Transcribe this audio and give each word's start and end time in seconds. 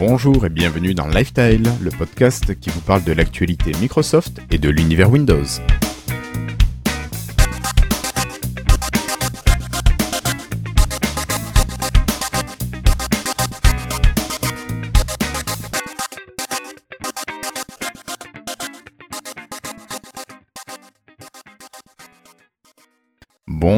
Bonjour 0.00 0.46
et 0.46 0.48
bienvenue 0.48 0.94
dans 0.94 1.08
Lifestyle, 1.08 1.70
le 1.82 1.90
podcast 1.90 2.58
qui 2.58 2.70
vous 2.70 2.80
parle 2.80 3.04
de 3.04 3.12
l'actualité 3.12 3.72
Microsoft 3.82 4.40
et 4.50 4.56
de 4.56 4.70
l'univers 4.70 5.10
Windows. 5.10 5.44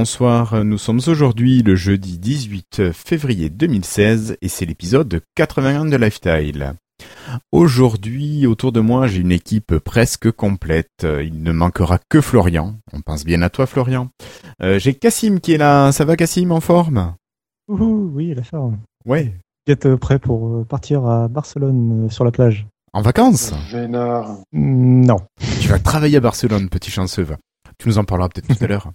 Bonsoir, 0.03 0.65
nous 0.65 0.79
sommes 0.79 0.99
aujourd'hui 1.07 1.63
le 1.63 1.77
jeudi 1.77 2.19
18 2.19 2.91
février 2.93 3.51
2016 3.51 4.37
et 4.43 4.49
c'est 4.49 4.67
l'épisode 4.67 5.23
81 5.37 5.85
de 5.85 5.97
Lifestyle. 5.97 6.75
Aujourd'hui, 7.53 8.49
autour 8.49 8.73
de 8.73 8.81
moi, 8.81 9.07
j'ai 9.07 9.21
une 9.21 9.31
équipe 9.31 9.79
presque 9.79 10.33
complète. 10.33 11.07
Il 11.07 11.45
ne 11.45 11.53
manquera 11.53 12.01
que 12.09 12.21
Florian. 12.21 12.75
On 12.93 13.01
pense 13.01 13.25
bien 13.25 13.43
à 13.43 13.49
toi, 13.49 13.67
Florian. 13.67 14.09
Euh, 14.61 14.81
j'ai 14.81 14.95
Cassim 14.95 15.39
qui 15.39 15.53
est 15.53 15.57
là. 15.57 15.93
Ça 15.93 16.05
va, 16.05 16.17
Cassim, 16.17 16.51
en 16.51 16.59
forme? 16.59 17.15
Oui, 17.69 18.35
la 18.35 18.43
forme. 18.43 18.79
Ouais. 19.07 19.33
Vous 19.69 19.73
êtes 19.73 19.95
prêt 19.95 20.19
pour 20.19 20.49
euh, 20.49 20.65
partir 20.65 21.07
à 21.07 21.29
Barcelone 21.29 22.07
euh, 22.07 22.11
sur 22.11 22.25
la 22.25 22.33
plage? 22.33 22.67
En 22.93 23.03
vacances? 23.03 23.53
Vénard. 23.71 24.39
Non. 24.53 25.21
Tu 25.61 25.69
vas 25.69 25.79
travailler 25.79 26.17
à 26.17 26.21
Barcelone, 26.21 26.69
petit 26.71 26.91
chanceux. 26.91 27.23
va. 27.23 27.37
Tu 27.79 27.87
nous 27.87 27.99
en 27.99 28.05
parleras 28.05 28.31
peut-être 28.31 28.49
tout 28.49 28.65
à 28.65 28.67
l'heure. 28.67 28.91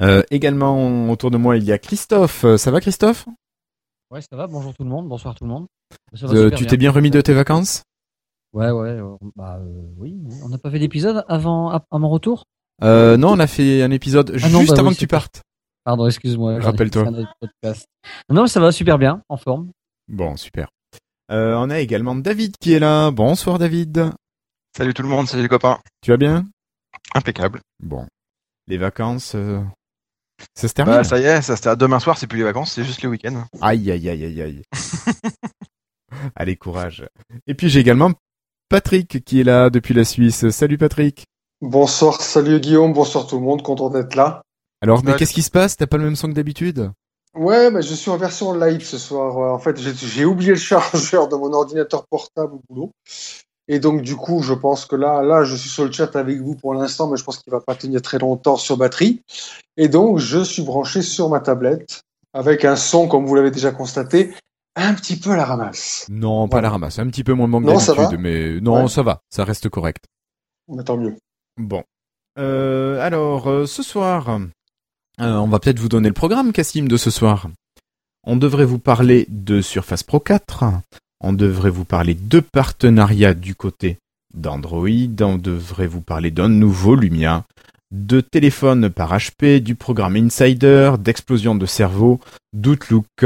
Euh, 0.00 0.22
également 0.30 1.10
autour 1.10 1.30
de 1.30 1.36
moi 1.36 1.56
il 1.56 1.64
y 1.64 1.72
a 1.72 1.78
Christophe. 1.78 2.44
Euh, 2.44 2.56
Ça 2.56 2.70
va 2.70 2.80
Christophe? 2.80 3.26
Ouais, 4.10 4.20
ça 4.22 4.36
va. 4.36 4.46
Bonjour 4.46 4.74
tout 4.74 4.82
le 4.84 4.90
monde. 4.90 5.08
Bonsoir 5.08 5.34
tout 5.34 5.44
le 5.44 5.50
monde. 5.50 5.66
Ça 6.14 6.26
va 6.26 6.34
Euh, 6.34 6.50
Tu 6.50 6.66
t'es 6.66 6.76
bien 6.76 6.90
remis 6.90 7.10
de 7.10 7.20
tes 7.20 7.32
vacances? 7.34 7.82
Ouais, 8.52 8.70
ouais. 8.70 8.88
euh, 8.88 9.16
Bah 9.36 9.58
euh, 9.60 9.82
oui. 9.96 10.16
On 10.44 10.48
n'a 10.48 10.58
pas 10.58 10.70
fait 10.70 10.78
d'épisode 10.80 11.24
avant 11.28 11.70
à, 11.70 11.84
à 11.90 11.98
mon 11.98 12.08
retour? 12.08 12.44
euh, 12.82 13.16
Non, 13.16 13.30
on 13.32 13.38
a 13.38 13.46
fait 13.46 13.82
un 13.82 13.90
épisode 13.90 14.36
Ah 14.42 14.48
non, 14.48 14.60
juste 14.60 14.72
bah 14.74 14.80
avant 14.80 14.88
oui, 14.88 14.94
que 14.94 15.00
tu 15.00 15.06
partes. 15.06 15.42
Pardon, 15.84 16.06
excuse-moi. 16.06 16.58
Rappelle-toi. 16.60 17.10
Non, 18.28 18.46
ça 18.46 18.60
va 18.60 18.72
super 18.72 18.98
bien, 18.98 19.22
en 19.28 19.36
forme. 19.36 19.70
Bon, 20.08 20.36
super. 20.36 20.68
Euh, 21.30 21.54
on 21.56 21.70
a 21.70 21.78
également 21.78 22.16
David 22.16 22.56
qui 22.60 22.72
est 22.72 22.80
là. 22.80 23.10
Bonsoir 23.12 23.58
David. 23.58 24.10
Salut 24.76 24.94
tout 24.94 25.02
le 25.02 25.08
monde, 25.08 25.28
salut 25.28 25.42
les 25.44 25.48
copains. 25.48 25.78
Tu 26.02 26.10
vas 26.10 26.16
bien? 26.16 26.44
Impeccable. 27.14 27.60
Bon. 27.80 28.06
Les 28.66 28.76
vacances, 28.78 29.34
euh, 29.36 29.60
ça 30.54 30.68
se 30.68 30.72
termine 30.74 30.94
Bah 30.96 31.04
ça 31.04 31.18
y 31.18 31.24
est, 31.24 31.42
ça 31.42 31.56
c'était 31.56 31.68
à 31.68 31.76
demain 31.76 32.00
soir, 32.00 32.18
c'est 32.18 32.26
plus 32.26 32.38
les 32.38 32.44
vacances, 32.44 32.72
c'est 32.72 32.84
juste 32.84 33.02
le 33.02 33.08
week-end. 33.08 33.44
Aïe, 33.60 33.90
aïe, 33.90 34.08
aïe, 34.08 34.24
aïe, 34.24 34.42
aïe. 34.42 34.62
Allez, 36.36 36.56
courage. 36.56 37.06
Et 37.46 37.54
puis 37.54 37.68
j'ai 37.68 37.80
également 37.80 38.12
Patrick 38.68 39.24
qui 39.24 39.40
est 39.40 39.44
là 39.44 39.70
depuis 39.70 39.94
la 39.94 40.04
Suisse. 40.04 40.48
Salut 40.50 40.78
Patrick. 40.78 41.26
Bonsoir, 41.60 42.20
salut 42.20 42.58
Guillaume, 42.60 42.92
bonsoir 42.92 43.26
tout 43.26 43.36
le 43.36 43.42
monde, 43.42 43.62
content 43.62 43.90
d'être 43.90 44.14
là. 44.14 44.42
Alors, 44.82 45.04
mais 45.04 45.12
Ouais. 45.12 45.16
qu'est-ce 45.18 45.34
qui 45.34 45.42
se 45.42 45.50
passe? 45.50 45.76
T'as 45.76 45.86
pas 45.86 45.98
le 45.98 46.04
même 46.04 46.16
son 46.16 46.28
que 46.28 46.32
d'habitude? 46.32 46.90
Ouais, 47.34 47.70
bah, 47.70 47.80
je 47.82 47.94
suis 47.94 48.10
en 48.10 48.16
version 48.16 48.54
light 48.54 48.80
ce 48.82 48.96
soir. 48.98 49.36
Ouais, 49.36 49.48
En 49.48 49.58
fait, 49.58 49.76
j'ai 49.78 50.24
oublié 50.24 50.52
le 50.52 50.56
chargeur 50.58 51.28
de 51.28 51.36
mon 51.36 51.52
ordinateur 51.52 52.06
portable 52.08 52.54
au 52.54 52.62
boulot. 52.68 52.92
Et 53.68 53.78
donc, 53.78 54.02
du 54.02 54.16
coup, 54.16 54.42
je 54.42 54.52
pense 54.54 54.84
que 54.84 54.96
là, 54.96 55.22
là, 55.22 55.44
je 55.44 55.54
suis 55.54 55.68
sur 55.70 55.84
le 55.84 55.92
chat 55.92 56.16
avec 56.16 56.40
vous 56.40 56.56
pour 56.56 56.74
l'instant, 56.74 57.08
mais 57.08 57.16
je 57.16 57.24
pense 57.24 57.38
qu'il 57.38 57.52
va 57.52 57.60
pas 57.60 57.74
tenir 57.76 58.02
très 58.02 58.18
longtemps 58.18 58.56
sur 58.56 58.76
batterie. 58.76 59.22
Et 59.76 59.88
donc, 59.88 60.18
je 60.18 60.42
suis 60.42 60.62
branché 60.62 61.02
sur 61.02 61.28
ma 61.28 61.40
tablette 61.40 62.02
avec 62.32 62.64
un 62.64 62.76
son, 62.76 63.06
comme 63.08 63.26
vous 63.26 63.34
l'avez 63.34 63.50
déjà 63.52 63.70
constaté, 63.70 64.34
un 64.76 64.94
petit 64.94 65.16
peu 65.16 65.30
à 65.30 65.36
la 65.36 65.44
ramasse. 65.44 66.06
Non, 66.08 66.48
pas 66.48 66.56
Voilà. 66.56 66.66
la 66.68 66.70
ramasse. 66.72 66.98
Un 66.98 67.06
petit 67.08 67.22
peu 67.24 67.32
moins 67.32 67.48
bon 67.48 67.60
que 67.60 67.66
Non, 67.66 67.78
ça 67.78 67.94
d'habitude, 67.94 68.18
mais 68.20 68.60
non, 68.60 68.82
Ouais. 68.82 68.88
ça 68.88 69.02
va. 69.02 69.20
Ça 69.30 69.44
reste 69.44 69.68
correct. 69.68 70.04
Mais 70.68 70.82
tant 70.84 70.96
mieux. 70.96 71.16
Bon. 71.56 71.82
Euh, 72.38 73.00
alors, 73.00 73.48
euh, 73.48 73.66
ce 73.66 73.82
soir, 73.82 74.28
euh, 74.30 74.38
on 75.18 75.48
va 75.48 75.58
peut-être 75.58 75.78
vous 75.80 75.88
donner 75.88 76.08
le 76.08 76.14
programme, 76.14 76.52
Cassim, 76.52 76.86
de 76.88 76.96
ce 76.96 77.10
soir. 77.10 77.48
On 78.24 78.36
devrait 78.36 78.64
vous 78.64 78.78
parler 78.78 79.26
de 79.28 79.60
Surface 79.60 80.02
Pro 80.02 80.20
4. 80.20 80.64
On 81.20 81.32
devrait 81.32 81.70
vous 81.70 81.84
parler 81.84 82.14
de 82.14 82.40
partenariats 82.40 83.34
du 83.34 83.54
côté 83.54 83.98
d'Android. 84.34 84.88
On 85.20 85.36
devrait 85.36 85.86
vous 85.86 86.00
parler 86.00 86.30
d'un 86.30 86.48
nouveau 86.48 86.94
Lumia, 86.94 87.44
de 87.90 88.20
téléphone 88.20 88.88
par 88.88 89.16
HP, 89.16 89.60
du 89.60 89.74
programme 89.74 90.16
Insider, 90.16 90.92
d'explosion 90.98 91.54
de 91.54 91.66
cerveau, 91.66 92.20
d'Outlook. 92.52 93.24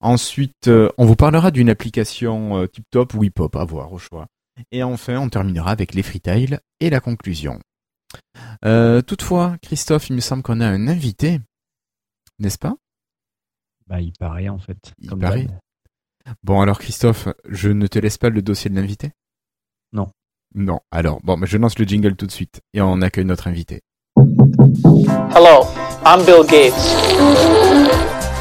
Ensuite, 0.00 0.68
euh, 0.68 0.90
on 0.98 1.04
vous 1.04 1.16
parlera 1.16 1.50
d'une 1.50 1.70
application 1.70 2.58
euh, 2.58 2.66
tip-top 2.66 3.14
ou 3.14 3.24
hip-hop, 3.24 3.54
à 3.56 3.64
voir 3.64 3.92
au 3.92 3.98
choix. 3.98 4.26
Et 4.72 4.82
enfin, 4.82 5.18
on 5.18 5.28
terminera 5.28 5.70
avec 5.70 5.94
les 5.94 6.02
freetiles 6.02 6.60
et 6.80 6.90
la 6.90 7.00
conclusion. 7.00 7.60
Euh, 8.64 9.02
toutefois, 9.02 9.56
Christophe, 9.62 10.08
il 10.08 10.16
me 10.16 10.20
semble 10.20 10.42
qu'on 10.42 10.60
a 10.60 10.66
un 10.66 10.88
invité, 10.88 11.40
n'est-ce 12.38 12.58
pas? 12.58 12.76
Bah, 13.86 14.00
il 14.00 14.12
paraît 14.12 14.48
en 14.48 14.58
fait. 14.58 14.94
Il 14.98 15.10
comme 15.10 15.20
paraît. 15.20 15.46
Bon, 16.42 16.60
alors 16.60 16.80
Christophe, 16.80 17.28
je 17.48 17.68
ne 17.68 17.86
te 17.86 18.00
laisse 18.00 18.18
pas 18.18 18.30
le 18.30 18.42
dossier 18.42 18.68
de 18.68 18.74
l'invité? 18.74 19.12
Non. 19.92 20.10
Non. 20.56 20.80
Alors, 20.90 21.20
bon, 21.22 21.38
je 21.44 21.56
lance 21.56 21.78
le 21.78 21.84
jingle 21.84 22.16
tout 22.16 22.26
de 22.26 22.32
suite 22.32 22.62
et 22.74 22.80
on 22.80 23.00
accueille 23.00 23.24
notre 23.24 23.46
invité. 23.46 23.82
Hello, 24.16 25.66
I'm 26.04 26.24
Bill 26.24 26.44
Gates. 26.48 26.74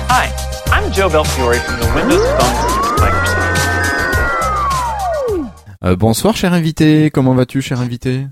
Hi, 0.09 0.29
I'm 0.71 0.91
Joe 0.91 1.11
Belfiore 1.11 1.53
from 1.55 1.79
the 1.79 1.95
Windows 1.95 2.25
Phone 2.39 2.55
team 2.65 2.81
at 2.81 2.97
Microsoft. 3.01 3.45
Euh, 5.83 5.95
bonsoir, 5.95 6.35
cher 6.35 6.53
invité. 6.53 7.11
Comment 7.11 7.35
vas-tu, 7.35 7.61
cher 7.61 7.81
invité? 7.81 8.25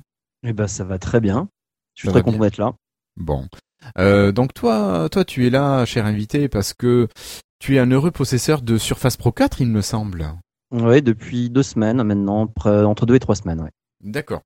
Eh 0.44 0.54
ben, 0.54 0.68
ça 0.68 0.84
va 0.84 0.98
très 0.98 1.20
bien. 1.20 1.48
Je 1.94 2.02
suis 2.02 2.08
Ça 2.08 2.14
très 2.14 2.24
content 2.24 2.40
d'être 2.40 2.58
là. 2.58 2.74
Bon. 3.18 3.48
Euh, 4.00 4.32
donc 4.32 4.56
toi, 4.56 5.10
toi, 5.12 5.24
tu 5.26 5.46
es 5.46 5.52
là, 5.52 5.86
cher 5.86 6.08
invité, 6.08 6.48
parce 6.48 6.74
que 6.74 7.08
tu 7.64 7.78
es 7.78 7.80
un 7.80 7.90
heureux 7.92 8.12
possesseur 8.12 8.62
de 8.62 8.78
Surface 8.78 9.16
Pro 9.16 9.32
4, 9.32 9.62
il 9.62 9.70
me 9.70 9.80
semble. 9.80 10.34
Oui, 10.72 11.02
depuis 11.02 11.50
deux 11.50 11.64
semaines 11.64 12.04
maintenant, 12.04 12.52
entre 12.66 13.06
deux 13.06 13.16
et 13.16 13.22
trois 13.22 13.36
semaines. 13.38 13.62
Ouais. 13.62 13.70
D'accord. 14.04 14.42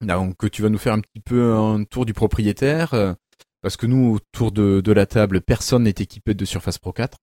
Donc 0.00 0.50
tu 0.50 0.62
vas 0.62 0.70
nous 0.70 0.78
faire 0.78 0.94
un 0.94 1.00
petit 1.00 1.20
peu 1.22 1.52
un 1.52 1.84
tour 1.84 2.06
du 2.06 2.14
propriétaire, 2.14 2.94
euh, 2.94 3.12
parce 3.60 3.76
que 3.76 3.84
nous, 3.84 4.14
autour 4.14 4.52
de, 4.52 4.80
de 4.80 4.92
la 4.92 5.04
table, 5.04 5.42
personne 5.42 5.82
n'est 5.82 5.90
équipé 5.90 6.32
de 6.32 6.46
Surface 6.46 6.78
Pro 6.78 6.94
4. 6.94 7.18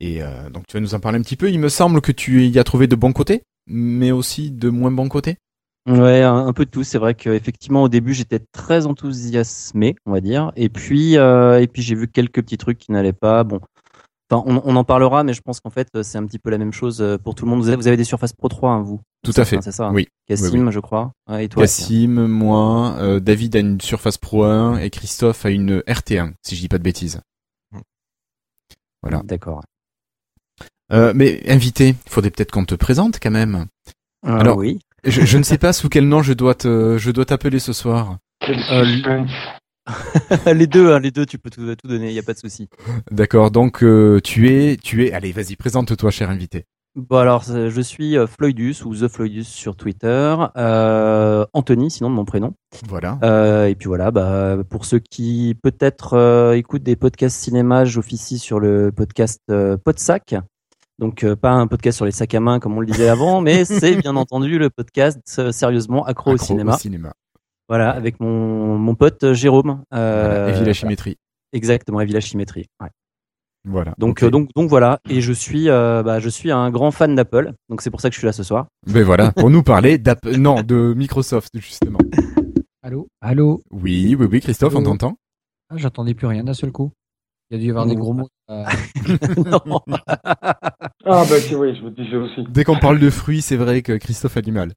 Et 0.00 0.22
euh, 0.22 0.48
donc 0.48 0.66
tu 0.66 0.78
vas 0.78 0.80
nous 0.80 0.94
en 0.94 1.00
parler 1.00 1.18
un 1.18 1.22
petit 1.22 1.36
peu. 1.36 1.50
Il 1.50 1.60
me 1.60 1.68
semble 1.68 2.00
que 2.00 2.12
tu 2.12 2.46
y 2.46 2.58
as 2.58 2.64
trouvé 2.64 2.86
de 2.86 2.96
bons 2.96 3.12
côtés, 3.12 3.42
mais 3.66 4.10
aussi 4.10 4.50
de 4.50 4.70
moins 4.70 4.90
bons 4.90 5.10
côtés. 5.10 5.36
Ouais, 5.86 6.22
un, 6.22 6.46
un 6.46 6.52
peu 6.54 6.64
de 6.64 6.70
tout. 6.70 6.82
C'est 6.82 6.96
vrai 6.96 7.14
qu'effectivement, 7.14 7.82
au 7.82 7.90
début, 7.90 8.14
j'étais 8.14 8.38
très 8.38 8.86
enthousiasmé, 8.86 9.96
on 10.06 10.12
va 10.12 10.22
dire. 10.22 10.50
Et 10.56 10.70
puis, 10.70 11.18
euh, 11.18 11.60
et 11.60 11.66
puis 11.66 11.82
j'ai 11.82 11.94
vu 11.94 12.08
quelques 12.08 12.40
petits 12.40 12.56
trucs 12.56 12.78
qui 12.78 12.90
n'allaient 12.90 13.12
pas. 13.12 13.44
Bon, 13.44 13.60
enfin, 14.30 14.42
on, 14.46 14.60
on 14.64 14.76
en 14.76 14.84
parlera, 14.84 15.22
mais 15.24 15.32
je 15.34 15.40
pense 15.40 15.60
qu'en 15.60 15.70
fait, 15.70 15.88
c'est 16.02 16.18
un 16.18 16.26
petit 16.26 16.38
peu 16.38 16.50
la 16.50 16.58
même 16.58 16.72
chose 16.72 17.00
euh, 17.00 17.16
pour 17.18 17.34
tout 17.34 17.44
le 17.44 17.50
monde. 17.50 17.60
Vous 17.60 17.68
avez, 17.68 17.76
vous 17.76 17.86
avez 17.86 17.96
des 17.96 18.04
Surface 18.04 18.32
Pro 18.32 18.48
3, 18.48 18.70
hein, 18.72 18.82
vous 18.82 19.00
Tout 19.24 19.32
à 19.36 19.44
fait. 19.44 19.60
C'est 19.62 19.72
ça. 19.72 19.86
hein. 19.88 19.92
Oui. 19.94 20.08
Cassim, 20.26 20.66
oui, 20.66 20.72
je 20.72 20.80
crois. 20.80 21.12
Ouais, 21.28 21.44
et 21.44 21.48
toi 21.48 21.62
Cassim, 21.62 22.26
moi, 22.26 22.96
euh, 22.98 23.20
David 23.20 23.56
a 23.56 23.60
une 23.60 23.80
Surface 23.80 24.18
Pro 24.18 24.44
1 24.44 24.78
et 24.78 24.90
Christophe 24.90 25.44
a 25.46 25.50
une 25.50 25.78
RT1, 25.86 26.32
si 26.42 26.56
je 26.56 26.60
dis 26.60 26.68
pas 26.68 26.78
de 26.78 26.82
bêtises. 26.82 27.20
Voilà. 29.02 29.22
D'accord. 29.24 29.62
Euh, 30.92 31.12
mais 31.14 31.42
invité, 31.50 31.90
il 32.04 32.10
faudrait 32.10 32.30
peut-être 32.30 32.50
qu'on 32.50 32.64
te 32.64 32.74
présente 32.74 33.18
quand 33.22 33.30
même. 33.30 33.66
Euh, 34.26 34.38
Alors- 34.38 34.56
oui. 34.56 34.78
Je, 35.04 35.20
je 35.24 35.38
ne 35.38 35.42
sais 35.44 35.58
pas 35.58 35.72
sous 35.72 35.88
quel 35.88 36.08
nom 36.08 36.22
je 36.22 36.32
dois 36.32 36.54
te, 36.54 36.96
je 36.98 37.10
dois 37.12 37.24
t'appeler 37.24 37.58
ce 37.60 37.72
soir. 37.72 38.18
Euh, 38.48 39.24
les 40.54 40.66
deux, 40.66 40.92
hein, 40.92 41.00
les 41.00 41.10
deux, 41.10 41.26
tu 41.26 41.38
peux 41.38 41.50
tout, 41.50 41.74
tout 41.76 41.88
donner. 41.88 42.08
Il 42.08 42.14
y 42.14 42.18
a 42.18 42.22
pas 42.22 42.34
de 42.34 42.38
souci. 42.38 42.68
D'accord, 43.10 43.50
donc 43.50 43.82
euh, 43.82 44.20
tu 44.22 44.50
es, 44.50 44.76
tu 44.76 45.06
es, 45.06 45.12
allez, 45.12 45.32
vas-y, 45.32 45.56
présente-toi, 45.56 46.10
cher 46.10 46.30
invité. 46.30 46.66
Bon 46.96 47.18
alors, 47.18 47.42
je 47.42 47.80
suis 47.82 48.16
euh, 48.16 48.26
Floydus 48.26 48.76
ou 48.86 48.96
The 48.96 49.08
Floydus 49.08 49.44
sur 49.44 49.76
Twitter. 49.76 50.34
Euh, 50.56 51.44
Anthony, 51.52 51.90
sinon 51.90 52.08
de 52.08 52.14
mon 52.14 52.24
prénom. 52.24 52.54
Voilà. 52.88 53.18
Euh, 53.22 53.66
et 53.66 53.74
puis 53.74 53.88
voilà, 53.88 54.10
bah, 54.10 54.56
pour 54.70 54.86
ceux 54.86 54.98
qui 54.98 55.54
peut-être 55.62 56.54
écoutent 56.56 56.82
des 56.82 56.96
podcasts 56.96 57.36
cinéma, 57.36 57.84
j'officie 57.84 58.38
sur 58.38 58.60
le 58.60 58.92
podcast 58.92 59.42
Podsac. 59.84 60.36
Donc 60.98 61.26
pas 61.34 61.50
un 61.50 61.66
podcast 61.66 61.96
sur 61.96 62.06
les 62.06 62.12
sacs 62.12 62.34
à 62.34 62.40
main 62.40 62.60
comme 62.60 62.78
on 62.78 62.80
le 62.80 62.86
disait 62.86 63.08
avant, 63.08 63.42
mais 63.42 63.64
c'est 63.66 63.96
bien 63.96 64.16
entendu 64.16 64.58
le 64.58 64.70
podcast 64.70 65.50
sérieusement 65.52 66.06
accro, 66.06 66.32
au 66.32 66.36
cinéma. 66.38 66.78
cinéma. 66.78 67.12
Voilà, 67.68 67.90
avec 67.90 68.20
mon, 68.20 68.78
mon 68.78 68.94
pote 68.94 69.22
euh, 69.24 69.34
Jérôme. 69.34 69.82
Euh, 69.92 70.44
Voilà, 70.48 70.60
et 70.60 70.64
la 70.64 70.72
chimétrie. 70.72 71.16
Exactement, 71.52 72.00
et 72.00 72.06
Village 72.06 72.24
Chimétrie. 72.26 72.66
Ouais. 72.80 72.88
Voilà. 73.68 73.94
Donc, 73.98 74.22
euh, 74.22 74.30
donc, 74.30 74.50
donc 74.54 74.68
voilà. 74.68 75.00
Et 75.08 75.20
je 75.20 75.32
suis, 75.32 75.68
euh, 75.68 76.02
bah, 76.04 76.20
je 76.20 76.28
suis 76.28 76.52
un 76.52 76.70
grand 76.70 76.92
fan 76.92 77.14
d'Apple. 77.16 77.52
Donc 77.68 77.82
c'est 77.82 77.90
pour 77.90 78.00
ça 78.00 78.08
que 78.08 78.14
je 78.14 78.20
suis 78.20 78.26
là 78.26 78.32
ce 78.32 78.44
soir. 78.44 78.66
Ben 78.86 79.02
voilà, 79.02 79.32
pour 79.36 79.50
nous 79.50 79.62
parler 79.64 79.98
d'app, 79.98 80.24
non, 80.26 80.62
de 80.62 80.94
Microsoft 80.96 81.50
justement. 81.58 81.98
Allô 82.82 83.08
Allô 83.20 83.62
Oui, 83.72 84.14
oui, 84.18 84.28
oui, 84.30 84.40
Christophe, 84.40 84.76
on 84.76 84.82
t'entend. 84.84 85.16
ah, 85.70 85.76
J'entendais 85.76 86.14
plus 86.14 86.28
rien 86.28 86.44
d'un 86.44 86.54
seul 86.54 86.70
coup. 86.70 86.92
Il 87.50 87.56
y 87.56 87.56
a 87.58 87.60
dû 87.60 87.66
y 87.66 87.70
avoir 87.70 87.86
des 87.86 87.96
gros 87.96 88.12
mots. 88.12 88.28
euh, 88.50 88.64
Non. 89.66 89.80
Ah, 91.08 91.24
bah, 91.30 91.38
si, 91.38 91.54
oui, 91.54 91.76
je 91.76 91.82
me 91.84 91.90
disais 91.92 92.16
aussi. 92.16 92.44
Dès 92.50 92.64
qu'on 92.64 92.78
parle 92.78 92.98
de 92.98 93.10
fruits, 93.10 93.40
c'est 93.40 93.56
vrai 93.56 93.82
que 93.82 93.92
Christophe 93.96 94.36
a 94.36 94.42
du 94.42 94.50
mal. 94.50 94.72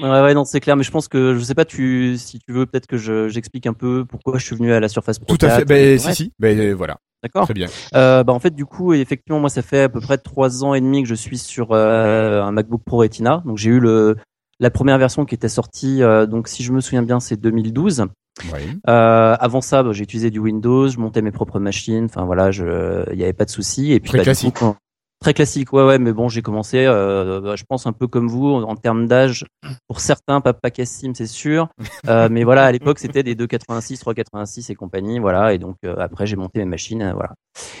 Ouais, 0.00 0.08
ouais, 0.08 0.34
non, 0.34 0.44
c'est 0.44 0.60
clair, 0.60 0.76
mais 0.76 0.84
je 0.84 0.90
pense 0.90 1.08
que 1.08 1.34
je 1.34 1.40
sais 1.40 1.54
pas, 1.54 1.64
tu, 1.64 2.16
si 2.16 2.38
tu 2.38 2.52
veux, 2.52 2.66
peut-être 2.66 2.86
que 2.86 2.96
je, 2.96 3.28
j'explique 3.28 3.66
un 3.66 3.72
peu 3.72 4.04
pourquoi 4.04 4.38
je 4.38 4.44
suis 4.46 4.54
venu 4.56 4.72
à 4.72 4.78
la 4.80 4.88
Surface 4.88 5.18
Pro. 5.18 5.36
Tout 5.36 5.44
à 5.44 5.50
fait. 5.50 5.56
4. 5.64 5.68
Ben, 5.68 5.98
si, 5.98 6.14
si. 6.14 6.32
Ben, 6.38 6.74
voilà. 6.74 6.96
D'accord. 7.22 7.44
Très 7.44 7.52
bien. 7.54 7.66
Euh, 7.94 8.24
bah 8.24 8.32
en 8.32 8.38
fait 8.38 8.54
du 8.54 8.64
coup 8.64 8.94
effectivement 8.94 9.40
moi 9.40 9.50
ça 9.50 9.60
fait 9.60 9.82
à 9.82 9.88
peu 9.90 10.00
près 10.00 10.16
trois 10.16 10.64
ans 10.64 10.72
et 10.72 10.80
demi 10.80 11.02
que 11.02 11.08
je 11.10 11.14
suis 11.14 11.36
sur 11.36 11.72
euh, 11.72 12.40
un 12.42 12.50
MacBook 12.50 12.80
Pro 12.82 12.96
Retina 12.96 13.42
donc 13.44 13.58
j'ai 13.58 13.68
eu 13.68 13.78
le 13.78 14.16
la 14.58 14.70
première 14.70 14.96
version 14.96 15.26
qui 15.26 15.34
était 15.34 15.50
sortie 15.50 16.02
euh, 16.02 16.24
donc 16.24 16.48
si 16.48 16.62
je 16.62 16.72
me 16.72 16.80
souviens 16.80 17.02
bien 17.02 17.20
c'est 17.20 17.36
2012 17.36 18.06
Ouais. 18.50 18.60
euh, 18.88 19.36
avant 19.38 19.60
ça 19.60 19.82
bah, 19.82 19.92
j'ai 19.92 20.02
utilisé 20.02 20.30
du 20.30 20.38
Windows 20.38 20.88
je 20.88 20.98
montais 20.98 21.20
mes 21.20 21.30
propres 21.30 21.58
machines 21.60 22.06
enfin 22.06 22.24
voilà 22.24 22.50
je 22.50 23.04
il 23.12 23.18
y 23.18 23.22
avait 23.22 23.34
pas 23.34 23.44
de 23.44 23.50
souci 23.50 23.92
et 23.92 24.00
puis 24.00 24.08
Très 24.08 24.18
bah, 24.18 24.22
du 24.22 24.26
classique. 24.28 24.54
coup, 24.54 24.64
quand- 24.64 24.76
très 25.20 25.34
classique 25.34 25.72
ouais 25.72 25.84
ouais 25.84 25.98
mais 25.98 26.12
bon 26.12 26.28
j'ai 26.28 26.42
commencé 26.42 26.84
euh, 26.86 27.40
bah, 27.40 27.54
je 27.56 27.64
pense 27.68 27.86
un 27.86 27.92
peu 27.92 28.06
comme 28.06 28.28
vous 28.28 28.46
en, 28.48 28.62
en 28.62 28.76
termes 28.76 29.06
d'âge. 29.06 29.44
Pour 29.86 30.00
certains 30.00 30.40
pas 30.40 30.52
pas 30.54 30.70
Cassim 30.70 31.14
c'est 31.14 31.26
sûr. 31.26 31.68
Euh, 32.08 32.28
mais 32.30 32.44
voilà 32.44 32.64
à 32.64 32.72
l'époque 32.72 32.98
c'était 32.98 33.22
des 33.22 33.34
286 33.34 34.00
386 34.00 34.70
et 34.70 34.74
compagnie 34.74 35.18
voilà. 35.18 35.52
Et 35.54 35.58
donc 35.58 35.76
euh, 35.84 35.96
après 35.98 36.26
j'ai 36.26 36.36
monté 36.36 36.58
mes 36.60 36.64
machines 36.64 37.02
euh, 37.02 37.12
voilà. 37.12 37.34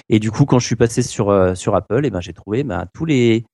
Et 0.08 0.18
du 0.18 0.30
coup, 0.30 0.44
quand 0.44 0.58
je 0.58 0.66
suis 0.66 0.76
passé 0.76 1.02
sur 1.02 1.30
euh, 1.30 1.54
sur 1.54 1.74
Apple, 1.74 2.04
et 2.04 2.10
ben 2.10 2.20
j'ai 2.20 2.32
trouvé 2.32 2.64
ben, 2.64 2.86
tous 2.92 3.04
les 3.04 3.44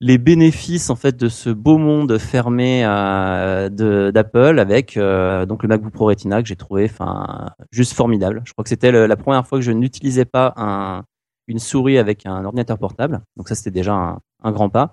les 0.00 0.18
bénéfices 0.18 0.90
en 0.90 0.96
fait 0.96 1.16
de 1.16 1.28
ce 1.28 1.50
beau 1.50 1.78
monde 1.78 2.18
fermé 2.18 2.84
euh, 2.84 3.68
d'Apple 4.10 4.58
avec 4.58 4.96
euh, 4.96 5.46
donc 5.46 5.62
le 5.62 5.68
MacBook 5.68 5.92
Pro 5.92 6.06
Retina 6.06 6.42
que 6.42 6.48
j'ai 6.48 6.56
trouvé 6.56 6.84
enfin 6.84 7.50
juste 7.70 7.94
formidable. 7.94 8.42
Je 8.44 8.52
crois 8.52 8.64
que 8.64 8.68
c'était 8.68 8.92
la 8.92 9.16
première 9.16 9.46
fois 9.46 9.58
que 9.58 9.64
je 9.64 9.72
n'utilisais 9.72 10.24
pas 10.24 10.52
un 10.56 11.04
une 11.48 11.58
souris 11.58 11.98
avec 11.98 12.26
un 12.26 12.44
ordinateur 12.44 12.78
portable. 12.78 13.20
Donc 13.36 13.48
ça 13.48 13.54
c'était 13.54 13.70
déjà 13.70 13.92
un, 13.94 14.18
un 14.42 14.52
grand 14.52 14.68
pas. 14.70 14.92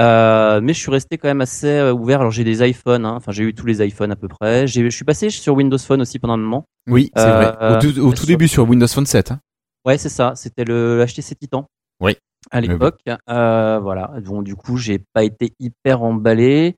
Euh, 0.00 0.60
mais 0.62 0.74
je 0.74 0.78
suis 0.78 0.90
resté 0.92 1.18
quand 1.18 1.26
même 1.28 1.40
assez 1.40 1.66
euh, 1.66 1.92
ouvert. 1.92 2.20
Alors 2.20 2.30
j'ai 2.30 2.44
des 2.44 2.66
iPhones, 2.68 3.04
hein. 3.04 3.14
enfin 3.16 3.32
j'ai 3.32 3.42
eu 3.42 3.54
tous 3.54 3.66
les 3.66 3.84
iPhones 3.84 4.12
à 4.12 4.16
peu 4.16 4.28
près. 4.28 4.66
J'ai- 4.66 4.84
Je 4.84 4.94
suis 4.94 5.04
passé 5.04 5.28
sur 5.30 5.54
Windows 5.54 5.78
Phone 5.78 6.00
aussi 6.00 6.18
pendant 6.18 6.34
un 6.34 6.38
moment. 6.38 6.64
Oui, 6.88 7.10
c'est 7.16 7.22
Euh, 7.22 7.50
vrai. 7.52 7.76
Au, 7.76 7.80
tout, 7.80 7.98
au 8.00 8.10
tout 8.10 8.16
sur- 8.18 8.26
début 8.26 8.48
sur 8.48 8.68
Windows 8.68 8.86
Phone 8.86 9.06
7. 9.06 9.32
hein. 9.32 9.40
Ouais, 9.84 9.98
c'est 9.98 10.08
ça. 10.08 10.34
C'était 10.36 10.64
le 10.64 11.04
HTC 11.04 11.34
Titan. 11.34 11.66
Oui. 12.00 12.16
À 12.50 12.60
l'époque, 12.60 13.00
Euh, 13.28 13.78
voilà. 13.82 14.12
Bon, 14.24 14.42
du 14.42 14.54
coup, 14.54 14.76
j'ai 14.76 15.00
pas 15.12 15.24
été 15.24 15.52
hyper 15.58 16.02
emballé. 16.02 16.76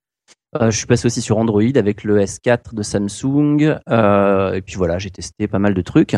Euh, 0.57 0.71
je 0.71 0.77
suis 0.77 0.87
passé 0.87 1.07
aussi 1.07 1.21
sur 1.21 1.39
Android 1.39 1.63
avec 1.77 2.03
le 2.03 2.21
S4 2.21 2.75
de 2.75 2.83
Samsung. 2.83 3.79
Euh, 3.89 4.53
et 4.55 4.63
puis 4.63 4.75
voilà, 4.77 4.99
j'ai 4.99 5.11
testé 5.11 5.47
pas 5.47 5.59
mal 5.59 5.75
de 5.75 5.83
trucs. 5.83 6.17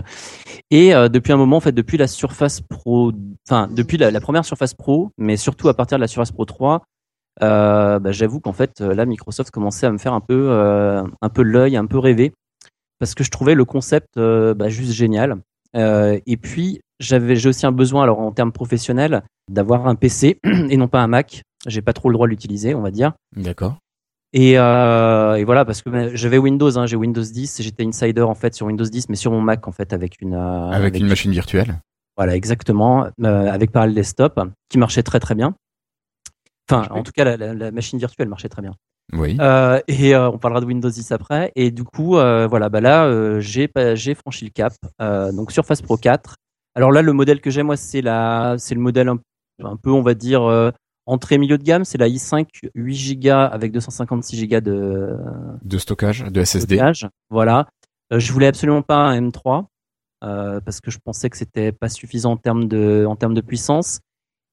Et 0.71 0.95
euh, 0.95 1.09
depuis 1.09 1.33
un 1.33 1.37
moment, 1.37 1.57
en 1.59 1.61
fait, 1.61 1.73
depuis 1.73 1.99
la 1.99 2.07
Surface 2.07 2.61
Pro, 2.61 3.13
enfin 3.49 3.69
depuis 3.71 3.99
la, 3.99 4.21
première 4.21 4.45
Surface 4.45 4.75
Pro, 4.75 5.11
mais 5.19 5.37
surtout 5.37 5.69
à 5.69 5.75
partir 5.75 5.99
de 5.99 6.01
la 6.01 6.09
Surface 6.09 6.33
Pro 6.33 6.45
3, 6.45 6.83
euh, 7.43 7.99
bah, 7.99 8.13
j'avoue 8.13 8.41
qu'en 8.41 8.53
fait, 8.53 8.81
euh, 8.81 8.95
là, 8.95 9.07
Microsoft 9.07 9.51
commençait 9.51 9.87
à 9.87 9.93
me 9.93 9.99
faire 9.99 10.13
un 10.13 10.21
peu, 10.21 10.49
euh, 10.51 11.03
un 11.21 11.29
peu 11.29 11.43
l'œil, 11.43 11.77
un 11.77 11.87
peu 11.87 11.99
rêver, 11.99 12.33
parce 12.99 13.15
que 13.15 13.25
je 13.25 13.31
trouvais 13.31 13.55
le 13.55 13.65
concept 13.65 14.19
bah, 14.19 14.69
juste 14.69 14.93
génial. 14.93 15.37
Et 15.75 16.37
puis, 16.37 16.81
j'avais, 17.01 17.37
j'ai 17.37 17.49
aussi 17.49 17.67
un 17.67 17.73
besoin, 17.73 18.03
alors 18.03 18.21
en 18.21 18.33
termes 18.33 18.53
professionnels, 18.53 19.23
d'avoir 19.51 19.89
un 19.89 19.95
PC 19.95 20.39
et 20.45 20.77
non 20.77 20.89
pas 20.89 21.01
un 21.01 21.09
Mac. 21.09 21.43
J'ai 21.67 21.83
pas 21.83 21.93
trop 21.93 22.09
le 22.09 22.15
droit 22.15 22.27
de 22.27 22.31
l'utiliser, 22.31 22.75
on 22.75 22.83
va 22.83 22.91
dire. 22.91 23.13
D'accord. 23.37 23.77
Et, 24.35 24.59
euh, 24.59 25.35
et 25.37 25.45
voilà, 25.45 25.65
parce 25.65 25.83
que 25.83 26.17
j'avais 26.17 26.39
Windows, 26.39 26.79
hein, 26.79 26.87
j'ai 26.87 26.97
Windows 26.97 27.23
10, 27.23 27.61
et 27.61 27.63
j'étais 27.63 27.85
insider 27.85 28.23
en 28.23 28.35
fait 28.35 28.55
sur 28.55 28.67
Windows 28.67 28.85
10, 28.85 29.09
mais 29.11 29.17
sur 29.17 29.31
mon 29.31 29.41
Mac 29.43 29.69
en 29.69 29.73
fait 29.73 29.93
avec 29.93 30.21
une 30.23 30.35
euh, 30.35 30.71
Avec 30.71 30.99
une 30.99 31.07
machine 31.07 31.31
virtuelle. 31.33 31.79
voilà 32.17 32.35
exactement 32.35 33.07
euh, 33.23 33.51
avec 33.51 33.73
Parallel 33.73 33.95
Desktop 33.95 34.41
qui 34.71 34.79
marchait 34.79 35.03
très 35.03 35.21
très 35.21 35.35
bien. 35.35 35.55
Enfin, 36.71 36.87
en 36.91 37.03
tout 37.03 37.13
cas, 37.15 37.25
la, 37.25 37.37
la- 37.37 37.55
la 37.55 37.71
machine 37.73 37.99
virtuelle 37.99 38.29
marchait 38.29 38.49
très 38.49 38.63
bien. 38.63 38.73
Oui. 39.13 39.37
Euh, 39.41 39.81
et 39.89 40.15
euh, 40.15 40.31
on 40.31 40.39
parlera 40.39 40.61
de 40.61 40.67
Windows 40.67 40.89
10 40.89 41.13
après. 41.13 41.53
Et 41.57 41.71
du 41.71 41.85
coup, 41.85 42.17
euh, 42.17 42.47
voilà, 42.47 42.69
bah 42.71 42.81
là, 42.81 43.05
euh, 43.05 43.41
j'ai 43.41 43.69
j'ai 43.95 44.15
franchi 44.15 44.45
le 44.47 44.51
cap. 44.51 44.73
Euh, 45.03 45.33
donc 45.33 45.53
Surface 45.53 45.83
Pro 45.83 45.97
4. 45.99 46.37
Alors 46.75 46.93
là, 46.93 47.03
le 47.03 47.13
modèle 47.13 47.41
que 47.43 47.51
j'ai 47.51 47.63
moi, 47.63 47.77
c'est 47.77 48.01
la, 48.01 48.55
c'est 48.59 48.75
le 48.75 48.81
modèle 48.81 49.09
un, 49.09 49.19
un 49.65 49.77
peu, 49.77 49.91
on 49.91 50.01
va 50.03 50.15
dire, 50.15 50.43
euh, 50.45 50.71
entrée 51.07 51.39
milieu 51.39 51.59
de 51.59 51.63
gamme. 51.63 51.85
C'est 51.85 51.99
la 51.99 52.09
i5 52.09 52.47
8 52.75 53.17
Go 53.21 53.31
avec 53.31 53.73
256 53.73 54.49
Go 54.49 54.61
de 54.61 55.17
De 55.63 55.79
stockage, 55.79 56.25
de 56.25 56.45
SSD. 56.45 56.77
stockage. 56.77 57.09
Voilà. 57.31 57.69
Euh, 58.13 58.19
je 58.19 58.33
voulais 58.33 58.47
absolument 58.47 58.83
pas 58.83 58.97
un 58.97 59.21
M3 59.21 59.65
euh, 60.25 60.61
parce 60.61 60.81
que 60.81 60.91
je 60.91 60.99
pensais 61.05 61.31
que 61.31 61.37
c'était 61.37 61.73
pas 61.73 61.89
suffisant 61.89 62.33
en 62.33 62.37
termes 62.37 62.69
de, 62.69 63.05
en 63.09 63.17
termes 63.17 63.35
de 63.35 63.41
puissance. 63.41 64.01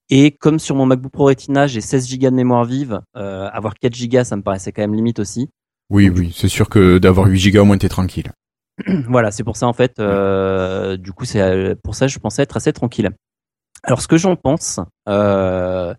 Et 0.10 0.32
comme 0.32 0.58
sur 0.58 0.76
mon 0.76 0.86
MacBook 0.88 1.12
Pro 1.12 1.26
Retina, 1.26 1.68
j'ai 1.68 1.82
16 1.82 2.18
Go 2.18 2.30
de 2.30 2.36
mémoire 2.36 2.66
vive, 2.66 3.02
euh, 3.16 3.48
avoir 3.52 3.76
4 3.76 4.08
Go, 4.08 4.24
ça 4.24 4.36
me 4.36 4.42
paraissait 4.42 4.72
quand 4.72 4.82
même 4.82 4.96
limite 4.96 5.20
aussi. 5.20 5.50
Oui, 5.92 6.10
oui. 6.10 6.34
C'est 6.36 6.48
sûr 6.48 6.70
que 6.70 6.98
d'avoir 6.98 7.28
8 7.28 7.52
Go 7.52 7.62
au 7.62 7.66
moins, 7.66 7.78
t'es 7.78 7.90
tranquille. 7.90 8.32
voilà, 9.08 9.30
c'est 9.32 9.44
pour 9.44 9.58
ça 9.58 9.68
en 9.68 9.74
fait. 9.74 10.00
du 11.00 11.12
coup, 11.12 11.26
c'est 11.26 11.76
pour 11.84 11.94
ça 11.96 12.08
que 12.08 12.12
je 12.12 12.20
pensais 12.20 12.42
être 12.42 12.58
assez 12.58 12.74
tranquille. 12.74 13.12
Alors, 13.84 14.02
ce 14.02 14.08
que 14.08 14.18
j'en 14.18 14.36
pense, 14.36 14.80
euh, 15.08 15.94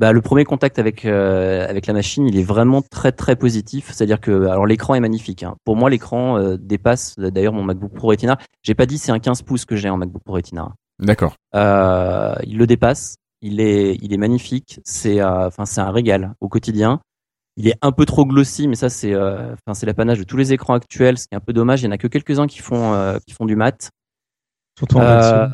bah, 0.00 0.12
le 0.12 0.22
premier 0.22 0.44
contact 0.44 0.78
avec 0.78 1.04
euh, 1.04 1.68
avec 1.68 1.86
la 1.86 1.92
machine, 1.92 2.26
il 2.26 2.38
est 2.38 2.42
vraiment 2.42 2.80
très 2.80 3.12
très 3.12 3.36
positif. 3.36 3.90
C'est-à-dire 3.92 4.18
que, 4.18 4.46
alors 4.46 4.64
l'écran 4.64 4.94
est 4.94 5.00
magnifique. 5.00 5.42
hein. 5.42 5.56
Pour 5.64 5.76
moi, 5.76 5.90
l'écran 5.90 6.38
euh, 6.38 6.56
dépasse 6.58 7.18
d'ailleurs 7.18 7.52
mon 7.52 7.62
MacBook 7.62 7.92
Pro 7.92 8.08
Retina. 8.08 8.38
J'ai 8.62 8.74
pas 8.74 8.86
dit 8.86 8.96
c'est 8.96 9.12
un 9.12 9.18
15 9.18 9.42
pouces 9.42 9.66
que 9.66 9.76
j'ai 9.76 9.90
en 9.90 9.98
MacBook 9.98 10.22
Pro 10.24 10.34
Retina. 10.36 10.72
D'accord. 11.00 11.34
Euh, 11.54 12.34
il 12.44 12.56
le 12.56 12.66
dépasse. 12.66 13.16
Il 13.42 13.60
est 13.60 13.96
il 14.00 14.14
est 14.14 14.16
magnifique. 14.16 14.80
C'est 14.84 15.20
euh, 15.20 15.48
enfin 15.48 15.66
c'est 15.66 15.82
un 15.82 15.90
régal 15.90 16.32
au 16.40 16.48
quotidien. 16.48 17.00
Il 17.58 17.68
est 17.68 17.76
un 17.82 17.92
peu 17.92 18.06
trop 18.06 18.24
glossy, 18.24 18.68
mais 18.68 18.76
ça 18.76 18.88
c'est 18.88 19.12
euh, 19.12 19.52
enfin 19.52 19.74
c'est 19.74 19.84
l'apanage 19.84 20.18
de 20.18 20.24
tous 20.24 20.38
les 20.38 20.54
écrans 20.54 20.72
actuels, 20.72 21.18
ce 21.18 21.24
qui 21.24 21.34
est 21.34 21.36
un 21.36 21.40
peu 21.40 21.52
dommage. 21.52 21.82
Il 21.82 21.84
y 21.84 21.88
en 21.88 21.92
a 21.92 21.98
que 21.98 22.08
quelques-uns 22.08 22.46
qui 22.46 22.60
font 22.60 22.94
euh, 22.94 23.18
qui 23.26 23.34
font 23.34 23.44
du 23.44 23.54
mat. 23.54 23.90
Surtout 24.78 24.96
en 24.96 25.02
Euh. 25.02 25.46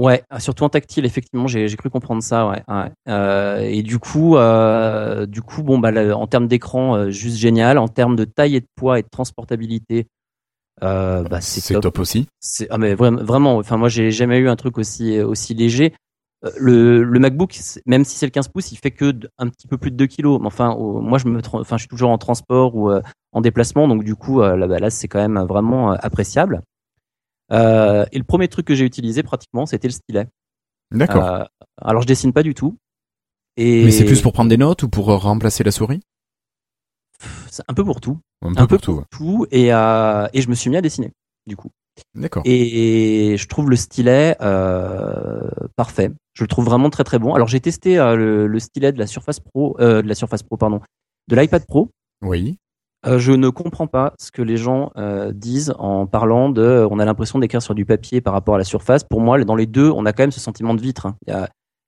Ouais, 0.00 0.22
ah, 0.30 0.40
surtout 0.40 0.64
en 0.64 0.68
tactile, 0.68 1.04
effectivement, 1.04 1.46
j'ai 1.46 1.76
cru 1.76 1.90
comprendre 1.90 2.22
ça. 2.22 2.48
Ouais. 2.48 2.62
ouais. 2.68 2.90
Euh, 3.08 3.60
et 3.60 3.82
du 3.82 3.98
coup, 3.98 4.36
euh, 4.36 5.26
du 5.26 5.42
coup, 5.42 5.62
bon 5.62 5.78
bah 5.78 5.90
là, 5.90 6.16
en 6.16 6.26
termes 6.26 6.48
d'écran, 6.48 6.96
euh, 6.96 7.10
juste 7.10 7.36
génial. 7.36 7.78
En 7.78 7.88
termes 7.88 8.16
de 8.16 8.24
taille 8.24 8.56
et 8.56 8.60
de 8.60 8.66
poids 8.76 8.98
et 8.98 9.02
de 9.02 9.08
transportabilité, 9.08 10.06
euh, 10.82 11.22
bah 11.24 11.40
c'est 11.40 11.74
top. 11.74 11.82
top 11.82 11.98
aussi. 11.98 12.26
Ah 12.70 12.78
mais 12.78 12.94
vraiment, 12.94 13.22
vraiment. 13.22 13.56
Enfin 13.58 13.76
moi 13.76 13.88
j'ai 13.88 14.10
jamais 14.10 14.38
eu 14.38 14.48
un 14.48 14.56
truc 14.56 14.78
aussi 14.78 15.20
aussi 15.20 15.54
léger. 15.54 15.94
Le, 16.56 17.02
le 17.02 17.18
MacBook, 17.20 17.54
même 17.84 18.02
si 18.06 18.16
c'est 18.16 18.24
le 18.24 18.30
15 18.30 18.48
pouces, 18.48 18.72
il 18.72 18.76
fait 18.78 18.90
que 18.90 19.12
un 19.36 19.48
petit 19.48 19.68
peu 19.68 19.76
plus 19.76 19.90
de 19.90 19.96
2 19.96 20.06
kilos. 20.06 20.40
Mais 20.40 20.46
enfin, 20.46 20.74
moi 20.78 21.18
je 21.18 21.28
me, 21.28 21.42
enfin 21.52 21.76
je 21.76 21.82
suis 21.82 21.88
toujours 21.88 22.10
en 22.10 22.16
transport 22.16 22.74
ou 22.74 22.90
en 23.32 23.40
déplacement, 23.42 23.88
donc 23.88 24.04
du 24.04 24.14
coup 24.14 24.40
là, 24.40 24.66
bah, 24.66 24.78
là 24.78 24.88
c'est 24.88 25.06
quand 25.06 25.18
même 25.18 25.38
vraiment 25.46 25.90
appréciable. 25.92 26.62
Euh, 27.52 28.06
et 28.12 28.18
le 28.18 28.24
premier 28.24 28.48
truc 28.48 28.66
que 28.66 28.74
j'ai 28.74 28.84
utilisé 28.84 29.22
pratiquement, 29.22 29.66
c'était 29.66 29.88
le 29.88 29.92
stylet. 29.92 30.26
D'accord. 30.92 31.24
Euh, 31.24 31.44
alors 31.80 32.02
je 32.02 32.06
dessine 32.06 32.32
pas 32.32 32.42
du 32.42 32.54
tout. 32.54 32.76
Et 33.56 33.84
Mais 33.84 33.90
c'est 33.90 34.04
plus 34.04 34.22
pour 34.22 34.32
prendre 34.32 34.48
des 34.48 34.56
notes 34.56 34.82
ou 34.82 34.88
pour 34.88 35.10
euh, 35.10 35.16
remplacer 35.16 35.64
la 35.64 35.70
souris? 35.70 36.00
Un 37.68 37.74
peu 37.74 37.84
pour 37.84 38.00
tout, 38.00 38.18
Un 38.42 38.54
peu 38.54 38.62
un 38.62 38.66
peu 38.66 38.78
pour 38.78 38.82
tout. 38.82 39.04
tout. 39.10 39.46
Et 39.50 39.72
euh, 39.74 40.26
et 40.32 40.40
je 40.40 40.48
me 40.48 40.54
suis 40.54 40.70
mis 40.70 40.76
à 40.76 40.80
dessiner 40.80 41.12
du 41.46 41.56
coup. 41.56 41.70
D'accord. 42.14 42.42
Et 42.46 43.36
je 43.36 43.46
trouve 43.48 43.68
le 43.68 43.76
stylet 43.76 44.36
parfait. 45.76 46.10
Je 46.34 46.44
le 46.44 46.48
trouve 46.48 46.64
vraiment 46.64 46.88
très 46.90 47.04
très 47.04 47.18
bon. 47.18 47.34
Alors 47.34 47.48
j'ai 47.48 47.60
testé 47.60 47.96
le, 47.96 48.46
le 48.46 48.58
stylet 48.60 48.92
de 48.92 48.98
la 48.98 49.06
Surface 49.06 49.40
Pro, 49.40 49.76
de 49.78 50.00
la 50.00 50.14
Surface 50.14 50.42
Pro 50.42 50.56
pardon, 50.56 50.80
de 51.28 51.36
l'iPad 51.36 51.66
Pro. 51.66 51.90
Oui. 52.22 52.56
Euh, 53.06 53.18
je 53.18 53.32
ne 53.32 53.48
comprends 53.48 53.86
pas 53.86 54.12
ce 54.20 54.30
que 54.30 54.42
les 54.42 54.58
gens 54.58 54.90
euh, 54.98 55.32
disent 55.32 55.72
en 55.78 56.06
parlant 56.06 56.50
de. 56.50 56.60
euh, 56.60 56.88
On 56.90 56.98
a 56.98 57.04
l'impression 57.04 57.38
d'écrire 57.38 57.62
sur 57.62 57.74
du 57.74 57.86
papier 57.86 58.20
par 58.20 58.34
rapport 58.34 58.56
à 58.56 58.58
la 58.58 58.64
surface. 58.64 59.04
Pour 59.04 59.20
moi, 59.20 59.42
dans 59.44 59.54
les 59.54 59.66
deux, 59.66 59.90
on 59.90 60.04
a 60.04 60.12
quand 60.12 60.22
même 60.22 60.32
ce 60.32 60.40
sentiment 60.40 60.74
de 60.74 60.82
vitre. 60.82 61.06
hein. 61.06 61.16
Il 61.26 61.32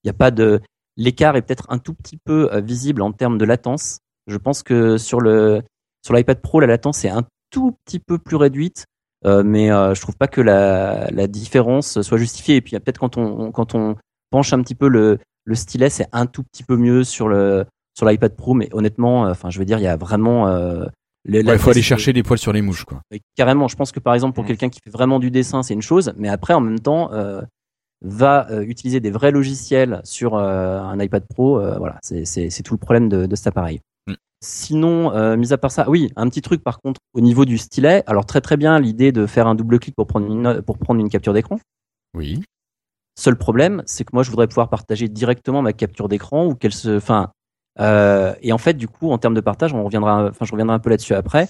y 0.04 0.10
a, 0.10 0.12
pas 0.14 0.30
de. 0.30 0.60
L'écart 0.96 1.36
est 1.36 1.42
peut-être 1.42 1.66
un 1.68 1.78
tout 1.78 1.94
petit 1.94 2.16
peu 2.16 2.52
euh, 2.52 2.60
visible 2.60 3.02
en 3.02 3.12
termes 3.12 3.36
de 3.38 3.44
latence. 3.44 3.98
Je 4.26 4.36
pense 4.38 4.62
que 4.62 4.96
sur 4.96 5.20
le 5.20 5.62
sur 6.04 6.14
l'iPad 6.14 6.40
Pro, 6.40 6.60
la 6.60 6.66
latence 6.66 7.04
est 7.04 7.10
un 7.10 7.24
tout 7.50 7.76
petit 7.84 7.98
peu 7.98 8.18
plus 8.18 8.36
réduite, 8.36 8.86
euh, 9.26 9.42
mais 9.44 9.68
je 9.68 10.00
trouve 10.00 10.16
pas 10.16 10.26
que 10.28 10.40
la, 10.40 11.08
la 11.10 11.26
différence 11.26 12.00
soit 12.02 12.18
justifiée. 12.18 12.56
Et 12.56 12.60
puis 12.62 12.78
peut-être 12.78 12.98
quand 12.98 13.18
on 13.18 13.52
quand 13.52 13.74
on 13.74 13.96
penche 14.30 14.52
un 14.52 14.62
petit 14.62 14.74
peu 14.74 14.88
le 14.88 15.18
le 15.44 15.54
stylet, 15.54 15.90
c'est 15.90 16.08
un 16.12 16.26
tout 16.26 16.42
petit 16.44 16.64
peu 16.64 16.76
mieux 16.76 17.04
sur 17.04 17.28
le 17.28 17.64
sur 17.94 18.06
l'iPad 18.06 18.34
Pro, 18.34 18.54
mais 18.54 18.68
honnêtement, 18.72 19.22
enfin, 19.22 19.50
je 19.50 19.58
veux 19.58 19.64
dire, 19.66 19.78
il 19.78 19.82
y 19.84 19.86
a 19.86 19.96
vraiment 19.96 20.46
Il 21.28 21.58
faut 21.58 21.70
aller 21.70 21.82
chercher 21.82 22.12
les 22.12 22.22
poils 22.22 22.38
sur 22.38 22.52
les 22.52 22.62
mouches, 22.62 22.84
quoi. 22.84 23.00
Carrément, 23.36 23.68
je 23.68 23.76
pense 23.76 23.92
que 23.92 24.00
par 24.00 24.14
exemple 24.14 24.34
pour 24.34 24.44
Mm. 24.44 24.48
quelqu'un 24.48 24.68
qui 24.68 24.80
fait 24.82 24.90
vraiment 24.90 25.18
du 25.20 25.30
dessin, 25.30 25.62
c'est 25.62 25.74
une 25.74 25.82
chose, 25.82 26.12
mais 26.16 26.28
après 26.28 26.54
en 26.54 26.60
même 26.60 26.80
temps 26.80 27.12
euh, 27.12 27.42
va 28.00 28.50
euh, 28.50 28.62
utiliser 28.62 28.98
des 29.00 29.10
vrais 29.12 29.30
logiciels 29.30 30.00
sur 30.04 30.34
euh, 30.34 30.80
un 30.80 30.98
iPad 30.98 31.24
Pro, 31.28 31.60
euh, 31.60 31.78
voilà, 31.78 31.98
c'est 32.02 32.24
c'est 32.24 32.50
c'est 32.50 32.62
tout 32.64 32.74
le 32.74 32.78
problème 32.78 33.08
de, 33.08 33.26
de 33.26 33.36
cet 33.36 33.46
appareil. 33.46 33.80
Mm. 34.08 34.14
Sinon, 34.44 35.12
euh, 35.14 35.36
mis 35.36 35.52
à 35.52 35.58
part 35.58 35.70
ça, 35.70 35.88
oui, 35.88 36.10
un 36.16 36.28
petit 36.28 36.42
truc 36.42 36.64
par 36.64 36.80
contre 36.80 37.00
au 37.14 37.20
niveau 37.20 37.44
du 37.44 37.58
stylet. 37.58 38.02
Alors 38.08 38.26
très 38.26 38.40
très 38.40 38.56
bien 38.56 38.80
l'idée 38.80 39.12
de 39.12 39.26
faire 39.26 39.46
un 39.46 39.54
double 39.54 39.78
clic 39.78 39.94
pour 39.94 40.08
prendre 40.08 40.26
une 40.26 40.62
pour 40.62 40.78
prendre 40.78 41.00
une 41.00 41.08
capture 41.10 41.32
d'écran. 41.32 41.60
Oui. 42.14 42.42
Seul 43.16 43.36
problème, 43.36 43.82
c'est 43.86 44.04
que 44.04 44.10
moi 44.14 44.22
je 44.24 44.30
voudrais 44.30 44.48
pouvoir 44.48 44.68
partager 44.70 45.06
directement 45.06 45.62
ma 45.62 45.72
capture 45.72 46.08
d'écran 46.08 46.46
ou 46.46 46.54
qu'elle 46.54 46.72
se, 46.72 46.96
enfin, 46.96 47.30
euh, 47.80 48.34
et 48.42 48.52
en 48.52 48.58
fait 48.58 48.74
du 48.74 48.88
coup 48.88 49.10
en 49.10 49.18
termes 49.18 49.34
de 49.34 49.40
partage, 49.40 49.72
on 49.72 49.84
reviendra, 49.84 50.28
enfin 50.30 50.44
je 50.44 50.52
reviendrai 50.52 50.74
un 50.74 50.78
peu 50.78 50.90
là-dessus 50.90 51.14
après. 51.14 51.48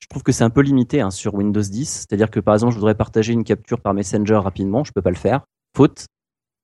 Je 0.00 0.06
trouve 0.06 0.22
que 0.22 0.30
c'est 0.32 0.44
un 0.44 0.50
peu 0.50 0.60
limité 0.60 1.00
hein, 1.00 1.10
sur 1.10 1.34
Windows 1.34 1.60
10, 1.60 1.84
c'est-à-dire 2.08 2.30
que 2.30 2.40
par 2.40 2.54
exemple 2.54 2.72
je 2.72 2.78
voudrais 2.78 2.94
partager 2.94 3.32
une 3.32 3.44
capture 3.44 3.80
par 3.80 3.94
Messenger 3.94 4.36
rapidement, 4.36 4.84
je 4.84 4.92
peux 4.92 5.02
pas 5.02 5.10
le 5.10 5.16
faire, 5.16 5.42
faute 5.76 6.06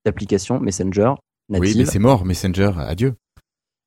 d'application 0.04 0.60
Messenger 0.60 1.14
native. 1.48 1.68
Oui, 1.68 1.74
mais 1.76 1.84
c'est 1.86 1.98
mort, 1.98 2.24
Messenger, 2.24 2.70
adieu. 2.78 3.14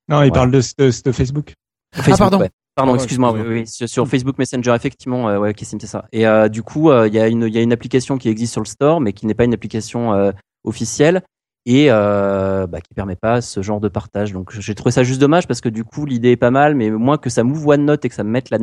Non, 0.09 0.21
il 0.21 0.25
Ouais. 0.25 0.31
parle 0.31 0.51
de, 0.51 0.59
de- 0.77 1.01
de 1.03 1.11
Facebook. 1.11 1.53
Facebook, 1.93 2.17
pardon. 2.17 2.39
ouais. 2.39 2.49
Pardon, 2.75 2.93
excuse-moi. 2.95 3.31
Oui, 3.33 3.65
sur, 3.65 4.07
Facebook 4.07 4.37
Messenger, 4.37 4.73
effectivement, 4.75 5.29
euh, 5.29 5.39
ouais, 5.39 5.53
c'est 5.59 5.81
ça. 5.87 6.05
Et 6.11 6.27
euh, 6.27 6.47
du 6.47 6.61
coup, 6.61 6.91
euh, 6.91 7.07
il 7.07 7.13
y 7.13 7.19
a 7.19 7.27
une, 7.27 7.43
il 7.43 7.53
y 7.53 7.57
a 7.57 7.61
une 7.61 7.73
application 7.73 8.17
qui 8.19 8.29
existe 8.29 8.51
sur 8.53 8.61
le 8.61 8.67
store, 8.67 9.01
mais 9.01 9.13
qui 9.13 9.25
n'est 9.25 9.33
pas 9.33 9.45
une 9.45 9.53
application 9.55 10.13
euh, 10.13 10.31
officielle 10.63 11.23
et 11.65 11.87
euh, 11.89 12.67
bah, 12.67 12.79
qui 12.81 12.93
permet 12.93 13.15
pas 13.15 13.41
ce 13.41 13.61
genre 13.61 13.79
de 13.81 13.89
partage. 13.89 14.31
Donc, 14.31 14.51
j'ai 14.57 14.75
trouvé 14.75 14.91
ça 14.91 15.03
juste 15.03 15.19
dommage 15.19 15.47
parce 15.47 15.59
que 15.61 15.69
du 15.69 15.83
coup, 15.83 16.05
l'idée 16.05 16.31
est 16.31 16.37
pas 16.37 16.51
mal, 16.51 16.75
mais 16.75 16.89
moins 16.89 17.17
que 17.17 17.29
ça 17.29 17.43
m'ouvre 17.43 17.67
OneNote 17.69 18.05
et 18.05 18.09
que 18.09 18.15
ça 18.15 18.23
me 18.23 18.29
mette 18.29 18.49
la, 18.49 18.57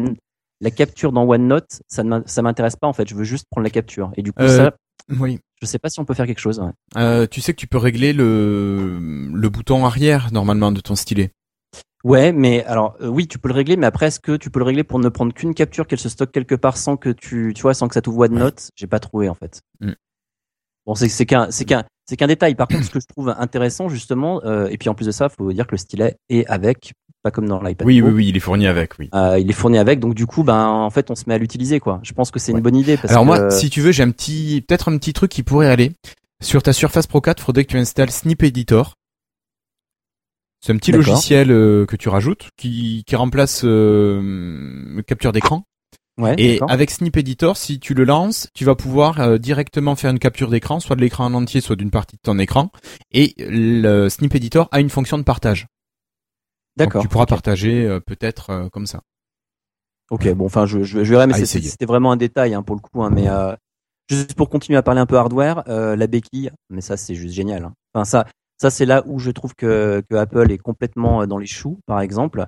la 0.61 0.71
capture 0.71 1.13
dans 1.13 1.25
OneNote, 1.29 1.81
ça 1.89 2.03
ne 2.03 2.43
m'intéresse 2.43 2.77
pas 2.77 2.87
en 2.87 2.93
fait. 2.93 3.09
Je 3.09 3.15
veux 3.15 3.25
juste 3.25 3.47
prendre 3.51 3.65
la 3.65 3.71
capture. 3.71 4.11
Et 4.17 4.23
du 4.23 4.33
coup, 4.33 4.43
Euh, 4.43 4.49
ça, 4.57 4.73
Oui. 5.21 5.39
je 5.61 5.67
sais 5.67 5.79
pas 5.79 5.91
si 5.91 6.01
on 6.01 6.07
peut 6.07 6.15
faire 6.15 6.27
quelque 6.27 6.39
chose. 6.41 6.61
ouais. 6.61 6.73
Euh, 6.97 7.27
tu 7.27 7.41
sais 7.43 7.53
que 7.53 7.59
tu 7.61 7.67
peux 7.67 7.77
régler 7.79 8.13
le, 8.15 8.99
le 9.35 9.49
bouton 9.51 9.85
arrière, 9.85 10.33
normalement, 10.33 10.73
de 10.73 10.81
ton 10.81 10.95
stylet. 10.95 11.31
Ouais, 12.05 12.33
mais 12.33 12.63
alors 12.65 12.97
euh, 13.01 13.09
oui, 13.09 13.27
tu 13.27 13.39
peux 13.39 13.49
le 13.49 13.55
régler, 13.55 13.77
mais 13.79 13.87
après 13.87 14.07
est-ce 14.09 14.21
que 14.21 14.37
tu 14.37 14.51
peux 14.51 14.59
le 14.59 14.67
régler 14.67 14.85
pour 14.85 14.99
ne 14.99 15.09
prendre 15.09 15.33
qu'une 15.33 15.55
capture, 15.55 15.87
qu'elle 15.87 15.99
se 15.99 16.11
stocke 16.11 16.33
quelque 16.33 16.55
part 16.55 16.77
sans 16.77 16.99
que 16.99 17.09
tu, 17.09 17.53
tu 17.57 17.63
vois, 17.63 17.73
sans 17.73 17.89
que 17.89 17.95
ça 17.95 18.03
t'ouvre 18.03 18.21
OneNote? 18.27 18.69
J'ai 18.77 18.87
pas 18.87 19.01
trouvé 19.01 19.29
en 19.31 19.35
fait. 19.35 19.63
Mm. 19.81 19.93
Bon, 20.87 20.95
c'est 20.95 21.09
c'est 21.09 21.27
qu'un 21.27 21.51
c'est 21.51 21.65
qu'un 21.65 21.85
c'est 22.07 22.17
qu'un 22.17 22.27
détail. 22.27 22.55
Par 22.55 22.69
contre, 22.69 22.85
ce 22.85 22.91
que 22.91 23.01
je 23.01 23.07
trouve 23.07 23.35
intéressant 23.39 23.89
justement, 23.89 24.43
euh, 24.45 24.69
et 24.69 24.77
puis 24.79 24.89
en 24.89 24.95
plus 24.95 25.07
de 25.07 25.11
ça, 25.13 25.29
faut 25.29 25.53
dire 25.53 25.67
que 25.67 25.73
le 25.73 25.79
stylet 25.79 26.17
est 26.29 26.45
avec, 26.47 26.93
pas 27.23 27.31
comme 27.31 27.47
dans 27.49 27.63
l'iPad. 27.63 27.87
Oui, 27.87 28.01
Pro. 28.01 28.11
oui, 28.11 28.15
oui, 28.17 28.27
il 28.29 28.37
est 28.37 28.41
fourni 28.41 28.67
avec, 28.67 28.99
oui. 28.99 29.09
Euh, 29.15 29.39
il 29.39 29.49
est 29.49 29.55
fourni 29.55 29.79
avec, 29.79 30.01
donc 30.01 30.15
du 30.15 30.27
coup, 30.27 30.43
ben 30.45 30.67
en 30.67 30.91
fait, 30.91 31.11
on 31.11 31.15
se 31.15 31.25
met 31.27 31.35
à 31.35 31.39
l'utiliser 31.39 31.81
quoi. 31.81 32.01
Je 32.03 32.13
pense 32.13 32.31
que 32.31 32.39
c'est 32.39 32.53
Ouais. 32.53 32.59
une 32.59 32.63
bonne 32.63 32.77
idée. 32.77 32.97
Parce 32.99 33.11
Alors 33.13 33.23
que, 33.23 33.27
moi, 33.27 33.51
si 33.51 33.71
tu 33.71 33.81
veux, 33.81 33.93
j'ai 33.93 34.03
un 34.03 34.11
petit, 34.11 34.63
peut-être 34.69 34.91
un 34.91 34.99
petit 34.99 35.13
truc 35.15 35.31
qui 35.31 35.43
pourrait 35.43 35.69
aller. 35.71 35.93
Sur 36.43 36.63
ta 36.63 36.75
Surface 36.75 37.07
Pro 37.07 37.23
4, 37.23 37.41
faudrait 37.43 37.65
que 37.65 37.71
tu 37.71 37.79
installes 37.79 38.11
Snip 38.11 38.43
Editor. 38.43 38.95
C'est 40.61 40.73
un 40.73 40.77
petit 40.77 40.93
logiciel 40.93 41.51
euh, 41.51 41.85
que 41.87 41.97
tu 41.97 42.09
rajoutes 42.09 42.49
qui, 42.59 43.05
qui 43.07 43.17
remplace 43.17 43.63
euh, 43.65 44.21
le 44.23 45.03
capture 45.03 45.33
d'écran. 45.33 45.65
Ouais, 46.19 46.35
Et 46.39 46.61
avec 46.69 46.91
Snip 46.91 47.17
Editor, 47.17 47.57
si 47.57 47.81
tu 47.81 47.95
le 47.95 48.05
lances, 48.05 48.49
tu 48.55 48.65
vas 48.65 48.75
pouvoir 48.75 49.21
euh, 49.21 49.39
directement 49.39 49.97
faire 49.97 50.11
une 50.11 50.19
capture 50.19 50.51
d'écran, 50.51 50.81
soit 50.81 50.97
de 50.97 51.01
l'écran 51.01 51.27
en 51.27 51.35
entier, 51.35 51.61
soit 51.61 51.77
d'une 51.77 51.91
partie 51.91 52.17
de 52.17 52.23
ton 52.23 52.39
écran. 52.39 52.71
Et 53.13 53.35
le 53.39 54.09
Snip 54.09 54.35
Editor 54.35 54.69
a 54.73 54.81
une 54.81 54.91
fonction 54.91 55.19
de 55.19 55.23
partage. 55.25 55.67
D'accord. 56.77 57.03
tu 57.03 57.09
pourras 57.09 57.27
partager 57.27 57.85
euh, 57.87 58.01
peut-être 58.01 58.51
euh, 58.51 58.69
comme 58.69 58.87
ça. 58.87 59.01
Ok, 60.11 60.29
bon, 60.35 60.47
enfin, 60.47 60.67
je, 60.67 60.83
je, 60.83 61.03
je 61.05 61.11
verrai, 61.11 61.27
mais 61.27 61.45
c'était 61.47 61.87
vraiment 61.87 62.13
un 62.13 62.17
détail 62.17 62.55
hein, 62.55 62.63
pour 62.63 62.77
le 62.77 62.81
coup. 62.81 63.03
Hein, 63.03 63.11
mais 63.11 63.29
euh, 63.29 63.55
juste 64.11 64.35
pour 64.35 64.51
continuer 64.51 64.77
à 64.77 64.83
parler 64.83 65.01
un 65.01 65.07
peu 65.07 65.17
hardware, 65.17 65.63
euh, 65.69 65.97
la 65.97 66.07
béquille, 66.07 66.51
mais 66.71 66.81
ça 66.81 66.97
c'est 66.97 67.15
juste 67.15 67.35
génial. 67.35 67.65
hein. 67.65 67.73
Enfin 67.95 68.05
ça, 68.05 68.27
ça 68.61 68.71
c'est 68.71 68.87
là 68.87 69.03
où 69.07 69.19
je 69.19 69.31
trouve 69.31 69.55
que, 69.55 70.03
que 70.11 70.17
Apple 70.17 70.51
est 70.51 70.59
complètement 70.59 71.23
euh, 71.23 71.27
dans 71.27 71.39
les 71.39 71.47
choux, 71.47 71.79
par 71.87 72.01
exemple, 72.01 72.47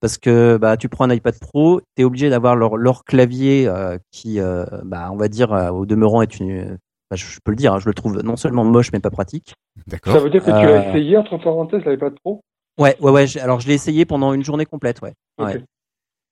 parce 0.00 0.18
que 0.18 0.56
bah 0.56 0.76
tu 0.76 0.88
prends 0.88 1.04
un 1.04 1.12
iPad 1.14 1.38
Pro, 1.38 1.80
t'es 1.94 2.04
obligé 2.04 2.30
d'avoir 2.30 2.56
leur, 2.56 2.76
leur 2.76 3.04
clavier 3.04 3.66
euh, 3.66 3.98
qui, 4.10 4.40
euh, 4.40 4.64
bah 4.84 5.10
on 5.12 5.16
va 5.16 5.28
dire 5.28 5.52
euh, 5.52 5.70
au 5.70 5.86
demeurant 5.86 6.22
est 6.22 6.38
une, 6.38 6.78
bah, 7.10 7.16
je, 7.16 7.26
je 7.26 7.38
peux 7.42 7.50
le 7.50 7.56
dire, 7.56 7.74
hein, 7.74 7.78
je 7.78 7.86
le 7.86 7.94
trouve 7.94 8.20
non 8.22 8.36
seulement 8.36 8.64
moche 8.64 8.92
mais 8.92 9.00
pas 9.00 9.10
pratique. 9.10 9.54
D'accord. 9.86 10.14
Ça 10.14 10.20
veut 10.20 10.30
dire 10.30 10.44
que 10.44 10.50
tu 10.50 10.66
l'as 10.66 10.88
essayé, 10.88 11.16
entre 11.16 11.38
parenthèses, 11.38 11.84
l'iPad 11.84 12.14
Pro? 12.22 12.40
Ouais, 12.78 12.96
ouais, 13.00 13.10
ouais. 13.10 13.38
Alors 13.38 13.60
je 13.60 13.68
l'ai 13.68 13.74
essayé 13.74 14.04
pendant 14.04 14.32
une 14.32 14.44
journée 14.44 14.66
complète, 14.66 15.00
ouais. 15.02 15.14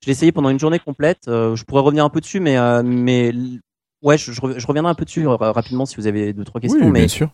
Je 0.02 0.06
l'ai 0.06 0.12
essayé 0.12 0.30
pendant 0.30 0.50
une 0.50 0.60
journée 0.60 0.78
complète. 0.78 1.26
euh, 1.28 1.56
je 1.56 1.64
pourrais 1.64 1.82
revenir 1.82 2.04
un 2.04 2.10
peu 2.10 2.20
dessus, 2.20 2.38
mais 2.38 2.58
euh, 2.58 2.82
mais 2.84 3.32
ouais, 4.02 4.18
je, 4.18 4.30
je 4.30 4.40
rev- 4.40 4.58
je 4.58 4.66
reviendrai 4.66 4.90
un 4.90 4.94
peu 4.94 5.04
dessus 5.04 5.26
rapidement 5.26 5.86
si 5.86 5.96
vous 5.96 6.06
avez 6.06 6.32
deux 6.32 6.44
trois 6.44 6.60
questions. 6.60 6.78
oui, 6.78 6.90
mais 6.92 7.00
bien 7.00 7.08
sûr. 7.08 7.30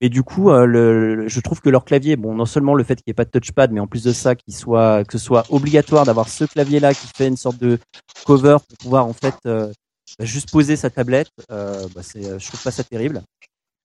Et 0.00 0.08
du 0.08 0.22
coup, 0.22 0.50
euh, 0.50 0.64
le, 0.64 1.28
je 1.28 1.40
trouve 1.40 1.60
que 1.60 1.68
leur 1.68 1.84
clavier, 1.84 2.16
bon, 2.16 2.34
non 2.34 2.46
seulement 2.46 2.74
le 2.74 2.84
fait 2.84 2.96
qu'il 2.96 3.04
n'y 3.08 3.12
ait 3.12 3.14
pas 3.14 3.26
de 3.26 3.30
touchpad, 3.30 3.70
mais 3.70 3.80
en 3.80 3.86
plus 3.86 4.02
de 4.02 4.12
ça, 4.12 4.34
qu'il 4.34 4.54
soit 4.54 5.04
que 5.04 5.18
ce 5.18 5.24
soit 5.24 5.44
obligatoire 5.50 6.06
d'avoir 6.06 6.28
ce 6.28 6.44
clavier-là 6.44 6.94
qui 6.94 7.06
fait 7.14 7.28
une 7.28 7.36
sorte 7.36 7.58
de 7.58 7.78
cover 8.24 8.56
pour 8.66 8.78
pouvoir 8.78 9.06
en 9.06 9.12
fait 9.12 9.34
euh, 9.46 9.70
bah, 10.18 10.24
juste 10.24 10.50
poser 10.50 10.76
sa 10.76 10.88
tablette. 10.88 11.30
Euh, 11.50 11.86
bah, 11.94 12.02
c'est, 12.02 12.24
euh, 12.24 12.38
je 12.38 12.46
trouve 12.46 12.62
pas 12.62 12.70
ça 12.70 12.82
terrible. 12.82 13.22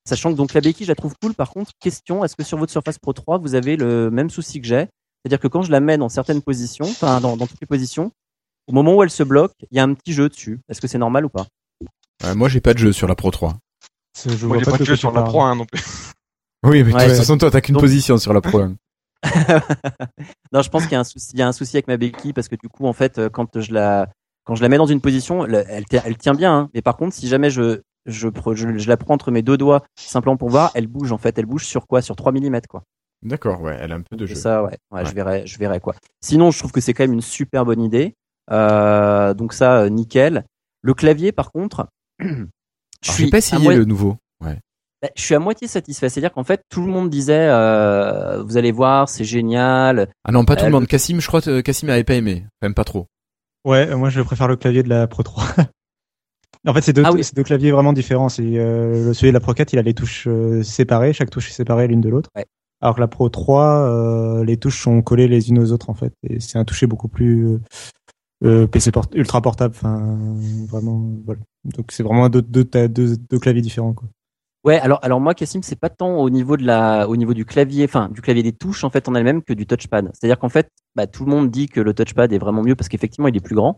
Sachant 0.08 0.32
que 0.32 0.38
donc 0.38 0.54
la 0.54 0.62
béquille, 0.62 0.86
je 0.86 0.92
la 0.92 0.96
trouve 0.96 1.16
cool. 1.22 1.34
Par 1.34 1.50
contre, 1.50 1.72
question, 1.80 2.24
est-ce 2.24 2.36
que 2.36 2.44
sur 2.44 2.58
votre 2.58 2.72
Surface 2.72 3.00
Pro 3.00 3.12
3, 3.12 3.40
vous 3.40 3.56
avez 3.56 3.76
le 3.76 4.10
même 4.10 4.30
souci 4.30 4.62
que 4.62 4.68
j'ai? 4.68 4.88
C'est-à-dire 5.22 5.40
que 5.40 5.48
quand 5.48 5.64
je 5.64 5.72
la 5.72 5.80
mets 5.80 5.98
dans 5.98 6.10
certaines 6.10 6.42
positions, 6.42 6.86
enfin 6.86 7.20
dans, 7.20 7.36
dans 7.36 7.48
toutes 7.48 7.60
les 7.60 7.68
positions, 7.68 8.12
au 8.68 8.74
moment 8.74 8.96
où 8.96 9.04
elle 9.04 9.10
se 9.10 9.24
bloque, 9.24 9.54
il 9.72 9.78
y 9.78 9.80
a 9.80 9.84
un 9.84 9.94
petit 9.94 10.14
jeu 10.14 10.30
dessus. 10.30 10.60
Est-ce 10.70 10.80
que 10.80 10.88
c'est 10.88 10.98
normal 10.98 11.26
ou 11.26 11.30
pas? 11.30 11.48
Euh, 12.24 12.36
moi, 12.36 12.48
j'ai 12.50 12.62
pas 12.62 12.74
de 12.74 12.80
jeu 12.80 12.94
sur 12.94 13.08
la 13.08 13.16
Pro 13.16 13.32
3. 13.32 13.58
Je 14.24 14.46
Moi, 14.46 14.58
vois 14.60 14.78
pas 14.78 14.84
tu 14.84 14.96
sur 14.96 15.12
la. 15.12 15.24
Pro 15.24 15.42
1 15.42 15.56
non 15.56 15.66
plus. 15.66 15.84
Oui, 16.64 16.84
mais 16.84 16.92
de 16.92 16.96
Ouais. 16.98 17.08
toute 17.08 17.18
façon, 17.18 17.38
toi, 17.38 17.52
t'as 17.52 17.62
qu'une 17.62 17.74
Donc- 17.74 17.84
position 17.84 18.18
sur 18.18 18.34
la 18.34 18.42
Pro 18.42 18.60
1. 18.60 18.76
non, 20.52 20.62
je 20.62 20.70
pense 20.70 20.84
qu'il 20.84 20.94
y 20.94 20.96
a 20.96 21.00
un 21.00 21.04
souci, 21.04 21.32
il 21.34 21.40
y 21.40 21.42
a 21.42 21.48
un 21.48 21.52
souci 21.52 21.76
avec 21.78 21.88
ma 21.88 21.98
béquille 21.98 22.34
parce 22.34 22.48
que 22.48 22.56
du 22.56 22.70
coup, 22.70 22.86
en 22.88 22.94
fait, 22.94 23.18
euh, 23.18 23.30
quand 23.30 23.60
je 23.60 23.74
la, 23.74 24.08
quand 24.46 24.56
je 24.56 24.62
la 24.62 24.70
mets 24.70 24.78
dans 24.78 24.86
une 24.86 25.02
position, 25.02 25.46
elle, 25.46 25.66
elle, 25.70 25.86
tient- 25.86 26.02
elle 26.06 26.18
tient 26.18 26.34
bien. 26.34 26.54
hein. 26.56 26.70
mais 26.74 26.82
par 26.82 26.96
contre, 26.98 27.16
si 27.16 27.28
jamais 27.28 27.50
je, 27.50 27.82
je, 28.06 28.28
je, 28.54 28.78
je 28.78 28.88
la 28.90 28.98
prends 28.98 29.14
entre 29.16 29.32
mes 29.32 29.42
deux 29.42 29.58
doigts, 29.58 29.84
simplement 30.00 30.38
pour 30.38 30.50
voir, 30.50 30.72
elle 30.76 30.88
bouge 30.88 31.12
en 31.12 31.18
fait. 31.18 31.38
Elle 31.40 31.46
bouge 31.46 31.66
sur 31.66 31.88
quoi? 31.88 32.02
Sur 32.02 32.16
3 32.16 32.32
mm 32.32 32.62
quoi. 32.70 32.84
D'accord, 33.24 33.62
ouais, 33.62 33.78
elle 33.80 33.92
a 33.92 33.96
un 33.96 34.02
peu 34.02 34.16
de 34.16 34.26
jeu. 34.28 34.36
ça, 34.36 34.62
ouais, 34.64 34.70
ouais, 34.92 35.00
Ouais. 35.00 35.06
je 35.06 35.14
verrai, 35.16 35.48
je 35.48 35.58
verrai 35.58 35.80
quoi. 35.80 35.96
Sinon, 36.24 36.52
je 36.52 36.60
trouve 36.60 36.72
que 36.72 36.82
c'est 36.82 36.94
quand 36.94 37.04
même 37.04 37.14
une 37.14 37.22
super 37.22 37.66
bonne 37.66 37.82
idée. 37.82 38.14
Euh, 38.52 39.34
donc 39.34 39.54
ça, 39.54 39.82
euh, 39.82 39.90
nickel. 39.90 40.46
Le 40.82 40.94
clavier, 40.94 41.32
par 41.32 41.52
contre, 41.52 41.88
je 43.04 43.12
suis 43.12 43.30
pas 43.30 43.38
essayé 43.40 43.64
moi- 43.64 43.76
le 43.76 43.86
nouveau. 43.86 44.18
Ouais. 44.44 44.60
bah, 45.02 45.10
je 45.16 45.22
suis 45.22 45.36
à 45.36 45.40
moitié 45.40 45.68
satisfait. 45.68 46.10
C'est-à-dire 46.10 46.32
qu'en 46.34 46.44
fait, 46.44 46.62
tout 46.70 46.82
le 46.82 46.88
monde 46.92 47.10
disait, 47.10 47.48
euh, 47.50 48.42
vous 48.44 48.58
allez 48.58 48.72
voir, 48.72 49.08
c'est 49.10 49.24
génial. 49.24 50.10
Ah 50.24 50.32
non, 50.32 50.46
pas 50.46 50.56
tout 50.56 50.64
Euh, 50.64 50.68
le 50.68 50.72
monde. 50.74 50.88
Cassim, 50.88 51.20
je 51.20 51.28
crois 51.28 51.42
que 51.42 51.62
Cassim 51.62 51.90
avait 51.90 52.04
pas 52.04 52.16
aimé. 52.16 52.46
Même 52.62 52.74
pas 52.74 52.84
trop. 52.84 53.08
Ouais, 53.66 53.88
euh, 53.90 53.98
moi 53.98 54.10
je 54.10 54.22
préfère 54.22 54.48
le 54.48 54.56
clavier 54.56 54.84
de 54.84 54.90
la 54.90 55.08
Pro 55.08 55.24
3. 55.24 55.44
en 56.68 56.74
fait, 56.74 56.82
c'est 56.82 56.94
deux, 56.94 57.04
Ah 57.06 57.12
oui. 57.12 57.24
c'est 57.24 57.36
deux 57.36 57.44
claviers 57.44 57.72
vraiment 57.72 57.94
différents. 57.94 58.28
Euh, 58.40 59.08
le 59.08 59.14
celui 59.14 59.30
de 59.32 59.34
la 59.34 59.40
Pro 59.40 59.54
4, 59.54 59.74
il 59.74 59.80
a 59.80 59.82
les 59.82 59.94
touches 59.94 60.28
euh, 60.28 60.64
séparées, 60.64 61.14
chaque 61.14 61.30
touche 61.30 61.50
est 61.50 61.54
séparée 61.54 61.88
l'une 61.88 62.02
de 62.02 62.10
l'autre. 62.10 62.30
Ouais. 62.36 62.46
Alors 62.82 62.96
que 62.96 63.02
la 63.02 63.08
Pro 63.08 63.30
3, 63.30 63.64
euh, 63.90 64.44
les 64.46 64.58
touches 64.58 64.82
sont 64.82 65.02
collées 65.02 65.28
les 65.28 65.50
unes 65.50 65.60
aux 65.60 65.72
autres 65.72 65.90
en 65.90 65.94
fait, 65.96 66.14
et 66.30 66.40
c'est 66.40 66.58
un 66.60 66.66
toucher 66.66 66.86
beaucoup 66.88 67.08
plus 67.08 67.48
euh, 67.48 67.60
euh, 68.44 68.68
PC 68.68 68.92
port 68.92 69.06
ultra 69.14 69.42
portable. 69.42 69.74
Enfin, 69.76 70.18
vraiment, 70.68 71.02
voilà. 71.26 71.40
Donc 71.66 71.92
c'est 71.92 72.04
vraiment 72.04 72.30
deux, 72.30 72.64
claviers 72.64 73.62
différents 73.62 73.94
quoi. 73.94 74.08
Ouais, 74.64 74.80
alors, 74.80 74.98
alors 75.04 75.22
moi, 75.22 75.36
Cassim, 75.36 75.62
c'est 75.62 75.80
pas 75.80 75.92
tant 75.92 76.18
au 76.18 76.30
niveau 76.32 76.58
de 76.58 76.66
la, 76.66 77.08
au 77.08 77.16
niveau 77.18 77.36
du 77.36 77.46
clavier, 77.46 77.86
enfin, 77.86 78.10
du 78.10 78.22
clavier 78.22 78.42
des 78.42 78.52
touches, 78.52 78.84
en 78.84 78.90
fait, 78.90 79.08
en 79.08 79.14
elle-même 79.14 79.44
que 79.44 79.54
du 79.54 79.68
touchpad. 79.68 80.10
C'est-à-dire 80.14 80.40
qu'en 80.40 80.50
fait, 80.50 80.70
bah, 80.96 81.06
tout 81.06 81.24
le 81.24 81.30
monde 81.30 81.52
dit 81.52 81.68
que 81.68 81.80
le 81.80 81.94
touchpad 81.94 82.34
est 82.34 82.40
vraiment 82.40 82.64
mieux 82.64 82.76
parce 82.76 82.90
qu'effectivement, 82.90 83.28
il 83.28 83.38
est 83.38 83.42
plus 83.42 83.54
grand. 83.54 83.78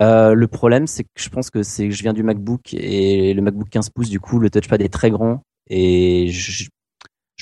Euh, 0.00 0.32
le 0.32 0.48
problème, 0.48 0.86
c'est 0.86 1.04
que 1.04 1.10
je 1.16 1.28
pense 1.28 1.50
que 1.50 1.62
c'est 1.62 1.88
que 1.88 1.94
je 1.94 2.02
viens 2.02 2.14
du 2.14 2.22
MacBook 2.22 2.72
et 2.72 3.34
le 3.34 3.42
MacBook 3.42 3.68
15 3.68 3.90
pouces, 3.90 4.08
du 4.08 4.18
coup, 4.18 4.38
le 4.38 4.48
touchpad 4.48 4.80
est 4.80 4.88
très 4.88 5.10
grand 5.10 5.42
et 5.68 6.28
je, 6.28 6.64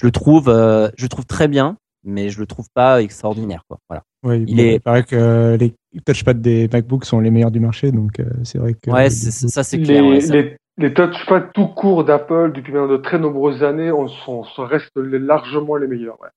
euh, 0.02 0.90
je 0.96 1.04
le 1.04 1.08
trouve 1.08 1.26
très 1.26 1.46
bien, 1.46 1.76
mais 2.06 2.30
je 2.30 2.38
le 2.40 2.46
trouve 2.46 2.66
pas 2.72 3.02
extraordinaire, 3.02 3.62
quoi. 3.68 3.78
Voilà. 3.88 4.02
Ouais, 4.25 4.40
Il 4.46 4.56
bon, 4.56 4.62
est- 4.62 4.75
il 4.76 4.80
paraît 4.80 5.04
que 5.04 5.56
les 5.60 5.75
touchpads 6.04 6.34
des 6.34 6.68
MacBooks 6.72 7.04
sont 7.04 7.20
les 7.20 7.30
meilleurs 7.30 7.50
du 7.50 7.60
marché, 7.60 7.92
donc 7.92 8.20
euh, 8.20 8.25
c'est 8.44 8.58
vrai 8.58 8.75
que. 8.75 8.90
Ouais, 8.90 9.08
du 9.08 9.14
c'est- 9.14 9.46
coup- 9.46 9.52
ça, 9.52 9.62
c'est 9.64 9.80
clair. 9.80 10.02
Les, 10.02 10.08
ouais, 10.08 10.20
ça- 10.20 10.32
les, 10.34 10.56
les 10.78 10.94
touchpads 10.94 11.50
tout 11.54 11.68
court 11.68 12.04
d'Apple 12.04 12.52
depuis 12.54 12.72
maintenant 12.72 12.88
de 12.92 12.96
très 12.96 13.18
nombreuses 13.18 13.62
années, 13.62 13.90
on, 13.92 14.08
sont, 14.08 14.44
sont- 14.44 14.64
restent 14.64 14.96
les- 14.96 15.18
largement 15.18 15.76
les 15.76 15.86
meilleurs. 15.86 16.20
ouais. 16.20 16.28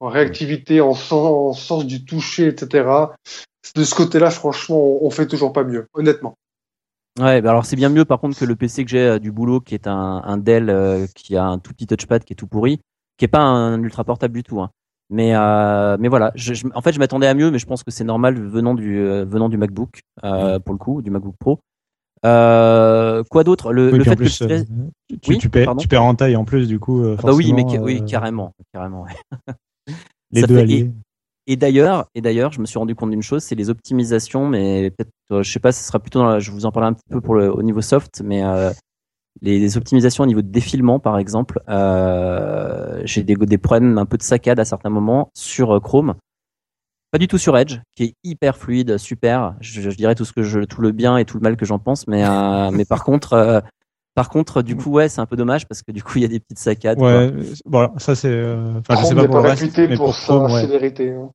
En 0.00 0.08
réactivité, 0.08 0.80
en 0.80 0.92
sens, 0.94 1.12
en 1.26 1.52
sens 1.52 1.86
du 1.86 2.04
toucher, 2.04 2.48
etc. 2.48 2.88
De 3.76 3.84
ce 3.84 3.94
côté-là, 3.94 4.30
franchement, 4.30 4.76
on, 5.02 5.06
on 5.06 5.10
fait 5.10 5.26
toujours 5.26 5.52
pas 5.52 5.64
mieux, 5.64 5.86
honnêtement. 5.94 6.34
Ouais, 7.18 7.40
bah 7.40 7.50
alors 7.50 7.64
c'est 7.64 7.76
bien 7.76 7.90
mieux 7.90 8.04
par 8.04 8.18
contre 8.18 8.36
que 8.36 8.44
le 8.44 8.56
PC 8.56 8.84
que 8.84 8.90
j'ai 8.90 8.98
euh, 9.06 9.18
du 9.20 9.30
boulot 9.30 9.60
qui 9.60 9.74
est 9.76 9.86
un, 9.86 10.20
un 10.24 10.36
Dell 10.36 10.68
euh, 10.68 11.06
qui 11.14 11.36
a 11.36 11.44
un 11.44 11.60
tout 11.60 11.72
petit 11.72 11.86
touchpad 11.86 12.24
qui 12.24 12.32
est 12.32 12.36
tout 12.36 12.48
pourri, 12.48 12.80
qui 13.16 13.24
est 13.24 13.28
pas 13.28 13.38
un 13.40 13.80
ultra 13.80 14.02
portable 14.02 14.34
du 14.34 14.42
tout. 14.42 14.60
Hein. 14.60 14.70
Mais 15.10 15.34
euh, 15.36 15.96
mais 16.00 16.08
voilà, 16.08 16.32
je, 16.34 16.54
je- 16.54 16.66
en 16.74 16.80
fait 16.80 16.92
je 16.92 16.98
m'attendais 16.98 17.26
à 17.26 17.34
mieux, 17.34 17.50
mais 17.50 17.58
je 17.58 17.66
pense 17.66 17.82
que 17.82 17.90
c'est 17.90 18.04
normal 18.04 18.38
venant 18.40 18.74
du 18.74 18.98
euh, 18.98 19.24
venant 19.24 19.48
du 19.48 19.56
MacBook 19.58 20.00
euh, 20.24 20.58
pour 20.58 20.72
le 20.74 20.78
coup, 20.78 21.02
du 21.02 21.10
MacBook 21.10 21.34
Pro. 21.38 21.60
Euh, 22.24 23.22
quoi 23.30 23.44
d'autre? 23.44 23.72
Le, 23.72 23.90
Oui, 23.92 23.98
le 23.98 24.04
fait 24.04 24.10
que 24.12 24.16
plus, 24.16 24.40
euh, 24.42 24.62
tu, 25.20 25.30
Oui, 25.32 25.38
tu, 25.38 25.50
perds, 25.50 25.76
tu 25.76 25.88
perds 25.88 26.04
en 26.04 26.14
taille 26.14 26.36
en 26.36 26.44
plus, 26.46 26.68
du 26.68 26.78
coup. 26.78 27.02
euh, 27.04 27.16
Ah 27.18 27.22
bah 27.22 27.32
oui, 27.34 27.52
mais 27.52 27.64
oui, 27.80 28.02
carrément, 28.06 28.52
carrément. 28.72 29.02
ouais. 29.02 29.12
Les 30.32 30.40
Ça 30.40 30.46
deux 30.46 30.54
fait- 30.56 30.62
alliés. 30.62 30.90
Et 31.46 31.56
d'ailleurs, 31.56 32.06
et 32.14 32.22
d'ailleurs, 32.22 32.52
je 32.52 32.60
me 32.60 32.64
suis 32.64 32.78
rendu 32.78 32.94
compte 32.94 33.10
d'une 33.10 33.20
chose, 33.22 33.42
c'est 33.42 33.54
les 33.54 33.68
optimisations, 33.68 34.48
mais 34.48 34.90
peut-être, 34.90 35.42
je 35.42 35.50
sais 35.52 35.60
pas, 35.60 35.72
ce 35.72 35.84
sera 35.84 35.98
plutôt 35.98 36.20
dans 36.20 36.26
la, 36.30 36.38
je 36.40 36.50
vous 36.50 36.64
en 36.64 36.72
parler 36.72 36.88
un 36.88 36.94
petit 36.94 37.04
peu 37.10 37.20
pour 37.20 37.34
le, 37.34 37.52
au 37.52 37.62
niveau 37.62 37.82
soft, 37.82 38.22
mais 38.24 38.42
euh, 38.42 38.70
les, 39.42 39.76
optimisations 39.76 40.24
au 40.24 40.26
niveau 40.26 40.42
de 40.42 40.48
défilement, 40.48 40.98
par 40.98 41.18
exemple, 41.18 41.60
euh, 41.68 43.02
j'ai 43.04 43.22
des, 43.22 43.34
des 43.34 43.58
problèmes 43.58 43.98
un 43.98 44.06
peu 44.06 44.16
de 44.16 44.22
saccade 44.22 44.60
à 44.60 44.64
certains 44.64 44.90
moments 44.90 45.30
sur 45.34 45.72
euh, 45.76 45.80
Chrome. 45.80 46.14
Pas 47.10 47.18
du 47.18 47.28
tout 47.28 47.38
sur 47.38 47.56
Edge, 47.56 47.78
qui 47.96 48.02
est 48.04 48.14
hyper 48.24 48.56
fluide, 48.56 48.98
super. 48.98 49.54
Je, 49.60 49.82
je 49.90 49.96
dirais 49.96 50.14
tout 50.14 50.24
ce 50.24 50.32
que 50.32 50.42
je, 50.42 50.60
tout 50.60 50.80
le 50.80 50.90
bien 50.90 51.16
et 51.16 51.24
tout 51.24 51.36
le 51.36 51.42
mal 51.42 51.56
que 51.56 51.64
j'en 51.64 51.78
pense, 51.78 52.06
mais 52.08 52.24
euh, 52.24 52.70
mais 52.72 52.84
par 52.84 53.04
contre, 53.04 53.34
euh, 53.34 53.60
par 54.14 54.28
contre, 54.28 54.62
du 54.62 54.76
coup, 54.76 54.90
ouais, 54.90 55.08
c'est 55.08 55.20
un 55.20 55.26
peu 55.26 55.36
dommage 55.36 55.66
parce 55.66 55.82
que 55.82 55.92
du 55.92 56.02
coup, 56.02 56.18
il 56.18 56.22
y 56.22 56.24
a 56.24 56.28
des 56.28 56.40
petites 56.40 56.58
saccades. 56.58 57.00
Ouais, 57.00 57.32
voilà, 57.66 57.92
ça 57.98 58.14
c'est. 58.14 58.28
euh, 58.30 58.78
Enfin, 58.78 59.00
je 59.00 59.06
sais 59.06 59.14
pas 59.14 59.24
pour 59.26 59.36
pas 59.36 59.42
le 59.42 59.48
reste, 59.50 59.62
réputé 59.62 59.88
mais 59.88 59.96
pour, 59.96 60.06
pour 60.06 60.14
sa 60.14 60.22
Chrome, 60.22 60.52
ouais. 60.52 60.60
célérité. 60.60 61.12
hein. 61.12 61.30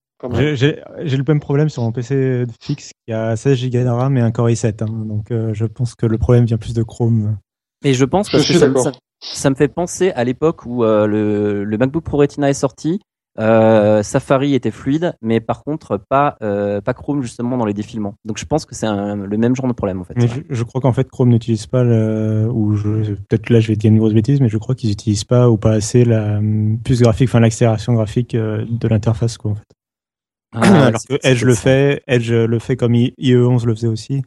J'ai- 0.53 0.81
le 1.05 1.23
même 1.25 1.39
problème 1.39 1.69
sur 1.69 1.81
mon 1.81 1.93
PC 1.93 2.45
fixe 2.61 2.91
qui 3.07 3.13
a 3.13 3.37
16 3.37 3.69
Go 3.69 3.79
de 3.83 3.87
RAM 3.87 4.17
et 4.17 4.21
un 4.21 4.31
Core 4.31 4.49
i7. 4.49 4.83
hein. 4.83 5.05
donc 5.05 5.31
euh, 5.31 5.53
je 5.53 5.65
pense 5.65 5.95
que 5.95 6.05
le 6.05 6.17
problème 6.17 6.43
vient 6.43 6.57
plus 6.57 6.73
de 6.73 6.83
Chrome. 6.83 7.37
Et 7.83 7.93
je 7.93 8.05
pense 8.05 8.29
Je 8.31 8.37
que 8.37 8.43
ça, 8.43 8.67
d'accord. 8.67 8.83
ça, 8.83 8.91
ça 9.21 9.49
me 9.49 9.55
fait 9.55 9.67
penser 9.69 10.11
à 10.11 10.23
l'époque 10.23 10.65
où 10.65 10.83
euh, 10.83 11.07
le, 11.07 11.63
le 11.63 11.77
MacBook 11.77 12.03
Pro 12.03 12.17
Retina 12.17 12.49
est 12.49 12.53
sorti. 12.53 12.99
Euh, 13.39 14.03
Safari 14.03 14.53
était 14.53 14.71
fluide, 14.71 15.13
mais 15.21 15.39
par 15.39 15.63
contre 15.63 15.97
pas 16.09 16.35
euh, 16.41 16.81
pas 16.81 16.93
Chrome 16.93 17.21
justement 17.21 17.55
dans 17.57 17.63
les 17.63 17.73
défilements. 17.75 18.15
Donc 18.25 18.37
je 18.37 18.43
pense 18.45 18.65
que 18.65 18.75
c'est 18.75 18.87
le 18.87 19.37
même 19.37 19.55
genre 19.55 19.67
de 19.67 19.73
problème 19.73 20.01
en 20.01 20.03
fait. 20.03 20.13
Mais 20.17 20.27
je, 20.27 20.41
je 20.49 20.63
crois 20.63 20.81
qu'en 20.81 20.91
fait 20.91 21.09
Chrome 21.09 21.29
n'utilise 21.29 21.65
pas 21.67 21.83
le, 21.83 22.49
ou 22.51 22.75
peut-être 23.29 23.49
là 23.49 23.61
je 23.61 23.69
vais 23.69 23.77
dire 23.77 23.91
une 23.91 23.99
grosse 23.99 24.13
bêtise, 24.13 24.41
mais 24.41 24.49
je 24.49 24.57
crois 24.57 24.75
qu'ils 24.75 24.89
n'utilisent 24.89 25.23
pas 25.23 25.49
ou 25.49 25.55
pas 25.57 25.71
assez 25.71 26.03
la 26.03 26.41
puce 26.83 27.01
graphique, 27.01 27.29
enfin 27.29 27.39
l'accélération 27.39 27.93
graphique 27.93 28.35
de 28.35 28.87
l'interface 28.89 29.37
quoi 29.37 29.51
en 29.51 29.55
fait. 29.55 29.63
Ah, 30.55 30.87
Alors 30.87 31.01
que 31.07 31.15
Edge 31.23 31.45
le 31.45 31.53
ça. 31.53 31.61
fait, 31.61 32.01
Edge 32.07 32.31
le 32.31 32.59
fait 32.59 32.75
comme 32.75 32.95
I- 32.95 33.13
IE11 33.19 33.65
le 33.65 33.75
faisait 33.75 33.87
aussi. 33.87 34.23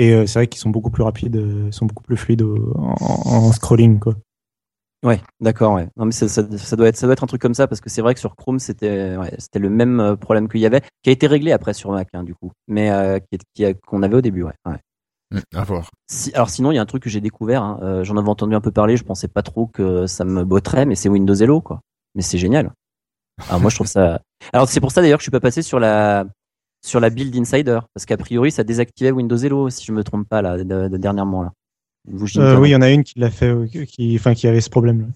Et 0.00 0.14
euh, 0.14 0.26
c'est 0.26 0.38
vrai 0.38 0.46
qu'ils 0.46 0.60
sont 0.60 0.70
beaucoup 0.70 0.88
plus 0.90 1.02
rapides, 1.02 1.36
euh, 1.36 1.70
sont 1.72 1.84
beaucoup 1.84 2.02
plus 2.02 2.16
fluides 2.16 2.40
au- 2.40 2.72
en, 2.78 2.94
en 3.02 3.52
scrolling 3.52 3.98
quoi. 3.98 4.14
Ouais, 5.04 5.20
d'accord, 5.40 5.74
ouais. 5.74 5.88
Non 5.98 6.06
mais 6.06 6.12
ça, 6.12 6.26
ça, 6.26 6.42
ça 6.56 6.76
doit 6.76 6.88
être 6.88 6.96
ça 6.96 7.06
doit 7.06 7.12
être 7.12 7.22
un 7.22 7.26
truc 7.26 7.42
comme 7.42 7.52
ça 7.52 7.66
parce 7.66 7.82
que 7.82 7.90
c'est 7.90 8.00
vrai 8.00 8.14
que 8.14 8.20
sur 8.20 8.34
Chrome 8.34 8.58
c'était 8.58 9.16
ouais, 9.18 9.34
c'était 9.38 9.58
le 9.58 9.68
même 9.68 10.00
euh, 10.00 10.16
problème 10.16 10.48
qu'il 10.48 10.60
y 10.60 10.64
avait, 10.66 10.80
qui 11.02 11.10
a 11.10 11.12
été 11.12 11.26
réglé 11.26 11.52
après 11.52 11.74
sur 11.74 11.90
Mac 11.90 12.08
hein, 12.14 12.22
du 12.24 12.34
coup, 12.34 12.50
mais 12.66 12.90
euh, 12.90 13.18
qu'on 13.86 14.02
avait 14.02 14.16
au 14.16 14.20
début, 14.22 14.42
ouais. 14.42 14.54
ouais. 14.66 14.78
Mm, 15.32 15.40
À 15.54 15.64
voir. 15.64 15.90
Si, 16.10 16.32
alors 16.32 16.48
sinon 16.48 16.72
il 16.72 16.76
y 16.76 16.78
a 16.78 16.82
un 16.82 16.86
truc 16.86 17.02
que 17.02 17.10
j'ai 17.10 17.20
découvert, 17.20 17.62
hein, 17.62 17.78
euh, 17.82 18.02
j'en 18.04 18.16
avais 18.16 18.28
entendu 18.30 18.54
un 18.54 18.62
peu 18.62 18.70
parler, 18.72 18.96
je 18.96 19.04
pensais 19.04 19.28
pas 19.28 19.42
trop 19.42 19.66
que 19.66 20.06
ça 20.06 20.24
me 20.24 20.44
botterait, 20.44 20.86
mais 20.86 20.94
c'est 20.94 21.10
Windows 21.10 21.34
Hello 21.34 21.60
quoi. 21.60 21.80
Mais 22.14 22.22
c'est 22.22 22.38
génial. 22.38 22.72
Alors 23.48 23.60
moi 23.60 23.68
je 23.70 23.74
trouve 23.76 23.86
ça. 23.86 24.22
Alors 24.54 24.66
c'est 24.68 24.80
pour 24.80 24.92
ça 24.92 25.02
d'ailleurs 25.02 25.18
que 25.18 25.22
je 25.22 25.26
suis 25.26 25.30
pas 25.30 25.40
passé 25.40 25.60
sur 25.62 25.78
la 25.78 26.24
sur 26.84 27.00
la 27.00 27.10
build 27.10 27.34
Insider 27.36 27.80
parce 27.94 28.06
qu'a 28.06 28.16
priori 28.16 28.50
ça 28.50 28.64
désactivait 28.64 29.10
Windows 29.10 29.36
Hello 29.36 29.68
si 29.70 29.84
je 29.84 29.92
me 29.92 30.02
trompe 30.04 30.28
pas 30.28 30.42
là 30.42 30.56
de- 30.62 30.88
de- 30.88 30.96
dernièrement 30.96 31.42
là. 31.42 31.52
Euh, 32.40 32.54
oui, 32.60 32.68
il 32.70 32.72
y 32.72 32.76
en 32.76 32.80
a 32.82 32.90
une 32.90 33.04
qui 33.04 33.18
l'a 33.18 33.30
fait, 33.30 33.48
euh, 33.48 33.66
qui, 33.66 34.16
enfin 34.18 34.34
qui 34.34 34.46
avait 34.48 34.60
ce 34.62 34.70
problème. 34.70 35.00
là 35.02 35.06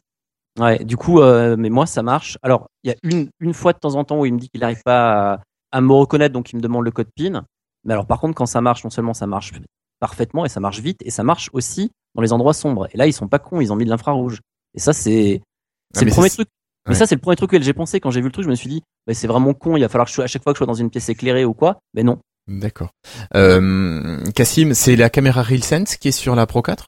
Ouais, 0.66 0.85
du 0.85 0.97
coup, 0.97 1.21
euh, 1.21 1.56
mais 1.59 1.68
moi, 1.71 1.85
ça 1.87 2.02
marche. 2.02 2.38
Alors, 2.42 2.68
il 2.85 2.90
y 2.90 2.92
a 2.92 2.97
une, 3.02 3.28
une 3.40 3.54
fois 3.54 3.73
de 3.73 3.78
temps 3.78 3.94
en 3.97 4.04
temps 4.04 4.21
où 4.21 4.26
il 4.26 4.35
me 4.35 4.38
dit 4.38 4.49
qu'il 4.50 4.61
n'arrive 4.61 4.83
pas 4.85 5.33
à, 5.33 5.40
à 5.73 5.80
me 5.80 5.92
reconnaître, 5.92 6.33
donc 6.33 6.52
il 6.52 6.56
me 6.56 6.61
demande 6.61 6.85
le 6.85 6.92
code 6.92 7.09
PIN. 7.16 7.44
Mais 7.85 7.92
alors, 7.94 8.06
par 8.06 8.21
contre, 8.21 8.35
quand 8.37 8.47
ça 8.47 8.61
marche, 8.61 8.85
non 8.85 8.90
seulement 8.90 9.14
ça 9.14 9.26
marche 9.26 9.52
parfaitement 9.99 10.44
et 10.44 10.49
ça 10.49 10.61
marche 10.61 10.78
vite, 10.80 11.00
et 11.04 11.11
ça 11.11 11.25
marche 11.25 11.49
aussi 11.54 11.90
dans 12.14 12.23
les 12.23 12.33
endroits 12.33 12.52
sombres. 12.54 12.87
Et 12.92 12.97
là, 12.97 13.06
ils 13.09 13.12
sont 13.12 13.26
pas 13.26 13.38
cons, 13.40 13.61
ils 13.61 13.73
ont 13.73 13.76
mis 13.76 13.85
de 13.87 13.90
l'infrarouge. 13.90 14.40
Et 14.75 14.78
ça, 14.78 14.92
c'est 14.92 15.40
Ah, 15.42 15.99
c'est 15.99 16.04
le 16.04 16.11
premier 16.12 16.28
truc. 16.37 16.49
Mais 16.87 16.93
ouais. 16.93 16.99
ça, 16.99 17.07
c'est 17.07 17.14
le 17.14 17.21
premier 17.21 17.37
truc 17.37 17.50
que 17.50 17.61
j'ai 17.62 17.73
pensé 17.73 17.99
quand 18.00 18.11
j'ai 18.11 18.21
vu 18.21 18.26
le 18.26 18.33
truc. 18.33 18.45
Je 18.45 18.50
me 18.50 18.55
suis 18.55 18.69
dit, 18.69 18.83
bah, 19.07 19.14
c'est 19.14 19.26
vraiment 19.26 19.55
con. 19.55 19.76
Il 19.76 19.81
va 19.81 19.88
falloir 19.88 20.05
que 20.07 20.11
je, 20.11 20.14
sois- 20.17 20.25
à 20.25 20.26
chaque 20.26 20.43
fois 20.43 20.53
que 20.53 20.57
je 20.57 20.59
sois 20.59 20.67
dans 20.67 20.75
une 20.75 20.91
pièce 20.91 21.09
éclairée 21.09 21.45
ou 21.45 21.55
quoi. 21.55 21.79
Mais 21.95 22.03
non. 22.03 22.19
D'accord. 22.47 22.91
Euh, 23.35 24.23
Cassim, 24.35 24.75
c'est 24.75 24.97
la 24.97 25.11
caméra 25.11 25.43
RealSense 25.43 25.97
qui 25.97 26.09
est 26.09 26.12
sur 26.12 26.35
la 26.35 26.47
Pro 26.47 26.62
4 26.62 26.85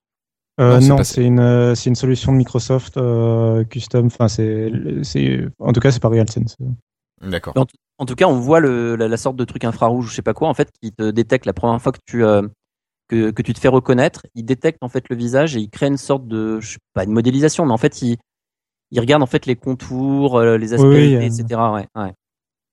Euh, 0.61 0.75
Non, 0.75 0.81
c'est 0.81 0.89
non, 0.89 0.97
pas- 0.97 1.05
c'est 1.05 1.25
une, 1.25 1.41
euh, 1.41 1.75
c'est 1.75 1.89
une 1.91 1.97
solution 1.97 2.33
de 2.33 2.37
Microsoft 2.39 2.97
euh, 2.97 3.65
custom. 3.65 4.07
Enfin, 4.07 4.29
c'est, 4.29 4.71
c'est, 5.03 5.41
en 5.59 5.73
tout 5.73 5.81
cas, 5.81 5.91
c'est 5.91 6.01
pas 6.01 6.09
RealSense. 6.09 6.57
D'accord. 7.23 7.55
En, 7.57 7.65
en 7.99 8.05
tout 8.07 8.15
cas, 8.15 8.27
on 8.27 8.39
voit 8.39 8.61
le, 8.61 8.97
la, 8.97 9.09
la 9.09 9.17
sorte 9.17 9.37
de 9.37 9.45
truc 9.45 9.65
infrarouge 9.65 10.05
ou 10.07 10.09
je 10.09 10.15
sais 10.15 10.23
pas 10.23 10.35
quoi, 10.35 10.49
en 10.49 10.55
fait, 10.55 10.69
qui 10.83 10.93
te 10.93 11.11
détecte 11.11 11.47
la 11.47 11.53
première 11.55 11.81
fois 11.81 11.93
que 11.93 11.99
tu, 12.07 12.23
euh, 12.25 12.43
que, 13.09 13.31
que 13.31 13.41
tu 13.43 13.55
te 13.55 13.61
fais 13.61 13.69
reconnaître. 13.69 14.27
Il 14.35 14.45
détecte 14.45 14.79
en 14.83 14.89
fait 14.91 15.05
le 15.09 15.17
visage 15.17 15.57
et 15.57 15.61
il 15.61 15.71
crée 15.71 15.87
une 15.87 15.97
sorte 15.97 16.27
de, 16.29 16.61
je 16.61 16.73
sais 16.73 16.79
pas, 16.93 17.05
une 17.05 17.13
modélisation, 17.13 17.65
mais 17.65 17.73
en 17.73 17.79
fait, 17.79 18.03
il, 18.03 18.17
il 18.91 19.01
regarde 19.01 19.23
en 19.23 19.27
fait 19.27 19.47
les 19.47 19.57
contours, 19.57 20.39
euh, 20.39 20.57
les 20.59 20.75
oui, 20.81 21.15
euh, 21.17 21.21
etc. 21.23 21.45
Ouais, 21.73 21.87
ouais. 21.97 22.13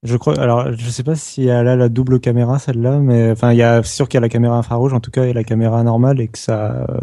Je 0.04 0.17
crois. 0.17 0.38
Alors, 0.39 0.73
je 0.73 0.89
sais 0.89 1.04
pas 1.04 1.15
si 1.15 1.47
elle 1.47 1.67
a 1.67 1.76
la 1.78 1.88
double 1.89 2.19
caméra 2.19 2.60
celle-là, 2.60 2.99
mais 2.99 3.32
enfin, 3.32 3.52
il 3.54 3.58
y 3.58 3.63
a 3.63 3.82
c'est 3.84 3.95
sûr 3.95 4.10
qu'il 4.10 4.17
y 4.17 4.19
a 4.19 4.21
la 4.21 4.30
caméra 4.30 4.58
infrarouge, 4.58 4.93
en 4.93 4.99
tout 4.99 5.12
cas, 5.12 5.23
et 5.26 5.34
la 5.34 5.43
caméra 5.45 5.82
normale, 5.84 6.19
et 6.19 6.28
que 6.28 6.38
ça. 6.38 6.86
euh, 6.89 6.97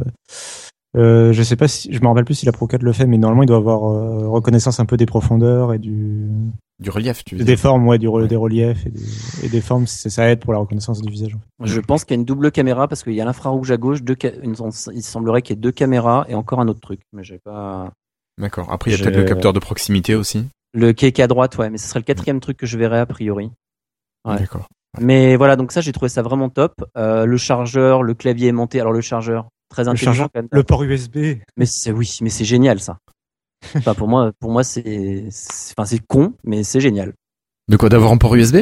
Euh, 0.96 1.32
je 1.32 1.42
sais 1.44 1.54
pas 1.54 1.68
si, 1.68 1.92
je 1.94 2.00
me 2.02 2.08
rappelle 2.08 2.24
plus 2.24 2.34
si 2.34 2.46
la 2.46 2.50
Pro 2.52 2.66
4 2.66 2.82
le 2.82 2.92
fait, 2.92 3.06
mais 3.06 3.16
normalement 3.16 3.44
il 3.44 3.46
doit 3.46 3.58
avoir 3.58 3.84
euh, 3.84 4.26
reconnaissance 4.28 4.80
un 4.80 4.86
peu 4.86 4.96
des 4.96 5.06
profondeurs 5.06 5.72
et 5.72 5.78
du 5.78 6.26
Du 6.80 6.90
relief, 6.90 7.22
tu 7.24 7.36
veux 7.36 7.44
des 7.44 7.52
dire. 7.52 7.60
formes, 7.60 7.86
ouais, 7.86 7.96
du 7.98 8.08
re- 8.08 8.22
Ouais. 8.22 8.26
des 8.26 8.34
reliefs 8.34 8.84
et 8.86 8.90
des, 8.90 9.46
et 9.46 9.48
des 9.48 9.60
formes, 9.60 9.86
c'est- 9.86 10.10
ça 10.10 10.28
aide 10.28 10.40
pour 10.40 10.52
la 10.52 10.58
reconnaissance 10.58 11.00
du 11.00 11.08
visage. 11.08 11.36
Je 11.62 11.78
pense 11.78 12.04
qu'il 12.04 12.16
y 12.16 12.18
a 12.18 12.20
une 12.20 12.24
double 12.24 12.50
caméra 12.50 12.88
parce 12.88 13.04
qu'il 13.04 13.12
y 13.14 13.20
a 13.20 13.24
l'infrarouge 13.24 13.70
à 13.70 13.76
gauche, 13.76 14.02
deux 14.02 14.16
ca- 14.20 14.34
une- 14.42 14.56
il 14.92 15.02
semblerait 15.04 15.42
qu'il 15.42 15.54
y 15.54 15.58
ait 15.58 15.62
deux 15.62 15.70
caméras 15.70 16.26
et 16.28 16.34
encore 16.34 16.58
un 16.58 16.66
autre 16.66 16.80
truc, 16.80 17.02
mais 17.12 17.22
j'ai 17.22 17.38
pas. 17.38 17.92
D'accord. 18.40 18.72
Après, 18.72 18.90
il 18.90 18.92
y 18.92 18.94
a 18.94 18.98
Je- 18.98 19.04
peut-être 19.04 19.16
le 19.18 19.24
capteur 19.24 19.52
de 19.52 19.58
proximité 19.60 20.14
aussi. 20.14 20.46
Le 20.72 20.92
qui 20.92 21.06
est 21.06 21.12
qui 21.12 21.20
est 21.20 21.24
à 21.24 21.28
droite, 21.28 21.56
ouais, 21.58 21.68
mais 21.70 21.78
ce 21.78 21.86
serait 21.88 22.00
le 22.00 22.04
quatrième 22.04 22.40
truc 22.40 22.56
que 22.56 22.66
je 22.66 22.78
verrais 22.78 22.98
a 23.00 23.06
priori. 23.06 23.50
Ouais. 24.24 24.38
D'accord. 24.38 24.68
Mais 24.98 25.36
voilà, 25.36 25.56
donc 25.56 25.72
ça, 25.72 25.80
j'ai 25.80 25.92
trouvé 25.92 26.08
ça 26.08 26.22
vraiment 26.22 26.48
top. 26.48 26.74
Euh, 26.96 27.24
le 27.26 27.36
chargeur, 27.36 28.02
le 28.02 28.14
clavier 28.14 28.48
aimanté. 28.48 28.80
Alors 28.80 28.92
le 28.92 29.00
chargeur, 29.00 29.48
très 29.68 29.84
Le 29.84 29.90
intelligent 29.90 30.12
chargeur, 30.12 30.28
quand 30.34 30.40
même. 30.40 30.48
le 30.50 30.62
port 30.64 30.82
USB. 30.82 31.36
Mais 31.56 31.66
c'est 31.66 31.92
oui, 31.92 32.18
mais 32.22 32.30
c'est 32.30 32.44
génial 32.44 32.80
ça. 32.80 32.98
Enfin 33.76 33.94
pour 33.94 34.08
moi, 34.08 34.32
pour 34.40 34.50
moi 34.50 34.64
c'est, 34.64 35.26
c'est- 35.30 35.74
enfin 35.76 35.84
c'est 35.84 36.00
con, 36.06 36.32
mais 36.44 36.64
c'est 36.64 36.80
génial. 36.80 37.12
De 37.68 37.76
quoi 37.76 37.88
D'avoir 37.88 38.10
un 38.10 38.16
port 38.16 38.34
USB 38.34 38.56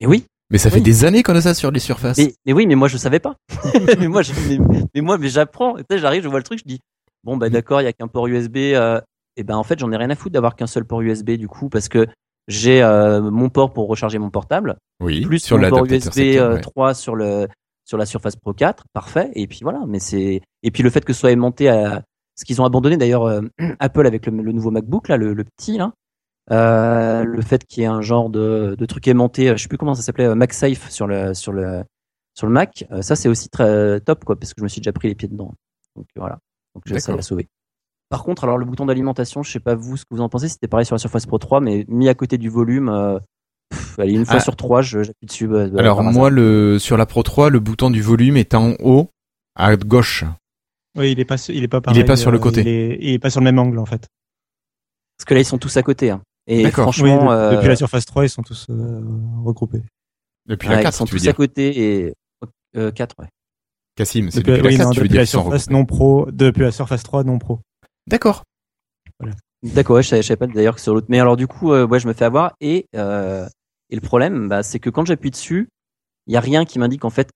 Et 0.00 0.06
oui, 0.06 0.24
Mais 0.50 0.58
ça 0.58 0.68
fait 0.70 0.80
des 0.80 1.04
années 1.04 1.22
qu'on 1.22 1.34
a 1.34 1.40
ça 1.40 1.54
sur 1.54 1.70
les 1.70 1.80
surfaces. 1.80 2.18
mais, 2.18 2.34
mais 2.46 2.52
oui, 2.52 2.66
mais 2.66 2.74
moi 2.74 2.86
je 2.88 2.96
savais 2.98 3.18
pas. 3.18 3.34
mais 3.98 4.08
moi, 4.08 4.22
je, 4.22 4.32
mais, 4.48 4.58
mais 4.94 5.00
moi, 5.00 5.16
mais 5.18 5.28
j'apprends. 5.30 5.76
Tu 5.76 5.84
sais, 5.90 5.98
j'arrive, 5.98 6.22
je 6.22 6.28
vois 6.28 6.38
le 6.38 6.44
truc, 6.44 6.58
je 6.58 6.64
dis 6.68 6.80
bon 7.24 7.36
bah 7.38 7.48
d'accord, 7.50 7.80
il 7.80 7.84
y 7.84 7.88
a 7.88 7.92
qu'un 7.92 8.08
port 8.08 8.26
USB. 8.28 8.56
Euh, 8.74 9.00
et 9.36 9.44
ben 9.44 9.56
en 9.56 9.62
fait, 9.62 9.78
j'en 9.78 9.90
ai 9.92 9.96
rien 9.96 10.10
à 10.10 10.14
foutre 10.14 10.32
d'avoir 10.32 10.56
qu'un 10.56 10.66
seul 10.66 10.84
port 10.84 11.00
USB 11.00 11.32
du 11.32 11.48
coup 11.48 11.68
parce 11.68 11.88
que 11.88 12.06
j'ai 12.48 12.82
euh, 12.82 13.20
mon 13.30 13.48
port 13.48 13.72
pour 13.72 13.88
recharger 13.88 14.18
mon 14.18 14.30
portable, 14.30 14.76
oui. 15.00 15.24
plus 15.24 15.38
sur 15.38 15.58
mon 15.58 15.68
port 15.68 15.84
USB 15.84 16.12
secteur, 16.12 16.50
euh, 16.50 16.54
ouais. 16.54 16.60
3 16.60 16.94
sur 16.94 17.14
le 17.14 17.48
sur 17.84 17.98
la 17.98 18.06
Surface 18.06 18.36
Pro 18.36 18.52
4, 18.52 18.84
parfait. 18.92 19.30
Et 19.34 19.46
puis 19.46 19.60
voilà, 19.62 19.80
mais 19.86 20.00
c'est 20.00 20.40
et 20.62 20.70
puis 20.70 20.82
le 20.82 20.90
fait 20.90 21.04
que 21.04 21.12
ce 21.12 21.20
soit 21.20 21.30
aimanté 21.30 21.68
à 21.68 22.02
ce 22.36 22.44
qu'ils 22.44 22.60
ont 22.60 22.64
abandonné 22.64 22.96
d'ailleurs 22.96 23.24
euh, 23.24 23.42
Apple 23.78 24.06
avec 24.06 24.26
le, 24.26 24.42
le 24.42 24.52
nouveau 24.52 24.70
MacBook 24.70 25.08
là, 25.08 25.16
le, 25.16 25.34
le 25.34 25.44
petit 25.44 25.78
là, 25.78 25.92
euh, 26.50 27.24
le 27.24 27.42
fait 27.42 27.64
qu'il 27.64 27.82
y 27.82 27.84
ait 27.84 27.88
un 27.88 28.00
genre 28.02 28.28
de, 28.28 28.74
de 28.76 28.86
truc 28.86 29.06
aimanté, 29.06 29.48
je 29.56 29.62
sais 29.62 29.68
plus 29.68 29.78
comment 29.78 29.94
ça 29.94 30.02
s'appelait, 30.02 30.34
MagSafe 30.34 30.90
sur 30.90 31.06
le 31.06 31.34
sur 31.34 31.52
le 31.52 31.84
sur 32.34 32.46
le 32.46 32.52
Mac, 32.52 32.86
ça 33.02 33.14
c'est 33.14 33.28
aussi 33.28 33.50
très 33.50 34.00
top 34.00 34.24
quoi, 34.24 34.36
parce 34.36 34.52
que 34.54 34.60
je 34.60 34.64
me 34.64 34.68
suis 34.68 34.80
déjà 34.80 34.92
pris 34.92 35.08
les 35.08 35.14
pieds 35.14 35.28
dedans. 35.28 35.54
Donc 35.94 36.06
voilà, 36.16 36.38
donc 36.74 36.98
ça 36.98 37.14
l'a 37.14 37.22
sauvé. 37.22 37.46
Par 38.12 38.24
contre, 38.24 38.44
alors 38.44 38.58
le 38.58 38.66
bouton 38.66 38.84
d'alimentation, 38.84 39.42
je 39.42 39.50
sais 39.50 39.58
pas 39.58 39.74
vous 39.74 39.96
ce 39.96 40.02
que 40.04 40.14
vous 40.14 40.20
en 40.20 40.28
pensez, 40.28 40.50
c'était 40.50 40.68
pareil 40.68 40.84
sur 40.84 40.94
la 40.94 40.98
Surface 40.98 41.24
Pro 41.24 41.38
3, 41.38 41.60
mais 41.62 41.86
mis 41.88 42.10
à 42.10 42.14
côté 42.14 42.36
du 42.36 42.50
volume, 42.50 42.90
euh, 42.90 43.18
pff, 43.70 43.98
allez 43.98 44.12
une 44.12 44.26
fois 44.26 44.34
Ah. 44.36 44.40
sur 44.40 44.54
trois, 44.54 44.82
je- 44.82 45.02
j'appuie 45.02 45.26
dessus. 45.26 45.48
bah, 45.48 45.66
bah, 45.68 45.80
Alors 45.80 46.02
moi, 46.02 46.28
le 46.28 46.78
sur 46.78 46.98
la 46.98 47.06
Pro 47.06 47.22
3, 47.22 47.48
le 47.48 47.58
bouton 47.58 47.90
du 47.90 48.02
volume 48.02 48.36
est 48.36 48.52
en 48.52 48.74
haut 48.80 49.08
à 49.56 49.74
gauche. 49.76 50.24
Oui, 50.94 51.12
il 51.12 51.20
est 51.20 51.24
pas, 51.24 51.36
il 51.48 51.64
est 51.64 51.68
pas 51.68 51.80
pareil. 51.80 52.04
pas 52.04 52.16
sur 52.16 52.30
le 52.30 52.36
euh, 52.36 52.40
côté. 52.42 52.60
Il 52.60 52.68
est, 52.68 52.98
il 53.00 53.12
est 53.14 53.18
pas 53.18 53.30
sur 53.30 53.40
le 53.40 53.44
même 53.46 53.58
angle 53.58 53.78
en 53.78 53.86
fait. 53.86 54.06
Parce 55.16 55.24
que 55.24 55.32
là, 55.32 55.40
ils 55.40 55.46
sont 55.46 55.56
tous 55.56 55.74
à 55.78 55.82
côté. 55.82 56.10
Hein. 56.10 56.20
Et. 56.46 56.66
Oui, 56.66 56.70
franchement, 56.70 57.24
de- 57.24 57.30
euh, 57.30 57.56
depuis 57.56 57.68
la 57.68 57.76
Surface 57.76 58.04
3, 58.04 58.26
ils 58.26 58.28
sont 58.28 58.42
tous 58.42 58.66
euh, 58.68 59.00
regroupés. 59.42 59.82
Depuis 60.46 60.68
ouais, 60.68 60.74
la 60.74 60.80
ils 60.82 60.84
4, 60.84 60.94
sont 60.94 61.04
tu 61.06 61.14
veux 61.14 61.18
tous 61.20 61.28
à 61.28 61.32
côté 61.32 62.04
et 62.06 62.14
euh, 62.76 62.90
4, 62.90 63.14
ouais. 63.20 63.28
Cassim, 63.96 64.28
c'est 64.30 64.40
Depuis, 64.40 64.52
depuis, 64.52 64.66
oui, 64.66 64.72
la 64.72 64.78
4, 64.78 64.86
non, 64.86 64.92
tu 64.92 65.00
veux 65.00 65.04
depuis 65.04 65.08
dire 65.12 65.20
la 65.20 65.24
qu'ils 65.24 65.30
sont 65.30 65.42
Surface 65.44 65.70
non 65.70 65.86
pro, 65.86 66.26
depuis 66.30 66.60
la 66.62 66.72
Surface 66.72 67.02
3 67.04 67.24
non 67.24 67.38
pro. 67.38 67.60
D'accord. 68.06 68.42
D'accord, 69.62 69.96
ouais, 69.96 70.02
je 70.02 70.08
savais, 70.08 70.22
je 70.22 70.26
savais 70.26 70.38
pas 70.38 70.46
d'ailleurs 70.48 70.74
que 70.74 70.80
sur 70.80 70.94
l'autre. 70.94 71.06
Mais 71.08 71.20
alors 71.20 71.36
du 71.36 71.46
coup, 71.46 71.72
euh, 71.72 71.86
ouais, 71.86 72.00
je 72.00 72.08
me 72.08 72.12
fais 72.12 72.24
avoir 72.24 72.54
et 72.60 72.86
euh, 72.96 73.46
et 73.90 73.94
le 73.94 74.00
problème, 74.00 74.48
bah, 74.48 74.62
c'est 74.62 74.80
que 74.80 74.90
quand 74.90 75.06
j'appuie 75.06 75.30
dessus, 75.30 75.68
il 76.26 76.34
y 76.34 76.36
a 76.36 76.40
rien 76.40 76.64
qui 76.64 76.78
m'indique 76.78 77.04
en 77.04 77.10
fait, 77.10 77.30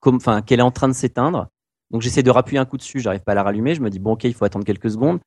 comme, 0.00 0.16
enfin, 0.16 0.40
qu'elle 0.40 0.60
est 0.60 0.62
en 0.64 0.70
train 0.70 0.88
de 0.88 0.94
s'éteindre. 0.94 1.48
Donc 1.90 2.00
j'essaie 2.00 2.22
de 2.22 2.30
rappuyer 2.30 2.58
un 2.58 2.64
coup 2.64 2.76
dessus, 2.76 3.00
j'arrive 3.00 3.20
pas 3.20 3.32
à 3.32 3.34
la 3.34 3.42
rallumer. 3.42 3.74
Je 3.74 3.82
me 3.82 3.90
dis 3.90 3.98
bon, 3.98 4.12
ok, 4.12 4.24
il 4.24 4.32
faut 4.32 4.44
attendre 4.44 4.64
quelques 4.64 4.90
secondes. 4.90 5.18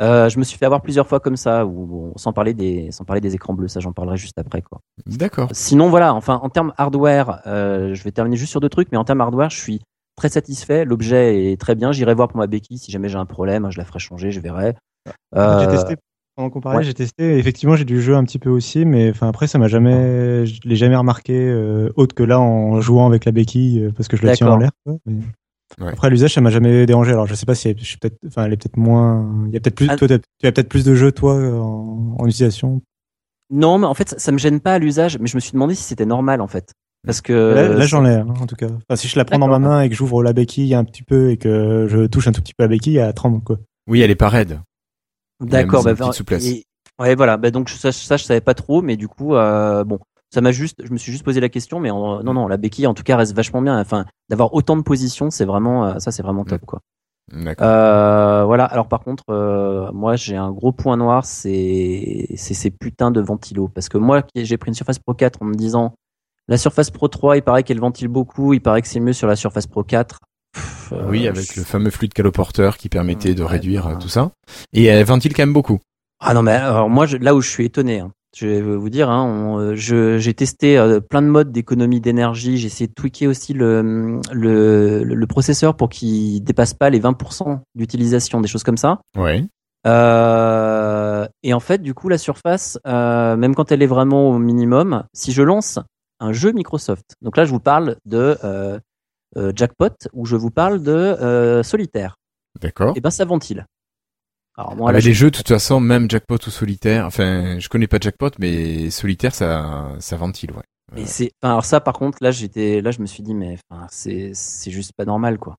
Euh, 0.00 0.28
je 0.28 0.38
me 0.40 0.44
suis 0.44 0.58
fait 0.58 0.66
avoir 0.66 0.82
plusieurs 0.82 1.06
fois 1.06 1.20
comme 1.20 1.36
ça, 1.36 1.64
ou 1.64 1.86
bon, 1.86 2.12
sans 2.16 2.32
parler 2.32 2.52
des, 2.52 2.90
sans 2.90 3.04
parler 3.04 3.20
des 3.20 3.34
écrans 3.34 3.54
bleus, 3.54 3.68
ça 3.68 3.78
j'en 3.78 3.92
parlerai 3.92 4.16
juste 4.16 4.36
après 4.36 4.60
quoi. 4.60 4.80
D'accord. 5.06 5.48
Sinon, 5.52 5.88
voilà, 5.88 6.12
enfin, 6.14 6.40
en 6.42 6.50
termes 6.50 6.74
hardware, 6.76 7.40
je 7.46 8.02
vais 8.02 8.10
terminer 8.10 8.36
juste 8.36 8.50
sur 8.50 8.60
deux 8.60 8.68
trucs, 8.68 8.90
mais 8.90 8.98
en 8.98 9.04
termes 9.04 9.20
hardware, 9.20 9.50
je 9.50 9.60
suis 9.60 9.80
très 10.16 10.28
satisfait. 10.28 10.84
L'objet 10.84 11.52
est 11.52 11.60
très 11.60 11.74
bien. 11.74 11.92
J'irai 11.92 12.14
voir 12.14 12.28
pour 12.28 12.38
ma 12.38 12.46
béquille 12.46 12.78
si 12.78 12.90
jamais 12.92 13.08
j'ai 13.08 13.18
un 13.18 13.26
problème. 13.26 13.68
Je 13.70 13.78
la 13.78 13.84
ferai 13.84 13.98
changer, 13.98 14.30
je 14.30 14.40
verrai. 14.40 14.74
J'ai 15.06 15.12
Euh, 15.40 15.66
testé, 15.70 15.96
Pendant 16.36 16.50
qu'on 16.50 16.60
parlait, 16.60 16.78
Ouais. 16.78 16.84
j'ai 16.84 16.94
testé. 16.94 17.38
Effectivement, 17.38 17.76
j'ai 17.76 17.84
du 17.84 18.02
jeu 18.02 18.16
un 18.16 18.24
petit 18.24 18.40
peu 18.40 18.50
aussi, 18.50 18.84
mais 18.84 19.10
enfin 19.10 19.28
après, 19.28 19.46
ça 19.46 19.56
m'a 19.58 19.68
jamais, 19.68 20.46
je 20.46 20.60
l'ai 20.64 20.74
jamais 20.76 20.96
remarqué 20.96 21.32
euh, 21.38 21.90
autre 21.94 22.14
que 22.14 22.24
là 22.24 22.40
en 22.40 22.80
jouant 22.80 23.06
avec 23.06 23.24
la 23.24 23.30
béquille 23.32 23.80
euh, 23.84 23.92
parce 23.96 24.08
que 24.08 24.16
je 24.16 24.26
la 24.26 24.34
tiens 24.34 24.48
en 24.48 24.56
l'air. 24.56 24.70
quoi. 24.84 24.96
Mais- 25.06 25.14
Ouais. 25.80 25.88
Après, 25.92 26.08
l'usage, 26.10 26.34
ça 26.34 26.40
m'a 26.40 26.50
jamais 26.50 26.86
dérangé. 26.86 27.10
Alors, 27.12 27.26
je 27.26 27.34
sais 27.34 27.46
pas 27.46 27.54
si 27.56 27.68
elle- 27.68 27.78
je 27.78 27.84
suis 27.84 27.96
peut-être, 27.96 28.16
enfin, 28.26 28.44
elle 28.44 28.52
est 28.52 28.56
peut-être 28.56 28.76
moins. 28.76 29.44
Il 29.48 29.54
y 29.54 29.56
a 29.56 29.60
peut-être 29.60 29.74
plus. 29.74 29.88
Ah. 29.90 29.96
Toi, 29.96 30.06
tu 30.06 30.14
as 30.14 30.52
peut-être 30.52 30.68
plus 30.68 30.84
de 30.84 30.94
jeux 30.94 31.10
toi 31.10 31.34
en, 31.34 32.16
en 32.18 32.26
utilisation. 32.26 32.80
Non, 33.50 33.78
mais 33.78 33.86
en 33.86 33.94
fait, 33.94 34.10
ça, 34.10 34.18
ça 34.18 34.30
me 34.30 34.38
gêne 34.38 34.60
pas 34.60 34.74
à 34.74 34.78
l'usage, 34.78 35.18
mais 35.18 35.26
je 35.26 35.36
me 35.36 35.40
suis 35.40 35.52
demandé 35.52 35.74
si 35.74 35.82
c'était 35.82 36.06
normal 36.06 36.40
en 36.40 36.46
fait. 36.46 36.72
Parce 37.06 37.20
que 37.20 37.32
là, 37.78 37.86
j'en 37.86 38.04
ai, 38.06 38.14
hein, 38.14 38.26
en 38.40 38.46
tout 38.46 38.56
cas. 38.56 38.66
Enfin, 38.66 38.96
si 38.96 39.08
je 39.08 39.16
la 39.18 39.24
prends 39.24 39.38
dans 39.38 39.48
ma 39.48 39.58
main 39.58 39.80
et 39.82 39.88
que 39.88 39.94
j'ouvre 39.94 40.22
la 40.22 40.32
béquille 40.32 40.74
un 40.74 40.84
petit 40.84 41.02
peu 41.02 41.30
et 41.30 41.36
que 41.36 41.86
je 41.88 42.06
touche 42.06 42.26
un 42.28 42.32
tout 42.32 42.40
petit 42.40 42.54
peu 42.54 42.64
la 42.64 42.68
béquille, 42.68 42.96
elle 42.96 43.12
tremble 43.14 43.40
quoi. 43.42 43.58
Oui, 43.86 44.00
elle 44.00 44.10
est 44.10 44.14
pas 44.14 44.28
raide. 44.30 44.60
D'accord, 45.40 45.84
bah, 45.84 46.12
souplesse. 46.12 46.46
et- 46.46 46.64
ouais, 46.98 47.14
voilà. 47.14 47.36
Bah, 47.36 47.50
donc 47.50 47.68
ça, 47.68 47.92
ça, 47.92 48.16
je 48.16 48.24
savais 48.24 48.40
pas 48.40 48.54
trop, 48.54 48.80
mais 48.82 48.96
du 48.96 49.08
coup, 49.08 49.34
euh, 49.34 49.84
bon, 49.84 49.98
ça 50.32 50.40
m'a 50.40 50.52
juste, 50.52 50.82
je 50.84 50.90
me 50.92 50.96
suis 50.96 51.12
juste 51.12 51.24
posé 51.24 51.40
la 51.40 51.48
question, 51.48 51.80
mais 51.80 51.90
en- 51.90 52.22
non, 52.22 52.32
non, 52.34 52.48
la 52.48 52.56
béquille, 52.56 52.86
en 52.86 52.94
tout 52.94 53.02
cas, 53.02 53.16
reste 53.16 53.34
vachement 53.34 53.60
bien. 53.60 53.78
Enfin, 53.78 54.06
d'avoir 54.30 54.54
autant 54.54 54.76
de 54.76 54.82
positions, 54.82 55.30
c'est 55.30 55.44
vraiment, 55.44 55.86
euh, 55.86 55.98
ça, 55.98 56.10
c'est 56.10 56.22
vraiment 56.22 56.44
top, 56.44 56.64
quoi. 56.64 56.80
D'accord. 57.32 57.66
Euh, 57.66 58.44
voilà. 58.44 58.64
Alors 58.66 58.86
par 58.86 59.00
contre, 59.00 59.24
euh, 59.30 59.90
moi, 59.92 60.14
j'ai 60.16 60.36
un 60.36 60.50
gros 60.52 60.72
point 60.72 60.96
noir, 60.98 61.24
c'est, 61.24 62.26
c'est 62.36 62.52
ces 62.54 62.70
putains 62.70 63.10
de 63.10 63.20
ventilos, 63.20 63.68
parce 63.68 63.88
que 63.88 63.96
moi, 63.98 64.22
j'ai 64.34 64.56
pris 64.58 64.68
une 64.68 64.74
Surface 64.74 64.98
Pro 64.98 65.14
4 65.14 65.40
en 65.42 65.46
me 65.46 65.54
disant, 65.54 65.94
la 66.48 66.58
Surface 66.58 66.90
Pro 66.90 67.08
3, 67.08 67.36
il 67.36 67.42
paraît 67.42 67.62
qu'elle 67.62 67.80
ventile 67.80 68.08
beaucoup, 68.08 68.52
il 68.52 68.60
paraît 68.60 68.82
que 68.82 68.88
c'est 68.88 69.00
mieux 69.00 69.12
sur 69.12 69.26
la 69.28 69.36
Surface 69.36 69.66
Pro 69.66 69.82
4. 69.82 70.18
Pff, 70.52 70.92
euh, 70.92 71.06
oui, 71.08 71.26
avec 71.26 71.56
le 71.56 71.64
fameux 71.64 71.90
fluide 71.90 72.12
caloporteur 72.12 72.76
qui 72.76 72.88
permettait 72.88 73.34
de 73.34 73.42
réduire 73.42 73.86
euh, 73.86 73.92
ouais. 73.94 73.98
tout 73.98 74.08
ça. 74.08 74.30
Et 74.72 74.84
elle 74.84 75.04
ventile 75.04 75.34
quand 75.34 75.42
même 75.42 75.52
beaucoup. 75.52 75.78
Ah 76.20 76.34
non, 76.34 76.42
mais 76.42 76.52
alors 76.52 76.88
moi, 76.90 77.06
je- 77.06 77.16
là 77.16 77.34
où 77.34 77.40
je 77.40 77.48
suis 77.48 77.64
étonné, 77.64 78.00
hein, 78.00 78.12
je 78.36 78.46
vais 78.46 78.60
vous 78.60 78.88
dire, 78.90 79.10
hein, 79.10 79.24
on, 79.24 79.58
euh, 79.58 79.74
je, 79.74 80.18
j'ai 80.18 80.34
testé 80.34 80.76
euh, 80.78 81.00
plein 81.00 81.22
de 81.22 81.26
modes 81.28 81.50
d'économie 81.52 82.00
d'énergie. 82.00 82.56
J'ai 82.58 82.66
essayé 82.66 82.86
de 82.88 82.92
tweaker 82.94 83.28
aussi 83.28 83.52
le, 83.52 84.20
le, 84.32 85.02
le, 85.02 85.14
le 85.14 85.26
processeur 85.26 85.76
pour 85.76 85.88
qu'il 85.88 86.42
dépasse 86.44 86.74
pas 86.74 86.90
les 86.90 87.00
20% 87.00 87.60
d'utilisation, 87.74 88.40
des 88.40 88.48
choses 88.48 88.62
comme 88.64 88.76
ça. 88.76 89.00
Ouais. 89.16 89.44
Euh, 89.86 91.26
et 91.42 91.52
en 91.54 91.60
fait, 91.60 91.82
du 91.82 91.94
coup, 91.94 92.08
la 92.08 92.18
surface, 92.18 92.78
euh, 92.86 93.36
même 93.36 93.54
quand 93.54 93.70
elle 93.72 93.82
est 93.82 93.86
vraiment 93.86 94.30
au 94.30 94.38
minimum, 94.38 95.04
si 95.12 95.32
je 95.32 95.42
lance 95.42 95.78
un 96.24 96.32
jeu 96.32 96.52
Microsoft, 96.52 97.16
donc 97.22 97.36
là, 97.36 97.44
je 97.44 97.50
vous 97.50 97.60
parle 97.60 97.96
de 98.04 98.38
euh, 98.44 98.78
euh, 99.36 99.52
Jackpot 99.54 99.90
ou 100.12 100.26
je 100.26 100.36
vous 100.36 100.50
parle 100.50 100.82
de 100.82 100.92
euh, 100.92 101.62
Solitaire, 101.62 102.16
D'accord. 102.60 102.94
et 102.96 103.00
ben 103.00 103.10
ça 103.10 103.24
ventile. 103.24 103.66
Alors 104.56 104.76
moi, 104.76 104.90
Ah, 104.90 104.92
là, 104.92 104.98
mais 104.98 105.04
les 105.04 105.14
jeux, 105.14 105.30
de 105.30 105.36
toute 105.36 105.48
façon, 105.48 105.80
même 105.80 106.08
jackpot 106.08 106.38
ou 106.46 106.50
solitaire, 106.50 107.06
enfin, 107.06 107.58
je 107.58 107.68
connais 107.68 107.88
pas 107.88 107.98
jackpot, 108.00 108.30
mais 108.38 108.88
solitaire, 108.90 109.34
ça, 109.34 109.92
ça 109.98 110.16
ventile, 110.16 110.52
ouais. 110.52 110.62
Et 110.96 111.06
c'est, 111.06 111.32
alors 111.42 111.64
ça, 111.64 111.80
par 111.80 111.94
contre, 111.94 112.18
là, 112.20 112.30
j'étais, 112.30 112.80
là, 112.80 112.92
je 112.92 113.00
me 113.00 113.06
suis 113.06 113.22
dit, 113.22 113.34
mais, 113.34 113.58
enfin, 113.68 113.86
c'est, 113.90 114.30
c'est 114.34 114.70
juste 114.70 114.92
pas 114.96 115.04
normal, 115.04 115.38
quoi. 115.38 115.56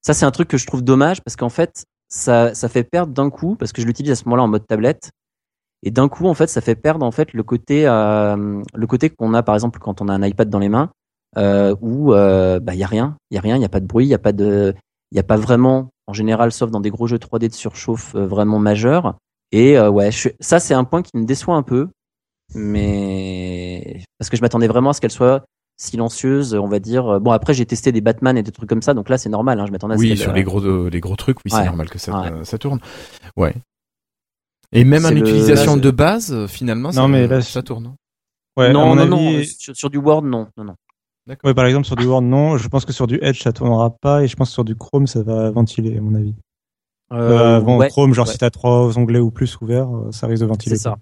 Ça, 0.00 0.12
c'est 0.14 0.24
un 0.24 0.32
truc 0.32 0.48
que 0.48 0.56
je 0.56 0.66
trouve 0.66 0.82
dommage 0.82 1.22
parce 1.22 1.36
qu'en 1.36 1.50
fait, 1.50 1.84
ça, 2.08 2.54
ça 2.54 2.68
fait 2.68 2.82
perdre 2.82 3.12
d'un 3.12 3.30
coup, 3.30 3.54
parce 3.54 3.72
que 3.72 3.80
je 3.80 3.86
l'utilise 3.86 4.10
à 4.10 4.16
ce 4.16 4.24
moment-là 4.24 4.42
en 4.42 4.48
mode 4.48 4.66
tablette, 4.66 5.12
et 5.82 5.90
d'un 5.90 6.08
coup, 6.08 6.26
en 6.26 6.34
fait, 6.34 6.46
ça 6.48 6.60
fait 6.60 6.74
perdre, 6.74 7.04
en 7.04 7.10
fait, 7.10 7.32
le 7.32 7.42
côté, 7.42 7.86
euh, 7.86 8.62
le 8.74 8.86
côté 8.86 9.10
qu'on 9.10 9.34
a, 9.34 9.42
par 9.42 9.54
exemple, 9.54 9.78
quand 9.80 10.00
on 10.00 10.08
a 10.08 10.12
un 10.14 10.22
iPad 10.22 10.48
dans 10.48 10.58
les 10.58 10.68
mains, 10.68 10.90
euh, 11.38 11.74
où, 11.80 12.12
euh, 12.12 12.60
bah, 12.60 12.74
y 12.74 12.84
a 12.84 12.86
rien, 12.86 13.16
y 13.30 13.38
a 13.38 13.40
rien, 13.40 13.56
y 13.56 13.64
a 13.64 13.68
pas 13.68 13.80
de 13.80 13.86
bruit, 13.86 14.06
y 14.06 14.14
a 14.14 14.18
pas 14.18 14.32
de, 14.32 14.74
y 15.10 15.18
a 15.18 15.22
pas 15.22 15.36
vraiment, 15.36 15.88
en 16.06 16.12
général, 16.12 16.52
sauf 16.52 16.70
dans 16.70 16.80
des 16.80 16.90
gros 16.90 17.06
jeux 17.06 17.18
3D 17.18 17.48
de 17.48 17.54
surchauffe 17.54 18.14
euh, 18.14 18.26
vraiment 18.26 18.58
majeurs. 18.58 19.16
Et 19.50 19.76
euh, 19.78 19.90
ouais, 19.90 20.10
je 20.10 20.28
ça, 20.40 20.60
c'est 20.60 20.74
un 20.74 20.84
point 20.84 21.02
qui 21.02 21.10
me 21.16 21.24
déçoit 21.24 21.56
un 21.56 21.62
peu 21.62 21.88
mais 22.54 24.00
parce 24.18 24.28
que 24.30 24.36
je 24.36 24.42
m'attendais 24.42 24.66
vraiment 24.68 24.90
à 24.90 24.92
ce 24.92 25.00
qu'elle 25.00 25.10
soit 25.10 25.44
silencieuse, 25.78 26.54
on 26.54 26.68
va 26.68 26.78
dire. 26.78 27.20
Bon, 27.20 27.30
après, 27.32 27.54
j'ai 27.54 27.66
testé 27.66 27.92
des 27.92 28.00
Batman 28.00 28.36
et 28.36 28.42
des 28.42 28.52
trucs 28.52 28.68
comme 28.68 28.82
ça, 28.82 28.94
donc 28.94 29.08
là, 29.08 29.18
c'est 29.18 29.28
normal. 29.28 29.58
Hein, 29.58 29.64
je 29.66 29.72
m'attendais 29.72 29.94
à 29.94 29.96
ce 29.96 30.02
Oui, 30.02 30.16
sur 30.16 30.32
les 30.32 30.44
gros, 30.44 30.60
euh, 30.62 30.88
les 30.90 31.00
gros 31.00 31.16
trucs, 31.16 31.38
oui, 31.44 31.50
c'est 31.50 31.64
normal 31.64 31.88
que 31.90 31.98
ça, 31.98 32.20
Ouais. 32.20 32.44
ça 32.44 32.58
tourne. 32.58 32.78
Ouais. 33.36 33.54
Et 34.72 34.84
même 34.84 35.04
en 35.04 35.10
utilisation 35.10 35.76
de 35.76 35.90
base, 35.90 36.32
euh, 36.32 36.46
finalement, 36.46 36.92
ça, 36.92 37.00
Non, 37.02 37.08
mais 37.08 37.26
là, 37.26 37.42
ça 37.42 37.62
tourne. 37.62 37.94
Ouais, 38.56 38.66
à 38.66 38.72
non, 38.72 38.94
non, 38.94 39.06
non, 39.06 39.16
avis- 39.18 39.36
euh, 39.36 39.44
sur, 39.44 39.76
sur 39.76 39.90
du 39.90 39.98
Word, 39.98 40.22
non, 40.22 40.48
non, 40.56 40.64
non. 40.64 40.74
D'accord. 41.26 41.48
Ouais, 41.48 41.54
par 41.54 41.66
exemple, 41.66 41.86
sur 41.86 41.96
du 41.96 42.06
Word, 42.06 42.22
non. 42.22 42.56
Je 42.56 42.68
pense 42.68 42.84
que 42.84 42.92
sur 42.92 43.06
du 43.06 43.18
Edge, 43.22 43.42
ça 43.42 43.52
tournera 43.52 43.90
pas. 43.90 44.22
Et 44.24 44.28
je 44.28 44.36
pense 44.36 44.48
que 44.48 44.54
sur 44.54 44.64
du 44.64 44.74
Chrome, 44.74 45.06
ça 45.06 45.22
va 45.22 45.50
ventiler, 45.50 45.96
à 45.96 46.00
mon 46.00 46.14
avis. 46.14 46.34
Euh, 47.12 47.60
bon, 47.60 47.78
ouais, 47.78 47.88
Chrome, 47.88 48.14
genre 48.14 48.26
ouais. 48.26 48.32
si 48.32 48.38
t'as 48.38 48.50
trois 48.50 48.98
onglets 48.98 49.18
ou 49.20 49.30
plus 49.30 49.60
ouverts, 49.60 49.88
euh, 49.94 50.12
ça 50.12 50.26
risque 50.26 50.42
de 50.42 50.48
ventiler. 50.48 50.76
c'est 50.76 50.82
ça. 50.82 50.96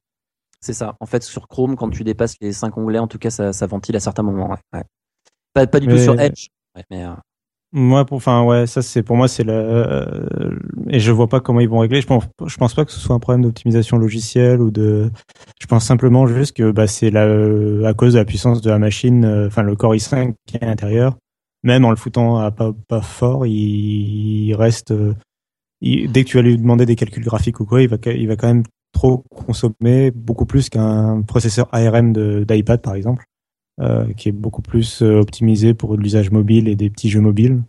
C'est 0.61 0.73
ça. 0.75 0.97
En 1.01 1.07
fait, 1.07 1.23
sur 1.23 1.49
Chrome, 1.49 1.77
quand 1.77 1.89
tu 1.89 2.05
dépasses 2.05 2.35
les 2.41 2.53
cinq 2.53 2.77
onglets, 2.77 2.99
en 2.99 3.07
tout 3.07 3.19
cas, 3.19 3.31
ça, 3.31 3.53
ça 3.53 3.67
ventile 3.67 3.97
à 3.97 4.01
certains 4.01 4.23
moments. 4.23 4.51
Ouais. 4.51 4.57
ouais. 4.75 4.85
Pas, 5.55 5.67
pas 5.67 5.81
du 5.81 5.87
tout 5.87 5.97
sur 5.99 6.21
Edge. 6.21 6.49
Ouais, 6.77 6.85
mais, 6.91 7.05
euh, 7.05 7.13
Moi, 7.73 8.05
pour, 8.05 8.17
enfin, 8.17 8.43
ouais, 8.43 8.67
ça 8.67 8.83
c'est 8.83 9.05
pour 9.05 9.15
moi 9.17 9.29
c'est 9.29 9.45
la 9.45 9.53
euh, 9.53 10.59
et 10.89 10.99
je 10.99 11.13
vois 11.13 11.29
pas 11.29 11.39
comment 11.41 11.61
ils 11.61 11.69
vont 11.69 11.79
régler. 11.79 12.01
Je 12.01 12.07
pense, 12.09 12.25
je 12.45 12.57
pense 12.57 12.75
pas 12.75 12.85
que 12.85 12.91
ce 12.91 12.99
soit 12.99 13.15
un 13.15 13.21
problème 13.21 13.43
d'optimisation 13.43 13.97
logicielle 13.97 14.61
ou 14.61 14.73
de. 14.73 15.09
Je 15.61 15.67
pense 15.69 15.85
simplement 15.85 16.27
juste 16.27 16.57
que 16.57 16.73
bah 16.73 16.89
c'est 16.89 17.11
la 17.11 17.23
à 17.89 17.95
cause 17.95 18.15
de 18.15 18.19
la 18.19 18.25
puissance 18.25 18.61
de 18.61 18.71
la 18.71 18.81
machine, 18.81 19.25
euh, 19.25 19.47
enfin 19.47 19.63
le 19.63 19.77
Core 19.77 19.95
i5 19.95 20.35
qui 20.47 20.57
est 20.57 20.63
à 20.65 20.67
l'intérieur. 20.67 21.17
Même 21.63 21.85
en 21.85 21.91
le 21.91 21.97
foutant 21.97 22.39
à 22.39 22.51
pas 22.51 22.73
pas 22.89 23.03
fort, 23.03 23.47
il, 23.47 23.53
il 24.49 24.55
reste. 24.55 24.91
euh, 24.91 25.15
il- 25.81 26.11
dès 26.13 26.25
que 26.25 26.31
tu 26.31 26.37
vas 26.39 26.43
lui 26.43 26.59
demander 26.59 26.87
des 26.87 26.97
calculs 26.97 27.25
graphiques 27.25 27.61
ou 27.61 27.67
quoi, 27.67 27.83
il 27.83 27.89
va 27.89 27.99
il 28.07 28.29
va 28.29 28.37
quand 28.37 28.49
même 28.49 28.65
trop 28.93 29.25
consommer 29.35 30.11
beaucoup 30.13 30.47
plus 30.47 30.71
qu'un 30.71 31.23
processeur 31.23 31.69
ARM 31.73 32.13
d'iPad 32.45 32.83
par 32.83 32.95
exemple 32.95 33.25
qui 34.17 34.29
est 34.29 34.33
beaucoup 34.33 34.63
plus 34.63 35.03
euh, 35.03 35.21
optimisé 35.21 35.75
pour 35.75 35.97
de 35.97 36.03
l'usage 36.03 36.31
mobile 36.31 36.69
et 36.69 36.77
des 36.77 36.91
petits 36.91 37.09
jeux 37.11 37.21
mobiles. 37.21 37.63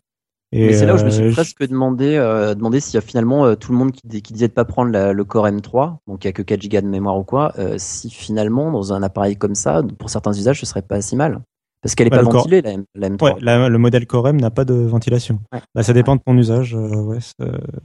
Et 0.53 0.65
mais 0.67 0.73
c'est 0.73 0.85
là 0.85 0.95
où 0.95 0.97
je 0.97 1.05
me 1.05 1.09
suis 1.09 1.23
euh, 1.23 1.31
presque 1.31 1.65
demandé, 1.65 2.15
euh, 2.17 2.53
demandé 2.55 2.81
s'il 2.81 2.95
y 2.95 2.97
a 2.97 3.01
finalement 3.01 3.45
euh, 3.45 3.55
tout 3.55 3.71
le 3.71 3.77
monde 3.77 3.93
qui, 3.93 4.01
di- 4.05 4.21
qui 4.21 4.33
disait 4.33 4.49
de 4.49 4.53
pas 4.53 4.65
prendre 4.65 4.91
la- 4.91 5.13
le 5.13 5.23
Core 5.23 5.47
M3, 5.47 5.99
donc 6.07 6.25
il 6.25 6.27
y 6.27 6.29
a 6.29 6.33
que 6.33 6.41
4 6.41 6.67
Go 6.67 6.81
de 6.81 6.87
mémoire 6.87 7.17
ou 7.17 7.23
quoi, 7.23 7.53
euh, 7.57 7.75
si 7.77 8.09
finalement 8.09 8.69
dans 8.69 8.91
un 8.91 9.01
appareil 9.01 9.37
comme 9.37 9.55
ça, 9.55 9.81
pour 9.97 10.09
certains 10.09 10.33
usages, 10.33 10.59
ce 10.59 10.65
serait 10.65 10.81
pas 10.81 10.99
si 11.01 11.15
mal. 11.15 11.39
Parce 11.81 11.95
qu'elle 11.95 12.07
est 12.07 12.09
Bah, 12.11 12.17
pas 12.17 12.23
ventilée, 12.29 12.61
la, 12.61 12.71
M- 12.73 12.83
la 12.95 13.09
M3. 13.09 13.23
Ouais, 13.23 13.39
la- 13.41 13.69
le 13.69 13.77
modèle 13.77 14.05
Core 14.05 14.27
M 14.27 14.41
n'a 14.41 14.51
pas 14.51 14.65
de 14.65 14.73
ventilation. 14.73 15.39
Ouais. 15.53 15.61
Bah, 15.73 15.83
ça 15.83 15.93
dépend 15.93 16.17
de 16.17 16.21
ton 16.23 16.37
usage. 16.37 16.75
euh, 16.75 16.95
ouais, 17.01 17.17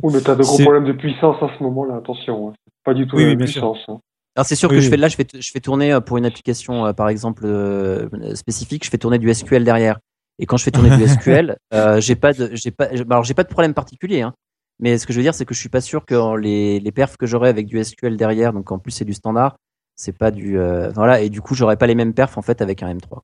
Oui, 0.02 0.12
mais 0.12 0.20
t'as 0.20 0.34
de 0.34 0.42
gros 0.42 0.56
C'est- 0.56 0.64
problèmes 0.64 0.84
de 0.86 0.92
puissance 0.92 1.36
à 1.40 1.48
ce 1.56 1.62
moment-là, 1.62 1.96
attention. 1.98 2.48
hein. 2.48 2.52
Pas 2.84 2.92
du 2.94 3.06
tout 3.06 3.16
Oui, 3.16 3.22
la 3.22 3.28
oui, 3.30 3.36
puissance. 3.36 3.78
hein. 3.88 4.00
Alors 4.36 4.46
c'est 4.46 4.54
sûr 4.54 4.70
Oui, 4.70 4.76
que 4.76 4.82
je 4.82 4.90
fais 4.90 4.96
là, 4.98 5.08
je 5.08 5.16
fais, 5.16 5.26
je 5.38 5.50
fais 5.50 5.60
tourner 5.60 5.92
euh, 5.92 6.00
pour 6.00 6.18
une 6.18 6.26
application, 6.26 6.86
euh, 6.86 6.92
par 6.92 7.08
exemple 7.08 7.44
euh, 7.46 8.08
spécifique, 8.34 8.84
je 8.84 8.90
fais 8.90 8.98
tourner 8.98 9.18
du 9.18 9.32
SQL 9.32 9.64
derrière. 9.64 9.98
Et 10.38 10.44
quand 10.46 10.58
je 10.58 10.64
fais 10.64 10.70
tourner 10.70 10.94
du 10.96 11.06
SQL, 11.08 11.56
euh, 11.72 12.00
j'ai 12.00 12.14
pas 12.16 12.32
de, 12.34 12.50
j'ai 12.52 12.70
pas, 12.70 12.84
alors 13.08 13.24
j'ai 13.24 13.32
pas 13.34 13.44
de 13.44 13.48
problème 13.48 13.72
particulier. 13.74 14.20
Hein. 14.20 14.34
Mais 14.78 14.98
ce 14.98 15.06
que 15.06 15.14
je 15.14 15.18
veux 15.18 15.22
dire, 15.22 15.32
c'est 15.34 15.46
que 15.46 15.54
je 15.54 15.58
suis 15.60 15.70
pas 15.70 15.80
sûr 15.80 16.04
que 16.04 16.36
les, 16.36 16.78
les 16.80 16.92
perfs 16.92 17.16
que 17.16 17.24
j'aurai 17.26 17.48
avec 17.48 17.66
du 17.66 17.82
SQL 17.82 18.16
derrière, 18.18 18.52
donc 18.52 18.70
en 18.70 18.78
plus 18.78 18.90
c'est 18.92 19.06
du 19.06 19.14
standard, 19.14 19.56
c'est 19.94 20.12
pas 20.16 20.30
du, 20.30 20.58
euh, 20.58 20.90
voilà. 20.90 21.22
Et 21.22 21.30
du 21.30 21.40
coup, 21.40 21.54
j'aurais 21.54 21.78
pas 21.78 21.86
les 21.86 21.94
mêmes 21.94 22.12
perfs 22.12 22.36
en 22.36 22.42
fait 22.42 22.60
avec 22.60 22.82
un 22.82 22.92
M3. 22.94 23.08
quoi. 23.08 23.22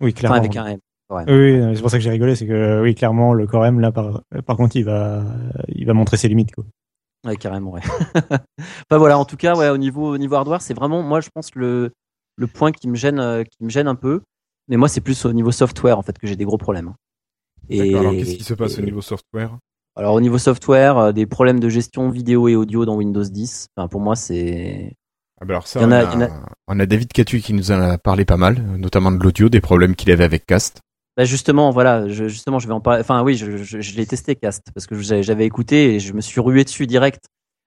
Oui, 0.00 0.10
Enfin, 0.12 0.18
clairement. 0.18 0.36
avec 0.38 0.56
un 0.56 0.66
M. 0.66 0.78
Ouais. 1.10 1.24
Oui, 1.28 1.74
c'est 1.76 1.82
pour 1.82 1.90
ça 1.90 1.98
que 1.98 2.02
j'ai 2.02 2.08
rigolé, 2.10 2.34
c'est 2.34 2.46
que 2.46 2.80
oui, 2.82 2.94
clairement, 2.94 3.34
le 3.34 3.46
Core 3.46 3.66
M 3.66 3.78
là, 3.80 3.92
par, 3.92 4.22
par 4.46 4.56
contre, 4.56 4.76
il 4.76 4.84
va, 4.86 5.22
il 5.68 5.84
va 5.86 5.92
montrer 5.92 6.16
ses 6.16 6.28
limites. 6.28 6.54
Quoi. 6.54 6.64
Ouais, 7.24 7.36
carrément, 7.36 7.72
ouais. 7.72 7.80
enfin 7.84 8.38
voilà, 8.98 9.18
en 9.18 9.24
tout 9.24 9.36
cas, 9.36 9.56
ouais, 9.56 9.68
au 9.70 9.78
niveau, 9.78 10.12
au 10.14 10.18
niveau 10.18 10.34
hardware, 10.34 10.60
c'est 10.62 10.74
vraiment, 10.74 11.02
moi, 11.02 11.20
je 11.20 11.30
pense 11.34 11.54
le, 11.54 11.92
le 12.36 12.46
point 12.46 12.70
qui 12.72 12.88
me 12.88 12.96
gêne, 12.96 13.18
euh, 13.18 13.44
qui 13.44 13.64
me 13.64 13.70
gêne 13.70 13.88
un 13.88 13.94
peu. 13.94 14.20
Mais 14.68 14.76
moi, 14.76 14.88
c'est 14.88 15.00
plus 15.00 15.24
au 15.26 15.32
niveau 15.32 15.50
software 15.52 15.98
en 15.98 16.02
fait 16.02 16.18
que 16.18 16.26
j'ai 16.26 16.36
des 16.36 16.44
gros 16.44 16.58
problèmes. 16.58 16.88
hein. 16.88 16.94
Et 17.70 17.94
alors 17.94 18.12
qu'est-ce 18.12 18.36
qui 18.36 18.44
se 18.44 18.54
passe 18.54 18.78
au 18.78 18.82
niveau 18.82 19.00
software? 19.00 19.56
Alors 19.96 20.14
au 20.14 20.20
niveau 20.20 20.38
software, 20.38 20.98
euh, 20.98 21.12
des 21.12 21.24
problèmes 21.26 21.60
de 21.60 21.68
gestion 21.68 22.10
vidéo 22.10 22.48
et 22.48 22.56
audio 22.56 22.84
dans 22.84 22.96
Windows 22.96 23.22
10. 23.22 23.68
Enfin, 23.76 23.88
pour 23.88 24.00
moi, 24.00 24.16
c'est 24.16 24.92
ah 25.40 25.44
bah 25.44 25.54
alors 25.54 25.66
ça, 25.66 25.80
on, 25.80 25.90
a- 25.90 25.98
a, 26.00 26.02
il 26.02 26.20
y 26.20 26.24
en 26.24 26.26
a- 26.26 26.46
on 26.68 26.80
a 26.80 26.86
David 26.86 27.12
Catu 27.12 27.40
qui 27.40 27.52
nous 27.52 27.70
en 27.70 27.80
a 27.80 27.96
parlé 27.98 28.24
pas 28.24 28.36
mal, 28.36 28.56
notamment 28.78 29.12
de 29.12 29.22
l'audio, 29.22 29.48
des 29.48 29.60
problèmes 29.60 29.94
qu'il 29.94 30.10
avait 30.10 30.24
avec 30.24 30.46
Cast. 30.46 30.80
Bah 31.16 31.24
justement, 31.24 31.70
voilà, 31.70 32.08
je, 32.08 32.26
justement, 32.28 32.58
je 32.58 32.66
vais 32.66 32.74
en 32.74 32.80
parler. 32.80 33.00
Enfin, 33.00 33.22
oui, 33.22 33.36
je, 33.36 33.56
je, 33.58 33.80
je 33.80 33.96
l'ai 33.96 34.04
testé 34.06 34.34
Cast 34.34 34.64
parce 34.74 34.86
que 34.86 34.96
j'avais 34.96 35.44
écouté 35.46 35.94
et 35.94 36.00
je 36.00 36.12
me 36.12 36.20
suis 36.20 36.40
rué 36.40 36.64
dessus 36.64 36.86
direct. 36.86 37.24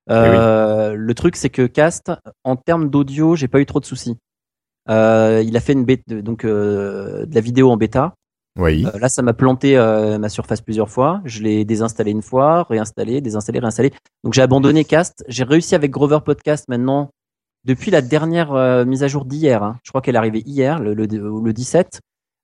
Euh, 0.10 0.94
Le 0.94 1.14
truc, 1.14 1.36
c'est 1.36 1.50
que 1.50 1.66
Cast, 1.66 2.12
en 2.44 2.56
termes 2.56 2.90
d'audio, 2.90 3.36
j'ai 3.36 3.48
pas 3.48 3.60
eu 3.60 3.66
trop 3.66 3.80
de 3.80 3.86
soucis. 3.86 4.18
Euh, 4.90 5.44
il 5.46 5.56
a 5.58 5.60
fait 5.60 5.74
une 5.74 5.84
bêta, 5.86 6.22
donc 6.22 6.46
euh, 6.46 7.26
de 7.26 7.36
la 7.36 7.42
vidéo 7.42 7.70
en 7.72 7.78
bêta. 7.78 8.14
Oui. 8.60 8.86
Euh, 8.86 8.98
là, 9.00 9.08
ça 9.10 9.22
m'a 9.22 9.34
planté 9.34 9.78
euh, 9.78 10.18
ma 10.18 10.30
surface 10.30 10.62
plusieurs 10.62 10.90
fois. 10.90 11.22
Je 11.26 11.42
l'ai 11.44 11.64
désinstallé 11.66 12.12
une 12.12 12.22
fois, 12.22 12.64
réinstallé, 12.70 13.22
désinstallé, 13.22 13.60
réinstallé. 13.60 13.92
Donc 14.24 14.34
j'ai 14.34 14.42
abandonné 14.42 14.84
Cast. 14.84 15.24
J'ai 15.28 15.44
réussi 15.44 15.76
avec 15.76 15.92
Grover 15.92 16.20
Podcast 16.26 16.66
maintenant 16.70 17.12
depuis 17.66 17.92
la 17.92 18.02
dernière 18.02 18.86
mise 18.86 19.04
à 19.04 19.08
jour 19.08 19.26
d'hier. 19.26 19.62
hein. 19.62 19.78
Je 19.84 19.92
crois 19.92 20.02
qu'elle 20.02 20.16
est 20.16 20.20
arrivée 20.20 20.42
hier, 20.46 20.80
le, 20.80 20.94
le, 20.94 21.06
le 21.06 21.54
17. 21.54 22.00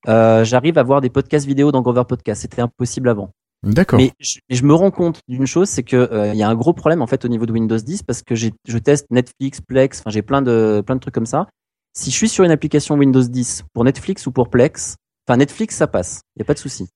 Euh, 0.07 0.43
J'arrive 0.43 0.77
à 0.77 0.83
voir 0.83 1.01
des 1.01 1.09
podcasts 1.09 1.45
vidéo 1.45 1.71
dans 1.71 1.81
Grover 1.81 2.03
Podcast. 2.07 2.41
C'était 2.41 2.61
impossible 2.61 3.09
avant. 3.09 3.29
D'accord. 3.63 3.97
Mais 3.97 4.11
je, 4.19 4.39
je 4.49 4.63
me 4.63 4.73
rends 4.73 4.91
compte 4.91 5.21
d'une 5.29 5.45
chose, 5.47 5.69
c'est 5.69 5.83
que 5.83 5.95
euh, 5.95 6.33
il 6.33 6.37
y 6.37 6.43
a 6.43 6.49
un 6.49 6.55
gros 6.55 6.73
problème 6.73 7.01
en 7.01 7.07
fait 7.07 7.23
au 7.23 7.29
niveau 7.29 7.45
de 7.45 7.53
Windows 7.53 7.77
10 7.77 8.03
parce 8.03 8.21
que 8.21 8.35
je 8.35 8.49
teste 8.79 9.07
Netflix, 9.09 9.61
Plex, 9.61 9.99
enfin 9.99 10.09
j'ai 10.09 10.21
plein 10.21 10.41
de 10.41 10.83
plein 10.85 10.95
de 10.95 10.99
trucs 10.99 11.13
comme 11.13 11.25
ça. 11.25 11.47
Si 11.93 12.11
je 12.11 12.15
suis 12.15 12.27
sur 12.27 12.43
une 12.43 12.51
application 12.51 12.95
Windows 12.95 13.23
10 13.23 13.63
pour 13.73 13.85
Netflix 13.85 14.27
ou 14.27 14.31
pour 14.31 14.49
Plex, 14.49 14.95
enfin 15.25 15.37
Netflix 15.37 15.77
ça 15.77 15.87
passe, 15.87 16.23
il 16.35 16.39
y 16.39 16.41
a 16.41 16.45
pas 16.45 16.55
de 16.55 16.59
souci. 16.59 16.89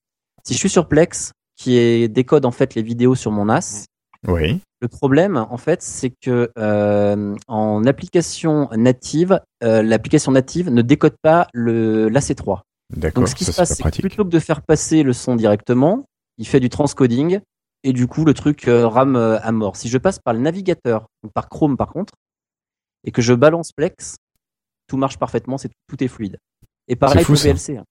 Si 0.44 0.54
je 0.56 0.60
suis 0.60 0.70
sur 0.70 0.90
Plex 0.90 1.32
qui 1.56 1.78
est, 1.78 2.10
décode 2.10 2.46
en 2.46 2.52
fait 2.52 2.76
les 2.76 2.82
vidéos 2.82 3.16
sur 3.16 3.32
mon 3.32 3.46
NAS, 3.46 3.86
Oui. 4.28 4.60
le 4.82 4.88
problème 4.90 5.38
en 5.50 5.58
fait 5.58 5.82
c'est 5.82 6.12
que 6.22 6.52
euh, 6.60 7.34
en 7.48 7.86
application 7.86 8.68
native, 8.76 9.40
euh, 9.64 9.82
l'application 9.84 10.34
native 10.34 10.70
ne 10.70 10.82
décode 10.82 11.16
pas 11.22 11.48
le 11.54 12.10
l'AC3. 12.10 12.60
D'accord. 12.96 13.22
Donc 13.24 13.30
ce 13.30 13.36
qui 13.36 13.46
ça, 13.46 13.52
se 13.52 13.58
passe, 13.58 13.74
c'est 13.76 13.84
que 13.84 14.00
plutôt 14.00 14.24
que 14.24 14.30
de 14.30 14.40
faire 14.40 14.62
passer 14.62 15.04
le 15.04 15.14
son 15.14 15.36
directement, 15.36 16.06
il 16.38 16.48
fait 16.48 16.60
du 16.60 16.70
transcoding 16.70 17.40
et 17.84 17.94
du 17.94 18.08
coup 18.08 18.24
le 18.26 18.34
truc 18.34 18.68
euh, 18.68 18.88
rame 18.88 19.16
euh, 19.16 19.40
à 19.42 19.52
mort. 19.52 19.76
Si 19.76 19.90
je 19.90 19.98
passe 19.98 20.20
par 20.20 20.34
le 20.34 20.40
navigateur, 20.40 21.08
ou 21.24 21.30
par 21.30 21.50
Chrome 21.50 21.78
par 21.78 21.92
contre, 21.92 22.14
et 23.04 23.12
que 23.12 23.22
je 23.22 23.34
balance 23.34 23.72
Plex, 23.74 24.16
tout 24.88 24.98
marche 24.98 25.18
parfaitement, 25.18 25.58
c'est 25.58 25.70
tout 25.88 26.02
est 26.04 26.08
fluide. 26.08 26.38
Et 26.88 26.96
pareil 26.96 27.24
fou, 27.24 27.34
pour 27.34 27.38
ça. 27.38 27.50
VLC. 27.52 27.78
hein. 27.78 27.84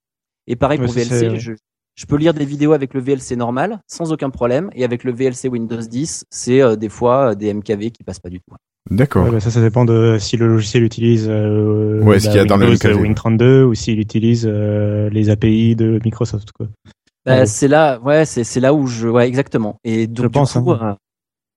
Et 0.46 0.56
pareil 0.56 0.78
Ouais, 0.78 0.86
pour 0.86 0.94
VLC, 0.94 1.38
je, 1.38 1.52
je 1.96 2.06
peux 2.06 2.16
lire 2.16 2.34
des 2.34 2.44
vidéos 2.44 2.72
avec 2.72 2.94
le 2.94 3.00
VLC 3.00 3.36
normal 3.36 3.80
sans 3.88 4.12
aucun 4.12 4.30
problème, 4.30 4.70
et 4.74 4.84
avec 4.84 5.02
le 5.02 5.12
VLC 5.12 5.48
Windows 5.48 5.80
10, 5.80 6.26
c'est 6.30 6.60
euh, 6.62 6.76
des 6.76 6.88
fois 6.88 7.30
euh, 7.30 7.34
des 7.34 7.52
MKV 7.52 7.90
qui 7.90 8.04
passent 8.04 8.20
pas 8.20 8.28
du 8.30 8.38
tout. 8.40 8.54
D'accord. 8.90 9.24
Ouais, 9.24 9.32
bah, 9.32 9.40
ça, 9.40 9.50
ça 9.50 9.60
dépend 9.60 9.84
de 9.84 10.16
si 10.20 10.36
le 10.36 10.46
logiciel 10.46 10.84
utilise 10.84 11.26
euh, 11.28 12.00
Ouais, 12.02 12.20
ce 12.20 12.26
bah, 12.26 12.30
qu'il 12.32 12.40
y 12.40 12.42
a 12.42 12.44
dans 12.44 12.56
le 12.56 12.66
Windows, 12.66 12.88
MKV, 12.90 13.00
euh, 13.00 13.12
Win32 13.14 13.62
ou 13.64 13.74
s'il 13.74 13.98
utilise 13.98 14.46
euh, 14.48 15.10
les 15.10 15.28
API 15.30 15.74
de 15.74 15.98
Microsoft. 16.04 16.52
Quoi. 16.52 16.68
Bah, 17.24 17.38
Ouais. 17.40 17.46
c'est 17.46 17.66
là, 17.66 17.98
ouais, 18.02 18.24
c'est 18.24 18.60
là 18.60 18.72
où 18.72 18.86
je, 18.86 19.08
ouais, 19.08 19.26
exactement. 19.26 19.78
Et 19.82 20.06
donc, 20.06 20.26
Je 20.26 20.28
pense, 20.28 20.56
du 20.56 20.62
coup, 20.62 20.70
hein. 20.70 20.80
euh, 20.82 20.94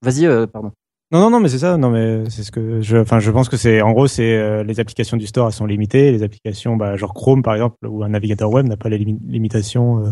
vas-y, 0.10 0.26
euh, 0.26 0.48
pardon. 0.48 0.72
Non, 1.12 1.20
non, 1.22 1.30
non, 1.32 1.40
mais 1.40 1.50
c'est 1.50 1.60
ça. 1.60 1.78
Non, 1.78 1.90
mais 1.92 2.24
c'est 2.30 2.44
ce 2.44 2.52
que 2.52 2.82
je. 2.82 2.98
Enfin, 2.98 3.20
je 3.20 3.30
pense 3.32 3.50
que 3.50 3.58
c'est. 3.58 3.82
En 3.82 3.92
gros, 3.94 4.06
c'est 4.08 4.36
euh, 4.38 4.64
les 4.64 4.80
applications 4.80 5.18
du 5.18 5.26
store 5.28 5.48
elles 5.48 5.54
sont 5.54 5.66
limitées. 5.66 6.12
Les 6.12 6.22
applications, 6.24 6.76
bah, 6.78 6.98
genre 6.98 7.14
Chrome 7.16 7.42
par 7.44 7.54
exemple, 7.56 7.78
ou 7.88 8.04
un 8.04 8.10
navigateur 8.10 8.52
web 8.52 8.68
n'a 8.68 8.78
pas 8.78 8.90
les 8.90 9.00
limi- 9.00 9.20
limitations 9.28 10.06
euh, 10.06 10.10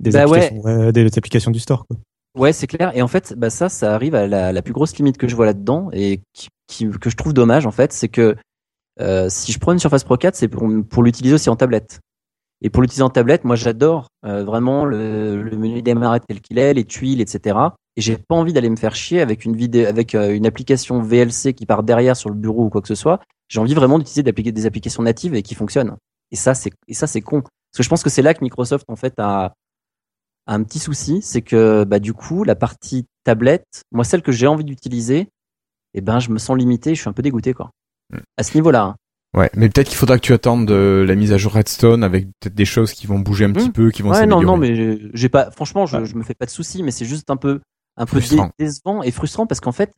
des, 0.00 0.10
Bah 0.10 0.26
ouais. 0.26 0.44
applications, 0.46 0.62
ouais, 0.62 0.92
des 0.92 1.06
applications 1.18 1.50
du 1.50 1.60
store. 1.60 1.86
Quoi. 1.86 1.96
Ouais, 2.36 2.52
c'est 2.52 2.66
clair. 2.66 2.90
Et 2.96 3.02
en 3.02 3.08
fait, 3.08 3.34
bah 3.36 3.50
ça, 3.50 3.68
ça 3.68 3.94
arrive 3.94 4.14
à 4.14 4.26
la, 4.26 4.52
la 4.52 4.62
plus 4.62 4.72
grosse 4.72 4.96
limite 4.96 5.18
que 5.18 5.28
je 5.28 5.36
vois 5.36 5.46
là-dedans 5.46 5.88
et 5.92 6.20
qui, 6.32 6.48
qui- 6.66 6.88
que 6.90 7.10
je 7.10 7.16
trouve 7.16 7.32
dommage 7.32 7.66
en 7.66 7.70
fait, 7.70 7.92
c'est 7.92 8.08
que 8.08 8.34
euh, 9.00 9.28
si 9.28 9.52
je 9.52 9.58
prends 9.58 9.72
une 9.72 9.78
Surface 9.78 10.04
Pro 10.04 10.16
4, 10.16 10.34
c'est 10.34 10.48
pour, 10.48 10.68
pour 10.88 11.02
l'utiliser 11.02 11.34
aussi 11.34 11.48
en 11.50 11.56
tablette. 11.56 12.00
Et 12.62 12.70
pour 12.70 12.80
l'utiliser 12.82 13.02
en 13.02 13.10
tablette, 13.10 13.44
moi 13.44 13.56
j'adore 13.56 14.06
euh, 14.24 14.44
vraiment 14.44 14.84
le, 14.84 15.42
le 15.42 15.56
menu 15.56 15.82
démarrer 15.82 16.20
tel 16.20 16.40
qu'il 16.40 16.58
est, 16.58 16.72
les 16.74 16.84
tuiles, 16.84 17.20
etc. 17.20 17.58
Et 17.96 18.00
j'ai 18.00 18.16
pas 18.16 18.34
envie 18.34 18.52
d'aller 18.52 18.70
me 18.70 18.76
faire 18.76 18.94
chier 18.96 19.20
avec 19.20 19.44
une 19.44 19.54
vidéo, 19.56 19.86
avec 19.86 20.14
euh, 20.14 20.34
une 20.34 20.46
application 20.46 21.00
VLC 21.02 21.52
qui 21.54 21.66
part 21.66 21.82
derrière 21.82 22.16
sur 22.16 22.30
le 22.30 22.36
bureau 22.36 22.64
ou 22.64 22.70
quoi 22.70 22.80
que 22.80 22.88
ce 22.88 22.94
soit. 22.94 23.20
J'ai 23.48 23.60
envie 23.60 23.74
vraiment 23.74 23.98
d'utiliser 23.98 24.22
des 24.22 24.66
applications 24.66 25.02
natives 25.02 25.34
et 25.34 25.42
qui 25.42 25.54
fonctionnent. 25.54 25.96
Et 26.32 26.36
ça, 26.36 26.54
c'est 26.54 26.70
et 26.88 26.94
ça 26.94 27.06
c'est 27.06 27.20
con. 27.20 27.42
Parce 27.42 27.78
que 27.78 27.82
je 27.82 27.88
pense 27.88 28.02
que 28.02 28.10
c'est 28.10 28.22
là 28.22 28.32
que 28.34 28.42
Microsoft 28.42 28.84
en 28.88 28.96
fait 28.96 29.14
a, 29.18 29.52
a 30.46 30.54
un 30.54 30.62
petit 30.62 30.78
souci, 30.78 31.20
c'est 31.22 31.42
que 31.42 31.84
bah 31.84 31.98
du 31.98 32.12
coup 32.12 32.44
la 32.44 32.54
partie 32.54 33.06
tablette, 33.24 33.82
moi 33.92 34.04
celle 34.04 34.22
que 34.22 34.32
j'ai 34.32 34.46
envie 34.46 34.64
d'utiliser, 34.64 35.28
eh 35.94 36.00
ben 36.00 36.18
je 36.20 36.30
me 36.30 36.38
sens 36.38 36.56
limité, 36.56 36.94
je 36.94 37.00
suis 37.00 37.08
un 37.08 37.12
peu 37.14 37.22
dégoûté 37.22 37.54
quoi. 37.54 37.70
Mm. 38.12 38.18
À 38.36 38.42
ce 38.42 38.54
niveau-là. 38.56 38.82
hein. 38.82 38.96
Ouais, 39.36 39.50
mais 39.56 39.68
peut-être 39.68 39.88
qu'il 39.88 39.96
faudra 39.96 40.16
que 40.16 40.22
tu 40.24 40.32
attendes 40.32 40.70
euh, 40.70 41.04
la 41.04 41.16
mise 41.16 41.32
à 41.32 41.38
jour 41.38 41.54
Redstone 41.54 42.04
avec 42.04 42.26
peut-être 42.40 42.54
des 42.54 42.64
choses 42.64 42.92
qui 42.92 43.08
vont 43.08 43.18
bouger 43.18 43.46
un 43.46 43.52
petit 43.52 43.68
Hmm. 43.70 43.72
peu, 43.72 43.90
qui 43.90 44.02
vont 44.02 44.10
Ouais, 44.12 44.26
non, 44.26 44.40
non, 44.42 44.56
mais 44.56 44.76
j'ai- 45.14 45.28
pas. 45.28 45.50
Franchement, 45.50 45.86
je, 45.86 46.04
je 46.04 46.14
me 46.14 46.22
fais 46.22 46.34
pas 46.34 46.46
de 46.46 46.50
soucis, 46.52 46.84
mais 46.84 46.92
c'est 46.92 47.04
juste 47.04 47.28
un 47.30 47.36
peu, 47.36 47.60
un 47.96 48.06
peu 48.06 48.20
dé- 48.20 48.38
décevant 48.60 49.02
et 49.02 49.10
frustrant 49.10 49.48
parce 49.48 49.58
qu'en 49.60 49.72
fait, 49.72 49.92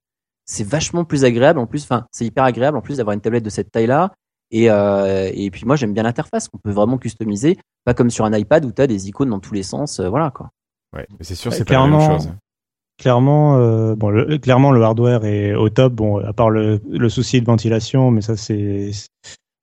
c'est 0.46 0.64
vachement 0.66 1.04
plus 1.04 1.24
agréable. 1.26 1.58
En 1.58 1.66
plus, 1.66 1.82
enfin, 1.82 2.06
c'est 2.12 2.24
hyper 2.24 2.44
agréable 2.44 2.78
en 2.78 2.80
plus 2.80 2.96
d'avoir 2.96 3.12
une 3.12 3.20
tablette 3.20 3.44
de 3.44 3.50
cette 3.50 3.70
taille-là. 3.70 4.14
Et, 4.50 4.70
euh, 4.70 5.30
et 5.34 5.50
puis 5.50 5.64
moi, 5.66 5.76
j'aime 5.76 5.92
bien 5.92 6.02
l'interface. 6.04 6.48
On 6.52 6.58
peut 6.58 6.70
vraiment 6.70 6.98
customiser, 6.98 7.58
pas 7.84 7.94
comme 7.94 8.10
sur 8.10 8.24
un 8.24 8.32
iPad 8.36 8.64
où 8.64 8.70
t'as 8.72 8.86
des 8.86 9.08
icônes 9.08 9.30
dans 9.30 9.40
tous 9.40 9.54
les 9.54 9.62
sens. 9.64 9.98
euh, 10.00 10.08
voilà 10.08 10.30
quoi. 10.30 10.50
Ouais, 10.94 11.06
mais 11.10 11.24
c'est 11.24 11.34
sûr, 11.34 11.52
c'est 11.52 11.64
pas 11.64 11.74
la 11.74 11.80
même 11.88 11.90
clairement, 11.98 12.18
chose. 12.18 12.30
Clairement, 12.98 13.56
euh, 13.58 13.94
bon, 13.94 14.08
le, 14.10 14.38
clairement, 14.38 14.72
le 14.72 14.82
hardware 14.82 15.24
est 15.24 15.54
au 15.54 15.68
top. 15.68 15.92
Bon, 15.94 16.18
à 16.24 16.32
part 16.32 16.48
le, 16.48 16.80
le 16.88 17.08
souci 17.08 17.40
de 17.40 17.46
ventilation, 17.46 18.10
mais 18.10 18.20
ça, 18.22 18.36
c'est 18.36 18.90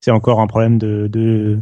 c'est 0.00 0.10
encore 0.10 0.40
un 0.40 0.46
problème 0.46 0.78
de, 0.78 1.08
de 1.08 1.58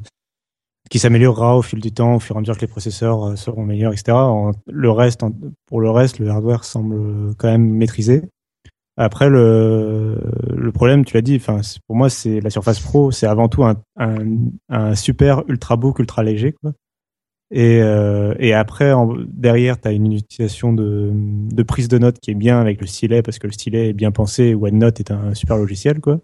qui 0.90 0.98
s'améliorera 0.98 1.56
au 1.56 1.62
fil 1.62 1.80
du 1.80 1.92
temps, 1.92 2.16
au 2.16 2.18
fur 2.20 2.34
et 2.34 2.38
à 2.38 2.40
mesure 2.40 2.56
que 2.56 2.60
les 2.62 2.66
processeurs 2.66 3.38
seront 3.38 3.64
meilleurs, 3.64 3.92
etc. 3.92 4.12
En- 4.12 4.50
le 4.66 4.90
reste, 4.90 5.22
en- 5.22 5.32
pour 5.66 5.80
le 5.80 5.88
reste, 5.90 6.18
le 6.18 6.28
hardware 6.28 6.64
semble 6.64 7.34
quand 7.36 7.48
même 7.48 7.66
maîtrisé. 7.70 8.22
Après, 8.96 9.30
le, 9.30 10.18
le 10.54 10.72
problème, 10.72 11.04
tu 11.04 11.14
l'as 11.14 11.22
dit, 11.22 11.36
enfin, 11.36 11.60
pour 11.86 11.96
moi, 11.96 12.10
c'est 12.10 12.40
la 12.40 12.50
Surface 12.50 12.80
Pro, 12.80 13.10
c'est 13.10 13.26
avant 13.26 13.48
tout 13.48 13.64
un, 13.64 13.76
un, 13.96 14.26
un 14.68 14.94
super 14.94 15.44
ultrabook 15.48 15.98
ultra 15.98 16.22
léger, 16.22 16.52
quoi. 16.52 16.72
Et, 17.54 17.82
euh, 17.82 18.34
et 18.38 18.54
après, 18.54 18.92
en, 18.92 19.14
derrière, 19.26 19.78
tu 19.78 19.86
as 19.86 19.92
une 19.92 20.12
utilisation 20.12 20.72
de, 20.72 21.10
de 21.12 21.62
prise 21.62 21.88
de 21.88 21.98
notes 21.98 22.18
qui 22.18 22.30
est 22.30 22.34
bien 22.34 22.58
avec 22.58 22.80
le 22.80 22.86
stylet, 22.86 23.22
parce 23.22 23.38
que 23.38 23.46
le 23.46 23.52
stylet 23.52 23.90
est 23.90 23.92
bien 23.92 24.10
pensé. 24.10 24.54
OneNote 24.54 25.00
est 25.00 25.10
un 25.10 25.34
super 25.34 25.56
logiciel, 25.58 26.00
quoi. 26.00 26.20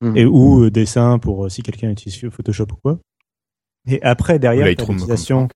Mhm. 0.00 0.16
Et 0.16 0.24
ou 0.24 0.64
euh, 0.64 0.70
dessin 0.70 1.18
pour 1.18 1.46
euh, 1.46 1.48
si 1.48 1.62
quelqu'un 1.62 1.90
utilise 1.90 2.30
Photoshop 2.30 2.66
ou 2.72 2.76
quoi. 2.82 2.98
Et 3.88 4.00
après, 4.02 4.38
derrière, 4.38 4.66
l'utilisation, 4.66 5.48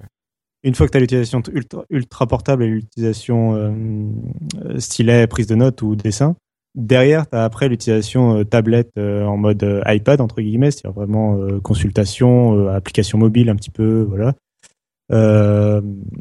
une 0.65 0.75
fois 0.75 0.87
que 0.87 0.93
tu 0.93 0.97
as 0.97 1.01
l'utilisation 1.01 1.43
ultra, 1.53 1.85
ultra 1.91 2.27
portable 2.27 2.65
et 2.65 2.69
l'utilisation 2.69 3.55
euh, 3.55 4.79
stylet, 4.79 5.29
prise 5.29 5.47
de 5.47 5.55
notes 5.55 5.83
ou 5.83 5.95
dessin, 5.95 6.35
derrière, 6.75 7.29
tu 7.29 7.37
as 7.37 7.45
après 7.45 7.69
l'utilisation 7.69 8.39
euh, 8.39 8.45
tablette 8.45 8.93
euh, 8.99 9.25
en 9.25 9.37
mode 9.37 9.63
euh, 9.63 9.83
iPad, 9.87 10.21
entre 10.21 10.41
guillemets, 10.41 10.71
c'est-à-dire 10.71 10.95
vraiment 10.95 11.37
euh, 11.37 11.61
consultation, 11.61 12.69
application 12.69 13.19
mobile 13.19 13.49
un 13.49 13.57
petit 13.57 13.71
peu, 13.71 14.07
voilà. 14.09 14.35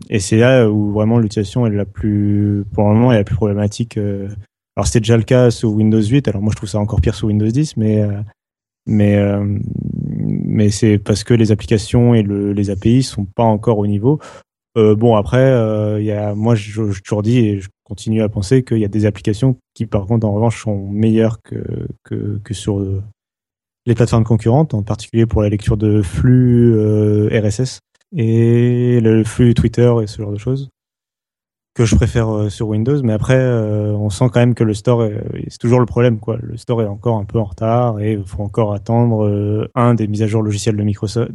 Et 0.09 0.19
c'est 0.19 0.35
là 0.35 0.69
où 0.69 0.91
vraiment 0.91 1.17
l'utilisation 1.17 1.65
est 1.65 1.69
la 1.69 1.85
plus, 1.85 2.65
pour 2.73 2.89
le 2.89 2.95
moment, 2.95 3.13
est 3.13 3.17
la 3.17 3.23
plus 3.23 3.37
problématique. 3.37 3.97
Alors 3.97 4.85
c'était 4.85 4.99
déjà 4.99 5.15
le 5.15 5.23
cas 5.23 5.49
sous 5.49 5.69
Windows 5.69 6.01
8. 6.01 6.27
Alors 6.27 6.41
moi 6.41 6.51
je 6.51 6.57
trouve 6.57 6.67
ça 6.67 6.79
encore 6.79 6.99
pire 6.99 7.15
sous 7.15 7.27
Windows 7.27 7.47
10, 7.47 7.77
mais 7.77 8.05
mais 8.87 9.17
mais 10.17 10.71
c'est 10.71 10.97
parce 10.97 11.23
que 11.23 11.33
les 11.33 11.53
applications 11.53 12.13
et 12.13 12.21
le, 12.21 12.51
les 12.51 12.69
API 12.69 13.01
sont 13.01 13.23
pas 13.23 13.43
encore 13.43 13.77
au 13.77 13.87
niveau. 13.87 14.19
Bon 14.75 15.15
après, 15.15 15.97
il 16.01 16.05
y 16.05 16.11
a, 16.11 16.35
moi 16.35 16.55
je, 16.55 16.91
je 16.91 17.01
toujours 17.01 17.21
dis 17.21 17.37
et 17.37 17.59
je 17.61 17.69
continue 17.91 18.21
à 18.21 18.29
penser 18.29 18.63
qu'il 18.63 18.77
y 18.77 18.85
a 18.85 18.87
des 18.87 19.05
applications 19.05 19.57
qui 19.73 19.85
par 19.85 20.05
contre 20.05 20.25
en 20.25 20.31
revanche 20.31 20.63
sont 20.63 20.87
meilleures 20.87 21.41
que 21.41 21.87
que, 22.05 22.53
sur 22.53 22.79
euh, 22.79 23.03
les 23.85 23.95
plateformes 23.95 24.23
concurrentes, 24.23 24.73
en 24.73 24.81
particulier 24.81 25.25
pour 25.25 25.41
la 25.41 25.49
lecture 25.49 25.75
de 25.75 26.01
flux 26.01 26.73
euh, 26.73 27.27
RSS 27.37 27.79
et 28.15 29.01
le 29.01 29.25
flux 29.25 29.53
Twitter 29.53 29.91
et 30.01 30.07
ce 30.07 30.21
genre 30.21 30.31
de 30.31 30.37
choses 30.37 30.69
que 31.73 31.83
je 31.83 31.95
préfère 31.97 32.29
euh, 32.29 32.49
sur 32.49 32.69
Windows. 32.69 33.01
Mais 33.03 33.11
après, 33.13 33.37
on 34.05 34.09
sent 34.09 34.25
quand 34.31 34.39
même 34.39 34.55
que 34.55 34.63
le 34.63 34.73
store, 34.73 35.03
est- 35.05 35.21
c'est 35.49 35.57
toujours 35.57 35.79
le 35.81 35.85
problème, 35.85 36.19
quoi. 36.19 36.37
Le 36.41 36.55
store 36.55 36.81
est 36.81 36.85
encore 36.87 37.17
un 37.17 37.25
peu 37.25 37.39
en 37.39 37.45
retard 37.45 37.99
et 37.99 38.13
il 38.13 38.23
faut 38.25 38.41
encore 38.43 38.73
attendre 38.73 39.69
un 39.75 39.95
des 39.95 40.07
mises 40.07 40.21
à 40.23 40.27
jour 40.27 40.43
logicielles 40.43 40.77
de 40.77 40.83
Microsoft 40.83 41.31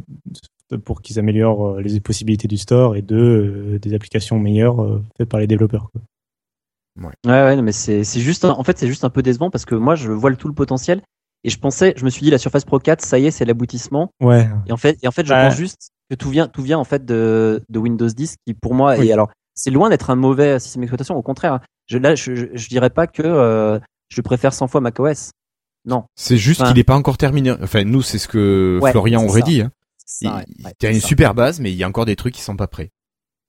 pour 0.85 1.01
qu'ils 1.01 1.17
améliorent 1.19 1.79
les 1.79 1.99
possibilités 1.99 2.47
du 2.47 2.57
store 2.57 2.95
et 2.95 3.01
deux 3.03 3.77
des 3.79 3.93
applications 3.93 4.37
meilleures 4.39 5.01
faites 5.17 5.29
par 5.29 5.39
les 5.39 5.47
développeurs. 5.47 5.89
Quoi. 5.91 6.01
Ouais, 7.01 7.11
ouais, 7.31 7.55
non, 7.55 7.61
mais 7.63 7.71
c'est 7.71 8.03
c'est 8.03 8.19
juste, 8.21 8.43
un- 8.45 8.51
en 8.51 8.63
fait, 8.63 8.77
c'est 8.77 8.87
juste 8.87 9.03
un 9.03 9.09
peu 9.09 9.21
décevant 9.21 9.49
parce 9.49 9.65
que 9.65 9.75
moi, 9.75 9.95
je 9.95 10.11
vois 10.11 10.29
le 10.29 10.35
tout 10.35 10.47
le 10.47 10.53
potentiel 10.53 11.01
et 11.43 11.49
je 11.49 11.59
pensais, 11.59 11.93
je 11.95 12.03
me 12.05 12.09
suis 12.09 12.21
dit, 12.23 12.31
la 12.31 12.37
Surface 12.39 12.65
Pro 12.65 12.79
4, 12.79 13.01
ça 13.01 13.19
y 13.19 13.27
est, 13.27 13.31
c'est 13.31 13.45
l'aboutissement. 13.45 14.09
Ouais. 14.21 14.47
Et 14.65 14.71
en 14.71 14.77
fait, 14.77 14.97
et 15.03 15.07
en 15.07 15.11
fait, 15.11 15.25
je 15.25 15.29
Bah. 15.29 15.47
pense 15.47 15.57
juste 15.57 15.89
que 16.09 16.15
tout 16.15 16.29
vient, 16.29 16.47
tout 16.47 16.61
vient 16.63 16.79
en 16.79 16.83
fait 16.83 17.05
de, 17.05 17.61
de 17.69 17.79
Windows 17.79 18.07
10, 18.07 18.35
qui 18.45 18.53
pour 18.53 18.73
moi, 18.73 18.95
Oui. 18.97 19.07
et 19.07 19.13
alors, 19.13 19.29
c'est 19.53 19.69
loin 19.71 19.89
d'être 19.89 20.09
un 20.09 20.15
mauvais 20.15 20.59
système 20.59 20.81
d'exploitation. 20.81 21.15
Au 21.15 21.21
contraire, 21.21 21.53
hein. 21.53 21.61
je, 21.87 21.97
là, 21.97 22.15
je, 22.15 22.33
je, 22.35 22.45
je 22.53 22.67
dirais 22.69 22.89
pas 22.89 23.07
que 23.07 23.21
euh, 23.23 23.79
je 24.09 24.21
préfère 24.21 24.53
100 24.53 24.67
fois 24.67 24.81
macOS. 24.81 25.31
Non, 25.85 26.03
C'est 26.15 26.37
juste 26.37 26.61
Enfin- 26.61 26.71
qu'il 26.71 26.79
est 26.79 26.83
pas 26.83 26.95
encore 26.97 27.17
terminé. 27.17 27.51
Enfin, 27.61 27.83
nous, 27.85 28.01
c'est 28.01 28.17
ce 28.17 28.27
que 28.27 28.79
Ouais, 28.81 28.91
Florian 28.91 29.23
aurait 29.23 29.39
ça. 29.41 29.45
dit. 29.45 29.61
Hein. 29.61 29.71
c'est 30.05 30.25
Il 30.25 30.29
ça, 30.29 30.35
ouais, 30.35 30.39
ouais, 30.65 30.73
il 30.81 30.83
y 30.83 30.87
a 30.87 30.91
une 30.91 30.99
ça. 30.99 31.07
super 31.07 31.33
base, 31.33 31.59
mais 31.59 31.71
il 31.71 31.75
y 31.77 31.83
a 31.83 31.87
encore 31.87 32.05
des 32.05 32.15
trucs 32.17 32.33
qui 32.33 32.41
sont 32.41 32.55
pas 32.57 32.67
prêts. 32.67 32.89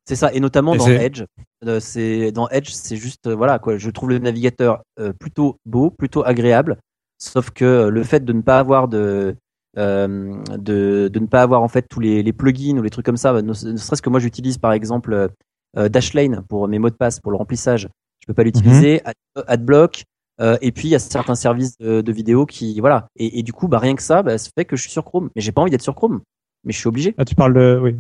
C'est 0.09 0.17
ça, 0.17 0.33
et 0.33 0.41
notamment 0.41 0.73
Et 0.73 0.79
dans 0.79 0.85
Edge. 1.03 1.23
Euh, 1.67 1.81
c'est 1.81 2.33
dans 2.33 2.49
Edge, 2.49 2.71
c'est 2.71 2.97
juste 2.97 3.27
euh, 3.27 3.35
voilà 3.37 3.59
quoi. 3.59 3.77
Je 3.77 3.91
trouve 3.91 4.09
le 4.09 4.19
navigateur 4.19 4.81
euh, 4.99 5.13
plutôt 5.13 5.59
beau, 5.67 5.91
plutôt 5.91 6.25
agréable. 6.25 6.79
Sauf 7.19 7.51
que 7.51 7.89
le 7.89 8.03
fait 8.05 8.25
de 8.25 8.33
ne 8.33 8.41
pas 8.41 8.59
avoir 8.59 8.89
de 8.89 9.37
de, 9.77 11.09
de 11.13 11.19
ne 11.21 11.27
pas 11.27 11.43
avoir 11.43 11.63
en 11.63 11.69
fait 11.69 11.87
tous 11.89 12.01
les, 12.01 12.23
les 12.23 12.33
plugins 12.33 12.79
ou 12.79 12.83
les 12.83 12.89
trucs 12.91 13.05
comme 13.05 13.19
ça, 13.19 13.35
ne, 13.35 13.43
ne 13.43 13.53
serait-ce 13.53 14.01
que 14.01 14.09
moi 14.09 14.19
j'utilise 14.19 14.57
par 14.59 14.73
exemple 14.73 15.29
Dashlane 15.77 16.43
pour 16.49 16.67
mes 16.69 16.79
mots 16.79 16.91
de 16.91 16.95
passe 16.97 17.21
pour 17.21 17.31
le 17.31 17.37
remplissage. 17.37 17.89
Je 18.21 18.27
peux 18.27 18.35
pas 18.35 18.43
l'utiliser. 18.45 19.03
Ad- 19.05 19.15
Adblock. 19.47 20.05
et 20.41 20.73
puis 20.73 20.89
il 20.89 20.91
y 20.93 20.95
a 20.95 20.99
certains 20.99 21.35
services 21.35 21.77
de, 21.79 22.01
de 22.01 22.13
vidéo 22.13 22.47
qui 22.47 22.81
voilà. 22.81 23.09
Et, 23.17 23.39
et 23.39 23.43
du 23.43 23.53
coup 23.53 23.69
bah 23.69 23.79
rien 23.79 23.95
que 23.95 24.03
ça, 24.03 24.23
bah, 24.23 24.39
ça 24.39 24.49
fait 24.57 24.65
que 24.65 24.75
je 24.75 24.83
suis 24.83 24.91
sur 24.91 25.05
Chrome. 25.05 25.29
Mais 25.37 25.43
j'ai 25.43 25.53
pas 25.53 25.61
envie 25.61 25.71
d'être 25.71 25.83
sur 25.83 25.95
Chrome. 25.95 26.23
Mais 26.65 26.73
je 26.73 26.79
suis 26.79 26.89
obligé. 26.89 27.15
Ah, 27.19 27.25
tu 27.25 27.35
parles 27.35 27.55
de, 27.55 27.79
oui. 27.83 27.95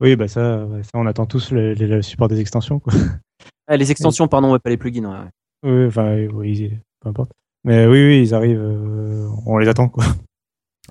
Oui, 0.00 0.16
bah 0.16 0.28
ça, 0.28 0.66
on 0.94 1.06
attend 1.06 1.26
tous 1.26 1.50
le, 1.52 1.74
le- 1.74 1.86
le 1.86 2.02
support 2.02 2.28
des 2.28 2.40
extensions. 2.40 2.78
Quoi. 2.80 2.92
Ah, 3.68 3.76
les 3.76 3.90
extensions, 3.92 4.26
pardon, 4.26 4.52
ouais, 4.52 4.58
pas 4.58 4.70
les 4.70 4.76
plugins. 4.76 5.04
ouais. 5.08 5.28
Oui, 5.70 5.86
enfin, 5.86 6.26
oui, 6.34 6.72
peu 7.00 7.08
importe. 7.08 7.30
Mais 7.64 7.86
oui, 7.86 8.04
oui, 8.06 8.20
ils 8.22 8.34
arrivent, 8.34 8.60
euh, 8.60 9.28
on 9.46 9.56
les 9.56 9.68
attend. 9.68 9.88
Quoi. 9.88 10.04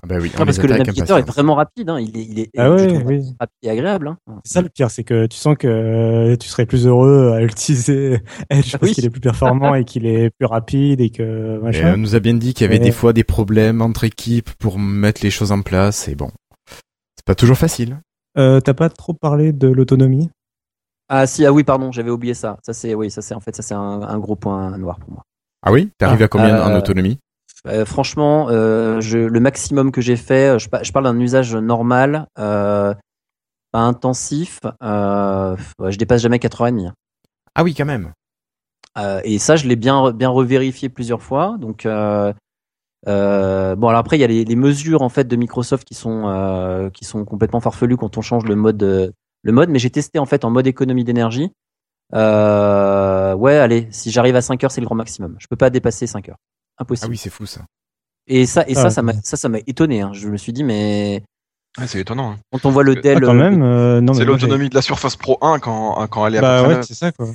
Ah 0.02 0.06
bah 0.06 0.16
oui, 0.20 0.32
on 0.34 0.38
Non, 0.40 0.44
parce 0.46 0.56
les 0.56 0.62
que 0.62 0.66
le 0.72 0.78
navigateur 0.78 1.18
est 1.18 1.22
vraiment 1.28 1.54
rapide. 1.54 1.90
Hein. 1.90 2.00
Il 2.00 2.16
est, 2.16 2.24
il 2.24 2.38
est 2.40 2.50
Ah 2.56 2.70
ouais, 2.70 2.78
je 2.78 2.84
trouve 2.94 3.06
oui. 3.06 3.18
rapide 3.38 3.58
et 3.62 3.68
agréable. 3.70 4.08
Hein. 4.08 4.40
C'est 4.44 4.54
ça 4.54 4.62
le 4.62 4.70
pire, 4.70 4.90
c'est 4.90 5.04
que 5.04 5.26
tu 5.26 5.36
sens 5.36 5.54
que 5.58 5.68
euh, 5.68 6.36
tu 6.36 6.48
serais 6.48 6.64
plus 6.64 6.86
heureux 6.86 7.32
à 7.34 7.42
utiliser 7.42 8.14
Edge 8.50 8.70
Ah 8.74 8.78
parce 8.78 8.88
oui. 8.90 8.94
qu'il 8.94 9.04
est 9.04 9.10
plus 9.10 9.20
performant 9.20 9.74
et 9.74 9.84
qu'il 9.84 10.06
est 10.06 10.30
plus 10.30 10.46
rapide 10.46 11.02
et 11.02 11.10
que 11.10 11.60
Et 11.74 11.84
on 11.84 11.98
nous 11.98 12.14
a 12.16 12.20
bien 12.20 12.34
dit 12.34 12.54
qu'il 12.54 12.64
y 12.64 12.68
avait 12.70 12.78
des 12.78 12.90
fois 12.90 13.12
des 13.12 13.22
problèmes 13.24 13.82
entre 13.82 14.04
équipes 14.04 14.50
pour 14.58 14.78
mettre 14.78 15.20
les 15.22 15.30
choses 15.30 15.52
en 15.52 15.60
place 15.60 16.08
et 16.08 16.14
bon, 16.14 16.30
c'est 17.16 17.26
pas 17.26 17.34
toujours 17.34 17.58
facile. 17.58 17.98
Euh, 18.38 18.60
T'as 18.60 18.74
pas 18.74 18.88
trop 18.88 19.12
parlé 19.14 19.52
de 19.52 19.68
l'autonomie? 19.68 20.30
Ah 21.08 21.26
si, 21.26 21.44
ah 21.44 21.52
oui, 21.52 21.64
pardon, 21.64 21.92
j'avais 21.92 22.10
oublié 22.10 22.34
ça. 22.34 22.56
Ça 22.62 22.72
c'est, 22.72 22.94
oui, 22.94 23.10
ça 23.10 23.20
c'est 23.20 23.34
en 23.34 23.40
fait, 23.40 23.54
ça 23.54 23.62
c'est 23.62 23.74
un, 23.74 24.02
un 24.02 24.18
gros 24.18 24.36
point 24.36 24.76
noir 24.78 24.98
pour 24.98 25.10
moi. 25.10 25.22
Ah 25.62 25.72
oui? 25.72 25.90
T'arrives 25.98 26.22
Ah, 26.22 26.24
à 26.24 26.28
combien 26.28 26.58
en 26.64 26.74
euh, 26.74 26.78
autonomie? 26.78 27.18
Euh, 27.66 27.84
franchement, 27.84 28.48
euh, 28.48 29.00
je, 29.00 29.18
le 29.18 29.40
maximum 29.40 29.92
que 29.92 30.00
j'ai 30.00 30.16
fait, 30.16 30.58
je, 30.58 30.68
pa- 30.68 30.82
je 30.82 30.90
parle 30.92 31.04
d'un 31.04 31.18
usage 31.20 31.54
normal, 31.54 32.26
euh, 32.38 32.94
pas 33.70 33.80
intensif. 33.80 34.60
Euh, 34.82 35.56
ouais, 35.78 35.92
je 35.92 35.98
dépasse 35.98 36.22
jamais 36.22 36.38
4h30. 36.38 36.86
hein. 36.88 36.94
Ah 37.54 37.62
oui, 37.62 37.74
quand 37.74 37.84
même. 37.84 38.12
Euh, 38.98 39.20
et 39.24 39.38
ça, 39.38 39.56
je 39.56 39.66
l'ai 39.68 39.76
bien, 39.76 40.10
bien 40.12 40.28
revérifié 40.30 40.88
plusieurs 40.88 41.22
fois. 41.22 41.56
Donc, 41.58 41.86
euh, 43.08 43.74
bon, 43.76 43.88
alors 43.88 43.98
après, 44.00 44.16
il 44.16 44.20
y 44.20 44.24
a 44.24 44.28
les, 44.28 44.44
les 44.44 44.56
mesures 44.56 45.02
en 45.02 45.08
fait 45.08 45.24
de 45.26 45.36
Microsoft 45.36 45.84
qui 45.86 45.94
sont, 45.94 46.28
euh, 46.28 46.90
qui 46.90 47.04
sont 47.04 47.24
complètement 47.24 47.60
farfelues 47.60 47.96
quand 47.96 48.16
on 48.18 48.20
change 48.22 48.44
le 48.44 48.54
mode, 48.56 48.82
euh, 48.82 49.10
le 49.42 49.52
mode. 49.52 49.70
Mais 49.70 49.78
j'ai 49.78 49.90
testé 49.90 50.18
en 50.18 50.26
fait 50.26 50.44
en 50.44 50.50
mode 50.50 50.66
économie 50.66 51.04
d'énergie. 51.04 51.50
Euh, 52.14 53.34
ouais, 53.34 53.56
allez, 53.56 53.88
si 53.90 54.10
j'arrive 54.10 54.36
à 54.36 54.42
5 54.42 54.62
heures, 54.64 54.70
c'est 54.70 54.80
le 54.80 54.86
grand 54.86 54.94
maximum. 54.94 55.36
Je 55.38 55.46
peux 55.48 55.56
pas 55.56 55.70
dépasser 55.70 56.06
5 56.06 56.28
heures. 56.28 56.36
Ah 56.78 56.82
Impossible. 56.82 57.10
oui, 57.10 57.16
c'est 57.16 57.30
fou 57.30 57.46
ça. 57.46 57.62
Et 58.28 58.46
ça, 58.46 58.62
et 58.68 58.72
Ah, 58.76 58.82
ça, 58.82 58.90
ça 58.90 59.02
m'a, 59.02 59.12
ça, 59.22 59.36
ça 59.36 59.48
m'a 59.48 59.58
étonné. 59.66 60.00
Hein. 60.00 60.12
Je 60.12 60.28
me 60.28 60.36
suis 60.36 60.52
dit, 60.52 60.62
mais 60.64 61.22
Ouais, 61.78 61.86
c'est 61.86 62.00
étonnant. 62.00 62.32
hein. 62.32 62.38
quand 62.52 62.66
on 62.66 62.70
voit 62.70 62.82
le 62.82 62.94
Ah, 62.98 63.00
Dell, 63.00 63.18
Ah, 63.18 63.26
quand 63.26 63.34
euh, 63.34 63.50
même. 63.50 63.62
euh, 63.62 64.00
non, 64.00 64.12
C'est 64.12 64.24
l'autonomie 64.26 64.68
de 64.68 64.74
la 64.74 64.82
Surface 64.82 65.16
Pro 65.16 65.38
1 65.40 65.58
quand, 65.58 66.06
quand 66.08 66.26
elle 66.26 66.34
est 66.34 66.38
à 66.38 66.42
Bah 66.42 66.58
peu 66.60 66.64
près 66.68 66.76
ouais, 66.76 66.82
c'est 66.82 66.94
ça 66.94 67.12
quoi. 67.12 67.28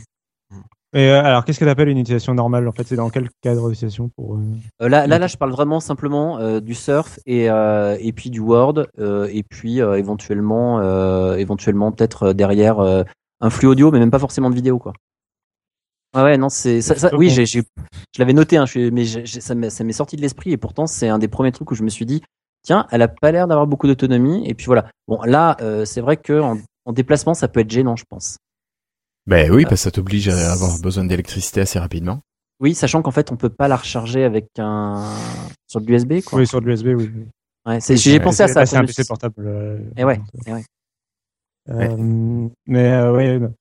Et 0.94 1.10
euh, 1.10 1.22
alors, 1.22 1.44
qu'est-ce 1.44 1.60
que 1.60 1.66
t'appelles 1.66 1.90
une 1.90 1.98
utilisation 1.98 2.34
normale 2.34 2.68
En 2.68 2.72
fait, 2.72 2.88
c'est 2.88 2.96
dans 2.96 3.10
quel 3.10 3.30
cadre 3.42 3.70
d'utilisation 3.70 4.10
pour 4.16 4.36
euh, 4.36 4.40
Euh, 4.82 4.90
là, 4.90 5.06
là, 5.06 5.20
là, 5.20 5.28
je 5.28 5.36
parle 5.36 5.52
vraiment 5.52 5.80
simplement 5.80 6.40
euh, 6.40 6.62
du 6.62 6.74
surf 6.74 7.20
et 7.26 7.46
et 7.48 8.14
puis 8.14 8.30
du 8.30 8.40
Word 8.40 8.86
et 8.98 9.44
puis 9.44 9.80
éventuellement 9.80 10.82
éventuellement 11.36 11.92
peut-être 11.92 12.34
derrière 12.34 12.80
un 12.80 13.50
flux 13.50 13.68
audio, 13.68 13.92
mais 13.92 14.00
même 14.00 14.12
pas 14.12 14.20
forcément 14.20 14.50
de 14.50 14.56
vidéo 14.56 14.80
quoi. 14.80 14.94
Ah 16.14 16.24
ouais, 16.24 16.38
non, 16.38 16.50
c'est 16.50 16.82
ça, 16.82 17.16
oui, 17.16 17.30
j'ai, 17.30 17.46
je 17.46 17.62
l'avais 18.18 18.34
noté, 18.34 18.58
hein, 18.58 18.66
je 18.66 18.90
mais 18.90 19.06
ça 19.06 19.56
m'est 19.56 19.70
ça 19.70 19.84
m'est 19.84 19.94
sorti 19.94 20.16
de 20.16 20.22
l'esprit 20.22 20.52
et 20.52 20.58
pourtant 20.58 20.88
c'est 20.88 21.10
un 21.10 21.20
des 21.20 21.28
premiers 21.28 21.52
trucs 21.52 21.70
où 21.70 21.76
je 21.76 21.84
me 21.84 21.90
suis 21.90 22.06
dit 22.06 22.24
tiens, 22.64 22.88
elle 22.92 23.02
a 23.02 23.08
pas 23.08 23.32
l'air 23.32 23.48
d'avoir 23.48 23.68
beaucoup 23.68 23.88
d'autonomie 23.88 24.48
et 24.48 24.54
puis 24.54 24.66
voilà. 24.66 24.90
Bon, 25.08 25.22
là, 25.24 25.58
c'est 25.86 26.02
vrai 26.02 26.18
que 26.18 26.40
en, 26.40 26.58
en 26.86 26.94
déplacement, 26.94 27.34
ça 27.34 27.48
peut 27.50 27.60
être 27.60 27.70
gênant, 27.70 27.96
je 27.98 28.06
pense. 28.10 28.38
Ben 29.28 29.52
oui, 29.52 29.64
parce 29.64 29.74
que 29.76 29.80
ça 29.82 29.92
t'oblige 29.92 30.30
à 30.30 30.52
avoir 30.54 30.80
besoin 30.80 31.04
d'électricité 31.06 31.62
assez 31.62 31.78
rapidement. 31.80 32.22
Oui, 32.60 32.74
sachant 32.74 33.02
qu'en 33.02 33.12
fait, 33.12 33.32
on 33.32 33.36
peut 33.36 33.50
pas 33.50 33.68
la 33.68 33.76
recharger 33.76 34.24
avec 34.24 34.48
un 34.58 35.14
sur 35.68 35.82
de 35.82 35.86
l'USB 35.88 36.22
quoi. 36.26 36.40
Oui, 36.40 36.48
sur 36.48 36.62
de 36.62 36.66
l'USB, 36.68 36.88
oui. 36.98 37.12
Ouais, 37.68 37.80
c'est, 37.82 37.98
j'ai 37.98 38.20
pensé 38.20 38.44
à 38.44 38.48
ça. 38.48 38.62
là, 38.62 38.66
C'est 38.66 38.78
un 38.78 38.86
PC 38.86 39.04
portable. 39.06 39.36
euh, 39.46 39.80
Eh 39.98 40.06
ouais, 40.06 40.20
eh 40.48 40.54
ouais. 40.54 40.64
Euh, 41.70 42.48
mais 42.66 42.92
euh, 42.94 43.12
ouais. 43.14 43.40
non. 43.40 43.54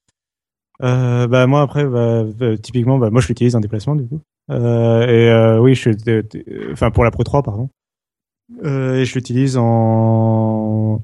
Euh, 0.83 1.27
bah 1.27 1.47
moi 1.47 1.63
après, 1.63 1.85
bah, 1.85 2.25
euh, 2.41 2.57
typiquement, 2.57 2.99
bah, 2.99 3.11
moi 3.11 3.21
je 3.21 3.29
l'utilise 3.29 3.57
en 3.57 3.61
déplacement 3.61 3.97
du 3.97 4.07
coup. 4.07 4.21
Euh, 4.51 5.07
et 5.07 5.29
euh, 5.31 5.59
oui, 5.59 5.75
je 5.75 5.81
suis, 5.81 5.97
enfin 6.73 6.91
pour 6.93 7.03
la 7.03 7.11
Pro 7.11 7.25
3 7.25 7.43
pardon. 7.43 7.69
Euh, 8.63 8.95
et 9.01 9.05
je 9.05 9.15
l'utilise 9.15 9.57
en. 9.57 11.03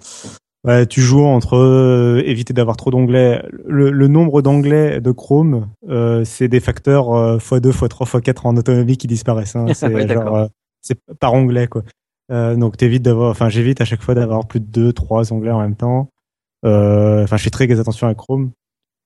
Ouais, 0.64 0.86
tu 0.86 1.00
joues 1.00 1.24
entre 1.24 1.56
euh, 1.56 2.22
éviter 2.24 2.52
d'avoir 2.54 2.76
trop 2.76 2.90
d'onglets. 2.92 3.42
Le, 3.66 3.90
le 3.90 4.06
nombre 4.08 4.42
d'onglets 4.42 5.00
de 5.00 5.10
Chrome, 5.10 5.66
euh, 5.88 6.22
c'est 6.24 6.46
des 6.46 6.60
facteurs 6.60 7.12
euh, 7.14 7.38
x2, 7.38 7.72
x3, 7.72 8.06
x4 8.20 8.46
en 8.46 8.56
autonomie 8.56 8.96
qui 8.96 9.08
disparaissent. 9.08 9.56
Hein. 9.56 9.66
C'est 9.74 9.92
Ouais, 9.92 10.06
genre, 10.06 10.36
euh, 10.36 10.46
c'est 10.80 10.98
par 11.20 11.34
onglet 11.34 11.66
quoi. 11.66 11.82
Euh, 12.30 12.54
donc 12.56 12.76
t'évites 12.76 13.02
d'avoir, 13.02 13.30
enfin 13.32 13.48
j'évite 13.48 13.80
à 13.80 13.84
chaque 13.84 14.02
fois 14.02 14.14
d'avoir 14.14 14.46
plus 14.46 14.60
de 14.60 14.66
deux, 14.66 14.92
trois 14.92 15.32
onglets 15.32 15.50
en 15.50 15.60
même 15.60 15.74
temps. 15.76 16.08
Euh, 16.64 17.24
Enfin, 17.24 17.36
je 17.36 17.42
fais 17.42 17.50
très 17.50 17.80
attention 17.80 18.06
à 18.06 18.14
Chrome. 18.14 18.50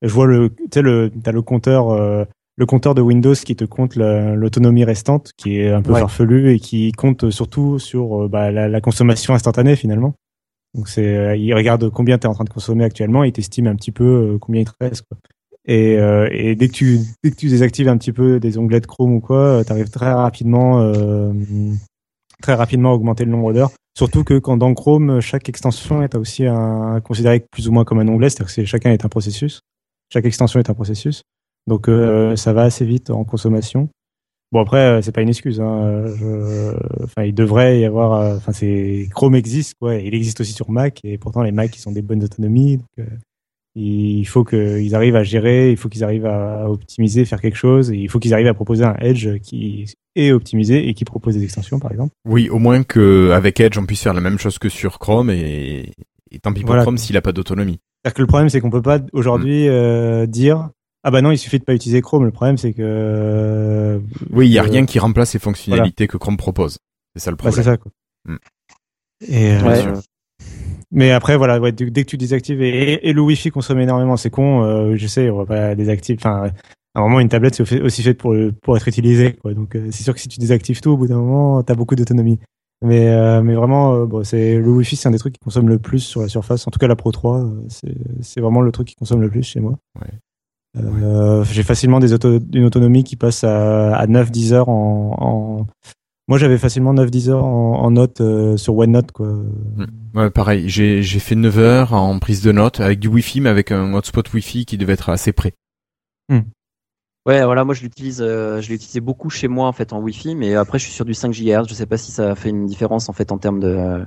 Je 0.03 0.13
vois 0.13 0.27
le, 0.27 0.51
tu 0.51 0.65
sais 0.75 0.83
le, 0.83 1.11
t'as 1.23 1.33
le 1.33 1.41
compteur, 1.43 1.89
euh, 1.91 2.25
le 2.57 2.67
compteur 2.67 2.95
de 2.95 3.01
Windows 3.01 3.33
qui 3.35 3.57
te 3.57 3.65
compte 3.65 3.97
la- 3.97 4.35
l'autonomie 4.35 4.85
restante, 4.85 5.33
qui 5.39 5.59
est 5.61 5.71
un 5.73 5.81
peu 5.81 5.93
Ouais. 5.93 6.01
farfelu 6.01 6.53
et 6.53 6.59
qui 6.61 6.93
compte 6.93 7.31
surtout 7.31 7.79
sur 7.79 8.29
bah, 8.29 8.51
la, 8.51 8.69
la 8.69 8.81
consommation 8.83 9.33
instantanée 9.35 9.75
finalement. 9.77 10.13
Donc 10.77 10.89
c'est, 10.89 11.17
euh, 11.17 11.37
il 11.37 11.53
regarde 11.55 11.91
combien 11.91 12.19
tu 12.19 12.27
es 12.27 12.31
en 12.31 12.35
train 12.35 12.45
de 12.45 12.51
consommer 12.51 12.85
actuellement, 12.85 13.25
et 13.25 13.29
il 13.29 13.33
t'estime 13.33 13.67
un 13.67 13.75
petit 13.75 13.93
peu 13.93 14.05
euh, 14.05 14.39
combien 14.39 14.61
il 14.61 14.67
te 14.67 14.73
reste. 14.81 15.03
Quoi. 15.09 15.19
Et, 15.67 15.99
euh, 15.99 16.29
et 16.31 16.55
dès 16.55 16.69
que 16.69 16.73
tu 16.73 17.01
dès 17.25 17.31
que 17.31 17.37
tu 17.37 17.49
désactives 17.49 17.89
un 17.89 17.97
petit 17.97 18.13
peu 18.13 18.39
des 18.39 18.57
onglets 18.57 18.81
de 18.81 18.87
Chrome 18.87 19.15
ou 19.15 19.21
quoi, 19.21 19.65
tu 19.65 19.73
arrives 19.73 19.91
très 19.91 20.13
rapidement 20.13 20.81
euh, 20.81 21.33
très 22.41 22.55
rapidement 22.55 22.91
à 22.91 22.95
augmenter 22.95 23.25
le 23.25 23.33
nombre 23.33 23.53
d'heures. 23.53 23.73
Surtout 23.97 24.23
que 24.23 24.39
quand 24.39 24.57
dans 24.57 24.73
Chrome, 24.75 25.21
chaque 25.21 25.49
extension 25.49 26.03
est 26.03 26.15
aussi 26.15 26.47
un, 26.47 27.01
considérée 27.01 27.45
plus 27.51 27.67
ou 27.67 27.73
moins 27.73 27.85
comme 27.85 27.99
un 27.99 28.09
onglet, 28.09 28.31
c'est-à-dire 28.31 28.55
que 28.55 28.65
chacun 28.65 28.93
est 28.93 29.05
un 29.05 29.09
processus. 29.09 29.61
Chaque 30.13 30.27
extension 30.27 30.61
est 30.61 30.71
un 30.71 30.75
processus. 30.75 31.23
Donc 31.67 31.89
euh, 31.89 32.37
ça 32.37 32.53
va 32.53 32.63
assez 32.63 32.85
vite 32.85 33.11
en 33.11 33.25
consommation. 33.25 33.89
Bon 34.53 34.61
après 34.61 34.79
euh, 34.79 35.03
c'est 35.03 35.13
pas 35.13 35.23
une 35.23 35.29
excuse. 35.29 35.61
Hein. 35.61 36.05
Je- 36.19 36.73
Enfin 37.05 37.25
il 37.25 37.35
devrait 37.35 37.81
y 37.81 37.85
avoir. 37.85 38.13
euh, 38.21 38.37
Enfin 38.37 38.53
c'est 38.53 39.09
Chrome 39.15 39.35
existe 39.35 39.75
quoi. 39.81 39.97
Il 39.97 40.15
existe 40.15 40.41
aussi 40.41 40.53
sur 40.53 40.71
Mac 40.71 41.01
et 41.05 41.19
pourtant 41.19 41.43
les 41.43 41.53
Mac 41.53 41.77
ils 41.77 41.89
ont 41.89 41.93
des 41.93 42.03
bonnes 42.03 42.23
autonomies. 42.25 42.77
Donc, 42.79 42.87
euh, 43.01 43.05
il 43.79 44.25
faut 44.25 44.43
qu'ils 44.43 44.95
arrivent 44.95 45.17
à 45.17 45.23
gérer, 45.23 45.71
il 45.71 45.77
faut 45.77 45.91
qu'ils 45.91 46.03
arrivent 46.05 46.25
à 46.25 46.71
optimiser, 46.71 47.27
faire 47.27 47.43
quelque 47.43 47.59
chose. 47.59 47.91
Et 47.91 47.97
il 47.97 48.09
faut 48.09 48.19
qu'ils 48.19 48.33
arrivent 48.33 48.47
à 48.47 48.55
proposer 48.55 48.85
un 48.85 48.97
Edge 49.01 49.39
qui 49.43 49.85
est 50.15 50.33
optimisé 50.33 50.89
et 50.89 50.95
qui 50.95 51.05
propose 51.05 51.35
des 51.37 51.45
extensions 51.45 51.79
par 51.79 51.91
exemple. 51.93 52.13
Oui, 52.27 52.49
au 52.49 52.59
moins 52.59 52.83
que 52.85 53.33
avec 53.33 53.61
Edge, 53.61 53.77
on 53.77 53.85
puisse 53.85 54.03
faire 54.03 54.15
la 54.15 54.23
même 54.23 54.39
chose 54.39 54.59
que 54.59 54.71
sur 54.71 54.99
Chrome 54.99 55.29
et, 55.29 55.91
et 56.31 56.39
tant 56.39 56.55
pis 56.55 56.61
pour 56.61 56.69
Voilà. 56.69 56.83
Chrome 56.85 56.97
s'il 56.97 57.19
a 57.19 57.21
pas 57.21 57.33
d'autonomie. 57.33 57.79
C'est-à-dire 58.03 58.15
que 58.15 58.23
le 58.23 58.27
problème, 58.29 58.49
c'est 58.49 58.61
qu'on 58.61 58.71
peut 58.71 58.81
pas 58.83 59.01
aujourd'hui 59.13 59.69
euh, 59.69 60.25
dire 60.27 60.71
ah 61.07 61.13
bah 61.13 61.23
non, 61.23 61.31
il 61.31 61.39
suffit 61.39 61.61
de 61.61 61.65
pas 61.65 61.73
utiliser 61.73 62.03
Chrome. 62.03 62.25
Le 62.25 62.33
problème, 62.33 62.59
c'est 62.59 62.73
que 62.73 62.83
euh, 62.83 64.01
Oui, 64.33 64.49
il 64.49 64.53
y 64.53 64.59
a 64.59 64.65
euh, 64.65 64.67
rien 64.69 64.87
qui 64.87 64.99
remplace 64.99 65.35
les 65.35 65.39
fonctionnalités 65.39 66.09
que 66.09 66.17
Chrome 66.17 66.37
propose. 66.37 66.79
C'est 67.15 67.23
ça 67.23 67.31
le 67.31 67.37
bah, 67.37 67.45
problème. 67.45 67.63
c'est 67.65 67.71
ça 67.71 67.77
quoi. 67.77 67.93
Mm. 68.25 68.37
Et 69.29 69.53
euh, 69.53 69.63
Ouais. 69.63 69.85
mais 70.91 71.13
après 71.13 71.37
voilà, 71.37 71.61
ouais, 71.61 71.71
dès 71.71 72.03
que 72.05 72.11
tu 72.11 72.17
désactives 72.17 72.61
et, 72.61 73.09
et 73.09 73.13
le 73.13 73.21
Wi-Fi 73.21 73.51
consomme 73.51 73.79
énormément, 73.79 74.17
c'est 74.17 74.31
con. 74.31 74.65
euh, 74.65 74.97
je 74.97 75.07
sais, 75.07 75.31
on 75.31 75.37
va 75.39 75.47
pas 75.47 75.75
désactiver. 75.77 76.19
Enfin, 76.21 76.51
à 76.97 76.99
un 76.99 77.03
moment, 77.03 77.21
une 77.21 77.29
tablette 77.29 77.55
c'est 77.55 77.81
aussi 77.81 78.03
faite 78.03 78.19
pour 78.19 78.35
pour 78.61 78.77
être 78.77 78.89
utilisée 78.89 79.35
quoi. 79.35 79.55
Donc 79.55 79.77
euh, 79.77 79.87
c'est 79.93 80.03
sûr 80.03 80.13
que 80.13 80.19
si 80.19 80.27
tu 80.27 80.41
désactives 80.41 80.81
tout, 80.81 80.91
au 80.91 80.97
bout 80.97 81.07
d'un 81.07 81.19
moment, 81.19 81.63
t'as 81.63 81.77
beaucoup 81.77 81.95
d'autonomie. 81.95 82.41
Mais 82.83 83.09
euh, 83.09 83.43
mais 83.43 83.55
vraiment, 83.55 83.95
euh, 83.95 84.07
bon, 84.07 84.23
c'est 84.25 84.57
le 84.59 84.69
Wi-Fi, 84.69 84.97
c'est 84.97 85.09
un 85.09 85.13
des 85.13 85.19
trucs 85.19 85.35
qui 85.35 85.41
consomme 85.41 85.69
le 85.69 85.79
plus 85.79 86.01
sur 86.01 86.21
la 86.21 86.29
Surface. 86.29 86.67
En 86.67 86.71
tout 86.71 86.79
cas, 86.79 86.89
la 86.89 86.97
Pro 86.97 87.11
3, 87.13 87.39
euh, 87.45 87.65
c'est 87.69 87.95
c'est 88.21 88.41
vraiment 88.41 88.61
le 88.61 88.71
truc 88.73 88.89
qui 88.89 88.95
consomme 88.97 89.21
le 89.23 89.31
plus 89.31 89.45
chez 89.45 89.61
moi. 89.61 89.79
Ouais. 90.01 90.09
Euh, 90.77 91.45
J'ai 91.45 91.63
facilement 91.63 92.01
des 92.01 92.13
auto 92.13 92.39
une 92.53 92.65
autonomie 92.65 93.05
qui 93.05 93.17
passe 93.17 93.45
à, 93.45 93.95
à 93.97 94.07
9-10 94.07 94.53
heures 94.53 94.69
en, 94.69 95.17
en... 95.19 95.67
Moi, 96.29 96.39
j'avais 96.39 96.59
facilement 96.59 96.93
9-10 96.93 97.31
heures 97.31 97.45
en, 97.45 97.83
en 97.83 97.91
note 97.93 98.21
euh, 98.21 98.57
sur 98.57 98.77
OneNote, 98.77 99.13
quoi. 99.13 99.33
Ouais, 100.15 100.31
pareil, 100.31 100.69
j'ai 100.69 101.03
j'ai 101.03 101.19
fait 101.19 101.37
9 101.37 101.59
heures 101.59 101.93
en 101.93 102.19
prise 102.19 102.43
de 102.43 102.51
notes 102.53 102.81
avec 102.81 102.99
du 102.99 103.09
Wi-Fi, 103.09 103.41
mais 103.41 103.49
avec 103.49 103.71
un 103.71 103.95
hotspot 103.95 104.33
Wi-Fi 104.33 104.67
qui 104.67 104.77
devait 104.77 104.95
être 104.95 105.09
assez 105.11 105.33
près. 105.33 105.53
Ouais, 107.27 107.45
voilà, 107.45 107.65
moi 107.65 107.75
je 107.75 107.83
l'utilise, 107.83 108.23
euh, 108.23 108.61
je 108.61 108.69
l'ai 108.69 108.77
utilisé 108.77 109.01
beaucoup 109.01 109.31
chez 109.31 109.49
moi 109.49 109.67
en 109.67 109.73
fait 109.73 109.93
en 109.93 110.01
Wi-Fi, 110.01 110.37
mais 110.37 110.55
après 110.55 110.79
je 110.79 110.85
suis 110.85 110.93
sur 110.93 111.05
du 111.05 111.13
5 111.13 111.33
GHz. 111.33 111.67
Je 111.69 111.75
sais 111.75 111.87
pas 111.87 111.97
si 111.97 112.13
ça 112.13 112.37
fait 112.37 112.51
une 112.51 112.67
différence 112.67 113.09
en 113.09 113.13
fait 113.13 113.33
en 113.33 113.39
termes 113.39 113.59
de, 113.59 113.67
euh, 113.67 114.05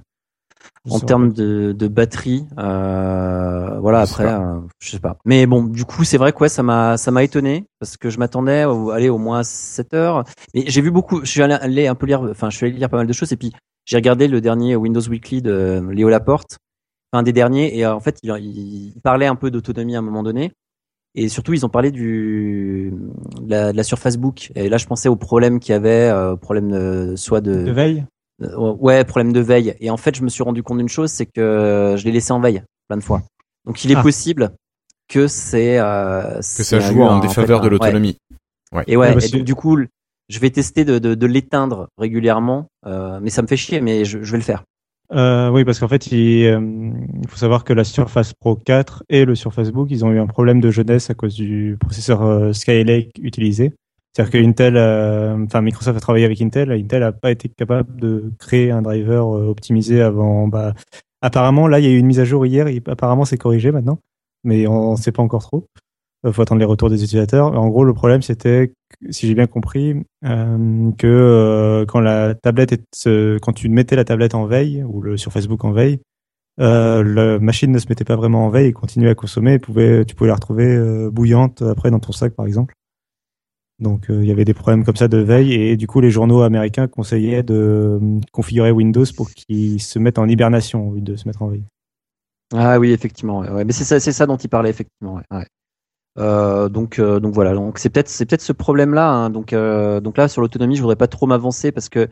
Je 0.86 0.94
en 0.94 1.00
termes 1.00 1.34
de, 1.34 1.74
de 1.78 1.88
batterie. 1.88 2.46
Euh, 2.58 3.80
voilà, 3.80 4.02
après, 4.02 4.26
euh, 4.26 4.60
je 4.80 4.92
sais 4.92 5.00
pas. 5.00 5.18
Mais 5.26 5.46
bon, 5.46 5.64
du 5.64 5.86
coup, 5.86 6.04
c'est 6.04 6.18
vrai 6.18 6.32
que 6.32 6.40
ouais, 6.40 6.50
ça 6.50 6.64
m'a, 6.64 6.98
ça 6.98 7.12
m'a 7.12 7.24
étonné 7.24 7.66
parce 7.80 7.98
que 7.98 8.10
je 8.10 8.18
m'attendais 8.20 8.62
à 8.64 8.72
aller 8.94 9.10
au 9.10 9.18
moins 9.18 9.44
7 9.44 9.94
heures. 9.94 10.24
Et 10.54 10.70
j'ai 10.70 10.82
vu 10.82 10.92
beaucoup. 10.92 11.22
Je 11.24 11.30
suis 11.30 11.42
allé, 11.42 11.88
un 11.88 11.96
peu 11.96 12.06
lire, 12.06 12.22
enfin, 12.30 12.50
je 12.50 12.58
suis 12.58 12.66
allé 12.66 12.76
lire 12.76 12.90
pas 12.90 12.98
mal 12.98 13.08
de 13.08 13.14
choses 13.14 13.32
et 13.32 13.38
puis 13.38 13.54
j'ai 13.86 13.98
regardé 13.98 14.28
le 14.28 14.42
dernier 14.42 14.76
Windows 14.76 15.02
Weekly 15.02 15.42
de 15.42 15.82
Léo 15.92 16.10
Laporte, 16.10 16.58
un 17.12 17.24
des 17.24 17.34
derniers, 17.34 17.78
et 17.78 17.86
euh, 17.86 17.94
en 17.96 18.00
fait, 18.00 18.20
il, 18.24 18.32
il 18.38 19.02
parlait 19.02 19.26
un 19.26 19.36
peu 19.36 19.50
d'autonomie 19.52 19.96
à 19.96 20.00
un 20.00 20.04
moment 20.04 20.24
donné. 20.24 20.52
Et 21.16 21.28
surtout, 21.28 21.54
ils 21.54 21.66
ont 21.66 21.70
parlé 21.70 21.90
du 21.92 22.94
de 23.42 23.50
la, 23.50 23.72
de 23.72 23.78
la 23.78 23.84
Surface 23.84 24.18
Book. 24.18 24.52
Et 24.56 24.70
là, 24.70 24.78
je 24.78 24.86
pensais 24.86 25.10
au 25.10 25.16
problème 25.16 25.60
qu'il 25.60 25.72
y 25.74 25.76
avait, 25.76 26.10
euh, 26.10 26.36
problème 26.36 26.70
de, 26.70 27.16
soit 27.16 27.42
de, 27.42 27.64
De 27.64 27.72
veille? 27.72 28.00
euh, 28.02 28.04
ouais, 28.58 29.04
problème 29.04 29.34
de 29.34 29.40
veille. 29.40 29.76
Et 29.80 29.90
en 29.90 29.98
fait, 29.98 30.16
je 30.16 30.24
me 30.24 30.30
suis 30.30 30.44
rendu 30.44 30.64
compte 30.64 30.78
d'une 30.78 30.90
chose, 30.90 31.12
c'est 31.12 31.26
que 31.26 31.96
je 31.98 32.04
l'ai 32.06 32.12
laissé 32.12 32.32
en 32.34 32.40
veille 32.40 32.62
plein 32.88 32.98
de 32.98 33.04
fois. 33.04 33.22
Donc 33.66 33.84
il 33.84 33.92
est 33.92 33.96
Ah. 33.98 34.02
possible 34.04 34.52
que 35.08 35.28
c'est 35.28 35.80
euh, 35.80 36.36
Que 36.38 36.42
ça 36.64 36.80
joue 36.80 37.02
en 37.04 37.18
un- 37.18 37.20
défaveur 37.20 37.62
fait, 37.62 37.70
de 37.70 37.76
un- 37.76 37.78
ouais. 37.78 37.86
l'autonomie. 37.86 38.18
Et 38.88 38.96
ouais, 38.96 38.98
Ouais, 38.98 39.10
et 39.12 39.14
parce 39.14 39.32
donc 39.32 39.44
du 39.44 39.56
coup, 39.56 39.78
je 40.30 40.40
vais 40.40 40.50
tester 40.52 40.86
de, 40.86 41.00
de, 41.00 41.16
de 41.16 41.26
l'éteindre 41.26 41.88
régulièrement, 41.98 42.68
euh, 42.86 43.20
mais 43.22 43.30
ça 43.32 43.42
me 43.42 43.48
fait 43.48 43.58
chier, 43.58 43.82
mais 43.82 44.06
je, 44.06 44.22
je 44.22 44.32
vais 44.32 44.38
le 44.38 44.44
faire. 44.44 44.64
Euh, 45.12 45.50
oui, 45.50 45.66
parce 45.66 45.80
qu'en 45.80 45.88
fait, 45.88 46.12
il, 46.12 46.46
euh, 46.46 46.60
il 47.24 47.28
faut 47.28 47.38
savoir 47.38 47.64
que 47.64 47.74
la 47.74 47.84
Surface 47.84 48.34
Pro 48.40 48.56
4 48.56 49.04
et 49.10 49.26
le 49.26 49.34
Surface 49.34 49.72
Book, 49.72 49.88
ils 49.90 50.06
ont 50.06 50.12
eu 50.12 50.20
un 50.20 50.28
problème 50.28 50.62
de 50.62 50.70
jeunesse 50.70 51.10
à 51.10 51.16
cause 51.16 51.34
du 51.34 51.78
processeur 51.80 52.22
euh, 52.22 52.54
Skylake 52.54 53.10
utilisé. 53.20 53.74
C'est-à-dire 54.14 54.32
que 54.32 54.38
Intel, 54.46 54.76
euh, 54.76 55.44
enfin 55.46 55.62
Microsoft 55.62 55.98
a 55.98 56.00
travaillé 56.02 56.26
avec 56.26 56.42
Intel, 56.42 56.72
Intel 56.72 57.02
n'a 57.02 57.12
pas 57.12 57.32
été 57.32 57.50
capable 57.50 58.00
de 58.00 58.32
créer 58.40 58.72
un 58.72 58.82
driver 58.82 59.36
euh, 59.36 59.48
optimisé 59.48 60.02
avant. 60.02 60.48
Bah, 60.48 60.74
apparemment, 61.22 61.68
là, 61.68 61.80
il 61.80 61.86
y 61.86 61.88
a 61.88 61.92
eu 61.92 61.98
une 61.98 62.08
mise 62.08 62.20
à 62.20 62.26
jour 62.26 62.46
hier, 62.46 62.68
apparemment 62.88 63.26
c'est 63.26 63.38
corrigé 63.38 63.72
maintenant, 63.72 64.00
mais 64.44 64.68
on 64.68 64.92
ne 64.92 64.98
sait 64.98 65.12
pas 65.12 65.22
encore 65.22 65.44
trop. 65.44 65.68
Il 66.28 66.34
faut 66.34 66.42
attendre 66.42 66.60
les 66.60 66.66
retours 66.66 66.90
des 66.90 67.02
utilisateurs. 67.02 67.58
En 67.58 67.70
gros, 67.70 67.86
le 67.86 67.94
problème, 67.94 68.22
c'était, 68.22 68.74
si 69.10 69.26
j'ai 69.26 69.36
bien 69.36 69.48
compris, 69.48 69.96
euh, 70.26 70.92
que 70.98 71.08
euh, 71.08 71.86
quand 71.86 72.02
la 72.02 72.36
tablette 72.36 72.74
est, 72.74 73.08
euh, 73.08 73.38
quand 73.42 73.54
tu 73.54 73.70
mettais 73.70 73.96
la 73.96 74.04
tablette 74.04 74.36
en 74.36 74.46
veille 74.46 74.84
ou 74.84 75.02
le 75.02 75.16
sur 75.16 75.32
Facebook 75.32 75.64
en 75.64 75.72
veille, 75.72 76.00
euh, 76.60 77.04
la 77.04 77.40
machine 77.40 77.72
ne 77.72 77.80
se 77.80 77.88
mettait 77.88 78.04
pas 78.04 78.18
vraiment 78.18 78.46
en 78.46 78.50
veille 78.50 78.68
et 78.68 78.74
continuait 78.74 79.12
à 79.12 79.16
consommer. 79.16 79.54
Et 79.54 79.60
pouvait, 79.60 80.04
tu 80.04 80.14
pouvais 80.14 80.28
la 80.28 80.36
retrouver 80.36 80.66
euh, 80.66 81.10
bouillante 81.10 81.62
après 81.62 81.90
dans 81.90 82.00
ton 82.00 82.12
sac, 82.12 82.34
par 82.34 82.46
exemple. 82.46 82.74
Donc, 83.80 84.10
euh, 84.10 84.22
il 84.22 84.28
y 84.28 84.32
avait 84.32 84.46
des 84.46 84.54
problèmes 84.54 84.84
comme 84.84 84.98
ça 84.98 85.08
de 85.08 85.18
veille 85.18 85.54
et 85.54 85.78
du 85.78 85.88
coup, 85.88 86.02
les 86.02 86.12
journaux 86.12 86.42
américains 86.42 86.88
conseillaient 86.88 87.44
de 87.44 87.54
euh, 88.02 88.20
configurer 88.32 88.72
Windows 88.72 89.06
pour 89.16 89.30
qu'ils 89.32 89.82
se 89.82 90.00
mettent 90.00 90.20
en 90.20 90.28
hibernation 90.28 90.90
au 90.90 90.96
lieu 90.96 91.02
de 91.02 91.16
se 91.16 91.28
mettre 91.28 91.42
en 91.42 91.48
veille. 91.48 91.64
Ah 92.54 92.80
oui, 92.80 92.92
effectivement. 92.92 93.42
Mais 93.42 93.72
c'est 93.72 93.84
ça, 93.84 94.00
ça 94.00 94.26
dont 94.26 94.38
il 94.38 94.50
parlait 94.50 94.72
effectivement. 94.72 95.22
Euh, 96.18 96.68
donc, 96.68 97.00
donc 97.00 97.34
voilà. 97.34 97.54
Donc 97.54 97.78
c'est 97.78 97.90
peut-être, 97.90 98.10
ce 98.10 98.54
problème-là. 98.54 99.10
hein. 99.10 99.30
Donc, 99.30 99.54
donc 99.54 100.18
là 100.18 100.28
sur 100.28 100.42
l'autonomie, 100.42 100.76
je 100.76 100.82
voudrais 100.82 100.96
pas 100.96 101.08
trop 101.08 101.28
m'avancer 101.28 101.72
parce 101.72 101.90
que 101.90 102.10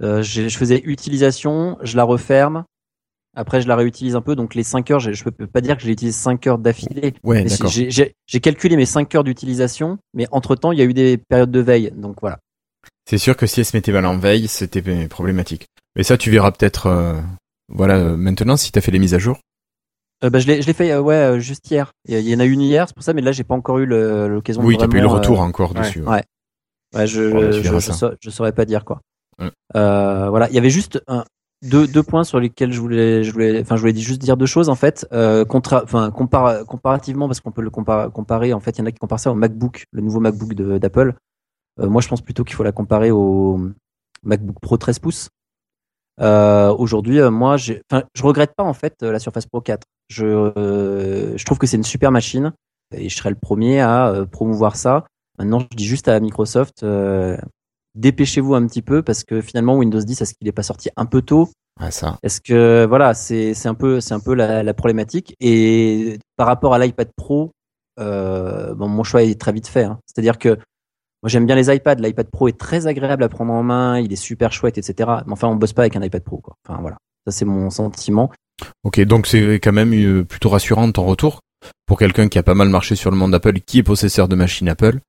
je 0.00 0.48
faisais 0.58 0.82
utilisation, 0.84 1.78
je 1.82 1.96
la 1.96 2.02
referme. 2.02 2.64
Après, 3.38 3.60
je 3.60 3.68
la 3.68 3.76
réutilise 3.76 4.16
un 4.16 4.22
peu. 4.22 4.34
Donc 4.34 4.54
les 4.54 4.62
5 4.64 4.90
heures, 4.90 4.98
je 5.00 5.12
je 5.12 5.22
peux 5.24 5.46
pas 5.46 5.60
dire 5.60 5.76
que 5.76 5.82
je 5.82 5.86
l'ai 5.86 5.92
utilisé 5.92 6.16
5 6.18 6.46
heures 6.46 6.58
d'affilée. 6.58 7.14
Ouais, 7.22 7.44
d'accord. 7.44 7.68
j'ai- 7.70 7.90
J'ai 7.90 8.14
j'ai 8.26 8.40
calculé 8.40 8.76
mes 8.76 8.86
5 8.86 9.14
heures 9.14 9.24
d'utilisation, 9.24 9.98
mais 10.14 10.26
entre 10.32 10.56
temps, 10.56 10.72
il 10.72 10.78
y 10.78 10.82
a 10.82 10.86
eu 10.86 10.94
des 10.94 11.18
périodes 11.18 11.50
de 11.50 11.60
veille. 11.60 11.92
Donc 11.94 12.16
voilà. 12.20 12.38
C'est 13.08 13.18
sûr 13.18 13.36
que 13.36 13.46
si 13.46 13.60
elle 13.60 13.66
se 13.66 13.76
mettait 13.76 13.92
mal 13.92 14.06
en 14.06 14.18
veille, 14.18 14.48
c'était 14.48 14.82
problématique. 15.08 15.66
Mais 15.94 16.02
ça, 16.02 16.16
tu 16.18 16.30
verras 16.30 16.50
peut-être, 16.50 16.86
euh, 16.86 17.20
voilà, 17.68 17.96
euh, 17.98 18.16
maintenant, 18.16 18.56
si 18.56 18.72
t'as 18.72 18.80
fait 18.80 18.90
les 18.90 18.98
mises 18.98 19.14
à 19.14 19.18
jour. 19.18 19.38
Euh, 20.24 20.30
bah, 20.30 20.38
je 20.38 20.46
l'ai 20.46 20.62
fait 20.72 20.96
ouais 20.96 21.38
juste 21.40 21.70
hier. 21.70 21.92
Il 22.08 22.18
y- 22.18 22.34
en 22.34 22.40
a 22.40 22.44
une 22.46 22.62
hier, 22.62 22.86
c'est 22.88 22.94
pour 22.94 23.04
ça. 23.04 23.12
Mais 23.12 23.20
là, 23.20 23.32
j'ai 23.32 23.44
pas 23.44 23.54
encore 23.54 23.78
eu 23.78 23.86
l'occasion. 23.86 24.62
de 24.62 24.66
Oui, 24.66 24.76
t'as 24.78 24.88
pas 24.88 24.96
eu 24.96 25.00
le 25.02 25.06
retour 25.06 25.40
encore 25.40 25.74
ouais. 25.74 25.80
dessus. 25.82 26.02
ouais. 26.02 26.22
Ouais, 26.94 27.06
je, 27.06 27.30
Bon, 27.30 27.40
tu 27.50 27.62
je, 27.62 28.16
je, 28.22 28.30
saurais 28.30 28.52
pas 28.52 28.64
dire 28.64 28.84
quoi. 28.84 29.00
Euh, 29.74 30.30
voilà, 30.30 30.48
il 30.48 30.54
y 30.54 30.58
avait 30.58 30.70
juste 30.70 31.02
un, 31.08 31.24
deux, 31.62 32.02
points 32.02 32.24
sur 32.24 32.38
lesquels 32.38 32.72
je 32.72 32.80
voulais, 32.80 33.60
enfin, 33.60 33.76
je 33.76 33.80
voulais 33.80 33.96
juste 33.96 34.20
dire 34.20 34.36
deux 34.36 34.46
choses 34.46 34.68
en 34.68 34.74
fait. 34.74 35.06
Euh, 35.12 35.44
comparativement, 35.44 37.26
parce 37.26 37.40
qu'on 37.40 37.52
peut 37.52 37.62
le 37.62 37.70
compar- 37.70 38.10
comparer. 38.10 38.52
En 38.52 38.60
fait, 38.60 38.72
il 38.72 38.80
y 38.80 38.82
en 38.82 38.86
a 38.86 38.92
qui 38.92 38.98
comparent 38.98 39.20
ça 39.20 39.30
au 39.30 39.34
MacBook, 39.34 39.84
le 39.92 40.02
nouveau 40.02 40.20
MacBook 40.20 40.54
d'Apple. 40.54 41.14
Euh, 41.80 41.88
moi, 41.88 42.00
je 42.02 42.08
pense 42.08 42.20
plutôt 42.20 42.44
qu'il 42.44 42.56
faut 42.56 42.62
la 42.62 42.72
comparer 42.72 43.10
au 43.10 43.60
MacBook 44.22 44.56
Pro 44.60 44.76
13 44.76 44.98
pouces. 44.98 45.28
Euh, 46.20 46.74
Aujourd'hui, 46.74 47.20
moi, 47.30 47.56
je 47.56 47.74
regrette 48.22 48.54
pas 48.54 48.64
en 48.64 48.74
fait 48.74 49.02
la 49.02 49.18
Surface 49.18 49.46
Pro 49.46 49.60
4. 49.60 49.84
Je, 50.08 51.44
trouve 51.44 51.58
que 51.58 51.66
c'est 51.66 51.76
une 51.76 51.84
super 51.84 52.10
machine 52.12 52.52
et 52.94 53.08
je 53.08 53.16
serai 53.16 53.30
le 53.30 53.36
premier 53.36 53.80
à 53.80 54.24
promouvoir 54.30 54.76
ça. 54.76 55.04
Maintenant, 55.38 55.60
je 55.60 55.76
dis 55.76 55.84
juste 55.84 56.08
à 56.08 56.18
Microsoft, 56.20 56.84
dépêchez-vous 57.96 58.54
un 58.54 58.66
petit 58.66 58.82
peu 58.82 59.02
parce 59.02 59.24
que 59.24 59.40
finalement 59.40 59.76
Windows 59.76 60.00
10, 60.00 60.20
est-ce 60.20 60.34
qu'il 60.34 60.46
n'est 60.46 60.52
pas 60.52 60.62
sorti 60.62 60.90
un 60.96 61.06
peu 61.06 61.22
tôt? 61.22 61.48
Ah, 61.80 61.90
ça. 61.90 62.18
Est-ce 62.22 62.40
que 62.40 62.86
voilà, 62.88 63.12
c'est 63.14 63.52
c'est 63.54 63.68
un 63.68 63.74
peu 63.74 64.00
c'est 64.00 64.14
un 64.14 64.20
peu 64.20 64.34
la, 64.34 64.62
la 64.62 64.74
problématique. 64.74 65.34
Et 65.40 66.18
par 66.36 66.46
rapport 66.46 66.72
à 66.74 66.78
l'iPad 66.78 67.08
Pro, 67.16 67.52
euh, 67.98 68.74
bon, 68.74 68.88
mon 68.88 69.02
choix 69.04 69.22
est 69.22 69.38
très 69.40 69.52
vite 69.52 69.68
fait. 69.68 69.84
hein. 69.84 69.98
C'est-à-dire 70.06 70.38
que 70.38 70.50
moi 71.22 71.28
j'aime 71.28 71.46
bien 71.46 71.54
les 71.56 71.74
iPads. 71.74 71.96
L'iPad 71.96 72.30
Pro 72.30 72.48
est 72.48 72.58
très 72.58 72.86
agréable 72.86 73.22
à 73.24 73.28
prendre 73.28 73.52
en 73.52 73.62
main, 73.62 73.98
il 73.98 74.12
est 74.12 74.16
super 74.16 74.52
chouette, 74.52 74.78
etc. 74.78 75.10
Mais 75.26 75.32
enfin, 75.32 75.48
on 75.48 75.56
bosse 75.56 75.72
pas 75.72 75.82
avec 75.82 75.96
un 75.96 76.02
iPad 76.02 76.22
Pro, 76.22 76.38
quoi. 76.38 76.54
Enfin 76.66 76.80
voilà, 76.80 76.96
ça 77.26 77.32
c'est 77.32 77.44
mon 77.44 77.68
sentiment. 77.70 78.30
Ok, 78.84 79.00
donc 79.02 79.26
c'est 79.26 79.56
quand 79.56 79.72
même 79.72 79.92
euh, 79.92 80.24
plutôt 80.24 80.48
rassurant 80.48 80.90
ton 80.90 81.04
retour 81.04 81.40
pour 81.86 81.98
quelqu'un 81.98 82.28
qui 82.28 82.38
a 82.38 82.42
pas 82.42 82.54
mal 82.54 82.68
marché 82.70 82.94
sur 82.96 83.10
le 83.10 83.16
monde 83.18 83.34
Apple, 83.34 83.60
qui 83.60 83.78
est 83.80 83.82
possesseur 83.82 84.28
de 84.28 84.36
machine 84.36 84.68
Apple, 84.68 85.00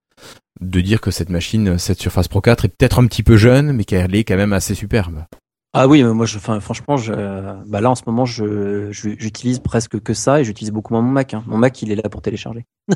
de 0.62 0.82
dire 0.82 1.02
que 1.02 1.12
cette 1.12 1.30
machine, 1.30 1.78
cette 1.78 2.00
Surface 2.00 2.28
Pro 2.28 2.42
4 2.42 2.66
est 2.66 2.70
peut-être 2.70 3.00
un 3.00 3.08
petit 3.08 3.24
peu 3.24 3.38
jeune, 3.38 3.72
mais 3.74 3.84
qu'elle 3.84 4.16
est 4.16 4.24
quand 4.24 4.38
même 4.38 4.54
assez 4.54 4.74
superbe. 4.76 5.24
Ah 5.74 5.88
oui, 5.88 6.02
mais 6.04 6.14
moi, 6.14 6.26
je, 6.26 6.38
enfin, 6.38 6.60
franchement, 6.60 6.98
je, 6.98 7.14
bah 7.68 7.82
là 7.82 7.92
en 7.92 7.96
ce 7.96 8.02
moment, 8.08 8.26
je, 8.26 8.90
j'utilise 8.92 9.60
presque 9.60 10.00
que 10.02 10.14
ça 10.16 10.40
et 10.40 10.44
j'utilise 10.44 10.72
beaucoup 10.72 10.94
moins 10.94 11.04
mon 11.04 11.12
Mac. 11.12 11.34
hein. 11.36 11.44
Mon 11.46 11.58
Mac, 11.58 11.80
il 11.84 11.92
est 11.92 11.96
là 11.96 12.10
pour 12.10 12.22
télécharger. 12.22 12.66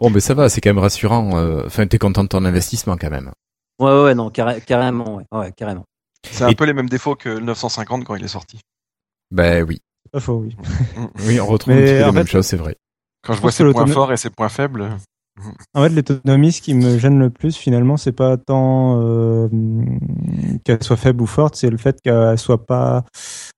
Bon, 0.00 0.10
mais 0.10 0.20
ça 0.20 0.34
va, 0.34 0.48
c'est 0.48 0.60
quand 0.60 0.70
même 0.70 0.78
rassurant. 0.78 1.36
euh, 1.38 1.62
Enfin, 1.66 1.86
t'es 1.86 1.98
content 1.98 2.22
de 2.24 2.28
ton 2.28 2.44
investissement 2.44 2.96
quand 2.96 3.10
même. 3.10 3.30
Ouais, 3.78 4.02
ouais, 4.02 4.14
non, 4.14 4.30
carré- 4.30 4.60
carrément, 4.60 5.16
ouais, 5.16 5.24
ouais, 5.32 5.52
carrément. 5.52 5.84
C'est 6.30 6.44
un 6.44 6.48
Et- 6.48 6.54
peu 6.54 6.64
les 6.64 6.72
mêmes 6.72 6.88
défauts 6.88 7.14
que 7.16 7.28
le 7.28 7.40
950 7.40 8.04
quand 8.04 8.14
il 8.14 8.24
est 8.24 8.28
sorti. 8.28 8.60
Ben 9.30 9.64
oui. 9.64 9.80
Faux, 10.18 10.38
oui. 10.38 10.56
Oui, 11.26 11.40
on 11.40 11.46
retrouve 11.46 11.74
Mais 11.74 11.80
un 12.02 12.04
petit 12.04 12.04
peu 12.10 12.12
mêmes 12.12 12.26
fait- 12.26 12.32
choses, 12.32 12.46
c'est 12.46 12.56
vrai. 12.56 12.76
Quand 13.24 13.32
je 13.34 13.38
Je 13.38 13.42
vois 13.42 13.52
ses 13.52 13.64
points 13.64 13.86
forts 13.86 14.12
et 14.12 14.16
ses 14.16 14.30
points 14.30 14.48
faibles, 14.48 14.88
En 15.74 15.82
fait, 15.82 15.88
l'autonomie, 15.90 16.52
ce 16.52 16.60
qui 16.60 16.74
me 16.74 16.98
gêne 16.98 17.18
le 17.18 17.30
plus, 17.30 17.56
finalement, 17.56 17.96
c'est 17.96 18.12
pas 18.12 18.36
tant 18.36 19.00
euh, 19.00 19.48
qu'elle 20.64 20.82
soit 20.82 20.96
faible 20.96 21.22
ou 21.22 21.26
forte, 21.26 21.56
c'est 21.56 21.70
le 21.70 21.78
fait 21.78 21.96
qu'elle 22.02 22.38
soit 22.38 22.66
pas, 22.66 23.04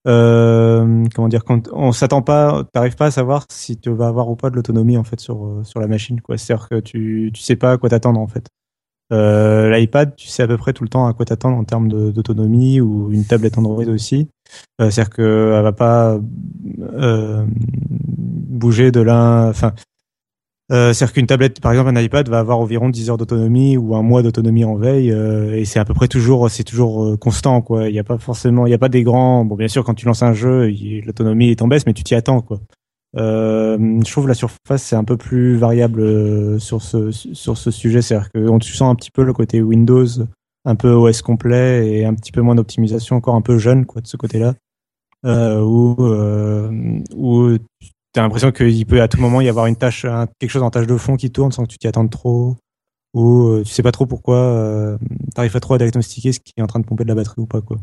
euh, 0.07 1.03
comment 1.13 1.27
dire, 1.27 1.43
quand 1.43 1.67
on 1.73 1.91
s'attend 1.91 2.21
pas, 2.21 2.63
t'arrives 2.73 2.95
pas 2.95 3.07
à 3.07 3.11
savoir 3.11 3.45
si 3.51 3.77
tu 3.77 3.91
vas 3.91 4.07
avoir 4.07 4.29
ou 4.29 4.35
pas 4.35 4.49
de 4.49 4.55
l'autonomie 4.55 4.97
en 4.97 5.03
fait 5.03 5.19
sur 5.19 5.45
euh, 5.45 5.63
sur 5.63 5.79
la 5.79 5.87
machine, 5.87 6.21
quoi. 6.21 6.37
C'est-à-dire 6.37 6.69
que 6.69 6.79
tu 6.79 7.31
tu 7.33 7.41
sais 7.41 7.55
pas 7.55 7.73
à 7.73 7.77
quoi 7.77 7.89
t'attendre 7.89 8.19
en 8.19 8.27
fait. 8.27 8.47
Euh, 9.13 9.69
L'iPad, 9.69 10.15
tu 10.15 10.27
sais 10.27 10.43
à 10.43 10.47
peu 10.47 10.57
près 10.57 10.73
tout 10.73 10.83
le 10.83 10.89
temps 10.89 11.05
à 11.05 11.13
quoi 11.13 11.25
t'attendre 11.25 11.57
en 11.57 11.63
termes 11.63 12.11
d'autonomie 12.11 12.81
ou 12.81 13.11
une 13.11 13.23
tablette 13.25 13.57
Android 13.57 13.85
aussi. 13.85 14.29
Euh, 14.81 14.89
C'est-à-dire 14.89 15.09
que 15.11 15.53
elle 15.55 15.63
va 15.63 15.73
pas 15.73 16.19
euh, 16.79 17.45
bouger 17.49 18.91
de 18.91 19.01
l'un, 19.01 19.49
enfin. 19.49 19.73
Euh, 20.71 20.93
C'est-à-dire 20.93 21.13
qu'une 21.13 21.27
tablette, 21.27 21.61
par 21.61 21.71
exemple 21.73 21.89
un 21.95 22.01
iPad, 22.01 22.27
va 22.27 22.39
avoir 22.39 22.57
environ 22.59 22.89
10 22.89 23.11
heures 23.11 23.17
d'autonomie 23.17 23.77
ou 23.77 23.95
un 23.95 24.01
mois 24.01 24.23
d'autonomie 24.23 24.65
en 24.65 24.75
veille, 24.75 25.11
euh, 25.11 25.55
et 25.55 25.65
c'est 25.65 25.77
à 25.79 25.85
peu 25.85 25.93
près 25.93 26.07
toujours, 26.07 26.49
c'est 26.49 26.63
toujours 26.63 27.05
euh, 27.05 27.17
constant, 27.17 27.61
quoi. 27.61 27.87
Il 27.87 27.93
n'y 27.93 27.99
a 27.99 28.03
pas 28.03 28.17
forcément, 28.17 28.65
il 28.65 28.71
y 28.71 28.73
a 28.73 28.79
pas 28.79 28.89
des 28.89 29.03
grands. 29.03 29.45
Bon, 29.45 29.55
bien 29.55 29.67
sûr, 29.67 29.83
quand 29.83 29.93
tu 29.93 30.07
lances 30.07 30.23
un 30.23 30.33
jeu, 30.33 30.67
l'autonomie 31.05 31.51
est 31.51 31.61
en 31.61 31.67
baisse, 31.67 31.85
mais 31.85 31.93
tu 31.93 32.03
t'y 32.03 32.15
attends, 32.15 32.41
quoi. 32.41 32.59
Euh, 33.17 33.77
je 34.05 34.11
trouve 34.11 34.27
la 34.27 34.33
surface 34.33 34.83
c'est 34.83 34.95
un 34.97 35.05
peu 35.05 35.15
plus 35.15 35.55
variable 35.55 36.01
euh, 36.01 36.59
sur 36.59 36.81
ce 36.81 37.11
sur 37.11 37.57
ce 37.57 37.71
sujet, 37.71 38.01
c'est-à-dire 38.01 38.29
qu'on 38.31 38.59
tu 38.59 38.73
sens 38.73 38.91
un 38.91 38.95
petit 38.95 39.11
peu 39.11 39.23
le 39.23 39.33
côté 39.33 39.61
Windows, 39.61 40.07
un 40.65 40.75
peu 40.75 40.91
OS 40.91 41.21
complet 41.21 41.87
et 41.87 42.05
un 42.05 42.13
petit 42.13 42.31
peu 42.31 42.41
moins 42.41 42.55
d'optimisation, 42.55 43.15
encore 43.15 43.35
un 43.35 43.41
peu 43.41 43.57
jeune, 43.57 43.85
quoi, 43.85 44.01
de 44.01 44.07
ce 44.07 44.17
côté-là, 44.17 44.55
euh, 45.25 45.61
où 45.61 45.95
euh, 45.99 46.99
où 47.15 47.57
t'as 48.11 48.21
l'impression 48.21 48.51
qu'il 48.51 48.85
peut 48.85 49.01
à 49.01 49.07
tout 49.07 49.19
moment 49.19 49.41
y 49.41 49.49
avoir 49.49 49.67
une 49.67 49.75
tâche, 49.75 50.05
quelque 50.39 50.49
chose 50.49 50.63
en 50.63 50.71
tâche 50.71 50.87
de 50.87 50.97
fond 50.97 51.15
qui 51.15 51.31
tourne 51.31 51.51
sans 51.51 51.63
que 51.63 51.69
tu 51.69 51.77
t'y 51.77 51.87
attendes 51.87 52.09
trop, 52.09 52.55
ou 53.15 53.47
euh, 53.47 53.63
tu 53.63 53.71
sais 53.71 53.81
pas 53.81 53.93
trop 53.93 54.05
pourquoi, 54.05 54.37
euh, 54.37 54.97
t'arrives 55.33 55.53
pas 55.53 55.61
trop 55.61 55.73
à 55.75 55.77
diagnostiquer 55.77 56.33
ce 56.33 56.39
qui 56.39 56.51
est 56.57 56.61
en 56.61 56.67
train 56.67 56.81
de 56.81 56.85
pomper 56.85 57.05
de 57.05 57.09
la 57.09 57.15
batterie 57.15 57.41
ou 57.41 57.45
pas 57.45 57.61
quoi. 57.61 57.77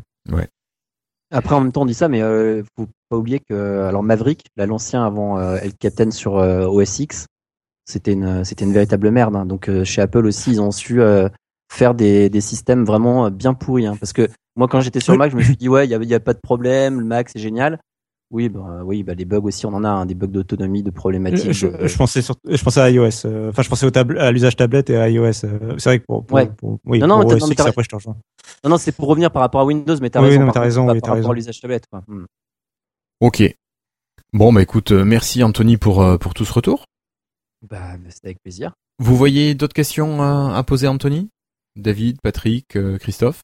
Après, 1.33 1.55
en 1.55 1.61
même 1.62 1.72
temps, 1.72 1.83
on 1.83 1.87
dit 1.87 1.95
ça, 1.95 2.09
mais 2.09 2.22
euh, 2.22 2.62
faut 2.76 2.87
pas 3.09 3.16
oublier 3.16 3.41
que 3.41 3.80
alors 3.89 4.03
Maverick, 4.03 4.45
là, 4.57 4.66
l'ancien 4.66 5.05
avant 5.05 5.39
euh, 5.39 5.57
El 5.62 5.74
Captain 5.74 6.11
sur 6.11 6.37
euh, 6.39 6.66
OS 6.66 6.99
X, 7.01 7.26
c'était 7.87 8.12
une 8.12 8.45
c'était 8.45 8.64
une 8.64 8.72
véritable 8.72 9.11
merde. 9.11 9.35
hein. 9.37 9.47
Donc 9.47 9.68
euh, 9.68 9.83
chez 9.85 10.03
Apple 10.03 10.26
aussi, 10.26 10.51
ils 10.53 10.61
ont 10.61 10.70
su 10.70 11.01
euh, 11.01 11.28
faire 11.72 11.95
des, 11.95 12.28
des 12.28 12.41
systèmes 12.43 12.85
vraiment 12.85 13.26
euh, 13.26 13.30
bien 13.30 13.55
pourris. 13.55 13.87
hein. 13.87 13.97
Parce 13.99 14.12
que 14.12 14.28
moi, 14.57 14.68
quand 14.68 14.80
j'étais 14.80 15.01
sur. 15.01 15.16
Mac, 15.16 15.30
je 15.33 15.37
me 15.37 15.43
suis 15.43 15.57
dit 15.57 15.68
ouais, 15.70 15.87
il 15.87 15.91
y 15.91 15.95
a, 15.95 15.99
y 16.03 16.14
a 16.14 16.20
pas 16.20 16.35
de 16.35 16.41
problème, 16.43 17.01
le 17.01 17.07
Mac 17.07 17.30
c'est 17.30 17.41
génial. 17.41 17.78
Oui, 18.33 18.49
bah, 18.49 18.80
oui, 18.83 19.03
bah, 19.03 19.12
les 19.12 19.26
bugs 19.26 19.43
aussi, 19.43 19.66
on 19.66 19.74
en 19.74 19.85
a, 19.85 19.91
hein, 19.91 20.07
des 20.07 20.14
bugs 20.14 20.26
d'autonomie, 20.26 20.83
de 20.83 20.91
problématiques. 20.91 21.53
Je, 21.53 21.66
de- 21.66 21.87
je 21.87 21.97
pensais 21.99 22.22
sur- 22.22 22.35
je 22.49 22.62
pensais 22.64 22.80
à 22.80 22.89
iOS, 22.91 23.26
euh, 23.26 23.51
enfin 23.51 23.61
je 23.61 23.68
pensais 23.68 23.85
au 23.85 23.91
tabl- 23.91 24.16
à 24.18 24.33
l'usage 24.33 24.57
tablette 24.57 24.89
et 24.89 24.97
à 24.97 25.11
iOS. 25.11 25.45
euh, 25.45 25.74
c'est 25.78 25.85
vrai 25.85 25.99
que 26.01 26.05
pour, 26.07 26.24
pour, 26.24 26.37
Ouais. 26.37 26.47
pour- 26.57 26.78
oui, 26.87 26.99
Non, 26.99 27.07
non, 27.09 27.20
pour 27.20 27.33
OS 27.33 27.41
non, 27.41 27.47
mais 27.49 27.53
X, 27.53 27.62
t'as- 27.62 27.68
après 27.68 27.83
je 27.85 27.89
te 27.91 27.95
rejoins. 27.95 28.16
Non, 28.64 28.70
non, 28.70 28.78
c'est 28.78 28.93
pour 28.93 29.07
revenir 29.09 29.30
par 29.30 29.43
rapport 29.43 29.61
à 29.61 29.64
Windows, 29.66 29.95
mais 30.01 30.09
t'as 30.09 30.20
Oui, 30.22 30.28
raison. 30.28 30.41
non, 30.41 30.47
mais 30.47 30.53
par 30.53 30.55
contre, 30.55 30.64
raison, 30.64 30.80
oui, 30.83 30.87
par 31.01 31.11
rapport 31.11 31.14
raison. 31.16 31.30
à 31.30 31.35
l'usage 31.35 31.61
tablette. 31.61 31.85
Quoi. 31.91 32.03
Hmm. 32.09 32.24
Ok. 33.20 33.55
Bon, 34.33 34.51
bah 34.51 34.62
écoute, 34.62 34.93
euh, 34.93 35.05
merci 35.05 35.43
Anthony 35.45 35.76
pour, 35.76 36.01
euh, 36.03 36.16
pour 36.16 36.33
tout 36.33 36.47
ce 36.47 36.55
retour. 36.55 36.87
Bah, 37.68 37.93
c'était 38.09 38.28
avec 38.28 38.41
plaisir. 38.43 38.72
Vous 38.99 39.14
voyez 39.14 39.55
d'autres 39.55 39.74
questions 39.74 40.22
à, 40.22 40.57
à 40.57 40.62
poser 40.62 40.87
à 40.87 40.91
Anthony? 40.91 41.28
David, 41.76 42.16
Patrick, 42.22 42.76
euh, 42.76 42.97
Christophe? 42.97 43.43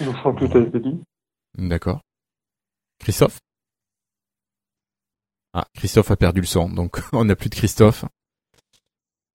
Je 0.00 0.10
crois 0.10 0.32
que 0.34 0.44
tout 0.46 0.58
a 0.58 0.60
été 0.62 0.80
dit. 0.80 1.00
D'accord. 1.56 2.00
Christophe? 2.98 3.38
Ah, 5.52 5.66
Christophe 5.74 6.10
a 6.10 6.16
perdu 6.16 6.40
le 6.40 6.46
son, 6.46 6.68
donc 6.68 6.98
on 7.12 7.24
n'a 7.24 7.36
plus 7.36 7.48
de 7.48 7.54
Christophe. 7.54 8.04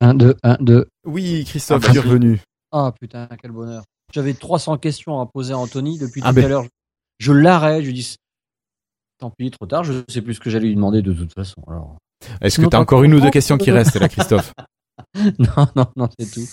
1, 0.01 0.15
2, 0.15 0.35
1, 0.43 0.57
2. 0.61 0.87
Oui, 1.05 1.45
Christophe, 1.45 1.85
Ah, 1.87 1.91
tu 1.91 1.97
es 1.97 2.01
revenu. 2.01 2.41
Ah 2.71 2.93
putain, 2.99 3.27
quel 3.41 3.51
bonheur. 3.51 3.83
J'avais 4.13 4.33
300 4.33 4.77
questions 4.77 5.19
à 5.19 5.25
poser 5.25 5.53
à 5.53 5.57
Anthony 5.57 5.97
depuis 5.97 6.21
Ah, 6.23 6.29
tout 6.29 6.35
ben. 6.35 6.45
à 6.45 6.47
l'heure. 6.47 6.65
Je 7.19 7.31
l'arrête, 7.31 7.81
je 7.81 7.87
lui 7.87 7.93
dis 7.93 8.15
tant 9.19 9.29
pis, 9.29 9.51
trop 9.51 9.67
tard, 9.67 9.83
je 9.83 10.03
sais 10.09 10.21
plus 10.21 10.33
ce 10.33 10.39
que 10.39 10.49
j'allais 10.49 10.67
lui 10.67 10.75
demander 10.75 11.01
de 11.01 11.13
toute 11.13 11.33
façon. 11.33 11.61
Alors... 11.67 11.97
Est-ce 12.41 12.57
que 12.57 12.63
t'as 12.63 12.69
t'as 12.69 12.79
encore 12.79 13.03
une 13.03 13.13
ou 13.13 13.19
deux 13.19 13.29
questions 13.29 13.57
qui 13.57 13.71
restent 13.71 13.99
là, 13.99 14.09
Christophe? 14.09 14.53
Non, 15.39 15.67
non, 15.75 15.85
non, 15.95 16.09
c'est 16.17 16.29
tout. 16.31 16.47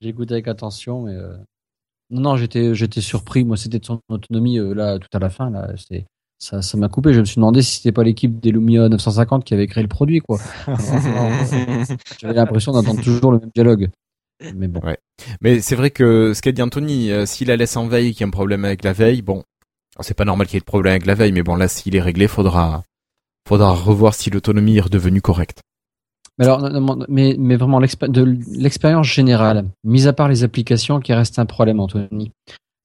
J'écoute 0.00 0.30
avec 0.32 0.48
attention, 0.48 1.02
mais 1.02 1.14
euh, 1.14 1.36
non, 2.10 2.20
non, 2.22 2.36
j'étais, 2.36 2.74
j'étais 2.74 3.00
surpris. 3.00 3.44
Moi, 3.44 3.56
c'était 3.56 3.78
de 3.78 3.84
son 3.84 4.00
autonomie 4.08 4.58
euh, 4.58 4.74
là, 4.74 4.98
tout 4.98 5.08
à 5.12 5.18
la 5.18 5.30
fin. 5.30 5.50
Là, 5.50 5.72
c'est 5.76 6.04
ça, 6.42 6.60
ça 6.60 6.76
m'a 6.76 6.88
coupé. 6.88 7.14
Je 7.14 7.20
me 7.20 7.24
suis 7.24 7.36
demandé 7.36 7.62
si 7.62 7.76
c'était 7.76 7.92
pas 7.92 8.02
l'équipe 8.02 8.40
des 8.40 8.50
Lumia 8.50 8.88
950 8.88 9.44
qui 9.44 9.54
avait 9.54 9.68
créé 9.68 9.80
le 9.80 9.88
produit, 9.88 10.18
quoi. 10.18 10.40
J'avais 12.20 12.34
l'impression 12.34 12.72
d'entendre 12.72 13.00
toujours 13.00 13.30
le 13.30 13.38
même 13.38 13.50
dialogue. 13.54 13.90
Mais 14.56 14.66
bon. 14.66 14.80
Ouais. 14.80 14.98
Mais 15.40 15.60
c'est 15.60 15.76
vrai 15.76 15.90
que 15.90 16.34
ce 16.34 16.42
qu'a 16.42 16.50
dit 16.50 16.60
Anthony, 16.60 17.12
euh, 17.12 17.26
s'il 17.26 17.46
la 17.46 17.56
laisse 17.56 17.76
en 17.76 17.86
veille, 17.86 18.10
qu'il 18.10 18.22
y 18.22 18.24
a 18.24 18.26
un 18.26 18.30
problème 18.30 18.64
avec 18.64 18.82
la 18.82 18.92
veille, 18.92 19.22
bon, 19.22 19.44
c'est 20.00 20.14
pas 20.14 20.24
normal 20.24 20.48
qu'il 20.48 20.54
y 20.54 20.56
ait 20.56 20.60
de 20.60 20.64
problème 20.64 20.90
avec 20.90 21.06
la 21.06 21.14
veille, 21.14 21.30
mais 21.30 21.44
bon, 21.44 21.54
là, 21.54 21.68
s'il 21.68 21.94
est 21.94 22.00
réglé, 22.00 22.26
faudra, 22.26 22.82
faudra 23.48 23.72
revoir 23.72 24.12
si 24.12 24.28
l'autonomie 24.28 24.78
est 24.78 24.80
redevenue 24.80 25.20
correcte. 25.20 25.60
Mais 26.38 26.46
alors, 26.46 27.06
mais, 27.08 27.36
mais 27.38 27.54
vraiment, 27.54 27.78
de 27.78 28.36
l'expérience 28.48 29.06
générale, 29.06 29.66
mis 29.84 30.08
à 30.08 30.12
part 30.12 30.28
les 30.28 30.42
applications 30.42 30.98
qui 30.98 31.12
restent 31.12 31.38
un 31.38 31.46
problème, 31.46 31.78
Anthony, 31.78 32.32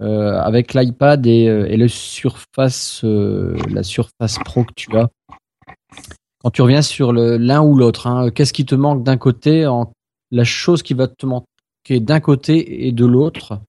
euh, 0.01 0.39
avec 0.39 0.75
l'iPad 0.75 1.25
et, 1.25 1.47
euh, 1.47 1.75
le 1.75 1.87
Surface, 1.87 3.03
euh, 3.03 3.57
la 3.71 3.81
Surface 3.81 4.37
Pro 4.45 4.63
que 4.63 4.73
tu 4.75 4.95
as, 4.95 5.09
quand 6.39 6.51
tu 6.51 6.61
reviens 6.61 6.83
sur 6.83 7.13
l'un 7.13 7.63
ou 7.63 7.75
l'autre, 7.75 8.05
hein, 8.05 8.29
qu'est-ce 8.29 8.53
qui 8.53 8.65
te 8.65 8.75
manque 8.75 9.03
d'un 9.03 9.17
côté, 9.17 9.67
la 10.29 10.43
chose 10.43 10.83
qui 10.83 10.93
va 10.93 11.07
te 11.07 11.25
manquer 11.25 11.99
d'un 11.99 12.19
côté 12.19 12.87
et 12.87 12.91
de 12.91 13.05
l'autre, 13.05 13.59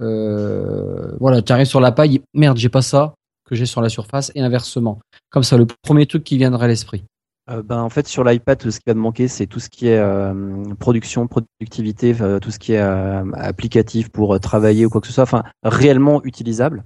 voilà, 0.00 1.40
tu 1.42 1.52
arrives 1.52 1.66
sur 1.66 1.80
la 1.80 1.92
paille, 1.92 2.20
merde, 2.34 2.58
j'ai 2.58 2.68
pas 2.68 2.82
ça 2.82 3.14
que 3.44 3.54
j'ai 3.54 3.64
sur 3.64 3.80
la 3.80 3.88
Surface 3.88 4.32
et 4.34 4.40
inversement. 4.40 4.98
Comme 5.30 5.44
ça, 5.44 5.56
le 5.56 5.66
premier 5.82 6.06
truc 6.06 6.24
qui 6.24 6.36
viendrait 6.36 6.64
à 6.64 6.68
l'esprit. 6.68 7.04
Euh, 7.50 7.62
ben, 7.62 7.80
en 7.80 7.88
fait, 7.88 8.06
sur 8.06 8.24
l'iPad, 8.24 8.58
tout 8.58 8.70
ce 8.70 8.78
qui 8.78 8.84
va 8.86 8.92
te 8.94 8.98
manquer, 8.98 9.26
c'est 9.26 9.46
tout 9.46 9.60
ce 9.60 9.70
qui 9.70 9.88
est 9.88 9.96
euh, 9.98 10.74
production, 10.78 11.26
productivité, 11.26 12.14
euh, 12.20 12.38
tout 12.40 12.50
ce 12.50 12.58
qui 12.58 12.74
est 12.74 12.80
euh, 12.80 13.24
applicatif 13.32 14.10
pour 14.10 14.38
travailler 14.40 14.84
ou 14.84 14.90
quoi 14.90 15.00
que 15.00 15.06
ce 15.06 15.12
soit, 15.12 15.22
enfin, 15.22 15.44
réellement 15.62 16.22
utilisable. 16.24 16.84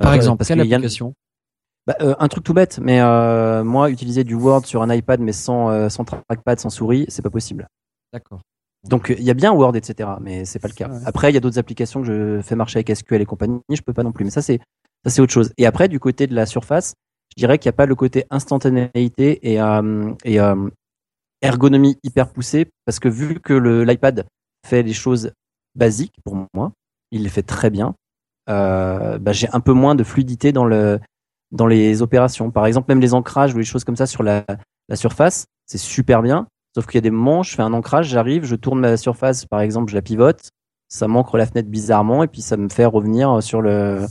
Par 0.00 0.14
exemple, 0.14 0.38
parce 0.38 0.48
quelle 0.48 0.60
qu'il 0.60 0.68
y 0.68 0.72
a- 0.72 0.76
application? 0.76 1.14
Bah, 1.86 1.96
euh, 2.00 2.14
un 2.18 2.28
truc 2.28 2.44
tout 2.44 2.54
bête, 2.54 2.78
mais 2.82 3.00
euh, 3.00 3.64
moi, 3.64 3.90
utiliser 3.90 4.24
du 4.24 4.34
Word 4.34 4.64
sur 4.64 4.82
un 4.82 4.94
iPad, 4.94 5.20
mais 5.20 5.32
sans, 5.32 5.70
euh, 5.70 5.88
sans 5.88 6.04
trackpad, 6.04 6.58
sans 6.60 6.70
souris, 6.70 7.04
c'est 7.08 7.22
pas 7.22 7.30
possible. 7.30 7.66
D'accord. 8.12 8.40
Donc, 8.88 9.14
il 9.16 9.24
y 9.24 9.30
a 9.30 9.34
bien 9.34 9.52
Word, 9.52 9.76
etc., 9.76 10.08
mais 10.22 10.46
c'est 10.46 10.58
pas 10.58 10.68
le 10.68 10.74
cas. 10.74 10.88
Ouais. 10.88 10.98
Après, 11.04 11.30
il 11.30 11.34
y 11.34 11.36
a 11.36 11.40
d'autres 11.40 11.58
applications 11.58 12.00
que 12.00 12.06
je 12.06 12.40
fais 12.42 12.56
marcher 12.56 12.78
avec 12.78 12.88
SQL 12.90 13.20
et 13.20 13.26
compagnie, 13.26 13.60
je 13.70 13.82
peux 13.82 13.92
pas 13.92 14.02
non 14.02 14.12
plus, 14.12 14.24
mais 14.24 14.30
ça, 14.30 14.40
c'est 14.40 14.60
ça, 15.04 15.10
c'est 15.10 15.20
autre 15.20 15.32
chose. 15.32 15.52
Et 15.58 15.66
après, 15.66 15.88
du 15.88 16.00
côté 16.00 16.26
de 16.26 16.34
la 16.34 16.46
surface, 16.46 16.94
je 17.30 17.40
dirais 17.40 17.58
qu'il 17.58 17.68
n'y 17.68 17.74
a 17.74 17.76
pas 17.76 17.86
le 17.86 17.94
côté 17.94 18.24
instantanéité 18.30 19.50
et, 19.50 19.60
euh, 19.60 20.12
et 20.24 20.40
euh, 20.40 20.68
ergonomie 21.42 21.96
hyper 22.02 22.28
poussée, 22.28 22.68
parce 22.84 22.98
que 22.98 23.08
vu 23.08 23.40
que 23.40 23.54
l'iPad 23.54 24.26
fait 24.66 24.82
les 24.82 24.92
choses 24.92 25.32
basiques 25.74 26.16
pour 26.24 26.36
moi, 26.54 26.72
il 27.10 27.22
les 27.22 27.28
fait 27.28 27.42
très 27.42 27.70
bien, 27.70 27.94
euh, 28.48 29.18
bah, 29.18 29.32
j'ai 29.32 29.48
un 29.52 29.60
peu 29.60 29.72
moins 29.72 29.94
de 29.94 30.04
fluidité 30.04 30.52
dans 30.52 30.64
le 30.64 31.00
dans 31.52 31.66
les 31.66 32.00
opérations. 32.00 32.50
Par 32.52 32.66
exemple, 32.66 32.86
même 32.88 33.00
les 33.00 33.12
ancrages 33.12 33.54
ou 33.54 33.58
les 33.58 33.64
choses 33.64 33.82
comme 33.82 33.96
ça 33.96 34.06
sur 34.06 34.22
la, 34.22 34.44
la 34.88 34.96
surface, 34.96 35.46
c'est 35.66 35.78
super 35.78 36.22
bien. 36.22 36.46
Sauf 36.74 36.86
qu'il 36.86 36.94
y 36.94 36.98
a 36.98 37.02
des 37.02 37.10
moments, 37.10 37.42
je 37.42 37.56
fais 37.56 37.62
un 37.62 37.72
ancrage, 37.72 38.06
j'arrive, 38.06 38.44
je 38.44 38.54
tourne 38.54 38.78
ma 38.78 38.96
surface, 38.96 39.46
par 39.46 39.60
exemple, 39.60 39.90
je 39.90 39.96
la 39.96 40.02
pivote, 40.02 40.50
ça 40.88 41.08
m'ancre 41.08 41.36
la 41.36 41.46
fenêtre 41.46 41.68
bizarrement 41.68 42.22
et 42.22 42.28
puis 42.28 42.42
ça 42.42 42.56
me 42.56 42.68
fait 42.68 42.84
revenir 42.84 43.42
sur 43.42 43.62
le 43.62 44.06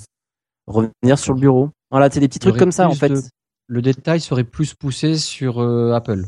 revenir 0.67 1.17
sur 1.17 1.33
le 1.33 1.39
bureau. 1.39 1.69
Voilà, 1.91 2.09
c'est 2.09 2.19
des 2.19 2.27
petits 2.27 2.39
trucs 2.39 2.57
comme 2.57 2.71
ça 2.71 2.87
en 2.87 2.93
fait. 2.95 3.09
de- 3.09 3.21
Le 3.67 3.81
détail 3.81 4.19
serait 4.21 4.43
plus 4.43 4.73
poussé 4.73 5.17
sur 5.17 5.59
euh, 5.61 5.93
Apple. 5.93 6.25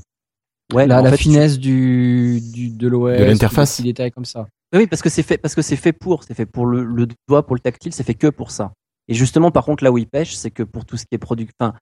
Ouais, 0.74 0.88
la 0.88 0.99
en 1.01 1.03
la 1.03 1.12
fait, 1.12 1.18
finesse 1.18 1.59
du, 1.59 2.39
du 2.53 2.70
de 2.70 2.88
l'OS, 2.88 3.18
De 3.18 3.24
l'interface. 3.26 3.72
des 3.78 3.84
petits 3.84 3.89
détails 3.89 4.12
comme 4.12 4.26
ça. 4.26 4.47
Oui, 4.74 4.88
parce 4.88 5.01
que 5.01 5.09
c'est 5.09 5.24
fait, 5.24 5.38
parce 5.38 5.53
que 5.53 5.62
c'est 5.62 5.76
fait 5.76 5.91
pour, 5.91 6.24
c'est 6.24 6.34
fait 6.34 6.45
pour 6.45 6.66
le, 6.66 6.84
le 6.86 7.07
doigt, 7.28 7.45
pour 7.45 7.55
le 7.55 7.59
tactile, 7.59 7.91
c'est 7.93 8.03
fait 8.05 8.14
que 8.14 8.28
pour 8.28 8.51
ça. 8.51 8.72
Et 9.09 9.14
justement, 9.14 9.51
par 9.51 9.66
contre, 9.66 9.84
là 9.84 9.91
où 9.91 9.97
il 9.97 10.07
pêche, 10.07 10.34
c'est 10.36 10.51
que 10.51 10.64
pour 10.64 10.86
tout 10.86 10.95
ce 10.95 11.03
qui 11.03 11.16
est 11.16 11.20
enfin, 11.59 11.74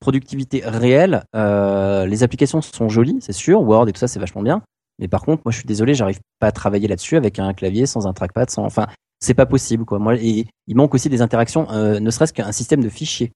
productivité 0.00 0.62
réelle, 0.64 1.24
euh, 1.34 2.06
les 2.06 2.22
applications 2.22 2.60
sont 2.62 2.88
jolies, 2.88 3.18
c'est 3.20 3.32
sûr, 3.32 3.60
Word 3.62 3.88
et 3.88 3.92
tout 3.92 4.00
ça, 4.00 4.08
c'est 4.08 4.18
vachement 4.18 4.42
bien. 4.42 4.62
Mais 4.98 5.08
par 5.08 5.22
contre, 5.22 5.42
moi, 5.44 5.52
je 5.52 5.58
suis 5.58 5.66
désolé, 5.66 5.94
j'arrive 5.94 6.18
pas 6.40 6.48
à 6.48 6.52
travailler 6.52 6.88
là-dessus 6.88 7.16
avec 7.16 7.38
un 7.38 7.52
clavier, 7.54 7.86
sans 7.86 8.06
un 8.06 8.12
trackpad, 8.12 8.50
sans, 8.50 8.64
enfin, 8.64 8.86
c'est 9.20 9.34
pas 9.34 9.46
possible, 9.46 9.84
quoi. 9.84 9.98
Moi, 9.98 10.16
et 10.16 10.46
il 10.66 10.76
manque 10.76 10.94
aussi 10.94 11.08
des 11.08 11.22
interactions, 11.22 11.70
euh, 11.70 12.00
ne 12.00 12.10
serait-ce 12.10 12.32
qu'un 12.32 12.52
système 12.52 12.82
de 12.82 12.88
fichiers. 12.88 13.32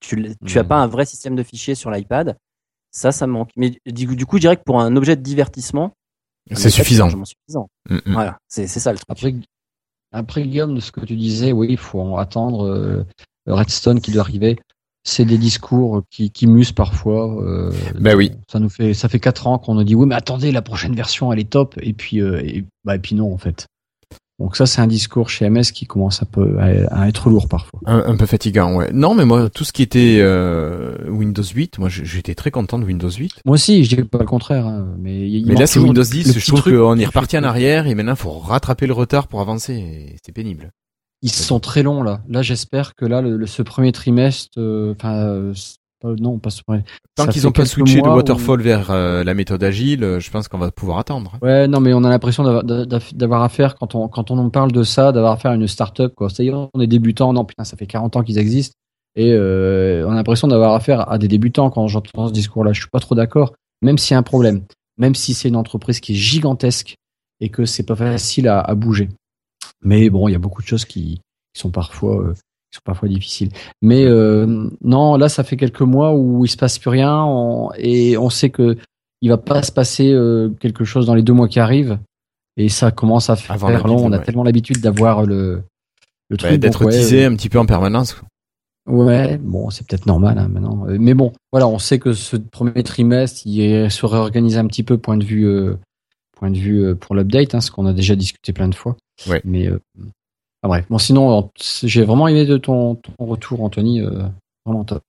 Tu, 0.00 0.16
l- 0.16 0.34
tu 0.46 0.58
as 0.58 0.62
Mhm. 0.62 0.68
pas 0.68 0.76
un 0.76 0.86
vrai 0.86 1.04
système 1.04 1.34
de 1.36 1.42
fichiers 1.42 1.74
sur 1.74 1.90
l'iPad. 1.90 2.36
Ça, 2.90 3.12
ça 3.12 3.26
manque. 3.26 3.50
Mais 3.56 3.76
du, 3.86 4.06
du 4.16 4.26
coup, 4.26 4.36
je 4.36 4.42
dirais 4.42 4.56
que 4.56 4.62
pour 4.64 4.80
un 4.80 4.96
objet 4.96 5.16
de 5.16 5.22
divertissement, 5.22 5.92
C'est 6.52 6.70
suffisant. 6.70 7.08
suffisant. 7.10 7.68
Mm, 7.90 7.94
mm. 7.96 8.12
Voilà, 8.12 8.38
c'est 8.48 8.66
c'est 8.66 8.80
ça 8.80 8.92
le 8.92 8.98
truc. 8.98 9.08
Après, 9.10 9.34
après 10.12 10.42
Guillaume, 10.44 10.74
de 10.74 10.80
ce 10.80 10.90
que 10.92 11.00
tu 11.04 11.16
disais, 11.16 11.52
oui, 11.52 11.66
il 11.70 11.76
faut 11.76 12.00
en 12.00 12.16
attendre 12.16 12.66
euh, 12.66 13.04
Redstone 13.46 14.00
qui 14.00 14.10
doit 14.12 14.22
arriver. 14.22 14.58
C'est 15.04 15.24
des 15.24 15.38
discours 15.38 16.02
qui, 16.10 16.30
qui 16.30 16.46
musent 16.46 16.72
parfois. 16.72 17.42
euh, 17.42 17.72
Ben 17.98 18.16
oui. 18.16 18.32
Ça 18.50 18.58
nous 18.60 18.68
fait, 18.70 18.94
ça 18.94 19.08
fait 19.08 19.20
quatre 19.20 19.46
ans 19.46 19.58
qu'on 19.58 19.74
nous 19.74 19.84
dit 19.84 19.94
oui, 19.94 20.06
mais 20.06 20.14
attendez, 20.14 20.52
la 20.52 20.62
prochaine 20.62 20.94
version, 20.94 21.32
elle 21.32 21.38
est 21.40 21.50
top. 21.50 21.74
Et 21.82 21.92
puis, 21.92 22.20
euh, 22.20 22.40
et, 22.44 22.64
bah, 22.84 22.96
et 22.96 22.98
puis 22.98 23.14
non, 23.14 23.32
en 23.32 23.38
fait. 23.38 23.66
Donc 24.38 24.54
ça, 24.56 24.66
c'est 24.66 24.80
un 24.80 24.86
discours 24.86 25.30
chez 25.30 25.50
MS 25.50 25.72
qui 25.74 25.84
commence 25.86 26.22
un 26.22 26.26
peu 26.26 26.58
à, 26.60 26.66
à 27.02 27.08
être 27.08 27.28
lourd 27.28 27.48
parfois. 27.48 27.80
Un, 27.86 28.04
un 28.06 28.16
peu 28.16 28.24
fatigant, 28.26 28.76
ouais. 28.76 28.90
Non, 28.92 29.14
mais 29.14 29.24
moi, 29.24 29.50
tout 29.50 29.64
ce 29.64 29.72
qui 29.72 29.82
était 29.82 30.18
euh, 30.20 30.96
Windows 31.08 31.42
8, 31.42 31.78
moi, 31.80 31.88
j'étais 31.88 32.36
très 32.36 32.52
content 32.52 32.78
de 32.78 32.84
Windows 32.84 33.10
8. 33.10 33.32
Moi 33.44 33.54
aussi, 33.54 33.82
je 33.84 33.96
dis 33.96 34.02
pas 34.04 34.18
le 34.18 34.26
contraire, 34.26 34.66
hein, 34.66 34.94
mais 34.98 35.28
il 35.28 35.42
Mais 35.44 35.52
manque 35.54 35.60
là, 35.60 35.66
c'est 35.66 35.80
Windows 35.80 36.02
le 36.02 36.08
10, 36.08 36.22
petit 36.32 36.38
je 36.40 36.46
trouve 36.46 36.62
qu'on 36.62 36.96
est 36.98 37.04
reparti 37.06 37.36
en 37.36 37.42
arrière 37.42 37.88
et 37.88 37.96
maintenant, 37.96 38.12
il 38.12 38.18
faut 38.18 38.30
rattraper 38.38 38.86
le 38.86 38.92
retard 38.92 39.26
pour 39.26 39.40
avancer. 39.40 39.74
et 39.74 40.16
C'est 40.24 40.32
pénible. 40.32 40.70
Ils 41.20 41.32
sont 41.32 41.58
très 41.58 41.82
longs 41.82 42.04
là. 42.04 42.20
Là, 42.28 42.42
j'espère 42.42 42.94
que 42.94 43.04
là, 43.04 43.20
le, 43.20 43.36
le- 43.36 43.46
ce 43.48 43.62
premier 43.62 43.90
trimestre, 43.90 44.50
euh, 44.58 44.94
enfin, 44.96 45.16
euh, 45.16 45.52
non, 46.04 46.38
pas 46.38 46.50
premier. 46.66 46.84
Tant 47.16 47.26
qu'ils 47.26 47.42
n'ont 47.42 47.50
pas 47.52 47.64
switché 47.66 48.00
de 48.00 48.06
waterfall 48.16 48.60
vers 48.62 48.90
euh, 48.90 49.24
la 49.24 49.34
méthode 49.34 49.62
agile, 49.64 50.04
euh, 50.04 50.20
je 50.20 50.30
pense 50.30 50.46
qu'on 50.48 50.58
va 50.58 50.70
pouvoir 50.70 50.98
attendre. 50.98 51.38
Ouais, 51.42 51.66
non, 51.66 51.80
mais 51.80 51.92
on 51.92 52.04
a 52.04 52.08
l'impression 52.08 52.44
d'avoir- 52.44 52.64
d'a- 52.64 52.86
d'avoir 53.12 53.42
affaire 53.42 53.74
quand 53.74 53.94
on 53.94 54.08
quand 54.08 54.30
on 54.30 54.50
parle 54.50 54.70
de 54.72 54.82
ça, 54.84 55.10
d'avoir 55.12 55.32
affaire 55.32 55.50
à 55.50 55.54
une 55.56 55.66
start-up 55.66 56.14
quoi. 56.16 56.28
C'est-à-dire, 56.30 56.68
on 56.72 56.80
est 56.80 56.86
débutant. 56.86 57.32
Non, 57.32 57.44
putain, 57.44 57.64
ça 57.64 57.76
fait 57.76 57.86
40 57.86 58.16
ans 58.16 58.22
qu'ils 58.22 58.38
existent 58.38 58.74
et 59.16 59.32
euh, 59.32 60.06
on 60.06 60.12
a 60.12 60.14
l'impression 60.14 60.46
d'avoir 60.48 60.74
affaire 60.74 61.10
à 61.10 61.18
des 61.18 61.26
débutants 61.28 61.70
quand 61.70 61.88
j'entends 61.88 62.28
ce 62.28 62.32
discours-là. 62.32 62.72
Je 62.72 62.80
suis 62.80 62.90
pas 62.90 63.00
trop 63.00 63.14
d'accord. 63.14 63.54
Même 63.82 63.98
s'il 63.98 64.12
y 64.12 64.16
a 64.16 64.18
un 64.18 64.22
problème, 64.22 64.62
même 64.98 65.14
si 65.14 65.34
c'est 65.34 65.48
une 65.48 65.56
entreprise 65.56 66.00
qui 66.00 66.12
est 66.12 66.16
gigantesque 66.16 66.94
et 67.40 67.48
que 67.48 67.64
c'est 67.64 67.84
pas 67.84 67.96
facile 67.96 68.48
à, 68.48 68.60
à 68.60 68.74
bouger. 68.74 69.08
Mais 69.82 70.10
bon, 70.10 70.28
il 70.28 70.32
y 70.32 70.34
a 70.34 70.38
beaucoup 70.40 70.62
de 70.62 70.66
choses 70.66 70.84
qui, 70.84 71.20
qui 71.54 71.60
sont 71.60 71.70
parfois 71.70 72.16
euh, 72.20 72.34
qui 72.70 72.76
sont 72.76 72.82
parfois 72.84 73.08
difficiles. 73.08 73.48
Mais 73.82 74.04
euh, 74.04 74.68
non, 74.82 75.16
là, 75.16 75.28
ça 75.28 75.42
fait 75.44 75.56
quelques 75.56 75.80
mois 75.82 76.14
où 76.14 76.44
il 76.44 76.48
se 76.48 76.56
passe 76.56 76.78
plus 76.78 76.90
rien 76.90 77.22
on- 77.24 77.70
et 77.78 78.16
on 78.18 78.30
sait 78.30 78.50
que 78.50 78.76
il 79.20 79.30
va 79.30 79.38
pas 79.38 79.62
se 79.62 79.72
passer 79.72 80.12
euh, 80.12 80.50
quelque 80.60 80.84
chose 80.84 81.06
dans 81.06 81.14
les 81.14 81.22
deux 81.22 81.32
mois 81.32 81.48
qui 81.48 81.58
arrivent 81.60 81.98
et 82.56 82.68
ça 82.68 82.90
commence 82.90 83.30
à 83.30 83.36
faire 83.36 83.86
long. 83.86 84.04
On 84.04 84.12
a 84.12 84.18
tellement 84.18 84.44
l'habitude 84.44 84.80
d'avoir 84.80 85.24
le 85.24 85.62
le 86.28 86.36
truc 86.36 86.50
Ouais, 86.52 86.58
D'être 86.58 86.84
ouais, 86.84 86.92
teasé 86.92 87.24
euh, 87.24 87.30
un 87.30 87.34
petit 87.36 87.48
peu 87.48 87.58
en 87.58 87.64
permanence. 87.66 88.20
Ouais, 88.86 89.38
bon, 89.38 89.70
c'est 89.70 89.86
peut-être 89.86 90.06
normal 90.06 90.38
hein, 90.38 90.48
maintenant. 90.48 90.84
Mais 90.88 91.14
bon, 91.14 91.32
voilà, 91.52 91.66
on 91.68 91.78
sait 91.78 91.98
que 91.98 92.12
ce 92.12 92.36
premier 92.36 92.82
trimestre, 92.82 93.42
il 93.46 93.90
se 93.90 94.06
réorganise 94.06 94.56
un 94.58 94.66
petit 94.66 94.82
peu 94.82 94.96
point 94.98 95.16
de 95.18 95.24
vue, 95.24 95.46
euh, 95.46 95.74
point 96.38 96.50
de 96.50 96.56
vue 96.58 96.82
euh, 96.84 96.94
pour 96.94 97.14
l'update, 97.14 97.54
hein, 97.54 97.60
ce 97.60 97.70
qu'on 97.70 97.86
a 97.86 97.92
déjà 97.92 98.14
discuté 98.16 98.52
plein 98.52 98.68
de 98.68 98.74
fois. 98.74 98.96
Ouais. 99.26 99.42
Mais 99.44 99.66
euh, 99.68 99.78
ah, 100.62 100.68
bref, 100.68 100.84
bon, 100.90 100.98
sinon, 100.98 101.50
j'ai 101.84 102.04
vraiment 102.04 102.28
aimé 102.28 102.44
de 102.46 102.56
ton, 102.56 102.96
ton 102.96 103.12
retour, 103.24 103.62
Anthony, 103.62 104.00
euh, 104.02 104.24
vraiment 104.66 104.84
top. 104.84 105.02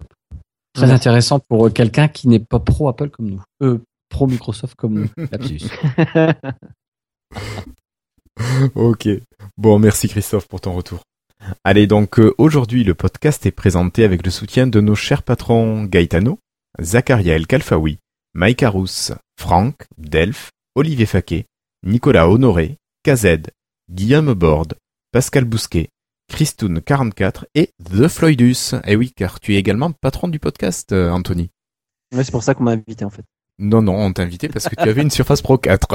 Très 0.74 0.88
Ouais. 0.88 0.94
intéressant 0.94 1.40
pour 1.40 1.68
euh, 1.68 1.70
quelqu'un 1.72 2.08
qui 2.08 2.28
n'est 2.28 2.40
pas 2.40 2.60
pro 2.60 2.88
Apple 2.88 3.10
comme 3.10 3.30
nous, 3.30 3.42
euh, 3.64 3.80
pro 4.10 4.28
Microsoft 4.28 4.76
comme 4.76 5.10
nous. 5.18 5.18
Lapsus. 5.32 5.70
Ok. 8.76 9.08
Bon, 9.58 9.80
merci 9.80 10.08
Christophe 10.08 10.48
pour 10.48 10.62
ton 10.62 10.74
retour. 10.74 11.02
Allez, 11.64 11.88
donc 11.88 12.20
euh, 12.20 12.34
aujourd'hui, 12.38 12.84
le 12.84 12.94
podcast 12.94 13.46
est 13.46 13.52
présenté 13.52 14.04
avec 14.04 14.26
le 14.26 14.32
soutien 14.32 14.68
de 14.68 14.82
nos 14.82 14.96
chers 14.96 15.24
patrons 15.24 15.84
Gaetano, 15.86 16.40
Zakaria 16.82 17.36
El 17.36 17.48
Kalfaoui, 17.48 17.98
Mike 18.34 18.64
Arous, 18.64 19.12
Franck, 19.40 19.86
Delph, 19.98 20.50
Olivier 20.76 21.06
Faquet, 21.06 21.46
Nicolas 21.86 22.30
Honoré, 22.30 22.78
KZ, 23.04 23.38
Guillaume 23.90 24.34
Borde, 24.34 24.76
Pascal 25.12 25.46
Bousquet, 25.46 25.90
Christoun44 26.32 27.46
et 27.56 27.74
The 27.84 28.08
Floydus. 28.08 28.76
Eh 28.86 28.96
oui, 28.96 29.12
car 29.16 29.40
tu 29.40 29.56
es 29.56 29.58
également 29.58 29.92
patron 29.92 30.28
du 30.28 30.40
podcast, 30.40 30.92
euh, 30.92 31.10
Anthony. 31.10 31.50
Ouais, 32.16 32.24
c'est 32.24 32.32
pour 32.32 32.44
ça 32.44 32.54
qu'on 32.54 32.64
m'a 32.64 32.72
invité 32.72 33.06
en 33.06 33.10
fait. 33.10 33.26
Non, 33.58 33.82
non, 33.82 33.96
on 33.96 34.14
t'a 34.14 34.22
invité 34.22 34.50
parce 34.50 34.70
que 34.70 34.76
tu 34.76 34.88
avais 34.88 35.02
une 35.02 35.10
Surface 35.10 35.42
Pro 35.42 35.58
4. 35.58 35.88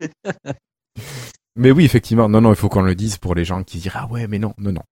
mais 1.56 1.72
oui, 1.72 1.84
effectivement, 1.84 2.28
non, 2.28 2.40
non, 2.40 2.52
il 2.52 2.56
faut 2.56 2.68
qu'on 2.68 2.82
le 2.82 2.94
dise 2.94 3.18
pour 3.18 3.34
les 3.34 3.44
gens 3.44 3.64
qui 3.64 3.78
disent 3.78 3.92
ah 3.94 4.06
ouais, 4.06 4.28
mais 4.28 4.38
non, 4.38 4.54
non, 4.58 4.72
non. 4.72 4.82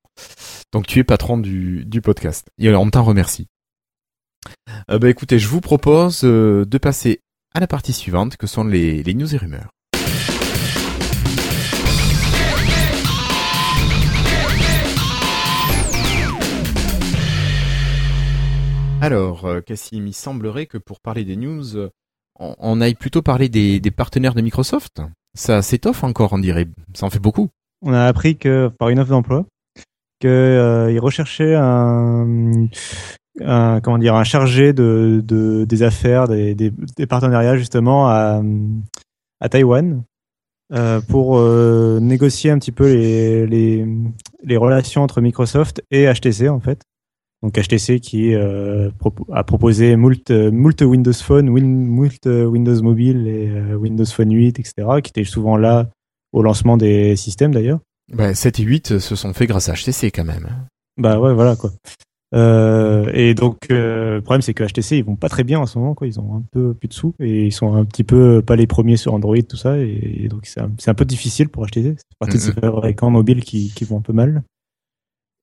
Donc 0.73 0.87
tu 0.87 0.99
es 0.99 1.05
patron 1.05 1.39
du, 1.39 1.85
du 1.85 2.01
podcast. 2.01 2.49
Et 2.59 2.75
on 2.75 2.91
t'en 2.91 3.05
remercie. 3.05 3.47
Euh, 4.91 4.99
bah 4.99 5.09
écoutez, 5.09 5.39
je 5.39 5.49
vous 5.49 5.61
propose 5.61 6.25
euh, 6.25 6.67
de 6.67 6.79
passer 6.79 7.21
à 7.55 7.61
la 7.61 7.67
partie 7.67 7.93
suivante, 7.93 8.37
que 8.37 8.47
sont 8.47 8.65
les, 8.65 9.03
les 9.03 9.15
news 9.15 9.33
et 9.35 9.39
rumeurs. 9.39 9.71
Alors, 19.03 19.47
euh, 19.47 19.61
Cassim, 19.61 20.07
il 20.07 20.15
semblerait 20.15 20.67
que 20.67 20.79
pour 20.79 21.01
parler 21.01 21.25
des 21.25 21.35
news, 21.35 21.77
euh, 21.77 21.91
on, 22.39 22.81
aille 22.81 22.95
plutôt 22.95 23.21
parler 23.21 23.49
des, 23.49 23.81
partenaires 23.91 24.33
de 24.33 24.43
Microsoft. 24.43 25.03
Ça 25.35 25.61
s'étoffe 25.61 26.05
encore, 26.05 26.33
on 26.33 26.39
dirait. 26.39 26.69
Ça 26.95 27.07
en 27.07 27.11
fait 27.11 27.19
beaucoup. 27.19 27.49
On 27.85 27.93
a 27.93 28.07
appris 28.07 28.37
que 28.37 28.69
par 28.69 28.91
une 28.91 29.01
offre 29.01 29.11
d'emploi, 29.11 29.45
que 30.21 30.29
euh, 30.29 31.01
recherchaient 31.01 31.57
un, 31.57 32.69
comment 33.41 33.99
dire 33.99 34.15
un 34.15 34.23
chargé 34.23 34.73
de, 34.73 35.21
de 35.25 35.65
des 35.65 35.83
affaires, 35.83 36.29
des, 36.29 36.73
partenariats 37.09 37.57
justement 37.57 38.07
à 38.07 38.41
Taïwan 39.51 40.05
euh, 40.73 41.01
pour 41.01 41.41
négocier 42.01 42.53
un 42.53 42.59
petit 42.61 42.71
peu 42.71 42.95
les 42.95 44.57
relations 44.57 45.03
entre 45.03 45.21
Microsoft 45.21 45.83
et 45.91 46.07
HTC 46.07 46.49
en 46.49 46.61
fait. 46.61 46.85
Donc 47.43 47.59
HTC 47.59 47.99
qui 47.99 48.35
euh, 48.35 48.91
a 49.33 49.43
proposé 49.43 49.97
moult, 49.97 50.31
moult 50.31 50.81
Windows 50.81 51.13
Phone, 51.13 51.49
win, 51.49 51.87
moult 51.87 52.27
Windows 52.27 52.83
Mobile 52.83 53.27
et 53.27 53.49
euh, 53.49 53.75
Windows 53.75 54.05
Phone 54.05 54.33
8, 54.33 54.61
etc., 54.61 54.75
qui 55.03 55.11
étaient 55.11 55.25
souvent 55.25 55.57
là 55.57 55.91
au 56.33 56.43
lancement 56.43 56.77
des 56.77 57.17
systèmes 57.17 57.53
d'ailleurs. 57.53 57.81
Bah, 58.13 58.35
7 58.35 58.61
et 58.61 58.63
8 58.63 58.99
se 58.99 59.17
sont 59.17 59.33
faits 59.33 59.49
grâce 59.49 59.69
à 59.69 59.75
HTC 59.75 60.13
quand 60.13 60.25
même. 60.25 60.49
Bah 60.97 61.19
ouais, 61.19 61.35
voilà 61.35 61.57
quoi. 61.57 61.73
Euh, 62.35 63.11
et 63.13 63.35
donc 63.35 63.59
le 63.69 64.21
problème 64.21 64.41
c'est 64.41 64.55
que 64.55 64.65
HTC 64.65 64.97
ils 64.97 65.05
vont 65.05 65.17
pas 65.17 65.29
très 65.29 65.45
bien 65.45 65.59
en 65.59 65.67
ce 65.67 65.79
moment 65.79 65.95
quoi. 65.95 66.07
Ils 66.07 66.21
ont 66.21 66.37
un 66.37 66.43
peu 66.51 66.75
plus 66.75 66.89
de 66.89 66.95
sous 66.95 67.15
et 67.19 67.47
ils 67.47 67.53
sont 67.53 67.75
un 67.75 67.85
petit 67.85 68.05
peu 68.05 68.41
pas 68.41 68.57
les 68.57 68.67
premiers 68.67 68.97
sur 68.97 69.13
Android 69.13 69.37
tout 69.47 69.57
ça 69.57 69.77
et, 69.79 70.29
donc 70.31 70.47
c'est 70.47 70.61
un, 70.61 70.95
peu 70.95 71.05
difficile 71.05 71.49
pour 71.49 71.67
HTC. 71.67 71.97
C'est 71.97 72.19
partie 72.19 72.37
de 72.39 72.43
ces 72.43 72.53
fabricants 72.53 73.11
mobiles 73.11 73.45
qui, 73.45 73.73
qui 73.75 73.85
vont 73.85 73.99
un 73.99 74.03
peu 74.03 74.13
mal. 74.13 74.43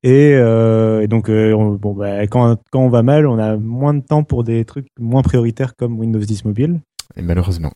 Et, 0.04 0.34
euh, 0.36 1.02
et 1.02 1.08
donc 1.08 1.30
euh, 1.30 1.54
on- 1.54 1.72
bon 1.74 1.94
bah 1.94 2.22
quand 2.28 2.56
quand 2.72 2.80
on 2.82 2.90
va 2.90 3.04
mal, 3.04 3.28
on 3.28 3.38
a 3.38 3.58
moins 3.58 3.94
de 3.94 4.02
temps 4.02 4.24
pour 4.24 4.44
des 4.46 4.64
trucs 4.64 4.88
moins 5.00 5.22
prioritaires 5.24 5.76
comme 5.76 6.00
Windows 6.00 6.20
10 6.20 6.46
mobile. 6.46 6.80
Et 7.18 7.22
malheureusement. 7.22 7.72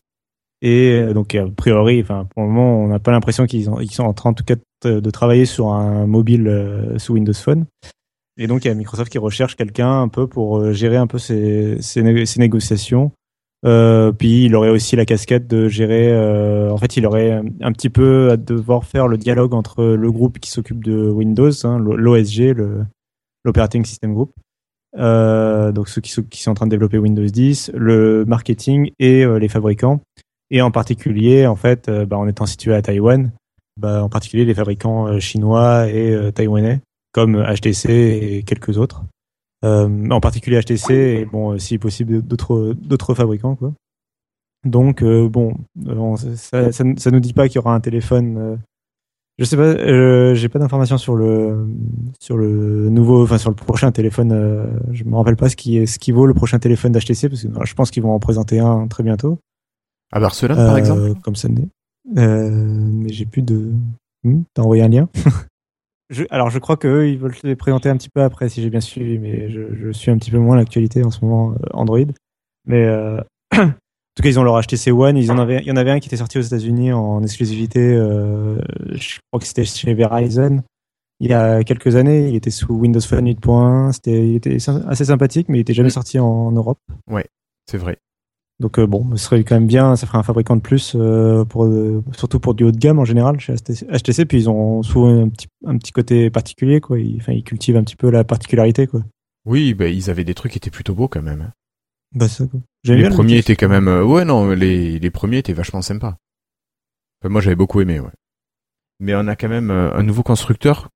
Et 0.62 0.92
euh, 0.92 1.12
donc 1.12 1.34
a 1.34 1.46
priori, 1.54 2.00
enfin 2.00 2.26
pour 2.34 2.42
le 2.44 2.48
moment, 2.48 2.78
on 2.78 2.88
n'a 2.88 2.98
pas 2.98 3.10
l'impression 3.10 3.44
qu'ils 3.44 3.68
ont- 3.68 3.80
ils 3.80 3.90
sont 3.90 4.04
en 4.04 4.14
train 4.14 4.30
en 4.30 4.34
tout 4.34 4.44
cas 4.44 4.54
de, 4.84 5.10
travailler 5.10 5.44
sur 5.46 5.68
un 5.68 6.06
mobile 6.06 6.46
euh, 6.48 6.98
sous 6.98 7.14
Windows 7.14 7.32
Phone. 7.34 7.66
Et 8.38 8.46
donc 8.46 8.64
il 8.64 8.68
y 8.68 8.70
a 8.70 8.74
Microsoft 8.74 9.10
qui 9.12 9.18
recherche 9.18 9.54
quelqu'un 9.56 10.00
un 10.00 10.08
peu 10.08 10.26
pour 10.26 10.58
euh, 10.58 10.72
gérer 10.72 10.96
un 10.96 11.06
peu 11.06 11.18
ces, 11.18 11.76
ces, 11.80 12.02
né- 12.02 12.26
ces 12.26 12.40
négociations. 12.40 13.12
Euh, 13.64 14.12
puis 14.12 14.44
il 14.44 14.54
aurait 14.56 14.68
aussi 14.68 14.94
la 14.94 15.06
casquette 15.06 15.46
de 15.46 15.68
gérer. 15.68 16.12
euh, 16.12 16.70
en 16.70 16.76
fait, 16.76 16.96
il 16.96 17.06
aurait 17.06 17.40
un, 17.62 17.72
petit 17.72 17.88
peu 17.88 18.30
à 18.30 18.36
devoir 18.36 18.84
faire 18.84 19.08
le 19.08 19.16
dialogue 19.16 19.54
entre 19.54 19.82
le 19.84 20.12
groupe 20.12 20.38
qui 20.38 20.50
s'occupe 20.50 20.84
de 20.84 21.08
Windows, 21.08 21.50
hein, 21.64 21.78
l'OSG, 21.78 22.54
l'Operating 23.44 23.84
System 23.84 24.12
Group, 24.12 24.32
euh, 24.98 25.72
donc 25.72 25.88
ceux 25.88 26.00
qui, 26.02 26.10
sont- 26.10 26.22
qui 26.22 26.42
sont 26.42 26.50
en 26.50 26.54
train 26.54 26.66
de 26.66 26.70
développer 26.70 26.98
Windows 26.98 27.24
10, 27.24 27.70
le 27.74 28.24
marketing 28.26 28.90
et 28.98 29.24
euh, 29.24 29.38
les 29.38 29.48
fabricants. 29.48 30.00
Et 30.50 30.60
en 30.60 30.70
particulier, 30.70 31.46
en 31.46 31.56
fait, 31.56 31.88
euh, 31.88 32.04
bah, 32.04 32.18
en 32.18 32.28
étant 32.28 32.46
situé 32.46 32.74
à 32.74 32.82
Taïwan, 32.82 33.32
bah, 33.80 34.04
en 34.04 34.08
particulier 34.10 34.44
les 34.44 34.54
fabricants 34.54 35.18
chinois 35.20 35.88
et 35.88 36.30
taïwanais, 36.34 36.80
comme 37.12 37.42
HTC 37.42 37.88
et 37.90 38.42
quelques 38.42 38.76
autres. 38.78 39.04
Euh, 39.64 40.08
en 40.10 40.20
particulier 40.20 40.60
HTC 40.60 40.92
et 40.94 41.24
bon, 41.24 41.52
euh, 41.52 41.58
si 41.58 41.78
possible 41.78 42.20
d'autres 42.22 42.74
d'autres 42.78 43.14
fabricants 43.14 43.54
quoi. 43.56 43.72
Donc 44.64 45.02
euh, 45.02 45.28
bon, 45.28 45.54
on- 45.86 46.16
ça, 46.16 46.70
ça, 46.72 46.84
ça 46.96 47.10
nous 47.10 47.20
dit 47.20 47.32
pas 47.32 47.48
qu'il 47.48 47.56
y 47.56 47.58
aura 47.58 47.74
un 47.74 47.80
téléphone. 47.80 48.58
je 49.38 49.44
sais 49.44 49.56
pas, 49.56 50.34
j'ai 50.34 50.48
pas 50.48 50.58
d'informations 50.58 50.98
sur 50.98 51.16
le 51.16 51.66
sur 52.20 52.36
le 52.36 52.88
nouveau, 52.90 53.22
enfin 53.22 53.38
sur 53.38 53.50
le 53.50 53.56
prochain 53.56 53.90
téléphone. 53.92 54.30
je 54.92 55.04
me 55.04 55.16
rappelle 55.16 55.36
pas 55.36 55.48
ce 55.48 55.56
qui 55.56 55.78
est 55.78 55.86
ce 55.86 55.98
qui 55.98 56.12
vaut 56.12 56.26
le 56.26 56.34
prochain 56.34 56.58
téléphone 56.58 56.92
d'HTC 56.92 57.28
parce 57.28 57.42
que 57.42 57.48
je 57.64 57.74
pense 57.74 57.90
qu'ils 57.90 58.02
vont 58.02 58.12
en 58.14 58.20
présenter 58.20 58.58
un 58.60 58.86
très 58.88 59.02
bientôt. 59.02 59.38
À 60.12 60.20
Barcelone, 60.20 60.56
par 60.56 60.76
exemple? 60.78 61.14
Comme 61.22 61.34
ça 61.36 61.48
n'est. 61.48 61.68
Euh, 62.18 62.50
mais 62.92 63.08
j'ai 63.12 63.24
plus 63.26 63.42
de. 63.42 63.72
Hmm, 64.22 64.42
T'as 64.54 64.62
envoyé 64.62 64.82
un 64.82 64.88
lien? 64.88 65.08
je, 66.10 66.24
Alors 66.30 66.50
je 66.50 66.58
crois 66.58 66.76
qu'eux, 66.76 67.08
ils 67.08 67.18
veulent 67.18 67.34
les 67.42 67.56
présenter 67.56 67.88
un 67.88 67.96
petit 67.96 68.10
peu 68.10 68.22
après, 68.22 68.48
si 68.48 68.62
j'ai 68.62 68.70
bien 68.70 68.80
suivi, 68.80 69.18
mais 69.18 69.50
je, 69.50 69.74
je 69.74 69.90
suis 69.90 70.10
un 70.10 70.18
petit 70.18 70.30
peu 70.30 70.38
moins 70.38 70.56
l'actualité 70.56 71.04
en 71.04 71.10
ce 71.10 71.24
moment 71.24 71.52
euh, 71.52 71.56
Android. 71.72 72.06
Mais 72.66 72.84
euh, 72.84 73.20
en 73.52 73.66
tout 73.66 74.22
cas, 74.22 74.28
ils 74.28 74.38
ont 74.38 74.42
leur 74.42 74.60
HTC 74.60 74.90
One. 74.92 75.16
Ils 75.16 75.32
en 75.32 75.38
avaient, 75.38 75.60
il 75.60 75.66
y 75.66 75.72
en 75.72 75.76
avait 75.76 75.90
un 75.90 76.00
qui 76.00 76.08
était 76.08 76.16
sorti 76.16 76.38
aux 76.38 76.42
États-Unis 76.42 76.92
en 76.92 77.22
exclusivité. 77.22 77.80
euh, 77.80 78.58
je 78.92 79.18
crois 79.30 79.40
que 79.40 79.46
c'était 79.46 79.64
chez 79.64 79.94
Verizon. 79.94 80.62
Il 81.20 81.30
y 81.30 81.32
a 81.32 81.62
quelques 81.62 81.96
années, 81.96 82.28
il 82.28 82.34
était 82.34 82.50
sous 82.50 82.74
Windows 82.74 83.00
Phone 83.00 83.26
8.1. 83.28 83.92
C'était, 83.92 84.28
il 84.28 84.36
était 84.36 84.56
assez 84.88 85.04
sympathique, 85.06 85.48
mais 85.48 85.58
il 85.58 85.60
était 85.60 85.74
jamais 85.74 85.90
sorti 85.90 86.18
en, 86.18 86.50
Europe. 86.52 86.80
C'est 87.70 87.78
vrai. 87.78 87.98
Donc 88.60 88.78
euh, 88.78 88.86
bon, 88.86 89.16
ce 89.16 89.24
serait 89.24 89.42
quand 89.42 89.56
même 89.56 89.66
bien, 89.66 89.96
ça 89.96 90.06
ferait 90.06 90.18
un 90.18 90.22
fabricant 90.22 90.54
de 90.56 90.60
plus 90.60 90.92
euh, 90.94 91.44
pour 91.44 91.64
euh, 91.64 92.02
surtout 92.12 92.38
pour 92.38 92.54
du 92.54 92.62
haut 92.64 92.70
de 92.72 92.78
gamme 92.78 93.00
en 93.00 93.04
général 93.04 93.40
chez 93.40 93.54
HTC. 93.54 94.26
Puis 94.26 94.38
ils 94.38 94.48
ont 94.50 94.82
souvent 94.82 95.22
un 95.24 95.28
petit 95.28 95.48
un 95.66 95.76
petit 95.76 95.90
côté 95.92 96.30
particulier 96.30 96.80
quoi. 96.80 96.98
Ils, 97.00 97.16
enfin, 97.16 97.32
ils 97.32 97.42
cultivent 97.42 97.76
un 97.76 97.82
petit 97.84 97.96
peu 97.96 98.10
la 98.10 98.22
particularité 98.22 98.86
quoi. 98.86 99.02
Oui, 99.44 99.74
bah, 99.74 99.88
ils 99.88 100.08
avaient 100.08 100.24
des 100.24 100.34
trucs 100.34 100.52
qui 100.52 100.58
étaient 100.58 100.70
plutôt 100.70 100.94
beaux 100.94 101.08
quand 101.08 101.20
même. 101.22 101.42
hein. 101.42 101.52
Bah 102.14 102.28
ça 102.28 102.46
quoi. 102.46 102.60
J'aime 102.84 102.96
Les 102.96 103.02
bien 103.02 103.10
le 103.10 103.14
premiers 103.16 103.34
motif. 103.34 103.50
étaient 103.50 103.56
quand 103.56 103.68
même. 103.68 103.88
euh, 103.88 104.04
Ouais, 104.04 104.24
non, 104.24 104.50
les, 104.50 104.98
les 105.00 105.10
premiers 105.10 105.38
étaient 105.38 105.52
vachement 105.52 105.82
sympas. 105.82 106.16
Enfin, 107.20 107.28
moi, 107.30 107.40
j'avais 107.40 107.56
beaucoup 107.56 107.80
aimé, 107.80 107.98
ouais. 107.98 108.10
Mais 109.00 109.14
on 109.16 109.26
a 109.26 109.34
quand 109.34 109.48
même 109.48 109.70
euh, 109.72 109.92
un 109.96 110.02
nouveau 110.04 110.22
constructeur 110.22 110.88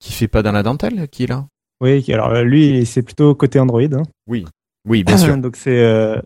qui 0.00 0.12
fait 0.12 0.26
pas 0.28 0.42
dans 0.42 0.52
la 0.52 0.62
dentelle, 0.64 1.08
qui 1.08 1.22
est 1.24 1.28
là. 1.28 1.46
Oui, 1.80 2.04
alors 2.12 2.30
euh, 2.30 2.42
lui 2.42 2.84
c'est 2.86 3.02
plutôt 3.02 3.34
côté 3.36 3.60
Android. 3.60 3.80
Hein. 3.82 4.02
Oui, 4.26 4.44
bien 5.04 5.16
sûr. 5.16 5.36
Donc 5.38 5.54
c'est 5.56 5.78
euh, 5.84 6.20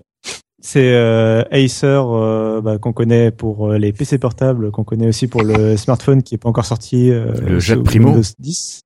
c'est 0.61 0.93
euh, 0.95 1.43
Acer 1.51 1.87
euh, 1.87 2.61
bah, 2.61 2.79
qu'on 2.79 2.93
connaît 2.93 3.31
pour 3.31 3.71
euh, 3.71 3.79
les 3.79 3.93
PC 3.93 4.19
portables, 4.19 4.71
qu'on 4.71 4.85
connaît 4.85 5.09
aussi 5.09 5.27
pour 5.27 5.43
le 5.43 5.77
smartphone 5.77 6.23
qui 6.23 6.35
est 6.35 6.39
pas 6.39 6.49
encore 6.49 6.67
sorti. 6.67 7.11
euh, 7.11 7.33
Le 7.41 7.59
Jet 7.59 7.77
Primo. 7.83 8.09
Windows 8.09 8.29
10. 8.39 8.81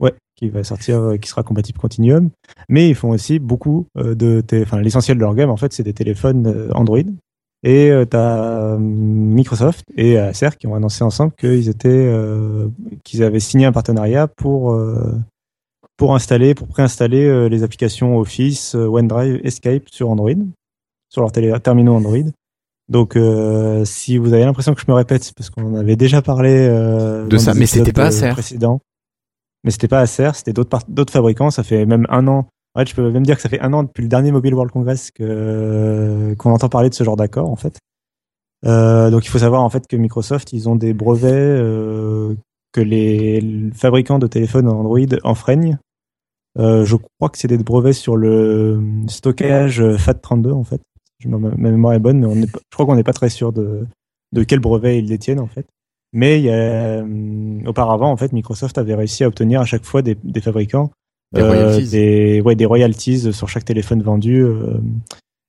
Ouais, 0.00 0.14
qui 0.36 0.48
va 0.48 0.64
sortir, 0.64 0.98
euh, 0.98 1.16
qui 1.18 1.28
sera 1.28 1.42
compatible 1.42 1.78
Continuum. 1.78 2.30
Mais 2.68 2.88
ils 2.88 2.94
font 2.94 3.10
aussi 3.10 3.38
beaucoup 3.38 3.86
de, 3.96 4.42
enfin 4.62 4.80
l'essentiel 4.80 5.18
de 5.18 5.22
leur 5.22 5.34
gamme 5.34 5.50
en 5.50 5.56
fait, 5.56 5.72
c'est 5.72 5.82
des 5.82 5.92
téléphones 5.92 6.70
Android. 6.74 6.98
Et 7.62 7.92
t'as 8.08 8.38
euh, 8.42 8.78
Microsoft 8.78 9.84
et 9.94 10.16
Acer 10.16 10.48
qui 10.58 10.66
ont 10.66 10.74
annoncé 10.74 11.04
ensemble 11.04 11.32
qu'ils 11.38 11.68
étaient, 11.68 11.88
euh, 11.90 12.68
qu'ils 13.04 13.22
avaient 13.22 13.38
signé 13.40 13.66
un 13.66 13.72
partenariat 13.72 14.26
pour 14.28 14.72
euh, 14.72 15.12
pour 15.98 16.14
installer, 16.14 16.54
pour 16.54 16.66
préinstaller 16.68 17.50
les 17.50 17.62
applications 17.62 18.16
Office, 18.16 18.74
OneDrive 18.74 19.38
et 19.44 19.50
Skype 19.50 19.90
sur 19.90 20.08
Android, 20.08 20.32
sur 21.10 21.20
leurs 21.20 21.32
télé- 21.32 21.52
terminaux 21.60 21.94
Android. 21.94 22.16
Donc, 22.88 23.14
euh, 23.16 23.84
si 23.84 24.16
vous 24.16 24.32
avez 24.32 24.44
l'impression 24.44 24.74
que 24.74 24.80
je 24.80 24.86
me 24.88 24.94
répète, 24.96 25.22
c'est 25.22 25.34
parce 25.36 25.50
qu'on 25.50 25.74
en 25.74 25.76
avait 25.76 25.96
déjà 25.96 26.22
parlé 26.22 26.50
euh, 26.68 27.26
De 27.26 27.36
ça, 27.36 27.52
mais 27.54 27.66
c'était 27.66 27.92
pas 27.92 28.04
euh, 28.04 28.08
Acer. 28.08 28.30
précédents. 28.30 28.80
Mais 29.62 29.70
c'était 29.70 29.86
pas 29.88 30.00
Acer, 30.00 30.30
c'était 30.34 30.52
d'autres 30.54 31.12
fabricants. 31.12 31.50
Ça 31.50 31.62
fait 31.62 31.84
même 31.84 32.06
un 32.08 32.26
an. 32.26 32.46
En 32.74 32.80
fait, 32.80 32.88
je 32.88 32.94
peux 32.94 33.10
même 33.10 33.24
dire 33.26 33.36
que 33.36 33.42
ça 33.42 33.48
fait 33.48 33.60
un 33.60 33.72
an 33.74 33.82
depuis 33.82 34.02
le 34.02 34.08
dernier 34.08 34.32
Mobile 34.32 34.54
World 34.54 34.72
Congress 34.72 35.10
que 35.10 36.34
qu'on 36.38 36.50
entend 36.52 36.68
parler 36.68 36.88
de 36.88 36.94
ce 36.94 37.04
genre 37.04 37.16
d'accord, 37.16 37.50
en 37.50 37.56
fait. 37.56 37.78
Euh, 38.66 39.10
donc, 39.10 39.24
il 39.26 39.28
faut 39.28 39.38
savoir 39.38 39.62
en 39.62 39.70
fait 39.70 39.86
que 39.86 39.96
Microsoft, 39.96 40.52
ils 40.52 40.68
ont 40.68 40.76
des 40.76 40.92
brevets 40.92 41.32
euh, 41.32 42.34
que 42.72 42.80
les 42.80 43.70
fabricants 43.74 44.18
de 44.18 44.26
téléphones 44.26 44.68
Android 44.68 44.98
enfreignent. 45.24 45.78
Euh, 46.58 46.84
je 46.84 46.96
crois 46.96 47.28
que 47.30 47.38
c'est 47.38 47.48
des 47.48 47.58
brevets 47.58 47.92
sur 47.92 48.16
le 48.16 48.82
stockage 49.08 49.80
euh, 49.80 49.96
FAT32 49.96 50.50
en 50.52 50.64
fait. 50.64 50.80
Ma, 51.26 51.38
ma 51.38 51.70
mémoire 51.70 51.94
est 51.94 51.98
bonne, 51.98 52.18
mais 52.20 52.26
on 52.26 52.36
est, 52.36 52.50
pas- 52.50 52.58
je 52.70 52.74
crois 52.76 52.86
qu'on 52.86 52.96
n'est 52.96 53.02
pas 53.04 53.12
très 53.12 53.28
sûr 53.28 53.52
de, 53.52 53.86
de 54.32 54.42
quel 54.44 54.58
brevet 54.60 54.98
ils 54.98 55.06
détiennent 55.08 55.40
en 55.40 55.46
fait. 55.46 55.66
Mais 56.12 56.38
il 56.40 56.44
y 56.46 56.50
a, 56.50 56.54
euh, 56.54 57.60
auparavant, 57.66 58.10
en 58.10 58.16
fait, 58.16 58.32
Microsoft 58.32 58.78
avait 58.78 58.94
réussi 58.94 59.22
à 59.24 59.28
obtenir 59.28 59.60
à 59.60 59.64
chaque 59.64 59.84
fois 59.84 60.02
des, 60.02 60.16
des 60.24 60.40
fabricants 60.40 60.90
Des 61.32 61.42
royalties. 61.42 61.88
des, 61.90 62.40
ouais, 62.40 62.56
des 62.56 62.66
royalties 62.66 63.32
sur 63.32 63.48
chaque 63.48 63.64
téléphone 63.64 64.02
vendu. 64.02 64.42
euh, 64.42 64.78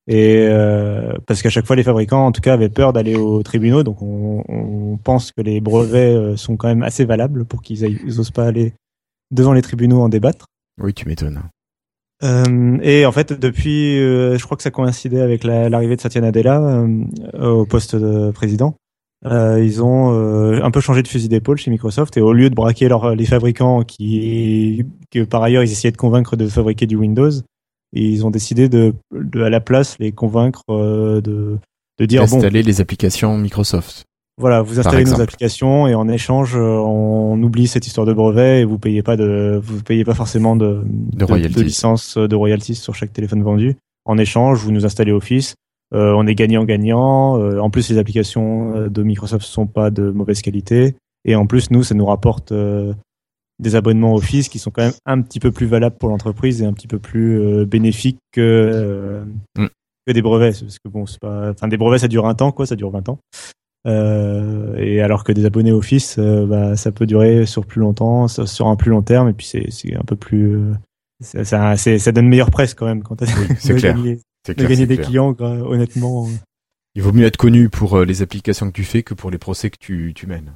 et 0.08 0.48
euh, 0.50 1.14
parce 1.28 1.42
qu'à 1.42 1.50
chaque 1.50 1.66
fois, 1.66 1.76
les 1.76 1.84
fabricants, 1.84 2.26
en 2.26 2.32
tout 2.32 2.42
cas, 2.42 2.54
avaient 2.54 2.70
peur 2.70 2.92
d'aller 2.92 3.16
aux 3.16 3.42
tribunaux. 3.44 3.84
Donc, 3.84 4.02
on, 4.02 4.44
on 4.50 4.98
pense 4.98 5.32
que 5.32 5.42
les 5.42 5.62
brevets 5.62 6.16
euh, 6.16 6.36
sont 6.38 6.58
quand 6.58 6.68
même 6.68 6.84
assez 6.84 7.06
valables 7.06 7.46
pour 7.46 7.62
qu'ils 7.62 7.84
aillent- 7.86 8.00
ils 8.06 8.20
osent 8.20 8.32
pas 8.32 8.46
aller 8.46 8.74
devant 9.32 9.54
les 9.54 9.62
tribunaux 9.62 10.02
en 10.02 10.10
débattre. 10.10 10.46
Oui, 10.82 10.94
tu 10.94 11.08
m'étonnes. 11.08 11.42
Euh, 12.24 12.78
et 12.84 13.06
en 13.06 13.12
fait, 13.12 13.34
depuis, 13.34 14.00
euh, 14.00 14.38
je 14.38 14.44
crois 14.46 14.56
que 14.58 14.64
ça 14.64 14.72
coïncidait 14.72 15.22
avec 15.22 15.44
la- 15.44 15.70
l'arrivée 15.70 15.96
de 15.96 16.02
Satya 16.02 16.22
Nadella 16.22 16.62
euh, 16.62 17.52
au 17.54 17.66
poste 17.66 17.96
de 17.96 18.32
président. 18.32 18.76
Ils 19.24 19.84
ont 19.84 20.10
un 20.64 20.72
peu 20.72 20.80
changé 20.82 21.04
de 21.04 21.08
fusil 21.08 21.30
d'épaule 21.30 21.58
chez 21.58 21.70
Microsoft 21.70 22.18
et 22.18 22.22
au 22.22 22.34
lieu 22.34 22.50
de 22.50 22.56
braquer 22.56 22.90
les 23.16 23.26
fabricants 23.26 23.84
qui, 23.84 24.84
que 25.12 25.24
par 25.24 25.44
ailleurs 25.44 25.62
ils 25.62 25.72
essayaient 25.72 25.92
de 25.92 25.98
convaincre 25.98 26.36
de 26.36 26.48
fabriquer 26.48 26.88
du 26.88 26.96
Windows, 26.96 27.30
ils 27.94 28.26
ont 28.26 28.32
décidé 28.32 28.68
de, 28.68 28.96
à 29.36 29.50
la 29.52 29.60
place 29.60 29.96
les 30.00 30.12
convaincre 30.12 30.64
de, 30.70 31.22
de 32.00 32.06
dire 32.08 32.22
bon, 32.32 32.42
les 32.66 32.82
applications 32.82 33.38
Microsoft. 33.38 34.06
Voilà, 34.38 34.62
vous 34.62 34.80
installez 34.80 35.04
nos 35.04 35.22
applications 35.22 35.88
et 35.88 35.96
en 35.96 36.08
échange, 36.08 36.56
euh, 36.56 36.60
on 36.60 37.42
oublie 37.44 37.68
cette 37.68 37.86
histoire 37.86 38.08
de 38.08 38.14
brevet 38.14 38.62
et 38.62 38.66
vous 38.66 38.80
payez 38.80 39.04
pas 39.04 39.18
de, 39.18 39.60
vous 39.62 39.84
payez 39.84 40.04
pas 40.04 40.14
forcément 40.16 40.56
de, 40.56 40.82
de, 40.86 41.26
de 41.26 41.62
licence 41.62 42.18
euh, 42.18 42.28
de 42.28 42.36
royalties 42.36 42.76
sur 42.76 42.96
chaque 42.96 43.14
téléphone 43.14 43.44
vendu. 43.44 43.78
En 44.06 44.18
échange, 44.18 44.64
vous 44.64 44.72
nous 44.72 44.86
installez 44.86 45.12
Office. 45.12 45.56
Euh, 45.94 46.14
on 46.18 46.26
est 46.26 46.36
gagnant-gagnant. 46.36 47.38
Euh, 47.40 47.60
en 47.60 47.70
plus, 47.70 47.90
les 47.90 47.98
applications 47.98 48.76
euh, 48.76 48.90
de 48.90 49.04
Microsoft 49.04 49.46
sont 49.46 49.68
pas 49.68 49.92
de 49.92 50.10
mauvaise 50.10 50.42
qualité. 50.42 50.96
Et 51.26 51.36
en 51.36 51.46
plus, 51.46 51.70
nous, 51.70 51.84
ça 51.84 51.94
nous 51.94 52.06
rapporte 52.06 52.52
euh, 52.54 52.94
des 53.60 53.76
abonnements 53.76 54.16
Office 54.16 54.48
qui 54.50 54.58
sont 54.58 54.72
quand 54.72 54.82
même 54.84 54.94
un 55.06 55.22
petit 55.22 55.40
peu 55.40 55.52
plus 55.52 55.68
valables 55.68 55.98
pour 56.00 56.10
l'entreprise 56.10 56.62
et 56.62 56.66
un 56.66 56.74
petit 56.74 56.88
peu 56.88 56.98
plus 56.98 57.40
euh, 57.40 57.66
bénéfiques 57.66 58.18
que, 58.32 58.42
euh, 58.42 59.24
Mm. 59.58 59.68
que 60.08 60.14
des 60.14 60.22
brevets. 60.22 60.60
Parce 60.62 60.80
que 60.80 60.90
bon, 60.90 61.06
c'est 61.06 61.20
pas, 61.20 61.52
enfin, 61.52 61.68
des 61.68 61.78
brevets, 61.78 62.00
ça 62.00 62.08
dure 62.08 62.26
un 62.26 62.34
temps, 62.34 62.52
quoi, 62.52 62.66
ça 62.66 62.76
dure 62.76 62.90
20 62.90 63.10
ans. 63.10 63.20
Euh, 63.88 64.76
et 64.78 65.02
alors 65.02 65.24
que 65.24 65.32
des 65.32 65.46
abonnés 65.46 65.72
Office, 65.72 66.18
euh, 66.20 66.46
bah, 66.46 66.76
ça 66.76 66.92
peut 66.92 67.06
durer 67.08 67.46
sur 67.46 67.66
plus 67.66 67.80
longtemps, 67.82 68.28
sur 68.28 68.68
un 68.68 68.76
plus 68.76 68.92
long 68.92 69.02
terme, 69.02 69.30
et 69.30 69.34
puis 69.34 69.46
c'est 69.48 69.72
c'est 69.72 69.96
un 69.96 70.04
peu 70.04 70.16
plus, 70.16 70.56
euh, 70.56 70.74
ça, 71.22 71.76
ça, 71.78 71.98
ça 71.98 72.12
donne 72.12 72.28
meilleure 72.28 72.52
presse 72.52 72.74
quand 72.76 72.86
même 72.86 73.02
quand 73.04 73.16
t'as 73.16 73.26
c'est 73.60 73.74
de 73.74 73.80
clair. 73.80 73.96
gagner, 73.96 74.20
de 74.48 74.54
clair, 74.54 74.70
gagner 74.70 74.86
des 74.86 74.96
clair. 74.96 75.08
clients, 75.08 75.36
honnêtement. 75.40 76.26
euh, 76.26 76.30
Il 76.96 77.02
vaut 77.02 77.12
mieux 77.12 77.26
être 77.26 77.38
connu 77.38 77.70
pour 77.70 77.98
euh, 77.98 78.06
les 78.06 78.22
applications 78.22 78.68
que 78.68 78.74
tu 78.76 78.84
fais 78.84 79.02
que 79.02 79.14
pour 79.16 79.32
les 79.32 79.38
procès 79.40 79.70
que 79.72 79.78
tu, 79.80 80.14
tu 80.16 80.28
mènes. 80.28 80.54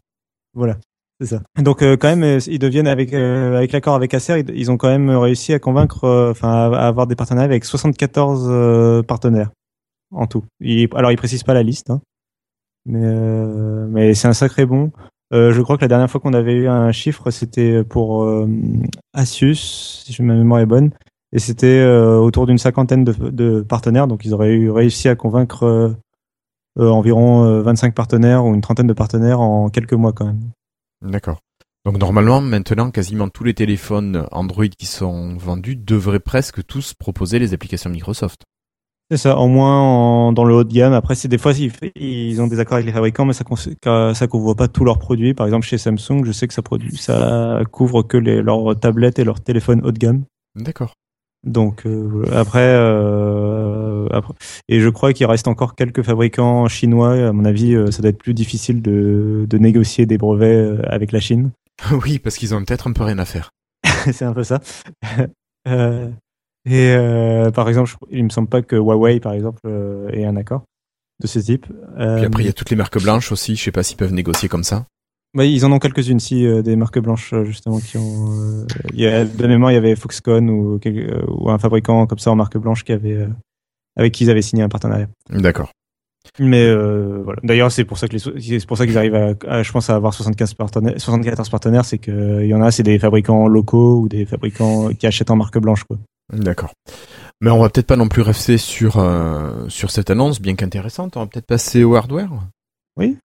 Voilà, 0.53 0.77
c'est 1.19 1.27
ça. 1.27 1.41
Donc 1.59 1.81
euh, 1.81 1.97
quand 1.97 2.15
même, 2.15 2.39
ils 2.45 2.59
deviennent 2.59 2.87
avec 2.87 3.11
euh, 3.13 3.57
avec 3.57 3.71
l'accord 3.71 3.95
avec 3.95 4.13
Acer, 4.13 4.39
ils, 4.47 4.55
ils 4.55 4.69
ont 4.71 4.77
quand 4.77 4.89
même 4.89 5.09
réussi 5.09 5.51
à 5.53 5.57
convaincre, 5.59 6.03
euh, 6.03 6.29
enfin 6.31 6.49
à, 6.49 6.77
à 6.77 6.87
avoir 6.87 7.07
des 7.07 7.15
partenariats 7.15 7.45
avec 7.49 7.65
74 7.65 8.45
euh, 8.49 9.01
partenaires 9.01 9.49
en 10.11 10.27
tout. 10.27 10.43
Ils- 10.61 10.87
alors 10.95 11.11
ils 11.11 11.17
précisent 11.17 11.43
pas 11.43 11.55
la 11.55 11.63
liste, 11.63 11.89
hein, 11.89 12.01
mais 12.85 13.01
euh, 13.03 13.87
mais 13.89 14.13
c'est 14.13 14.27
un 14.27 14.33
sacré 14.33 14.65
bon. 14.65 14.91
Euh, 15.33 15.51
je 15.51 15.61
crois 15.61 15.77
que 15.77 15.81
la 15.81 15.87
dernière 15.87 16.09
fois 16.09 16.21
qu'on 16.21 16.33
avait 16.33 16.53
eu 16.53 16.67
un 16.67 16.91
chiffre, 16.91 17.31
c'était 17.31 17.83
pour 17.83 18.23
euh, 18.23 18.47
Asus, 19.13 20.03
si 20.05 20.21
ma 20.21 20.35
mémoire 20.35 20.61
est 20.61 20.65
bonne, 20.65 20.91
et 21.33 21.39
c'était 21.39 21.79
euh, 21.79 22.17
autour 22.17 22.45
d'une 22.45 22.59
cinquantaine 22.59 23.03
de, 23.03 23.13
de 23.29 23.61
partenaires. 23.61 24.07
Donc 24.07 24.23
ils 24.25 24.33
auraient 24.33 24.53
eu 24.53 24.69
réussi 24.69 25.09
à 25.09 25.15
convaincre 25.15 25.95
environ 26.77 27.45
euh, 27.45 27.61
25 27.61 27.93
partenaires 27.93 28.45
ou 28.45 28.53
une 28.53 28.61
trentaine 28.61 28.87
de 28.87 28.93
partenaires 28.93 29.39
en 29.39 29.69
quelques 29.69 29.93
mois 29.93 30.13
quand 30.13 30.25
même. 30.25 30.51
D'accord. 31.01 31.39
Donc 31.85 31.97
normalement, 31.97 32.41
maintenant, 32.41 32.89
quasiment 32.89 33.29
tous 33.29 33.43
les 33.43 33.53
téléphones 33.53 34.27
Android 34.31 34.67
qui 34.67 34.85
sont 34.85 35.37
vendus 35.37 35.75
devraient 35.75 36.19
presque 36.19 36.65
tous 36.65 36.93
proposer 36.93 37.39
les 37.39 37.53
applications 37.53 37.89
Microsoft. 37.89 38.43
C'est 39.11 39.17
ça, 39.17 39.37
au 39.37 39.47
moins 39.47 39.79
en- 39.81 40.31
dans 40.33 40.45
le 40.45 40.55
haut 40.55 40.63
de 40.63 40.73
gamme. 40.73 40.93
Après, 40.93 41.13
c'est 41.13 41.27
des 41.27 41.37
fois 41.37 41.51
ils, 41.53 41.71
ils 41.95 42.41
ont 42.41 42.47
des 42.47 42.59
accords 42.59 42.75
avec 42.75 42.87
les 42.87 42.91
fabricants, 42.91 43.25
mais 43.25 43.33
ça 43.33 43.43
ça 44.13 44.27
couvre 44.27 44.53
pas 44.55 44.67
tous 44.67 44.83
leurs 44.83 44.97
produits. 44.97 45.33
Par 45.35 45.45
exemple, 45.45 45.65
chez 45.65 45.77
Samsung, 45.77 46.23
je 46.25 46.31
sais 46.31 46.47
que 46.47 46.53
ça 46.53 46.61
produit, 46.63 46.97
ça 46.97 47.61
couvre 47.71 48.01
que 48.01 48.17
les, 48.17 48.41
leurs 48.41 48.79
tablettes 48.79 49.19
et 49.19 49.23
leurs 49.23 49.41
téléphones 49.41 49.81
haut 49.85 49.91
de 49.91 49.99
gamme. 49.99 50.23
D'accord. 50.55 50.93
Donc 51.45 51.85
euh, 51.85 52.23
après, 52.33 52.65
euh, 52.65 54.07
après, 54.09 54.33
et 54.67 54.79
je 54.79 54.89
crois 54.89 55.13
qu'il 55.13 55.27
reste 55.27 55.47
encore 55.47 55.75
quelques 55.75 56.01
fabricants 56.01 56.67
chinois. 56.67 57.13
À 57.27 57.31
mon 57.31 57.45
avis, 57.45 57.75
euh, 57.75 57.91
ça 57.91 58.01
doit 58.01 58.09
être 58.09 58.17
plus 58.17 58.33
difficile 58.33 58.81
de, 58.81 59.45
de 59.47 59.57
négocier 59.59 60.07
des 60.07 60.17
brevets 60.17 60.79
avec 60.87 61.11
la 61.11 61.19
Chine. 61.19 61.51
oui, 62.03 62.17
parce 62.17 62.37
qu'ils 62.37 62.55
ont 62.55 62.65
peut-être 62.65 62.87
un 62.87 62.93
peu 62.93 63.03
rien 63.03 63.19
à 63.19 63.25
faire. 63.25 63.51
c'est 64.11 64.25
un 64.25 64.33
peu 64.33 64.43
ça. 64.43 64.59
Euh, 65.67 66.11
et 66.65 66.89
euh, 66.95 67.51
par 67.51 67.69
exemple, 67.69 67.89
je- 67.89 67.95
il 68.11 68.23
me 68.23 68.29
semble 68.29 68.47
pas 68.49 68.61
que 68.61 68.75
Huawei, 68.75 69.19
par 69.19 69.33
exemple, 69.33 69.59
euh, 69.65 70.09
ait 70.09 70.25
un 70.25 70.35
accord 70.35 70.63
de 71.21 71.27
ce 71.27 71.39
type. 71.39 71.67
Euh, 71.97 72.17
Puis 72.17 72.25
après, 72.25 72.43
il 72.43 72.45
y 72.47 72.49
a 72.49 72.53
toutes 72.53 72.69
les 72.69 72.75
marques 72.75 73.01
blanches 73.01 73.31
aussi. 73.31 73.55
Je 73.55 73.63
sais 73.63 73.71
pas 73.71 73.83
s'ils 73.83 73.97
peuvent 73.97 74.13
négocier 74.13 74.49
comme 74.49 74.63
ça. 74.63 74.85
bah, 75.33 75.45
ils 75.45 75.65
en 75.65 75.71
ont 75.71 75.79
quelques-unes, 75.79 76.19
si 76.19 76.45
euh, 76.45 76.61
des 76.61 76.75
marques 76.75 76.99
blanches 76.99 77.33
euh, 77.33 77.43
justement 77.45 77.79
qui 77.79 77.97
ont. 77.97 78.31
euh, 78.31 78.65
il 78.93 78.99
y 79.01 79.07
a, 79.07 79.25
de 79.25 79.47
mémoire, 79.47 79.71
il 79.71 79.75
y 79.75 79.77
avait 79.77 79.95
Foxconn 79.95 80.49
ou, 80.49 80.79
quel- 80.79 80.97
euh, 80.97 81.25
ou 81.27 81.49
un 81.49 81.57
fabricant 81.57 82.05
comme 82.07 82.19
ça 82.19 82.31
en 82.31 82.35
marque 82.35 82.57
blanche 82.57 82.83
qui 82.83 82.91
avait 82.93 83.13
euh, 83.15 83.27
avec 83.97 84.13
qui 84.13 84.23
ils 84.25 84.29
avaient 84.29 84.41
signé 84.41 84.63
un 84.63 84.69
partenariat. 84.69 85.07
D'accord. 85.29 85.71
Mais 86.39 86.65
euh, 86.65 87.21
voilà. 87.23 87.39
D'ailleurs, 87.43 87.71
c'est 87.71 87.85
pour 87.85 87.97
ça 87.97 88.07
que 88.07 88.17
c'est 88.17 88.65
pour 88.67 88.77
ça 88.77 88.85
qu'ils 88.85 88.97
arrivent 88.97 89.15
à, 89.15 89.33
à, 89.47 89.63
je 89.63 89.71
pense, 89.71 89.89
à 89.89 89.95
avoir 89.95 90.13
75 90.13 90.53
partenaires, 90.53 90.93
74 90.99 91.49
partenaires, 91.49 91.85
c'est 91.85 91.97
que 91.97 92.11
euh, 92.11 92.43
il 92.43 92.49
y 92.49 92.53
en 92.53 92.61
a, 92.61 92.71
c'est 92.71 92.83
des 92.83 92.99
fabricants 92.99 93.47
locaux 93.47 93.99
ou 94.01 94.07
des 94.09 94.25
fabricants 94.25 94.89
qui 94.93 95.07
achètent 95.07 95.31
en 95.31 95.35
marque 95.35 95.57
blanche, 95.59 95.83
quoi. 95.83 95.97
D'accord. 96.33 96.71
Mais 97.41 97.51
on 97.51 97.61
va 97.61 97.69
peut-être 97.69 97.87
pas 97.87 97.97
non 97.97 98.07
plus 98.07 98.21
rester 98.21 98.57
sur 98.57 98.97
euh, 98.97 99.67
sur 99.69 99.91
cette 99.91 100.09
annonce, 100.09 100.41
bien 100.41 100.55
qu'intéressante. 100.55 101.17
On 101.17 101.21
va 101.21 101.27
peut-être 101.27 101.45
passer 101.45 101.83
au 101.83 101.95
hardware. 101.95 102.29
Oui. 102.97 103.17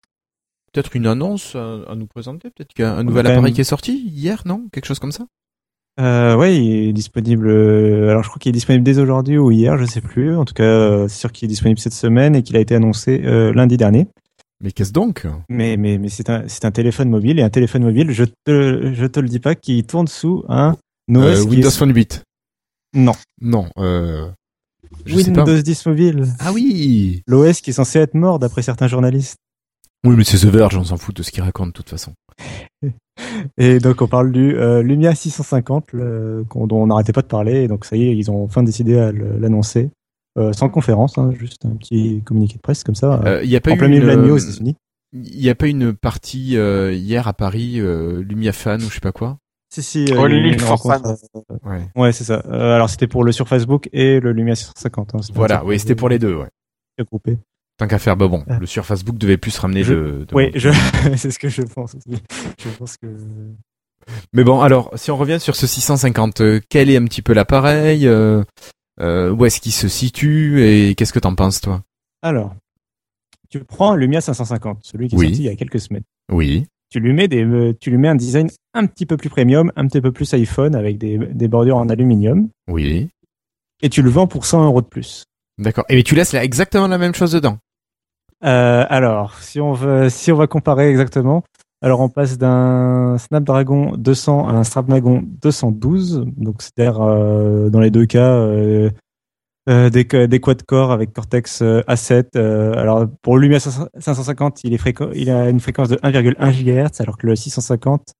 Peut-être 0.72 0.94
une 0.94 1.06
annonce 1.06 1.56
à, 1.56 1.78
à 1.88 1.94
nous 1.96 2.06
présenter. 2.06 2.50
Peut-être 2.50 2.72
qu'il 2.74 2.84
y 2.84 2.88
a 2.88 2.94
un 2.94 3.02
nouvel 3.02 3.26
appareil 3.26 3.42
même- 3.44 3.52
qui 3.54 3.60
est 3.60 3.64
sorti 3.64 3.98
hier, 4.06 4.42
non? 4.44 4.66
Quelque 4.72 4.86
chose 4.86 4.98
comme 4.98 5.12
ça? 5.12 5.24
Euh, 6.00 6.34
ouais, 6.36 6.56
il 6.56 6.88
est 6.88 6.92
disponible. 6.92 7.48
euh, 7.48 8.08
Alors, 8.10 8.22
je 8.22 8.28
crois 8.28 8.38
qu'il 8.38 8.48
est 8.50 8.52
disponible 8.52 8.82
dès 8.84 8.98
aujourd'hui 8.98 9.36
ou 9.38 9.50
hier, 9.50 9.76
je 9.76 9.84
sais 9.84 10.00
plus. 10.00 10.34
En 10.36 10.44
tout 10.44 10.54
cas, 10.54 10.62
euh, 10.64 11.08
c'est 11.08 11.18
sûr 11.18 11.32
qu'il 11.32 11.46
est 11.46 11.48
disponible 11.48 11.78
cette 11.78 11.92
semaine 11.92 12.34
et 12.34 12.42
qu'il 12.42 12.56
a 12.56 12.60
été 12.60 12.74
annoncé 12.74 13.20
euh, 13.24 13.52
lundi 13.52 13.76
dernier. 13.76 14.06
Mais 14.62 14.72
qu'est-ce 14.72 14.92
donc? 14.92 15.26
Mais 15.48 15.76
mais 15.78 15.96
mais 15.98 16.08
c'est 16.10 16.28
un 16.30 16.44
c'est 16.46 16.64
un 16.66 16.70
téléphone 16.70 17.08
mobile 17.08 17.38
et 17.38 17.42
un 17.42 17.48
téléphone 17.50 17.82
mobile, 17.82 18.10
je 18.10 18.24
te 18.44 18.92
je 18.94 19.06
te 19.06 19.18
le 19.20 19.28
dis 19.28 19.40
pas, 19.40 19.54
qui 19.54 19.82
tourne 19.84 20.06
sous 20.06 20.44
un 20.48 20.76
OS 21.10 21.16
Euh, 21.16 21.44
Windows 21.44 21.70
Phone 21.70 21.94
8. 21.94 22.22
Non, 22.94 23.12
Non. 23.40 23.68
Euh, 23.78 24.28
je 25.06 25.16
sais 25.18 25.32
pas. 25.32 25.44
Windows 25.44 25.62
10 25.62 25.86
mobile. 25.86 26.26
Ah 26.40 26.52
oui. 26.52 27.22
L'OS 27.26 27.60
qui 27.62 27.70
est 27.70 27.74
censé 27.74 27.98
être 28.00 28.14
mort 28.14 28.38
d'après 28.38 28.62
certains 28.62 28.88
journalistes. 28.88 29.36
Oui, 30.04 30.14
mais 30.16 30.24
c'est 30.24 30.38
The 30.38 30.46
Verge. 30.46 30.76
On 30.76 30.84
s'en 30.84 30.96
fout 30.96 31.14
de 31.16 31.22
ce 31.22 31.30
qu'il 31.30 31.42
raconte 31.42 31.68
de 31.68 31.72
toute 31.72 31.88
façon. 31.90 32.12
Et 33.58 33.78
donc 33.78 34.02
on 34.02 34.06
parle 34.08 34.32
du 34.32 34.56
euh, 34.56 34.82
Lumia 34.82 35.14
650 35.14 35.92
le- 35.92 36.44
dont 36.54 36.82
on 36.82 36.86
n'arrêtait 36.86 37.12
pas 37.12 37.22
de 37.22 37.26
parler. 37.26 37.62
Et 37.62 37.68
donc 37.68 37.84
ça 37.84 37.96
y 37.96 38.04
est, 38.08 38.16
ils 38.16 38.30
ont 38.30 38.44
enfin 38.44 38.62
décidé 38.62 38.98
à 38.98 39.12
l'annoncer 39.12 39.90
euh, 40.38 40.52
sans 40.52 40.68
conférence, 40.68 41.18
hein, 41.18 41.32
juste 41.38 41.64
un 41.66 41.76
petit 41.76 42.22
communiqué 42.24 42.54
de 42.56 42.60
presse 42.60 42.84
comme 42.84 42.94
ça. 42.94 43.20
Euh, 43.26 43.42
Il 43.42 43.50
y 43.50 43.56
a 43.56 43.60
pas 43.60 43.72
en 43.72 43.74
eu 43.74 43.78
plein 43.78 43.88
milieu 43.88 44.02
de 44.02 44.06
la 44.06 44.14
une, 44.14 44.22
nuit 44.22 44.30
aux 44.30 44.38
euh, 44.38 44.48
États-Unis. 44.48 44.76
Il 45.12 45.40
n'y 45.40 45.48
a 45.48 45.54
pas 45.56 45.66
une 45.66 45.92
partie 45.92 46.56
euh, 46.56 46.92
hier 46.92 47.26
à 47.26 47.32
Paris, 47.32 47.80
euh, 47.80 48.22
Lumia 48.22 48.52
Fan 48.52 48.80
ou 48.80 48.88
je 48.88 48.94
sais 48.94 49.00
pas 49.00 49.10
quoi? 49.12 49.38
Si 49.72 49.82
si. 49.82 50.04
euh, 50.12 50.28
eu 50.28 50.52
une 50.52 50.58
for 50.58 50.84
euh, 50.90 51.14
Ouais. 51.64 51.80
ouais, 51.96 52.12
c'est 52.12 52.24
ça. 52.24 52.42
Euh, 52.48 52.74
alors 52.74 52.88
c'était 52.90 53.06
pour 53.06 53.24
le 53.24 53.32
sur 53.32 53.48
Facebook 53.48 53.88
et 53.92 54.20
le 54.20 54.32
Lumia 54.32 54.54
650. 54.54 55.14
Hein, 55.14 55.18
Voilà, 55.34 55.64
oui, 55.64 55.78
c'était 55.78 55.94
pour 55.96 56.08
les 56.08 56.18
deux, 56.18 56.34
ouais. 56.36 56.48
regroupé. 56.98 57.38
Tant 57.80 57.88
qu'à 57.88 57.98
faire, 57.98 58.14
bah 58.14 58.28
bon, 58.28 58.44
Ah. 58.46 58.58
le 58.60 58.66
sur 58.66 58.84
Facebook 58.84 59.16
devait 59.16 59.38
plus 59.38 59.52
se 59.52 59.60
ramener 59.62 59.82
Je- 59.84 59.94
de, 59.94 60.24
de 60.28 60.34
Oui, 60.34 60.50
je... 60.54 60.68
c'est 61.16 61.30
ce 61.30 61.38
que 61.38 61.48
je 61.48 61.62
pense 61.62 61.94
aussi. 61.94 62.22
Je 62.62 62.68
pense 62.78 62.98
que. 62.98 63.06
Mais 64.34 64.44
bon, 64.44 64.60
alors, 64.60 64.90
si 64.96 65.10
on 65.10 65.16
revient 65.16 65.40
sur 65.40 65.56
ce 65.56 65.66
650, 65.66 66.42
euh, 66.42 66.60
quel 66.68 66.90
est 66.90 66.98
un 66.98 67.04
petit 67.06 67.22
peu 67.22 67.32
l'appareil 67.32 68.06
euh, 68.06 68.42
euh, 69.00 69.30
Où 69.32 69.46
est-ce 69.46 69.60
qu'il 69.62 69.72
se 69.72 69.88
situe 69.88 70.62
Et 70.62 70.94
qu'est-ce 70.94 71.14
que 71.14 71.18
t'en 71.18 71.34
penses, 71.34 71.62
toi? 71.62 71.82
Alors, 72.20 72.54
tu 73.48 73.60
prends 73.64 73.92
un 73.92 73.96
Lumia 73.96 74.20
550, 74.20 74.80
celui 74.82 75.08
qui 75.08 75.14
est 75.14 75.18
Oui. 75.18 75.26
sorti 75.28 75.42
il 75.42 75.46
y 75.46 75.48
a 75.48 75.56
quelques 75.56 75.80
semaines. 75.80 76.04
Oui. 76.30 76.66
Tu 76.90 77.00
lui 77.00 77.14
mets 77.14 77.28
des, 77.28 77.44
euh, 77.44 77.72
tu 77.80 77.88
lui 77.90 77.96
mets 77.96 78.08
un 78.08 78.14
design 78.14 78.50
un 78.74 78.84
petit 78.84 79.06
peu 79.06 79.16
plus 79.16 79.30
premium, 79.30 79.72
un 79.74 79.86
petit 79.86 80.02
peu 80.02 80.12
plus 80.12 80.30
iPhone 80.34 80.74
avec 80.74 80.98
des, 80.98 81.16
des 81.16 81.48
bordures 81.48 81.78
en 81.78 81.88
aluminium, 81.88 82.50
Oui. 82.68 83.08
et 83.82 83.88
tu 83.88 84.02
le 84.02 84.10
vends 84.10 84.26
pour 84.26 84.44
100 84.44 84.66
euros 84.66 84.82
de 84.82 84.86
plus. 84.86 85.24
D'accord. 85.56 85.84
Et 85.88 85.96
mais 85.96 86.02
tu 86.02 86.14
laisses 86.14 86.32
là 86.34 86.44
exactement 86.44 86.88
la 86.88 86.98
même 86.98 87.14
chose 87.14 87.32
dedans 87.32 87.56
Euh, 88.44 88.86
alors, 88.88 89.34
si 89.40 89.60
on 89.60 89.72
veut, 89.72 90.08
si 90.08 90.32
on 90.32 90.36
va 90.36 90.46
comparer 90.46 90.88
exactement, 90.90 91.42
alors 91.82 92.00
on 92.00 92.08
passe 92.08 92.38
d'un 92.38 93.16
Snapdragon 93.18 93.92
200 93.96 94.48
à 94.48 94.52
un 94.52 94.64
Snapdragon 94.64 95.22
212, 95.42 96.24
donc 96.36 96.62
c'est-à-dire 96.62 97.00
euh, 97.02 97.68
dans 97.70 97.80
les 97.80 97.90
deux 97.90 98.06
cas 98.06 98.32
euh, 98.32 98.90
euh, 99.68 99.90
des, 99.90 100.04
des 100.04 100.40
quad-core 100.40 100.90
avec 100.90 101.12
Cortex 101.12 101.62
euh, 101.62 101.82
A7. 101.82 102.36
euh, 102.36 102.72
alors 102.74 103.06
pour 103.22 103.36
le 103.36 103.42
Lumia 103.42 103.60
550, 103.60 104.64
il, 104.64 104.72
est 104.72 104.78
fréquent, 104.78 105.10
il 105.14 105.30
a 105.30 105.48
une 105.50 105.60
fréquence 105.60 105.88
de 105.88 105.96
1,1 105.96 106.34
GHz, 106.52 107.00
alors 107.00 107.18
que 107.18 107.26
le 107.26 107.36
650, 107.36 108.14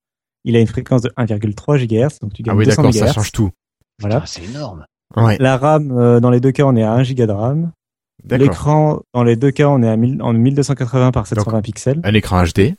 il 0.44 0.56
a 0.56 0.60
une 0.60 0.66
fréquence 0.66 1.02
de 1.02 1.10
1,3 1.16 1.78
GHz, 1.78 2.18
donc 2.20 2.34
tu 2.34 2.42
gagnes 2.42 2.54
Ah 2.54 2.58
oui, 2.58 2.64
200 2.66 2.82
d'accord, 2.82 2.94
ça 2.94 3.12
change 3.12 3.32
tout. 3.32 3.50
Voilà. 4.00 4.22
c'est 4.26 4.44
énorme. 4.44 4.84
Ouais. 5.16 5.36
La 5.40 5.56
RAM, 5.56 5.90
euh, 5.92 6.20
dans 6.20 6.30
les 6.30 6.40
deux 6.40 6.52
cas, 6.52 6.64
on 6.64 6.76
est 6.76 6.82
à 6.82 6.92
1 6.92 7.02
Go 7.02 7.26
de 7.26 7.32
RAM. 7.32 7.72
L'écran, 8.28 9.00
dans 9.14 9.24
les 9.24 9.36
deux 9.36 9.50
cas, 9.50 9.68
on 9.68 9.82
est 9.82 9.88
à 9.88 9.96
1000 9.96 10.22
en 10.22 10.32
1280 10.32 11.12
par 11.12 11.26
720 11.26 11.62
pixels. 11.62 12.00
Un 12.04 12.14
écran 12.14 12.42
HD. 12.44 12.74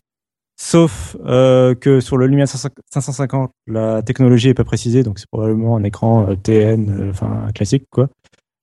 Sauf 0.59 1.17
euh, 1.25 1.73
que 1.73 1.99
sur 2.01 2.17
le 2.17 2.27
Lumia 2.27 2.45
550, 2.45 3.51
la 3.67 4.01
technologie 4.03 4.49
est 4.49 4.53
pas 4.53 4.63
précisée, 4.63 5.01
donc 5.01 5.17
c'est 5.17 5.29
probablement 5.31 5.75
un 5.77 5.83
écran 5.83 6.27
euh, 6.29 6.35
TN, 6.35 6.89
euh, 6.89 7.09
enfin 7.09 7.47
classique 7.55 7.85
quoi. 7.89 8.09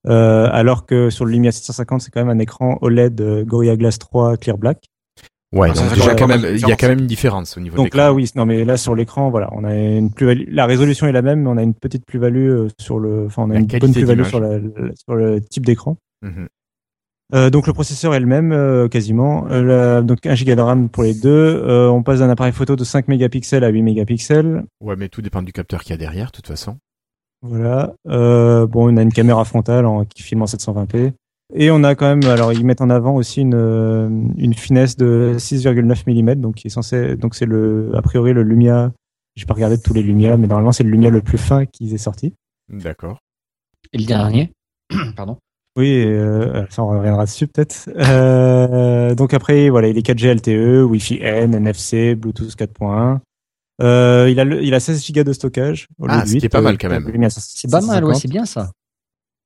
Euh, 0.07 0.49
alors 0.53 0.87
que 0.87 1.11
sur 1.11 1.25
le 1.25 1.33
Lumia 1.33 1.51
650, 1.51 2.03
c'est 2.03 2.11
quand 2.13 2.25
même 2.25 2.35
un 2.35 2.39
écran 2.41 2.79
OLED 2.83 3.21
euh, 3.21 3.45
Gorilla 3.45 3.77
Glass 3.77 3.99
3 3.99 4.37
Clear 4.37 4.59
Black. 4.59 4.85
Ouais, 5.53 5.73
donc 5.73 5.93
déjà 5.95 6.15
quand 6.15 6.29
même 6.29 6.43
il 6.55 6.61
y 6.61 6.71
a 6.73 6.77
quand 6.77 6.89
même 6.89 7.01
une 7.01 7.07
différence 7.07 7.57
au 7.57 7.61
niveau 7.61 7.77
de 7.77 7.83
Donc 7.83 7.95
là, 7.95 8.13
oui, 8.13 8.31
non 8.37 8.45
mais 8.47 8.65
là 8.65 8.77
sur 8.77 8.95
l'écran, 8.95 9.31
voilà, 9.31 9.49
on 9.53 9.65
a 9.65 9.75
une 9.75 10.13
plus 10.13 10.45
la 10.51 10.67
résolution 10.67 11.07
est 11.09 11.13
la 11.13 11.23
même, 11.23 11.41
mais 11.43 11.49
on 11.49 11.57
a 11.57 11.63
une 11.63 11.75
petite 11.75 12.05
plus-value 12.07 12.67
sur 12.79 13.01
le, 13.01 13.25
enfin 13.27 13.43
on 13.45 13.51
a 13.51 13.55
La 13.55 13.61
une 13.61 13.67
bonne 13.67 13.93
plus-value 13.93 14.19
d'image. 14.19 14.29
sur, 14.29 14.41
la- 14.41 14.59
la- 14.59 14.95
sur 14.95 15.15
le 15.17 15.41
type 15.41 15.65
d'écran. 15.67 15.97
Mhm. 16.23 16.47
Euh, 17.35 17.51
donc 17.51 17.67
le 17.67 17.73
processeur 17.75 18.15
est 18.15 18.21
le 18.21 18.27
même 18.27 18.53
euh, 18.53 18.89
quasiment. 18.89 19.47
Euh, 19.51 19.63
la- 19.63 20.03
donc 20.03 20.25
1 20.25 20.35
Go 20.35 20.55
de 20.55 20.61
RAM 20.61 20.89
pour 20.89 21.03
les 21.03 21.15
deux. 21.15 21.29
Euh, 21.63 21.89
on 21.91 22.03
passe 22.03 22.21
d'un 22.21 22.31
appareil 22.31 22.53
photo 22.53 22.75
de 22.75 22.85
5 22.85 23.07
mégapixels 23.09 23.65
à 23.65 23.69
8 23.69 23.83
mégapixels. 23.83 24.65
Ouais, 24.81 24.97
mais 24.97 25.09
tout 25.09 25.21
dépend 25.21 25.43
du 25.43 25.53
capteur 25.53 25.83
qu'il 25.83 25.91
y 25.91 25.95
a 25.95 25.99
derrière, 25.99 26.27
de 26.29 26.33
toute 26.33 26.47
façon. 26.47 26.79
Voilà. 27.43 27.93
Euh, 28.09 28.67
bon, 28.67 28.93
on 28.93 28.97
a 28.97 29.03
une 29.03 29.13
caméra 29.13 29.45
frontale 29.45 29.85
en- 29.87 30.05
qui 30.05 30.23
filme 30.23 30.43
en 30.43 30.47
720p. 30.47 31.13
Et 31.55 31.71
on 31.71 31.83
a 31.85 31.95
quand 31.95 32.07
même, 32.15 32.31
alors 32.31 32.53
ils 32.53 32.65
mettent 32.65 32.81
en 32.83 32.91
avant 32.91 33.15
aussi 33.15 33.41
une, 33.41 33.55
euh, 33.55 34.09
une 34.37 34.53
finesse 34.55 34.97
de 34.97 35.37
6,9 35.39 36.05
mm, 36.07 36.35
donc 36.41 36.57
qui 36.57 36.67
est 36.67 36.71
censé, 36.71 37.17
donc 37.17 37.35
c'est 37.35 37.47
le, 37.47 37.91
a 37.95 38.03
priori 38.03 38.35
le 38.35 38.43
Lumia. 38.43 38.93
J'ai 39.35 39.47
pas 39.47 39.55
regardé 39.55 39.81
tous 39.81 39.95
les 39.95 40.03
Lumia, 40.03 40.37
mais 40.37 40.47
normalement 40.47 40.73
c'est 40.73 40.83
le 40.85 40.91
Lumia 40.91 41.09
le 41.09 41.23
plus 41.23 41.39
fin 41.39 41.65
qui 41.65 41.95
est 41.95 41.99
sorti. 41.99 42.35
D'accord. 42.71 43.21
Et 43.95 43.99
le 43.99 44.05
dernier 44.05 44.53
Pardon. 45.17 45.39
Oui, 45.79 46.03
euh, 46.05 46.67
ça 46.71 46.83
on 46.83 46.89
reviendra 46.89 47.25
dessus 47.25 47.47
peut-être. 47.47 47.89
Euh, 47.97 49.15
donc 49.15 49.33
après, 49.33 49.69
voilà, 49.71 49.89
il 49.89 49.97
est 49.97 50.03
4G 50.03 50.27
LTE, 50.35 50.83
Wi-Fi 50.85 51.19
N, 51.23 51.55
NFC, 51.55 52.15
Bluetooth 52.17 52.55
4.1. 52.57 53.21
Euh, 53.81 54.29
il 54.29 54.41
a 54.41 54.45
le- 54.45 54.61
il 54.63 54.75
a 54.75 54.81
16 54.81 55.13
Go 55.13 55.23
de 55.23 55.33
stockage. 55.33 55.87
au 55.99 56.07
lieu 56.07 56.13
Ah, 56.13 56.23
de 56.23 56.27
ce 56.27 56.33
qui 56.33 56.39
est 56.39 56.43
8, 56.43 56.49
pas 56.49 56.61
mal 56.61 56.77
quand 56.79 56.89
même. 56.89 57.05
C'est 57.31 57.71
pas 57.71 57.81
mal, 57.81 58.05
ouais, 58.05 58.15
550, 58.15 58.17
c'est 58.21 58.29
bien 58.29 58.45
ça. 58.45 58.73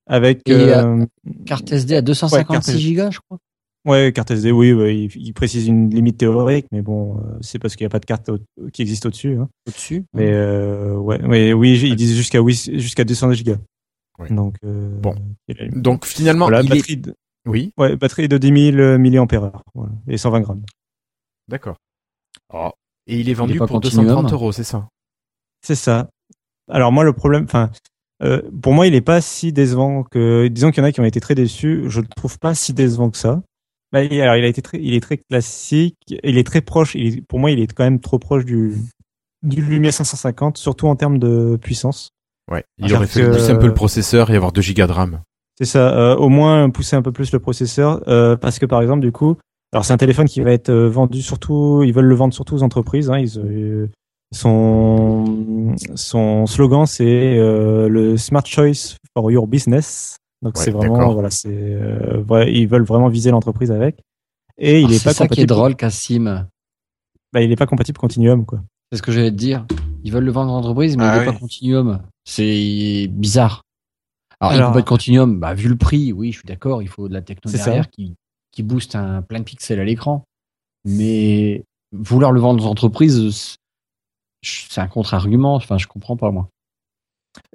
Avec 0.06 0.40
Et, 0.48 0.52
euh, 0.52 1.04
Carte 1.44 1.70
SD 1.70 1.96
à 1.96 2.02
256 2.02 2.72
Ouais, 2.72 2.78
gigas, 2.78 3.10
je 3.10 3.18
crois. 3.20 3.38
Ouais, 3.84 4.12
carte 4.14 4.30
SD, 4.30 4.52
oui, 4.52 4.72
ouais, 4.72 4.96
il, 4.96 5.10
il 5.16 5.34
précise 5.34 5.66
une 5.66 5.90
limite 5.90 6.16
théorique, 6.16 6.66
mais 6.72 6.82
bon, 6.82 7.20
c'est 7.40 7.58
parce 7.58 7.74
qu'il 7.76 7.84
n'y 7.84 7.88
a 7.88 7.90
pas 7.90 7.98
de 7.98 8.06
carte 8.06 8.28
au- 8.30 8.38
qui 8.72 8.80
existe 8.80 9.04
au-dessus. 9.06 9.36
Hein. 9.38 9.48
Au-dessus. 9.68 10.04
Mais 10.14 10.30
euh, 10.32 10.94
ouais, 10.94 11.18
mais 11.22 11.52
oui, 11.52 11.78
ils 11.84 11.96
disent 11.96 12.16
jusqu'à 12.16 12.38
jusqu'à 12.46 13.04
200 13.04 13.32
gigas. 13.32 13.56
Ouais. 14.18 14.28
Donc 14.30 14.56
euh, 14.64 14.98
Bon. 15.00 15.14
Donc 15.72 16.04
finalement, 16.06 16.46
voilà, 16.46 16.62
il 16.62 16.66
est... 16.72 16.76
batterie, 16.76 16.96
de, 16.98 17.14
Oui, 17.46 17.72
ouais, 17.78 17.96
batterie 17.96 18.28
de 18.28 18.38
10 18.38 18.72
000 18.76 18.98
mAh 18.98 19.26
voilà, 19.74 19.92
et 20.06 20.16
120 20.18 20.40
grammes. 20.40 20.62
d'accord. 21.48 21.76
Oh. 22.52 22.70
Et 23.06 23.18
il 23.18 23.28
est 23.28 23.34
vendu 23.34 23.54
est 23.54 23.58
pour 23.58 23.68
continuum 23.68 24.06
230 24.06 24.32
euros, 24.32 24.52
c'est 24.52 24.64
ça? 24.64 24.88
C'est 25.64 25.74
ça. 25.74 26.08
Alors 26.70 26.92
moi, 26.92 27.04
le 27.04 27.12
problème, 27.12 27.44
enfin, 27.44 27.70
euh, 28.22 28.42
pour 28.62 28.72
moi, 28.74 28.86
il 28.86 28.94
est 28.94 29.00
pas 29.00 29.20
si 29.20 29.52
décevant 29.52 30.04
que, 30.04 30.46
disons 30.48 30.70
qu'il 30.70 30.82
y 30.82 30.86
en 30.86 30.88
a 30.88 30.92
qui 30.92 31.00
ont 31.00 31.04
été 31.04 31.20
très 31.20 31.34
déçus. 31.34 31.84
Je 31.88 32.00
le 32.00 32.06
trouve 32.06 32.38
pas 32.38 32.54
si 32.54 32.72
décevant 32.72 33.10
que 33.10 33.16
ça. 33.18 33.42
Bah, 33.90 34.04
il- 34.04 34.20
alors, 34.20 34.36
il 34.36 34.44
a 34.44 34.48
été 34.48 34.62
très, 34.62 34.78
il 34.80 34.94
est 34.94 35.00
très 35.00 35.16
classique. 35.18 35.96
Il 36.22 36.38
est 36.38 36.46
très 36.46 36.60
proche. 36.60 36.94
Il 36.94 37.06
est- 37.18 37.20
pour 37.22 37.38
moi, 37.40 37.50
il 37.50 37.58
est 37.60 37.72
quand 37.72 37.84
même 37.84 38.00
trop 38.00 38.18
proche 38.18 38.44
du 38.44 38.74
du 39.42 39.60
Lumia 39.60 39.90
550, 39.90 40.56
surtout 40.56 40.86
en 40.86 40.94
termes 40.94 41.18
de 41.18 41.58
puissance. 41.60 42.10
Ouais. 42.51 42.64
Il 42.78 42.93
aurait 42.95 43.07
fait 43.07 43.22
que- 43.22 43.32
pousser 43.32 43.53
un 43.53 43.57
peu 43.57 43.66
le 43.66 43.74
processeur 43.74 44.30
et 44.30 44.36
avoir 44.36 44.53
2 44.53 44.62
gigas 44.62 44.86
de 44.86 44.93
RAM. 44.93 45.20
C'est 45.59 45.64
ça. 45.66 45.97
euh, 45.97 46.16
au 46.16 46.28
moins 46.28 46.70
pousser 46.70 46.97
un 46.97 47.03
peu 47.03 47.12
plus 47.12 47.30
le 47.32 47.38
processeur, 47.38 48.03
euh, 48.09 48.36
parce 48.36 48.59
que 48.59 48.66
par 48.66 48.80
exemple, 48.82 49.01
du 49.01 49.12
coup, 49.12 49.36
alors 49.72 49.84
c'est 49.84 49.93
un 49.93 49.97
téléphone 49.99 50.26
qui 50.26 50.40
va 50.40 50.51
être 50.51 50.70
euh, 50.70 50.88
vendu 50.88 51.22
surtout, 51.22 51.82
ils 51.84 51.93
veulent 51.93 52.07
le 52.07 52.14
vendre 52.14 52.34
surtout 52.34 52.55
aux 52.57 52.62
entreprises. 52.62 53.11
Hein, 53.11 53.18
ils, 53.18 53.38
euh, 53.38 53.86
son 54.47 55.74
son 55.95 56.47
slogan 56.47 56.86
c'est 56.86 57.36
euh, 57.38 57.88
le 57.88 58.16
Smart 58.16 58.45
Choice 58.45 58.97
for 59.14 59.30
Your 59.30 59.47
Business. 59.47 60.16
Donc 60.43 60.57
Ouais, 60.59 60.64
c'est 60.64 60.70
vraiment 60.72 61.12
voilà, 61.12 61.30
c'est 61.30 61.49
euh, 61.53 62.22
vrai, 62.26 62.53
ils 62.53 62.66
veulent 62.66 62.82
vraiment 62.84 63.09
viser 63.09 63.30
l'entreprise 63.30 63.70
avec. 63.70 64.01
Et 64.59 64.80
il 64.80 64.86
Ah, 64.90 64.95
est 64.95 64.99
c'est 64.99 65.05
pas 65.05 65.12
ça 65.14 65.26
qui 65.28 65.40
est 65.40 65.47
compatible. 65.47 65.47
drôle, 65.47 65.76
Cassim. 65.76 66.47
Bah, 67.32 67.40
il 67.40 67.51
est 67.53 67.57
pas 67.57 67.66
compatible 67.66 67.99
Continuum 67.99 68.45
quoi. 68.45 68.61
C'est 68.90 68.99
ce 68.99 69.03
que 69.03 69.12
j'allais 69.12 69.30
te 69.30 69.36
dire. 69.36 69.64
Ils 70.05 70.12
veulent 70.12 70.24
le 70.24 70.32
vendre 70.32 70.53
en 70.53 70.59
entreprise, 70.59 70.97
mais 70.97 71.05
Ah 71.05 71.16
il 71.16 71.20
n'est 71.20 71.26
oui. 71.28 71.32
pas 71.34 71.38
continuum. 71.38 72.03
C'est 72.24 73.08
bizarre. 73.10 73.62
Alors, 74.40 74.52
il 74.54 74.56
Alors- 74.56 74.70
peut 74.70 74.74
pas 74.74 74.80
être 74.80 74.86
continuum. 74.88 75.38
Bah, 75.38 75.54
vu 75.54 75.68
le 75.68 75.76
prix, 75.76 76.12
oui, 76.12 76.32
je 76.32 76.38
suis 76.38 76.46
d'accord. 76.46 76.82
Il 76.82 76.88
faut 76.88 77.08
de 77.08 77.14
la 77.14 77.22
techno 77.22 77.50
C'est 77.50 77.58
ça. 77.58 77.66
derrière 77.66 77.88
qui, 77.90 78.14
qui 78.52 78.62
booste 78.62 78.94
un 78.96 79.22
plein 79.22 79.38
de 79.40 79.44
pixels 79.44 79.80
à 79.80 79.84
l'écran. 79.84 80.24
Mais 80.84 81.62
vouloir 81.92 82.32
le 82.32 82.40
vendre 82.40 82.64
aux 82.64 82.68
entreprises, 82.68 83.56
c'est 84.42 84.80
un 84.80 84.88
contre-argument. 84.88 85.54
Enfin, 85.54 85.78
je 85.78 85.86
comprends 85.86 86.16
pas, 86.16 86.30
moi. 86.30 86.48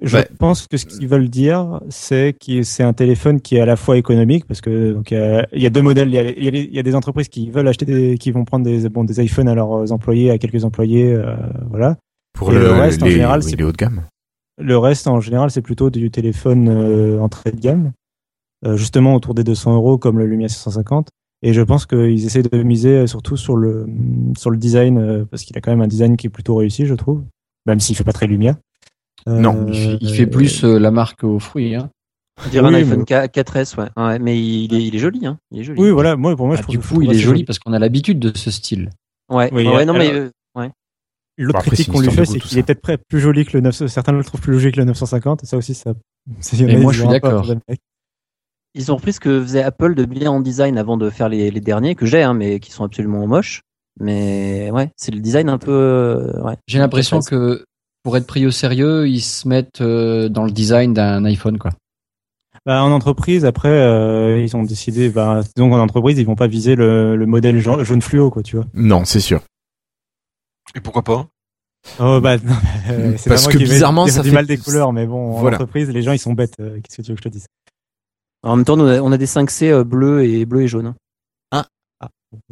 Je 0.02 0.16
Ouais. 0.16 0.28
pense 0.38 0.66
que 0.66 0.76
ce 0.76 0.86
qu'ils 0.86 1.06
veulent 1.06 1.28
dire, 1.28 1.80
c'est 1.88 2.34
que 2.44 2.62
c'est 2.64 2.82
un 2.82 2.92
téléphone 2.94 3.40
qui 3.40 3.56
est 3.56 3.60
à 3.60 3.66
la 3.66 3.76
fois 3.76 3.96
économique, 3.96 4.44
parce 4.46 4.60
que 4.60 4.92
donc 4.92 5.12
il 5.12 5.14
y 5.14 5.20
a, 5.20 5.46
il 5.52 5.62
y 5.62 5.66
a 5.66 5.70
deux 5.70 5.82
modèles. 5.82 6.08
Il 6.08 6.14
y 6.14 6.18
a, 6.18 6.30
il 6.30 6.44
y 6.44 6.48
a 6.48 6.50
les- 6.50 6.62
il 6.64 6.74
y 6.74 6.78
a 6.80 6.82
des 6.82 6.94
entreprises 6.96 7.28
qui 7.28 7.48
veulent 7.50 7.68
acheter 7.68 7.84
des, 7.84 8.18
qui 8.18 8.32
vont 8.32 8.44
prendre 8.44 8.64
des 8.64 8.88
bon 8.88 9.04
des 9.04 9.22
iPhones 9.22 9.46
à 9.46 9.54
leurs 9.54 9.92
employés, 9.92 10.30
à 10.32 10.38
quelques 10.38 10.64
employés, 10.64 11.12
euh, 11.12 11.36
voilà. 11.70 11.96
Pour 12.32 12.50
Et 12.50 12.54
le, 12.54 12.60
le 12.62 12.72
reste, 12.72 13.02
en 13.04 13.06
général, 13.06 13.40
oui, 13.44 13.50
c'est- 13.50 13.56
les 13.56 13.62
hauts 13.64 13.70
de 13.72 13.76
gamme. 13.76 14.02
Le 14.58 14.76
reste, 14.78 15.06
en 15.06 15.20
général, 15.20 15.50
c'est 15.50 15.62
plutôt 15.62 15.90
du 15.90 16.10
téléphone 16.10 16.68
euh, 16.68 17.20
entrée 17.20 17.52
de 17.52 17.60
gamme, 17.60 17.92
euh, 18.66 18.76
justement 18.76 19.14
autour 19.14 19.34
des 19.34 19.44
200 19.44 19.74
euros, 19.74 19.98
comme 19.98 20.18
le 20.18 20.26
Lumia 20.26 20.48
650. 20.48 21.08
Et 21.42 21.52
je 21.52 21.62
pense 21.62 21.86
qu'ils 21.86 22.26
essaient 22.26 22.42
de 22.42 22.62
miser 22.64 23.06
surtout 23.06 23.36
sur 23.36 23.56
le 23.56 23.86
sur 24.36 24.50
le 24.50 24.56
design, 24.56 24.98
euh, 24.98 25.24
parce 25.30 25.44
qu'il 25.44 25.56
a 25.56 25.60
quand 25.60 25.70
même 25.70 25.82
un 25.82 25.86
design 25.86 26.16
qui 26.16 26.26
est 26.26 26.30
plutôt 26.30 26.56
réussi, 26.56 26.84
je 26.86 26.94
trouve, 26.94 27.22
même 27.66 27.78
s'il 27.78 27.94
fait 27.94 28.02
pas 28.02 28.12
très 28.12 28.26
Lumia. 28.26 28.56
Non, 29.26 29.66
Il 29.68 29.74
fait, 29.74 29.98
il 30.00 30.08
Euh, 30.10 30.14
fait 30.14 30.26
plus 30.26 30.64
euh, 30.64 30.78
la 30.78 30.90
marque 30.90 31.22
aux 31.22 31.38
fruits. 31.38 31.74
Hein. 31.76 31.90
On 32.44 32.48
dirait 32.48 32.66
Oui, 32.68 32.74
un 32.74 32.78
iPhone 32.78 32.98
mais- 33.00 33.04
4- 33.04 33.28
4S, 33.30 33.76
ouais. 33.76 33.88
ouais. 33.96 34.18
Mais 34.20 34.38
il 34.40 34.72
est, 34.74 34.84
il 34.84 34.94
est 34.94 34.98
joli, 34.98 35.26
hein. 35.26 35.38
Il 35.50 35.60
est 35.60 35.64
joli. 35.64 35.80
Oui, 35.80 35.90
voilà. 35.90 36.16
Moi, 36.16 36.34
pour 36.36 36.46
moi, 36.46 36.54
Ah, 36.54 36.58
je 36.58 36.62
trouve 36.62 36.76
du 36.76 36.80
je 36.82 36.88
coup, 36.88 36.94
trouve 36.94 37.04
il 37.04 37.10
est 37.12 37.18
joli 37.18 37.44
parce 37.44 37.58
qu'on 37.58 37.72
a 37.72 37.78
l'habitude 37.78 38.18
de 38.20 38.36
ce 38.36 38.50
style. 38.50 38.90
Ouais, 39.30 39.50
Oui, 39.52 39.66
ouais, 39.68 39.84
non, 39.84 39.92
mais 39.92 40.08
alors- 40.08 40.22
euh, 40.22 40.30
L'autre 41.38 41.60
Bon, 41.60 41.62
critique 41.70 41.90
qu'on 41.92 42.00
lui 42.00 42.10
fait, 42.10 42.24
c'est 42.26 42.40
qu'il 42.40 42.58
est 42.58 42.62
peut-être 42.64 42.80
près- 42.82 42.98
plus 42.98 43.20
joli 43.20 43.44
que 43.46 43.52
le 43.56 43.60
900. 43.60 43.86
Certains 43.88 44.12
le 44.12 44.24
trouvent 44.24 44.40
plus 44.40 44.58
joli 44.58 44.72
que 44.72 44.78
le 44.80 44.84
950, 44.86 45.44
et 45.44 45.46
ça 45.46 45.56
aussi, 45.56 45.72
ça. 45.74 45.92
Et 46.60 46.76
moi, 46.76 46.92
ils 46.92 46.96
je 46.96 47.00
suis 47.02 47.08
d'accord. 47.08 47.46
ils 48.74 48.92
ont 48.92 48.96
repris 48.96 49.12
ce 49.12 49.20
que 49.20 49.40
faisait 49.40 49.62
Apple 49.62 49.94
de 49.94 50.04
bien 50.04 50.30
en 50.30 50.40
design 50.40 50.76
avant 50.78 50.96
de 50.96 51.08
faire 51.10 51.28
les, 51.28 51.50
les 51.50 51.60
derniers, 51.60 51.94
que 51.94 52.06
j'ai, 52.06 52.22
hein, 52.22 52.34
mais 52.34 52.60
qui 52.60 52.70
sont 52.72 52.84
absolument 52.84 53.26
moches. 53.26 53.62
Mais 54.00 54.70
ouais, 54.72 54.90
c'est 54.96 55.12
le 55.12 55.20
design 55.20 55.48
un 55.48 55.58
peu. 55.58 55.72
euh, 55.72 56.42
ouais. 56.42 56.54
J'ai 56.68 56.78
l'impression 56.78 57.20
que 57.20 57.64
pour 58.04 58.16
être 58.16 58.26
pris 58.26 58.46
au 58.46 58.50
sérieux, 58.50 59.08
ils 59.08 59.20
se 59.20 59.48
mettent 59.48 59.80
euh, 59.80 60.28
dans 60.28 60.44
le 60.44 60.50
design 60.52 60.92
d'un 60.94 61.24
iPhone, 61.24 61.58
quoi. 61.58 61.70
Bah, 62.66 62.82
en 62.82 62.90
entreprise, 62.92 63.44
après, 63.44 63.68
euh, 63.70 64.40
ils 64.40 64.56
ont 64.56 64.62
décidé, 64.62 65.08
bah, 65.08 65.40
donc 65.56 65.72
en 65.72 65.78
entreprise, 65.80 66.18
ils 66.18 66.26
vont 66.26 66.34
pas 66.36 66.46
viser 66.48 66.74
le, 66.76 67.16
le 67.16 67.26
modèle 67.26 67.58
jaune, 67.60 67.82
jaune 67.84 68.02
fluo, 68.02 68.30
quoi, 68.30 68.42
tu 68.42 68.56
vois. 68.56 68.66
Non, 68.74 69.04
c'est 69.04 69.20
sûr. 69.20 69.40
Et 70.74 70.80
pourquoi 70.80 71.02
pas 71.02 71.26
Oh, 72.00 72.20
bah, 72.20 72.36
non, 72.38 72.52
mais, 72.88 72.92
euh, 72.92 73.14
c'est 73.16 73.28
Parce 73.30 73.42
pas 73.44 73.50
moi 73.50 73.52
que 73.52 73.58
qui 73.58 73.64
bizarrement, 73.70 74.04
dire 74.04 74.14
ça 74.14 74.22
du 74.22 74.28
fait- 74.30 74.34
mal 74.34 74.46
des 74.46 74.58
couleurs, 74.58 74.92
mais 74.92 75.06
bon, 75.06 75.32
en 75.36 75.40
Voilà. 75.40 75.56
entreprise, 75.56 75.88
les 75.90 76.02
gens, 76.02 76.12
ils 76.12 76.18
sont 76.18 76.32
bêtes. 76.34 76.54
euh, 76.60 76.80
Qu'est-ce 76.80 76.96
que 76.98 77.02
tu 77.02 77.12
veux 77.12 77.16
que 77.16 77.22
je 77.22 77.28
te 77.28 77.32
dise? 77.32 77.46
En 78.42 78.56
même 78.56 78.64
temps, 78.64 78.78
on 78.78 78.86
a, 78.86 79.00
on 79.00 79.10
a 79.12 79.16
des 79.16 79.26
5C 79.26 79.70
euh, 79.70 79.84
bleus 79.84 80.24
et 80.24 80.44
bleu 80.44 80.62
et 80.62 80.68
jaune. 80.68 80.94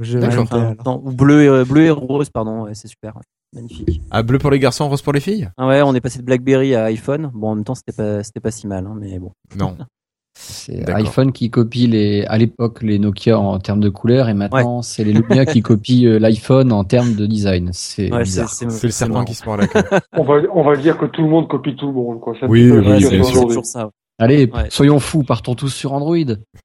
Je- 0.00 0.18
D'accord. 0.18 0.50
ouais, 0.52 0.58
alors. 0.58 0.74
Non, 0.86 1.02
ou 1.04 1.12
bleu 1.12 1.60
et, 1.60 1.64
bleu 1.66 1.84
et 1.84 1.90
rose, 1.90 2.30
pardon. 2.30 2.62
Ouais, 2.62 2.74
c'est 2.74 2.88
super. 2.88 3.14
ouais. 3.16 3.22
Magnifique. 3.54 4.00
Ah, 4.10 4.22
bleu 4.22 4.38
pour 4.38 4.50
les 4.50 4.58
garçons, 4.58 4.88
rose 4.88 5.02
pour 5.02 5.12
les 5.12 5.20
filles? 5.20 5.50
Ah 5.58 5.66
ouais, 5.66 5.82
on 5.82 5.94
est 5.94 6.00
passé 6.00 6.18
de 6.18 6.24
BlackBerry 6.24 6.74
à 6.74 6.84
iPhone. 6.84 7.30
Bon, 7.34 7.50
en 7.50 7.54
même 7.56 7.64
temps, 7.64 7.74
c'était 7.74 7.92
pas, 7.92 8.22
c'était 8.22 8.40
pas 8.40 8.50
si 8.50 8.66
mal, 8.66 8.86
hein, 8.86 8.96
mais 8.98 9.18
bon. 9.18 9.32
Non. 9.54 9.76
C'est 10.38 10.88
iPhone 10.90 11.32
qui 11.32 11.48
copie 11.50 11.86
les, 11.86 12.24
à 12.26 12.36
l'époque 12.36 12.82
les 12.82 12.98
Nokia 12.98 13.38
en 13.38 13.58
termes 13.58 13.80
de 13.80 13.88
couleurs 13.88 14.28
et 14.28 14.34
maintenant 14.34 14.82
c'est 14.82 15.02
les 15.02 15.12
Lumia 15.14 15.46
qui 15.46 15.62
copient 15.62 16.06
euh, 16.06 16.18
l'iPhone 16.18 16.72
en 16.72 16.84
termes 16.84 17.14
de 17.14 17.24
design. 17.26 17.70
C'est 17.72 18.12
Ouais, 18.12 18.22
bizarre. 18.22 18.48
c'est 18.50 18.70
C'est 18.70 18.86
le 18.86 18.92
serpent 18.92 19.24
qui 19.24 19.34
se 19.34 19.44
mord 19.46 19.56
la 19.56 19.66
queue. 19.66 19.82
On 20.12 20.24
va, 20.24 20.34
on 20.54 20.62
va 20.62 20.76
dire 20.76 20.98
que 20.98 21.06
tout 21.06 21.22
le 21.22 21.28
monde 21.28 21.48
copie 21.48 21.74
tout 21.74 21.86
le 21.86 21.92
monde, 21.94 22.20
quoi. 22.20 22.34
Un 22.40 22.46
Oui, 22.48 22.70
oui, 22.70 23.02
c'est 23.02 23.18
toujours 23.18 23.64
ça. 23.64 23.86
ouais. 23.86 23.90
Allez, 24.18 24.50
Ouais. 24.54 24.66
soyons 24.70 24.98
fous, 24.98 25.24
partons 25.24 25.54
tous 25.54 25.68
sur 25.68 25.92
Android. 25.94 26.16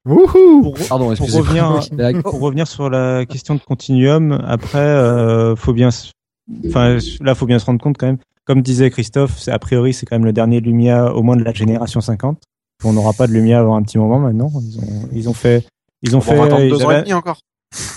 Wouhou 0.06 0.62
Pour, 0.62 0.74
Pardon, 0.88 1.14
pour 1.14 1.32
revenir, 1.34 1.80
pour 2.22 2.40
revenir 2.40 2.66
sur 2.66 2.88
la 2.90 3.26
question 3.26 3.54
de 3.54 3.60
continuum, 3.60 4.38
après, 4.46 4.78
euh, 4.78 5.54
faut 5.56 5.72
bien, 5.74 5.88
enfin, 6.66 6.98
là, 7.20 7.34
faut 7.34 7.46
bien 7.46 7.58
se 7.58 7.66
rendre 7.66 7.80
compte 7.82 7.96
quand 7.98 8.06
même. 8.06 8.18
Comme 8.44 8.60
disait 8.62 8.90
Christophe, 8.90 9.38
c'est 9.38 9.50
a 9.52 9.58
priori, 9.58 9.92
c'est 9.92 10.04
quand 10.06 10.16
même 10.16 10.24
le 10.24 10.32
dernier 10.32 10.60
Lumia, 10.60 11.14
au 11.14 11.22
moins 11.22 11.36
de 11.36 11.44
la 11.44 11.52
génération 11.52 12.00
50. 12.00 12.38
On 12.84 12.92
n'aura 12.92 13.12
pas 13.12 13.26
de 13.26 13.32
Lumia 13.32 13.60
avant 13.60 13.76
un 13.76 13.82
petit 13.82 13.98
moment 13.98 14.18
maintenant. 14.18 14.50
Ils 14.60 14.78
ont, 14.78 15.08
ils 15.12 15.28
ont 15.28 15.34
fait, 15.34 15.66
ils 16.02 16.14
ont 16.14 16.18
On 16.18 16.22
fait, 16.22 16.36
va 16.36 16.60
ils 16.60 16.70
deux 16.70 16.84
ans 16.84 16.90
et 16.90 16.94
avaient, 16.94 17.02
demi 17.02 17.14
encore. 17.14 17.38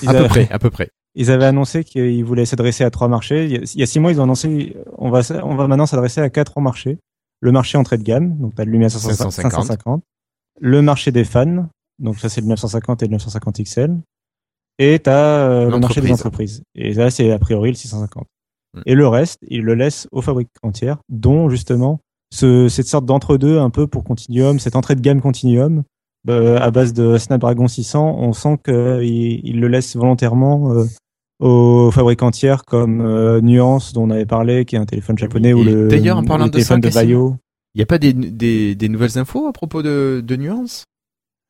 ils 0.01 0.09
À 0.09 0.13
peu 0.13 0.27
près, 0.27 0.47
à 0.51 0.59
peu 0.59 0.69
près. 0.69 0.89
ils 1.15 1.31
avaient 1.31 1.45
annoncé 1.45 1.83
qu'ils 1.83 2.23
voulaient 2.23 2.45
s'adresser 2.45 2.83
à 2.83 2.91
trois 2.91 3.07
marchés. 3.07 3.45
Il 3.45 3.51
y, 3.51 3.55
a, 3.55 3.59
il 3.59 3.79
y 3.79 3.83
a 3.83 3.85
six 3.85 3.99
mois, 3.99 4.11
ils 4.11 4.19
ont 4.19 4.23
annoncé, 4.23 4.75
on 4.97 5.09
va, 5.09 5.21
on 5.43 5.55
va 5.55 5.67
maintenant 5.67 5.85
s'adresser 5.85 6.21
à 6.21 6.29
quatre 6.29 6.59
marchés. 6.61 6.97
Le 7.41 7.51
marché 7.51 7.77
entrée 7.77 7.97
de 7.97 8.03
gamme, 8.03 8.37
donc 8.37 8.55
t'as 8.55 8.65
le 8.65 8.71
Lumia 8.71 8.89
550, 8.89 9.31
550. 9.31 9.65
550. 9.67 10.03
Le 10.61 10.81
marché 10.81 11.11
des 11.11 11.25
fans, 11.25 11.67
donc 11.99 12.17
ça 12.19 12.29
c'est 12.29 12.41
le 12.41 12.47
950 12.47 13.03
et 13.03 13.07
le 13.07 13.11
950 13.11 13.61
XL. 13.63 13.97
et 14.79 14.99
t'as 14.99 15.49
euh, 15.49 15.69
le 15.69 15.79
marché 15.79 16.01
des 16.01 16.11
entreprises. 16.11 16.63
Et 16.75 16.93
là, 16.93 17.09
c'est 17.11 17.31
a 17.31 17.39
priori 17.39 17.69
le 17.69 17.75
650. 17.75 18.25
Mm. 18.73 18.81
Et 18.85 18.95
le 18.95 19.07
reste, 19.07 19.39
il 19.47 19.63
le 19.63 19.75
laisse 19.75 20.07
aux 20.11 20.21
fabricants 20.21 20.71
tiers, 20.71 20.97
dont 21.09 21.49
justement 21.49 21.99
ce, 22.35 22.67
cette 22.69 22.87
sorte 22.87 23.05
d'entre-deux 23.05 23.57
un 23.59 23.69
peu 23.69 23.87
pour 23.87 24.03
Continuum, 24.03 24.59
cette 24.59 24.75
entrée 24.75 24.95
de 24.95 25.01
gamme 25.01 25.21
Continuum 25.21 25.83
euh, 26.29 26.57
à 26.59 26.71
base 26.71 26.93
de 26.93 27.17
Snapdragon 27.17 27.67
600. 27.67 28.17
On 28.19 28.33
sent 28.33 28.57
qu'il 28.65 29.41
il 29.43 29.59
le 29.59 29.67
laisse 29.67 29.95
volontairement 29.95 30.73
euh, 30.73 30.85
aux 31.39 31.91
fabricants 31.91 32.31
tiers 32.31 32.65
comme 32.65 33.01
euh, 33.01 33.41
Nuance, 33.41 33.93
dont 33.93 34.03
on 34.03 34.09
avait 34.09 34.25
parlé, 34.25 34.65
qui 34.65 34.75
est 34.75 34.79
un 34.79 34.85
téléphone 34.85 35.17
japonais, 35.17 35.53
ou 35.53 35.63
le, 35.63 35.87
d'ailleurs, 35.87 36.17
en 36.17 36.23
parlant 36.23 36.45
le 36.45 36.51
de 36.51 36.59
ça, 36.59 36.75
téléphone 36.75 36.81
de 36.81 36.87
Cassim, 36.87 36.99
Vaio. 36.99 37.35
Il 37.73 37.79
y 37.79 37.83
a 37.83 37.85
pas 37.85 37.97
des, 37.97 38.13
des, 38.13 38.75
des 38.75 38.89
nouvelles 38.89 39.17
infos 39.17 39.47
à 39.47 39.53
propos 39.53 39.81
de, 39.83 40.23
de 40.25 40.35
nuances 40.35 40.85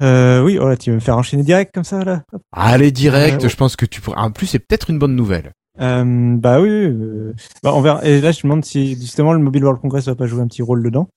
Euh, 0.01 0.43
oui, 0.43 0.57
voilà, 0.57 0.75
tu 0.75 0.89
veux 0.89 0.95
me 0.95 1.01
faire 1.01 1.17
enchaîner 1.17 1.43
direct 1.43 1.71
comme 1.73 1.83
ça 1.83 2.03
là? 2.03 2.23
Allez, 2.51 2.91
direct, 2.91 3.43
Euh, 3.45 3.47
je 3.49 3.55
pense 3.55 3.75
que 3.75 3.85
tu 3.85 4.01
pourrais... 4.01 4.17
En 4.19 4.31
plus, 4.31 4.47
c'est 4.47 4.59
peut-être 4.59 4.89
une 4.89 4.99
bonne 4.99 5.15
nouvelle. 5.15 5.51
Euh, 5.81 6.35
bah 6.37 6.61
oui, 6.61 6.69
euh, 6.69 7.33
bah 7.63 7.71
on 7.73 7.81
verra. 7.81 8.03
Et 8.05 8.21
là, 8.21 8.31
je 8.31 8.39
me 8.39 8.43
demande 8.43 8.65
si 8.65 8.95
justement 8.95 9.33
le 9.33 9.39
Mobile 9.39 9.63
World 9.63 9.81
Congress 9.81 10.05
va 10.05 10.15
pas 10.15 10.25
jouer 10.27 10.41
un 10.41 10.47
petit 10.47 10.61
rôle 10.61 10.83
dedans. 10.83 11.07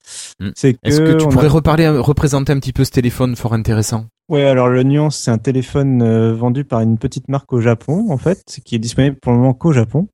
Hmm. 0.40 0.50
C'est 0.56 0.74
que, 0.74 0.78
Est-ce 0.84 1.00
que 1.00 1.16
tu 1.18 1.24
a- 1.24 1.28
pourrais 1.28 1.46
reparler, 1.48 1.88
représenter 1.88 2.52
un 2.52 2.58
petit 2.58 2.72
peu 2.72 2.84
ce 2.84 2.90
téléphone 2.90 3.36
fort 3.36 3.54
intéressant? 3.54 4.06
Ouais, 4.28 4.44
alors 4.44 4.68
le 4.68 4.82
Nuance, 4.82 5.16
c'est 5.16 5.30
un 5.30 5.38
téléphone 5.38 6.02
euh, 6.02 6.34
vendu 6.34 6.64
par 6.64 6.80
une 6.80 6.98
petite 6.98 7.28
marque 7.28 7.52
au 7.52 7.60
Japon, 7.60 8.06
en 8.10 8.18
fait, 8.18 8.60
qui 8.64 8.74
est 8.74 8.78
disponible 8.78 9.16
pour 9.22 9.32
le 9.32 9.38
moment 9.38 9.54
qu'au 9.54 9.72
Japon 9.72 10.08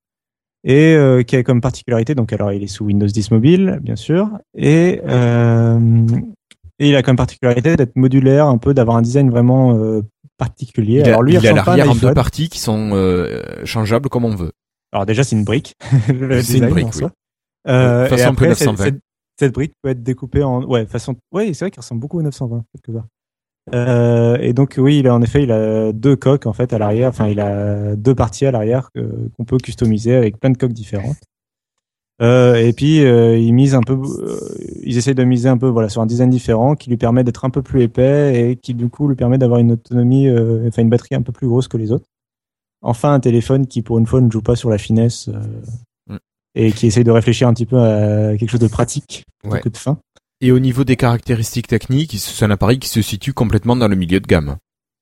et 0.67 0.95
euh, 0.95 1.23
qui 1.23 1.37
a 1.37 1.43
comme 1.43 1.61
particularité, 1.61 2.15
donc 2.15 2.33
alors 2.33 2.51
il 2.53 2.63
est 2.63 2.69
sous 2.69 2.85
Windows 2.87 3.07
10 3.07 3.31
mobile, 3.33 3.81
bien 3.83 3.97
sûr, 3.97 4.31
et 4.57 5.01
euh, 5.07 5.79
et 6.79 6.89
il 6.89 6.97
a 6.97 7.03
comme 7.03 7.17
particularité 7.17 7.77
d'être 7.77 7.97
modulaire, 7.97 8.47
un 8.47 8.59
peu 8.59 8.75
d'avoir 8.75 8.97
un 8.97 9.03
design 9.03 9.31
vraiment 9.31 9.77
euh, 9.77 10.03
particulier. 10.39 11.01
Il 11.01 11.05
a, 11.05 11.09
alors 11.09 11.23
lui, 11.23 11.35
il 11.35 11.47
a 11.47 11.51
à 11.51 11.53
un 11.53 11.57
l'arrière 11.57 11.91
en 11.91 11.95
deux 11.95 12.13
parties 12.15 12.49
qui 12.49 12.59
sont 12.59 12.91
euh, 12.93 13.43
changeables 13.65 14.09
comme 14.09 14.25
on 14.25 14.35
veut. 14.35 14.53
Alors 14.93 15.07
déjà, 15.07 15.25
c'est 15.25 15.37
une 15.37 15.45
brique. 15.45 15.75
C'est 16.43 16.59
une 16.59 16.69
brique, 16.69 16.87
en 16.87 16.99
oui. 16.99 17.05
Euh, 17.67 18.07
Façon 18.09 18.23
et 18.23 18.27
après, 18.27 18.55
cette, 18.55 18.69
920. 18.69 18.85
cette, 18.85 19.01
cette 19.39 19.55
brique 19.55 19.73
peut 19.83 19.89
être 19.91 20.03
découpée 20.03 20.43
en 20.43 20.63
ouais 20.65 20.85
façon 20.87 21.17
ouais 21.33 21.53
c'est 21.55 21.65
vrai 21.65 21.71
qu'il 21.71 21.81
ressemble 21.81 22.01
beaucoup 22.01 22.19
au 22.19 22.23
920 22.23 22.63
quelque 22.75 22.97
part. 22.97 23.07
Euh, 23.75 24.37
et 24.41 24.53
donc 24.53 24.75
oui, 24.77 24.99
il 24.99 25.09
a 25.09 25.15
en 25.15 25.23
effet 25.23 25.43
il 25.45 25.51
a 25.51 25.91
deux 25.93 26.15
coques 26.17 26.47
en 26.47 26.53
fait 26.53 26.73
à 26.75 26.79
l'arrière. 26.79 27.09
Enfin, 27.09 27.29
il 27.29 27.41
a 27.41 27.97
deux 27.97 28.15
parties 28.15 28.45
à 28.47 28.51
l'arrière 28.51 28.91
que- 28.95 29.31
qu'on 29.37 29.45
peut 29.45 29.57
customiser 29.57 30.15
avec 30.15 30.39
plein 30.39 30.51
de 30.51 30.59
coques 30.59 30.75
différentes. 30.75 31.17
Euh, 32.23 32.55
et 32.55 32.73
puis 32.73 33.05
euh, 33.05 33.37
ils 33.37 33.53
misent 33.53 33.75
un 33.75 33.81
peu, 33.83 33.95
euh, 33.95 34.39
ils 34.85 34.97
essayent 34.97 35.17
de 35.17 35.25
miser 35.25 35.49
un 35.49 35.59
peu 35.59 35.67
voilà 35.67 35.89
sur 35.89 36.01
un 36.01 36.07
design 36.07 36.31
différent 36.31 36.77
qui 36.77 36.89
lui 36.89 36.97
permet 36.97 37.25
d'être 37.25 37.45
un 37.45 37.51
peu 37.51 37.61
plus 37.61 37.83
épais 37.83 38.51
et 38.51 38.57
qui 38.57 38.73
du 38.75 38.89
coup 38.89 39.09
lui 39.09 39.17
permet 39.17 39.37
d'avoir 39.37 39.59
une 39.59 39.73
autonomie, 39.73 40.29
euh, 40.29 40.69
enfin 40.69 40.83
une 40.83 40.91
batterie 40.91 41.17
un 41.17 41.23
peu 41.23 41.33
plus 41.33 41.49
grosse 41.49 41.67
que 41.67 41.77
les 41.77 41.91
autres. 41.91 42.07
Enfin 42.83 43.15
un 43.15 43.21
téléphone 43.21 43.67
qui 43.67 43.83
pour 43.83 43.99
une 43.99 44.07
fois 44.07 44.21
ne 44.21 44.31
joue 44.31 44.43
pas 44.43 44.55
sur 44.57 44.71
la 44.71 44.79
finesse 44.79 45.29
euh, 45.29 45.41
Mm. 46.09 46.19
et 46.55 46.71
qui 46.73 46.87
essaye 46.87 47.03
de 47.03 47.11
réfléchir 47.11 47.49
un 47.49 47.55
petit 47.55 47.67
peu 47.67 47.79
à 47.81 48.37
quelque 48.37 48.51
chose 48.51 48.61
de 48.61 48.69
pratique 48.69 49.25
plutôt 49.41 49.55
Ouais. 49.57 49.61
que 49.63 49.69
de 49.71 49.77
fin. 49.77 49.99
Et 50.41 50.53
au 50.53 50.59
niveau 50.61 50.85
des 50.85 50.97
caractéristiques 50.97 51.67
techniques, 51.67 52.15
c'est 52.19 52.45
un 52.45 52.51
appareil 52.51 52.79
qui 52.79 52.89
se 52.89 53.01
situe 53.03 53.33
complètement 53.33 53.75
dans 53.75 53.89
le 53.89 53.97
milieu 53.97 54.21
de 54.21 54.27
gamme. 54.27 54.57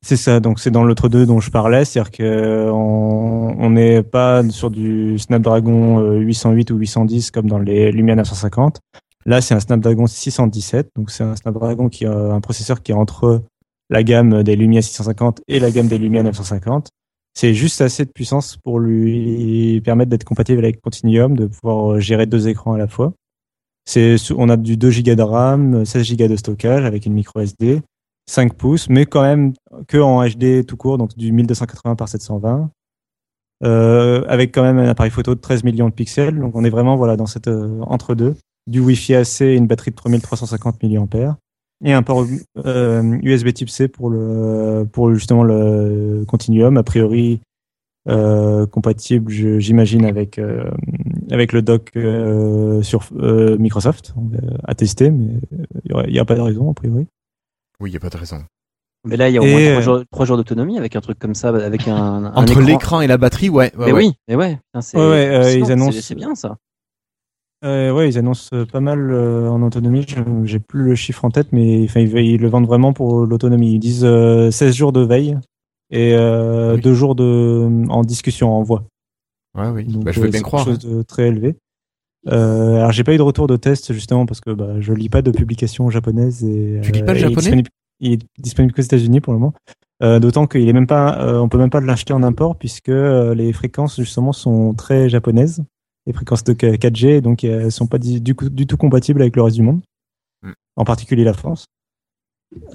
C'est 0.04 0.16
ça, 0.16 0.40
donc 0.40 0.58
c'est 0.58 0.72
dans 0.72 0.82
l'autre 0.82 1.08
2 1.08 1.26
dont 1.26 1.38
je 1.38 1.50
parlais, 1.50 1.84
c'est-à-dire 1.84 2.10
que 2.10 2.70
on 2.70 3.32
on 3.58 3.70
n'est 3.70 4.02
pas 4.02 4.42
sur 4.50 4.70
du 4.70 5.18
Snapdragon 5.18 6.00
euh, 6.00 6.18
808 6.18 6.72
ou 6.72 6.76
810 6.76 7.30
comme 7.30 7.48
dans 7.48 7.58
les 7.58 7.92
Lumia 7.92 8.16
950. 8.16 8.80
Là, 9.24 9.40
c'est 9.40 9.54
un 9.54 9.60
Snapdragon 9.60 10.08
617, 10.08 10.90
donc 10.96 11.10
c'est 11.12 11.22
un 11.22 11.36
Snapdragon 11.36 11.88
qui 11.88 12.06
a 12.06 12.12
un 12.12 12.40
processeur 12.40 12.82
qui 12.82 12.90
est 12.90 12.94
entre 12.94 13.42
la 13.88 14.02
gamme 14.02 14.42
des 14.42 14.56
Lumia 14.56 14.82
650 14.82 15.42
et 15.46 15.60
la 15.60 15.70
gamme 15.70 15.86
des 15.86 15.98
Lumia 15.98 16.24
950. 16.24 16.88
C'est 17.34 17.54
juste 17.54 17.80
assez 17.80 18.04
de 18.04 18.10
puissance 18.10 18.56
pour 18.56 18.80
lui 18.80 19.80
permettre 19.82 20.10
d'être 20.10 20.24
compatible 20.24 20.58
avec 20.58 20.80
Continuum, 20.80 21.36
de 21.36 21.46
pouvoir 21.46 22.00
gérer 22.00 22.26
deux 22.26 22.48
écrans 22.48 22.72
à 22.72 22.78
la 22.78 22.88
fois. 22.88 23.12
C'est, 23.84 24.16
on 24.36 24.48
a 24.48 24.56
du 24.56 24.76
2 24.76 24.90
Go 25.02 25.14
de 25.14 25.22
RAM, 25.22 25.84
16 25.84 26.16
Go 26.16 26.26
de 26.26 26.36
stockage 26.36 26.84
avec 26.84 27.06
une 27.06 27.14
micro 27.14 27.40
SD, 27.40 27.80
5 28.26 28.54
pouces, 28.54 28.88
mais 28.88 29.06
quand 29.06 29.22
même 29.22 29.52
que 29.88 29.98
en 29.98 30.26
HD 30.26 30.64
tout 30.66 30.76
court, 30.76 30.98
donc 30.98 31.16
du 31.16 31.32
1280 31.32 31.96
par 31.96 32.08
720, 32.08 32.70
euh, 33.64 34.24
avec 34.28 34.52
quand 34.52 34.62
même 34.62 34.78
un 34.78 34.88
appareil 34.88 35.10
photo 35.10 35.34
de 35.34 35.40
13 35.40 35.64
millions 35.64 35.88
de 35.88 35.94
pixels. 35.94 36.38
Donc 36.38 36.54
on 36.54 36.64
est 36.64 36.70
vraiment 36.70 36.96
voilà 36.96 37.16
dans 37.16 37.26
cette 37.26 37.48
euh, 37.48 37.80
entre 37.82 38.14
deux, 38.14 38.36
du 38.66 38.80
Wi-Fi 38.80 39.14
AC 39.16 39.40
et 39.42 39.56
une 39.56 39.66
batterie 39.66 39.90
de 39.90 39.96
3350 39.96 40.82
mAh 40.82 41.36
et 41.84 41.92
un 41.92 42.02
port 42.02 42.26
euh, 42.64 43.18
USB 43.22 43.52
Type 43.52 43.68
C 43.68 43.88
pour 43.88 44.08
le 44.08 44.86
pour 44.92 45.12
justement 45.12 45.42
le 45.42 46.24
Continuum 46.28 46.76
a 46.76 46.84
priori 46.84 47.40
euh, 48.08 48.66
compatible, 48.66 49.30
j'imagine 49.30 50.04
avec 50.04 50.40
euh, 50.40 50.68
avec 51.30 51.52
le 51.52 51.62
dock 51.62 51.90
euh, 51.94 52.82
sur 52.82 53.08
Microsoft 53.12 54.14
à 54.64 54.74
tester, 54.74 55.10
mais 55.10 55.38
il 55.84 56.12
n'y 56.12 56.18
a 56.18 56.24
pas 56.24 56.34
de 56.34 56.40
raison 56.40 56.70
a 56.70 56.74
priori. 56.74 57.06
Oui, 57.82 57.90
il 57.90 57.92
y 57.94 57.96
a 57.96 58.00
pas 58.00 58.08
de 58.08 58.16
raison. 58.16 58.42
Mais 59.04 59.16
là, 59.16 59.28
il 59.28 59.34
y 59.34 59.38
a 59.38 59.40
au 59.40 59.44
Et, 59.44 59.50
moins 59.50 59.60
euh, 59.60 59.70
trois 59.72 59.80
jours, 59.82 60.04
trois 60.12 60.24
jours 60.26 60.36
d'autonomie 60.36 60.78
avec 60.78 60.94
un 60.94 61.00
truc 61.00 61.18
comme 61.18 61.34
ça, 61.34 61.48
avec 61.48 61.88
un, 61.88 61.96
un 61.96 62.34
Entre 62.34 62.52
écran. 62.52 62.60
l'écran 62.64 63.00
et 63.00 63.06
la 63.08 63.16
batterie, 63.18 63.48
ouais. 63.50 63.72
ouais, 63.76 63.86
Mais 63.86 63.92
ouais. 63.92 64.04
oui, 64.06 64.12
mais 64.28 64.36
ouais. 64.36 64.58
c'est- 64.80 64.96
Ouais, 64.96 65.02
ouais, 65.08 65.26
euh, 65.64 65.72
annoncent- 65.72 66.00
C'est 66.00 66.14
bien 66.14 66.34
ça. 66.36 66.56
Euh, 67.64 67.92
ouais, 67.92 68.08
ils 68.08 68.18
annoncent 68.18 68.48
euh, 68.54 68.64
pas 68.64 68.80
mal 68.80 69.10
euh, 69.12 69.48
en 69.48 69.62
autonomie. 69.62 70.04
Je- 70.08 70.22
J'ai 70.44 70.58
plus 70.60 70.82
le 70.84 70.94
chiffre 70.94 71.24
en 71.24 71.30
tête, 71.30 71.48
mais 71.52 71.84
enfin, 71.84 72.00
ils, 72.00 72.16
ils 72.16 72.40
le 72.40 72.48
vendent 72.48 72.66
vraiment 72.66 72.92
pour 72.92 73.26
l'autonomie. 73.26 73.72
Ils 73.74 73.78
disent 73.80 74.04
euh, 74.04 74.50
16 74.50 74.74
jours 74.74 74.92
de 74.92 75.00
veille 75.00 75.36
et 75.90 76.14
oui. 76.16 76.80
2 76.80 76.94
jours 76.94 77.14
de 77.16 77.68
en 77.88 78.02
discussion 78.02 78.52
en 78.52 78.62
voix. 78.62 78.84
Ouais, 79.56 79.68
oui. 79.68 79.84
Donc, 79.84 80.04
Bah, 80.04 80.12
je 80.12 80.20
veux 80.20 80.26
euh, 80.26 80.30
bien 80.30 80.38
c'est 80.38 80.44
croire. 80.44 80.64
Quelque 80.64 80.80
chose 80.82 80.90
de 80.98 81.02
très 81.02 81.28
élevé. 81.28 81.56
Euh, 82.28 82.76
alors 82.76 82.92
j'ai 82.92 83.02
pas 83.04 83.14
eu 83.14 83.16
de 83.16 83.22
retour 83.22 83.46
de 83.48 83.56
test 83.56 83.92
justement 83.92 84.26
parce 84.26 84.40
que 84.40 84.50
bah, 84.50 84.80
je 84.80 84.92
lis 84.92 85.08
pas 85.08 85.22
de 85.22 85.30
publications 85.32 85.90
japonaises 85.90 86.44
et 86.44 86.78
Tu 86.82 86.92
lis 86.92 87.02
pas 87.02 87.14
le 87.14 87.18
euh, 87.18 87.22
il 87.22 87.24
est 87.24 87.28
japonais 87.28 87.40
disponible- 87.42 87.68
Il 88.00 88.12
est 88.12 88.20
disponible 88.38 88.72
qu'aux 88.74 88.82
États-Unis 88.82 89.20
pour 89.20 89.32
le 89.32 89.38
moment. 89.40 89.54
Euh, 90.02 90.18
D'autant 90.20 90.46
qu'il 90.46 90.68
est 90.68 90.72
même 90.72 90.86
pas, 90.86 91.20
euh, 91.20 91.38
on 91.38 91.48
peut 91.48 91.58
même 91.58 91.70
pas 91.70 91.80
l'acheter 91.80 92.12
en 92.12 92.22
import 92.22 92.56
puisque 92.56 92.88
euh, 92.88 93.34
les 93.34 93.52
fréquences 93.52 93.96
justement 94.00 94.32
sont 94.32 94.72
très 94.74 95.08
japonaises, 95.08 95.62
les 96.06 96.12
fréquences 96.12 96.42
de 96.44 96.52
4G, 96.54 97.20
donc 97.20 97.44
elles 97.44 97.70
sont 97.72 97.86
pas 97.86 97.98
du, 97.98 98.20
du, 98.20 98.34
coup- 98.34 98.48
du 98.50 98.66
tout 98.66 98.76
compatibles 98.76 99.20
avec 99.22 99.34
le 99.36 99.42
reste 99.42 99.56
du 99.56 99.62
monde, 99.62 99.80
Mm. 100.44 100.52
en 100.76 100.84
particulier 100.84 101.22
la 101.24 101.32
France. 101.34 101.66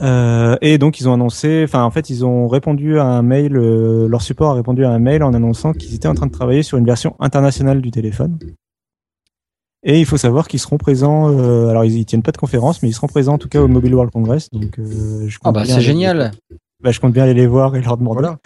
Euh, 0.02 0.56
et 0.62 0.78
donc 0.80 1.00
ils 1.00 1.08
ont 1.08 1.14
annoncé, 1.14 1.62
enfin 1.64 1.84
en 1.84 1.92
fait 1.92 2.10
ils 2.10 2.26
ont 2.26 2.48
répondu 2.48 2.98
à 2.98 3.06
un 3.06 3.22
mail, 3.22 3.56
euh, 3.58 4.08
leur 4.08 4.22
support 4.24 4.52
a 4.52 4.54
répondu 4.56 4.84
à 4.86 4.90
un 4.90 4.98
mail 5.00 5.22
en 5.22 5.34
annonçant 5.34 5.74
qu'ils 5.74 5.94
étaient 5.94 6.08
en 6.08 6.16
train 6.16 6.26
de 6.28 6.32
travailler 6.32 6.64
sur 6.64 6.78
une 6.80 6.86
version 6.86 7.16
internationale 7.20 7.82
du 7.82 7.92
téléphone. 7.92 8.40
Et 9.90 10.00
il 10.00 10.06
faut 10.06 10.18
savoir 10.18 10.48
qu'ils 10.50 10.60
seront 10.60 10.78
présents. 10.78 11.32
euh, 11.32 11.70
alors 11.70 11.86
ils, 11.86 11.98
ils 11.98 12.06
tiennent 12.06 12.22
pas 12.22 12.34
de 12.34 12.38
conférence, 12.38 12.84
mais 12.84 12.90
ils 12.90 12.94
seront 12.94 13.08
présents 13.08 13.34
en 13.36 13.38
tout 13.38 13.48
cas 13.48 13.62
au 13.62 13.68
Mobile 13.70 13.96
World 13.96 14.12
Congress. 14.12 14.50
Donc 14.52 14.78
euh, 14.80 15.28
je 15.30 15.38
Ah 15.46 15.52
bah 15.54 15.64
bien 15.64 15.76
c'est 15.76 15.82
génial. 15.82 16.32
Bah, 16.84 16.92
je 16.92 17.00
compte 17.00 17.14
bien 17.14 17.24
aller 17.24 17.34
les 17.34 17.48
voir 17.48 17.76
et 17.76 17.82
leur 17.82 17.96
demander 17.98 18.20
Voilà. 18.20 18.38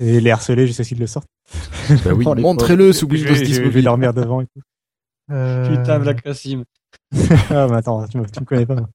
et 0.00 0.20
les 0.20 0.30
harceler 0.30 0.66
jusqu'à 0.68 0.84
ce 0.84 0.88
qu'ils 0.90 1.00
le 1.00 1.06
sortent. 1.08 1.26
Bah 2.04 2.12
oui, 2.14 2.24
Oh, 2.28 2.34
montrez-le 2.36 2.92
sous 2.92 3.08
Je 3.10 3.14
Windows 3.16 3.34
vais, 3.34 3.42
10 3.44 3.54
je 3.54 3.62
vais 3.62 3.82
dormir 3.82 4.14
devant 4.14 4.40
et 4.40 4.44
tout. 4.46 4.60
Euh, 5.32 5.68
Putain, 5.68 5.98
Black 5.98 6.22
Cassim. 6.22 6.62
ah, 7.50 7.66
mais 7.68 7.76
attends, 7.76 8.06
tu 8.06 8.18
me, 8.18 8.26
tu 8.26 8.40
me 8.40 8.44
connais 8.46 8.64
pas. 8.66 8.74
moi. 8.76 8.88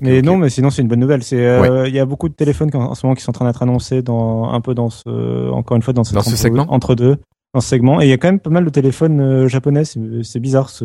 Mais 0.00 0.22
non, 0.22 0.36
mais 0.36 0.50
sinon 0.50 0.70
c'est 0.70 0.82
une 0.82 0.88
bonne 0.88 1.00
nouvelle. 1.00 1.22
C'est 1.22 1.44
euh, 1.44 1.88
il 1.88 1.94
y 1.94 1.98
a 1.98 2.04
beaucoup 2.06 2.28
de 2.28 2.34
téléphones 2.34 2.70
en, 2.74 2.90
en 2.90 2.94
ce 2.94 3.04
moment 3.06 3.14
qui 3.14 3.22
sont 3.22 3.30
en 3.30 3.32
train 3.34 3.46
d'être 3.46 3.62
annoncés 3.62 4.02
dans 4.02 4.44
un 4.50 4.60
peu 4.60 4.74
dans 4.74 4.90
ce 4.90 5.50
encore 5.50 5.76
une 5.76 5.82
fois 5.82 5.92
dans, 5.94 6.04
cette 6.04 6.14
Dans 6.14 6.22
ce 6.22 6.30
entre, 6.30 6.38
segment 6.38 6.66
entre 6.70 6.94
deux 6.94 7.18
dans 7.54 7.60
ce 7.60 7.68
segment 7.68 8.00
et 8.00 8.06
il 8.06 8.08
y 8.08 8.12
a 8.12 8.18
quand 8.18 8.28
même 8.28 8.40
pas 8.40 8.50
mal 8.50 8.64
de 8.64 8.70
téléphones 8.70 9.20
euh, 9.20 9.48
japonais. 9.48 9.84
C'est 9.84 10.40
bizarre 10.40 10.70
ce 10.70 10.84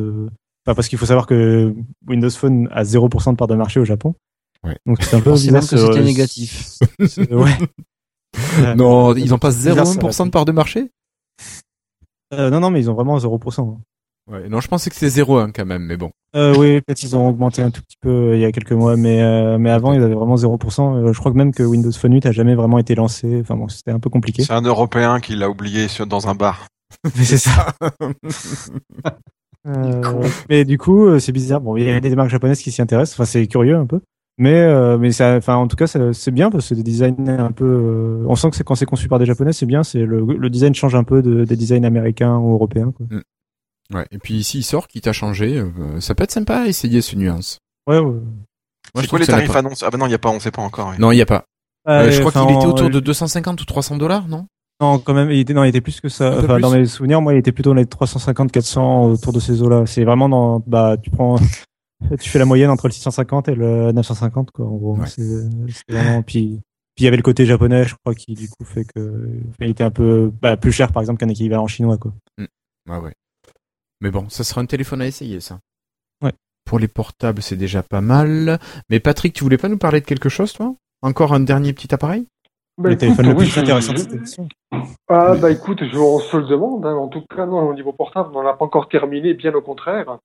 enfin, 0.66 0.76
parce 0.76 0.88
qu'il 0.88 0.98
faut 0.98 1.06
savoir 1.06 1.28
que 1.28 1.74
Windows 2.08 2.30
Phone 2.30 2.68
a 2.72 2.84
0% 2.84 3.32
de 3.32 3.36
part 3.36 3.48
de 3.48 3.56
marché 3.56 3.80
au 3.80 3.86
Japon. 3.86 4.16
Ouais. 4.64 4.78
Donc 4.86 5.04
c'est 5.04 5.16
un 5.16 5.22
peu 5.22 5.32
bizarre. 5.34 5.54
même 5.54 5.70
que 5.70 5.78
c'était 5.78 6.04
négatif. 6.04 6.78
ouais. 7.32 7.52
Euh, 8.60 8.76
Non, 8.76 9.16
ils 9.16 9.34
ont 9.34 9.38
pas 9.38 9.50
bizarre, 9.50 9.86
ça, 9.86 10.00
0,1% 10.00 10.26
de 10.26 10.30
part 10.30 10.46
de 10.46 10.52
marché? 10.52 10.92
Euh, 12.34 12.50
non 12.50 12.60
non 12.60 12.72
mais 12.72 12.80
ils 12.80 12.90
ont 12.90 12.96
vraiment 12.96 13.18
0%. 13.18 13.78
Ouais, 14.32 14.50
non, 14.50 14.60
je 14.60 14.68
pensais 14.68 14.90
que 14.90 14.96
c'était 14.96 15.22
0,1 15.22 15.52
quand 15.54 15.66
même, 15.66 15.84
mais 15.84 15.98
bon. 15.98 16.10
Euh, 16.36 16.56
oui, 16.58 16.82
peut-être 16.82 17.04
ils 17.04 17.16
ont 17.16 17.28
augmenté 17.30 17.62
un 17.62 17.70
tout 17.70 17.82
petit 17.82 17.98
peu 18.02 18.10
euh, 18.10 18.36
il 18.36 18.42
y 18.42 18.46
a 18.46 18.52
quelques 18.52 18.72
mois, 18.72 18.98
mais 18.98 19.22
euh, 19.22 19.58
mais 19.60 19.70
avant 19.70 19.94
ils 19.94 20.02
avaient 20.02 20.16
vraiment 20.16 20.36
0%. 20.36 20.96
Euh, 21.08 21.14
je 21.14 21.20
crois 21.20 21.32
que 21.32 21.38
même 21.38 21.54
que 21.54 21.62
Windows 21.64 21.92
Phone 21.92 22.14
8 22.14 22.26
a 22.26 22.32
jamais 22.32 22.56
vraiment 22.56 22.80
été 22.80 22.96
lancé. 22.96 23.40
Enfin 23.42 23.56
bon, 23.56 23.68
c'était 23.68 23.92
un 23.92 24.00
peu 24.00 24.10
compliqué. 24.10 24.44
C'est 24.44 24.54
un 24.54 24.62
Européen 24.64 25.20
qui 25.20 25.36
l'a 25.36 25.50
oublié 25.50 25.88
sur- 25.88 26.08
dans 26.08 26.28
un 26.28 26.34
bar. 26.36 26.68
Mais 27.18 27.24
c'est 27.24 27.38
ça. 27.38 27.74
Euh, 29.68 30.22
mais 30.48 30.64
du 30.64 30.78
coup, 30.78 31.08
euh, 31.08 31.18
c'est 31.18 31.32
bizarre. 31.32 31.60
Bon, 31.60 31.76
il 31.76 31.86
y 31.86 31.90
a 31.90 32.00
des 32.00 32.16
marques 32.16 32.30
japonaises 32.30 32.62
qui 32.62 32.70
s'y 32.72 32.84
intéressent. 32.84 33.16
Enfin, 33.20 33.26
c'est 33.26 33.48
curieux 33.48 33.76
un 33.76 33.88
peu. 33.88 34.00
Mais 34.38 34.54
euh, 34.62 34.98
mais 35.00 35.12
ça, 35.12 35.38
enfin 35.38 35.56
en 35.56 35.68
tout 35.68 35.76
cas, 35.76 35.88
c'est 35.88 36.30
bien 36.32 36.52
parce 36.52 36.66
que 36.66 36.68
c'est 36.68 36.76
des 36.76 36.84
designs 36.84 37.16
un 37.30 37.52
peu. 37.52 37.66
euh, 37.66 38.26
on 38.28 38.36
sent 38.36 38.52
que 38.52 38.58
c'est 38.58 38.64
quand 38.64 38.76
c'est 38.76 38.86
conçu 38.86 39.08
par 39.08 39.18
des 39.18 39.26
japonais, 39.26 39.54
c'est 39.54 39.66
bien. 39.66 39.82
C'est 39.82 40.06
le, 40.06 40.24
le 40.24 40.50
design 40.52 40.76
change 40.76 40.94
un 40.94 41.04
peu 41.04 41.24
de, 41.24 41.46
des 41.46 41.56
designs 41.56 41.84
américains 41.84 42.38
ou 42.38 42.54
européens. 42.54 42.92
Quoi. 42.96 43.08
Ouais. 43.94 44.06
Et 44.12 44.18
puis 44.18 44.44
s'il 44.44 44.64
sort, 44.64 44.88
quitte 44.88 45.08
à 45.08 45.14
changer, 45.14 45.58
euh, 45.58 46.00
ça 46.00 46.16
peut 46.16 46.24
être 46.24 46.32
sympa 46.32 46.62
à 46.62 46.68
essayer 46.68 47.02
ce 47.02 47.16
nuance. 47.16 47.60
Ouais, 47.88 48.00
ouais. 48.00 48.20
C'est 48.96 49.08
quoi 49.08 49.20
les 49.20 49.28
tarifs 49.28 49.56
annoncés 49.56 49.86
Ah 49.86 49.90
bah 49.90 49.98
non, 49.98 50.08
il 50.08 50.12
y 50.12 50.16
a 50.16 50.20
pas, 50.20 50.30
on 50.30 50.40
sait 50.40 50.52
pas 50.52 50.62
encore. 50.62 50.94
Non, 51.00 51.12
il 51.12 51.18
y 51.18 51.22
a 51.22 51.26
pas. 51.26 51.46
Euh, 51.88 52.10
je 52.12 52.20
crois 52.20 52.32
qu'il 52.32 52.56
était 52.56 52.66
autour 52.66 52.90
de 52.90 53.00
250 53.00 53.62
ou 53.62 53.66
300 53.66 53.98
dollars, 53.98 54.28
non? 54.28 54.48
Non, 54.82 55.00
quand 55.00 55.14
même, 55.14 55.32
il 55.32 55.40
était, 55.40 55.54
non, 55.54 55.64
il 55.64 55.70
était 55.70 55.82
plus 55.82 56.02
que 56.02 56.10
ça. 56.10 56.38
Enfin, 56.38 56.56
plus 56.56 56.62
dans 56.62 56.72
mes 56.72 56.86
souvenirs, 56.86 57.22
moi, 57.22 57.34
il 57.34 57.38
était 57.38 57.52
plutôt 57.52 57.70
dans 57.70 57.76
les 57.76 57.86
350, 57.86 58.52
400 58.52 59.06
autour 59.12 59.32
de 59.32 59.40
ces 59.40 59.62
eaux-là. 59.62 59.86
C'est 59.86 60.04
vraiment 60.04 60.28
dans, 60.28 60.62
bah, 60.66 60.98
tu 61.02 61.12
prends, 61.12 61.38
tu 62.20 62.30
fais 62.30 62.40
la 62.40 62.46
moyenne 62.46 62.70
entre 62.70 62.88
le 62.88 62.94
650 62.94 63.48
et 63.50 63.56
le 63.56 63.92
950, 63.94 64.52
quoi, 64.52 64.66
en 64.66 64.76
gros. 64.76 64.98
Ouais. 64.98 65.08
C'est 65.08 65.22
c'est 65.22 65.92
vraiment, 65.92 66.24
puis, 66.24 66.60
puis 66.96 67.04
il 67.04 67.06
y 67.06 67.08
avait 67.08 67.18
le 67.18 67.24
côté 67.24 67.46
japonais, 67.46 67.86
je 67.86 67.96
crois, 67.96 68.16
qui, 68.16 68.34
du 68.34 68.50
coup, 68.50 68.66
fait 68.66 68.84
que, 68.84 69.30
il 69.62 69.70
était 69.70 69.84
un 69.84 69.92
peu, 69.92 70.32
bah, 70.42 70.58
plus 70.58 70.74
cher, 70.74 70.92
par 70.92 71.02
exemple, 71.02 71.20
qu'un 71.20 71.30
équivalent 71.30 71.68
chinois, 71.68 71.98
quoi. 71.98 72.14
Ah 72.90 73.00
ouais. 73.00 73.14
Mais 74.06 74.12
bon, 74.12 74.30
ça 74.30 74.44
sera 74.44 74.62
un 74.62 74.68
téléphone 74.68 75.02
à 75.02 75.08
essayer, 75.08 75.40
ça. 75.40 75.58
Ouais. 76.24 76.32
Pour 76.64 76.78
les 76.78 76.88
portables, 76.88 77.42
c'est 77.42 77.56
déjà 77.56 77.82
pas 77.82 78.02
mal. 78.02 78.60
Mais 78.92 79.00
Patrick, 79.00 79.34
tu 79.34 79.44
voulais 79.44 79.58
pas 79.58 79.68
nous 79.68 79.80
parler 79.80 80.00
de 80.00 80.06
quelque 80.06 80.30
chose, 80.30 80.54
toi? 80.54 80.76
Encore 81.02 81.34
un 81.34 81.40
dernier 81.40 81.74
petit 81.74 81.92
appareil? 81.92 82.28
Bah, 82.78 82.90
le 82.90 82.92
écoute, 82.92 83.00
téléphone 83.00 83.26
le 83.26 83.32
oui, 83.32 83.38
plus 83.46 83.48
je- 83.48 83.60
intéressant 83.62 83.94
de 83.94 83.98
cette. 83.98 84.38
Ah 85.10 85.34
bah 85.42 85.50
écoute, 85.50 85.80
je, 85.92 85.98
on 85.98 86.20
se 86.20 86.38
le 86.38 86.44
demande. 86.46 86.86
hein. 86.86 86.94
En 86.94 87.08
tout 87.08 87.24
cas, 87.36 87.48
non, 87.48 87.68
au 87.68 87.74
niveau 87.74 87.94
portable, 87.94 88.30
on 88.32 88.44
n'en 88.44 88.48
a 88.48 88.54
pas 88.54 88.66
encore 88.66 88.88
terminé, 88.90 89.34
bien 89.34 89.52
au 89.56 89.62
contraire, 89.64 90.20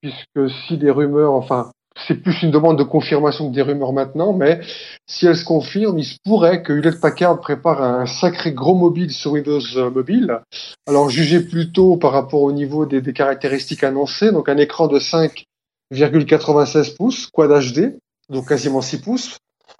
puisque 0.00 0.48
si 0.66 0.78
des 0.78 0.90
rumeurs, 0.90 1.32
enfin, 1.32 1.70
c'est 2.06 2.14
plus 2.14 2.42
une 2.42 2.50
demande 2.50 2.78
de 2.78 2.82
confirmation 2.82 3.48
que 3.48 3.54
des 3.54 3.62
rumeurs 3.62 3.92
maintenant, 3.92 4.32
mais 4.32 4.60
si 5.06 5.26
elles 5.26 5.36
se 5.36 5.44
confirment, 5.44 5.98
il 5.98 6.04
se 6.04 6.16
pourrait 6.24 6.62
que 6.62 6.72
Hewlett 6.72 7.00
Packard 7.00 7.40
prépare 7.40 7.82
un 7.82 8.06
sacré 8.06 8.52
gros 8.52 8.74
mobile 8.74 9.10
sur 9.10 9.32
Windows 9.32 9.60
euh, 9.76 9.90
Mobile. 9.90 10.40
Alors 10.86 11.08
jugez 11.08 11.40
plutôt 11.40 11.96
par 11.96 12.12
rapport 12.12 12.42
au 12.42 12.52
niveau 12.52 12.86
des, 12.86 13.00
des 13.00 13.12
caractéristiques 13.12 13.84
annoncées, 13.84 14.32
donc 14.32 14.48
un 14.48 14.58
écran 14.58 14.88
de 14.88 14.98
5,96 14.98 16.96
pouces, 16.96 17.26
Quad 17.28 17.50
HD, 17.50 17.98
donc 18.28 18.48
quasiment 18.48 18.82
6 18.82 19.00
pouces, 19.00 19.38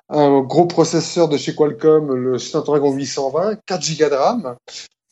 un 0.09 0.41
gros 0.41 0.67
processeur 0.67 1.29
de 1.29 1.37
chez 1.37 1.55
Qualcomm, 1.55 2.15
le 2.15 2.39
Snapdragon 2.39 2.93
820, 2.93 3.57
4 3.67 3.99
Go 3.99 4.09
de 4.09 4.15
RAM, 4.15 4.57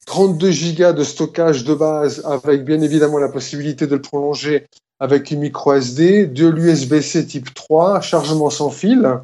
32 0.06 0.50
Go 0.76 0.92
de 0.92 1.04
stockage 1.04 1.64
de 1.64 1.74
base 1.74 2.24
avec 2.24 2.64
bien 2.64 2.80
évidemment 2.80 3.18
la 3.18 3.28
possibilité 3.28 3.86
de 3.86 3.96
le 3.96 4.02
prolonger 4.02 4.66
avec 5.00 5.30
une 5.30 5.40
micro 5.40 5.74
SD, 5.74 6.26
de 6.26 6.46
l'USB-C 6.46 7.26
type 7.26 7.52
3, 7.52 8.00
chargement 8.00 8.50
sans 8.50 8.70
fil. 8.70 9.20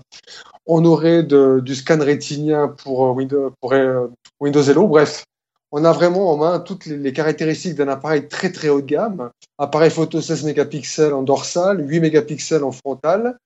On 0.67 0.85
aurait 0.85 1.23
du 1.23 1.75
scan 1.75 1.99
rétinien 2.01 2.69
pour 2.69 3.07
euh, 3.07 3.13
Windows, 3.13 3.53
euh, 3.65 4.09
Windows 4.41 4.63
Hello. 4.63 4.87
Bref, 4.87 5.25
on 5.73 5.85
a 5.85 5.93
vraiment 5.93 6.33
en 6.33 6.37
main 6.37 6.61
toutes 6.61 6.87
les, 6.87 7.13
caractéristiques 7.13 7.77
d'un 7.77 7.89
appareil 7.89 8.29
très 8.29 8.53
très 8.53 8.69
haut 8.69 8.81
de 8.81 8.87
gamme. 8.87 9.31
Appareil 9.59 9.91
photo 9.91 10.21
16 10.21 10.45
mégapixels 10.45 11.15
en 11.15 11.23
dorsal, 11.23 11.89
8 11.89 12.01
mégapixels 12.01 12.65
en 12.65 12.73
frontal. 12.73 13.37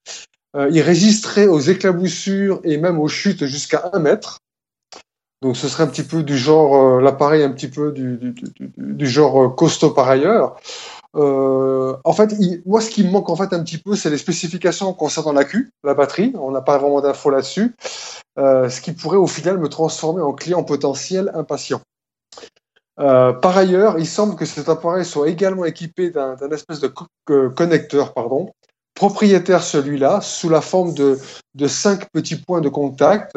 Euh, 0.56 0.68
il 0.72 0.80
résisterait 0.80 1.46
aux 1.46 1.60
éclaboussures 1.60 2.60
et 2.64 2.76
même 2.76 2.98
aux 2.98 3.08
chutes 3.08 3.44
jusqu'à 3.46 3.90
1 3.92 3.98
mètre. 4.00 4.38
Donc 5.42 5.56
ce 5.56 5.68
serait 5.68 5.82
un 5.82 5.88
petit 5.88 6.02
peu 6.02 6.22
du 6.22 6.38
genre, 6.38 7.00
l'appareil 7.02 7.42
un 7.42 7.50
petit 7.50 7.68
peu 7.68 7.92
du, 7.92 9.06
genre 9.06 9.54
costaud 9.54 9.90
par 9.90 10.08
ailleurs. 10.08 10.56
Euh, 11.16 11.96
en 12.04 12.12
fait, 12.12 12.34
il- 12.40 12.62
moi 12.66 12.80
ce 12.80 12.90
qui 12.90 13.04
me 13.04 13.10
manque 13.10 13.30
en 13.30 13.36
fait 13.36 13.52
un 13.52 13.62
petit 13.62 13.78
peu, 13.78 13.94
c'est 13.94 14.10
les 14.10 14.18
spécifications 14.18 14.92
concernant 14.94 15.32
la 15.32 15.44
Q, 15.44 15.70
la 15.84 15.94
batterie. 15.94 16.32
On 16.38 16.50
n'a 16.50 16.60
pas 16.60 16.78
vraiment 16.78 17.00
d'infos 17.00 17.30
là-dessus. 17.30 17.74
Euh, 18.38 18.68
ce 18.68 18.80
qui 18.80 18.92
pourrait 18.92 19.16
au 19.16 19.28
final 19.28 19.58
me 19.58 19.68
transformer 19.68 20.22
en 20.22 20.32
client 20.32 20.64
potentiel 20.64 21.30
impatient. 21.34 21.80
Euh, 23.00 23.32
par 23.32 23.56
ailleurs, 23.56 23.98
il 23.98 24.06
semble 24.06 24.36
que 24.36 24.44
cet 24.44 24.68
appareil 24.68 25.04
soit 25.04 25.28
également 25.28 25.64
équipé 25.64 26.10
d'un 26.10 26.50
espèce 26.50 26.80
de 26.80 26.88
co- 26.88 27.06
connecteur, 27.50 28.12
pardon, 28.12 28.50
propriétaire 28.94 29.64
celui-là, 29.64 30.20
sous 30.20 30.48
la 30.48 30.60
forme 30.60 30.94
de, 30.94 31.18
de 31.54 31.66
cinq 31.66 32.08
petits 32.12 32.36
points 32.36 32.60
de 32.60 32.68
contact 32.68 33.36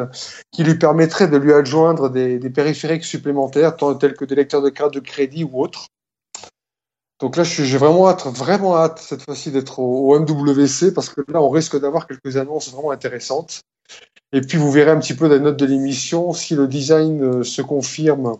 qui 0.51 0.63
lui 0.63 0.75
permettraient 0.77 1.27
de 1.27 1.37
lui 1.37 1.53
adjoindre 1.53 2.09
des, 2.09 2.37
des 2.37 2.49
périphériques 2.51 3.03
supplémentaires, 3.03 3.75
tels 3.99 4.13
que 4.13 4.25
des 4.25 4.35
lecteurs 4.35 4.61
de 4.61 4.69
cartes 4.69 4.93
de 4.93 4.99
crédit 4.99 5.43
ou 5.43 5.61
autres. 5.61 5.87
Donc 7.19 7.35
là, 7.35 7.43
je 7.43 7.49
suis- 7.51 7.65
j'ai 7.65 7.77
vraiment 7.77 8.07
hâte, 8.07 8.25
vraiment 8.27 8.77
hâte 8.77 8.99
cette 8.99 9.23
fois-ci 9.23 9.51
d'être 9.51 9.79
au, 9.79 10.13
au 10.13 10.19
MWC 10.19 10.93
parce 10.93 11.09
que 11.09 11.21
là, 11.29 11.41
on 11.41 11.49
risque 11.49 11.79
d'avoir 11.79 12.07
quelques 12.07 12.37
annonces 12.37 12.71
vraiment 12.71 12.91
intéressantes. 12.91 13.61
Et 14.33 14.41
puis, 14.41 14.57
vous 14.57 14.71
verrez 14.71 14.91
un 14.91 14.99
petit 14.99 15.13
peu 15.13 15.27
dans 15.29 15.35
les 15.35 15.39
notes 15.39 15.57
de 15.57 15.65
l'émission 15.65 16.33
si 16.33 16.55
le 16.55 16.67
design 16.67 17.23
euh, 17.23 17.43
se 17.43 17.61
confirme. 17.61 18.35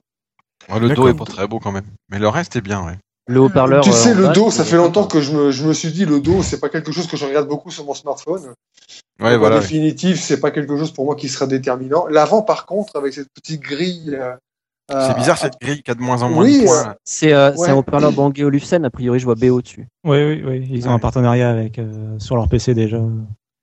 Ouais, 0.70 0.80
le 0.80 0.90
dos 0.90 1.08
est 1.08 1.14
pas 1.14 1.26
très 1.26 1.48
beau 1.48 1.60
quand 1.60 1.72
même. 1.72 1.86
Mais 2.10 2.20
le 2.20 2.28
reste 2.28 2.56
est 2.56 2.62
bien, 2.62 2.86
ouais. 2.86 2.98
Le 3.30 3.40
haut-parleur. 3.42 3.84
Tu 3.84 3.90
euh, 3.90 3.94
sais, 3.94 4.14
en 4.14 4.18
le 4.18 4.28
dos, 4.30 4.52
ça 4.52 4.64
fait 4.64 4.78
longtemps 4.78 5.06
que 5.06 5.22
je 5.22 5.32
me, 5.32 5.52
je 5.52 5.66
me 5.66 5.74
suis 5.74 5.92
dit, 5.92 6.06
le 6.06 6.20
dos, 6.20 6.44
c'est 6.44 6.60
pas 6.60 6.70
quelque 6.70 6.92
chose 6.92 7.08
que 7.08 7.18
je 7.18 7.26
regarde 7.26 7.48
beaucoup 7.48 7.72
sur 7.72 7.86
mon 7.86 7.94
smartphone. 7.94 8.54
Ouais, 9.20 9.32
Donc, 9.32 9.40
voilà. 9.40 9.56
En 9.56 9.60
ouais. 9.60 9.60
définitive, 9.60 10.20
c'est 10.20 10.40
pas 10.40 10.52
quelque 10.52 10.78
chose 10.78 10.92
pour 10.92 11.06
moi 11.06 11.16
qui 11.16 11.30
sera 11.30 11.48
déterminant. 11.48 12.06
L'avant, 12.08 12.42
par 12.42 12.66
contre, 12.66 12.96
avec 12.96 13.14
cette 13.14 13.30
petite 13.34 13.62
grille. 13.62 14.18
Euh, 14.92 15.08
C'est 15.08 15.16
bizarre 15.16 15.38
cette 15.38 15.60
grille 15.62 15.84
qui 15.84 15.92
a 15.92 15.96
de 15.96 16.02
moins 16.02 16.22
en 16.22 16.30
moins 16.30 16.44
oui, 16.46 16.62
de 16.62 16.66
points. 16.66 16.90
euh. 16.90 16.94
C'est 17.04 17.34
euh, 17.34 17.52
Ouais. 17.56 17.70
un 17.70 17.76
haut-parleur 17.76 18.12
Bangé 18.12 18.44
Olufsen, 18.44 18.84
a 18.86 18.90
priori 18.90 19.20
je 19.20 19.26
vois 19.26 19.36
BO 19.36 19.62
dessus. 19.62 19.88
Oui, 20.06 20.24
oui, 20.24 20.44
oui. 20.46 20.68
Ils 20.72 20.86
ont 20.88 20.90
Ouais. 20.92 20.96
un 20.96 21.00
partenariat 21.00 21.50
avec, 21.50 21.80
euh, 21.80 22.18
sur 22.20 22.36
leur 22.36 22.48
PC 22.48 22.74
déjà. 22.74 23.00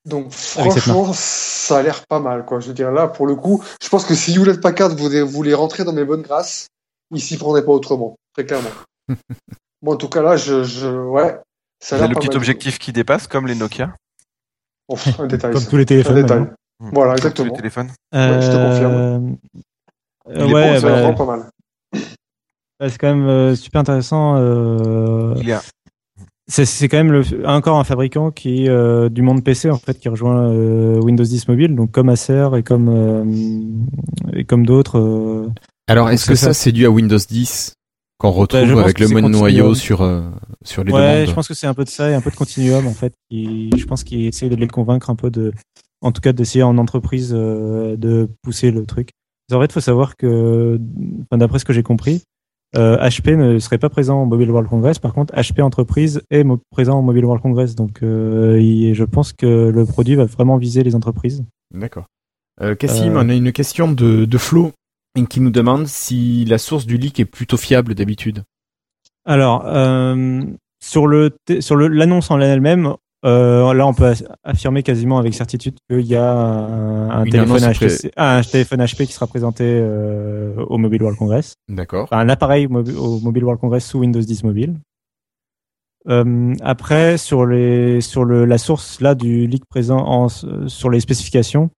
Donc 0.06 0.30
franchement, 0.32 1.10
ça 1.14 1.78
a 1.78 1.82
l'air 1.82 2.04
pas 2.06 2.20
mal, 2.20 2.44
quoi. 2.44 2.60
Je 2.60 2.68
veux 2.68 2.74
dire, 2.74 2.90
là, 2.90 3.08
pour 3.08 3.26
le 3.26 3.34
coup, 3.36 3.62
je 3.82 3.88
pense 3.88 4.04
que 4.04 4.14
si 4.14 4.34
Hewlett 4.34 4.60
Packard 4.60 4.94
voulait, 4.96 5.22
voulait 5.22 5.54
rentrer 5.54 5.82
dans 5.84 5.94
mes 5.94 6.04
bonnes 6.04 6.20
grâces, 6.22 6.68
il 7.10 7.20
s'y 7.22 7.38
prendrait 7.38 7.64
pas 7.64 7.72
autrement, 7.72 8.16
très 8.34 8.44
clairement. 8.44 8.68
Moi, 9.82 9.94
en 9.94 9.96
tout 9.96 10.08
cas, 10.10 10.20
là, 10.22 10.36
je, 10.36 10.62
je 10.64 10.88
ouais, 10.88 11.38
ça 11.80 11.96
a 11.96 11.98
Il 11.98 12.00
y 12.00 12.04
a 12.04 12.06
l'air 12.06 12.08
le 12.10 12.14
pas 12.14 12.20
petit 12.20 12.28
mal. 12.28 12.36
objectif 12.36 12.78
qui 12.78 12.92
dépasse, 12.92 13.26
comme 13.26 13.46
les 13.46 13.54
Nokia. 13.54 13.94
Bon, 14.88 14.96
un 15.18 15.26
détail. 15.26 15.52
Comme 15.52 15.62
ça. 15.62 15.70
tous 15.70 15.76
les 15.78 15.82
Un 15.82 15.86
téléphones. 15.86 16.14
détail. 16.22 16.46
Voilà, 16.80 17.14
Comme 17.16 17.32
tous 17.32 17.42
les 17.44 17.50
exactement. 17.50 17.56
téléphones. 17.56 17.90
Ouais, 18.12 18.42
je 18.42 18.50
te 18.50 18.56
est 18.56 19.54
euh, 20.28 20.46
ouais, 20.46 20.80
bah, 20.80 20.90
vraiment 20.90 21.14
pas 21.14 21.24
mal. 21.26 21.50
bah, 22.80 22.88
c'est 22.88 22.98
quand 22.98 23.14
même 23.14 23.26
euh, 23.28 23.54
super 23.54 23.80
intéressant. 23.80 24.36
euh, 24.36 25.34
Il 25.40 25.48
y 25.48 25.52
a. 25.52 25.62
C'est 26.46 26.66
c'est 26.66 26.88
quand 26.88 26.98
même 26.98 27.10
le, 27.12 27.22
encore 27.48 27.78
un 27.78 27.84
fabricant 27.84 28.30
qui 28.30 28.68
euh, 28.68 29.08
du 29.08 29.22
monde 29.22 29.42
PC 29.42 29.70
en 29.70 29.78
fait 29.78 29.98
qui 29.98 30.10
rejoint 30.10 30.50
euh, 30.50 31.00
Windows 31.00 31.24
10 31.24 31.48
mobile 31.48 31.74
donc 31.74 31.90
comme 31.90 32.10
Acer 32.10 32.50
et 32.58 32.62
comme 32.62 32.90
euh, 32.90 33.24
et 34.38 34.44
comme 34.44 34.66
d'autres. 34.66 34.98
euh, 34.98 35.48
Alors, 35.88 36.10
est-ce 36.10 36.26
que 36.26 36.34
ça, 36.34 36.48
ça. 36.48 36.54
c'est 36.54 36.72
dû 36.72 36.84
à 36.84 36.90
Windows 36.90 37.16
10 37.16 37.72
qu'on 38.18 38.30
retrouve 38.30 38.60
Bah, 38.60 38.72
pense 38.74 38.84
avec 38.84 38.98
le 39.00 39.08
mode 39.08 39.24
noyau 39.32 39.74
sur, 39.74 40.02
euh, 40.02 40.20
sur 40.62 40.84
les 40.84 40.92
ouais, 40.92 41.14
demandes 41.14 41.28
je 41.30 41.34
pense 41.34 41.48
que 41.48 41.54
c'est 41.54 41.66
un 41.66 41.72
peu 41.74 41.84
de 41.84 41.88
ça 41.88 42.10
et 42.10 42.14
un 42.14 42.20
peu 42.20 42.30
de 42.30 42.36
continuum 42.36 42.86
en 42.86 42.92
fait. 42.92 43.14
Qui, 43.30 43.70
je 43.74 43.84
pense 43.86 44.04
qu'ils 44.04 44.26
essayent 44.26 44.50
de 44.50 44.56
les 44.56 44.68
convaincre 44.68 45.08
un 45.08 45.16
peu 45.16 45.30
de, 45.30 45.52
en 46.02 46.12
tout 46.12 46.20
cas 46.20 46.34
d'essayer 46.34 46.62
en 46.62 46.76
entreprise 46.76 47.32
euh, 47.34 47.96
de 47.96 48.28
pousser 48.42 48.70
le 48.70 48.84
truc. 48.84 49.08
En 49.52 49.60
fait, 49.60 49.72
faut 49.72 49.80
savoir 49.80 50.16
que, 50.16 50.78
enfin, 51.22 51.38
d'après 51.38 51.58
ce 51.58 51.64
que 51.64 51.72
j'ai 51.72 51.82
compris, 51.82 52.22
euh, 52.76 52.96
HP 52.98 53.36
ne 53.36 53.58
serait 53.58 53.78
pas 53.78 53.88
présent 53.90 54.22
au 54.22 54.26
Mobile 54.26 54.50
World 54.50 54.68
Congress. 54.68 54.98
Par 54.98 55.12
contre, 55.12 55.34
HP 55.34 55.60
Entreprise 55.62 56.22
est 56.30 56.44
présent 56.70 56.98
au 56.98 57.02
Mobile 57.02 57.24
World 57.24 57.42
Congress. 57.42 57.74
Donc, 57.76 58.02
euh, 58.02 58.58
il- 58.60 58.94
je 58.94 59.04
pense 59.04 59.32
que 59.32 59.68
le 59.68 59.84
produit 59.84 60.14
va 60.16 60.24
vraiment 60.24 60.56
viser 60.56 60.82
les 60.82 60.94
entreprises. 60.94 61.44
D'accord. 61.72 62.06
Euh, 62.60 62.74
Cassim, 62.74 63.16
Euh, 63.16 63.20
on 63.22 63.28
a 63.28 63.34
une 63.34 63.52
question 63.52 63.90
de, 63.92 64.24
de 64.24 64.38
Flo 64.38 64.72
qui 65.28 65.40
nous 65.40 65.50
demande 65.50 65.86
si 65.86 66.44
la 66.46 66.58
source 66.58 66.86
du 66.86 66.96
leak 66.96 67.20
est 67.20 67.24
plutôt 67.24 67.56
fiable 67.56 67.94
d'habitude. 67.94 68.42
Alors, 69.24 69.64
euh, 69.66 70.42
sur 70.82 71.06
le 71.06 71.30
sur 71.60 71.76
le 71.76 71.88
l'annonce 71.88 72.30
en 72.30 72.40
elle-même, 72.40 72.94
euh, 73.24 73.72
là, 73.72 73.86
on 73.86 73.94
peut 73.94 74.12
affirmer 74.42 74.82
quasiment 74.82 75.18
avec 75.18 75.34
certitude 75.34 75.76
qu'il 75.88 76.00
y 76.00 76.16
a 76.16 76.32
un, 76.32 77.10
un 77.10 77.24
téléphone 77.24 77.64
un 78.80 78.84
HP 78.84 79.06
qui 79.06 79.12
sera 79.12 79.26
présenté 79.26 79.64
euh, 79.64 80.54
au 80.68 80.78
Mobile 80.78 81.02
World 81.02 81.18
Congress. 81.18 81.54
D'accord. 81.68 82.04
Enfin, 82.04 82.18
un 82.18 82.28
appareil 82.28 82.66
au 82.66 83.20
Mobile 83.20 83.44
World 83.44 83.60
Congress 83.60 83.86
sous 83.86 84.00
Windows 84.00 84.20
10 84.20 84.44
mobile. 84.44 84.74
Euh, 86.06 86.54
après, 86.62 87.16
sur 87.16 87.46
les 87.46 88.02
sur 88.02 88.24
le 88.24 88.44
la 88.44 88.58
source 88.58 89.00
là 89.00 89.14
du 89.14 89.46
leak 89.46 89.64
présent 89.64 89.98
en, 89.98 90.28
sur 90.28 90.90
les 90.90 91.00
spécifications, 91.00 91.70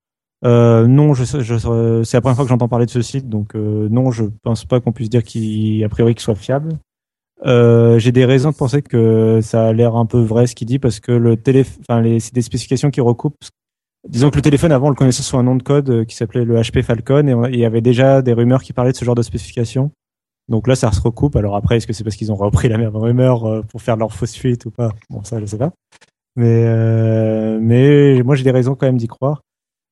euh, 0.45 0.87
non, 0.87 1.15
je, 1.15 1.25
je, 1.25 2.03
c'est 2.05 2.17
la 2.17 2.21
première 2.21 2.37
fois 2.37 2.45
que 2.45 2.49
j'entends 2.49 2.69
parler 2.69 2.87
de 2.87 2.91
ce 2.91 3.03
site, 3.03 3.29
donc 3.29 3.55
euh, 3.55 3.89
non, 3.91 4.11
je 4.11 4.25
pense 4.43 4.65
pas 4.65 4.81
qu'on 4.81 4.93
puisse 4.93 5.11
dire 5.11 5.23
qu'il 5.23 5.83
a 5.85 5.89
priori 5.89 6.15
qu'il 6.15 6.23
soit 6.23 6.35
fiable. 6.35 6.77
Euh, 7.47 7.99
j'ai 7.99 8.11
des 8.11 8.25
raisons 8.25 8.51
de 8.51 8.57
penser 8.57 8.83
que 8.83 9.41
ça 9.41 9.69
a 9.69 9.73
l'air 9.73 9.95
un 9.95 10.07
peu 10.07 10.19
vrai 10.19 10.47
ce 10.47 10.55
qu'il 10.55 10.67
dit 10.67 10.81
parce 10.81 10.99
que 10.99 11.13
le 11.13 11.37
téléphone, 11.37 11.83
enfin 11.89 12.03
c'est 12.19 12.35
des 12.35 12.43
spécifications 12.43 12.91
qui 12.91 13.01
recoupent. 13.01 13.37
Disons 14.09 14.31
que 14.31 14.37
le 14.37 14.43
téléphone 14.43 14.73
avant 14.73 14.89
on 14.89 14.91
le 14.91 14.97
connaissait 14.97 15.23
sous 15.23 15.37
un 15.37 15.43
nom 15.43 15.55
de 15.55 15.63
code 15.63 15.91
euh, 15.91 16.05
qui 16.05 16.17
s'appelait 16.17 16.45
le 16.45 16.57
HP 16.57 16.83
Falcon 16.83 17.27
et 17.29 17.53
il 17.53 17.59
y 17.59 17.65
avait 17.65 17.81
déjà 17.81 18.23
des 18.23 18.33
rumeurs 18.33 18.63
qui 18.63 18.73
parlaient 18.73 18.93
de 18.93 18.97
ce 18.97 19.05
genre 19.05 19.15
de 19.15 19.23
spécifications. 19.23 19.93
Donc 20.49 20.67
là 20.67 20.75
ça 20.75 20.91
se 20.91 21.01
recoupe. 21.01 21.37
Alors 21.37 21.55
après 21.55 21.77
est-ce 21.77 21.87
que 21.87 21.93
c'est 21.93 22.05
parce 22.05 22.17
qu'ils 22.17 22.33
ont 22.33 22.37
repris 22.37 22.69
la 22.69 22.79
même 22.79 22.97
rumeur 22.97 23.45
euh, 23.45 23.63
pour 23.63 23.81
faire 23.81 23.97
leur 23.97 24.13
fausse 24.13 24.35
fuite 24.35 24.67
ou 24.67 24.71
pas? 24.71 24.91
Bon 25.11 25.23
ça 25.23 25.39
je 25.41 25.47
sais 25.47 25.59
pas. 25.59 25.73
Mais 26.35 26.65
euh, 26.67 27.59
mais 27.61 28.23
moi 28.25 28.35
j'ai 28.35 28.45
des 28.45 28.51
raisons 28.51 28.75
quand 28.75 28.87
même 28.87 28.97
d'y 28.97 29.09
croire. 29.09 29.43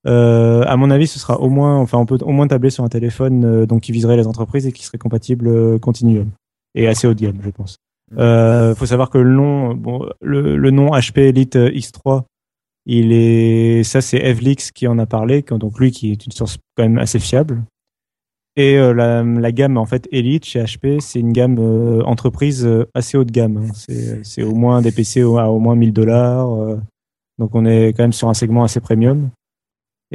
Euh, 0.06 0.64
à 0.66 0.76
mon 0.76 0.90
avis, 0.90 1.06
ce 1.06 1.18
sera 1.18 1.40
au 1.40 1.48
moins, 1.48 1.78
enfin, 1.78 1.96
on 1.96 2.04
peut 2.04 2.18
au 2.20 2.30
moins 2.30 2.46
tabler 2.46 2.68
sur 2.68 2.84
un 2.84 2.90
téléphone 2.90 3.64
donc 3.64 3.82
qui 3.82 3.92
viserait 3.92 4.18
les 4.18 4.26
entreprises 4.26 4.66
et 4.66 4.72
qui 4.72 4.84
serait 4.84 4.98
compatible 4.98 5.80
Continuum 5.80 6.30
et 6.74 6.86
assez 6.88 7.06
haut 7.06 7.14
de 7.14 7.20
gamme, 7.20 7.40
je 7.42 7.50
pense. 7.50 7.76
Euh, 8.18 8.74
faut 8.74 8.86
savoir 8.86 9.10
que 9.10 9.18
le 9.18 9.32
nom, 9.34 9.74
bon, 9.74 10.08
le, 10.20 10.56
le 10.56 10.70
nom 10.70 10.90
HP 10.90 11.18
Elite 11.28 11.56
X3 11.56 12.22
Il 12.86 13.12
est, 13.12 13.82
ça 13.82 14.00
c'est 14.00 14.18
Evlix 14.18 14.70
qui 14.70 14.86
en 14.86 14.98
a 14.98 15.06
parlé, 15.06 15.42
quand- 15.42 15.58
donc 15.58 15.78
lui 15.80 15.90
qui 15.90 16.12
est 16.12 16.26
une 16.26 16.32
source 16.32 16.58
quand 16.76 16.82
même 16.84 16.98
assez 16.98 17.18
fiable. 17.18 17.62
Et 18.56 18.76
euh, 18.78 18.92
la, 18.94 19.24
la 19.24 19.50
gamme 19.52 19.78
en 19.78 19.86
fait 19.86 20.06
Elite 20.12 20.44
chez 20.44 20.62
HP, 20.62 21.00
c'est 21.00 21.18
une 21.18 21.32
gamme 21.32 21.56
euh, 21.58 22.02
entreprise 22.04 22.64
euh, 22.66 22.86
assez 22.94 23.16
haut 23.16 23.24
de 23.24 23.32
gamme. 23.32 23.56
hein. 23.56 23.72
C'est, 23.74 24.22
c'est 24.24 24.42
au 24.42 24.54
moins 24.54 24.80
des 24.82 24.92
PC 24.92 25.22
à 25.22 25.50
au 25.50 25.58
moins 25.58 25.74
1000 25.74 25.92
dollars. 25.92 26.46
donc 27.38 27.54
on 27.54 27.64
est 27.64 27.88
quand 27.96 28.04
même 28.04 28.12
sur 28.12 28.28
un 28.28 28.34
segment 28.34 28.62
assez 28.64 28.80
premium. 28.80 29.30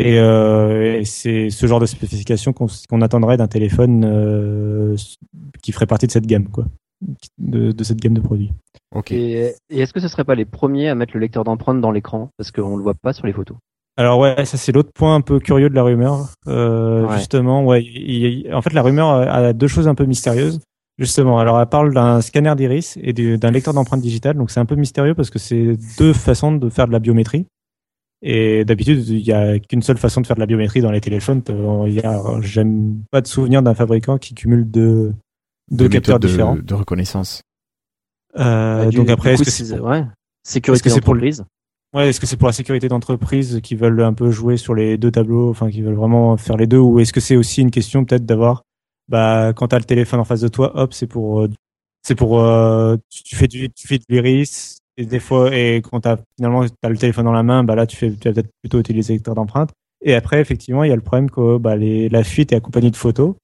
Et, 0.01 0.17
euh, 0.17 0.99
et 0.99 1.03
c'est 1.05 1.49
ce 1.49 1.65
genre 1.65 1.79
de 1.81 1.85
spécification 1.85 2.53
qu'on, 2.53 3.01
attendrait 3.01 3.35
d'un 3.37 3.47
téléphone 3.47 4.05
euh, 4.05 4.95
qui 5.61 5.71
ferait 5.73 5.85
partie 5.87 6.07
de 6.07 6.11
cette 6.11 6.25
gamme, 6.25 6.47
quoi, 6.47 6.65
de, 7.37 7.71
de 7.73 7.83
cette 7.83 7.99
gamme 7.99 8.13
de 8.13 8.21
produits. 8.21 8.51
Ok. 8.95 9.11
Et, 9.11 9.55
et 9.69 9.79
est-ce 9.79 9.91
que 9.91 9.99
ce 9.99 10.07
serait 10.07 10.23
pas 10.23 10.35
les 10.35 10.45
premiers 10.45 10.87
à 10.87 10.95
mettre 10.95 11.11
le 11.15 11.19
lecteur 11.19 11.43
d'empreinte 11.43 11.81
dans 11.81 11.91
l'écran? 11.91 12.29
Parce 12.37 12.51
qu'on 12.51 12.77
le 12.77 12.83
voit 12.83 12.93
pas 12.93 13.11
sur 13.11 13.27
les 13.27 13.33
photos 13.33 13.57
Alors 13.97 14.19
ouais, 14.19 14.45
ça 14.45 14.55
c'est 14.57 14.71
l'autre 14.71 14.91
point 14.93 15.15
un 15.15 15.21
peu 15.21 15.39
curieux 15.39 15.69
de 15.69 15.75
la 15.75 15.83
rumeur. 15.83 16.29
Euh, 16.47 17.05
Ouais. 17.05 17.17
Justement, 17.17 17.65
ouais, 17.65 17.83
il- 17.83 18.45
il- 18.45 18.53
en 18.53 18.61
fait 18.61 18.71
la 18.73 18.81
rumeur 18.81 19.09
a 19.09 19.51
deux 19.53 19.67
choses 19.67 19.87
un 19.89 19.95
peu 19.95 20.05
mystérieuses. 20.05 20.59
Justement, 20.97 21.39
alors 21.39 21.59
elle 21.59 21.67
parle 21.67 21.93
d'un 21.93 22.21
scanner 22.21 22.53
d'iris 22.55 22.97
et 23.01 23.13
du- 23.13 23.37
d'un 23.37 23.51
lecteur 23.51 23.73
d'empreinte 23.73 24.01
digitale, 24.01 24.35
donc 24.37 24.49
c'est 24.51 24.59
un 24.59 24.65
peu 24.65 24.75
mystérieux 24.75 25.13
parce 25.15 25.29
que 25.29 25.39
c'est 25.39 25.75
deux 25.97 26.13
façons 26.13 26.51
de 26.53 26.69
faire 26.69 26.87
de 26.87 26.91
la 26.93 26.99
biométrie. 26.99 27.45
Et 28.21 28.65
d'habitude, 28.65 29.07
il 29.07 29.19
y 29.19 29.31
a 29.31 29.59
qu'une 29.59 29.81
seule 29.81 29.97
façon 29.97 30.19
de 30.21 30.27
faire 30.27 30.35
de 30.35 30.41
la 30.41 30.45
biométrie 30.45 30.81
dans 30.81 30.91
les 30.91 30.99
téléphones. 31.01 31.41
Euh, 31.49 31.85
Il 31.87 31.93
y 31.93 32.01
a, 32.01 32.21
j'aime 32.41 33.01
pas 33.11 33.21
de 33.21 33.27
souvenir 33.27 33.61
d'un 33.61 33.73
fabricant 33.73 34.17
qui 34.17 34.33
cumule 34.33 34.69
deux, 34.69 35.13
deux 35.71 35.85
De 35.85 35.93
capteurs 35.93 36.19
de- 36.19 36.27
différents. 36.27 36.55
de 36.57 36.73
reconnaissance. 36.73 37.41
Euh, 38.37 38.83
Bah, 38.85 38.89
du- 38.89 38.97
donc 38.97 39.09
après, 39.09 39.33
est-ce 39.33 39.43
que 39.43 39.49
c'est 39.51 39.79
ouais. 39.79 40.03
Sécurité 40.43 40.77
est-ce 40.77 40.83
que 40.83 40.89
c'est 40.89 41.01
pour 41.01 41.13
le- 41.13 41.21
d'entreprise. 41.21 41.45
Ouais, 41.93 42.09
est-ce 42.09 42.19
que 42.19 42.27
c'est 42.27 42.37
pour 42.37 42.47
la 42.47 42.53
sécurité 42.53 42.87
d'entreprise 42.87 43.59
qui 43.63 43.75
veulent 43.75 44.01
un 44.01 44.13
peu 44.13 44.29
jouer 44.31 44.57
sur 44.57 44.75
les 44.75 44.97
deux 44.97 45.11
tableaux, 45.11 45.49
enfin 45.49 45.69
qui 45.71 45.81
veulent 45.81 45.95
vraiment 45.95 46.37
faire 46.37 46.55
les 46.57 46.67
deux, 46.67 46.77
ou 46.77 46.99
est-ce 46.99 47.11
que 47.13 47.19
c'est 47.19 47.35
aussi 47.35 47.61
une 47.61 47.71
question 47.71 48.05
peut-être 48.05 48.25
d'avoir, 48.25 48.63
bah 49.07 49.53
quand 49.55 49.69
t'as 49.69 49.79
le 49.79 49.85
téléphone 49.85 50.19
en 50.19 50.23
face 50.25 50.41
de 50.41 50.47
toi, 50.49 50.71
hop, 50.79 50.93
c'est 50.93 51.07
pour, 51.07 51.41
euh, 51.41 51.49
c'est 52.03 52.13
pour, 52.15 52.41
euh, 52.41 52.95
tu, 53.09 53.23
tu 53.23 53.35
fais 53.35 53.47
du, 53.47 53.69
tu 53.71 53.87
fais 53.87 53.97
de 53.97 54.03
l'iris 54.09 54.77
et 54.99 55.05
des 55.05 55.19
fois 55.19 55.55
et 55.55 55.81
quand 55.81 56.01
t'as 56.01 56.17
finalement 56.35 56.65
t'as 56.81 56.89
le 56.89 56.97
téléphone 56.97 57.25
dans 57.25 57.31
la 57.31 57.43
main, 57.43 57.63
bah 57.63 57.75
là 57.75 57.87
tu 57.87 57.95
fais, 57.95 58.11
tu 58.11 58.27
vas 58.27 58.33
peut-être 58.33 58.51
plutôt 58.61 58.79
utiliser 58.79 59.13
le 59.13 59.17
lecteur 59.17 59.33
d'empreinte. 59.33 59.71
Et 60.03 60.13
après 60.13 60.41
effectivement 60.41 60.83
il 60.83 60.89
y 60.89 60.91
a 60.93 60.95
le 60.95 61.01
problème 61.01 61.31
que 61.31 61.57
bah 61.57 61.77
les, 61.77 62.09
la 62.09 62.23
fuite 62.23 62.51
est 62.51 62.57
accompagnée 62.57 62.91
de 62.91 62.97
photos, 62.97 63.35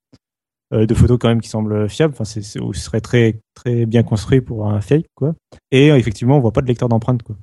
euh, 0.73 0.85
de 0.85 0.93
photos 0.93 1.17
quand 1.19 1.29
même 1.29 1.41
qui 1.41 1.49
semblent 1.49 1.89
fiables, 1.89 2.13
enfin 2.13 2.25
c'est, 2.25 2.41
ce 2.41 2.59
serait 2.73 2.99
très 2.99 3.39
très 3.53 3.85
bien 3.85 4.03
construit 4.03 4.41
pour 4.41 4.67
un 4.67 4.81
fake 4.81 5.05
quoi. 5.15 5.33
Et 5.71 5.91
euh, 5.91 5.97
effectivement 5.97 6.37
on 6.37 6.41
voit 6.41 6.51
pas 6.51 6.61
de 6.61 6.67
lecteur 6.67 6.89
d'empreinte 6.89 7.23
quoi. 7.23 7.37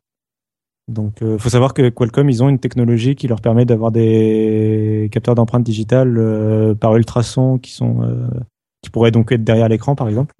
Donc, 0.89 1.23
euh, 1.23 1.39
faut 1.39 1.49
savoir 1.49 1.75
que 1.75 1.89
Qualcomm, 1.91 2.29
ils 2.29 2.43
ont 2.43 2.49
une 2.49 2.59
technologie 2.59 3.15
qui 3.15 3.29
leur 3.29 3.41
permet 3.41 3.65
d'avoir 3.65 3.93
des 3.93 5.09
capteurs 5.13 5.37
d'empreintes 5.37 5.63
digitales 5.63 6.19
euh, 6.19 6.75
par 6.75 6.97
ultrasons 6.97 7.59
qui 7.59 7.71
sont 7.71 8.29
qui 8.83 8.91
pourraient 8.91 9.13
donc 9.13 9.31
être 9.31 9.45
derrière 9.45 9.69
l'écran, 9.69 9.95
par 9.95 10.09
exemple. 10.09 10.35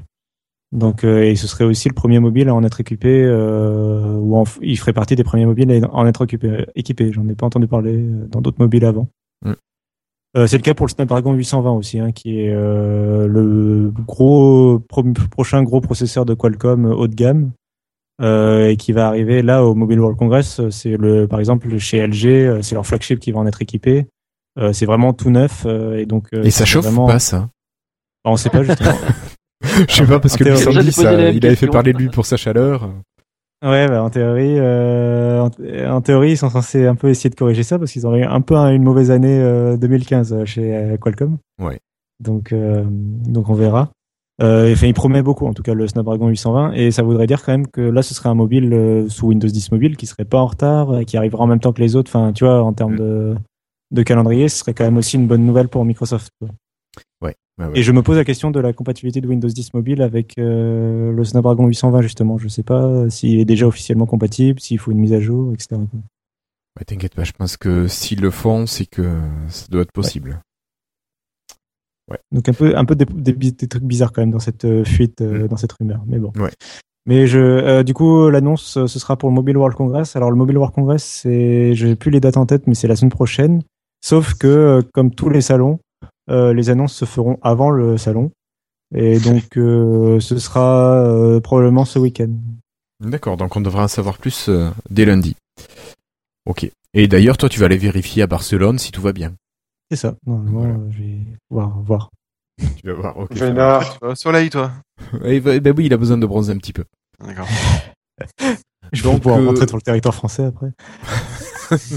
Donc, 0.73 1.05
euh, 1.05 1.23
et 1.23 1.37
ce 1.37 1.47
serait 1.47 1.65
aussi 1.65 1.89
le 1.89 1.95
premier 1.95 2.19
mobile 2.19 2.49
à 2.49 2.55
en 2.55 2.65
être 2.65 2.81
équipé, 2.81 3.23
euh, 3.25 4.15
ou 4.17 4.37
en 4.37 4.45
il 4.63 4.79
ferait 4.79 4.95
partie 4.95 5.15
des 5.17 5.25
premiers 5.25 5.45
mobiles 5.45 5.85
à 5.85 5.95
en 5.95 6.07
être 6.07 6.23
occupé, 6.23 6.65
équipé. 6.75 7.13
J'en 7.13 7.29
ai 7.29 7.35
pas 7.35 7.45
entendu 7.47 7.67
parler 7.67 7.97
euh, 7.99 8.27
dans 8.31 8.41
d'autres 8.41 8.59
mobiles 8.59 8.87
avant. 8.87 9.09
Mm. 9.45 9.53
Euh, 10.39 10.47
c'est 10.47 10.57
le 10.57 10.63
cas 10.63 10.73
pour 10.73 10.87
le 10.87 10.91
Snapdragon 10.93 11.35
820 11.35 11.73
aussi, 11.73 11.99
hein, 12.01 12.11
qui 12.13 12.41
est 12.41 12.55
euh, 12.55 13.27
le 13.29 13.93
gros 14.07 14.79
pro- 14.89 15.05
prochain 15.31 15.63
gros 15.63 15.83
processeur 15.83 16.25
de 16.25 16.33
Qualcomm 16.33 16.87
euh, 16.87 16.95
haut 16.95 17.07
de 17.07 17.15
gamme 17.15 17.51
euh, 18.23 18.69
et 18.71 18.77
qui 18.79 18.93
va 18.93 19.09
arriver 19.09 19.43
là 19.43 19.67
au 19.67 19.75
Mobile 19.75 20.01
World 20.01 20.19
Congress. 20.19 20.59
euh, 20.59 20.71
C'est 20.71 20.97
le, 20.97 21.29
par 21.29 21.39
exemple, 21.39 21.77
chez 21.77 21.99
LG, 21.99 22.27
euh, 22.27 22.63
c'est 22.63 22.75
leur 22.75 22.87
flagship 22.87 23.19
qui 23.19 23.31
va 23.31 23.41
en 23.41 23.47
être 23.47 23.61
équipé. 23.61 24.07
Euh, 24.59 24.73
c'est 24.73 24.87
vraiment 24.87 25.13
tout 25.13 25.29
neuf 25.29 25.65
euh, 25.67 25.99
et 25.99 26.07
donc. 26.07 26.29
euh, 26.33 26.45
Et 26.45 26.51
ça 26.51 26.65
chauffe 26.65 26.85
vraiment... 26.87 27.07
pas 27.07 27.19
ça? 27.19 27.51
Bah, 28.25 28.31
On 28.31 28.37
sait 28.39 28.49
pas 28.49 28.63
justement. 28.63 28.97
Je 29.89 29.95
sais 29.95 30.07
pas 30.07 30.19
parce 30.21 30.35
En 30.35 30.37
que 30.39 30.45
théorie- 30.45 30.65
Bissandi, 30.67 30.93
ça, 30.93 31.31
il 31.31 31.47
avait 31.47 31.55
fait 31.57 31.67
parler 31.69 31.93
de 31.93 31.99
lui 31.99 32.09
pour 32.09 32.27
sa 32.27 32.37
chaleur. 32.37 32.91
ouais, 33.65 33.87
bah, 33.89 34.03
en 34.03 34.11
théorie, 34.11 34.59
euh, 34.59 35.41
en, 35.41 35.51
en 35.95 36.01
théorie, 36.01 36.33
ils 36.33 36.37
sont 36.37 36.51
censés 36.51 36.87
un 36.87 36.95
peu 36.95 37.09
essayer 37.09 37.31
de 37.31 37.35
corriger 37.35 37.63
ça 37.63 37.79
parce 37.79 37.93
qu'ils 37.93 38.07
ont 38.07 38.15
eu 38.17 38.25
un 38.25 38.41
peu 38.41 38.57
un- 38.57 38.73
une 38.73 38.83
mauvaise 38.83 39.11
année 39.11 39.39
euh, 39.41 39.77
2015 39.77 40.33
euh, 40.33 40.45
chez 40.45 40.75
euh, 40.75 40.97
Qualcomm. 40.97 41.39
Ouais. 41.61 41.79
Donc, 42.21 42.53
euh, 42.53 42.85
donc 42.87 43.49
on 43.49 43.55
verra. 43.55 43.91
Euh, 44.43 44.73
enfin, 44.73 44.87
il 44.87 44.95
promet 44.95 45.23
beaucoup, 45.23 45.47
en 45.47 45.53
tout 45.53 45.63
cas, 45.63 45.75
le 45.75 45.87
Snapdragon 45.87 46.27
820, 46.29 46.73
et 46.73 46.91
ça 46.91 47.03
voudrait 47.03 47.27
dire 47.27 47.45
quand 47.45 47.53
même 47.53 47.67
que 47.69 47.81
là, 47.83 48.03
ce 48.03 48.15
serait 48.15 48.29
un 48.31 48.35
mobile 48.35 48.73
euh, 48.73 49.09
sous 49.09 49.29
Windows 49.29 49.47
10 49.47 49.71
mobile 49.71 49.97
qui 49.97 50.07
serait 50.07 50.25
pas 50.25 50.39
en 50.39 50.47
retard, 50.47 50.99
et 50.99 51.05
qui 51.05 51.17
arrivera 51.17 51.45
en 51.45 51.47
même 51.47 51.61
temps 51.61 51.73
que 51.73 51.81
les 51.83 51.95
autres. 51.97 52.11
Enfin, 52.11 52.33
tu 52.33 52.45
vois, 52.45 52.63
en 52.63 52.73
termes 52.73 52.95
Mm. 52.95 52.99
de, 52.99 53.35
de 53.93 54.03
calendrier, 54.03 54.49
ce 54.49 54.59
serait 54.59 54.75
quand 54.75 54.85
même 54.85 54.97
aussi 54.97 55.17
une 55.17 55.27
bonne 55.29 55.45
nouvelle 55.45 55.69
pour 55.69 55.85
Microsoft. 55.85 56.31
Ouais, 57.23 57.35
ouais, 57.59 57.67
ouais. 57.67 57.73
Et 57.79 57.83
je 57.83 57.93
me 57.93 58.03
pose 58.03 58.17
la 58.17 58.25
question 58.25 58.51
de 58.51 58.61
la 58.61 58.73
compatibilité 58.73 59.21
de 59.21 59.29
Windows 59.29 59.49
10 59.49 59.75
mobile 59.75 60.03
avec 60.03 60.35
euh, 60.39 61.13
le 61.13 61.25
Snapdragon 61.25 61.67
820 61.67 62.03
justement. 62.03 62.39
Je 62.39 62.49
sais 62.49 62.63
pas 62.63 63.09
s'il 63.11 63.39
est 63.41 63.45
déjà 63.45 63.67
officiellement 63.67 64.07
compatible, 64.07 64.61
s'il 64.61 64.79
faut 64.79 64.91
une 64.93 64.99
mise 64.99 65.13
à 65.13 65.21
jour, 65.21 65.53
etc. 65.53 65.77
Ouais, 66.79 66.85
T'inquiète 66.87 67.15
pas, 67.15 67.25
je 67.25 67.33
pense 67.33 67.57
que 67.57 67.87
s'ils 67.87 68.21
le 68.21 68.31
font, 68.31 68.67
c'est 68.67 68.87
que 68.87 69.19
ça 69.49 69.67
doit 69.71 69.83
être 69.83 69.93
possible. 69.93 70.41
Donc 72.31 72.47
un 72.49 72.53
peu, 72.53 72.77
un 72.77 72.85
peu 72.85 72.95
des, 72.95 73.07
des, 73.07 73.33
bi- 73.33 73.53
des 73.53 73.69
trucs 73.69 73.85
bizarres 73.85 74.13
quand 74.13 74.21
même 74.23 74.33
dans 74.33 74.39
cette 74.39 74.65
euh, 74.67 74.85
fuite, 74.85 75.21
euh, 75.23 75.45
Mm. 75.45 75.49
dans 75.49 75.57
cette 75.57 75.73
rumeur. 75.73 76.03
Mais 76.07 76.19
bon. 76.19 76.31
Ouais. 76.37 76.51
Mais 77.07 77.27
je, 77.27 77.39
euh, 77.39 77.83
du 77.83 77.95
coup, 77.95 78.29
l'annonce, 78.29 78.77
euh, 78.77 78.87
ce 78.87 78.99
sera 78.99 79.17
pour 79.17 79.29
le 79.31 79.35
Mobile 79.35 79.57
World 79.57 79.77
Congress. 79.77 80.15
Alors 80.15 80.31
le 80.31 80.37
Mobile 80.37 80.59
World 80.59 80.75
Congress, 80.75 81.03
c'est, 81.05 81.75
je 81.75 81.87
n'ai 81.87 81.97
plus 81.97 82.11
les 82.11 82.21
dates 82.21 82.37
en 82.37 82.45
tête, 82.45 82.67
mais 82.67 82.75
c'est 82.75 82.87
la 82.89 82.97
semaine 82.97 83.11
prochaine. 83.11 83.63
Sauf 84.05 84.35
que, 84.35 84.47
euh, 84.47 84.83
comme 84.93 85.11
tous 85.15 85.31
les 85.31 85.41
salons, 85.41 85.75
euh, 85.75 85.79
les 86.33 86.71
annonces 86.71 86.95
se 86.95 87.05
feront 87.05 87.39
avant 87.43 87.71
le 87.71 87.97
salon. 87.99 88.31
Et 88.95 89.19
donc, 89.21 89.57
euh, 89.57 90.21
ce 90.21 90.39
sera 90.39 90.95
euh, 91.07 91.41
probablement 91.41 91.85
ce 91.85 91.99
week-end. 91.99 92.31
D'accord, 93.01 93.37
donc 93.37 93.57
on 93.57 93.61
devra 93.61 93.85
en 93.85 93.89
savoir 93.89 94.19
plus 94.19 94.49
euh, 94.49 94.71
dès 94.91 95.05
lundi. 95.05 95.35
Ok. 96.47 96.71
Et 96.95 97.09
d'ailleurs, 97.09 97.37
toi, 97.39 97.49
tu 97.49 97.59
vas 97.59 97.67
aller 97.67 97.79
vérifier 97.79 98.23
à 98.23 98.27
Barcelone 98.27 98.79
si 98.79 98.93
tout 98.93 99.01
va 99.03 99.13
bien. 99.13 99.33
C'est 99.91 99.97
ça. 99.97 100.15
Voilà. 100.27 100.75
euh, 100.75 100.91
je 100.91 100.99
vais 101.03 101.19
voir. 101.51 101.79
voir. 101.81 102.11
Tu 102.77 102.87
vas 102.87 102.93
voir. 102.95 103.19
Ok. 103.19 103.33
Vénard. 103.33 103.99
Au 104.03 104.15
soleil, 104.15 104.51
toi. 104.51 104.73
Eh 105.25 105.41
ben, 105.41 105.59
ben 105.59 105.75
oui, 105.77 105.87
il 105.87 105.93
a 105.93 105.97
besoin 105.97 106.17
de 106.17 106.27
bronzer 106.27 106.53
un 106.53 106.59
petit 106.59 106.73
peu. 106.73 106.85
D'accord. 107.25 107.49
Je 108.93 109.03
vais 109.03 109.11
Donc, 109.11 109.23
pouvoir 109.23 109.41
euh, 109.41 109.47
rentrer 109.47 109.67
sur 109.67 109.77
le 109.77 109.83
territoire 109.83 110.15
français 110.15 110.45
après. 110.45 110.71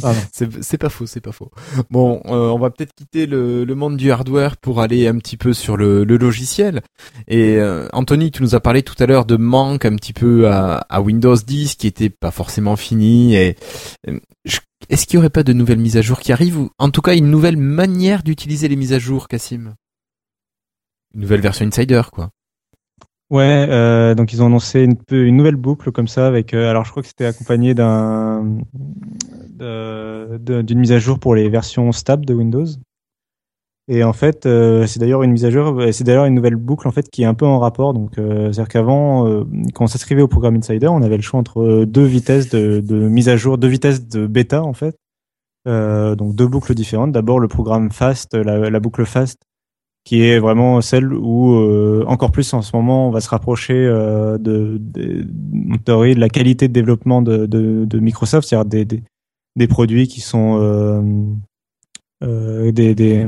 Pardon. 0.02 0.20
C'est 0.32 0.78
pas 0.78 0.90
faux, 0.90 1.06
c'est 1.06 1.22
pas 1.22 1.32
faux. 1.32 1.52
Bon, 1.90 2.22
euh, 2.26 2.50
on 2.50 2.60
va 2.60 2.70
peut-être 2.70 2.94
quitter 2.94 3.26
le, 3.26 3.64
le 3.66 3.76
monde 3.76 3.98
du 3.98 4.12
hardware 4.12 4.58
pour 4.58 4.82
aller 4.82 5.08
un 5.08 5.18
petit 5.18 5.38
peu 5.38 5.54
sur 5.54 5.78
le, 5.78 6.04
le 6.04 6.18
logiciel. 6.18 6.82
Et 7.28 7.56
euh, 7.58 7.88
Anthony, 7.94 8.32
tu 8.32 8.42
nous 8.44 8.56
as 8.56 8.60
parlé 8.60 8.84
tout 8.84 8.96
à 9.00 9.06
l'heure 9.06 9.26
de 9.26 9.38
manque 9.38 9.86
un 9.86 9.96
petit 9.96 10.14
peu 10.14 10.50
à, 10.50 10.86
à 10.90 11.02
Windows 11.02 11.36
10 11.36 11.76
qui 11.76 11.88
était 11.88 12.10
pas 12.10 12.32
forcément 12.32 12.76
fini. 12.76 13.36
Et 13.36 13.56
euh, 14.10 14.20
est-ce 14.90 15.06
qu'il 15.08 15.16
y 15.16 15.18
aurait 15.18 15.30
pas 15.30 15.44
de 15.44 15.54
nouvelles 15.54 15.80
mises 15.80 15.98
à 15.98 16.02
jour 16.02 16.20
qui 16.20 16.32
arrivent 16.32 16.58
ou 16.60 16.70
en 16.78 16.90
tout 16.90 17.02
cas 17.02 17.16
une 17.16 17.30
nouvelle 17.32 17.58
manière 17.58 18.24
d'utiliser 18.24 18.68
les 18.68 18.76
mises 18.76 18.94
à 18.94 19.00
jour, 19.00 19.28
Cassim 19.28 19.74
Une 21.14 21.22
nouvelle 21.22 21.42
version 21.42 21.66
Insider, 21.66 22.02
quoi. 22.12 22.30
Ouais, 23.32 23.66
euh, 23.70 24.14
donc 24.14 24.34
ils 24.34 24.44
ont 24.44 24.46
annoncé 24.46 24.82
une, 24.82 24.96
peu- 24.98 25.26
une 25.26 25.36
nouvelle 25.38 25.56
boucle 25.56 25.92
comme 25.92 26.08
ça 26.08 26.28
avec. 26.28 26.54
euh, 26.54 26.70
alors 26.70 26.86
je 26.86 26.92
crois 26.92 27.02
que 27.02 27.08
c'était 27.08 27.26
accompagné 27.26 27.74
d'un 27.74 28.60
d'une 29.60 30.80
mise 30.80 30.92
à 30.92 31.00
jour 31.00 31.20
pour 31.20 31.36
les 31.36 31.50
versions 31.50 31.92
stable 31.92 32.26
de 32.26 32.34
Windows. 32.34 32.66
Et 33.88 34.04
en 34.04 34.14
fait, 34.14 34.48
euh, 34.48 34.88
c'est 34.88 35.00
d'ailleurs 35.00 35.22
une 35.22 35.32
mise 35.32 35.46
à 35.46 35.52
jour, 35.52 35.80
euh, 35.80 35.92
c'est 35.92 36.04
d'ailleurs 36.04 36.26
une 36.26 36.34
nouvelle 36.34 36.56
boucle 36.56 36.88
en 36.88 36.92
fait 36.92 37.08
qui 37.10 37.22
est 37.22 37.26
un 37.26 37.36
peu 37.36 37.46
en 37.46 37.60
rapport. 37.60 37.94
Donc, 37.94 38.18
euh, 38.18 38.52
c'est-à-dire 38.52 38.68
qu'avant, 38.68 39.28
euh, 39.28 39.44
quand 39.76 39.84
on 39.84 39.88
s'inscrivait 39.88 40.24
au 40.24 40.28
programme 40.28 40.56
Insider, 40.56 40.88
on 40.88 41.04
avait 41.04 41.18
le 41.18 41.22
choix 41.22 41.40
entre 41.40 41.62
euh, 41.62 41.86
deux 41.86 42.06
vitesses 42.06 42.50
de, 42.50 42.82
mise 42.90 43.30
à 43.30 43.36
jour, 43.36 43.60
deux 43.60 43.68
vitesses 43.68 44.08
de 44.08 44.26
bêta 44.26 44.64
en 44.64 44.74
fait. 44.74 44.98
Euh, 45.68 46.16
donc 46.16 46.36
deux 46.36 46.48
boucles 46.48 46.74
différentes. 46.74 47.12
D'abord 47.12 47.40
le 47.40 47.48
programme 47.48 47.92
Fast, 47.92 48.34
la, 48.34 48.80
boucle 48.80 49.06
Fast, 49.06 49.44
qui 50.04 50.24
est 50.24 50.40
vraiment 50.40 50.82
celle 50.82 51.14
où 51.14 51.54
euh, 51.54 52.04
encore 52.08 52.32
plus 52.32 52.54
en 52.54 52.64
ce 52.64 52.76
moment 52.76 53.08
on 53.08 53.12
va 53.12 53.22
se 53.22 53.30
rapprocher 53.30 53.74
euh, 53.76 54.40
de, 54.40 54.78
de, 54.80 55.26
de 55.26 56.20
la 56.20 56.30
qualité 56.30 56.68
de 56.68 56.74
développement 56.74 57.22
de, 57.22 57.46
de 57.46 58.00
Microsoft, 58.00 58.48
c'est-à-dire 58.48 58.66
des, 58.66 58.86
des, 58.86 59.04
des 59.56 59.68
produits 59.68 60.08
qui 60.08 60.22
sont 60.22 60.58
euh, 60.60 61.02
euh, 62.24 62.72
des, 62.72 62.96
des 62.96 63.28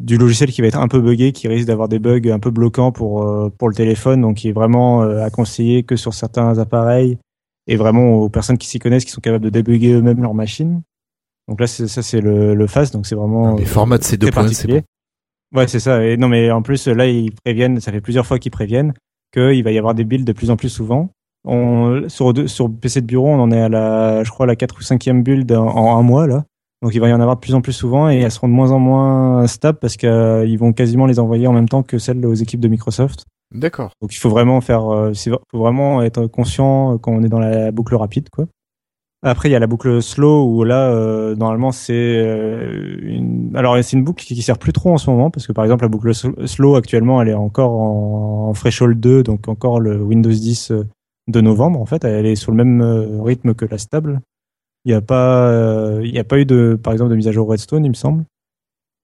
du 0.00 0.18
logiciel 0.18 0.50
qui 0.50 0.60
va 0.60 0.66
être 0.66 0.78
un 0.78 0.88
peu 0.88 1.00
buggé, 1.00 1.32
qui 1.32 1.46
risque 1.48 1.66
d'avoir 1.66 1.88
des 1.88 1.98
bugs 1.98 2.28
un 2.30 2.38
peu 2.40 2.50
bloquants 2.50 2.92
pour 2.92 3.22
euh, 3.22 3.48
pour 3.56 3.68
le 3.68 3.74
téléphone, 3.74 4.20
donc 4.22 4.36
qui 4.38 4.48
est 4.48 4.52
vraiment 4.52 5.02
à 5.02 5.30
conseiller 5.30 5.82
que 5.84 5.96
sur 5.96 6.14
certains 6.14 6.58
appareils 6.58 7.18
et 7.66 7.76
vraiment 7.76 8.14
aux 8.16 8.28
personnes 8.28 8.58
qui 8.58 8.66
s'y 8.66 8.78
connaissent, 8.78 9.04
qui 9.04 9.12
sont 9.12 9.20
capables 9.20 9.44
de 9.44 9.50
débugger 9.50 9.92
eux-mêmes 9.92 10.20
leur 10.20 10.34
machine. 10.34 10.82
Donc 11.48 11.60
là, 11.60 11.66
c'est- 11.66 11.86
ça 11.88 12.02
c'est 12.02 12.20
le, 12.20 12.54
le 12.54 12.66
fast, 12.66 12.92
donc 12.92 13.06
c'est 13.06 13.14
vraiment 13.14 13.54
Mais 13.54 13.64
format 13.66 13.98
de 13.98 14.04
ces 14.04 14.16
deux 14.16 14.30
points, 14.30 14.42
c'est 14.48 14.66
particulier. 14.66 14.82
Ouais, 15.54 15.68
c'est 15.68 15.80
ça. 15.80 16.04
Et 16.04 16.16
non, 16.16 16.28
mais 16.28 16.50
en 16.50 16.62
plus, 16.62 16.88
là, 16.88 17.06
ils 17.06 17.30
préviennent, 17.44 17.80
ça 17.80 17.92
fait 17.92 18.00
plusieurs 18.00 18.26
fois 18.26 18.38
qu'ils 18.38 18.50
préviennent 18.50 18.92
qu'il 19.32 19.62
va 19.62 19.70
y 19.70 19.78
avoir 19.78 19.94
des 19.94 20.04
builds 20.04 20.24
de 20.26 20.32
plus 20.32 20.50
en 20.50 20.56
plus 20.56 20.68
souvent. 20.68 21.10
On, 21.44 22.08
sur, 22.08 22.32
sur 22.48 22.70
PC 22.70 23.00
de 23.02 23.06
bureau, 23.06 23.28
on 23.28 23.40
en 23.40 23.50
est 23.50 23.60
à 23.60 23.68
la, 23.68 24.24
je 24.24 24.30
crois, 24.30 24.46
la 24.46 24.56
4 24.56 24.76
ou 24.78 24.82
5e 24.82 25.22
build 25.22 25.52
en, 25.52 25.66
en 25.66 25.98
un 25.98 26.02
mois, 26.02 26.26
là. 26.26 26.44
Donc 26.82 26.94
il 26.94 27.00
va 27.00 27.08
y 27.08 27.12
en 27.12 27.20
avoir 27.20 27.36
de 27.36 27.40
plus 27.40 27.54
en 27.54 27.62
plus 27.62 27.72
souvent 27.72 28.10
et 28.10 28.16
elles 28.18 28.30
seront 28.30 28.48
de 28.48 28.52
moins 28.52 28.70
en 28.70 28.78
moins 28.78 29.46
stables 29.46 29.78
parce 29.78 29.96
qu'ils 29.96 30.56
vont 30.58 30.72
quasiment 30.74 31.06
les 31.06 31.18
envoyer 31.18 31.46
en 31.46 31.52
même 31.52 31.68
temps 31.68 31.82
que 31.82 31.98
celles 31.98 32.24
aux 32.26 32.34
équipes 32.34 32.60
de 32.60 32.68
Microsoft. 32.68 33.24
D'accord. 33.54 33.90
Donc 34.02 34.14
il 34.14 34.18
faut 34.18 34.28
vraiment 34.28 34.60
faire, 34.60 34.92
euh, 34.92 35.12
faut 35.50 35.58
vraiment 35.58 36.02
être 36.02 36.26
conscient 36.26 36.98
quand 36.98 37.12
on 37.12 37.22
est 37.22 37.28
dans 37.28 37.38
la 37.38 37.70
boucle 37.72 37.94
rapide, 37.94 38.28
quoi. 38.30 38.46
Après 39.26 39.48
il 39.48 39.52
y 39.52 39.54
a 39.54 39.58
la 39.58 39.66
boucle 39.66 40.02
slow 40.02 40.44
où 40.44 40.64
là 40.64 40.90
euh, 40.90 41.34
normalement 41.34 41.72
c'est 41.72 41.94
euh, 41.94 42.98
une, 43.00 43.52
alors 43.54 43.78
c'est 43.82 43.96
une 43.96 44.04
boucle 44.04 44.22
qui, 44.22 44.34
qui 44.34 44.42
sert 44.42 44.58
plus 44.58 44.74
trop 44.74 44.92
en 44.92 44.98
ce 44.98 45.08
moment 45.08 45.30
parce 45.30 45.46
que 45.46 45.52
par 45.52 45.64
exemple 45.64 45.84
la 45.84 45.88
boucle 45.88 46.10
sl- 46.10 46.46
slow 46.46 46.74
actuellement 46.74 47.22
elle 47.22 47.28
est 47.30 47.34
encore 47.34 47.72
en, 47.72 48.48
en 48.50 48.52
threshold 48.52 49.00
2 49.00 49.22
donc 49.22 49.48
encore 49.48 49.80
le 49.80 50.02
Windows 50.02 50.28
10 50.30 50.72
euh, 50.72 50.84
de 51.28 51.40
novembre 51.40 51.80
en 51.80 51.86
fait 51.86 52.04
elle 52.04 52.26
est 52.26 52.36
sur 52.36 52.52
le 52.52 52.56
même 52.56 52.82
euh, 52.82 53.22
rythme 53.22 53.54
que 53.54 53.64
la 53.64 53.78
stable. 53.78 54.20
Il 54.84 54.90
n'y 54.90 54.94
a 54.94 55.00
pas, 55.00 55.48
euh, 55.48 56.02
il 56.04 56.14
y 56.14 56.18
a 56.18 56.24
pas 56.24 56.38
eu 56.38 56.44
de 56.44 56.78
par 56.80 56.92
exemple 56.92 57.10
de 57.10 57.16
mise 57.16 57.28
à 57.28 57.32
jour 57.32 57.48
Redstone 57.48 57.84
il 57.84 57.88
me 57.88 57.94
semble. 57.94 58.24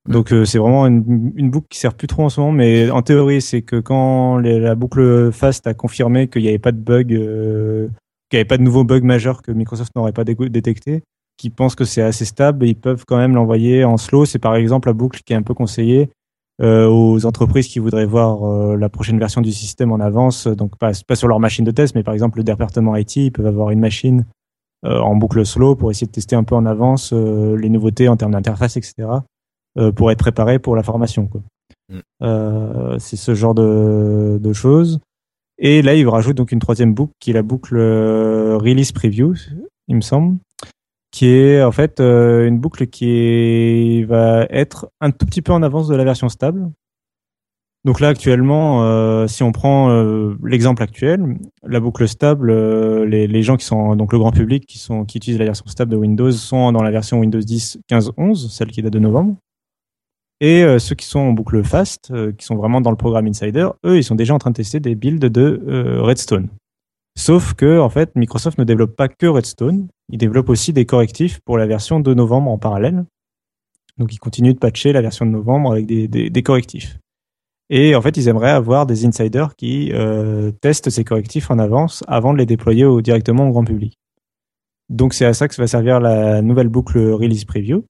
Donc 0.08 0.32
euh, 0.32 0.44
c'est 0.44 0.58
vraiment 0.58 0.86
une, 0.86 1.50
boucle 1.50 1.68
qui 1.68 1.78
sert 1.78 1.94
plus 1.94 2.06
trop 2.06 2.24
en 2.24 2.28
ce 2.28 2.40
moment, 2.40 2.52
mais 2.52 2.90
en 2.90 3.02
théorie 3.02 3.40
c'est 3.40 3.62
que 3.62 3.76
quand 3.76 4.38
la 4.38 4.74
boucle 4.74 5.30
fast 5.32 5.66
a 5.66 5.74
confirmé 5.74 6.28
qu'il 6.28 6.42
n'y 6.42 6.48
avait 6.48 6.58
pas 6.58 6.72
de 6.72 6.78
bug, 6.78 7.08
qu'il 7.08 7.16
n'y 7.18 8.38
avait 8.38 8.44
pas 8.44 8.58
de 8.58 8.62
nouveaux 8.62 8.84
bugs 8.84 9.00
majeurs 9.00 9.42
que 9.42 9.52
Microsoft 9.52 9.94
n'aurait 9.96 10.12
pas 10.12 10.24
détecté, 10.24 11.02
qui 11.36 11.50
pensent 11.50 11.74
que 11.74 11.84
c'est 11.84 12.02
assez 12.02 12.26
stable, 12.26 12.66
ils 12.66 12.74
peuvent 12.74 13.04
quand 13.06 13.16
même 13.16 13.34
l'envoyer 13.34 13.84
en 13.84 13.96
slow. 13.96 14.26
C'est 14.26 14.38
par 14.38 14.56
exemple 14.56 14.88
la 14.88 14.92
boucle 14.92 15.20
qui 15.24 15.32
est 15.32 15.36
un 15.36 15.42
peu 15.42 15.54
conseillée 15.54 16.10
euh, 16.60 16.88
aux 16.88 17.24
entreprises 17.26 17.68
qui 17.68 17.78
voudraient 17.78 18.06
voir 18.06 18.44
euh, 18.44 18.76
la 18.76 18.88
prochaine 18.88 19.18
version 19.18 19.40
du 19.40 19.52
système 19.52 19.92
en 19.92 20.00
avance, 20.00 20.46
donc 20.46 20.76
pas, 20.76 20.92
pas 21.06 21.16
sur 21.16 21.28
leur 21.28 21.40
machine 21.40 21.64
de 21.64 21.70
test, 21.70 21.94
mais 21.94 22.02
par 22.02 22.14
exemple 22.14 22.38
le 22.38 22.44
département 22.44 22.96
IT, 22.96 23.16
ils 23.16 23.32
peuvent 23.32 23.46
avoir 23.46 23.70
une 23.70 23.80
machine 23.80 24.26
euh, 24.84 24.98
en 25.00 25.16
boucle 25.16 25.44
slow 25.44 25.74
pour 25.74 25.90
essayer 25.90 26.06
de 26.06 26.12
tester 26.12 26.36
un 26.36 26.44
peu 26.44 26.54
en 26.54 26.66
avance 26.66 27.12
euh, 27.12 27.56
les 27.56 27.68
nouveautés 27.68 28.08
en 28.08 28.16
termes 28.16 28.32
d'interface, 28.32 28.76
etc 28.76 29.20
euh, 29.78 29.92
pour 29.92 30.10
être 30.10 30.18
préparé 30.18 30.58
pour 30.58 30.76
la 30.76 30.82
formation. 30.82 31.26
Quoi. 31.26 31.42
Mm. 31.88 31.98
Euh, 32.22 32.98
c'est 32.98 33.16
ce 33.16 33.34
genre 33.34 33.54
de, 33.54 34.38
de 34.40 34.52
choses. 34.52 35.00
Et 35.58 35.82
là, 35.82 35.94
il 35.94 36.08
rajoute 36.08 36.36
donc 36.36 36.52
une 36.52 36.58
troisième 36.58 36.94
boucle 36.94 37.12
qui 37.20 37.30
est 37.30 37.34
la 37.34 37.42
boucle 37.42 37.76
euh, 37.76 38.56
release 38.56 38.92
preview, 38.92 39.34
il 39.88 39.96
me 39.96 40.00
semble, 40.00 40.38
qui 41.20 41.26
est 41.26 41.62
en 41.62 41.70
fait 41.70 42.00
euh, 42.00 42.48
une 42.48 42.58
boucle 42.58 42.86
qui 42.86 44.04
va 44.04 44.46
être 44.48 44.90
un 45.02 45.10
tout 45.10 45.26
petit 45.26 45.42
peu 45.42 45.52
en 45.52 45.62
avance 45.62 45.86
de 45.86 45.94
la 45.94 46.02
version 46.02 46.30
stable. 46.30 46.70
Donc 47.84 48.00
là, 48.00 48.08
actuellement, 48.08 48.84
euh, 48.84 49.26
si 49.26 49.42
on 49.42 49.52
prend 49.52 49.90
euh, 49.90 50.38
l'exemple 50.42 50.82
actuel, 50.82 51.36
la 51.62 51.78
boucle 51.78 52.08
stable, 52.08 52.50
les, 53.04 53.26
les 53.26 53.42
gens 53.42 53.58
qui 53.58 53.66
sont 53.66 53.96
donc 53.96 54.14
le 54.14 54.18
grand 54.18 54.32
public 54.32 54.64
qui 54.64 54.78
sont 54.78 55.04
qui 55.04 55.18
utilisent 55.18 55.38
la 55.38 55.44
version 55.44 55.66
stable 55.66 55.90
de 55.90 55.96
Windows 55.98 56.32
sont 56.32 56.72
dans 56.72 56.82
la 56.82 56.90
version 56.90 57.18
Windows 57.18 57.38
10 57.38 57.80
15.11, 57.90 58.48
celle 58.48 58.70
qui 58.70 58.80
date 58.80 58.94
de 58.94 58.98
novembre. 58.98 59.36
Et 60.40 60.64
ceux 60.78 60.94
qui 60.94 61.04
sont 61.04 61.20
en 61.20 61.32
boucle 61.32 61.62
fast, 61.62 62.14
qui 62.38 62.46
sont 62.46 62.56
vraiment 62.56 62.80
dans 62.80 62.90
le 62.90 62.96
programme 62.96 63.26
Insider, 63.26 63.68
eux, 63.84 63.98
ils 63.98 64.04
sont 64.04 64.14
déjà 64.14 64.32
en 64.32 64.38
train 64.38 64.52
de 64.52 64.56
tester 64.56 64.80
des 64.80 64.94
builds 64.94 65.26
de 65.26 65.98
Redstone. 66.00 66.48
Sauf 67.18 67.52
que, 67.52 67.78
en 67.78 67.90
fait, 67.90 68.16
Microsoft 68.16 68.56
ne 68.56 68.64
développe 68.64 68.96
pas 68.96 69.08
que 69.08 69.26
Redstone, 69.26 69.88
il 70.10 70.18
développe 70.18 70.48
aussi 70.48 70.72
des 70.72 70.84
correctifs 70.84 71.40
pour 71.44 71.56
la 71.56 71.66
version 71.66 72.00
de 72.00 72.14
novembre 72.14 72.50
en 72.50 72.58
parallèle. 72.58 73.04
Donc, 73.98 74.12
ils 74.14 74.18
continuent 74.18 74.54
de 74.54 74.58
patcher 74.58 74.92
la 74.92 75.02
version 75.02 75.26
de 75.26 75.30
novembre 75.30 75.72
avec 75.72 75.86
des, 75.86 76.42
correctifs. 76.42 76.98
Et 77.68 77.94
en 77.94 78.02
fait, 78.02 78.16
ils 78.16 78.28
aimeraient 78.28 78.50
avoir 78.50 78.86
des 78.86 79.06
insiders 79.06 79.54
qui 79.56 79.92
euh, 79.92 80.50
testent 80.60 80.90
ces 80.90 81.04
correctifs 81.04 81.50
en 81.50 81.58
avance 81.58 82.02
avant 82.08 82.32
de 82.32 82.38
les 82.38 82.46
déployer 82.46 82.84
directement 83.02 83.48
au 83.48 83.52
grand 83.52 83.64
public. 83.64 83.98
Donc, 84.88 85.14
c'est 85.14 85.26
à 85.26 85.34
ça 85.34 85.46
que 85.46 85.54
va 85.54 85.66
servir 85.66 86.00
la 86.00 86.42
nouvelle 86.42 86.68
boucle 86.68 86.98
Release 86.98 87.44
Preview. 87.44 87.84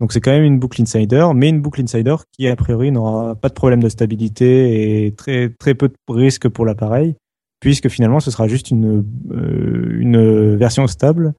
Donc 0.00 0.12
c'est 0.12 0.20
quand 0.20 0.30
même 0.30 0.44
une 0.44 0.58
boucle 0.58 0.80
insider, 0.80 1.26
mais 1.34 1.50
une 1.50 1.60
boucle 1.60 1.82
insider 1.82 2.16
qui 2.32 2.48
a 2.48 2.56
priori 2.56 2.90
n'aura 2.90 3.34
pas 3.34 3.50
de 3.50 3.54
problème 3.54 3.82
de 3.82 3.88
stabilité 3.90 5.06
et 5.06 5.14
très 5.14 5.50
très 5.50 5.74
peu 5.74 5.88
de 5.88 5.94
risques 6.08 6.48
pour 6.48 6.64
l'appareil, 6.64 7.16
puisque 7.60 7.90
finalement 7.90 8.18
ce 8.18 8.30
sera 8.30 8.48
juste 8.48 8.70
une 8.70 9.04
euh, 9.30 9.98
une 10.00 10.56
version 10.56 10.86
stable 10.86 11.34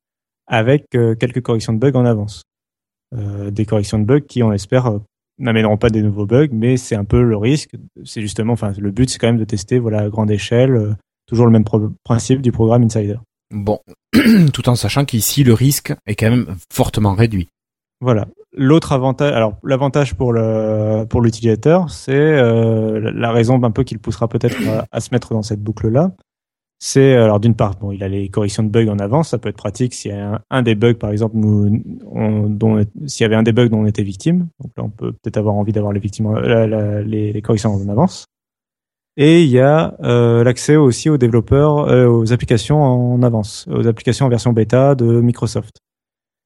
avec 0.52 0.86
euh, 0.96 1.16
quelques 1.16 1.42
corrections 1.42 1.74
de 1.74 1.80
bugs 1.80 1.98
en 1.98 2.06
avance. 2.06 2.44
Euh, 3.18 3.50
des 3.50 3.66
corrections 3.66 3.98
de 3.98 4.06
bugs 4.06 4.20
qui, 4.22 4.44
on 4.44 4.54
espère, 4.54 4.86
euh, 4.88 5.00
n'amèneront 5.40 5.78
pas 5.78 5.90
des 5.90 6.02
nouveaux 6.04 6.26
bugs, 6.28 6.50
mais 6.52 6.78
c'est 6.78 6.96
un 6.96 7.06
peu 7.06 7.24
le 7.24 7.38
risque. 7.38 7.72
C'est 8.06 8.22
justement, 8.22 8.54
enfin, 8.54 8.74
le 8.78 8.92
but 8.92 9.10
c'est 9.10 9.18
quand 9.18 9.28
même 9.28 9.38
de 9.40 9.46
tester, 9.46 9.80
voilà, 9.80 10.02
à 10.02 10.10
grande 10.10 10.30
échelle, 10.30 10.96
toujours 11.26 11.46
le 11.46 11.52
même 11.52 11.64
principe 12.04 12.42
du 12.42 12.52
programme 12.52 12.84
insider. 12.84 13.18
Bon, 13.50 13.80
tout 14.54 14.70
en 14.70 14.76
sachant 14.76 15.04
qu'ici 15.06 15.44
le 15.44 15.54
risque 15.54 15.94
est 16.06 16.16
quand 16.16 16.30
même 16.30 16.56
fortement 16.72 17.14
réduit. 17.16 17.48
Voilà. 18.02 18.28
L'autre 18.56 18.92
avantage, 18.92 19.34
alors 19.34 19.58
l'avantage 19.64 20.16
pour 20.16 20.34
le 20.34 21.06
pour 21.10 21.22
l'utilisateur, 21.22 21.90
c'est 21.90 22.12
euh, 22.14 23.12
la- 23.14 23.32
raison 23.32 23.62
un 23.64 23.72
peu 23.72 23.84
qui 23.84 23.94
le 23.94 24.00
poussera 24.00 24.28
peut-être 24.28 24.58
à, 24.68 24.86
à 24.92 25.00
se 25.00 25.10
mettre 25.14 25.34
dans 25.34 25.42
cette 25.42 25.62
boucle 25.62 25.88
là. 25.90 26.12
C'est 26.84 27.14
alors 27.16 27.40
d'une 27.40 27.54
part, 27.54 27.76
bon, 27.76 27.92
il 27.92 28.02
a 28.04 28.08
les 28.10 28.28
corrections 28.30 28.64
de 28.64 28.70
bugs 28.70 28.88
en 28.90 28.98
avance, 28.98 29.30
ça 29.30 29.38
peut 29.38 29.50
être 29.50 29.56
pratique 29.58 29.94
s'il 29.94 30.10
y 30.10 30.14
a 30.16 30.34
un, 30.34 30.40
un 30.50 30.62
des 30.64 30.74
bugs 30.74 30.96
par 30.96 31.12
exemple 31.12 31.36
nous, 31.38 31.80
on- 32.10 32.50
dont 32.50 32.84
s'il 33.06 33.24
y 33.24 33.26
avait 33.26 33.36
un 33.36 33.44
des 33.44 33.52
bugs 33.52 33.70
dont 33.70 33.82
on 33.82 33.86
était 33.86 34.02
victime. 34.02 34.48
Donc 34.60 34.72
là, 34.76 34.84
on 34.86 34.90
peut 34.90 35.12
peut-être 35.12 35.38
avoir 35.38 35.54
envie 35.54 35.74
d'avoir 35.74 35.94
les 35.94 36.00
victimes, 36.00 36.34
la- 36.34 36.66
la- 36.66 37.02
les, 37.04 37.32
les 37.34 37.42
corrections 37.44 37.72
en 37.76 37.88
avance. 37.88 38.26
Et 39.16 39.44
il 39.44 39.50
y 39.50 39.60
a 39.60 39.96
euh, 40.02 40.44
l'accès 40.44 40.76
aussi 40.76 41.08
aux 41.10 41.18
développeurs, 41.18 41.88
euh, 41.90 42.08
aux 42.08 42.34
applications 42.34 42.82
en 42.82 43.22
avance, 43.22 43.68
aux 43.72 43.86
applications 43.86 44.26
en 44.26 44.30
version 44.30 44.52
bêta 44.52 44.96
de 44.96 45.22
Microsoft. 45.22 45.78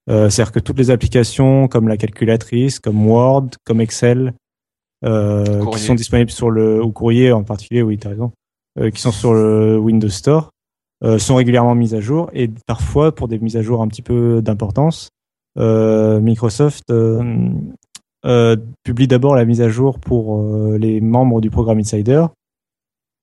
Euh, 0.09 0.29
C'est-à-dire 0.29 0.51
que 0.51 0.59
toutes 0.59 0.77
les 0.79 0.91
applications 0.91 1.69
comme 1.69 1.87
la 1.87 1.95
calculatrice, 1.95 2.79
comme 2.81 3.07
Word, 3.07 3.51
comme 3.63 3.79
Excel, 3.79 4.33
euh, 5.05 5.45
qui 5.71 5.79
sont 5.79 5.95
disponibles 5.95 6.31
sur 6.31 6.49
le 6.51 6.83
ou 6.83 6.91
courrier 6.91 7.31
en 7.31 7.43
particulier, 7.43 7.83
oui, 7.83 7.97
t'as 7.97 8.09
raison, 8.09 8.25
euh, 8.25 8.44
qui 8.93 9.01
sont 9.01 9.11
sur 9.11 9.33
le 9.33 9.77
Windows 9.77 10.09
Store, 10.09 10.51
euh, 11.03 11.19
sont 11.19 11.35
régulièrement 11.35 11.75
mises 11.75 11.93
à 11.93 11.99
jour 11.99 12.29
et 12.33 12.49
parfois 12.67 13.13
pour 13.13 13.27
des 13.27 13.37
mises 13.37 13.57
à 13.57 13.61
jour 13.61 13.81
un 13.81 13.87
petit 13.87 14.01
peu 14.01 14.41
d'importance, 14.41 15.09
euh, 15.57 16.19
Microsoft 16.19 16.89
euh, 16.89 17.49
euh, 18.25 18.55
publie 18.83 19.07
d'abord 19.07 19.35
la 19.35 19.45
mise 19.45 19.61
à 19.61 19.69
jour 19.69 19.99
pour 19.99 20.39
euh, 20.39 20.77
les 20.77 21.01
membres 21.01 21.41
du 21.41 21.49
programme 21.49 21.79
Insider. 21.79 22.25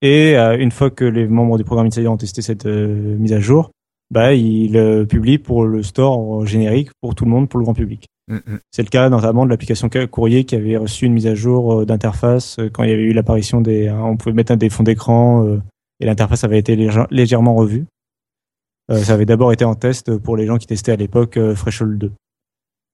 Et 0.01 0.37
euh, 0.37 0.57
une 0.59 0.71
fois 0.71 0.91
que 0.91 1.05
les 1.05 1.27
membres 1.27 1.59
du 1.59 1.65
programme 1.65 1.87
Insider 1.87 2.09
ont 2.09 2.17
testé 2.17 2.43
cette 2.43 2.67
euh, 2.67 3.17
mise 3.19 3.33
à 3.33 3.41
jour, 3.41 3.71
bah, 4.13 4.35
il 4.35 4.77
euh, 4.77 5.05
publie 5.07 5.39
pour 5.39 5.65
le 5.65 5.83
store 5.83 6.45
générique 6.47 6.91
pour 7.01 7.15
tout 7.15 7.25
le 7.25 7.31
monde, 7.31 7.49
pour 7.49 7.59
le 7.59 7.65
grand 7.65 7.73
public. 7.75 8.07
Mm, 8.29 8.35
mm. 8.37 8.59
C'est 8.71 8.83
le 8.83 8.89
cas 8.91 9.09
notamment 9.09 9.45
de 9.47 9.51
l'application 9.51 9.89
Ca- 9.93 10.07
Courrier 10.07 10.45
qui 10.45 10.55
avait 10.55 10.77
reçu 10.77 11.07
une 11.07 11.15
mise 11.15 11.27
à 11.27 11.35
jour 11.35 11.81
euh, 11.81 11.85
d'interface 11.87 12.59
euh, 12.59 12.69
quand 12.71 12.85
il 12.85 12.91
y 12.91 12.93
avait 12.93 13.03
eu 13.03 13.13
l'apparition 13.15 13.61
des. 13.63 13.89
hein, 13.89 14.01
on 14.05 14.17
pouvait 14.17 14.35
mettre 14.35 14.53
un 14.53 14.57
des 14.57 14.69
fonds 14.71 14.83
d'écran 14.85 15.45
euh, 15.47 15.61
et 15.99 16.05
l'interface 16.07 16.45
avait 16.45 16.59
été 16.59 16.77
légère- 16.77 17.07
légèrement 17.11 17.55
revue. 17.55 17.87
Euh, 18.91 18.99
ça 18.99 19.15
avait 19.15 19.25
d'abord 19.27 19.53
été 19.53 19.65
en 19.65 19.75
test 19.75 20.17
pour 20.19 20.37
les 20.37 20.45
gens 20.47 20.59
qui 20.59 20.67
testaient 20.67 20.93
à 20.93 20.97
l'époque 20.97 21.39
Threshold 21.57 21.99
2. 21.99 22.13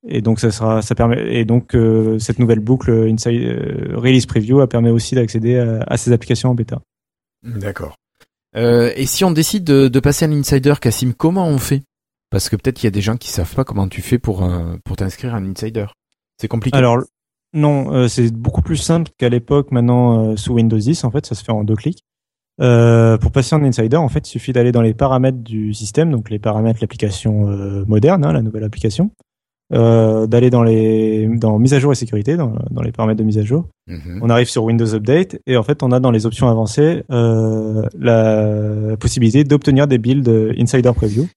Et 0.07 0.21
donc 0.23 0.39
ça 0.39 0.53
sera, 0.53 0.81
ça 0.81 0.95
permet 0.95 1.35
et 1.35 1.45
donc 1.45 1.77
cette 2.21 2.39
nouvelle 2.39 2.61
boucle 2.61 2.91
Inside 3.11 3.93
Release 3.95 4.27
Preview 4.27 4.61
a 4.61 4.69
permet 4.69 4.91
aussi 4.91 5.17
d'accéder 5.17 5.59
à, 5.59 5.83
à 5.89 5.97
ces 5.97 6.13
applications 6.13 6.51
en 6.51 6.55
bêta. 6.55 6.81
D'accord. 7.43 7.97
Euh, 8.57 8.93
et 8.97 9.07
si 9.07 9.25
on 9.25 9.31
décide 9.31 9.65
de, 9.65 10.01
passer 10.01 10.25
à 10.25 10.29
l'insider, 10.29 10.75
Cassim, 10.81 11.13
comment 11.13 11.47
on 11.47 11.59
fait? 11.59 11.83
Parce 12.31 12.49
que 12.49 12.57
peut-être 12.57 12.77
qu'il 12.77 12.85
y 12.85 12.89
a 12.89 12.93
des 12.93 13.01
gens 13.01 13.17
qui 13.17 13.31
savent 13.31 13.55
pas 13.55 13.65
comment 13.65 13.89
tu 13.89 14.03
fais 14.03 14.19
pour 14.19 14.43
euh, 14.43 14.77
t'inscrire 14.97 15.35
à 15.35 15.39
un 15.39 15.51
insider. 15.51 15.87
C'est 16.39 16.49
compliqué. 16.49 16.77
Alors 16.77 16.99
non, 17.55 17.93
euh, 17.95 18.09
c'est 18.09 18.31
beaucoup 18.31 18.61
plus 18.61 18.77
simple 18.77 19.11
qu'à 19.17 19.31
l'époque 19.31 19.73
maintenant 19.73 20.37
sous 20.37 20.55
Windows 20.55 20.77
10 20.77 21.05
en 21.05 21.11
fait, 21.11 21.25
ça 21.25 21.35
se 21.35 21.43
fait 21.43 21.53
en 21.53 21.65
deux 21.65 21.77
clics. 21.77 22.05
Pour 22.59 23.33
passer 23.33 23.55
en 23.55 23.63
insider, 23.63 23.97
en 23.97 24.09
fait, 24.09 24.29
il 24.29 24.31
suffit 24.31 24.53
d'aller 24.53 24.73
dans 24.73 24.83
les 24.83 24.93
paramètres 24.93 25.39
du 25.39 25.73
système, 25.73 26.11
donc 26.11 26.29
les 26.29 26.41
paramètres 26.41 26.81
de 26.81 26.85
l'application 26.85 27.47
moderne, 27.87 28.25
hein, 28.25 28.33
la 28.33 28.43
nouvelle 28.43 28.65
application, 28.65 29.13
euh, 29.75 30.27
d'aller 30.27 30.51
dans 30.51 30.63
les 30.63 31.27
dans 31.27 31.59
mise 31.59 31.75
à 31.75 31.81
jour 31.81 31.93
et 31.93 31.95
sécurité, 31.95 32.37
dans, 32.37 32.55
dans 32.71 32.83
les 32.83 32.93
paramètres 32.93 33.19
de 33.19 33.25
mise 33.25 33.39
à 33.39 33.43
jour. 33.43 33.67
Mhm. 33.87 34.21
On 34.23 34.31
arrive 34.31 34.49
sur 34.49 34.65
Windows 34.65 34.95
Update 34.95 35.41
et 35.47 35.57
en 35.57 35.63
fait, 35.63 35.83
on 35.83 35.93
a 35.93 36.01
dans 36.01 36.11
les 36.11 36.27
options 36.27 36.49
avancées 36.49 37.05
euh, 37.11 37.83
la 37.99 38.97
possibilité 38.97 39.45
d'obtenir 39.45 39.87
des 39.87 39.99
builds 39.99 40.55
Insider 40.59 40.93
Preview. 40.95 41.29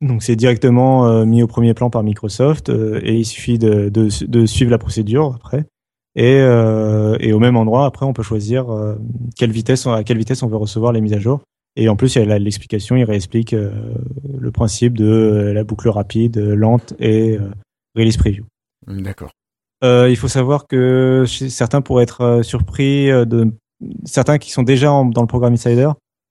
Donc 0.00 0.22
c'est 0.22 0.36
directement 0.36 1.08
euh, 1.08 1.24
mis 1.24 1.42
au 1.42 1.46
premier 1.46 1.74
plan 1.74 1.90
par 1.90 2.02
Microsoft 2.02 2.68
euh, 2.68 3.00
et 3.02 3.16
il 3.16 3.24
suffit 3.24 3.58
de, 3.58 3.88
de, 3.88 4.08
de 4.26 4.46
suivre 4.46 4.70
la 4.70 4.78
procédure 4.78 5.34
après. 5.34 5.64
Et, 6.14 6.36
euh, 6.40 7.16
et 7.20 7.32
au 7.32 7.38
même 7.38 7.56
endroit, 7.56 7.84
après, 7.86 8.04
on 8.04 8.12
peut 8.12 8.22
choisir 8.22 8.66
quelle 9.36 9.52
vitesse, 9.52 9.86
à 9.86 10.02
quelle 10.02 10.18
vitesse 10.18 10.42
on 10.42 10.48
veut 10.48 10.56
recevoir 10.56 10.92
les 10.92 11.00
mises 11.00 11.12
à 11.12 11.18
jour. 11.18 11.42
Et 11.80 11.88
en 11.88 11.94
plus, 11.96 12.16
il 12.16 12.26
y 12.28 12.32
a 12.32 12.38
l'explication, 12.40 12.96
il 12.96 13.04
réexplique 13.04 13.52
euh, 13.52 13.70
le 14.36 14.50
principe 14.50 14.98
de 14.98 15.04
euh, 15.06 15.52
la 15.52 15.62
boucle 15.62 15.88
rapide, 15.88 16.36
euh, 16.36 16.56
lente 16.56 16.92
et 16.98 17.38
release 17.94 18.16
preview. 18.16 18.44
D'accord. 18.88 19.30
Euh, 19.84 20.10
il 20.10 20.16
faut 20.16 20.26
savoir 20.26 20.66
que 20.66 21.24
certains 21.26 21.80
pourraient 21.80 22.02
être 22.02 22.40
surpris 22.42 23.06
de 23.10 23.52
certains 24.04 24.38
qui 24.38 24.50
sont 24.50 24.64
déjà 24.64 24.90
en- 24.90 25.04
dans 25.04 25.20
le 25.20 25.28
programme 25.28 25.52
Insider 25.52 25.90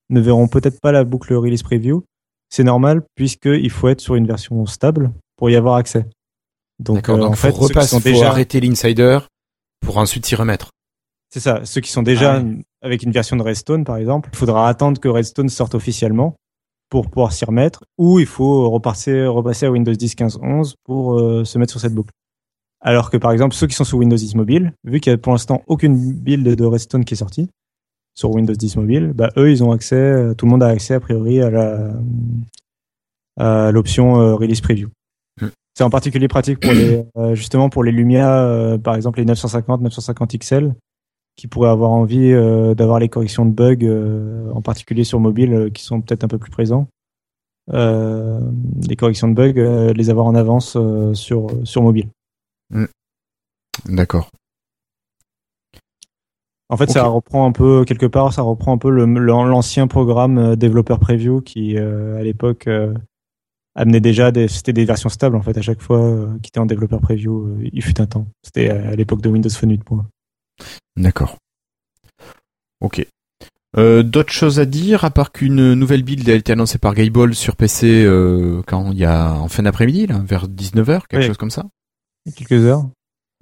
ne 0.10 0.20
verront 0.20 0.50
peut-être 0.50 0.82
pas 0.82 0.92
la 0.92 1.06
boucle 1.06 1.34
release 1.34 1.64
preview. 1.64 2.04
C'est 2.50 2.66
normal 2.66 3.04
puisqu'il 3.16 3.70
faut 3.70 3.88
être 3.88 4.02
sur 4.02 4.16
une 4.16 4.28
version 4.28 4.66
stable 4.66 5.12
pour 5.38 5.50
y 5.50 5.56
avoir 5.56 5.76
accès. 5.76 6.06
Donc, 6.80 6.98
D'accord, 6.98 7.18
donc 7.20 7.32
en 7.32 7.34
fait, 7.36 7.54
ceux 7.54 7.74
qui 7.74 7.88
sont 7.88 8.00
faut 8.02 8.10
déjà, 8.10 8.30
arrêter 8.30 8.60
l'insider 8.60 9.20
pour 9.80 9.98
ensuite 9.98 10.26
s'y 10.26 10.36
remettre. 10.36 10.72
c'est 11.30 11.40
ça, 11.40 11.62
ceux 11.64 11.80
qui 11.82 11.92
sont 11.92 12.04
déjà 12.04 12.36
Ah 12.36 12.40
ouais. 12.44 12.58
Avec 12.82 13.04
une 13.04 13.12
version 13.12 13.36
de 13.36 13.42
Redstone, 13.42 13.84
par 13.84 13.98
exemple, 13.98 14.30
il 14.32 14.38
faudra 14.38 14.70
attendre 14.70 15.00
que 15.00 15.08
Redstone 15.08 15.50
sorte 15.50 15.76
officiellement 15.76 16.36
pour 16.90 17.10
pouvoir 17.10 17.34
s'y 17.34 17.44
remettre, 17.44 17.84
ou 17.98 18.20
il 18.20 18.26
faut 18.26 18.70
repasser, 18.70 19.26
repasser 19.26 19.66
à 19.66 19.72
Windows 19.72 19.94
10 19.94 20.16
15 20.16 20.40
11 20.42 20.76
pour 20.86 21.20
euh, 21.20 21.44
se 21.44 21.58
mettre 21.58 21.72
sur 21.72 21.82
cette 21.82 21.94
boucle. 21.94 22.12
Alors 22.80 23.10
que 23.10 23.18
par 23.18 23.32
exemple 23.32 23.56
ceux 23.56 23.68
qui 23.68 23.76
sont 23.76 23.84
sous 23.84 23.98
Windows 23.98 24.16
10 24.16 24.36
mobile, 24.36 24.74
vu 24.86 25.00
qu'il 25.00 25.12
y 25.12 25.14
a 25.14 25.18
pour 25.18 25.34
l'instant 25.34 25.64
aucune 25.68 26.14
build 26.14 26.48
de 26.48 26.66
Redstone 26.66 27.04
qui 27.04 27.16
est 27.16 27.18
sortie 27.18 27.50
sur 28.16 28.32
Windows 28.32 28.54
10 28.54 28.78
mobile, 28.78 29.12
bah 29.14 29.32
eux 29.36 29.52
ils 29.52 29.64
ont 29.64 29.72
accès, 29.72 30.34
tout 30.38 30.46
le 30.46 30.52
monde 30.52 30.64
a 30.64 30.68
accès 30.68 30.94
a 30.94 31.00
priori 31.00 31.42
à 31.42 31.50
la 31.50 31.94
à 33.40 33.72
l'option 33.72 34.22
euh, 34.22 34.36
release 34.36 34.62
preview. 34.62 34.90
Hmm. 35.42 35.48
C'est 35.74 35.84
en 35.84 35.90
particulier 35.90 36.28
pratique 36.28 36.60
pour 36.60 36.72
les 36.72 37.04
euh, 37.18 37.36
justement 37.36 37.70
pour 37.70 37.84
les 37.84 37.92
Lumia, 37.92 38.78
par 38.84 38.96
exemple 38.96 39.20
les 39.20 39.26
950, 39.26 39.82
950 39.82 40.38
XL, 40.38 40.74
qui 41.38 41.48
pourraient 41.48 41.70
avoir 41.70 41.92
envie 41.92 42.34
euh, 42.34 42.74
d'avoir 42.76 43.00
les 43.00 43.08
corrections 43.08 43.46
de 43.46 43.52
bugs, 43.52 43.78
euh, 43.84 44.52
en 44.54 44.62
particulier 44.62 45.06
sur 45.06 45.20
mobile, 45.20 45.54
euh, 45.54 45.70
qui 45.70 45.84
sont 45.84 46.02
peut-être 46.02 46.24
un 46.26 46.28
peu 46.28 46.40
plus 46.40 46.52
présents. 46.52 46.88
Euh, 47.74 48.42
les 48.88 48.96
corrections 48.96 49.28
de 49.28 49.34
bugs, 49.34 49.54
euh, 49.58 49.94
les 49.94 50.10
avoir 50.10 50.26
en 50.26 50.36
avance 50.36 50.76
euh, 50.76 51.14
sur 51.14 51.48
sur 51.64 51.82
mobile. 51.84 52.10
D'accord. 53.86 54.30
En 56.70 56.76
fait, 56.76 56.90
ça 56.90 57.04
reprend 57.06 57.46
un 57.46 57.54
peu 57.54 57.86
quelque 57.86 58.06
part, 58.06 58.34
ça 58.34 58.42
reprend 58.42 58.74
un 58.74 58.78
peu 58.78 58.90
l'ancien 58.90 59.88
programme 59.88 60.38
euh, 60.38 60.56
développeur 60.58 61.00
preview 61.00 61.40
qui, 61.40 61.78
euh, 61.78 62.18
à 62.20 62.24
l'époque, 62.24 62.68
euh, 62.68 62.94
amenait 63.76 64.02
déjà 64.02 64.32
des, 64.32 64.48
c'était 64.50 64.74
des 64.74 64.84
versions 64.84 65.08
stables 65.08 65.38
en 65.38 65.42
fait 65.42 65.58
à 65.58 65.62
chaque 65.62 65.82
fois 65.82 66.00
euh, 66.00 66.28
qui 66.42 66.50
étaient 66.50 66.60
en 66.60 66.66
développeur 66.66 67.00
preview. 67.00 67.48
euh, 67.48 67.70
il 67.72 67.82
fut 67.82 68.02
un 68.02 68.06
temps. 68.08 68.28
C'était 68.44 68.70
à 68.70 68.96
l'époque 68.96 69.22
de 69.22 69.30
Windows 69.30 69.50
Phone 69.50 69.72
8. 69.72 69.84
D'accord. 70.96 71.38
Ok. 72.82 73.06
Euh, 73.78 74.02
D'autres 74.04 74.32
choses 74.34 74.60
à 74.60 74.66
dire 74.66 75.04
à 75.06 75.10
part 75.12 75.32
qu'une 75.32 75.74
nouvelle 75.74 76.04
build 76.04 76.28
a 76.30 76.34
été 76.34 76.54
annoncée 76.54 76.78
par 76.78 76.96
Gayball 76.96 77.36
sur 77.36 77.56
PC 77.56 78.04
euh, 78.06 78.62
quand 78.66 78.92
il 78.92 78.98
y 78.98 79.06
a 79.06 79.34
en 79.34 79.48
fin 79.50 79.64
d'après-midi 79.64 80.08
vers 80.26 80.48
19h, 80.48 81.02
quelque 81.08 81.22
Oui. 81.22 81.28
chose 81.28 81.38
comme 81.38 81.52
ça? 81.52 81.66
Quelques 82.36 82.64
heures. 82.66 82.88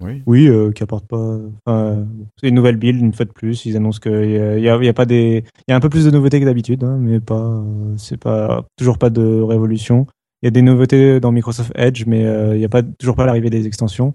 Oui. 0.04 0.22
Oui, 0.26 0.46
euh, 0.46 0.72
qui 0.72 0.82
apporte 0.82 1.06
pas. 1.06 1.38
enfin, 1.64 2.04
c'est 2.38 2.48
une 2.48 2.54
nouvelle 2.54 2.76
build, 2.76 3.00
une 3.00 3.14
fois 3.14 3.24
de 3.24 3.32
plus. 3.32 3.64
Ils 3.64 3.76
annoncent 3.78 3.98
qu'il 4.00 4.12
y 4.12 4.36
a, 4.38 4.58
il 4.58 4.62
y 4.62 4.68
a- 4.68 4.76
il 4.76 4.84
y 4.84 4.88
a 4.88 4.92
pas 4.92 5.06
des, 5.06 5.42
il 5.66 5.70
y 5.70 5.72
a 5.72 5.76
un 5.76 5.80
peu 5.80 5.88
plus 5.88 6.04
de 6.04 6.10
nouveautés 6.10 6.38
que 6.38 6.44
d'habitude, 6.44 6.84
hein, 6.84 6.98
mais 7.00 7.18
pas, 7.18 7.62
c'est 7.96 8.18
pas 8.18 8.66
toujours 8.76 8.98
pas 8.98 9.08
de 9.08 9.40
révolution. 9.40 10.06
Il 10.42 10.46
y 10.46 10.48
a 10.48 10.50
des 10.50 10.60
nouveautés 10.60 11.18
dans 11.18 11.32
Microsoft 11.32 11.72
Edge, 11.76 12.04
mais 12.06 12.22
il 12.52 12.58
n'y 12.58 12.64
a 12.64 12.68
pas 12.68 12.82
toujours 12.82 13.16
pas 13.16 13.24
l'arrivée 13.24 13.48
des 13.48 13.66
extensions. 13.66 14.12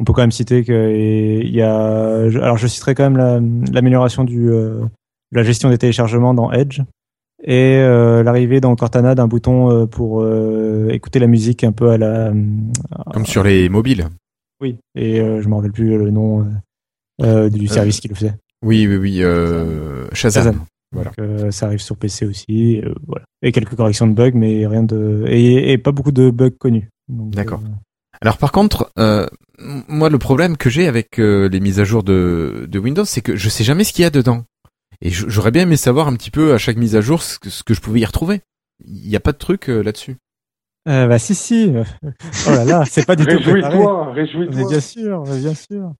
On 0.00 0.04
peut 0.04 0.12
quand 0.12 0.22
même 0.22 0.32
citer 0.32 0.64
qu'il 0.64 1.48
y 1.54 1.62
a, 1.62 2.16
alors 2.42 2.56
je 2.56 2.66
citerai 2.66 2.94
quand 2.94 3.04
même 3.08 3.16
la- 3.16 3.40
l'amélioration 3.72 4.24
du, 4.24 4.50
euh, 4.50 4.80
de 4.80 5.36
la 5.36 5.42
gestion 5.44 5.70
des 5.70 5.78
téléchargements 5.78 6.34
dans 6.34 6.50
Edge 6.52 6.80
et 7.44 7.76
euh, 7.76 8.22
l'arrivée 8.22 8.60
dans 8.60 8.74
Cortana 8.74 9.14
d'un 9.14 9.28
bouton 9.28 9.70
euh, 9.70 9.86
pour 9.86 10.24
écouter 10.90 11.18
la 11.20 11.26
musique 11.28 11.62
un 11.64 11.72
peu 11.72 11.90
à 11.90 11.98
la, 11.98 12.32
Comme 13.12 13.26
sur 13.26 13.42
les 13.44 13.68
mobiles. 13.68 14.08
oui, 14.60 14.76
et 14.96 15.16
je 15.18 15.48
me 15.48 15.54
rappelle 15.54 15.72
plus 15.72 15.96
le 15.98 16.10
nom 16.10 16.46
du 17.20 17.68
service 17.68 18.00
qui 18.00 18.08
le 18.08 18.14
faisait. 18.14 18.34
Oui, 18.64 18.86
oui, 18.88 18.96
oui. 18.96 19.18
Shazam. 20.12 20.42
Shazam. 20.44 20.60
Voilà. 20.92 21.10
Donc, 21.10 21.18
euh, 21.18 21.50
ça 21.50 21.66
arrive 21.66 21.80
sur 21.80 21.96
PC 21.96 22.24
aussi, 22.24 22.80
euh, 22.80 22.94
voilà. 23.06 23.24
Et 23.42 23.50
quelques 23.52 23.74
corrections 23.74 24.06
de 24.06 24.12
bugs, 24.14 24.30
mais 24.34 24.64
rien 24.66 24.84
de 24.84 25.24
et, 25.26 25.72
et 25.72 25.78
pas 25.78 25.90
beaucoup 25.90 26.12
de 26.12 26.30
bugs 26.30 26.50
connus. 26.58 26.88
D'accord. 27.08 27.60
euh, 27.64 27.68
Alors 28.24 28.38
par 28.38 28.52
contre, 28.52 28.90
euh, 28.98 29.26
moi 29.58 30.08
le 30.08 30.18
problème 30.18 30.56
que 30.56 30.70
j'ai 30.70 30.88
avec 30.88 31.18
euh, 31.18 31.46
les 31.48 31.60
mises 31.60 31.78
à 31.78 31.84
jour 31.84 32.02
de, 32.02 32.66
de 32.66 32.78
Windows, 32.78 33.04
c'est 33.04 33.20
que 33.20 33.36
je 33.36 33.48
sais 33.50 33.64
jamais 33.64 33.84
ce 33.84 33.92
qu'il 33.92 34.02
y 34.02 34.06
a 34.06 34.10
dedans. 34.10 34.44
Et 35.02 35.10
j'aurais 35.10 35.50
bien 35.50 35.64
aimé 35.64 35.76
savoir 35.76 36.08
un 36.08 36.14
petit 36.14 36.30
peu 36.30 36.54
à 36.54 36.58
chaque 36.58 36.78
mise 36.78 36.96
à 36.96 37.02
jour 37.02 37.22
ce 37.22 37.38
que, 37.38 37.50
ce 37.50 37.62
que 37.62 37.74
je 37.74 37.82
pouvais 37.82 38.00
y 38.00 38.04
retrouver. 38.06 38.40
Il 38.86 39.06
n'y 39.06 39.14
a 39.14 39.20
pas 39.20 39.32
de 39.32 39.36
truc 39.36 39.68
euh, 39.68 39.82
là-dessus. 39.82 40.16
euh, 40.88 41.06
bah 41.06 41.18
si 41.18 41.34
si. 41.34 41.70
oh 42.46 42.50
là 42.50 42.64
là, 42.64 42.84
c'est 42.86 43.06
pas 43.06 43.14
du 43.14 43.26
tout 43.26 43.40
préparé. 43.40 43.76
Réjouis-toi, 43.76 44.12
réjouis-toi. 44.12 44.68
bien 44.70 44.80
sûr, 44.80 45.22
bien 45.22 45.54
sûr. 45.54 45.92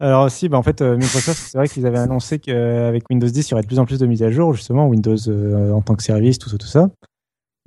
Alors 0.00 0.24
aussi, 0.24 0.48
bah 0.48 0.58
en 0.58 0.62
fait, 0.62 0.80
euh, 0.80 0.96
Microsoft, 0.96 1.38
c'est 1.38 1.58
vrai 1.58 1.68
qu'ils 1.68 1.86
avaient 1.86 1.98
annoncé 1.98 2.38
qu'avec 2.38 3.08
Windows 3.10 3.26
10, 3.28 3.48
il 3.48 3.50
y 3.50 3.54
aurait 3.54 3.62
de 3.62 3.66
plus 3.66 3.80
en 3.80 3.84
plus 3.84 3.98
de 3.98 4.06
mises 4.06 4.22
à 4.22 4.30
jour, 4.30 4.54
justement, 4.54 4.86
Windows 4.86 5.16
euh, 5.28 5.72
en 5.72 5.80
tant 5.82 5.96
que 5.96 6.04
service, 6.04 6.38
tout 6.38 6.48
ça, 6.48 6.56
tout 6.56 6.68
ça. 6.68 6.88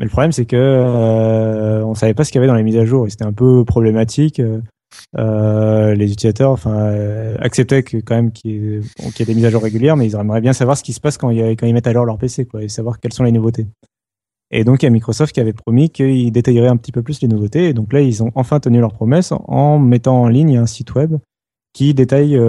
Mais 0.01 0.05
le 0.05 0.09
problème, 0.09 0.31
c'est 0.31 0.45
que 0.45 0.55
euh, 0.57 1.85
on 1.85 1.93
savait 1.93 2.15
pas 2.15 2.23
ce 2.23 2.31
qu'il 2.31 2.39
y 2.39 2.43
avait 2.43 2.47
dans 2.47 2.55
les 2.55 2.63
mises 2.63 2.77
à 2.77 2.85
jour, 2.85 3.05
c'était 3.07 3.23
un 3.23 3.33
peu 3.33 3.63
problématique. 3.63 4.39
Euh, 4.39 4.59
euh, 5.15 5.93
les 5.93 6.11
utilisateurs, 6.11 6.49
enfin, 6.49 6.73
euh, 6.75 7.37
acceptaient 7.39 7.83
que 7.83 7.97
quand 7.97 8.15
même 8.15 8.31
qu'il 8.31 8.51
y, 8.51 9.21
ait- 9.21 9.25
des 9.25 9.35
mises 9.35 9.45
à 9.45 9.51
jour 9.51 9.61
régulières, 9.61 9.95
mais 9.95 10.07
ils 10.07 10.15
aimeraient 10.15 10.41
bien 10.41 10.53
savoir 10.53 10.75
ce 10.75 10.81
qui 10.81 10.93
se 10.93 10.99
passe 10.99 11.19
quand, 11.19 11.29
ils 11.29 11.73
mettent 11.73 11.85
à 11.85 11.93
jour 11.93 12.05
leur 12.05 12.17
PC, 12.17 12.45
quoi, 12.45 12.63
et 12.63 12.67
savoir 12.67 12.99
quelles 12.99 13.13
sont 13.13 13.23
les 13.23 13.31
nouveautés. 13.31 13.67
Et 14.49 14.63
donc, 14.63 14.81
il 14.81 14.87
y 14.87 14.87
a 14.87 14.89
Microsoft 14.89 15.35
qui 15.35 15.39
avait 15.39 15.53
promis 15.53 15.91
qu'ils 15.91 16.31
détailleraient 16.31 16.67
un 16.67 16.77
petit 16.77 16.91
peu 16.91 17.03
plus 17.03 17.21
les 17.21 17.27
nouveautés. 17.27 17.67
Et 17.67 17.73
donc 17.73 17.93
là, 17.93 18.01
ils 18.01 18.23
ont 18.23 18.31
enfin 18.33 18.59
tenu 18.59 18.79
leur 18.79 18.93
promesse 18.93 19.31
en 19.31 19.77
mettant 19.77 20.19
en 20.19 20.29
ligne 20.29 20.57
un 20.57 20.65
site 20.65 20.95
web 20.95 21.17
qui 21.73 21.93
détaille 21.93 22.39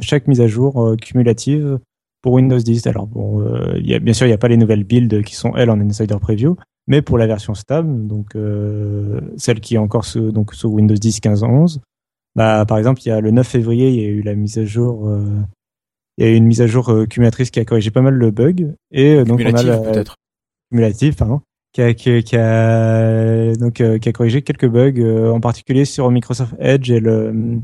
chaque 0.00 0.26
mise 0.26 0.40
à 0.40 0.48
jour 0.48 0.96
cumulative 1.00 1.78
pour 2.22 2.32
Windows 2.32 2.58
10. 2.58 2.86
Alors 2.86 3.06
bon, 3.06 3.40
euh, 3.40 3.78
y 3.80 3.94
a, 3.94 3.98
bien 3.98 4.14
sûr, 4.14 4.26
il 4.26 4.30
n'y 4.30 4.34
a 4.34 4.38
pas 4.38 4.48
les 4.48 4.56
nouvelles 4.56 4.84
builds 4.84 5.22
qui 5.22 5.34
sont 5.34 5.54
elles 5.56 5.70
en 5.70 5.80
Insider 5.80 6.16
Preview, 6.20 6.56
mais 6.86 7.02
pour 7.02 7.18
la 7.18 7.26
version 7.26 7.54
stable, 7.54 8.06
donc 8.06 8.34
euh, 8.36 9.20
celle 9.36 9.60
qui 9.60 9.74
est 9.74 9.78
encore 9.78 10.04
sous, 10.04 10.32
donc 10.32 10.54
sous 10.54 10.68
Windows 10.68 10.94
10 10.94 11.20
15 11.20 11.42
11, 11.42 11.80
bah 12.34 12.64
par 12.66 12.78
exemple, 12.78 13.02
il 13.04 13.08
y 13.08 13.12
a 13.12 13.20
le 13.20 13.30
9 13.30 13.46
février, 13.46 13.90
il 13.90 14.00
y 14.00 14.04
a 14.04 14.08
eu 14.08 14.22
la 14.22 14.34
mise 14.34 14.58
à 14.58 14.64
jour. 14.64 15.08
euh, 15.08 15.42
il 16.18 16.26
y 16.26 16.28
a 16.28 16.30
eu 16.32 16.36
une 16.36 16.46
mise 16.46 16.60
à 16.60 16.66
jour 16.66 16.90
euh, 16.90 17.06
cumulatrice 17.06 17.50
qui 17.50 17.58
a 17.60 17.64
corrigé 17.64 17.90
pas 17.90 18.02
mal 18.02 18.14
le 18.14 18.30
bug 18.30 18.74
et 18.90 19.14
euh, 19.14 19.24
donc 19.24 19.40
on 19.44 19.54
a 19.54 19.62
la, 19.62 19.78
peut-être. 19.78 20.16
cumulative, 20.70 21.16
pardon, 21.16 21.40
qui 21.72 21.80
a, 21.82 21.94
qui, 21.94 22.22
qui 22.22 22.36
a, 22.36 23.54
donc, 23.56 23.80
euh, 23.80 23.98
qui 23.98 24.08
a 24.08 24.12
corrigé 24.12 24.42
quelques 24.42 24.68
bugs, 24.68 24.98
euh, 24.98 25.30
en 25.30 25.40
particulier 25.40 25.84
sur 25.84 26.10
Microsoft 26.10 26.54
Edge 26.58 26.90
et, 26.90 27.00
le, 27.00 27.60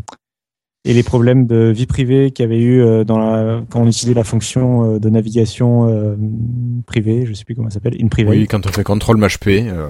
et 0.85 0.95
les 0.95 1.03
problèmes 1.03 1.47
de 1.47 1.71
vie 1.75 1.87
privée 1.87 2.31
qu'il 2.31 2.45
y 2.45 2.47
avait 2.47 2.61
eu 2.61 2.81
euh, 2.81 3.05
dans 3.05 3.19
la, 3.19 3.63
quand 3.71 3.81
on 3.83 3.87
utilisait 3.87 4.15
la 4.15 4.25
fonction 4.25 4.95
euh, 4.95 4.99
de 4.99 5.09
navigation 5.11 5.89
euh, 5.89 6.17
privée, 6.87 7.27
je 7.27 7.33
sais 7.35 7.45
plus 7.45 7.55
comment 7.55 7.69
ça 7.71 7.75
s'appelle, 7.75 7.97
in 8.01 8.09
private. 8.09 8.31
Oui, 8.35 8.47
quand 8.47 8.67
on 8.67 8.71
fait 8.71 8.85
contrôle 8.85 9.19
MHP. 9.19 9.49
euh, 9.69 9.89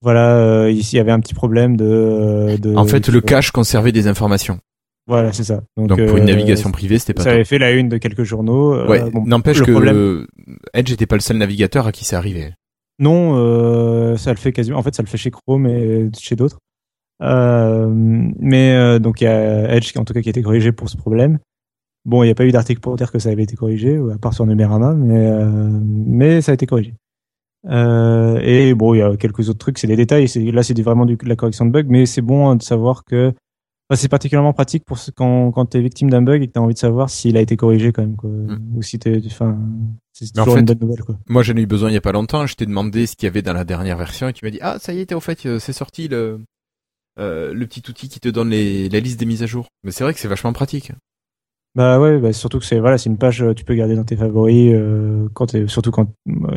Voilà, 0.00 0.70
ici 0.70 0.96
il 0.96 0.98
y 0.98 1.00
avait 1.00 1.12
un 1.12 1.20
petit 1.20 1.34
problème 1.34 1.76
de. 1.76 2.56
de 2.60 2.74
en 2.76 2.84
fait, 2.84 3.08
le 3.08 3.20
cache 3.20 3.50
conservait 3.50 3.92
des 3.92 4.06
informations. 4.06 4.58
Voilà, 5.06 5.32
c'est 5.32 5.44
ça. 5.44 5.62
Donc 5.78 5.88
pour 6.06 6.18
une 6.18 6.24
euh, 6.24 6.26
navigation 6.26 6.70
privée, 6.70 6.98
c'était 6.98 7.14
pas 7.14 7.22
Ça 7.22 7.30
top. 7.30 7.34
avait 7.36 7.44
fait 7.44 7.58
la 7.58 7.70
une 7.72 7.88
de 7.88 7.96
quelques 7.96 8.24
journaux. 8.24 8.74
euh, 8.74 8.86
Ouais, 8.86 9.10
bon, 9.10 9.24
n'empêche 9.26 9.62
que 9.62 9.70
problème- 9.70 10.26
Edge 10.74 10.90
n'était 10.90 11.06
pas 11.06 11.16
le 11.16 11.20
seul 11.22 11.38
navigateur 11.38 11.86
à 11.86 11.92
qui 11.92 12.04
c'est 12.04 12.14
arrivé. 12.16 12.52
Non, 13.00 13.32
euh, 13.36 14.16
ça 14.16 14.30
le 14.32 14.36
fait 14.36 14.52
quasiment. 14.52 14.76
En 14.78 14.82
fait, 14.82 14.94
ça 14.94 15.02
le 15.02 15.08
fait 15.08 15.16
chez 15.16 15.30
Chrome 15.30 15.66
et 15.66 16.10
chez 16.18 16.36
d'autres. 16.36 16.58
Euh, 17.22 17.88
mais 18.38 18.72
euh, 18.76 18.98
donc 18.98 19.20
il 19.20 19.24
y 19.24 19.26
a 19.26 19.74
Edge 19.74 19.92
en 19.96 20.04
tout 20.04 20.12
cas 20.14 20.20
qui 20.20 20.28
a 20.28 20.30
été 20.30 20.42
corrigé 20.42 20.72
pour 20.72 20.88
ce 20.88 20.96
problème. 20.96 21.38
Bon, 22.04 22.22
il 22.22 22.26
n'y 22.26 22.32
a 22.32 22.34
pas 22.34 22.46
eu 22.46 22.52
d'article 22.52 22.80
pour 22.80 22.96
dire 22.96 23.10
que 23.12 23.18
ça 23.18 23.28
avait 23.30 23.42
été 23.42 23.56
corrigé, 23.56 23.98
à 24.14 24.18
part 24.18 24.32
sur 24.34 24.46
Numerama, 24.46 24.94
mais 24.94 25.26
euh, 25.26 25.68
mais 25.82 26.40
ça 26.40 26.52
a 26.52 26.54
été 26.54 26.64
corrigé. 26.66 26.94
Euh, 27.68 28.38
et 28.42 28.72
bon, 28.74 28.94
il 28.94 28.98
y 28.98 29.02
a 29.02 29.16
quelques 29.16 29.48
autres 29.48 29.58
trucs, 29.58 29.78
c'est 29.78 29.88
des 29.88 29.96
détails. 29.96 30.26
Là, 30.52 30.62
c'est 30.62 30.80
vraiment 30.80 31.04
du, 31.06 31.16
de 31.16 31.28
la 31.28 31.36
correction 31.36 31.66
de 31.66 31.70
bug, 31.70 31.86
mais 31.88 32.06
c'est 32.06 32.22
bon 32.22 32.48
hein, 32.48 32.56
de 32.56 32.62
savoir 32.62 33.04
que 33.04 33.28
enfin, 33.90 34.00
c'est 34.00 34.08
particulièrement 34.08 34.52
pratique 34.52 34.84
pour 34.84 34.96
ce- 34.98 35.10
quand 35.10 35.50
quand 35.50 35.66
t'es 35.66 35.80
victime 35.80 36.08
d'un 36.08 36.22
bug 36.22 36.40
et 36.42 36.46
que 36.46 36.52
t'as 36.52 36.60
envie 36.60 36.74
de 36.74 36.78
savoir 36.78 37.10
s'il 37.10 37.36
a 37.36 37.40
été 37.40 37.56
corrigé 37.56 37.92
quand 37.92 38.02
même, 38.02 38.16
quoi. 38.16 38.30
ou 38.76 38.80
si 38.80 38.98
t'es, 39.00 39.20
enfin, 39.26 39.58
c'est 40.12 40.26
Mais 40.34 40.40
en 40.40 40.44
toujours 40.44 40.54
fait, 40.54 40.60
une 40.60 40.66
bonne 40.66 40.78
nouvelle, 40.80 41.04
quoi. 41.04 41.16
Moi, 41.28 41.42
j'en 41.42 41.56
ai 41.56 41.62
eu 41.62 41.66
besoin 41.66 41.90
il 41.90 41.94
y 41.94 41.98
a 41.98 42.00
pas 42.00 42.12
longtemps. 42.12 42.46
Je 42.46 42.54
t'ai 42.54 42.64
demandé 42.64 43.06
ce 43.06 43.16
qu'il 43.16 43.26
y 43.26 43.30
avait 43.30 43.42
dans 43.42 43.52
la 43.54 43.64
dernière 43.64 43.96
version 43.98 44.28
et 44.28 44.32
tu 44.32 44.44
m'as 44.44 44.50
dit 44.52 44.60
ah 44.62 44.78
ça 44.78 44.94
y 44.94 45.00
est, 45.00 45.12
au 45.12 45.20
fait, 45.20 45.44
euh, 45.46 45.58
c'est 45.58 45.72
sorti 45.74 46.06
le 46.08 46.40
euh, 47.18 47.52
le 47.52 47.66
petit 47.66 47.82
outil 47.88 48.08
qui 48.08 48.20
te 48.20 48.28
donne 48.28 48.50
les, 48.50 48.88
la 48.88 49.00
liste 49.00 49.18
des 49.18 49.26
mises 49.26 49.42
à 49.42 49.46
jour. 49.46 49.66
Mais 49.84 49.90
c'est 49.90 50.04
vrai 50.04 50.14
que 50.14 50.20
c'est 50.20 50.28
vachement 50.28 50.52
pratique. 50.52 50.92
Bah 51.74 52.00
ouais, 52.00 52.18
bah 52.18 52.32
surtout 52.32 52.58
que 52.58 52.64
c'est 52.64 52.80
voilà, 52.80 52.98
c'est 52.98 53.10
une 53.10 53.18
page 53.18 53.42
euh, 53.42 53.54
tu 53.54 53.64
peux 53.64 53.74
garder 53.74 53.94
dans 53.94 54.04
tes 54.04 54.16
favoris 54.16 54.72
euh, 54.74 55.28
quand 55.34 55.68
surtout 55.68 55.90
quand 55.90 56.10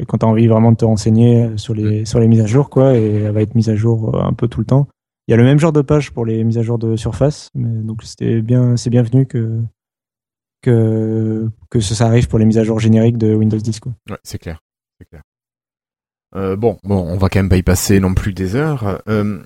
quand 0.08 0.18
t'as 0.18 0.26
envie 0.26 0.48
vraiment 0.48 0.72
de 0.72 0.78
te 0.78 0.86
renseigner 0.86 1.58
sur 1.58 1.74
les 1.74 2.06
sur 2.06 2.20
les 2.20 2.28
mises 2.28 2.40
à 2.40 2.48
jour 2.48 2.70
quoi 2.70 2.98
et 2.98 3.16
elle 3.16 3.32
va 3.32 3.42
être 3.42 3.54
mise 3.54 3.70
à 3.70 3.76
jour 3.76 4.20
un 4.24 4.34
peu 4.34 4.48
tout 4.48 4.62
le 4.62 4.66
temps. 4.66 4.88
Il 5.28 5.32
y 5.32 5.34
a 5.34 5.38
le 5.38 5.44
même 5.44 5.60
genre 5.60 5.74
de 5.74 5.82
page 5.82 6.12
pour 6.12 6.26
les 6.26 6.44
mises 6.44 6.58
à 6.58 6.64
jour 6.64 6.80
de 6.80 6.96
surface, 6.96 7.50
mais 7.54 7.84
donc 7.84 8.04
c'était 8.04 8.42
bien 8.42 8.78
c'est 8.78 8.90
bienvenu 8.90 9.28
que 9.28 9.62
que 10.62 11.50
que 11.70 11.80
ça, 11.82 11.94
ça 11.94 12.08
arrive 12.08 12.28
pour 12.28 12.40
les 12.40 12.46
mises 12.46 12.58
à 12.58 12.64
jour 12.64 12.80
génériques 12.80 13.18
de 13.18 13.36
Windows 13.36 13.58
10 13.58 13.80
quoi. 13.80 13.94
Ouais, 14.10 14.18
c'est 14.24 14.40
clair, 14.40 14.60
c'est 14.98 15.08
clair. 15.08 15.22
Euh, 16.36 16.56
bon, 16.56 16.78
bon, 16.84 16.98
on 16.98 17.18
va 17.18 17.30
quand 17.30 17.40
même 17.40 17.50
pas 17.50 17.58
y 17.58 17.64
passer 17.64 18.00
non 18.00 18.14
plus 18.14 18.34
des 18.34 18.56
heures. 18.56 19.02
Euh, 19.08 19.44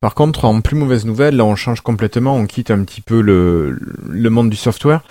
par 0.00 0.14
contre, 0.14 0.44
en 0.44 0.60
plus 0.60 0.76
mauvaise 0.76 1.06
nouvelle, 1.06 1.36
là, 1.36 1.44
on 1.44 1.56
change 1.56 1.80
complètement, 1.80 2.34
on 2.34 2.46
quitte 2.46 2.70
un 2.70 2.84
petit 2.84 3.00
peu 3.00 3.20
le, 3.20 3.78
monde 4.30 4.50
du 4.50 4.56
software. 4.56 5.02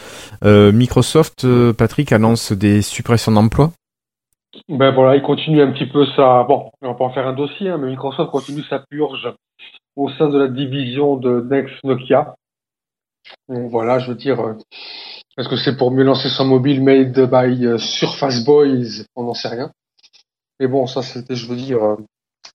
Euh, 0.44 0.72
Microsoft, 0.72 1.46
euh, 1.46 1.74
Patrick 1.74 2.12
annonce 2.12 2.52
des 2.52 2.82
suppressions 2.82 3.32
d'emplois. 3.32 3.72
Ben 4.70 4.92
voilà, 4.92 5.16
il 5.16 5.22
continue 5.22 5.62
un 5.62 5.72
petit 5.72 5.86
peu 5.86 6.06
sa. 6.16 6.44
Bon, 6.44 6.72
on 6.82 6.90
va 6.90 6.94
pas 6.96 7.06
en 7.06 7.12
faire 7.12 7.28
un 7.28 7.34
dossier, 7.34 7.70
hein, 7.70 7.78
mais 7.78 7.88
Microsoft 7.88 8.32
continue 8.32 8.64
sa 8.64 8.80
purge 8.80 9.32
au 9.96 10.10
sein 10.12 10.30
de 10.30 10.38
la 10.38 10.48
division 10.48 11.16
de 11.16 11.42
Next 11.50 11.84
Nokia. 11.84 12.36
Donc 13.50 13.70
voilà, 13.70 14.00
je 14.00 14.10
veux 14.10 14.16
dire, 14.16 14.40
euh, 14.40 14.54
est-ce 15.38 15.50
que 15.50 15.58
c'est 15.58 15.78
pour 15.78 15.92
mieux 15.92 16.04
lancer 16.04 16.30
son 16.30 16.46
mobile 16.46 16.84
made 16.84 17.20
by 17.30 17.80
Surface 17.80 18.44
Boys? 18.44 19.04
On 19.16 19.24
n'en 19.24 19.34
sait 19.34 19.50
rien. 19.50 19.72
Mais 20.60 20.68
bon, 20.68 20.88
ça 20.88 21.02
c'était, 21.04 21.36
je 21.36 21.48
veux 21.48 21.56
dire, 21.56 21.80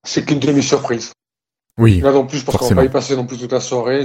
c'est 0.03 0.25
qu'une 0.25 0.41
demi-surprise. 0.41 1.13
Oui, 1.79 2.01
Là 2.01 2.13
non 2.13 2.27
plus, 2.27 2.39
je 2.39 2.45
pense 2.45 2.57
qu'on 2.57 2.69
va 2.69 2.75
pas 2.75 2.85
y 2.85 2.91
passer 2.91 3.17
non 3.17 3.27
plus 3.27 3.39
toute 3.39 3.53
la 3.53 3.61
soirée. 3.61 4.05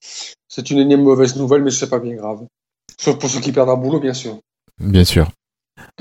C'est, 0.00 0.70
une 0.70 0.78
énième 0.78 1.02
mauvaise 1.02 1.36
nouvelle, 1.36 1.62
mais 1.62 1.70
c'est 1.70 1.88
pas 1.88 2.00
bien 2.00 2.14
grave. 2.14 2.44
Sauf 3.00 3.18
pour 3.18 3.30
ceux 3.30 3.40
qui 3.40 3.52
perdent 3.52 3.70
un 3.70 3.76
boulot, 3.76 4.00
bien 4.00 4.14
sûr. 4.14 4.38
bien 4.80 5.04
sûr. 5.04 5.30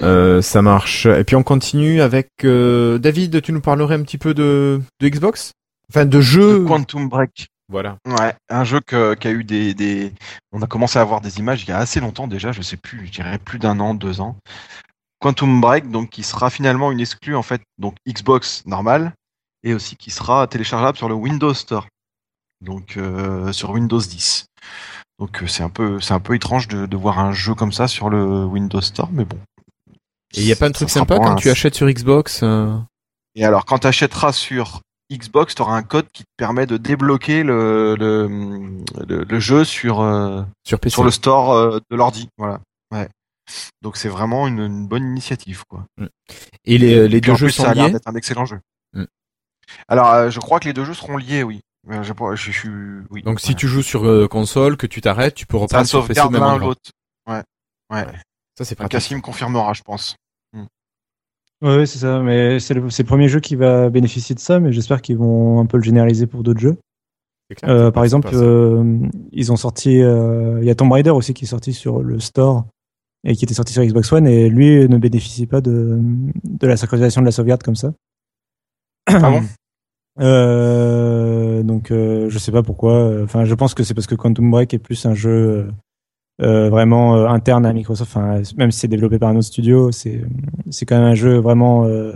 Euh, 0.02 0.42
ça 0.42 0.62
marche. 0.62 1.06
Et 1.06 1.24
puis 1.24 1.36
on 1.36 1.44
continue 1.44 2.02
avec 2.02 2.30
euh, 2.44 2.98
David. 2.98 3.42
Tu 3.42 3.52
nous 3.52 3.62
parlerais 3.62 3.96
un 3.96 4.04
petit 4.04 4.18
peu 4.18 4.34
de, 4.34 4.82
de 5.00 5.10
Xbox, 5.10 5.52
enfin 5.90 6.06
de 6.06 6.22
jeux. 6.22 6.60
De 6.60 6.66
Quantum 6.66 7.10
Break. 7.10 7.48
Voilà. 7.70 7.98
Ouais, 8.06 8.34
un 8.50 8.64
jeu 8.64 8.82
que- 8.82 9.16
qui 9.16 9.28
a 9.28 9.32
eu 9.32 9.44
des, 9.44 9.74
des. 9.74 10.14
On 10.52 10.62
a 10.62 10.68
commencé 10.68 11.00
à 11.00 11.02
avoir 11.02 11.22
des 11.22 11.40
images 11.40 11.64
il 11.64 11.70
y 11.70 11.72
a 11.72 11.78
assez 11.78 12.00
longtemps 12.00 12.28
déjà, 12.28 12.52
je 12.52 12.62
sais 12.62 12.78
plus, 12.78 13.08
je 13.08 13.12
dirais 13.12 13.40
plus 13.40 13.58
d'un 13.58 13.80
an, 13.80 13.94
deux 13.94 14.20
ans. 14.22 14.36
Quantum 15.20 15.62
Break, 15.62 15.90
donc 15.90 16.10
qui 16.10 16.22
sera 16.24 16.50
finalement 16.50 16.92
une 16.92 17.00
exclue 17.00 17.36
en 17.36 17.44
fait, 17.44 17.62
donc 17.78 17.96
Xbox 18.08 18.64
normale, 18.66 19.14
et 19.64 19.74
aussi 19.74 19.96
qui 19.96 20.12
sera 20.12 20.46
téléchargeable 20.48 20.98
sur 20.98 21.10
le 21.10 21.16
Windows 21.16 21.54
Store, 21.54 21.88
donc 22.62 22.98
euh, 22.98 23.52
sur 23.52 23.72
Windows 23.72 24.00
10. 24.00 24.46
Donc 25.20 25.44
euh, 25.44 25.48
c'est 25.48 25.64
un 25.64 25.70
peu, 25.70 26.00
c'est 26.00 26.14
un 26.14 26.20
peu 26.20 26.36
étrange 26.36 26.68
de, 26.68 26.86
de 26.86 26.98
voir 26.98 27.20
un 27.20 27.32
jeu 27.32 27.54
comme 27.56 27.72
ça 27.72 27.88
sur 27.88 28.10
le 28.10 28.46
Windows 28.46 28.82
Store, 28.82 29.10
mais 29.12 29.26
bon. 29.26 29.38
Et 30.36 30.42
il 30.42 30.46
y 30.48 30.52
a 30.52 30.56
pas 30.56 30.68
un 30.68 30.72
truc 30.72 30.90
Ça 30.90 31.00
sympa 31.02 31.18
quand 31.18 31.32
un- 31.32 31.36
tu 31.36 31.50
achètes 31.50 31.76
sur 31.76 31.88
Xbox 31.88 32.42
euh, 32.44 32.76
Et 33.36 33.46
alors, 33.46 33.66
quand 33.66 33.80
tu 33.80 33.88
achèteras 33.88 34.34
sur 34.34 34.82
Xbox, 35.12 35.54
tu 35.54 35.62
auras 35.62 35.76
un 35.76 35.84
code 35.84 36.08
qui 36.12 36.24
te 36.24 36.30
permet 36.38 36.66
de 36.66 36.78
débloquer 36.78 37.44
le, 37.44 37.96
le, 38.00 38.28
le, 39.08 39.24
le 39.24 39.40
jeu 39.40 39.64
sur, 39.64 40.02
euh, 40.02 40.42
sur 40.66 40.80
PC 40.80 40.94
sur 40.94 41.04
le 41.04 41.12
store 41.12 41.52
euh, 41.52 41.80
de 41.92 41.96
l'ordi. 41.96 42.30
Voilà. 42.40 42.62
Ouais. 42.92 43.08
Donc 43.84 43.96
c'est 43.98 44.10
vraiment 44.10 44.48
une, 44.48 44.60
une 44.62 44.88
bonne 44.88 45.04
initiative, 45.04 45.64
quoi. 45.70 45.86
Et 46.66 46.80
les, 46.80 47.08
les 47.08 47.22
deux 47.22 47.36
jeux 47.36 47.48
plus, 47.48 47.52
ça 47.54 47.64
sont 47.64 47.70
a 47.70 47.74
l'air 47.76 47.86
liés. 47.88 47.92
d'être 47.94 48.08
un 48.08 48.16
excellent 48.16 48.46
jeu. 48.46 48.60
Alors, 49.88 50.12
euh, 50.14 50.30
je 50.30 50.40
crois 50.40 50.60
que 50.60 50.66
les 50.68 50.74
deux 50.74 50.86
jeux 50.86 50.94
seront 50.94 51.18
liés, 51.18 51.44
oui. 51.44 51.62
Euh, 51.90 52.02
Je, 52.04 52.14
je, 52.14 52.36
je 52.36 52.52
suis, 52.52 52.70
oui. 53.12 53.24
Donc 53.24 53.40
si 53.40 53.56
tu 53.56 53.68
joues 53.68 53.82
sur 53.82 54.06
euh, 54.06 54.28
console, 54.28 54.78
que 54.78 54.88
tu 54.88 55.02
t'arrêtes, 55.02 55.36
tu 55.36 55.46
peux 55.46 55.58
ça 55.58 55.64
reprendre 55.64 55.88
sur 55.88 56.08
PC 56.08 56.22
même 56.30 56.42
l'un 56.42 56.58
l'autre. 56.58 56.92
Ouais. 57.28 57.42
Ouais. 57.92 58.06
Ça 58.58 58.64
c'est 58.66 58.76
pratique. 58.76 58.92
Cassim 58.92 59.20
confirmera, 59.22 59.74
je 59.74 59.82
pense. 59.82 60.16
Ouais, 61.62 61.78
ouais, 61.78 61.86
c'est 61.86 62.00
ça. 62.00 62.20
Mais 62.20 62.60
c'est 62.60 62.74
le, 62.74 62.90
c'est 62.90 63.04
le 63.04 63.08
premier 63.08 63.30
jeu 63.30 63.40
qui 63.40 63.56
va 63.56 63.90
bénéficier 63.90 64.36
de 64.36 64.40
ça, 64.42 64.60
mais 64.60 64.74
j'espère 64.74 65.02
qu'ils 65.02 65.18
vont 65.18 65.62
un 65.62 65.66
peu 65.66 65.78
le 65.78 65.84
généraliser 65.84 66.28
pour 66.28 66.44
d'autres 66.44 66.60
jeux. 66.60 66.78
Clair, 67.56 67.72
Euh, 67.72 67.92
par 67.92 68.04
exemple, 68.04 68.30
euh, 68.34 69.00
ils 69.32 69.52
ont 69.52 69.56
sorti, 69.56 70.02
euh, 70.02 70.60
il 70.62 70.66
y 70.66 70.70
a 70.70 70.76
Tomb 70.76 70.92
Raider 70.92 71.12
aussi 71.12 71.34
qui 71.34 71.46
est 71.46 71.48
sorti 71.48 71.72
sur 71.74 72.02
le 72.02 72.20
store 72.20 72.66
et 73.24 73.36
qui 73.36 73.46
était 73.46 73.54
sorti 73.54 73.72
sur 73.72 73.84
Xbox 73.84 74.12
One 74.12 74.28
et 74.28 74.50
lui 74.50 74.88
ne 74.90 74.98
bénéficie 74.98 75.46
pas 75.46 75.62
de, 75.62 76.00
de 76.02 76.68
la 76.68 76.76
synchronisation 76.76 77.22
de 77.22 77.26
la 77.28 77.32
sauvegarde 77.32 77.64
comme 77.64 77.76
ça. 77.78 77.94
Ah 79.08 79.20
bon? 79.32 79.42
Euh, 80.20 81.64
donc 81.64 81.92
euh, 81.92 82.30
je 82.30 82.38
sais 82.40 82.52
pas 82.52 82.64
pourquoi. 82.64 83.22
Enfin, 83.24 83.46
je 83.46 83.56
pense 83.56 83.74
que 83.74 83.84
c'est 83.84 83.94
parce 83.94 84.08
que 84.08 84.16
Quantum 84.16 84.50
Break 84.52 84.74
est 84.74 84.80
plus 84.80 85.06
un 85.06 85.14
jeu 85.16 85.68
euh, 86.42 86.70
vraiment 86.70 87.16
euh, 87.16 87.28
interne 87.28 87.66
à 87.66 87.74
Microsoft. 87.74 88.12
Enfin, 88.16 88.42
même 88.58 88.72
si 88.72 88.80
c'est 88.80 88.88
développé 88.88 89.20
par 89.20 89.30
un 89.30 89.36
autre 89.36 89.48
studio, 89.48 89.92
c'est 89.92 90.22
c'est 90.70 90.86
quand 90.86 90.98
même 90.98 91.08
un 91.08 91.16
jeu 91.16 91.38
vraiment 91.38 91.86
euh, 91.86 92.14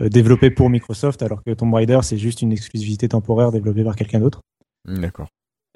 euh, 0.00 0.08
développé 0.08 0.50
pour 0.50 0.70
Microsoft, 0.70 1.22
alors 1.22 1.42
que 1.42 1.52
Tomb 1.52 1.72
Raider 1.74 1.98
c'est 2.02 2.18
juste 2.18 2.42
une 2.42 2.52
exclusivité 2.52 3.08
temporaire 3.08 3.52
développée 3.52 3.84
par 3.84 3.96
quelqu'un 3.96 4.20
d'autre. 4.20 4.40
Mm, 4.88 5.00
D'accord. 5.00 5.28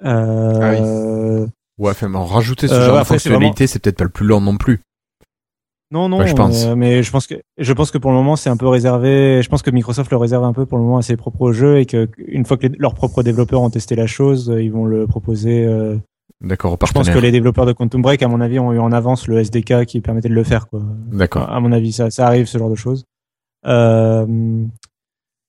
Euh, 0.05 1.47
Ouais, 1.77 1.91
enfin, 1.91 2.09
bon, 2.09 2.25
rajouter 2.25 2.67
ce 2.67 2.73
Euh, 2.73 2.85
genre 2.87 2.99
de 2.99 3.03
fonctionnalité, 3.05 3.65
c'est 3.65 3.79
peut-être 3.79 3.97
pas 3.97 4.03
le 4.03 4.09
plus 4.09 4.27
lent 4.27 4.41
non 4.41 4.57
plus. 4.57 4.81
Non, 5.91 6.07
non, 6.07 6.17
je 6.27 6.33
pense. 6.35 6.65
euh, 6.65 6.75
mais 6.75 7.01
je 7.01 7.11
pense 7.11 7.25
que 7.25 7.35
je 7.57 7.73
pense 7.73 7.89
que 7.89 7.97
pour 7.97 8.11
le 8.11 8.17
moment 8.17 8.35
c'est 8.35 8.49
un 8.51 8.57
peu 8.57 8.67
réservé. 8.67 9.41
Je 9.41 9.49
pense 9.49 9.61
que 9.63 9.71
Microsoft 9.71 10.11
le 10.11 10.17
réserve 10.17 10.43
un 10.43 10.53
peu 10.53 10.65
pour 10.67 10.77
le 10.77 10.83
moment 10.83 10.97
à 10.97 11.01
ses 11.01 11.17
propres 11.17 11.51
jeux 11.51 11.79
et 11.79 11.85
que 11.87 12.07
une 12.27 12.45
fois 12.45 12.57
que 12.57 12.67
les- 12.67 12.77
leurs 12.77 12.93
propres 12.93 13.23
développeurs 13.23 13.61
ont 13.61 13.69
testé 13.71 13.95
la 13.95 14.05
chose, 14.05 14.49
euh, 14.51 14.61
ils 14.61 14.71
vont 14.71 14.85
le 14.85 15.07
proposer. 15.07 15.65
euh, 15.65 15.97
D'accord, 16.41 16.77
je 16.87 16.93
pense 16.93 17.07
que 17.09 17.19
les 17.19 17.31
développeurs 17.31 17.65
de 17.65 17.73
Quantum 17.73 18.01
Break, 18.01 18.21
à 18.23 18.27
mon 18.27 18.39
avis, 18.39 18.59
ont 18.59 18.71
eu 18.71 18.79
en 18.79 18.91
avance 18.91 19.27
le 19.27 19.39
SDK 19.39 19.85
qui 19.85 19.99
permettait 19.99 20.29
de 20.29 20.33
le 20.35 20.43
faire. 20.43 20.67
D'accord. 21.11 21.49
À 21.49 21.59
mon 21.59 21.71
avis, 21.71 21.91
ça, 21.91 22.09
ça 22.11 22.27
arrive 22.27 22.45
ce 22.45 22.57
genre 22.57 22.69
de 22.69 22.75
choses. 22.75 23.03
Euh, 23.65 24.25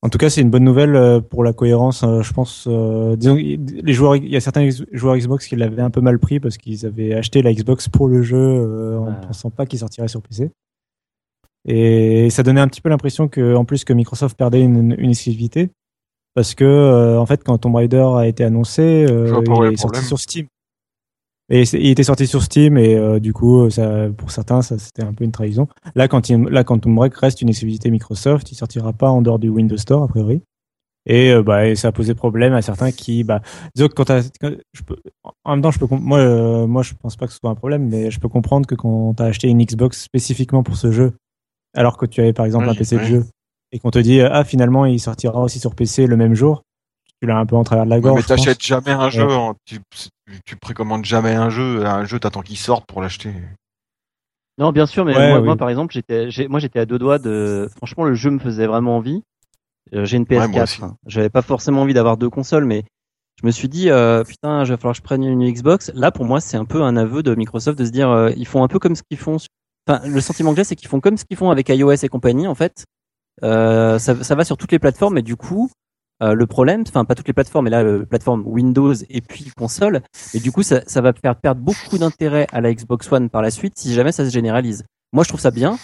en 0.02 0.08
tout 0.08 0.16
cas, 0.18 0.30
c'est 0.30 0.40
une 0.40 0.48
bonne 0.50 0.64
nouvelle 0.64 0.96
euh, 0.96 1.20
pour 1.20 1.44
la 1.44 1.52
cohérence. 1.52 2.02
euh, 2.04 2.22
je 2.22 2.32
pense. 2.32 2.66
euh, 2.68 3.16
disons, 3.16 3.34
les 3.36 3.92
joueurs, 3.92 4.16
il 4.16 4.28
y 4.28 4.36
a 4.36 4.40
certains 4.40 4.68
joueurs 4.92 5.16
Xbox 5.16 5.46
qui 5.46 5.56
l'avaient 5.56 5.82
un 5.82 5.90
peu 5.90 6.00
mal 6.00 6.18
pris 6.18 6.40
parce 6.40 6.56
qu'ils 6.56 6.86
avaient 6.86 7.12
acheté 7.14 7.42
la 7.42 7.52
Xbox 7.52 7.88
pour 7.88 8.08
le 8.08 8.22
jeu 8.22 8.38
euh, 8.38 8.98
en 8.98 9.06
Ouais. 9.08 9.12
pensant 9.26 9.50
pas 9.50 9.66
qu'il 9.66 9.78
sortirait 9.78 10.08
sur 10.08 10.22
PC. 10.22 10.50
Et 11.68 12.30
ça 12.30 12.42
donnait 12.42 12.60
un 12.62 12.68
petit 12.68 12.80
peu 12.80 12.88
l'impression 12.88 13.28
que, 13.28 13.54
en 13.54 13.64
plus, 13.66 13.84
que 13.84 13.92
Microsoft 13.92 14.36
perdait 14.36 14.62
une, 14.62 14.94
une 14.98 15.10
exclusivité 15.10 15.70
parce 16.34 16.54
que, 16.54 16.64
euh, 16.64 17.18
en 17.20 17.26
fait, 17.26 17.42
quand 17.44 17.58
Tomb 17.58 17.74
Raider 17.74 18.06
a 18.16 18.26
été 18.26 18.44
annoncé, 18.44 19.06
euh, 19.10 19.26
est 19.42 19.44
il 19.68 19.72
est 19.74 19.76
sorti 19.76 20.02
sur 20.04 20.18
Steam. 20.18 20.46
Et 21.52 21.62
il 21.62 21.90
était 21.90 22.04
sorti 22.04 22.28
sur 22.28 22.44
Steam 22.44 22.78
et 22.78 22.94
euh, 22.94 23.18
du 23.18 23.32
coup, 23.32 23.68
ça, 23.70 24.08
pour 24.16 24.30
certains, 24.30 24.62
ça 24.62 24.78
c'était 24.78 25.02
un 25.02 25.12
peu 25.12 25.24
une 25.24 25.32
trahison. 25.32 25.66
Là, 25.96 26.06
quand 26.06 26.30
il, 26.30 26.40
là, 26.44 26.62
Quantum 26.62 26.94
Break 26.94 27.14
reste 27.16 27.42
une 27.42 27.48
exclusivité 27.48 27.90
Microsoft, 27.90 28.52
il 28.52 28.54
sortira 28.54 28.92
pas 28.92 29.10
en 29.10 29.20
dehors 29.20 29.40
du 29.40 29.48
Windows 29.48 29.76
Store 29.76 30.04
a 30.04 30.08
priori. 30.08 30.42
Et, 31.06 31.32
euh, 31.32 31.42
bah, 31.42 31.66
et 31.66 31.74
ça 31.74 31.88
a 31.88 31.92
posé 31.92 32.14
problème 32.14 32.52
à 32.52 32.62
certains 32.62 32.92
qui, 32.92 33.24
bah, 33.24 33.40
disons 33.74 33.88
que 33.88 33.94
quand, 33.94 34.06
je 34.72 34.82
peux, 34.82 34.96
en 35.44 35.52
même 35.52 35.62
temps, 35.62 35.72
je 35.72 35.80
peux, 35.80 35.86
moi, 35.90 36.18
euh, 36.18 36.66
moi, 36.68 36.82
je 36.82 36.94
pense 36.94 37.16
pas 37.16 37.26
que 37.26 37.32
ce 37.32 37.38
soit 37.38 37.50
un 37.50 37.56
problème, 37.56 37.88
mais 37.88 38.12
je 38.12 38.20
peux 38.20 38.28
comprendre 38.28 38.66
que 38.66 38.76
quand 38.76 39.14
t'as 39.14 39.24
acheté 39.24 39.48
une 39.48 39.64
Xbox 39.64 40.00
spécifiquement 40.00 40.62
pour 40.62 40.76
ce 40.76 40.92
jeu, 40.92 41.14
alors 41.74 41.96
que 41.96 42.06
tu 42.06 42.20
avais 42.20 42.32
par 42.32 42.46
exemple 42.46 42.68
un 42.68 42.74
PC 42.74 42.98
de 42.98 43.04
jeu, 43.04 43.24
et 43.72 43.80
qu'on 43.80 43.90
te 43.90 43.98
dit, 43.98 44.20
ah, 44.20 44.44
finalement, 44.44 44.84
il 44.86 45.00
sortira 45.00 45.40
aussi 45.40 45.58
sur 45.58 45.74
PC 45.74 46.06
le 46.06 46.16
même 46.16 46.34
jour, 46.34 46.62
tu 47.20 47.26
l'as 47.26 47.36
un 47.38 47.46
peu 47.46 47.56
en 47.56 47.64
travers 47.64 47.84
de 47.84 47.90
la 47.90 47.96
Ouais, 47.96 48.02
gorge. 48.02 48.16
mais 48.16 48.22
je 48.22 48.28
t'achètes 48.28 48.62
jamais 48.62 48.90
un 48.92 49.10
jeu, 49.10 49.26
Ouais. 49.26 49.34
en- 49.34 49.54
tu, 49.66 49.78
tu 50.46 50.56
précommandes 50.56 51.04
jamais 51.04 51.34
un 51.34 51.50
jeu, 51.50 51.84
un 51.84 52.04
jeu 52.04 52.18
t'attends 52.18 52.40
qu'il 52.42 52.56
sorte 52.56 52.86
pour 52.86 53.02
l'acheter. 53.02 53.34
Non, 54.58 54.72
bien 54.72 54.86
sûr, 54.86 55.04
mais 55.04 55.16
Ouais, 55.16 55.28
moi, 55.28 55.38
oui. 55.40 55.44
moi, 55.44 55.56
par 55.56 55.68
exemple, 55.70 55.92
j'étais, 55.92 56.30
j'ai- 56.30 56.48
moi, 56.48 56.60
j'étais 56.60 56.78
à 56.80 56.86
deux 56.86 56.98
doigts 56.98 57.18
de. 57.18 57.68
Franchement, 57.76 58.04
le 58.04 58.14
jeu 58.14 58.30
me 58.30 58.38
faisait 58.38 58.66
vraiment 58.66 58.96
envie. 58.96 59.22
Euh, 59.94 60.04
j'ai 60.04 60.16
une 60.18 60.24
Ouais, 60.28 60.36
moi 60.36 60.46
PS4. 60.48 60.62
aussi. 60.62 60.84
hein. 60.84 60.96
J'avais 61.06 61.30
pas 61.30 61.42
forcément 61.42 61.82
envie 61.82 61.94
d'avoir 61.94 62.16
deux 62.16 62.30
consoles, 62.30 62.64
mais 62.64 62.84
je 63.40 63.46
me 63.46 63.50
suis 63.50 63.68
dit, 63.68 63.90
euh, 63.90 64.22
putain, 64.22 64.62
il 64.64 64.68
va 64.68 64.76
falloir 64.76 64.92
que 64.92 64.98
je 64.98 65.02
prenne 65.02 65.24
une 65.24 65.50
Xbox. 65.50 65.90
Là, 65.94 66.10
pour 66.12 66.24
moi, 66.26 66.40
c'est 66.40 66.56
un 66.58 66.64
peu 66.66 66.82
un 66.82 66.96
aveu 66.96 67.22
de 67.22 67.34
Microsoft 67.34 67.78
de 67.78 67.84
se 67.86 67.90
dire, 67.90 68.10
euh, 68.10 68.30
ils 68.36 68.46
font 68.46 68.62
un 68.62 68.68
peu 68.68 68.78
comme 68.78 68.94
ce 68.94 69.02
qu'ils 69.02 69.18
font. 69.18 69.38
sur- 69.38 69.48
Enfin, 69.88 70.06
le 70.06 70.20
sentiment 70.20 70.50
que 70.50 70.56
j'ai, 70.58 70.64
c'est 70.64 70.76
qu'ils 70.76 70.88
font 70.88 71.00
comme 71.00 71.16
ce 71.16 71.24
qu'ils 71.24 71.38
font 71.38 71.50
avec 71.50 71.68
iOS 71.70 71.92
et 72.04 72.08
compagnie, 72.08 72.46
en 72.46 72.54
fait. 72.54 72.84
Euh, 73.42 73.98
ça, 73.98 74.22
ça 74.22 74.34
va 74.34 74.44
sur 74.44 74.58
toutes 74.58 74.70
les 74.72 74.78
plateformes, 74.78 75.16
et 75.18 75.22
du 75.22 75.36
coup, 75.36 75.70
euh, 76.22 76.34
le 76.34 76.46
problème, 76.46 76.84
enfin 76.86 77.04
pas 77.04 77.14
toutes 77.14 77.26
les 77.28 77.32
plateformes, 77.34 77.64
mais 77.64 77.70
là, 77.70 77.82
le 77.82 78.04
plateforme 78.06 78.42
Windows 78.46 78.94
et 79.08 79.20
puis 79.20 79.50
console, 79.56 80.02
et 80.34 80.40
du 80.40 80.52
coup, 80.52 80.62
ça, 80.62 80.82
ça 80.86 81.00
va 81.00 81.12
faire 81.12 81.36
perdre 81.36 81.60
beaucoup 81.62 81.98
d'intérêt 81.98 82.46
à 82.52 82.60
la 82.60 82.72
Xbox 82.74 83.10
One 83.10 83.30
par 83.30 83.42
la 83.42 83.50
suite 83.50 83.74
si 83.78 83.94
jamais 83.94 84.12
ça 84.12 84.24
se 84.24 84.30
généralise. 84.30 84.84
Moi, 85.12 85.24
je 85.24 85.28
trouve 85.28 85.40
ça 85.40 85.50
bien, 85.50 85.78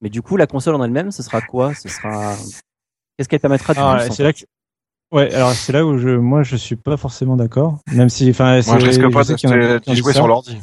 mais 0.00 0.08
du 0.08 0.22
coup, 0.22 0.36
la 0.36 0.46
console 0.46 0.74
en 0.76 0.82
elle-même, 0.84 1.10
ce 1.10 1.22
sera 1.22 1.40
quoi? 1.40 1.74
Ce 1.74 1.88
sera 1.88 2.34
qu'est-ce 3.18 3.28
qu'elle 3.28 3.40
permettra 3.40 3.74
de 3.74 3.78
Ah, 3.80 4.06
c'est 4.10 4.22
là 4.22 4.32
que 4.32 4.40
ouais 5.12 5.34
alors 5.34 5.50
c'est 5.52 5.72
là 5.72 5.84
où 5.84 5.98
je 5.98 6.08
moi 6.10 6.44
je 6.44 6.54
suis 6.54 6.76
pas 6.76 6.96
forcément 6.96 7.34
d'accord 7.36 7.78
même 7.92 8.08
si 8.08 8.30
enfin 8.30 8.60
je 8.60 8.62
c'est- 8.62 8.76
risque 8.76 9.12
pas 9.12 9.24
de 9.24 9.78
d'y 9.80 9.90
dit 9.90 9.96
jouer 9.96 10.12
sur 10.12 10.28
l'ordi. 10.28 10.56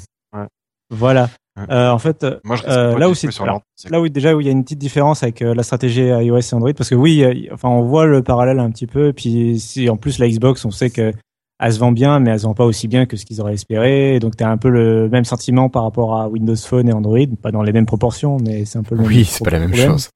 voilà 0.89 1.23
Ouais. 1.23 1.27
Euh, 1.69 1.89
en 1.89 1.97
fait 1.99 2.25
Moi, 2.43 2.55
je 2.55 2.63
risque 2.63 2.77
Euh, 2.77 2.97
là 2.97 3.09
où 3.09 3.13
c'est- 3.15 3.41
alors, 3.41 3.61
là 3.89 3.99
où 4.01 4.07
déjà 4.09 4.35
où 4.35 4.41
il 4.41 4.45
y 4.45 4.49
a 4.49 4.51
une 4.51 4.63
petite 4.63 4.79
différence 4.79 5.23
avec 5.23 5.41
euh, 5.41 5.53
la 5.55 5.63
stratégie 5.63 6.01
iOS 6.07 6.37
et 6.39 6.53
Android 6.53 6.73
parce 6.73 6.89
que 6.89 6.95
oui 6.95 7.23
euh, 7.23 7.53
enfin 7.53 7.69
on 7.69 7.81
voit 7.83 8.05
le 8.05 8.21
parallèle 8.21 8.59
un 8.59 8.69
petit 8.69 8.85
peu 8.87 9.07
et 9.07 9.13
puis 9.13 9.59
si 9.59 9.89
en 9.89 9.97
plus 9.97 10.19
la 10.19 10.27
Xbox 10.29 10.63
on 10.65 10.71
sait 10.71 10.89
que 10.89 11.13
elle 11.59 11.73
se 11.73 11.79
vend 11.79 11.91
bien 11.91 12.19
mais 12.19 12.29
elle 12.29 12.39
se 12.39 12.45
vend 12.45 12.53
pas 12.53 12.65
aussi 12.65 12.87
bien 12.87 13.07
que 13.07 13.17
ce 13.17 13.25
qu'ils 13.25 13.41
auraient 13.41 13.55
espéré 13.55 14.15
Et 14.15 14.19
donc 14.19 14.35
tu 14.35 14.43
as 14.43 14.49
un 14.49 14.57
peu 14.57 14.69
le 14.69 15.09
même 15.09 15.25
sentiment 15.25 15.69
par 15.69 15.81
rapport 15.83 16.15
à 16.19 16.29
Windows 16.29 16.55
Phone 16.55 16.87
et 16.89 16.93
Android 16.93 17.17
pas 17.41 17.51
dans 17.51 17.63
les 17.63 17.71
mêmes 17.71 17.87
proportions 17.87 18.37
mais 18.43 18.65
c'est 18.65 18.77
un 18.77 18.83
peu 18.83 18.93
le 18.95 19.01
même 19.01 19.09
Oui, 19.09 19.25
c'est 19.25 19.43
pas 19.43 19.49
la 19.51 19.59
même 19.59 19.69
problème. 19.71 19.91
chose. 19.93 20.09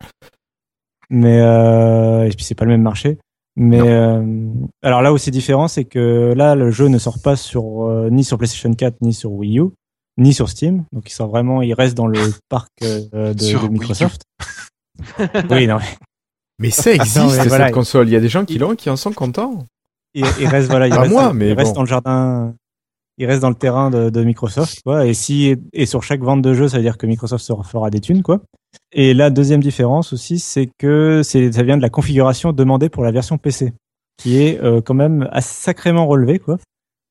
mais 1.10 1.40
euh, 1.42 2.26
et 2.26 2.30
puis 2.30 2.44
c'est 2.46 2.56
pas 2.56 2.66
le 2.66 2.72
même 2.72 2.82
marché. 2.84 3.18
Mais 3.58 3.82
euh, 3.82 4.24
alors 4.82 5.02
là 5.02 5.12
où 5.12 5.18
c'est 5.18 5.30
différent, 5.32 5.68
c'est 5.68 5.84
que 5.84 6.34
là 6.38 6.56
le 6.56 6.72
jeu 6.72 6.88
ne 6.88 6.98
sort 6.98 7.22
pas 7.22 7.36
sur 7.36 7.84
euh, 7.84 8.10
ni 8.10 8.24
sur 8.24 8.38
PlayStation 8.38 8.74
4 8.74 9.02
ni 9.02 9.14
sur 9.14 9.32
Wii 9.34 9.60
U 9.60 9.64
ni 10.22 10.34
sur 10.34 10.50
Steam, 10.50 10.86
donc 10.92 11.10
il 11.10 11.14
sort 11.14 11.28
vraiment, 11.28 11.62
il 11.62 11.74
reste 11.74 11.96
dans 11.96 12.08
le 12.08 12.20
parc 12.50 12.70
euh, 12.84 13.34
de. 13.34 13.68
Microsoft. 13.70 14.22
oui, 15.50 15.68
non, 15.68 15.80
Mais 16.60 16.70
ça 16.70 16.94
existe, 16.94 17.18
Non, 17.18 17.30
mais 17.30 17.48
voilà. 17.48 17.66
cette 17.66 17.74
console. 17.74 18.08
Il 18.08 18.12
y 18.12 18.16
a 18.16 18.20
des 18.20 18.30
gens 18.30 18.46
qui 18.46 18.58
l'ont 18.58 18.76
qui 18.76 18.90
en 18.90 18.96
sont 18.96 19.14
contents. 19.14 19.66
il, 20.14 20.26
il 20.40 20.48
reste 20.48 20.70
voilà, 20.70 20.88
il 20.88 20.92
Pas 20.92 21.00
reste, 21.02 21.12
moi, 21.12 21.34
mais 21.34 21.50
il 21.50 21.54
reste 21.54 21.72
bon. 21.72 21.76
dans 21.76 21.82
le 21.82 21.88
jardin, 21.88 22.54
il 23.18 23.26
reste 23.26 23.42
dans 23.42 23.50
le 23.50 23.56
terrain 23.56 23.90
de, 23.90 24.10
de 24.10 24.24
Microsoft, 24.24 24.82
quoi. 24.86 25.06
Et 25.06 25.14
si 25.14 25.56
et 25.74 25.86
sur 25.86 26.04
chaque 26.04 26.22
vente 26.22 26.42
de 26.42 26.54
jeu, 26.54 26.68
ça 26.68 26.78
veut 26.78 26.84
dire 26.84 26.98
que 26.98 27.08
Microsoft 27.08 27.44
se 27.44 27.54
fera 27.64 27.90
des 27.90 28.00
thunes, 28.00 28.22
quoi. 28.24 28.42
Et 28.92 29.14
la 29.14 29.30
deuxième 29.30 29.62
différence 29.62 30.14
aussi, 30.14 30.40
c'est 30.40 30.70
que 30.78 31.22
c'est 31.24 31.52
ça 31.52 31.64
vient 31.64 31.78
de 31.78 31.82
la 31.82 31.90
configuration 31.90 32.54
demandée 32.54 32.90
pour 32.90 33.04
la 33.04 33.12
version 33.12 33.38
PC, 33.38 33.74
qui 34.18 34.42
est 34.42 34.62
euh, 34.62 34.82
quand 34.82 34.94
même 34.94 35.30
sacrément 35.40 36.06
relevée, 36.08 36.40
quoi. 36.40 36.58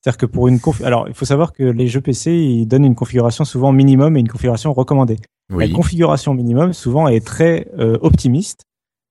C'est-à-dire 0.02 0.18
que 0.18 0.26
pour 0.26 0.48
une 0.48 0.60
conf... 0.60 0.82
alors 0.82 1.08
il 1.08 1.14
faut 1.14 1.26
savoir 1.26 1.52
que 1.52 1.62
les 1.62 1.86
jeux 1.86 2.00
PC 2.00 2.32
ils 2.32 2.66
donnent 2.66 2.84
une 2.86 2.94
configuration 2.94 3.44
souvent 3.44 3.70
minimum 3.72 4.16
et 4.16 4.20
une 4.20 4.28
configuration 4.28 4.72
recommandée. 4.72 5.18
Oui. 5.52 5.68
La 5.68 5.74
configuration 5.74 6.32
minimum 6.34 6.72
souvent 6.72 7.06
est 7.08 7.24
très 7.26 7.68
euh, 7.78 7.98
optimiste 8.00 8.62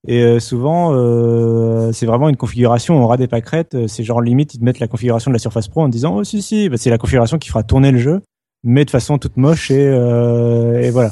et 0.08 0.24
euh, 0.24 0.40
souvent 0.40 0.94
euh, 0.94 1.92
c'est 1.92 2.06
vraiment 2.06 2.30
une 2.30 2.38
configuration 2.38 2.98
on 2.98 3.04
aura 3.04 3.18
des 3.18 3.28
pâquerettes. 3.28 3.76
euh, 3.76 3.88
C'est 3.88 4.04
genre 4.04 4.22
limite 4.22 4.54
ils 4.56 4.60
te 4.60 4.64
mettent 4.64 4.80
la 4.80 4.88
configuration 4.88 5.30
de 5.30 5.36
la 5.36 5.40
Surface 5.40 5.68
Pro 5.68 5.82
en 5.82 5.90
disant 5.90 6.16
oh 6.16 6.24
si 6.24 6.42
si 6.42 6.70
bah, 6.70 6.78
c'est 6.78 6.90
la 6.90 6.98
configuration 6.98 7.38
qui 7.38 7.50
fera 7.50 7.62
tourner 7.64 7.92
le 7.92 8.00
jeu, 8.00 8.22
mais 8.64 8.84
de 8.86 8.90
façon 8.90 9.18
toute 9.20 9.38
moche 9.38 9.70
et, 9.72 9.86
euh, 9.88 10.82
et 10.82 10.90
voilà. 10.90 11.12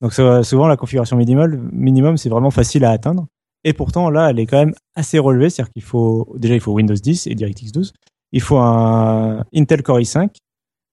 Donc 0.00 0.12
souvent 0.12 0.68
la 0.68 0.76
configuration 0.76 1.16
minimale 1.16 1.58
minimum 1.72 2.18
c'est 2.18 2.28
vraiment 2.28 2.50
facile 2.52 2.84
à 2.84 2.90
atteindre. 2.92 3.26
Et 3.64 3.72
pourtant 3.72 4.10
là 4.10 4.30
elle 4.30 4.38
est 4.38 4.46
quand 4.46 4.58
même 4.58 4.74
assez 4.94 5.18
relevée, 5.18 5.50
c'est-à-dire 5.50 5.72
qu'il 5.72 5.82
faut 5.82 6.32
déjà 6.36 6.54
il 6.54 6.60
faut 6.60 6.72
Windows 6.72 6.94
10 6.94 7.26
et 7.26 7.34
DirectX 7.34 7.72
12, 7.72 7.92
il 8.32 8.40
faut 8.40 8.58
un 8.58 9.44
Intel 9.54 9.82
Core 9.82 10.00
i5 10.00 10.28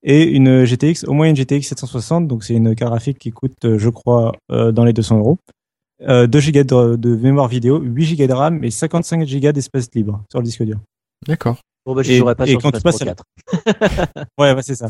et 0.03 0.24
une 0.24 0.66
GTX, 0.66 1.06
au 1.07 1.14
moins 1.14 1.28
une 1.30 1.36
GTX 1.36 1.64
760, 1.64 2.28
donc 2.28 2.44
c'est 2.44 2.53
une 2.53 2.76
carte 2.76 2.91
graphique 2.91 3.18
qui 3.20 3.32
coûte, 3.32 3.53
euh, 3.66 3.78
je 3.80 3.90
crois, 3.90 4.34
euh, 4.52 4.72
dans 4.72 4.86
les 4.86 4.94
200 4.94 5.18
euros. 5.18 5.38
Euh, 6.07 6.28
2 6.28 6.40
Go 6.52 6.64
de, 6.64 6.95
de 6.98 7.16
mémoire 7.16 7.48
vidéo, 7.48 7.80
8 7.82 8.16
Go 8.18 8.28
de 8.28 8.34
RAM 8.34 8.64
et 8.64 8.70
55 8.72 9.26
Go 9.28 9.52
d'espace 9.52 9.88
libre 9.95 10.22
sur 10.30 10.40
le 10.40 10.45
disque 10.45 10.64
dur. 10.64 10.78
D'accord. 11.28 11.57
Bon, 11.86 11.94
bah, 11.95 12.02
je 12.03 12.12
Et- 12.12 12.18
jouerai 12.18 12.36
pas 12.36 12.45
et 12.48 12.52
sur 12.52 12.62
quand 12.62 12.72
tu 12.72 12.80
Pro 12.82 12.91
passes 12.91 13.02
à 13.02 13.06
4. 13.06 13.24
Ouais, 14.40 14.53
ouais, 14.53 14.62
c'est 14.64 14.76
ça. 14.76 14.90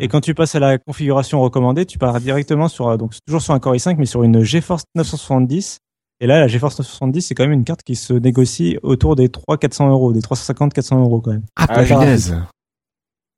et 0.00 0.08
quand 0.08 0.20
tu 0.20 0.34
passes 0.34 0.54
à 0.54 0.60
la 0.60 0.76
configuration 0.78 1.40
recommandée, 1.40 1.86
tu 1.86 1.98
pars 1.98 2.20
directement 2.20 2.68
sur, 2.68 2.88
euh, 2.88 2.96
donc 2.96 3.14
toujours 3.26 3.40
sur 3.42 3.54
un 3.54 3.60
Core 3.60 3.74
i5, 3.76 3.96
mais 3.98 4.06
sur 4.06 4.22
une 4.24 4.42
GeForce 4.42 4.82
970. 4.96 5.78
Et 6.22 6.26
là, 6.28 6.38
la 6.38 6.46
GeForce 6.46 6.78
970, 6.78 7.20
c'est 7.20 7.34
quand 7.34 7.42
même 7.42 7.52
une 7.52 7.64
carte 7.64 7.82
qui 7.82 7.96
se 7.96 8.12
négocie 8.12 8.78
autour 8.84 9.16
des 9.16 9.26
300-400 9.28 9.88
euros, 9.90 10.12
des 10.12 10.20
350-400 10.20 11.00
euros 11.00 11.20
quand 11.20 11.32
même. 11.32 11.42
Ah, 11.56 11.66
Ah, 11.68 11.82
punaise. 11.82 12.36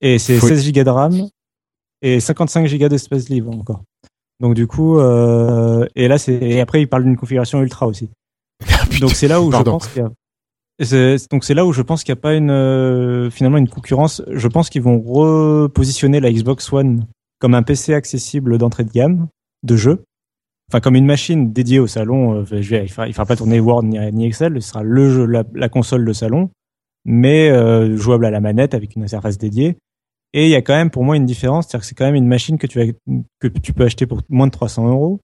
Et 0.02 0.18
c'est 0.18 0.36
Faut- 0.36 0.48
16 0.48 0.70
Go 0.70 0.82
de 0.84 0.90
RAM 0.90 1.28
et 2.02 2.20
55 2.20 2.68
Go 2.78 2.88
d'espace 2.88 3.30
libre 3.30 3.56
encore. 3.56 3.82
Donc 4.38 4.52
du 4.54 4.66
coup, 4.66 4.98
euh, 4.98 5.86
et 5.96 6.08
là 6.08 6.18
c'est 6.18 6.34
et 6.34 6.60
après 6.60 6.82
il 6.82 6.86
parle 6.86 7.04
d'une 7.04 7.16
configuration 7.16 7.62
ultra 7.62 7.86
aussi. 7.86 8.10
Ah, 8.68 8.84
putain. 8.84 9.06
Donc 9.06 9.14
c'est 9.16 9.28
là 9.28 9.40
où 9.40 9.48
Pardon. 9.48 9.70
je 9.72 9.76
pense 9.78 9.88
qu'il 9.88 10.02
y 10.02 10.04
a 10.04 10.10
donc 11.30 11.44
c'est 11.44 11.54
là 11.54 11.64
où 11.64 11.72
je 11.72 11.80
pense 11.80 12.04
qu'il 12.04 12.12
n'y 12.12 12.18
a 12.18 12.20
pas 12.20 12.34
une 12.34 12.50
euh, 12.50 13.30
finalement 13.30 13.56
une 13.56 13.68
concurrence. 13.68 14.20
Je 14.30 14.48
pense 14.48 14.68
qu'ils 14.68 14.82
vont 14.82 15.00
repositionner 15.00 16.20
la 16.20 16.30
Xbox 16.30 16.70
One 16.70 17.06
comme 17.38 17.54
un 17.54 17.62
PC 17.62 17.94
accessible 17.94 18.58
d'entrée 18.58 18.84
de 18.84 18.90
gamme 18.92 19.28
de 19.62 19.76
jeu. 19.76 20.04
Enfin 20.70 20.80
comme 20.80 20.96
une 20.96 21.06
machine 21.06 21.52
dédiée 21.52 21.78
au 21.78 21.86
salon. 21.86 22.34
euh, 22.34 22.44
il 22.52 22.72
il 22.72 22.88
fera 22.88 23.26
pas 23.26 23.36
tourner 23.36 23.60
Word 23.60 23.84
ni, 23.84 24.26
Excel. 24.26 24.60
Ce 24.62 24.68
sera 24.70 24.82
le 24.82 25.10
jeu, 25.10 25.26
la, 25.26 25.68
console 25.68 26.04
de 26.04 26.12
salon, 26.12 26.50
mais 27.04 27.50
euh, 27.50 27.96
jouable 27.96 28.24
à 28.24 28.30
la 28.30 28.40
manette 28.40 28.74
avec 28.74 28.96
une 28.96 29.02
interface 29.02 29.38
dédiée. 29.38 29.76
Et 30.32 30.46
il 30.46 30.50
y 30.50 30.56
a 30.56 30.62
quand 30.62 30.74
même 30.74 30.90
pour 30.90 31.04
moi 31.04 31.16
une 31.16 31.26
différence, 31.26 31.66
c'est-à-dire 31.66 31.80
que 31.82 31.86
c'est 31.86 31.94
quand 31.94 32.06
même 32.06 32.16
une 32.16 32.26
machine 32.26 32.58
que 32.58 32.66
tu 32.66 33.72
peux 33.72 33.84
acheter 33.84 34.06
pour 34.06 34.22
moins 34.28 34.46
de 34.46 34.52
300 34.52 34.88
euros, 34.88 35.20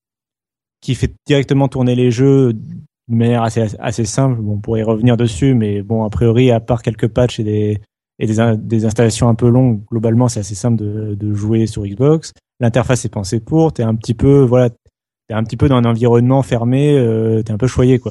qui 0.80 0.94
fait 0.94 1.12
directement 1.26 1.66
tourner 1.66 1.96
les 1.96 2.12
jeux 2.12 2.52
de 2.52 2.62
manière 3.08 3.42
assez 3.42 4.04
simple. 4.04 4.40
Bon, 4.40 4.52
on 4.52 4.58
pourrait 4.60 4.80
y 4.80 4.84
revenir 4.84 5.16
dessus, 5.16 5.54
mais 5.54 5.82
bon, 5.82 6.04
a 6.04 6.10
priori, 6.10 6.52
à 6.52 6.60
part 6.60 6.82
quelques 6.82 7.08
patchs 7.08 7.40
et 7.40 7.80
des 8.20 8.84
installations 8.84 9.28
un 9.28 9.34
peu 9.34 9.48
longues, 9.48 9.82
globalement, 9.90 10.28
c'est 10.28 10.40
assez 10.40 10.54
simple 10.54 10.76
de, 10.76 11.16
de 11.16 11.34
jouer 11.34 11.66
sur 11.66 11.84
Xbox. 11.84 12.32
L'interface 12.60 13.04
est 13.04 13.08
pensée 13.08 13.40
pour. 13.40 13.72
T'es 13.72 13.82
un 13.82 13.96
petit 13.96 14.14
peu, 14.14 14.42
voilà, 14.42 14.70
t'es 15.30 15.34
un 15.34 15.44
petit 15.44 15.56
peu 15.56 15.68
dans 15.68 15.76
un 15.76 15.84
environnement 15.84 16.42
fermé. 16.42 16.98
Euh, 16.98 17.40
t'es 17.44 17.52
un 17.52 17.56
peu 17.56 17.68
choyé, 17.68 18.00
quoi. 18.00 18.10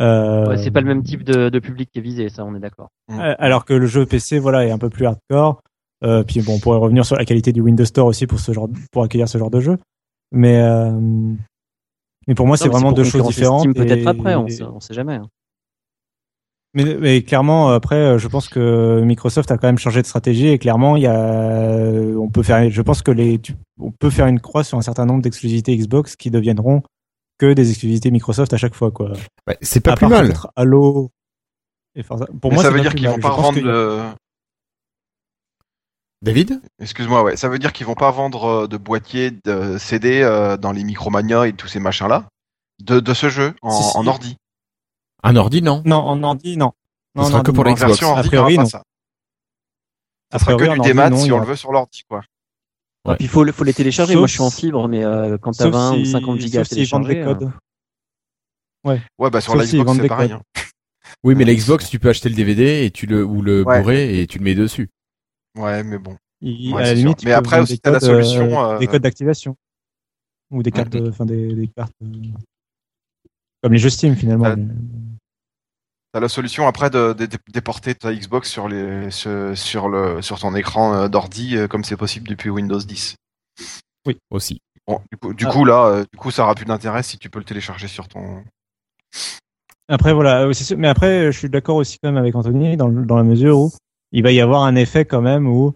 Euh, 0.00 0.46
Ouais, 0.48 0.56
c'est 0.56 0.70
pas 0.70 0.80
le 0.80 0.86
même 0.86 1.02
type 1.02 1.22
de, 1.22 1.50
de 1.50 1.58
public 1.58 1.90
qui 1.92 1.98
est 1.98 2.02
visé, 2.02 2.30
ça, 2.30 2.42
on 2.42 2.54
est 2.54 2.58
d'accord. 2.58 2.88
euh, 3.10 3.34
Alors 3.38 3.66
que 3.66 3.74
le 3.74 3.84
jeu 3.86 4.06
PC, 4.06 4.38
voilà, 4.38 4.64
est 4.64 4.70
un 4.70 4.78
peu 4.78 4.88
plus 4.88 5.04
hardcore. 5.04 5.60
Euh, 6.04 6.22
puis 6.22 6.40
bon, 6.40 6.54
on 6.54 6.58
pourrait 6.58 6.78
revenir 6.78 7.04
sur 7.04 7.16
la 7.16 7.26
qualité 7.26 7.52
du 7.52 7.60
Windows 7.60 7.84
Store 7.84 8.06
aussi 8.06 8.26
pour 8.26 8.40
ce 8.40 8.52
genre, 8.52 8.66
pour 8.92 9.02
accueillir 9.02 9.28
ce 9.28 9.36
genre 9.36 9.50
de 9.50 9.60
jeu. 9.60 9.76
Mais 10.32 10.58
euh, 10.62 10.90
mais 12.26 12.34
pour 12.34 12.46
moi, 12.46 12.56
c'est 12.56 12.68
vraiment 12.72 12.92
deux 12.92 13.04
choses 13.04 13.20
différentes. 13.28 13.64
Peut-être 13.74 13.98
et- 13.98 14.06
après, 14.06 14.34
on 14.36 14.48
sait, 14.48 14.62
on 14.62 14.80
sait 14.80 14.94
jamais. 14.94 15.16
hein. 15.16 15.28
Mais, 16.74 16.96
mais 17.00 17.22
clairement, 17.22 17.70
après, 17.70 17.96
euh, 17.96 18.18
je 18.18 18.28
pense 18.28 18.48
que 18.48 19.00
Microsoft 19.02 19.50
a 19.50 19.56
quand 19.58 19.66
même 19.68 19.78
changé 19.78 20.02
de 20.02 20.06
stratégie 20.06 20.48
et 20.48 20.58
clairement, 20.58 20.96
il 20.96 21.02
y 21.02 21.06
a, 21.06 21.14
on 22.18 22.28
peut 22.28 22.42
faire, 22.42 22.70
je 22.70 22.82
pense 22.82 23.02
que 23.02 23.10
les, 23.10 23.38
tu- 23.38 23.54
on 23.80 23.90
peut 23.90 24.10
faire 24.10 24.26
une 24.26 24.38
croix 24.40 24.64
sur 24.64 24.76
un 24.76 24.82
certain 24.82 25.06
nombre 25.06 25.22
d'exclusivités 25.22 25.76
Xbox 25.76 26.14
qui 26.14 26.30
deviendront 26.30 26.82
que 27.38 27.52
des 27.54 27.70
exclusivités 27.70 28.10
Microsoft 28.10 28.52
à 28.52 28.58
chaque 28.58 28.74
fois, 28.74 28.90
quoi. 28.90 29.12
Ouais, 29.46 29.56
c'est 29.62 29.80
pas 29.80 29.92
À 29.92 29.96
plus 29.96 30.08
mal. 30.08 30.34
Halo. 30.56 31.10
et 31.94 32.02
Forza. 32.02 32.26
Pour 32.40 32.50
Mais 32.50 32.56
moi, 32.56 32.64
ça 32.64 32.70
veut 32.70 32.76
pas 32.76 32.82
dire 32.82 32.94
qu'ils 32.94 33.08
vont 33.08 33.14
Je 33.16 33.20
pas 33.20 33.28
a- 33.28 33.60
le. 33.60 34.02
David? 36.22 36.60
Excuse-moi, 36.80 37.22
ouais. 37.22 37.36
Ça 37.36 37.48
veut 37.48 37.58
dire 37.58 37.72
qu'ils 37.72 37.86
vont 37.86 37.94
pas 37.94 38.10
vendre 38.10 38.44
euh, 38.44 38.66
de 38.66 38.76
boîtiers 38.76 39.30
de 39.44 39.78
CD 39.78 40.20
euh, 40.22 40.56
dans 40.56 40.72
les 40.72 40.82
Micromania 40.84 41.46
et 41.46 41.52
tous 41.52 41.68
ces 41.68 41.78
machins-là? 41.80 42.26
De, 42.82 43.00
de 43.00 43.14
ce 43.14 43.28
jeu 43.28 43.54
en, 43.62 43.70
Si, 43.70 43.90
si. 43.90 43.96
en 43.96 44.06
ordi. 44.06 44.36
Un 45.22 45.36
ordi, 45.36 45.62
non? 45.62 45.82
Non, 45.84 45.96
en 45.96 46.22
ordi, 46.22 46.56
non. 46.56 46.72
Ce 47.16 47.20
Non, 47.20 47.26
sera 47.26 47.38
non, 47.38 47.42
que 47.44 47.50
pour 47.50 47.64
non. 47.64 47.70
la 47.70 47.76
Xbox. 47.76 48.02
A 48.02 48.22
priori, 48.22 48.58
non. 48.58 48.66
ça. 48.66 48.82
Sera 50.38 50.54
que 50.56 50.74
du 50.74 50.80
démat 50.80 51.10
si 51.16 51.32
on 51.32 51.38
le 51.40 51.46
veut 51.46 51.56
sur 51.56 51.72
l'ordi, 51.72 52.02
quoi. 52.08 52.20
Ouais. 53.06 53.14
Et 53.14 53.16
puis 53.16 53.24
il 53.24 53.28
faut, 53.28 53.50
faut 53.52 53.64
les 53.64 53.72
télécharger. 53.74 54.12
Sauf 54.12 54.18
Moi, 54.20 54.26
je 54.26 54.32
suis 54.32 54.42
en 54.42 54.50
fibre, 54.50 54.86
mais 54.88 55.02
euh, 55.04 55.38
quand 55.38 55.52
t'as 55.52 55.64
Sauf 55.64 55.72
20 55.72 55.92
ou 55.94 56.04
si- 56.04 56.10
50 56.10 56.40
gigas 56.40 56.60
à 56.60 56.64
télécharger. 56.64 57.22
codes. 57.24 57.42
euh, 58.86 58.96
Ouais, 59.18 59.30
bah 59.30 59.40
sur 59.40 59.52
Sauf 59.52 59.60
la 59.62 59.66
Xbox, 59.66 59.98
c'est 60.00 60.08
pareil. 60.08 60.32
hein. 60.32 60.42
Oui, 61.24 61.34
mais 61.34 61.44
la 61.44 61.54
Xbox, 61.54 61.88
tu 61.88 61.98
peux 61.98 62.10
acheter 62.10 62.28
le 62.28 62.34
DVD 62.34 62.84
et 62.84 62.90
tu 62.90 63.06
le 63.06 63.24
ou 63.24 63.40
le 63.42 63.64
Ouais. 63.64 63.78
Blu-ray 63.80 64.20
et 64.20 64.26
tu 64.26 64.38
le 64.38 64.44
mets 64.44 64.54
dessus. 64.54 64.88
Ouais, 65.56 65.82
mais 65.82 65.98
bon. 65.98 66.16
Il- 66.42 66.72
Ouais, 66.74 66.82
à 66.82 66.86
la 66.86 66.94
limite, 66.94 67.24
Mais 67.24 67.32
après 67.32 67.58
aussi, 67.60 67.72
des 67.74 67.78
t'as 67.78 67.90
la 67.90 67.98
codes, 67.98 68.08
solution, 68.08 68.62
euh, 68.64 68.74
euh, 68.74 68.78
des 68.78 68.86
codes 68.86 69.02
d'activation 69.02 69.56
ou 70.50 70.62
des 70.62 70.70
cartes, 70.70 70.94
enfin 71.08 71.24
des, 71.24 71.54
des 71.54 71.66
cartes 71.68 71.92
euh, 72.02 72.06
comme 73.62 73.72
les 73.72 73.78
jeux 73.78 73.90
Steam 73.90 74.14
finalement. 74.16 74.54
Mais- 74.54 74.66
T'as 76.18 76.22
la 76.22 76.28
solution 76.28 76.66
après 76.66 76.90
de, 76.90 77.12
de- 77.12 77.26
de 77.26 77.38
déporter 77.52 77.94
ta 77.94 78.12
Xbox 78.12 78.50
sur 78.50 78.68
les 78.68 79.08
sur, 79.12 79.56
sur 79.56 79.88
le 79.88 80.20
sur 80.20 80.40
ton 80.40 80.52
écran 80.56 80.92
euh, 80.92 81.08
d'ordi 81.08 81.56
euh, 81.56 81.68
comme 81.68 81.84
c'est 81.84 81.96
possible 81.96 82.26
depuis 82.26 82.50
Windows 82.50 82.80
10. 82.80 83.14
Aussi. 84.30 84.60
Bon, 84.88 85.00
du 85.12 85.16
coup, 85.16 85.32
du 85.32 85.46
Ah. 85.46 85.50
coup 85.50 85.64
là, 85.64 85.86
euh, 85.86 86.04
du 86.12 86.18
coup, 86.18 86.32
ça 86.32 86.42
aura 86.42 86.56
plus 86.56 86.64
d'intérêt 86.64 87.04
si 87.04 87.18
tu 87.18 87.30
peux 87.30 87.38
le 87.38 87.44
télécharger 87.44 87.86
sur 87.86 88.08
ton. 88.08 88.42
Après 89.88 90.12
voilà, 90.12 90.52
sûr- 90.52 90.76
mais 90.76 90.88
après 90.88 91.30
je 91.30 91.38
suis 91.38 91.48
d'accord 91.48 91.76
aussi 91.76 91.98
quand 92.02 92.08
même 92.10 92.20
avec 92.20 92.34
Anthony 92.34 92.76
dans, 92.76 92.88
la 92.88 93.22
mesure 93.22 93.56
où 93.56 93.70
il 94.10 94.24
va 94.24 94.32
y 94.32 94.40
avoir 94.40 94.64
un 94.64 94.74
effet 94.74 95.04
quand 95.04 95.22
même 95.22 95.46
où 95.46 95.72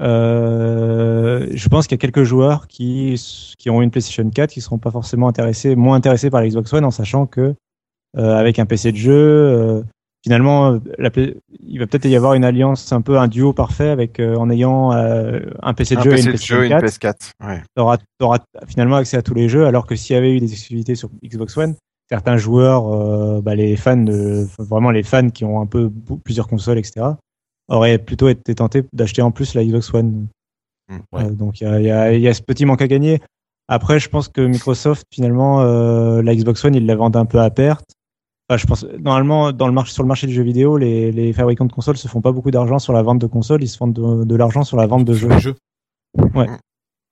euh, 0.00 1.48
je 1.52 1.68
pense 1.68 1.88
qu'il 1.88 1.96
y 1.96 1.98
a 1.98 2.02
quelques 2.06 2.22
joueurs 2.22 2.68
qui 2.68 3.20
qui 3.58 3.70
ont 3.70 3.82
une 3.82 3.90
PlayStation 3.90 4.30
4 4.30 4.52
qui 4.52 4.60
seront 4.60 4.78
pas 4.78 4.92
forcément 4.92 5.26
intéressés, 5.26 5.74
moins 5.74 5.96
intéressés 5.96 6.30
par 6.30 6.42
la 6.42 6.48
Xbox 6.48 6.72
One 6.74 6.84
en 6.84 6.92
sachant 6.92 7.26
que 7.26 7.56
avec 8.16 8.58
un 8.58 8.66
PC 8.66 8.92
de 8.92 8.96
jeu, 8.96 9.12
euh, 9.12 9.82
finalement, 10.22 10.72
euh, 10.72 10.78
la 10.98 11.10
il 11.60 11.78
va 11.78 11.86
peut-être 11.86 12.06
y 12.06 12.16
avoir 12.16 12.34
une 12.34 12.44
alliance, 12.44 12.92
un 12.92 13.00
peu 13.00 13.18
un 13.18 13.28
duo 13.28 13.52
parfait 13.52 13.88
avec 13.88 14.20
euh, 14.20 14.36
en 14.36 14.50
ayant 14.50 14.92
euh, 14.92 15.40
un 15.62 15.74
PC 15.74 15.94
de 15.94 16.00
Un 16.00 16.04
jeu 16.04 16.10
et 16.12 16.14
PC 16.16 16.26
une 16.26 16.32
de 16.32 16.36
PlayStation 16.36 16.56
jeu 16.56 16.62
et 16.64 16.66
une 16.66 16.80
4 16.80 16.84
PS4. 16.84 17.30
Ouais. 17.46 17.62
t'auras 17.74 17.98
auras 18.20 18.38
finalement 18.66 18.96
accès 18.96 19.16
à 19.16 19.22
tous 19.22 19.34
les 19.34 19.48
jeux, 19.48 19.66
alors 19.66 19.86
que 19.86 19.96
s'il 19.96 20.14
y 20.14 20.18
avait 20.18 20.34
eu 20.34 20.40
des 20.40 20.52
exclusivités 20.52 20.94
sur 20.94 21.10
Xbox 21.24 21.56
One, 21.56 21.74
certains 22.08 22.36
joueurs, 22.36 22.88
euh, 22.88 23.40
bah, 23.40 23.54
les 23.54 23.76
fans, 23.76 23.96
de, 23.96 24.46
vraiment 24.58 24.90
les 24.90 25.02
fans 25.02 25.30
qui 25.30 25.44
ont 25.44 25.60
un 25.60 25.66
peu 25.66 25.90
plusieurs 26.24 26.48
consoles, 26.48 26.78
etc., 26.78 27.06
auraient 27.68 27.98
plutôt 27.98 28.28
été 28.28 28.54
tentés 28.54 28.84
d'acheter 28.92 29.22
en 29.22 29.30
plus 29.30 29.54
la 29.54 29.64
Xbox 29.64 29.94
One. 29.94 30.26
Mm, 30.88 30.96
ouais. 31.12 31.24
Euh, 31.24 31.30
donc 31.30 31.60
il 31.60 31.64
y 31.64 31.66
a, 31.66 31.80
il 31.80 31.86
y, 31.86 31.90
a, 31.90 32.12
il 32.12 32.20
y 32.20 32.28
a 32.28 32.34
ce 32.34 32.42
petit 32.42 32.66
manque 32.66 32.82
à 32.82 32.88
gagner. 32.88 33.20
Après, 33.68 34.00
je 34.00 34.08
pense 34.08 34.26
que 34.26 34.40
Microsoft, 34.40 35.04
finalement, 35.14 35.60
euh, 35.60 36.22
la 36.22 36.34
Xbox 36.34 36.64
One, 36.64 36.74
ils 36.74 36.84
la 36.84 36.96
vendent 36.96 37.14
un 37.14 37.26
peu 37.26 37.38
à 37.38 37.50
perte. 37.50 37.92
Enfin, 38.50 38.56
je 38.56 38.66
pense 38.66 38.84
normalement 38.98 39.52
dans 39.52 39.68
le 39.68 39.72
marché 39.72 39.92
sur 39.92 40.02
le 40.02 40.08
marché 40.08 40.26
du 40.26 40.32
jeu 40.32 40.42
vidéo, 40.42 40.76
les, 40.76 41.12
les 41.12 41.32
fabricants 41.32 41.66
de 41.66 41.72
consoles 41.72 41.96
se 41.96 42.08
font 42.08 42.20
pas 42.20 42.32
beaucoup 42.32 42.50
d'argent 42.50 42.80
sur 42.80 42.92
la 42.92 43.00
vente 43.00 43.20
de 43.20 43.28
consoles, 43.28 43.62
ils 43.62 43.68
se 43.68 43.76
font 43.76 43.86
de, 43.86 44.24
de 44.24 44.34
l'argent 44.34 44.64
sur 44.64 44.76
la 44.76 44.88
vente 44.88 45.04
de 45.04 45.14
jeux. 45.14 45.38
Jeu. 45.38 45.54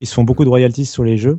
Ils 0.01 0.07
se 0.09 0.15
font 0.15 0.25
beaucoup 0.25 0.43
de 0.43 0.49
royalties 0.49 0.85
sur 0.85 1.05
les 1.05 1.17
jeux. 1.17 1.39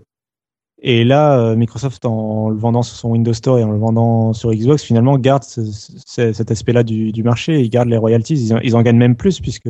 Et 0.82 1.04
là, 1.04 1.38
euh, 1.38 1.58
Microsoft, 1.58 2.06
en 2.06 2.48
le 2.50 2.56
vendant 2.58 2.82
sur 2.82 2.96
son 2.96 3.10
Windows 3.10 3.34
Store 3.34 3.60
et 3.60 3.64
en 3.66 3.72
le 3.72 3.78
vendant 3.78 4.32
sur 4.32 4.54
Xbox, 4.54 4.84
finalement, 4.84 5.18
garde 5.18 5.44
ce- 5.44 5.66
ce- 5.66 6.32
cet 6.32 6.50
aspect-là 6.50 6.84
du, 6.84 7.12
du 7.12 7.22
marché. 7.22 7.60
Ils 7.60 7.70
gardent 7.70 7.90
les 7.90 7.98
royalties. 7.98 8.36
Ils, 8.42 8.54
en- 8.54 8.60
ils 8.60 8.78
en 8.78 8.82
gagnent 8.82 8.96
même 8.98 9.18
plus 9.18 9.42
puisque 9.42 9.68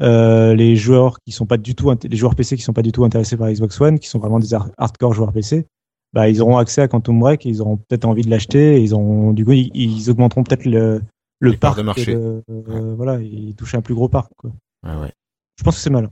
euh, 0.00 0.54
les 0.56 0.74
joueurs 0.74 1.18
qui 1.24 1.30
sont 1.30 1.46
pas 1.46 1.58
du 1.58 1.76
tout, 1.76 1.92
les 2.02 2.16
joueurs 2.16 2.34
PC 2.34 2.56
qui 2.56 2.62
sont 2.62 2.72
pas 2.72 2.82
du 2.82 2.90
tout 2.90 3.04
intéressés 3.04 3.36
par 3.36 3.48
Xbox 3.52 3.80
One, 3.80 4.00
qui 4.00 4.08
sont 4.08 4.18
vraiment 4.18 4.40
des 4.40 4.52
hard- 4.54 4.72
hardcore 4.76 5.12
joueurs 5.14 5.32
PC, 5.32 5.66
bah, 6.12 6.28
ils 6.28 6.40
auront 6.42 6.58
accès 6.58 6.82
à 6.82 6.88
Quantum 6.88 7.18
Break. 7.18 7.46
Et 7.46 7.48
ils 7.48 7.60
auront 7.62 7.76
peut-être 7.76 8.04
envie 8.04 8.22
de 8.22 8.30
l'acheter. 8.30 8.76
et 8.76 8.80
Ils 8.80 8.94
ont, 8.94 9.32
du 9.32 9.44
coup, 9.44 9.52
ils, 9.52 9.70
ils 9.74 10.10
augmenteront 10.10 10.44
peut-être 10.44 10.64
le, 10.64 11.02
le 11.40 11.50
Les 11.50 11.56
parc 11.56 11.76
de 11.78 11.82
marché. 11.82 12.14
euh, 12.14 12.40
voilà, 12.96 13.20
ils 13.20 13.54
touchent 13.54 13.74
un 13.74 13.82
plus 13.82 13.94
gros 13.94 14.08
parc. 14.08 14.30
Quoi. 14.36 14.50
Ouais, 14.86 14.96
ouais. 15.00 15.12
Je 15.58 15.64
pense 15.64 15.76
que 15.76 15.80
c'est 15.80 15.90
malin. 15.90 16.10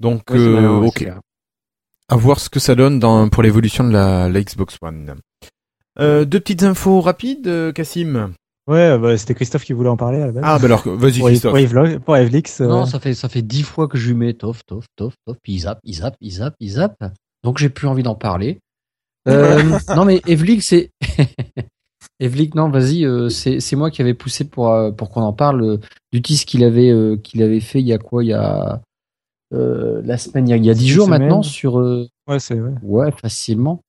Donc, 0.00 0.30
euh, 0.30 0.54
malin, 0.54 0.78
ok. 0.86 1.08
À 2.08 2.16
voir 2.16 2.40
ce 2.40 2.50
que 2.50 2.58
ça 2.58 2.74
donne 2.74 2.98
dans, 2.98 3.28
pour 3.28 3.42
l'évolution 3.42 3.84
de 3.84 3.90
la, 3.92 4.28
la 4.28 4.42
Xbox 4.42 4.76
One. 4.82 5.14
Euh, 5.98 6.24
deux 6.24 6.40
petites 6.40 6.62
infos 6.62 7.00
rapides, 7.00 7.46
euh, 7.46 7.72
Cassim. 7.72 8.32
Ouais, 8.66 8.98
bah, 8.98 9.16
c'était 9.16 9.34
Christophe 9.34 9.64
qui 9.64 9.72
voulait 9.72 9.88
en 9.88 9.96
parler 9.96 10.20
à 10.20 10.26
la 10.26 10.32
base. 10.32 10.42
Ah, 10.46 10.58
bah 10.58 10.64
alors, 10.66 10.82
vas-y, 10.88 11.20
Christophe. 11.20 11.50
pour, 11.50 11.58
Evlo- 11.58 11.98
pour 11.98 12.16
Evlix, 12.16 12.60
euh, 12.60 12.68
Non, 12.68 12.86
ça 12.86 13.00
fait 13.00 13.14
ça 13.14 13.28
fait 13.28 13.42
dix 13.42 13.62
fois 13.62 13.88
que 13.88 13.98
je 13.98 14.08
lui 14.08 14.14
mets 14.14 14.34
tof 14.34 14.64
tof 14.66 14.84
tof 14.96 15.14
tof, 15.26 15.36
puis 15.42 15.54
il 15.54 15.58
zappe, 15.60 15.80
il 15.84 15.94
zappe, 15.94 16.16
il 16.20 16.30
zappe, 16.32 16.54
il 16.60 16.70
zappe. 16.70 16.96
Donc 17.42 17.58
j'ai 17.58 17.68
plus 17.68 17.88
envie 17.88 18.02
d'en 18.04 18.14
parler. 18.14 18.60
Euh, 19.30 19.78
non 19.96 20.04
mais 20.04 20.20
Evlik 20.26 20.62
c'est 20.62 20.90
non 22.54 22.68
vas-y 22.68 23.04
euh, 23.04 23.28
c'est 23.28 23.60
c'est 23.60 23.76
moi 23.76 23.90
qui 23.90 24.02
avais 24.02 24.14
poussé 24.14 24.44
pour 24.44 24.70
euh, 24.70 24.90
pour 24.90 25.10
qu'on 25.10 25.22
en 25.22 25.32
parle 25.32 25.78
du 26.12 26.22
tease 26.22 26.44
qu'il 26.44 26.64
avait 26.64 26.92
qu'il 27.22 27.42
avait 27.42 27.60
fait 27.60 27.80
il 27.80 27.86
y 27.86 27.92
a 27.92 27.98
quoi 27.98 28.24
il 28.24 28.28
y 28.28 28.32
a 28.32 28.80
la 29.52 30.16
semaine 30.18 30.48
il 30.48 30.50
y 30.50 30.54
a, 30.54 30.56
il 30.56 30.64
y 30.64 30.70
a 30.70 30.74
dix 30.74 30.88
jours 30.88 31.06
semaine. 31.06 31.22
maintenant 31.22 31.42
sur 31.42 31.76
ouais, 31.76 32.38
c'est 32.38 32.60
ouais. 32.60 32.74
Ouais, 32.82 33.10
facilement. 33.12 33.80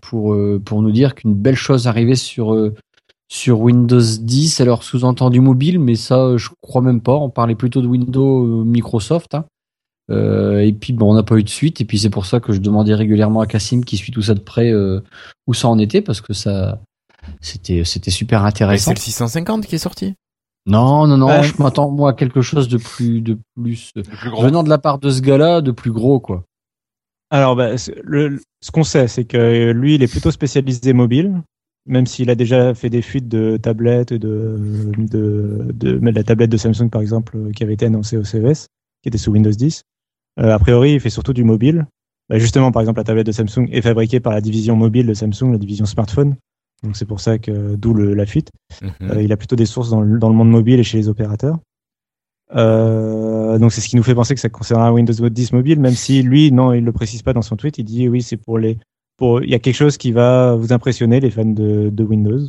Pour, 0.00 0.36
pour 0.64 0.82
nous 0.82 0.90
dire 0.90 1.14
qu'une 1.14 1.34
belle 1.34 1.54
chose 1.54 1.86
arrivait 1.86 2.16
sur, 2.16 2.72
sur 3.28 3.60
Windows 3.60 4.00
10, 4.00 4.60
alors 4.60 4.82
sous-entendu 4.82 5.40
mobile, 5.40 5.78
mais 5.78 5.94
ça, 5.94 6.36
je 6.36 6.48
crois 6.60 6.82
même 6.82 7.00
pas. 7.00 7.14
On 7.14 7.30
parlait 7.30 7.54
plutôt 7.54 7.80
de 7.80 7.86
Windows 7.86 8.64
Microsoft. 8.64 9.34
hein. 9.34 9.44
Euh, 10.10 10.58
et 10.60 10.72
puis, 10.72 10.92
bon, 10.92 11.10
on 11.10 11.14
n'a 11.14 11.22
pas 11.22 11.36
eu 11.36 11.42
de 11.42 11.48
suite. 11.48 11.80
Et 11.80 11.84
puis, 11.84 11.98
c'est 11.98 12.10
pour 12.10 12.26
ça 12.26 12.40
que 12.40 12.52
je 12.52 12.60
demandais 12.60 12.94
régulièrement 12.94 13.40
à 13.40 13.46
Cassim, 13.46 13.82
qui 13.84 13.96
suit 13.96 14.12
tout 14.12 14.22
ça 14.22 14.34
de 14.34 14.40
près, 14.40 14.70
euh, 14.70 15.00
où 15.46 15.54
ça 15.54 15.68
en 15.68 15.78
était, 15.78 16.02
parce 16.02 16.20
que 16.20 16.32
ça, 16.34 16.80
c'était, 17.40 17.84
c'était 17.84 18.10
super 18.10 18.44
intéressant. 18.44 18.90
c'est 18.90 18.96
le 18.96 19.00
650 19.00 19.66
qui 19.66 19.74
est 19.76 19.78
sorti? 19.78 20.14
Non, 20.66 21.06
non, 21.06 21.16
non, 21.18 21.26
Ouais. 21.28 21.42
je 21.42 21.54
m'attends, 21.62 21.90
moi, 21.90 22.10
à 22.10 22.12
quelque 22.14 22.40
chose 22.42 22.68
de 22.68 22.78
plus, 22.78 23.20
de 23.20 23.38
plus, 23.54 23.90
euh, 23.96 24.02
Le 24.10 24.16
plus 24.16 24.30
gros. 24.30 24.42
venant 24.42 24.62
de 24.62 24.68
la 24.70 24.78
part 24.78 24.98
de 24.98 25.10
ce 25.10 25.20
gars-là, 25.20 25.60
de 25.60 25.70
plus 25.70 25.92
gros, 25.92 26.20
quoi. 26.20 26.44
Alors, 27.30 27.56
bah, 27.56 27.70
le, 28.02 28.40
ce 28.62 28.70
qu'on 28.70 28.84
sait, 28.84 29.08
c'est 29.08 29.24
que 29.24 29.72
lui, 29.72 29.94
il 29.96 30.02
est 30.02 30.06
plutôt 30.10 30.30
spécialisé 30.30 30.92
mobile, 30.92 31.42
même 31.86 32.06
s'il 32.06 32.30
a 32.30 32.34
déjà 32.34 32.74
fait 32.74 32.88
des 32.90 33.02
fuites 33.02 33.28
de 33.28 33.56
tablettes, 33.56 34.12
et 34.12 34.18
de, 34.18 34.56
de, 34.98 35.66
de, 35.72 35.98
de 35.98 36.10
la 36.10 36.22
tablette 36.24 36.50
de 36.50 36.56
Samsung, 36.56 36.88
par 36.90 37.02
exemple, 37.02 37.36
qui 37.56 37.62
avait 37.62 37.74
été 37.74 37.86
annoncée 37.86 38.16
au 38.16 38.24
CES, 38.24 38.68
qui 39.02 39.08
était 39.08 39.18
sous 39.18 39.32
Windows 39.32 39.50
10. 39.50 39.82
Euh, 40.40 40.52
a 40.52 40.58
priori, 40.58 40.94
il 40.94 41.00
fait 41.00 41.10
surtout 41.10 41.32
du 41.32 41.44
mobile. 41.44 41.86
Bah, 42.28 42.38
justement, 42.38 42.72
par 42.72 42.82
exemple, 42.82 42.98
la 42.98 43.04
tablette 43.04 43.26
de 43.26 43.32
Samsung 43.32 43.68
est 43.70 43.82
fabriquée 43.82 44.20
par 44.20 44.32
la 44.32 44.40
division 44.40 44.76
mobile 44.76 45.06
de 45.06 45.14
Samsung, 45.14 45.52
la 45.52 45.58
division 45.58 45.84
smartphone. 45.84 46.36
Donc, 46.82 46.96
c'est 46.96 47.04
pour 47.04 47.20
ça 47.20 47.38
que, 47.38 47.76
d'où 47.76 47.94
la 47.94 48.26
fuite. 48.26 48.50
Mhm. 48.82 49.10
Euh, 49.10 49.22
il 49.22 49.32
a 49.32 49.36
plutôt 49.36 49.56
des 49.56 49.66
sources 49.66 49.90
dans 49.90 50.00
le, 50.00 50.18
dans 50.18 50.28
le 50.28 50.34
monde 50.34 50.50
mobile 50.50 50.80
et 50.80 50.84
chez 50.84 50.98
les 50.98 51.08
opérateurs. 51.08 51.58
Euh, 52.54 53.58
donc 53.58 53.72
c'est 53.72 53.80
ce 53.80 53.88
qui 53.88 53.96
nous 53.96 54.02
fait 54.02 54.14
penser 54.14 54.34
que 54.34 54.40
ça 54.40 54.48
concernera 54.48 54.92
Windows 54.92 55.28
10 55.28 55.52
mobile, 55.52 55.80
même 55.80 55.94
si 55.94 56.22
lui, 56.22 56.52
non, 56.52 56.72
il 56.72 56.84
le 56.84 56.92
précise 56.92 57.22
pas 57.22 57.32
dans 57.32 57.42
son 57.42 57.56
tweet. 57.56 57.78
Il 57.78 57.84
dit 57.84 58.08
oui, 58.08 58.22
c'est 58.22 58.36
pour 58.36 58.58
les, 58.58 58.78
pour, 59.16 59.42
il 59.42 59.50
y 59.50 59.54
a 59.54 59.58
quelque 59.58 59.76
chose 59.76 59.96
qui 59.96 60.12
va 60.12 60.54
vous 60.54 60.72
impressionner, 60.72 61.20
les 61.20 61.30
fans 61.30 61.44
de, 61.44 61.90
de 61.90 62.04
Windows. 62.04 62.48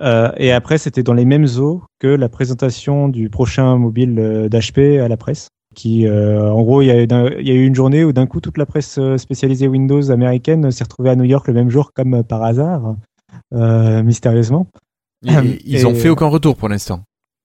Euh, 0.00 0.32
et 0.36 0.52
après, 0.52 0.78
c'était 0.78 1.02
dans 1.02 1.14
les 1.14 1.24
mêmes 1.24 1.46
eaux 1.58 1.82
que 1.98 2.08
la 2.08 2.28
présentation 2.28 3.08
du 3.08 3.28
prochain 3.28 3.76
mobile 3.76 4.18
euh, 4.18 4.48
d'HP 4.48 5.00
à 5.00 5.08
la 5.08 5.16
presse. 5.16 5.48
Qui, 5.74 6.06
euh, 6.06 6.50
en 6.52 6.62
gros, 6.62 6.82
il 6.82 6.86
y, 6.86 6.90
a, 6.90 7.00
eu 7.02 7.06
d'un- 7.06 7.30
il 7.38 7.46
y 7.46 7.50
a 7.50 7.54
eu 7.54 7.64
une 7.64 7.74
journée 7.76 8.02
où 8.04 8.12
d'un 8.12 8.26
coup 8.26 8.40
toute 8.40 8.58
la 8.58 8.66
presse 8.66 8.98
euh, 8.98 9.16
spécialisée 9.18 9.68
Windows 9.68 10.10
américaine 10.10 10.70
s'est 10.72 10.82
retrouvée 10.84 11.10
à 11.10 11.16
New 11.16 11.24
York 11.24 11.46
le 11.46 11.54
même 11.54 11.70
jour, 11.70 11.92
comme 11.94 12.14
euh, 12.14 12.22
par 12.24 12.42
hasard, 12.42 12.96
euh, 13.54 14.02
mystérieusement. 14.02 14.66
Et- 15.44 15.60
ils 15.66 15.86
ont 15.86 15.94
fait 15.94 16.08
aucun 16.08 16.26
retour 16.26 16.56
pour 16.56 16.68
l'instant. 16.68 17.02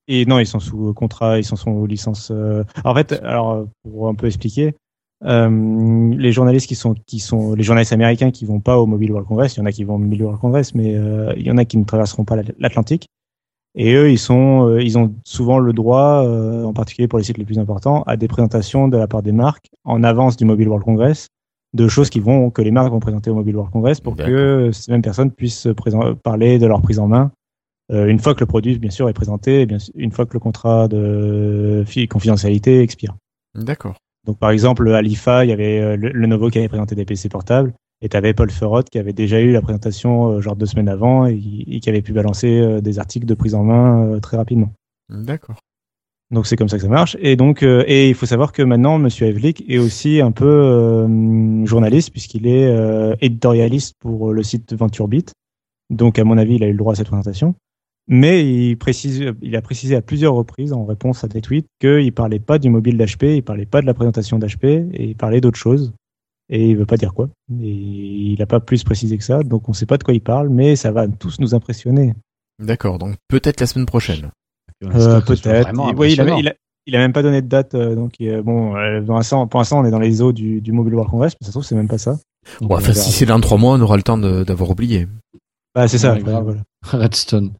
Et 0.08 0.24
non, 0.26 0.38
ils 0.38 0.46
sont 0.46 0.60
sous 0.60 0.92
contrat, 0.94 1.38
ils 1.38 1.44
sont 1.44 1.56
sous 1.56 1.86
licence. 1.86 2.30
euh. 2.34 2.64
En 2.84 2.94
fait, 2.94 3.12
alors 3.24 3.52
euh, 3.52 3.64
pour 3.84 4.08
un 4.08 4.14
peu 4.14 4.26
expliquer, 4.26 4.74
euh, 5.24 6.10
les 6.16 6.32
journalistes 6.32 6.66
qui 6.68 6.74
sont 6.74 6.94
qui 7.06 7.18
sont 7.20 7.54
les 7.54 7.62
journalistes 7.62 7.92
américains 7.92 8.30
qui 8.30 8.44
vont 8.44 8.60
pas 8.60 8.78
au 8.78 8.86
Mobile 8.86 9.10
World 9.12 9.26
Congress, 9.28 9.56
il 9.56 9.60
y 9.60 9.62
en 9.62 9.66
a 9.66 9.72
qui 9.72 9.84
vont 9.84 9.94
au 9.94 9.98
Mobile 9.98 10.22
World 10.22 10.40
Congress, 10.40 10.74
mais 10.74 10.94
euh, 10.94 11.32
il 11.36 11.46
y 11.46 11.50
en 11.50 11.58
a 11.58 11.64
qui 11.64 11.76
ne 11.78 11.84
traverseront 11.84 12.24
pas 12.24 12.36
l'At- 12.36 12.52
l'Atlantique. 12.58 13.08
Et 13.78 13.94
eux, 13.94 14.10
ils 14.10 14.18
sont, 14.18 14.68
euh, 14.70 14.82
ils 14.82 14.96
ont 14.98 15.14
souvent 15.24 15.58
le 15.58 15.72
droit, 15.74 16.24
euh, 16.24 16.64
en 16.64 16.72
particulier 16.72 17.08
pour 17.08 17.18
les 17.18 17.24
sites 17.24 17.36
les 17.38 17.44
plus 17.44 17.58
importants, 17.58 18.02
à 18.06 18.16
des 18.16 18.26
présentations 18.28 18.88
de 18.88 18.96
la 18.96 19.06
part 19.06 19.22
des 19.22 19.32
marques 19.32 19.68
en 19.84 20.02
avance 20.02 20.36
du 20.36 20.44
Mobile 20.46 20.68
World 20.68 20.84
Congress, 20.84 21.28
de 21.74 21.86
choses 21.88 22.08
qui 22.08 22.20
vont 22.20 22.48
que 22.50 22.62
les 22.62 22.70
marques 22.70 22.90
vont 22.90 23.00
présenter 23.00 23.28
au 23.30 23.34
Mobile 23.34 23.54
World 23.56 23.72
Congress 23.72 24.00
pour 24.00 24.16
que 24.26 24.70
ces 24.72 24.90
mêmes 24.92 25.02
personnes 25.02 25.30
puissent 25.30 25.68
présent- 25.76 26.14
parler 26.14 26.58
de 26.58 26.66
leur 26.66 26.80
prise 26.80 26.98
en 26.98 27.06
main 27.08 27.30
euh, 27.92 28.06
une 28.06 28.18
fois 28.18 28.34
que 28.34 28.40
le 28.40 28.46
produit, 28.46 28.78
bien 28.80 28.90
sûr, 28.90 29.08
est 29.08 29.12
présenté, 29.12 29.60
et 29.60 29.66
bien 29.66 29.76
une 29.94 30.10
fois 30.10 30.26
que 30.26 30.32
le 30.32 30.40
contrat 30.40 30.88
de 30.88 31.84
fi- 31.86 32.08
confidentialité 32.08 32.80
expire. 32.80 33.14
D'accord. 33.54 33.94
Donc, 34.26 34.38
par 34.38 34.50
exemple, 34.50 34.90
à 34.92 35.02
l'IFA, 35.02 35.44
il 35.44 35.50
y 35.50 35.52
avait 35.52 35.80
euh, 35.80 35.96
le- 35.96 36.08
Lenovo 36.10 36.50
qui 36.50 36.58
avait 36.58 36.66
présenté 36.68 36.96
des 36.96 37.04
PC 37.04 37.28
portables, 37.28 37.72
et 38.06 38.08
tu 38.08 38.16
avais 38.16 38.34
Paul 38.34 38.50
Ferrot 38.50 38.84
qui 38.84 39.00
avait 39.00 39.12
déjà 39.12 39.40
eu 39.40 39.50
la 39.50 39.60
présentation 39.60 40.30
euh, 40.30 40.40
genre 40.40 40.54
deux 40.54 40.66
semaines 40.66 40.88
avant 40.88 41.26
et, 41.26 41.42
et 41.66 41.80
qui 41.80 41.88
avait 41.88 42.02
pu 42.02 42.12
balancer 42.12 42.60
euh, 42.60 42.80
des 42.80 43.00
articles 43.00 43.26
de 43.26 43.34
prise 43.34 43.56
en 43.56 43.64
main 43.64 44.06
euh, 44.06 44.20
très 44.20 44.36
rapidement. 44.36 44.72
D'accord. 45.08 45.56
Donc 46.30 46.46
c'est 46.46 46.56
comme 46.56 46.68
ça 46.68 46.76
que 46.76 46.84
ça 46.84 46.88
marche. 46.88 47.16
Et 47.20 47.34
donc 47.34 47.64
euh, 47.64 47.82
et 47.88 48.08
il 48.08 48.14
faut 48.14 48.26
savoir 48.26 48.52
que 48.52 48.62
maintenant 48.62 48.98
Monsieur 48.98 49.26
Evlik 49.26 49.64
est 49.68 49.78
aussi 49.78 50.20
un 50.20 50.30
peu 50.30 50.46
euh, 50.46 51.66
journaliste 51.66 52.12
puisqu'il 52.12 52.46
est 52.46 52.68
euh, 52.68 53.16
éditorialiste 53.20 53.94
pour 53.98 54.32
le 54.32 54.42
site 54.44 54.72
VentureBeat. 54.72 55.32
Donc 55.90 56.20
à 56.20 56.24
mon 56.24 56.38
avis, 56.38 56.54
il 56.54 56.64
a 56.64 56.68
eu 56.68 56.72
le 56.72 56.78
droit 56.78 56.92
à 56.92 56.96
cette 56.96 57.08
présentation. 57.08 57.56
Mais 58.08 58.46
il 58.46 58.76
précise, 58.76 59.32
il 59.42 59.56
a 59.56 59.62
précisé 59.62 59.96
à 59.96 60.00
plusieurs 60.00 60.34
reprises 60.34 60.72
en 60.72 60.84
réponse 60.84 61.24
à 61.24 61.28
des 61.28 61.40
tweets 61.40 61.66
qu'il 61.80 62.12
parlait 62.12 62.38
pas 62.38 62.60
du 62.60 62.70
mobile 62.70 62.96
d'HP, 62.98 63.24
il 63.24 63.42
parlait 63.42 63.66
pas 63.66 63.80
de 63.80 63.86
la 63.86 63.94
présentation 63.94 64.38
d'HP 64.38 64.64
et 64.64 65.04
il 65.06 65.16
parlait 65.16 65.40
d'autre 65.40 65.58
chose. 65.58 65.92
Et 66.48 66.70
il 66.70 66.76
veut 66.76 66.86
pas 66.86 66.96
dire 66.96 67.12
quoi. 67.12 67.28
Et 67.60 67.68
il 68.32 68.40
a 68.40 68.46
pas 68.46 68.60
plus 68.60 68.84
précisé 68.84 69.18
que 69.18 69.24
ça, 69.24 69.42
donc 69.42 69.68
on 69.68 69.72
sait 69.72 69.86
pas 69.86 69.96
de 69.98 70.04
quoi 70.04 70.14
il 70.14 70.20
parle, 70.20 70.48
mais 70.48 70.76
ça 70.76 70.92
va 70.92 71.08
tous 71.08 71.40
nous 71.40 71.54
impressionner. 71.54 72.14
D'accord. 72.62 72.98
Donc 72.98 73.16
peut-être 73.28 73.60
la 73.60 73.66
semaine 73.66 73.86
prochaine. 73.86 74.30
Euh, 74.84 75.00
soit 75.00 75.20
peut-être. 75.22 75.70
Oui, 75.96 76.12
il 76.12 76.20
a, 76.20 76.22
impressionnant. 76.24 76.38
il, 76.38 76.48
a, 76.48 76.54
il 76.86 76.94
a 76.96 76.98
même 76.98 77.12
pas 77.12 77.22
donné 77.22 77.42
de 77.42 77.48
date. 77.48 77.74
euh, 77.74 77.94
donc 77.96 78.14
euh, 78.20 78.42
bon, 78.42 78.76
euh, 78.76 79.00
pour 79.02 79.16
l'instant, 79.16 79.46
pour 79.48 79.58
l'instant, 79.60 79.80
on 79.80 79.84
est 79.84 79.90
dans 79.90 79.98
les 79.98 80.22
eaux 80.22 80.32
du, 80.32 80.60
du 80.60 80.72
Mobile 80.72 80.94
World 80.94 81.10
Congress, 81.10 81.34
mais 81.40 81.44
ça 81.46 81.48
se 81.48 81.52
trouve 81.52 81.64
c'est 81.64 81.74
même 81.74 81.88
pas 81.88 81.98
ça. 81.98 82.12
Donc, 82.60 82.68
Bon, 82.68 82.74
on 82.76 82.78
enfin, 82.78 82.92
si 82.92 83.10
c'est 83.10 83.26
dans 83.26 83.40
trois 83.40 83.58
mois, 83.58 83.74
on 83.74 83.80
aura 83.80 83.96
le 83.96 84.02
temps 84.04 84.16
d'avoir 84.18 84.70
oublié. 84.70 85.08
Bah, 85.74 85.88
c'est 85.88 85.98
ça. 85.98 86.14
Ouais, 86.14 86.20
voilà. 86.20 86.62
Redstone. 86.84 87.52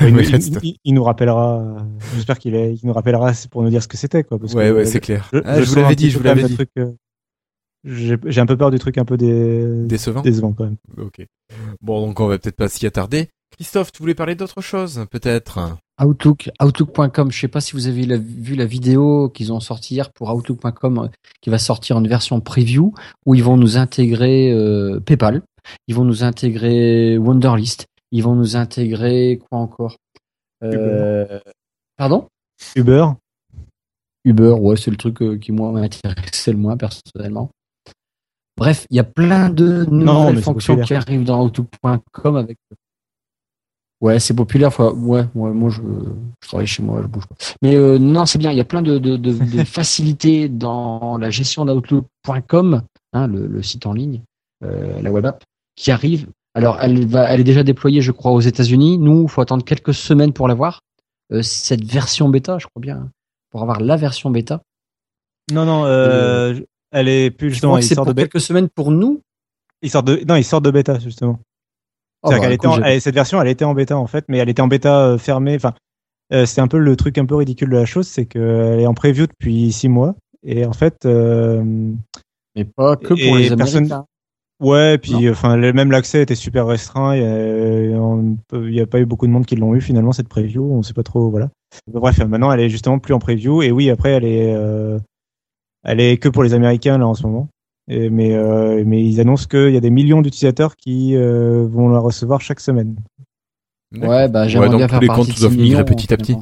Il, 0.00 0.06
nous- 0.08 0.16
Ouais, 0.16 0.24
il- 0.24 0.30
reste. 0.32 0.58
il- 0.64 0.76
il 0.84 0.94
nous 0.94 1.04
rappellera. 1.04 1.60
euh, 1.60 1.78
J'espère 2.14 2.38
qu'il 2.40 2.54
est- 2.56 2.74
il 2.74 2.80
nous 2.86 2.92
rappellera 2.92 3.34
c'est 3.34 3.48
pour 3.50 3.62
nous 3.62 3.70
dire 3.70 3.82
ce 3.82 3.88
que 3.88 3.96
c'était, 3.96 4.24
quoi. 4.24 4.38
Parce 4.38 4.52
Ouais, 4.54 4.68
que, 4.68 4.72
ouais, 4.74 4.80
euh, 4.80 4.84
c'est 4.84 5.00
clair. 5.00 5.28
Je, 5.32 5.38
Ah, 5.44 5.62
je 5.62 5.68
vous 5.68 5.76
l'avais 5.76 5.94
dit, 5.94 6.10
je 6.10 6.18
vous 6.18 6.24
l'avais 6.24 6.42
dit. 6.44 6.54
truc, 6.54 6.70
euh, 6.78 6.92
J'ai 7.86 8.40
un 8.40 8.46
peu 8.46 8.56
peur 8.56 8.70
du 8.72 8.78
truc 8.80 8.98
un 8.98 9.04
peu 9.04 9.16
des... 9.16 9.86
Décevant. 9.86 10.20
décevant 10.22 10.52
quand 10.52 10.64
même. 10.64 10.76
Ok. 10.98 11.24
Bon, 11.80 12.04
donc 12.06 12.18
on 12.20 12.26
va 12.26 12.36
peut-être 12.38 12.56
pas 12.56 12.68
s'y 12.68 12.84
attarder. 12.86 13.28
Christophe, 13.52 13.92
tu 13.92 14.02
voulais 14.02 14.14
parler 14.16 14.34
d'autre 14.34 14.60
chose, 14.60 15.06
peut-être? 15.10 15.60
Outlook, 16.02 16.50
Outlook.com. 16.60 17.30
Je 17.30 17.38
sais 17.40 17.48
pas 17.48 17.60
si 17.60 17.72
vous 17.74 17.86
avez 17.86 18.04
la- 18.04 18.18
vu 18.18 18.54
la 18.56 18.66
vidéo 18.66 19.30
qu'ils 19.30 19.52
ont 19.52 19.60
sortie 19.60 19.94
hier 19.94 20.12
pour 20.12 20.34
Outlook.com, 20.34 20.98
euh, 20.98 21.08
qui 21.40 21.48
va 21.48 21.58
sortir 21.58 21.96
une 21.98 22.08
version 22.08 22.40
preview 22.40 22.92
où 23.24 23.34
ils 23.34 23.44
vont 23.44 23.56
nous 23.56 23.76
intégrer 23.78 24.50
euh, 24.52 24.98
PayPal, 25.00 25.42
ils 25.86 25.94
vont 25.94 26.04
nous 26.04 26.24
intégrer 26.24 27.16
Wonderlist, 27.18 27.86
ils 28.10 28.22
vont 28.24 28.34
nous 28.34 28.56
intégrer 28.56 29.38
quoi 29.48 29.60
encore? 29.60 29.96
Euh, 30.64 31.38
Pardon? 31.96 32.26
Uber. 32.74 33.06
Uber, 34.24 34.54
ouais, 34.58 34.76
c'est 34.76 34.90
le 34.90 34.96
truc 34.96 35.22
euh, 35.22 35.38
qui 35.38 35.52
moi 35.52 35.70
m'intéressait 35.72 36.50
le 36.52 36.58
moins 36.58 36.76
personnellement. 36.76 37.50
Bref, 38.56 38.86
il 38.90 38.96
y 38.96 39.00
a 39.00 39.04
plein 39.04 39.50
de 39.50 39.84
nouvelles 39.90 40.36
c'est 40.36 40.42
fonctions 40.42 40.74
qui 40.86 40.94
arrivent 40.94 41.24
dans 41.24 41.44
Outlook.com 41.44 42.36
avec. 42.36 42.56
Ouais, 44.00 44.18
c'est 44.20 44.34
populaire. 44.34 44.72
faut- 44.72 44.92
Ouais, 44.94 45.24
ouais, 45.34 45.50
moi 45.50 45.70
je, 45.70 45.80
je 46.42 46.48
travaille 46.48 46.66
chez 46.66 46.82
moi, 46.82 47.00
je 47.02 47.06
bouge 47.06 47.26
pas. 47.26 47.34
Mais 47.62 47.74
euh, 47.76 47.98
non, 47.98 48.26
c'est 48.26 48.38
bien. 48.38 48.50
Il 48.52 48.56
y 48.58 48.60
a 48.60 48.64
plein 48.64 48.82
de, 48.82 48.98
de, 48.98 49.16
de, 49.16 49.32
de 49.32 49.64
facilités 49.64 50.48
dans 50.48 51.16
la 51.18 51.30
gestion 51.30 51.64
d'Outlook.com, 51.64 52.82
hein, 53.12 53.26
le, 53.26 53.46
le 53.46 53.62
site 53.62 53.86
en 53.86 53.92
ligne, 53.94 54.20
euh, 54.64 55.00
la 55.00 55.10
web 55.10 55.24
app, 55.26 55.44
qui 55.76 55.90
arrive. 55.90 56.28
Alors, 56.54 56.78
elle 56.80 57.06
va, 57.06 57.24
elle 57.30 57.40
est 57.40 57.44
déjà 57.44 57.62
déployée, 57.62 58.00
je 58.00 58.12
crois, 58.12 58.32
aux 58.32 58.40
États-Unis. 58.40 58.96
Nous, 58.98 59.24
il 59.24 59.28
faut 59.28 59.40
attendre 59.42 59.64
quelques 59.64 59.92
semaines 59.94 60.32
pour 60.32 60.48
l'avoir. 60.48 60.80
Euh, 61.32 61.42
cette 61.42 61.84
version 61.84 62.28
bêta, 62.28 62.58
je 62.58 62.66
crois 62.66 62.80
bien, 62.80 62.96
hein, 62.96 63.10
pour 63.50 63.62
avoir 63.62 63.80
la 63.80 63.96
version 63.96 64.30
bêta. 64.30 64.60
Non, 65.52 65.64
non, 65.64 65.84
euh, 65.86 66.60
elle 66.92 67.08
est 67.08 67.30
plus 67.30 67.50
justement. 67.50 67.80
c'est 67.80 67.94
pour 67.94 68.06
de 68.06 68.12
bêta. 68.12 68.28
quelques 68.28 68.40
semaines 68.42 68.68
pour 68.68 68.90
nous? 68.90 69.20
Il 69.82 69.90
sort 69.90 70.02
de. 70.02 70.22
Non, 70.26 70.36
il 70.36 70.44
sort 70.44 70.60
de 70.60 70.70
bêta 70.70 70.98
justement. 70.98 71.38
Oh, 72.22 72.30
bah, 72.30 72.38
qu'elle 72.40 72.52
était 72.52 72.66
en- 72.66 72.82
elle- 72.82 73.00
cette 73.00 73.14
version, 73.14 73.40
elle 73.40 73.48
était 73.48 73.64
en 73.64 73.74
bêta 73.74 73.96
en 73.96 74.06
fait, 74.06 74.24
mais 74.28 74.38
elle 74.38 74.48
était 74.48 74.62
en 74.62 74.68
bêta 74.68 75.06
euh, 75.06 75.18
fermée. 75.18 75.54
Enfin, 75.56 75.74
euh, 76.32 76.46
c'est 76.46 76.60
un 76.60 76.68
peu 76.68 76.78
le 76.78 76.96
truc 76.96 77.18
un 77.18 77.26
peu 77.26 77.36
ridicule 77.36 77.68
de 77.70 77.76
la 77.76 77.84
chose, 77.84 78.08
c'est 78.08 78.24
qu'elle 78.26 78.80
est 78.80 78.86
en 78.86 78.94
preview 78.94 79.26
depuis 79.26 79.70
six 79.70 79.88
mois 79.88 80.16
et 80.42 80.64
en 80.64 80.72
fait, 80.72 81.04
euh, 81.04 81.62
mais 82.56 82.64
pas 82.64 82.96
que 82.96 83.08
pour 83.08 83.36
les 83.36 83.54
personne- 83.54 83.84
Américains. 83.84 84.06
ouais, 84.60 84.98
puis 84.98 85.28
enfin, 85.30 85.56
même 85.56 85.90
l'accès 85.92 86.22
était 86.22 86.34
super 86.34 86.66
restreint. 86.66 87.14
Il 87.14 88.74
y 88.74 88.80
a, 88.80 88.86
pas 88.86 88.98
eu 88.98 89.04
beaucoup 89.06 89.26
de 89.26 89.32
monde 89.32 89.46
qui 89.46 89.54
l'ont 89.56 89.74
eu 89.74 89.80
finalement 89.80 90.12
cette 90.12 90.28
preview. 90.28 90.64
On 90.64 90.82
sait 90.82 90.94
pas 90.94 91.02
trop, 91.04 91.30
voilà. 91.30 91.50
Bref, 91.86 92.18
maintenant, 92.20 92.50
elle 92.50 92.60
est 92.60 92.70
justement 92.70 92.98
plus 92.98 93.14
en 93.14 93.18
preview 93.18 93.62
et 93.62 93.70
oui, 93.70 93.90
après, 93.90 94.12
elle 94.12 94.24
est, 94.24 94.54
euh, 94.54 94.98
elle 95.86 96.00
est 96.00 96.18
que 96.18 96.28
pour 96.28 96.42
les 96.42 96.52
Américains 96.52 96.98
là 96.98 97.06
en 97.06 97.14
ce 97.14 97.26
moment. 97.26 97.48
Et, 97.88 98.10
mais, 98.10 98.34
euh, 98.34 98.82
mais 98.84 99.06
ils 99.06 99.20
annoncent 99.20 99.46
qu'il 99.46 99.72
y 99.72 99.76
a 99.76 99.80
des 99.80 99.90
millions 99.90 100.20
d'utilisateurs 100.20 100.76
qui 100.76 101.14
euh, 101.14 101.66
vont 101.66 101.88
la 101.88 102.00
recevoir 102.00 102.40
chaque 102.40 102.60
semaine. 102.60 102.96
Ouais, 103.96 104.28
bah 104.28 104.48
j'aimerais 104.48 104.76
bien 104.76 104.88
faire 104.88 105.00
les 105.00 105.06
partie 105.06 105.22
comptes 105.22 105.30
de 105.30 105.34
ces 105.34 105.40
doivent 105.42 105.56
migrer 105.56 105.84
petit 105.84 106.12
à 106.12 106.16
petit. 106.16 106.36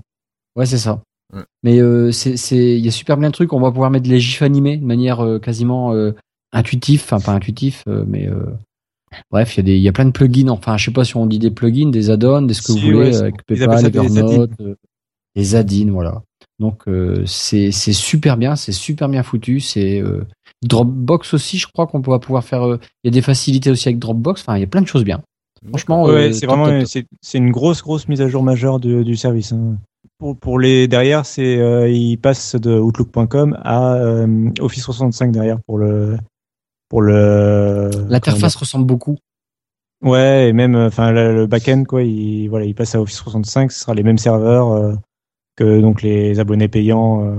Ouais, 0.57 0.65
c'est 0.65 0.79
ça. 0.79 1.03
Ouais. 1.35 1.43
Mais 1.63 1.81
euh, 1.81 2.11
c'est 2.13 2.37
c'est 2.39 2.79
il 2.79 2.85
y 2.85 2.89
a 2.89 2.91
super 2.91 3.19
plein 3.19 3.29
de 3.29 3.35
trucs. 3.35 3.53
On 3.53 3.61
va 3.61 3.71
pouvoir 3.71 3.91
mettre 3.91 4.09
les 4.09 4.21
gifs 4.21 4.41
animés 4.41 4.79
de 4.79 4.87
manière 4.87 5.21
euh, 5.21 5.39
quasiment 5.39 5.93
euh, 5.93 6.13
intuitive, 6.53 7.03
enfin 7.05 7.21
pas 7.21 7.33
intuitif, 7.33 7.83
euh, 7.89 8.05
mais 8.07 8.27
euh, 8.27 8.47
bref, 9.31 9.57
il 9.57 9.59
y 9.59 9.61
a 9.61 9.65
des 9.65 9.77
il 9.77 9.83
y 9.83 9.89
a 9.89 9.93
plein 9.93 10.07
de 10.07 10.13
plugins. 10.13 10.49
Enfin, 10.49 10.79
je 10.79 10.87
sais 10.87 10.93
pas 10.93 11.05
si 11.05 11.17
on 11.17 11.27
dit 11.27 11.39
des 11.39 11.51
plugins, 11.51 11.91
des 11.91 12.11
add-ons, 12.11 12.43
des 12.43 12.55
ce 12.55 12.63
que 12.63 12.73
Si, 12.73 12.81
vous 12.81 12.97
voulez 12.97 13.11
ouais, 13.11 13.17
avec 13.17 13.45
PayPal, 13.45 13.91
des 13.91 13.99
Evernote, 13.99 14.51
euh, 14.61 14.77
des 15.37 15.55
add-ins, 15.55 15.91
voilà. 15.91 16.23
Donc 16.61 16.87
euh, 16.87 17.25
c'est 17.27 17.71
super 17.73 18.37
bien, 18.37 18.55
c'est 18.57 18.73
super 18.73 19.09
bien 19.09 19.23
foutu. 19.23 19.61
C'est 19.61 20.01
euh, 20.01 20.25
Dropbox 20.63 21.35
aussi, 21.35 21.59
je 21.59 21.67
crois 21.67 21.87
qu'on 21.87 22.01
va 22.01 22.19
pouvoir 22.19 22.45
faire. 22.45 22.63
euh, 22.67 22.79
Il 23.03 23.09
y 23.09 23.11
a 23.11 23.13
des 23.13 23.23
facilités 23.23 23.71
aussi 23.71 23.89
avec 23.89 23.99
Dropbox. 23.99 24.41
Enfin, 24.43 24.57
il 24.57 24.61
y 24.61 24.65
a 24.65 24.69
plein 24.69 24.83
de 24.83 24.87
choses 24.87 25.05
bien. 25.05 25.21
Franchement, 25.69 26.05
Ouais, 26.05 26.33
c'est 26.33 26.47
vraiment 26.47 26.85
c'est 26.87 27.39
une 27.39 27.51
grosse 27.51 27.83
grosse 27.83 28.07
mise 28.09 28.21
à 28.21 28.29
jour 28.29 28.43
majeure 28.43 28.79
du, 28.81 29.03
du 29.05 29.17
service. 29.17 29.53
hein. 29.53 29.77
Pour, 30.19 30.37
pour 30.39 30.59
les 30.59 30.87
derrière, 30.87 31.27
c'est 31.27 31.91
ils 31.91 32.17
passent 32.19 32.55
de 32.55 32.79
Outlook.com 32.79 33.59
à 33.65 33.97
Office 34.61 34.83
365 34.83 35.33
derrière 35.33 35.59
pour 35.67 35.79
le 35.79 36.17
pour 36.89 37.01
le 37.03 37.91
L'interface 38.09 38.55
ressemble 38.57 38.85
beaucoup. 38.87 39.17
Ouais, 40.03 40.49
et 40.51 40.53
même 40.53 40.77
enfin 40.77 41.11
le, 41.13 41.35
le 41.35 41.47
back-end 41.47 41.85
quoi, 41.85 42.03
il 42.03 42.49
voilà, 42.49 42.67
il 42.67 42.75
passe 42.75 42.95
à 42.95 43.01
Office 43.01 43.17
365, 43.17 43.73
ce 43.73 43.81
sera 43.81 43.95
les 43.95 44.03
mêmes 44.03 44.19
serveurs 44.19 44.95
que 45.57 45.81
donc 45.81 46.03
les 46.03 46.41
abonnés 46.41 46.69
payants 46.69 47.25
euh, 47.25 47.37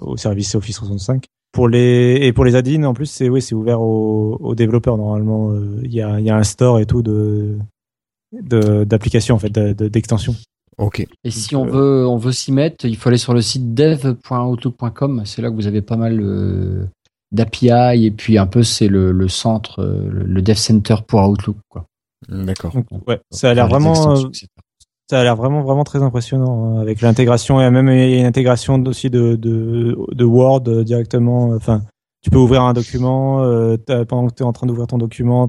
au 0.00 0.16
service 0.16 0.54
Office 0.54 0.76
365. 0.76 1.24
Pour 1.52 1.68
les 1.68 2.18
et 2.22 2.32
pour 2.32 2.44
les 2.44 2.54
add-ins 2.54 2.84
en 2.84 2.94
plus, 2.94 3.06
c'est 3.06 3.28
oui, 3.28 3.42
c'est 3.42 3.54
ouvert 3.56 3.80
aux, 3.80 4.36
aux 4.40 4.54
développeurs 4.54 4.96
normalement. 4.96 5.50
euh, 5.50 5.80
Il 5.84 5.92
y 5.92 6.00
a 6.02 6.18
il 6.20 6.24
y 6.26 6.30
a 6.30 6.36
un 6.36 6.44
store 6.44 6.78
et 6.78 6.86
tout 6.86 7.02
de 7.02 7.58
de- 8.32 8.84
d'applications 8.84 9.34
en 9.34 9.38
fait, 9.38 9.50
de- 9.50 9.72
de- 9.72 9.88
d'extensions. 9.88 10.34
Ok. 10.78 11.04
Et 11.24 11.30
si 11.30 11.56
on 11.56 11.66
euh, 11.66 11.70
veut, 11.70 12.06
on 12.08 12.16
veut 12.16 12.32
s'y 12.32 12.52
mettre, 12.52 12.84
il 12.86 12.96
faut 12.96 13.08
aller 13.08 13.18
sur 13.18 13.34
le 13.34 13.42
site 13.42 13.74
dev.outlook.com. 13.74 15.22
C'est 15.24 15.42
là 15.42 15.50
que 15.50 15.54
vous 15.54 15.66
avez 15.66 15.82
pas 15.82 15.96
mal 15.96 16.20
euh, 16.20 16.86
d'API 17.32 18.04
et 18.06 18.10
puis 18.10 18.38
un 18.38 18.46
peu 18.46 18.62
c'est 18.62 18.88
le, 18.88 19.12
le 19.12 19.28
centre, 19.28 19.82
le 19.84 20.24
le 20.24 20.42
dev 20.42 20.54
center 20.54 20.96
pour 21.06 21.28
Outlook. 21.28 21.56
Quoi. 21.68 21.86
D'accord. 22.28 22.74
Ouais, 23.06 23.20
ça 23.30 23.50
a 23.50 23.54
l'air 23.54 23.66
vraiment, 23.68 24.16
euh. 24.16 24.28
Ça 25.10 25.18
a 25.18 25.24
l'air 25.24 25.34
vraiment, 25.34 25.62
vraiment 25.62 25.82
très 25.82 26.04
impressionnant 26.04 26.76
hein, 26.76 26.80
avec 26.80 27.00
l'intégration 27.00 27.60
et 27.60 27.68
même 27.68 27.88
une 27.88 28.26
intégration 28.26 28.80
aussi 28.84 29.10
de, 29.10 29.34
de, 29.34 29.98
de 30.12 30.24
Word 30.24 30.60
directement. 30.84 31.50
Enfin, 31.56 31.82
tu 32.22 32.30
peux 32.30 32.38
ouvrir 32.38 32.62
un 32.62 32.74
document 32.74 33.42
euh, 33.42 33.76
pendant 34.06 34.28
que 34.28 34.34
tu 34.34 34.44
es 34.44 34.46
en 34.46 34.52
train 34.52 34.68
d'ouvrir 34.68 34.86
ton 34.86 34.98
document, 34.98 35.48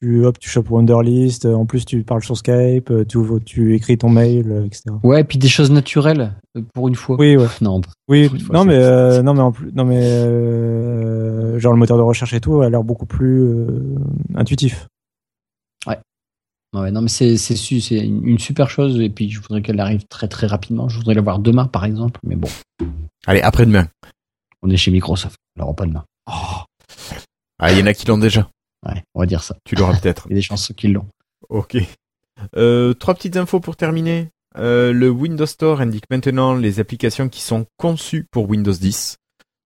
tu 0.00 0.24
hop, 0.24 0.38
tu 0.40 0.48
chopes 0.48 0.70
Wonderlist. 0.70 1.44
euh, 1.44 1.54
En 1.54 1.66
plus, 1.66 1.84
tu 1.84 2.02
parles 2.02 2.24
sur 2.24 2.36
Skype, 2.36 2.90
euh, 2.90 3.04
tu, 3.44 3.74
écris 3.76 3.96
ton 3.96 4.08
mail, 4.08 4.64
etc. 4.66 4.96
Ouais, 5.04 5.20
et 5.20 5.24
puis 5.24 5.38
des 5.38 5.46
choses 5.46 5.70
naturelles 5.70 6.32
pour 6.74 6.88
une 6.88 6.96
fois. 6.96 7.16
Oui, 7.20 7.36
ouais. 7.36 7.46
Non, 7.60 7.80
Oui, 8.08 8.28
fois, 8.28 8.56
non 8.56 8.64
mais 8.64 9.22
non 9.22 9.34
mais 9.34 9.42
en 9.42 9.52
plus, 9.52 9.70
non 9.72 9.84
mais 9.84 11.60
genre 11.60 11.72
le 11.72 11.78
moteur 11.78 11.96
de 11.96 12.02
recherche 12.02 12.34
et 12.34 12.40
tout 12.40 12.60
a 12.60 12.70
l'air 12.70 12.82
beaucoup 12.82 13.06
plus 13.06 13.66
intuitif. 14.34 14.88
Ouais, 16.82 16.90
non 16.90 17.02
mais 17.02 17.08
c'est 17.08 17.36
c'est 17.36 17.56
su- 17.56 17.80
c'est 17.80 17.98
une 17.98 18.38
super 18.38 18.68
chose 18.70 19.00
et 19.00 19.08
puis 19.10 19.30
je 19.30 19.40
voudrais 19.40 19.62
qu'elle 19.62 19.80
arrive 19.80 20.04
très 20.08 20.28
très 20.28 20.46
rapidement. 20.46 20.88
Je 20.88 20.96
voudrais 20.98 21.14
la 21.14 21.20
voir 21.22 21.38
demain 21.38 21.66
par 21.66 21.84
exemple, 21.84 22.20
mais 22.24 22.36
bon, 22.36 22.48
Allez, 23.26 23.40
après-demain. 23.42 23.88
on 24.62 24.70
est 24.70 24.76
chez 24.76 24.90
Microsoft, 24.90 25.36
alors 25.58 25.74
pas 25.74 25.86
demain. 25.86 26.04
Ah, 27.58 27.72
il 27.72 27.78
y 27.78 27.82
en 27.82 27.86
a 27.86 27.94
qui 27.94 28.06
l'ont 28.06 28.18
déjà. 28.18 28.48
Ouais, 28.86 29.02
on 29.14 29.20
va 29.20 29.26
dire 29.26 29.42
ça. 29.42 29.56
Tu 29.64 29.74
l'auras 29.74 29.98
peut-être. 29.98 30.26
Il 30.28 30.30
y 30.30 30.34
a 30.34 30.36
des 30.36 30.42
chances 30.42 30.72
qu'ils 30.76 30.92
l'ont. 30.92 31.06
Ok. 31.48 31.76
Euh, 32.56 32.92
trois 32.94 33.14
petites 33.14 33.36
infos 33.36 33.60
pour 33.60 33.76
terminer. 33.76 34.28
Euh, 34.58 34.92
le 34.92 35.08
Windows 35.10 35.46
Store 35.46 35.80
indique 35.80 36.04
maintenant 36.10 36.54
les 36.54 36.80
applications 36.80 37.28
qui 37.28 37.40
sont 37.40 37.66
conçues 37.78 38.26
pour 38.30 38.48
Windows 38.48 38.72
10. 38.72 39.16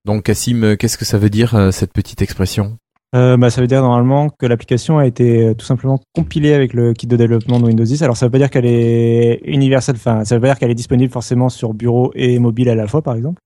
Donc, 0.04 0.24
Cassim, 0.24 0.62
euh, 0.64 0.76
qu'est-ce 0.76 0.96
que 0.96 1.04
ça 1.04 1.18
veut 1.18 1.30
dire 1.30 1.70
cette 1.72 1.92
petite 1.92 2.22
expression? 2.22 2.78
Euh, 3.14 3.36
bah, 3.36 3.50
ça 3.50 3.60
veut 3.60 3.66
dire 3.66 3.82
normalement 3.82 4.28
que 4.28 4.46
l'application 4.46 4.98
a 4.98 5.06
été 5.06 5.48
euh, 5.48 5.54
tout 5.54 5.66
simplement 5.66 5.98
compilée 6.14 6.52
avec 6.52 6.74
le 6.74 6.92
kit 6.92 7.08
de 7.08 7.16
développement 7.16 7.58
de 7.58 7.66
Windows 7.66 7.84
10. 7.84 8.02
Alors 8.02 8.16
ça 8.16 8.26
veut 8.26 8.30
pas 8.30 8.38
dire 8.38 8.50
qu'elle 8.50 8.66
est 8.66 9.40
universelle, 9.44 9.96
enfin 9.96 10.24
ça 10.24 10.36
veut 10.36 10.40
pas 10.40 10.48
dire 10.48 10.58
qu'elle 10.58 10.70
est 10.70 10.76
disponible 10.76 11.12
forcément 11.12 11.48
sur 11.48 11.74
bureau 11.74 12.12
et 12.14 12.38
mobile 12.38 12.68
à 12.68 12.76
la 12.76 12.86
fois 12.86 13.02
par 13.02 13.16
exemple. 13.16 13.40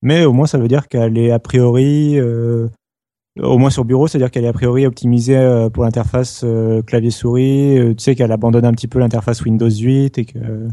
Mais 0.00 0.24
au 0.24 0.32
moins 0.32 0.46
ça 0.46 0.58
veut 0.58 0.68
dire 0.68 0.88
qu'elle 0.88 1.18
est 1.18 1.30
a 1.30 1.38
priori, 1.38 2.18
euh, 2.18 2.68
au 3.40 3.58
moins 3.58 3.70
sur 3.70 3.84
bureau, 3.84 4.06
c'est-à-dire 4.06 4.30
qu'elle 4.30 4.44
est 4.44 4.48
a 4.48 4.52
priori 4.52 4.86
optimisée 4.86 5.36
euh, 5.36 5.68
pour 5.68 5.84
l'interface 5.84 6.42
euh, 6.44 6.82
clavier-souris. 6.82 7.78
Euh, 7.78 7.94
tu 7.94 8.04
sais 8.04 8.14
qu'elle 8.14 8.32
abandonne 8.32 8.64
un 8.64 8.72
petit 8.72 8.88
peu 8.88 8.98
l'interface 8.98 9.42
Windows 9.44 9.70
8 9.70 10.18
et 10.18 10.24
que 10.24 10.68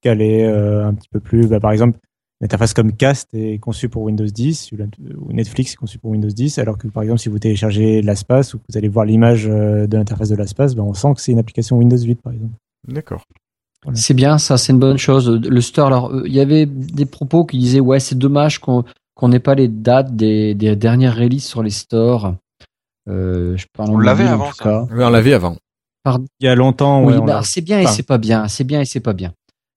qu'elle 0.00 0.22
est 0.22 0.46
un 0.46 0.94
petit 0.94 1.08
peu 1.08 1.18
plus, 1.18 1.48
bah, 1.48 1.58
par 1.58 1.72
exemple. 1.72 1.98
L'interface 2.40 2.72
comme 2.72 2.92
Cast 2.92 3.34
est 3.34 3.58
conçue 3.58 3.88
pour 3.88 4.02
Windows 4.02 4.24
10, 4.24 4.70
ou 5.18 5.32
Netflix 5.32 5.72
est 5.72 5.76
conçu 5.76 5.98
pour 5.98 6.12
Windows 6.12 6.28
10, 6.28 6.58
alors 6.58 6.78
que 6.78 6.86
par 6.86 7.02
exemple 7.02 7.20
si 7.20 7.28
vous 7.28 7.40
téléchargez 7.40 8.00
l'Aspace 8.00 8.54
ou 8.54 8.58
que 8.58 8.64
vous 8.68 8.78
allez 8.78 8.88
voir 8.88 9.04
l'image 9.04 9.48
euh, 9.48 9.88
de 9.88 9.96
l'interface 9.96 10.28
de 10.28 10.36
l'Aspace, 10.36 10.76
ben, 10.76 10.84
on 10.84 10.94
sent 10.94 11.14
que 11.16 11.20
c'est 11.20 11.32
une 11.32 11.40
application 11.40 11.76
Windows 11.78 11.98
8 11.98 12.22
par 12.22 12.32
exemple. 12.32 12.54
D'accord. 12.86 13.24
Voilà. 13.82 13.98
C'est 13.98 14.14
bien, 14.14 14.38
ça, 14.38 14.56
c'est 14.56 14.72
une 14.72 14.78
bonne 14.78 14.98
chose. 14.98 15.28
Le 15.28 15.60
store, 15.60 15.88
alors, 15.88 16.12
euh, 16.12 16.22
il 16.26 16.32
y 16.32 16.40
avait 16.40 16.66
des 16.66 17.06
propos 17.06 17.44
qui 17.44 17.58
disaient, 17.58 17.80
ouais, 17.80 18.00
c'est 18.00 18.18
dommage 18.18 18.58
qu'on 18.58 18.84
qu'on 19.18 19.28
n'ait 19.28 19.40
pas 19.40 19.56
les 19.56 19.66
dates 19.66 20.14
des, 20.14 20.54
des 20.54 20.76
dernières 20.76 21.16
releases 21.16 21.44
sur 21.44 21.64
les 21.64 21.70
stores. 21.70 22.36
Euh, 23.08 23.56
je 23.56 23.66
parle 23.76 23.90
en 23.90 23.94
On 23.94 23.98
l'avait 23.98 24.28
avant, 24.28 24.50
tout 24.50 24.62
ça. 24.62 24.86
Oui, 24.92 25.02
on 25.02 25.10
l'avait 25.10 25.34
avant. 25.34 25.56
Il 26.06 26.46
y 26.46 26.48
a 26.48 26.54
longtemps, 26.54 27.04
Oui, 27.04 27.14
ouais, 27.14 27.26
bah, 27.26 27.40
c'est 27.42 27.60
bien 27.60 27.80
et 27.80 27.86
c'est 27.86 28.04
pas 28.04 28.18
bien. 28.18 28.46
C'est 28.46 28.62
bien 28.62 28.80
et 28.80 28.84
c'est 28.84 29.00
pas 29.00 29.12
bien. 29.12 29.32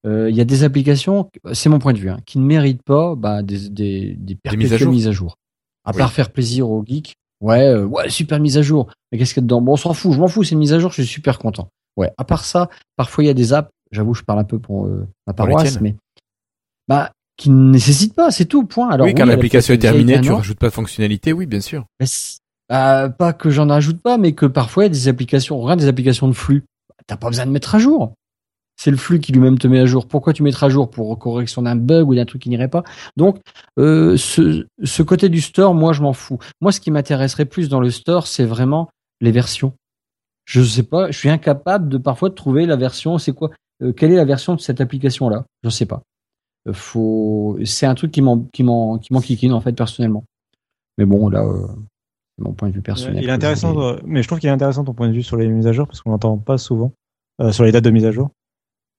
Euh, 0.05 0.29
Il 0.29 0.35
y 0.35 0.41
a 0.41 0.45
des 0.45 0.63
applications, 0.63 1.29
c'est 1.53 1.69
mon 1.69 1.79
point 1.79 1.93
de 1.93 1.99
vue, 1.99 2.09
hein, 2.09 2.17
qui 2.25 2.39
ne 2.39 2.45
méritent 2.45 2.83
pas 2.83 3.15
bah, 3.15 3.43
des, 3.43 3.69
des, 3.69 4.15
des 4.17 4.35
perpétuelles 4.35 4.57
mises 4.59 4.73
à 4.73 4.77
jour 4.77 4.91
mises 4.91 5.07
à 5.07 5.11
jour. 5.11 5.35
À 5.85 5.91
Oui. 5.91 5.97
part 5.97 6.11
faire 6.11 6.31
plaisir 6.31 6.69
aux 6.69 6.83
geeks. 6.85 7.13
Ouais, 7.41 7.65
euh, 7.67 7.85
ouais, 7.85 8.09
super 8.09 8.39
mise 8.39 8.57
à 8.57 8.61
jour. 8.61 8.91
Mais 9.11 9.17
qu'est-ce 9.17 9.33
qu'il 9.33 9.41
y 9.41 9.43
a 9.43 9.47
dedans? 9.47 9.61
Bon, 9.61 9.73
on 9.73 9.77
s'en 9.77 9.93
fout, 9.93 10.13
je 10.13 10.19
m'en 10.19 10.27
fous, 10.27 10.43
c'est 10.43 10.51
une 10.53 10.59
mise 10.59 10.73
à 10.73 10.79
jour, 10.79 10.91
je 10.91 11.01
suis 11.01 11.11
super 11.11 11.39
content. 11.39 11.69
Ouais, 11.97 12.11
à 12.17 12.23
part 12.23 12.45
ça, 12.45 12.69
parfois 12.95 13.23
il 13.23 13.27
y 13.27 13.29
a 13.31 13.33
des 13.33 13.51
apps, 13.53 13.69
j'avoue, 13.91 14.13
je 14.13 14.23
parle 14.23 14.39
un 14.39 14.43
peu 14.43 14.59
pour 14.59 14.85
euh, 14.85 15.07
ma 15.27 15.33
paroisse, 15.33 15.81
mais 15.81 15.95
bah, 16.87 17.11
qui 17.37 17.49
ne 17.49 17.71
nécessitent 17.71 18.13
pas, 18.15 18.31
c'est 18.31 18.45
tout, 18.45 18.65
point. 18.65 18.89
Alors, 18.89 19.07
oui, 19.07 19.13
quand 19.13 19.25
l'application 19.25 19.73
est 19.73 19.79
terminée, 19.79 20.21
tu 20.21 20.31
rajoutes 20.31 20.59
pas 20.59 20.67
de 20.69 20.73
fonctionnalité, 20.73 21.33
oui, 21.33 21.45
bien 21.47 21.61
sûr. 21.61 21.85
c'est- 22.03 22.39
bah, 22.69 23.09
pas 23.09 23.33
que 23.33 23.49
j'en 23.49 23.69
ajoute 23.69 24.01
pas, 24.01 24.17
mais 24.17 24.31
que 24.31 24.45
parfois 24.45 24.83
il 24.83 24.85
y 24.85 24.89
a 24.89 24.93
des 24.93 25.07
applications, 25.09 25.59
regarde 25.59 25.79
des 25.79 25.87
applications 25.87 26.27
de 26.29 26.33
flux. 26.33 26.63
T'as 27.07 27.17
pas 27.17 27.27
besoin 27.27 27.45
de 27.45 27.51
mettre 27.51 27.75
à 27.75 27.79
jour. 27.79 28.13
C'est 28.81 28.89
le 28.89 28.97
flux 28.97 29.19
qui 29.19 29.31
lui-même 29.31 29.59
te 29.59 29.67
met 29.67 29.79
à 29.79 29.85
jour. 29.85 30.07
Pourquoi 30.07 30.33
tu 30.33 30.41
mettras 30.41 30.65
à 30.65 30.69
jour? 30.69 30.89
Pour 30.89 31.19
correction 31.19 31.61
d'un 31.61 31.75
bug 31.75 32.09
ou 32.09 32.15
d'un 32.15 32.25
truc 32.25 32.41
qui 32.41 32.49
n'irait 32.49 32.67
pas 32.67 32.81
Donc, 33.15 33.37
euh, 33.77 34.17
ce, 34.17 34.65
ce 34.83 35.03
côté 35.03 35.29
du 35.29 35.39
store, 35.39 35.75
moi, 35.75 35.93
je 35.93 36.01
m'en 36.01 36.13
fous. 36.13 36.39
Moi, 36.61 36.71
ce 36.71 36.79
qui 36.79 36.89
m'intéresserait 36.89 37.45
plus 37.45 37.69
dans 37.69 37.79
le 37.79 37.91
store, 37.91 38.25
c'est 38.25 38.43
vraiment 38.43 38.89
les 39.19 39.29
versions. 39.29 39.73
Je 40.45 40.63
sais 40.63 40.81
pas, 40.81 41.11
je 41.11 41.19
suis 41.19 41.29
incapable 41.29 41.89
de 41.89 41.99
parfois 41.99 42.29
de 42.29 42.33
trouver 42.33 42.65
la 42.65 42.75
version. 42.75 43.19
C'est 43.19 43.33
quoi 43.33 43.51
euh, 43.83 43.93
Quelle 43.93 44.13
est 44.13 44.15
la 44.15 44.25
version 44.25 44.55
de 44.55 44.59
cette 44.59 44.81
application-là? 44.81 45.45
Je 45.63 45.69
sais 45.69 45.85
pas. 45.85 46.01
Euh, 46.67 46.73
faut, 46.73 47.59
c'est 47.63 47.85
un 47.85 47.93
truc 47.93 48.11
qui 48.11 48.23
m'en, 48.23 48.47
qui 48.51 48.63
m'en, 48.63 48.97
qui 48.97 49.13
m'enquiquine 49.13 49.53
en 49.53 49.61
fait 49.61 49.73
personnellement. 49.73 50.23
Mais 50.97 51.05
bon, 51.05 51.29
là, 51.29 51.45
c'est 52.35 52.43
mon 52.43 52.53
point 52.53 52.69
de 52.69 52.73
vue 52.73 52.81
personnel. 52.81 53.21
Il 53.21 53.29
est 53.29 53.31
intéressant, 53.31 53.75
mais 54.05 54.23
je 54.23 54.27
trouve 54.27 54.39
qu'il 54.39 54.49
est 54.49 54.53
intéressant 54.53 54.83
ton 54.83 54.95
point 54.95 55.07
de 55.07 55.13
vue 55.13 55.21
sur 55.21 55.37
les 55.37 55.47
mises 55.47 55.67
à 55.67 55.71
jour 55.71 55.85
parce 55.85 56.01
qu'on 56.01 56.09
l'entend 56.09 56.39
pas 56.39 56.57
souvent 56.57 56.93
euh, 57.41 57.51
sur 57.51 57.63
les 57.63 57.71
dates 57.71 57.83
de 57.83 57.91
mise 57.91 58.05
à 58.05 58.11
jour. 58.11 58.31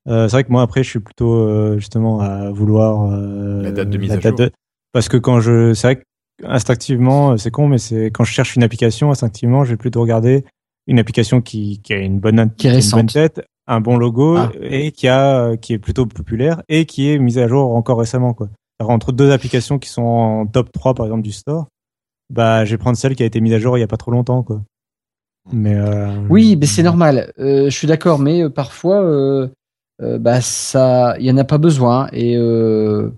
Euh, 0.09 0.27
c'est 0.29 0.33
vrai 0.37 0.45
que 0.45 0.51
moi 0.51 0.63
après 0.63 0.83
je 0.83 0.91
suis 0.91 0.99
plutôt 1.01 1.35
euh, 1.35 1.79
justement 1.79 2.21
à 2.21 2.51
vouloir 2.51 3.11
euh, 3.13 3.63
La 3.63 3.71
date 3.71 3.89
de 3.91 3.99
mise 3.99 4.09
la 4.09 4.15
à 4.15 4.19
date 4.19 4.37
jour. 4.39 4.47
de- 4.47 4.53
parce 4.93 5.09
que 5.09 5.17
quand 5.17 5.39
je 5.41 5.75
c'est 5.75 5.87
vrai 5.87 5.97
que 5.97 6.03
instinctivement 6.45 7.37
c'est 7.37 7.51
con 7.51 7.69
mais 7.69 7.79
c'est 7.79 8.07
quand 8.07 8.25
je 8.25 8.33
cherche 8.33 8.57
une 8.57 8.63
application 8.65 9.11
instinctivement 9.11 9.65
je 9.65 9.71
vais 9.71 9.77
plutôt 9.77 10.01
regarder 10.01 10.45
une 10.89 10.99
application 10.99 11.41
qui, 11.41 11.81
qui 11.83 11.93
a 11.93 11.99
une 11.99 12.19
bonne 12.19 12.51
Qui 12.57 12.67
est 12.69 12.85
une 12.85 12.91
bonne 12.91 13.07
tête 13.07 13.43
un 13.69 13.81
bon 13.81 13.97
logo 13.97 14.37
Ah. 14.39 14.51
et 14.61 14.91
qui 14.91 15.07
a 15.07 15.57
qui 15.57 15.73
est 15.75 15.79
plutôt 15.79 16.07
populaire 16.07 16.63
et 16.69 16.85
qui 16.85 17.09
est 17.11 17.19
mise 17.19 17.39
à 17.39 17.47
jour 17.47 17.75
encore 17.77 17.99
récemment 18.01 18.35
quoi. 18.35 18.49
Alors, 18.81 18.91
entre 18.91 19.13
deux 19.13 19.31
applications 19.31 19.79
qui 19.79 19.89
sont 19.89 20.03
en 20.03 20.47
top 20.47 20.73
3 20.73 20.95
par 20.95 21.07
exemple 21.07 21.23
du 21.23 21.31
store 21.33 21.67
bah 22.29 22.65
je 22.65 22.73
vais 22.73 22.79
prendre 22.79 22.97
celle 22.97 23.15
qui 23.15 23.23
a 23.23 23.27
été 23.27 23.41
mise 23.41 23.53
à 23.53 23.61
jour 23.61 23.79
il 23.79 23.81
y 23.81 23.85
a 23.85 23.89
pas 23.89 23.97
trop 23.99 24.11
longtemps 24.11 24.43
quoi. 24.43 24.63
Mais 25.53 25.75
euh, 25.77 26.09
Oui, 26.29 26.57
mais 26.57 26.67
c'est 26.67 26.83
normal. 26.85 27.33
Euh, 27.39 27.65
je 27.65 27.71
suis 27.77 27.89
d'accord, 27.89 28.21
mais 28.21 28.49
parfois, 28.49 29.03
euh, 29.03 29.49
euh, 30.03 30.19
bah 30.19 30.41
ça, 30.41 31.15
il 31.19 31.25
y 31.27 31.31
en 31.31 31.37
a 31.39 31.45
pas 31.45 31.59
besoin. 31.59 32.09
Et 32.13 32.37
euh, 32.37 33.11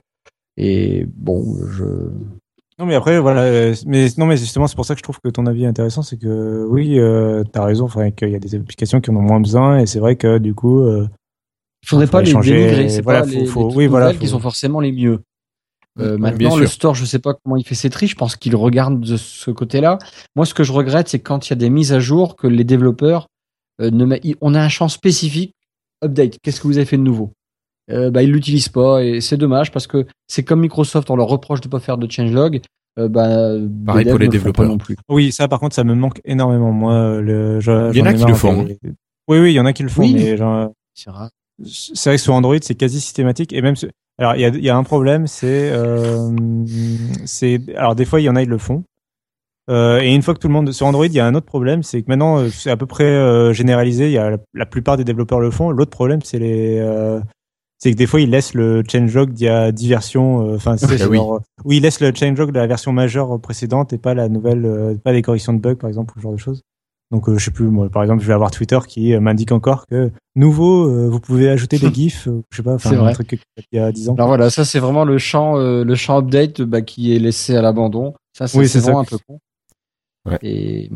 et 0.56 1.06
bon, 1.16 1.44
je. 1.70 1.84
Non 2.78 2.86
mais 2.86 2.96
après 2.96 3.20
voilà 3.20 3.42
euh, 3.42 3.74
mais 3.86 4.08
non 4.18 4.26
mais 4.26 4.36
justement 4.36 4.66
c'est 4.66 4.74
pour 4.74 4.84
ça 4.84 4.94
que 4.94 4.98
je 4.98 5.04
trouve 5.04 5.20
que 5.20 5.28
ton 5.28 5.46
avis 5.46 5.62
est 5.62 5.68
intéressant 5.68 6.02
c'est 6.02 6.16
que 6.16 6.66
oui 6.68 6.98
euh, 6.98 7.44
t'as 7.52 7.64
raison 7.64 7.84
enfin 7.84 8.10
qu'il 8.10 8.30
y 8.30 8.34
a 8.34 8.40
des 8.40 8.56
applications 8.56 9.00
qui 9.00 9.10
en 9.12 9.16
ont 9.16 9.22
moins 9.22 9.38
besoin 9.38 9.78
et 9.78 9.86
c'est 9.86 10.00
vrai 10.00 10.16
que 10.16 10.38
du 10.38 10.54
coup 10.54 10.84
Il 10.88 11.08
faudrait 11.88 12.06
Faut 12.06 12.12
pas 12.12 12.22
les 12.22 12.32
dénigrer. 12.32 12.88
C'est 12.88 13.02
voilà, 13.02 13.20
pas 13.20 13.28
faut- 13.28 13.32
les, 13.38 13.46
faut- 13.46 13.68
les 13.68 13.76
oui, 13.76 13.86
voilà, 13.86 14.06
nouvelles 14.06 14.18
qui 14.18 14.26
faut- 14.26 14.32
sont 14.32 14.40
forcément 14.40 14.80
les 14.80 14.90
mieux. 14.90 15.20
Euh, 16.00 16.18
maintenant, 16.18 16.56
le 16.56 16.66
store, 16.66 16.96
je 16.96 17.04
sais 17.04 17.20
pas 17.20 17.34
comment 17.34 17.56
il 17.56 17.62
fait 17.64 17.76
ses 17.76 17.90
tris. 17.90 18.08
Je 18.08 18.16
pense 18.16 18.34
qu'il 18.34 18.56
regarde 18.56 18.98
de 19.00 19.16
ce 19.16 19.52
côté-là. 19.52 19.98
Moi, 20.34 20.44
ce 20.44 20.52
que 20.54 20.64
je 20.64 20.72
regrette, 20.72 21.08
c'est 21.08 21.20
quand 21.20 21.46
il 21.46 21.50
y 21.50 21.52
a 21.52 21.56
des 21.56 21.70
mises 21.70 21.92
à 21.92 22.00
jour 22.00 22.34
que 22.34 22.48
les 22.48 22.64
développeurs 22.64 23.28
euh, 23.80 23.90
ne 23.92 24.04
met- 24.04 24.20
on 24.40 24.54
a 24.54 24.60
un 24.60 24.68
champ 24.68 24.88
spécifique 24.88 25.54
update. 26.04 26.38
Qu'est-ce 26.42 26.60
que 26.60 26.66
vous 26.66 26.76
avez 26.78 26.86
fait 26.86 26.96
de 26.96 27.02
nouveau? 27.02 27.32
Euh, 27.90 28.10
Bah, 28.10 28.22
ils 28.22 28.30
l'utilisent 28.32 28.68
pas 28.68 29.02
et 29.04 29.20
c'est 29.20 29.36
dommage 29.36 29.70
parce 29.70 29.86
que 29.86 30.06
c'est 30.26 30.42
comme 30.42 30.60
Microsoft, 30.60 31.10
on 31.10 31.16
leur 31.16 31.28
reproche 31.28 31.60
de 31.60 31.68
pas 31.68 31.80
faire 31.80 31.98
de 31.98 32.10
changelog. 32.10 32.60
Euh, 32.98 33.08
bah, 33.08 33.48
Pareil 33.86 34.04
devs 34.04 34.10
pour 34.12 34.18
les 34.20 34.28
développeurs. 34.28 34.68
non 34.68 34.78
plus. 34.78 34.96
Oui, 35.08 35.32
ça 35.32 35.48
par 35.48 35.58
contre, 35.60 35.74
ça 35.74 35.84
me 35.84 35.94
manque 35.94 36.20
énormément. 36.24 36.72
Moi, 36.72 37.20
le, 37.20 37.60
je- 37.60 37.90
Il 37.92 37.98
y 37.98 38.02
en 38.02 38.06
a 38.06 38.14
qui 38.14 38.24
le 38.24 38.34
font, 38.34 38.62
des- 38.62 38.78
Oui, 39.28 39.38
oui, 39.38 39.50
il 39.52 39.54
y 39.54 39.60
en 39.60 39.66
a 39.66 39.72
qui 39.72 39.82
le 39.82 39.88
font, 39.88 40.02
Oui. 40.02 40.14
mais 40.14 40.36
genre, 40.36 40.70
C'est 40.94 41.10
rare. 41.10 41.28
c'est 41.64 42.10
vrai 42.10 42.16
que 42.16 42.22
sur 42.22 42.34
Android, 42.34 42.56
c'est 42.62 42.74
quasi 42.76 43.00
systématique. 43.00 43.52
Et 43.52 43.60
même, 43.62 43.74
ce- 43.76 43.86
alors, 44.18 44.36
il 44.36 44.42
y 44.42 44.44
a, 44.44 44.48
il 44.48 44.64
y 44.64 44.70
a 44.70 44.76
un 44.76 44.84
problème, 44.84 45.26
c'est, 45.26 45.70
euh, 45.72 46.30
c'est, 47.24 47.60
alors 47.76 47.94
des 47.94 48.04
fois, 48.04 48.20
il 48.20 48.24
y 48.24 48.28
en 48.28 48.36
a, 48.36 48.42
ils 48.42 48.48
le 48.48 48.58
font. 48.58 48.84
Euh, 49.70 50.00
et 50.00 50.14
une 50.14 50.22
fois 50.22 50.34
que 50.34 50.38
tout 50.40 50.48
le 50.48 50.52
monde 50.52 50.70
sur 50.72 50.86
Android, 50.86 51.06
il 51.06 51.12
y 51.12 51.20
a 51.20 51.26
un 51.26 51.34
autre 51.34 51.46
problème, 51.46 51.82
c'est 51.82 52.02
que 52.02 52.06
maintenant, 52.08 52.38
euh, 52.38 52.48
c'est 52.50 52.70
à 52.70 52.76
peu 52.76 52.86
près 52.86 53.04
euh, 53.04 53.52
généralisé. 53.52 54.06
Il 54.06 54.12
y 54.12 54.18
a 54.18 54.30
la, 54.30 54.36
la 54.52 54.66
plupart 54.66 54.96
des 54.96 55.04
développeurs 55.04 55.40
le 55.40 55.50
font. 55.50 55.70
L'autre 55.70 55.90
problème, 55.90 56.20
c'est 56.22 56.38
les, 56.38 56.82
c'est 57.78 57.90
que 57.92 57.96
des 57.96 58.06
fois, 58.06 58.20
ils 58.20 58.30
laissent 58.30 58.54
le 58.54 58.82
changelog 58.90 59.32
d'il 59.32 59.46
y 59.46 59.48
a 59.48 59.72
10 59.72 59.88
versions. 59.88 60.54
Enfin, 60.54 60.76
c'est 60.76 61.00
Ah 61.02 61.08
oui. 61.08 61.16
genre, 61.16 61.40
oui, 61.64 61.78
ils 61.78 61.82
laissent 61.82 62.00
le 62.00 62.12
changelog 62.14 62.50
de 62.50 62.58
la 62.58 62.66
version 62.66 62.92
majeure 62.92 63.40
précédente 63.40 63.92
et 63.92 63.98
pas 63.98 64.14
la 64.14 64.28
nouvelle, 64.28 64.98
pas 65.02 65.12
les 65.12 65.22
corrections 65.22 65.52
de 65.52 65.58
bugs, 65.60 65.74
par 65.76 65.88
exemple, 65.88 66.14
ou 66.16 66.20
ce 66.20 66.22
genre 66.22 66.32
de 66.32 66.38
choses. 66.38 66.62
Donc, 67.10 67.30
je 67.32 67.42
sais 67.42 67.50
plus, 67.50 67.66
moi, 67.66 67.88
par 67.90 68.02
exemple, 68.02 68.22
je 68.22 68.26
vais 68.26 68.32
avoir 68.32 68.50
Twitter 68.50 68.78
qui 68.88 69.16
m'indique 69.18 69.52
encore 69.52 69.86
que 69.86 70.10
nouveau, 70.34 71.10
vous 71.10 71.20
pouvez 71.20 71.48
ajouter 71.48 71.78
des 71.78 71.90
gifs, 71.94 72.28
je 72.50 72.56
sais 72.56 72.62
pas, 72.62 72.78
C'est 72.78 72.96
un 72.96 73.12
truc 73.12 73.28
qu'il 73.28 73.38
y 73.72 73.78
a 73.78 73.92
10 73.92 74.10
ans. 74.10 74.14
Alors 74.14 74.28
voilà, 74.28 74.50
ça 74.50 74.64
c'est 74.64 74.78
vraiment 74.78 75.04
le 75.04 75.18
champ, 75.18 75.56
le 75.56 75.94
champ 75.94 76.18
update 76.18 76.60
bah, 76.62 76.80
qui 76.82 77.14
est 77.14 77.18
laissé 77.18 77.56
à 77.56 77.62
l'abandon. 77.62 78.14
Ça, 78.36 78.46
ça 78.48 78.58
Oui, 78.58 78.68
c'est 78.68 78.80
ça. 78.80 78.86
vraiment 78.86 79.00
un 79.00 79.04
peu 79.04 79.18
con. 79.28 79.38
Ouais. 80.28 80.38
Et 80.42 80.90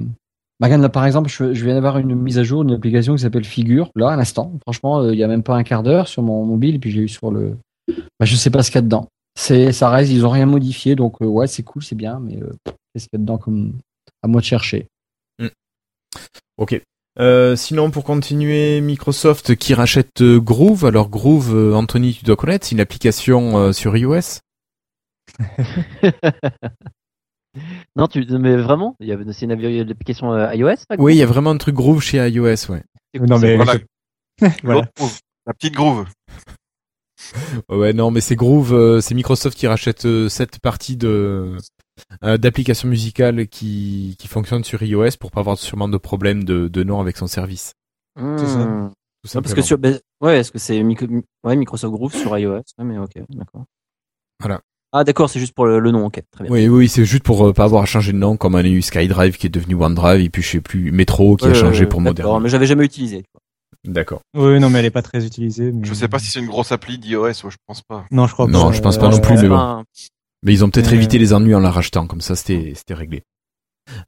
Magan, 0.60 0.78
là 0.78 0.88
par 0.88 1.04
exemple, 1.06 1.28
je, 1.28 1.54
je 1.54 1.64
viens 1.64 1.74
d'avoir 1.74 1.98
une 1.98 2.14
mise 2.14 2.38
à 2.38 2.44
jour 2.44 2.64
d'une 2.64 2.74
application 2.74 3.14
qui 3.14 3.22
s'appelle 3.22 3.44
Figure. 3.44 3.90
Là, 3.94 4.10
à 4.10 4.16
l'instant, 4.16 4.52
franchement, 4.62 5.00
euh, 5.00 5.12
il 5.12 5.18
y 5.18 5.24
a 5.24 5.28
même 5.28 5.42
pas 5.42 5.54
un 5.54 5.62
quart 5.62 5.82
d'heure 5.82 6.08
sur 6.08 6.22
mon 6.22 6.44
mobile, 6.44 6.76
et 6.76 6.78
puis 6.78 6.90
j'ai 6.90 7.02
eu 7.02 7.08
sur 7.08 7.30
le. 7.30 7.56
Bah, 7.88 8.26
je 8.26 8.36
sais 8.36 8.50
pas 8.50 8.62
ce 8.62 8.70
qu'il 8.70 8.76
y 8.76 8.78
a 8.78 8.82
dedans. 8.82 9.08
C'est, 9.38 9.72
ça 9.72 9.88
reste, 9.90 10.10
ils 10.10 10.26
ont 10.26 10.30
rien 10.30 10.46
modifié, 10.46 10.96
donc 10.96 11.22
euh, 11.22 11.26
ouais, 11.26 11.46
c'est 11.46 11.62
cool, 11.62 11.82
c'est 11.82 11.94
bien, 11.94 12.18
mais 12.20 12.42
euh, 12.42 12.52
qu'est-ce 12.66 13.04
qu'il 13.08 13.14
y 13.14 13.16
a 13.16 13.20
dedans 13.20 13.38
comme 13.38 13.74
à 14.22 14.28
moi 14.28 14.40
de 14.40 14.46
chercher. 14.46 14.88
Ok. 16.58 16.80
Euh, 17.20 17.56
sinon, 17.56 17.90
pour 17.90 18.04
continuer, 18.04 18.80
Microsoft 18.80 19.56
qui 19.56 19.74
rachète 19.74 20.20
euh, 20.20 20.38
Groove. 20.40 20.84
Alors 20.84 21.08
Groove, 21.08 21.54
euh, 21.54 21.74
Anthony, 21.74 22.14
tu 22.14 22.24
dois 22.24 22.36
connaître, 22.36 22.66
c'est 22.66 22.74
une 22.74 22.80
application 22.80 23.58
euh, 23.58 23.72
sur 23.72 23.96
iOS. 23.96 24.40
Non, 27.96 28.06
tu, 28.06 28.24
mais 28.38 28.56
vraiment, 28.56 28.96
il 29.00 29.08
y 29.08 29.12
a, 29.12 29.18
c'est 29.32 29.46
une 29.46 29.54
l'application 29.54 30.32
euh, 30.32 30.54
iOS. 30.54 30.76
Oui, 30.98 31.14
il 31.14 31.18
y 31.18 31.22
a 31.22 31.26
vraiment 31.26 31.50
un 31.50 31.58
truc 31.58 31.74
Groove 31.74 32.02
chez 32.02 32.18
iOS, 32.28 32.70
ouais. 32.70 32.82
Non, 33.20 33.38
mais. 33.38 33.56
Voilà. 33.56 33.74
voilà. 34.62 34.88
La 35.46 35.54
petite 35.54 35.74
groove. 35.74 36.06
Ouais, 37.68 37.92
non, 37.92 38.10
mais 38.10 38.20
c'est 38.20 38.36
Groove, 38.36 38.72
euh, 38.72 39.00
c'est 39.00 39.14
Microsoft 39.14 39.56
qui 39.56 39.66
rachète 39.66 40.04
euh, 40.06 40.28
cette 40.28 40.60
partie 40.60 40.96
de 40.96 41.56
d'applications 42.22 42.88
musicales 42.88 43.48
qui 43.48 44.14
qui 44.20 44.28
fonctionnent 44.28 44.62
sur 44.62 44.80
iOS 44.82 45.16
pour 45.18 45.32
pas 45.32 45.40
avoir 45.40 45.58
sûrement 45.58 45.88
de 45.88 45.96
problème 45.96 46.44
de, 46.44 46.68
de 46.68 46.82
nom 46.84 47.00
avec 47.00 47.16
son 47.16 47.26
service. 47.26 47.72
C'est 48.16 48.46
ça. 48.46 48.64
Hmm. 48.64 48.90
Non, 49.34 49.42
parce 49.42 49.52
que 49.54 49.62
simplement. 49.62 49.66
sur, 49.66 49.78
ben, 49.78 50.00
ouais, 50.20 50.38
est-ce 50.38 50.52
que 50.52 50.58
c'est 50.60 50.80
micro- 50.84 51.08
ouais, 51.44 51.56
Microsoft 51.56 51.92
Groove 51.92 52.14
sur 52.14 52.38
iOS 52.38 52.62
Ouais, 52.78 52.84
mais 52.84 52.98
ok, 52.98 53.10
d'accord. 53.30 53.64
Voilà. 54.38 54.60
Ah, 54.92 55.04
d'accord, 55.04 55.28
c'est 55.28 55.38
juste 55.40 55.52
pour 55.52 55.66
le, 55.66 55.80
le 55.80 55.90
nom, 55.90 56.06
ok, 56.06 56.20
très 56.30 56.44
bien. 56.44 56.52
Oui, 56.52 56.66
oui, 56.68 56.88
c'est 56.88 57.04
juste 57.04 57.22
pour 57.22 57.46
euh, 57.46 57.52
pas 57.52 57.64
avoir 57.64 57.82
à 57.82 57.86
changer 57.86 58.12
de 58.12 58.16
nom, 58.18 58.36
comme 58.38 58.54
on 58.54 58.58
a 58.58 58.62
eu 58.62 58.80
SkyDrive 58.80 59.36
qui 59.36 59.46
est 59.46 59.50
devenu 59.50 59.74
OneDrive 59.74 60.20
et 60.22 60.30
puis 60.30 60.42
je 60.42 60.48
sais 60.48 60.60
plus 60.62 60.90
Metro 60.92 61.36
qui 61.36 61.46
a 61.46 61.52
changé 61.54 61.80
ouais, 61.80 61.86
pour 61.88 62.00
d'accord, 62.00 62.14
Modern. 62.32 62.42
Mais 62.42 62.48
j'avais 62.48 62.66
jamais 62.66 62.84
utilisé. 62.84 63.24
D'accord. 63.84 64.20
Oui, 64.34 64.58
non, 64.60 64.70
mais 64.70 64.78
elle 64.80 64.86
est 64.86 64.90
pas 64.90 65.02
très 65.02 65.24
utilisée. 65.24 65.70
mais- 65.72 65.86
Je 65.86 65.94
sais 65.94 66.08
pas 66.08 66.18
si 66.18 66.30
c'est 66.30 66.40
une 66.40 66.46
grosse 66.46 66.72
appli 66.72 66.98
d'iOS, 66.98 67.32
je 67.32 67.56
pense 67.66 67.82
pas. 67.82 68.06
Non, 68.10 68.26
je 68.26 68.32
crois 68.32 68.46
pas. 68.46 68.52
Non, 68.52 68.72
je 68.72 68.80
pense 68.80 68.98
pas 68.98 69.06
Euh, 69.06 69.10
non 69.10 69.20
plus, 69.20 69.36
mais 69.36 69.48
bon. 69.48 69.84
Mais 70.42 70.52
ils 70.52 70.64
ont 70.64 70.70
peut-être 70.70 70.92
Euh. 70.92 70.96
évité 70.96 71.18
les 71.18 71.32
ennuis 71.32 71.54
en 71.54 71.60
la 71.60 71.70
rachetant, 71.70 72.06
comme 72.06 72.20
ça 72.20 72.34
c'était 72.36 72.72
c'était 72.74 72.94
réglé. 72.94 73.22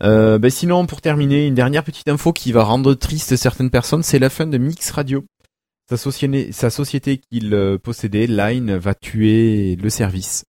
Euh, 0.02 0.38
ben 0.38 0.50
sinon, 0.50 0.86
pour 0.86 1.00
terminer, 1.00 1.46
une 1.46 1.54
dernière 1.54 1.84
petite 1.84 2.08
info 2.08 2.32
qui 2.32 2.52
va 2.52 2.64
rendre 2.64 2.94
triste 2.94 3.36
certaines 3.36 3.70
personnes, 3.70 4.02
c'est 4.02 4.18
la 4.18 4.28
fin 4.30 4.46
de 4.46 4.58
Mix 4.58 4.90
Radio. 4.90 5.24
Sa 5.90 5.96
société, 5.96 6.52
sa 6.52 6.70
société 6.70 7.18
qu'il 7.18 7.52
euh, 7.52 7.76
possédait, 7.76 8.28
Line, 8.28 8.76
va 8.76 8.94
tuer 8.94 9.74
le 9.74 9.90
service. 9.90 10.44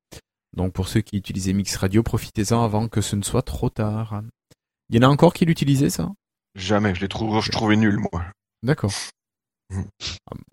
Donc 0.55 0.71
pour 0.71 0.87
ceux 0.87 1.01
qui 1.01 1.17
utilisaient 1.17 1.53
Mix 1.53 1.75
Radio, 1.77 2.03
profitez-en 2.03 2.63
avant 2.63 2.87
que 2.87 3.01
ce 3.01 3.15
ne 3.15 3.23
soit 3.23 3.41
trop 3.41 3.71
tard. 3.71 4.21
Il 4.89 4.97
y 4.97 4.99
en 4.99 5.09
a 5.09 5.11
encore 5.11 5.33
qui 5.33 5.45
l'utilisaient, 5.45 5.89
ça? 5.89 6.11
Jamais, 6.53 6.93
je 6.93 7.01
l'ai 7.01 7.07
trouvé, 7.07 7.41
je 7.41 7.49
trouvais 7.49 7.75
nul, 7.75 7.97
moi. 7.97 8.23
D'accord. 8.61 8.91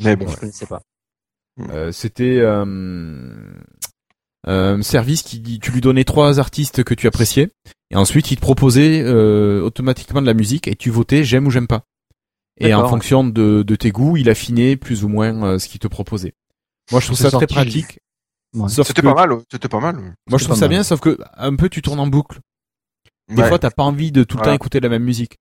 Mais 0.01 0.17
bon. 0.17 0.27
Je 0.27 0.37
connaissais 0.37 0.67
pas. 0.67 0.81
Euh, 1.69 1.93
c'était 1.93 2.39
euh, 2.39 3.35
un 4.45 4.83
service 4.83 5.23
qui 5.23 5.59
tu 5.59 5.71
lui 5.71 5.83
donnais 5.83 6.05
trois 6.05 6.39
artistes 6.39 6.83
que 6.83 6.95
tu 6.95 7.07
appréciais 7.07 7.51
et 7.91 7.97
ensuite 7.97 8.31
il 8.31 8.37
te 8.37 8.41
proposait 8.41 9.03
euh, 9.03 9.61
automatiquement 9.61 10.23
de 10.23 10.27
la 10.27 10.35
musique 10.35 10.69
et 10.69 10.77
tu 10.77 10.89
votais 10.89 11.25
j'aime 11.25 11.47
ou 11.47 11.51
j'aime 11.51 11.67
pas. 11.67 11.83
Et 12.61 12.75
en 12.75 12.89
fonction 12.89 13.25
de, 13.25 13.63
de 13.63 13.77
tes 13.77 13.91
goûts, 13.91 14.17
il 14.17 14.29
affinait 14.29 14.77
plus 14.77 15.05
ou 15.05 15.09
moins 15.09 15.43
euh, 15.45 15.59
ce 15.59 15.69
qu'il 15.69 15.79
te 15.81 15.87
proposait. 15.89 16.35
Moi 16.91 17.01
je 17.01 17.07
trouve 17.07 17.19
ça 17.19 17.31
très 17.31 17.47
pratique. 17.47 17.99
Ouais. 18.55 18.69
C'était 18.69 18.95
que- 18.95 19.07
pas 19.07 19.15
mal, 19.15 19.39
c'était 19.53 19.69
pas 19.69 19.81
mal. 19.81 19.97
Moi 20.29 20.39
je 20.39 20.45
trouve 20.45 20.57
ça 20.57 20.63
mal. 20.63 20.71
bien, 20.71 20.83
sauf 20.83 21.01
que 21.01 21.19
un 21.37 21.55
peu 21.55 21.69
tu 21.69 21.83
tournes 21.83 22.01
en 22.01 22.07
boucle. 22.07 22.41
Des 23.29 23.43
Ouais. 23.43 23.49
fois 23.49 23.59
t'as 23.59 23.71
pas 23.71 23.83
envie 23.83 24.11
de 24.11 24.25
tout 24.25 24.37
le 24.37 24.41
Voilà. 24.41 24.53
temps 24.53 24.57
écouter 24.57 24.81
la 24.81 24.89
même 24.89 25.05
musique. 25.05 25.37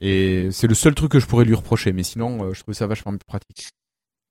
Et 0.00 0.48
c'est 0.50 0.66
le 0.66 0.74
seul 0.74 0.94
truc 0.94 1.12
que 1.12 1.20
je 1.20 1.26
pourrais 1.26 1.44
lui 1.44 1.54
reprocher, 1.54 1.92
mais 1.92 2.02
sinon 2.02 2.44
euh, 2.44 2.52
je 2.54 2.60
trouve 2.62 2.74
ça 2.74 2.86
vachement 2.88 3.12
plus 3.12 3.20
pratique. 3.26 3.68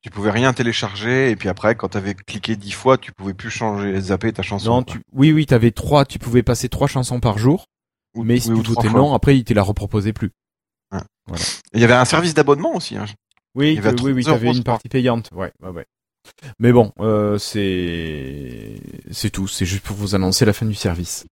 Tu 0.02 0.10
pouvais 0.10 0.31
rien 0.31 0.52
télécharger, 0.52 1.31
et 1.31 1.38
puis 1.38 1.48
après, 1.48 1.76
quand 1.76 1.88
t'avais 1.88 2.14
cliqué 2.14 2.57
dix 2.57 2.72
fois, 2.73 2.98
tu 2.98 3.14
pouvais 3.14 3.34
plus 3.34 3.49
changer, 3.49 4.02
zapper 4.02 4.34
ta 4.34 4.41
chanson. 4.44 4.69
Non, 4.69 4.84
tu... 4.84 4.99
oui, 5.14 5.31
oui, 5.31 5.45
t'avais 5.45 5.72
trois, 5.72 6.03
tu 6.03 6.19
pouvais 6.19 6.44
passer 6.44 6.68
trois 6.68 6.88
chansons 6.88 7.22
par 7.22 7.38
jour, 7.38 7.64
Ou- 8.14 8.23
mais 8.26 8.38
si 8.41 8.52
oui, 8.52 8.61
tu 8.61 8.72
votais 8.72 8.90
non, 8.90 9.14
après 9.14 9.38
il 9.38 9.45
te 9.45 9.53
la 9.53 9.64
reproposait 9.64 10.11
plus. 10.11 10.31
Il 11.74 11.80
y 11.82 11.84
avait 11.84 11.94
un 11.94 12.06
service 12.06 12.34
d'abonnement 12.34 12.76
aussi. 12.76 12.98
Hein. 12.98 13.06
Oui, 13.56 13.70
Il 13.70 13.76
y 13.76 13.78
avait 13.80 13.94
que- 13.95 14.02
oui, 14.03 14.11
oui, 14.14 14.24
30 14.24 14.36
t'avais 14.36 14.48
euros, 14.48 14.57
une 14.57 14.64
partie 14.64 14.90
payante, 14.90 15.30
ouais, 15.34 15.52
ouais, 15.61 15.70
ouais. 15.70 15.86
Mais 16.60 16.72
bon, 16.72 16.91
euh, 16.99 17.38
c'est 17.38 18.76
c'est 19.11 19.30
tout, 19.30 19.48
c'est 19.48 19.65
juste 19.65 19.84
pour 19.84 19.95
vous 19.95 20.15
annoncer 20.15 20.45
la 20.45 20.53
fin 20.53 20.65
du 20.65 20.74
service. 20.76 21.26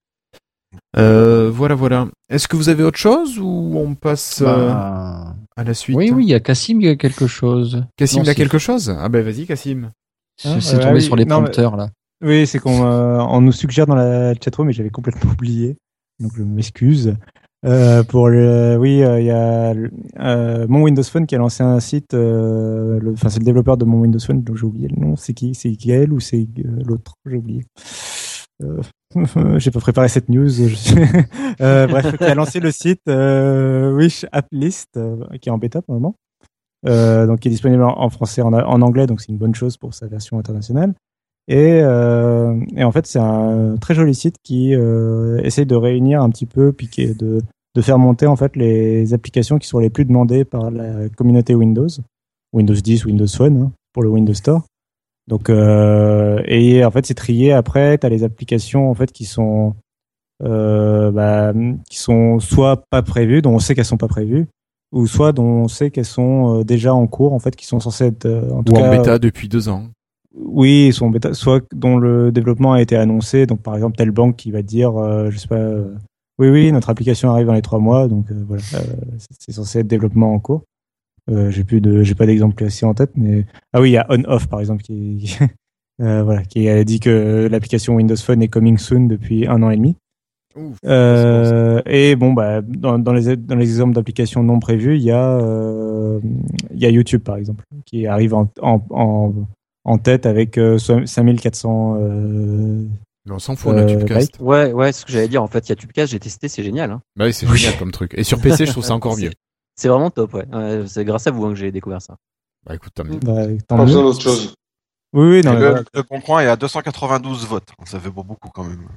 Euh, 0.98 1.50
voilà, 1.54 1.76
voilà. 1.76 2.08
Est-ce 2.30 2.48
que 2.48 2.56
vous 2.56 2.70
avez 2.70 2.84
autre 2.84 2.98
chose 2.98 3.38
ou 3.40 3.74
on 3.78 3.96
passe 3.96 4.42
euh, 4.42 4.46
Bah, 4.70 5.36
à 5.56 5.64
la 5.64 5.74
suite? 5.74 5.96
oui, 5.98 6.12
oui, 6.12 6.26
il 6.26 6.30
y 6.30 6.34
a 6.34 6.40
Cassim 6.40 6.80
qui 6.80 6.88
a 6.88 6.96
quelque 6.96 7.28
chose. 7.28 7.84
Cassim, 7.98 8.22
a 8.28 8.34
quelque 8.36 8.58
chose? 8.58 8.90
Ah 8.98 9.10
ben 9.10 9.24
vas-y, 9.24 9.46
Cassim. 9.46 9.92
C'est 10.38 10.50
Ah, 10.76 10.78
tombé 10.80 10.94
oui, 10.96 11.02
sur 11.02 11.16
les 11.16 11.26
non, 11.26 11.38
mais- 11.42 11.46
prompteurs 11.46 11.76
là. 11.76 11.90
Oui, 12.24 12.46
c'est 12.48 12.60
qu'on 12.60 12.86
euh, 12.86 13.18
on 13.20 13.42
nous 13.42 13.52
suggère 13.52 13.88
dans 13.88 13.96
la 13.96 14.34
chatroom, 14.36 14.68
mais 14.68 14.74
j'avais 14.74 14.90
complètement 14.90 15.32
oublié. 15.40 15.76
Donc 16.20 16.32
je 16.38 16.44
m'excuse. 16.44 17.16
Euh, 17.64 18.04
pour 18.04 18.28
le, 18.30 18.76
oui, 18.80 19.04
euh, 19.04 19.20
il 19.20 19.28
y 19.28 19.30
a 19.32 19.76
euh, 20.20 20.66
mon 20.68 20.82
Windows 20.82 21.04
Phone 21.04 21.28
qui 21.28 21.36
a 21.36 21.38
lancé 21.38 21.62
un 21.64 21.80
site. 21.80 22.14
euh, 22.14 23.00
Enfin, 23.14 23.30
c'est 23.30 23.40
le 23.40 23.46
développeur 23.46 23.78
de 23.78 23.86
mon 23.86 24.00
Windows 24.00 24.20
Phone, 24.20 24.42
donc 24.42 24.58
j'ai 24.58 24.66
oublié 24.66 24.88
le 24.88 25.00
nom. 25.00 25.16
C'est 25.16 25.34
qui? 25.34 25.54
C'est 25.54 25.72
Gaël 25.74 26.12
ou 26.12 26.20
c'est 26.20 26.48
l'autre? 26.86 27.14
J'ai 27.26 27.38
oublié. 27.38 27.64
J'ai 29.58 29.72
pas 29.72 29.80
préparé 29.80 30.08
cette 30.08 30.30
news. 30.30 30.50
bref, 31.60 32.18
qui 32.18 32.24
a 32.24 32.36
lancé 32.36 32.60
le 32.60 32.72
site 32.72 33.02
Wish 33.08 34.26
App 34.32 34.48
List, 34.52 35.00
qui 35.42 35.50
est 35.50 35.52
en 35.52 35.58
bêta 35.58 35.82
pour 35.82 35.96
le 35.96 36.00
moment. 36.00 36.16
Donc 36.86 37.40
qui 37.40 37.48
est 37.48 37.52
disponible 37.52 37.84
en, 37.84 38.00
en 38.00 38.10
français, 38.10 38.42
en, 38.42 38.54
en 38.54 38.82
anglais, 38.82 39.08
donc 39.08 39.20
c'est 39.22 39.30
une 39.30 39.38
bonne 39.38 39.56
chose 39.56 39.78
pour 39.78 39.94
sa 39.94 40.08
version 40.08 40.40
internationale. 40.40 40.94
Et, 41.48 41.82
euh, 41.84 42.56
et 42.76 42.84
en 42.84 42.92
fait, 42.92 43.08
c'est 43.08 43.20
un 43.20 43.76
très 43.78 43.94
joli 43.94 44.14
site 44.14 44.36
qui 44.44 44.76
euh, 44.76 45.42
essaye 45.44 45.66
de 45.66 45.76
réunir 45.76 46.22
un 46.22 46.30
petit 46.30 46.46
peu, 46.46 46.72
puis 46.72 46.88
qui 46.88 47.02
est 47.02 47.20
de, 47.20 47.42
de 47.76 47.82
faire 47.82 47.98
monter 48.00 48.28
en 48.28 48.36
fait 48.36 48.56
les 48.56 49.14
applications 49.14 49.58
qui 49.58 49.68
sont 49.68 49.80
les 49.80 49.90
plus 49.90 50.06
demandées 50.06 50.46
par 50.46 50.72
la 50.72 51.10
communauté 51.10 51.56
Windows, 51.56 51.88
Windows 52.54 52.74
10, 52.76 53.06
Windows 53.06 53.28
Phone 53.28 53.62
hein, 53.62 53.72
pour 53.94 54.04
le 54.04 54.10
Windows 54.10 54.34
Store. 54.34 54.64
Donc, 55.28 55.50
euh, 55.50 56.42
et 56.46 56.84
en 56.84 56.92
fait, 56.92 57.06
c'est 57.06 57.14
trié. 57.14 57.54
Après, 57.54 57.98
tu 57.98 58.06
as 58.06 58.10
les 58.10 58.24
applications 58.24 58.90
en 58.90 58.94
fait 58.94 59.12
qui 59.12 59.26
sont 59.26 59.76
bah, 60.40 61.54
qui 61.90 62.00
sont 62.00 62.40
soit 62.40 62.84
pas 62.90 63.04
prévues, 63.04 63.42
dont 63.42 63.54
on 63.54 63.60
sait 63.60 63.76
qu'elles 63.76 63.86
sont 63.86 63.98
pas 63.98 64.08
prévues, 64.08 64.48
ou 64.92 65.06
soit 65.06 65.34
dont 65.34 65.44
on 65.44 65.68
sait 65.68 65.92
qu'elles 65.92 66.06
sont 66.06 66.64
déjà 66.64 66.94
en 66.94 67.06
cours, 67.06 67.34
en 67.34 67.40
fait, 67.40 67.56
qui 67.56 67.68
sont 67.68 67.80
censées 67.80 68.06
être 68.06 68.26
en 68.52 68.64
tout 68.64 68.74
Ou 68.74 68.76
cas, 68.76 68.88
en 68.88 68.90
bêta 68.90 69.20
depuis 69.20 69.48
deux 69.48 69.70
ans. 69.70 69.84
Oui, 70.36 70.92
sont 70.94 71.10
bêta, 71.10 71.34
soit 71.34 71.64
dont 71.74 71.98
le 71.98 72.32
développement 72.32 72.74
a 72.74 72.82
été 72.82 72.96
annoncé. 72.96 73.46
Donc, 73.46 73.62
par 73.62 73.76
exemple, 73.76 73.98
telle 73.98 74.12
banque 74.12 74.36
qui 74.38 74.52
va 74.52 74.62
dire, 74.62 74.96
euh, 74.98 75.30
je 75.30 75.38
sais 75.38 75.48
pas, 75.48 75.56
euh, 75.56 75.94
oui, 76.40 76.50
oui, 76.50 76.72
notre 76.72 76.90
application 76.90 77.30
arrive 77.32 77.48
dans 77.48 77.54
les 77.54 77.62
trois 77.62 77.80
mois, 77.80 78.08
donc 78.08 78.32
euh, 78.32 78.44
voilà, 78.48 78.64
euh, 78.76 78.80
c'est- 79.40 79.52
censé 79.52 79.80
être 79.80 79.88
développement 79.88 80.34
en 80.34 80.40
cours. 80.40 80.64
J'ai 81.50 81.64
plus 81.64 81.80
de, 81.80 82.04
j'ai 82.04 82.16
pas 82.16 82.26
d'exemple 82.26 82.56
précis 82.56 82.84
en 82.84 82.94
tête, 82.94 83.12
mais 83.16 83.46
ah 83.72 83.80
oui, 83.80 83.92
il 83.92 83.94
y 83.94 83.98
a 83.98 84.06
on-off 84.10 84.48
par 84.48 84.60
exemple 84.60 84.82
qui, 84.84 85.38
voilà, 86.00 86.44
qui 86.44 86.68
a 86.68 86.84
dit 86.84 87.00
que 87.00 87.48
l'application 87.50 87.96
Windows 87.96 88.18
Phone 88.18 88.42
est 88.42 88.50
coming 88.50 88.78
soon 88.78 89.06
depuis 89.06 89.48
un 89.48 89.64
an 89.64 89.70
et 89.70 89.78
demi. 89.78 89.96
Ouf. 90.58 90.78
Euh, 90.86 91.82
et 91.86 92.18
bon, 92.18 92.34
bah, 92.34 92.62
dans, 92.62 93.00
dans 93.00 93.14
les 93.14 93.38
dans 93.38 93.56
les 93.56 93.70
exemples 93.70 93.94
d'applications 93.94 94.44
non 94.44 94.60
prévues, 94.60 94.98
il 94.98 95.04
y 95.04 95.12
a 95.12 95.38
euh, 95.38 96.20
il 96.74 96.80
y 96.82 96.86
a 96.86 96.90
YouTube 96.90 97.22
par 97.22 97.38
exemple, 97.38 97.64
qui 97.86 98.08
arrive 98.08 98.34
en 98.34 98.50
en 98.62 98.82
en, 98.90 99.34
en 99.84 99.98
tête 99.98 100.26
avec 100.26 100.58
euh, 100.58 100.78
5400. 100.78 101.96
Euh, 102.00 102.86
Mais 103.26 103.32
on 103.34 103.40
s'en 103.40 103.56
fout, 103.56 103.72
on 103.74 103.78
a 103.78 103.82
Euh, 103.82 103.86
Tubecast. 103.88 104.40
Ouais, 104.40 104.72
ouais, 104.74 104.92
c'est 104.92 105.02
ce 105.02 105.06
que 105.06 105.12
j'allais 105.12 105.28
dire. 105.28 105.42
En 105.44 105.48
fait, 105.48 105.68
il 105.68 105.70
y 105.70 105.74
a 105.74 105.76
Tubecast, 105.76 106.12
j'ai 106.12 106.20
testé, 106.20 106.48
c'est 106.48 106.64
génial. 106.64 106.92
Hein. 106.92 107.02
Bah 107.16 107.26
oui, 107.26 107.34
c'est 107.34 107.48
génial 107.48 107.78
comme 107.80 107.92
truc. 107.92 108.14
Et 108.16 108.24
sur 108.24 108.40
PC, 108.42 108.66
je 108.66 108.72
trouve 108.72 108.84
ça 108.84 108.94
encore 108.96 109.18
mieux. 109.18 109.32
C'est 109.76 109.88
vraiment 109.88 110.12
top, 110.12 110.34
ouais. 110.34 110.46
Ouais, 110.54 110.84
c'est 110.88 111.06
grâce 111.06 111.26
à 111.28 111.32
vous 111.32 111.46
hein, 111.46 111.50
que 111.50 111.56
j'ai 111.56 111.72
découvert 111.72 112.02
ça. 112.02 112.16
Bah 112.66 112.76
écoute, 112.76 112.92
tant 112.94 113.04
mieux. 113.04 113.18
bah, 113.20 113.46
tant 113.68 113.78
Pas 113.78 113.82
mieux. 113.84 113.86
besoin 113.88 114.04
d'autre 114.04 114.22
chose. 114.22 114.54
Oui, 115.14 115.28
oui, 115.30 115.42
non, 115.44 115.54
le, 115.54 115.84
le 115.94 116.04
Bon 116.04 116.22
Coin 116.22 116.42
est 116.42 116.48
à 116.48 116.56
292 116.56 117.46
votes. 117.48 117.70
Ça 117.86 118.00
fait 118.00 118.10
beaucoup 118.12 118.50
quand 118.54 118.64
même. 118.64 118.88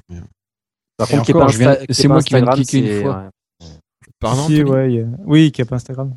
Par 0.97 1.07
contre, 1.09 1.25
c'est 1.89 2.07
moi 2.07 2.21
qui 2.21 2.35
viens 2.35 2.45
de 2.45 2.51
cliquer 2.51 2.97
une 2.97 3.01
fois. 3.03 3.29
Pardon, 4.19 4.45
Si, 4.47 4.63
ouais, 4.63 4.93
y 4.93 5.01
a- 5.01 5.07
oui, 5.25 5.51
qui 5.51 5.61
a 5.61 5.65
pas 5.65 5.75
Instagram. 5.75 6.15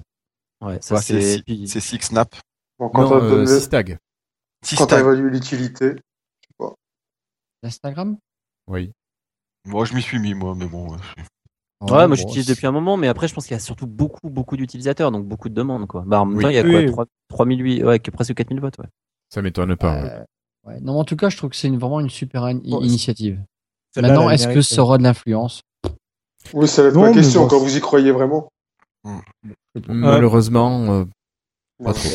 Ouais, 0.65 0.78
ça 0.81 0.95
Ouais, 0.97 1.01
c'est. 1.03 1.43
Six 1.81 1.99
Snap. 2.01 2.35
Bon, 2.78 2.89
quand 2.90 3.03
Non, 3.11 3.16
euh, 3.16 3.31
donné- 3.31 3.47
Sistag. 3.47 3.99
Quand 4.76 4.86
t'as 4.86 5.01
évalué 5.01 5.30
l'utilité. 5.30 5.94
Instagram 7.62 8.16
Oui. 8.68 8.93
Moi, 9.66 9.85
je 9.85 9.94
m'y 9.94 10.02
suis 10.02 10.18
mis, 10.18 10.35
moi, 10.35 10.55
mais 10.56 10.66
bon. 10.66 10.90
ouais. 10.93 10.98
Ouais, 11.80 11.89
moi 11.90 12.06
bon, 12.09 12.14
j'utilise 12.16 12.47
depuis 12.47 12.66
un 12.66 12.72
moment, 12.72 12.97
mais 12.97 13.06
après 13.06 13.28
je 13.28 13.35
pense 13.35 13.44
qu'il 13.47 13.55
y 13.55 13.56
a 13.56 13.60
surtout 13.60 13.86
beaucoup, 13.86 14.30
beaucoup 14.30 14.56
d'utilisateurs, 14.56 15.12
donc 15.12 15.26
beaucoup 15.26 15.48
de 15.48 15.55
demandes, 15.55 15.86
quoi. 15.86 16.02
Bah, 16.06 16.20
en 16.20 16.26
même 16.26 16.36
Oui. 16.39 16.43
temps, 16.44 16.48
il 16.51 16.55
y 16.56 16.59
a 16.59 16.62
Oui, 16.62 16.70
quoi 16.72 16.80
oui. 16.80 16.86
3, 16.90 17.06
3008, 17.28 17.85
ouais, 17.85 17.98
que 18.01 18.10
presque 18.10 18.35
4000 18.35 18.60
votes, 18.60 18.78
ouais. 18.78 18.86
Ça 19.32 19.43
m'étonne 19.43 19.76
pas. 19.76 20.02
ouais. 20.02 20.10
Euh, 20.10 20.24
ouais. 20.66 20.80
Non, 20.80 20.94
mais 20.94 20.98
en 21.01 21.05
tout 21.05 21.14
cas, 21.16 21.28
je 21.28 21.36
trouve 21.36 21.51
que 21.51 21.56
c'est 21.56 21.68
une- 21.68 21.78
vraiment 21.78 22.01
une 22.01 22.10
super 22.10 22.44
in- 22.44 22.56
Bon, 22.56 22.80
initiative. 22.80 23.40
Maintenant, 23.97 24.28
est-ce 24.30 24.48
que 24.48 24.60
ça 24.60 24.82
aura 24.82 24.98
de 24.98 25.05
l'influence? 25.05 25.62
Oui, 26.52 26.66
ça 26.66 26.82
va 26.82 26.89
être 26.89 26.94
Non, 26.94 27.02
ma 27.02 27.12
question, 27.12 27.43
bon, 27.43 27.48
quand 27.48 27.59
vous 27.60 27.76
y 27.76 27.80
croyez 27.80 28.10
vraiment. 28.12 28.48
Malheureusement, 29.86 30.90
euh, 30.93 31.05
pas 31.85 31.93
trop. 31.93 32.09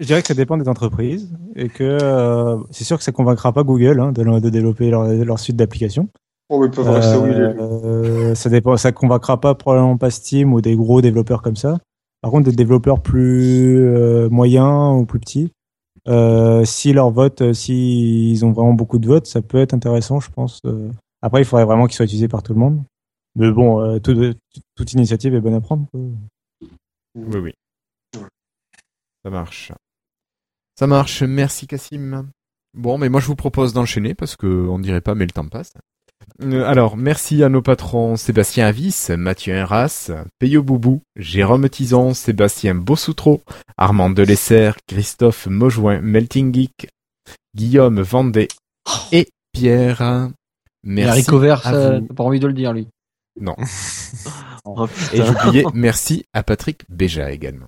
Je 0.00 0.06
dirais 0.06 0.22
que 0.22 0.28
ça 0.28 0.34
dépend 0.34 0.56
des 0.56 0.68
entreprises 0.68 1.32
et 1.54 1.68
que 1.68 1.84
euh, 1.84 2.58
c'est 2.70 2.84
sûr 2.84 2.98
que 2.98 3.04
ça 3.04 3.12
convaincra 3.12 3.52
pas 3.52 3.62
Google 3.62 4.00
hein, 4.00 4.12
de, 4.12 4.22
de 4.40 4.50
développer 4.50 4.90
leur, 4.90 5.04
leur 5.04 5.38
suite 5.38 5.56
d'applications. 5.56 6.08
Oh, 6.50 6.64
ils 6.64 6.70
peuvent 6.70 6.90
rester 6.90 7.16
où 7.16 7.26
il 7.26 7.32
est. 7.32 7.56
Euh, 7.60 8.34
ça 8.34 8.50
dépend, 8.50 8.76
ça 8.76 8.92
convaincra 8.92 9.40
pas 9.40 9.54
probablement 9.54 9.96
pas 9.96 10.10
Steam 10.10 10.52
ou 10.52 10.60
des 10.60 10.76
gros 10.76 11.00
développeurs 11.00 11.42
comme 11.42 11.56
ça. 11.56 11.78
Par 12.22 12.30
contre, 12.30 12.50
des 12.50 12.56
développeurs 12.56 13.00
plus 13.02 13.78
euh, 13.86 14.28
moyens 14.30 15.00
ou 15.00 15.06
plus 15.06 15.20
petits, 15.20 15.52
euh, 16.08 16.64
si 16.64 16.92
leur 16.92 17.10
vote, 17.10 17.40
euh, 17.42 17.52
si 17.52 18.30
ils 18.32 18.44
ont 18.44 18.50
vraiment 18.52 18.74
beaucoup 18.74 18.98
de 18.98 19.06
votes, 19.06 19.26
ça 19.26 19.42
peut 19.42 19.58
être 19.58 19.74
intéressant, 19.74 20.20
je 20.20 20.30
pense. 20.30 20.58
Euh, 20.66 20.90
Après, 21.22 21.40
il 21.40 21.44
faudrait 21.44 21.64
vraiment 21.64 21.86
qu'ils 21.86 21.94
soient 21.96 22.04
utilisés 22.06 22.28
par 22.28 22.42
tout 22.42 22.52
le 22.52 22.58
monde. 22.60 22.82
Mais 23.36 23.50
bon, 23.50 23.80
euh, 23.80 23.98
tout- 24.00 24.34
toute 24.74 24.92
initiative 24.92 25.34
est 25.34 25.40
bonne 25.40 25.54
à 25.54 25.60
prendre. 25.60 25.86
quoi. 25.90 26.00
Oui, 27.14 27.38
oui. 27.40 27.52
Ça 29.24 29.30
marche. 29.30 29.72
Ça 30.78 30.86
marche. 30.86 31.22
Merci, 31.22 31.66
Cassim. 31.66 32.28
Bon, 32.74 32.98
mais 32.98 33.08
moi, 33.08 33.20
je 33.20 33.26
vous 33.26 33.36
propose 33.36 33.72
d'enchaîner 33.72 34.14
parce 34.14 34.36
que 34.36 34.46
on 34.46 34.78
dirait 34.78 35.00
pas, 35.00 35.14
mais 35.14 35.24
le 35.26 35.30
temps 35.30 35.46
passe. 35.46 35.72
Euh, 36.42 36.64
Alors, 36.64 36.96
merci 36.96 37.42
à 37.44 37.48
nos 37.48 37.62
patrons 37.62 38.16
Sébastien 38.16 38.66
Avis, 38.66 39.08
Mathieu 39.16 39.54
Herras, 39.54 40.10
Peyo 40.38 40.62
Boubou, 40.62 41.02
Jérôme 41.16 41.68
Tison, 41.68 42.14
Sébastien 42.14 42.74
Bossoutreau, 42.74 43.42
Armand 43.76 44.10
Delesser, 44.10 44.72
Christophe 44.88 45.46
Maujoin, 45.46 46.00
Melting 46.00 46.52
Geek, 46.52 46.88
Guillaume 47.54 48.00
Vendée 48.00 48.48
et 49.12 49.28
Pierre. 49.52 50.30
Merci. 50.82 51.10
Haricot 51.10 51.38
Vert, 51.38 51.66
à 51.66 51.70
ça, 51.72 51.98
vous. 51.98 52.06
t'as 52.06 52.14
pas 52.14 52.24
envie 52.24 52.40
de 52.40 52.46
le 52.46 52.52
dire, 52.52 52.72
lui. 52.72 52.88
Non. 53.40 53.56
Oh, 54.66 54.88
Et 55.12 55.22
j'oubliais, 55.22 55.64
merci 55.74 56.24
à 56.32 56.42
Patrick 56.42 56.86
Béja 56.88 57.30
également. 57.32 57.66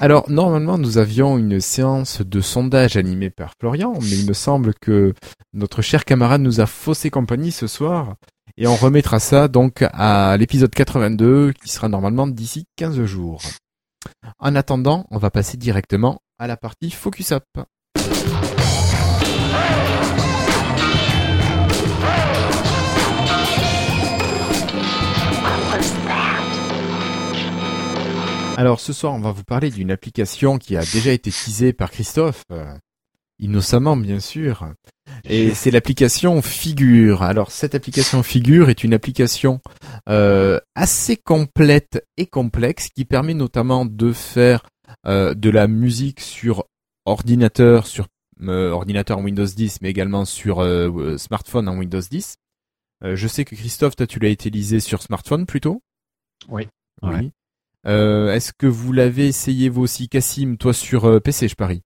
Alors, 0.00 0.28
normalement, 0.28 0.76
nous 0.76 0.98
avions 0.98 1.38
une 1.38 1.60
séance 1.60 2.22
de 2.22 2.40
sondage 2.40 2.96
animée 2.96 3.30
par 3.30 3.52
Florian, 3.60 3.94
mais 4.00 4.18
il 4.18 4.26
me 4.26 4.32
semble 4.32 4.74
que 4.74 5.14
notre 5.52 5.80
cher 5.80 6.04
camarade 6.04 6.40
nous 6.40 6.60
a 6.60 6.66
faussé 6.66 7.08
compagnie 7.08 7.52
ce 7.52 7.68
soir. 7.68 8.16
Et 8.56 8.66
on 8.66 8.74
remettra 8.74 9.20
ça 9.20 9.46
donc 9.46 9.84
à 9.92 10.36
l'épisode 10.36 10.74
82, 10.74 11.52
qui 11.52 11.68
sera 11.68 11.88
normalement 11.88 12.26
d'ici 12.26 12.66
15 12.76 13.04
jours. 13.04 13.40
En 14.40 14.56
attendant, 14.56 15.06
on 15.12 15.18
va 15.18 15.30
passer 15.30 15.56
directement 15.56 16.20
à 16.38 16.48
la 16.48 16.56
partie 16.56 16.90
Focus 16.90 17.30
Up. 17.30 17.44
Alors 28.62 28.78
ce 28.78 28.92
soir, 28.92 29.12
on 29.12 29.18
va 29.18 29.32
vous 29.32 29.42
parler 29.42 29.72
d'une 29.72 29.90
application 29.90 30.56
qui 30.56 30.76
a 30.76 30.82
déjà 30.82 31.10
été 31.10 31.32
teasée 31.32 31.72
par 31.72 31.90
Christophe, 31.90 32.44
euh, 32.52 32.72
innocemment 33.40 33.96
bien 33.96 34.20
sûr. 34.20 34.68
Et 35.24 35.52
c'est 35.52 35.72
l'application 35.72 36.40
Figure. 36.42 37.24
Alors 37.24 37.50
cette 37.50 37.74
application 37.74 38.22
Figure 38.22 38.70
est 38.70 38.84
une 38.84 38.94
application 38.94 39.60
euh, 40.08 40.60
assez 40.76 41.16
complète 41.16 42.06
et 42.16 42.26
complexe 42.26 42.88
qui 42.88 43.04
permet 43.04 43.34
notamment 43.34 43.84
de 43.84 44.12
faire 44.12 44.68
euh, 45.08 45.34
de 45.34 45.50
la 45.50 45.66
musique 45.66 46.20
sur 46.20 46.66
ordinateur, 47.04 47.88
sur 47.88 48.06
ordinateur 48.46 49.18
en 49.18 49.24
Windows 49.24 49.44
10, 49.44 49.80
mais 49.82 49.90
également 49.90 50.24
sur 50.24 50.64
smartphone 51.18 51.68
en 51.68 51.78
Windows 51.78 52.00
10. 52.00 52.36
Euh, 53.02 53.16
je 53.16 53.26
sais 53.26 53.44
que 53.44 53.56
Christophe, 53.56 53.96
toi 53.96 54.06
tu 54.06 54.20
l'as 54.20 54.30
utilisé 54.30 54.78
sur 54.78 55.02
smartphone 55.02 55.46
plutôt? 55.46 55.82
Oui. 56.48 56.68
Oui. 57.02 57.32
Est-ce 57.84 58.52
que 58.56 58.66
vous 58.66 58.92
l'avez 58.92 59.26
essayé 59.28 59.68
vous 59.68 59.82
aussi, 59.82 60.08
Cassim, 60.08 60.56
toi 60.56 60.72
sur 60.72 61.04
euh, 61.06 61.20
PC, 61.20 61.48
je 61.48 61.54
parie? 61.56 61.82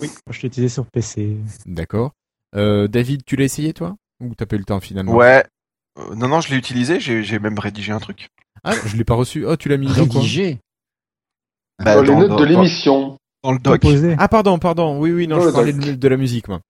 Oui, 0.00 0.08
moi, 0.26 0.34
je 0.34 0.40
l'ai 0.42 0.48
utilisé 0.48 0.72
sur 0.72 0.86
PC. 0.86 1.36
D'accord. 1.66 2.12
Euh, 2.56 2.88
David, 2.88 3.24
tu 3.24 3.36
l'as 3.36 3.44
essayé 3.44 3.72
toi? 3.72 3.96
Ou 4.20 4.34
t'as 4.34 4.46
pas 4.46 4.56
eu 4.56 4.60
le 4.60 4.64
temps 4.64 4.80
finalement? 4.80 5.14
Ouais. 5.14 5.44
Euh, 5.98 6.14
non, 6.14 6.28
non, 6.28 6.40
je 6.40 6.50
l'ai 6.50 6.56
utilisé. 6.56 7.00
J'ai 7.00 7.22
j'ai 7.22 7.38
même 7.38 7.58
rédigé 7.58 7.92
un 7.92 7.98
truc. 8.00 8.28
Ah, 8.64 8.74
je 8.86 8.96
l'ai 8.96 9.04
pas 9.04 9.14
reçu. 9.14 9.46
Oh, 9.46 9.56
tu 9.56 9.68
l'as 9.68 9.76
mis 9.76 9.86
dans 9.86 9.94
quoi? 9.94 10.02
Rédigé? 10.02 10.58
Bah, 11.84 11.96
Dans 11.96 12.02
les 12.02 12.14
notes 12.14 12.28
dans- 12.30 12.36
de 12.36 12.44
l'émission. 12.44 13.16
Dans 13.42 13.52
le 13.52 13.58
doc. 13.58 13.82
Ah, 14.18 14.28
pardon, 14.28 14.58
pardon. 14.58 14.98
Oui, 15.00 15.12
oui, 15.12 15.26
non, 15.26 15.36
Dans 15.38 15.44
je 15.44 15.50
parlais 15.50 15.72
de 15.72 16.08
la 16.08 16.16
musique, 16.16 16.48
moi. 16.48 16.60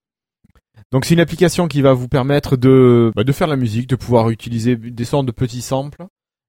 Donc 0.91 1.05
c'est 1.05 1.13
une 1.13 1.19
application 1.19 1.67
qui 1.67 1.81
va 1.81 1.93
vous 1.93 2.07
permettre 2.07 2.57
de, 2.57 3.11
bah, 3.15 3.23
de 3.23 3.31
faire 3.31 3.47
la 3.47 3.55
musique, 3.55 3.87
de 3.87 3.95
pouvoir 3.95 4.29
utiliser 4.29 4.75
des 4.75 5.05
sortes 5.05 5.25
de 5.25 5.31
petits 5.31 5.61
samples 5.61 6.05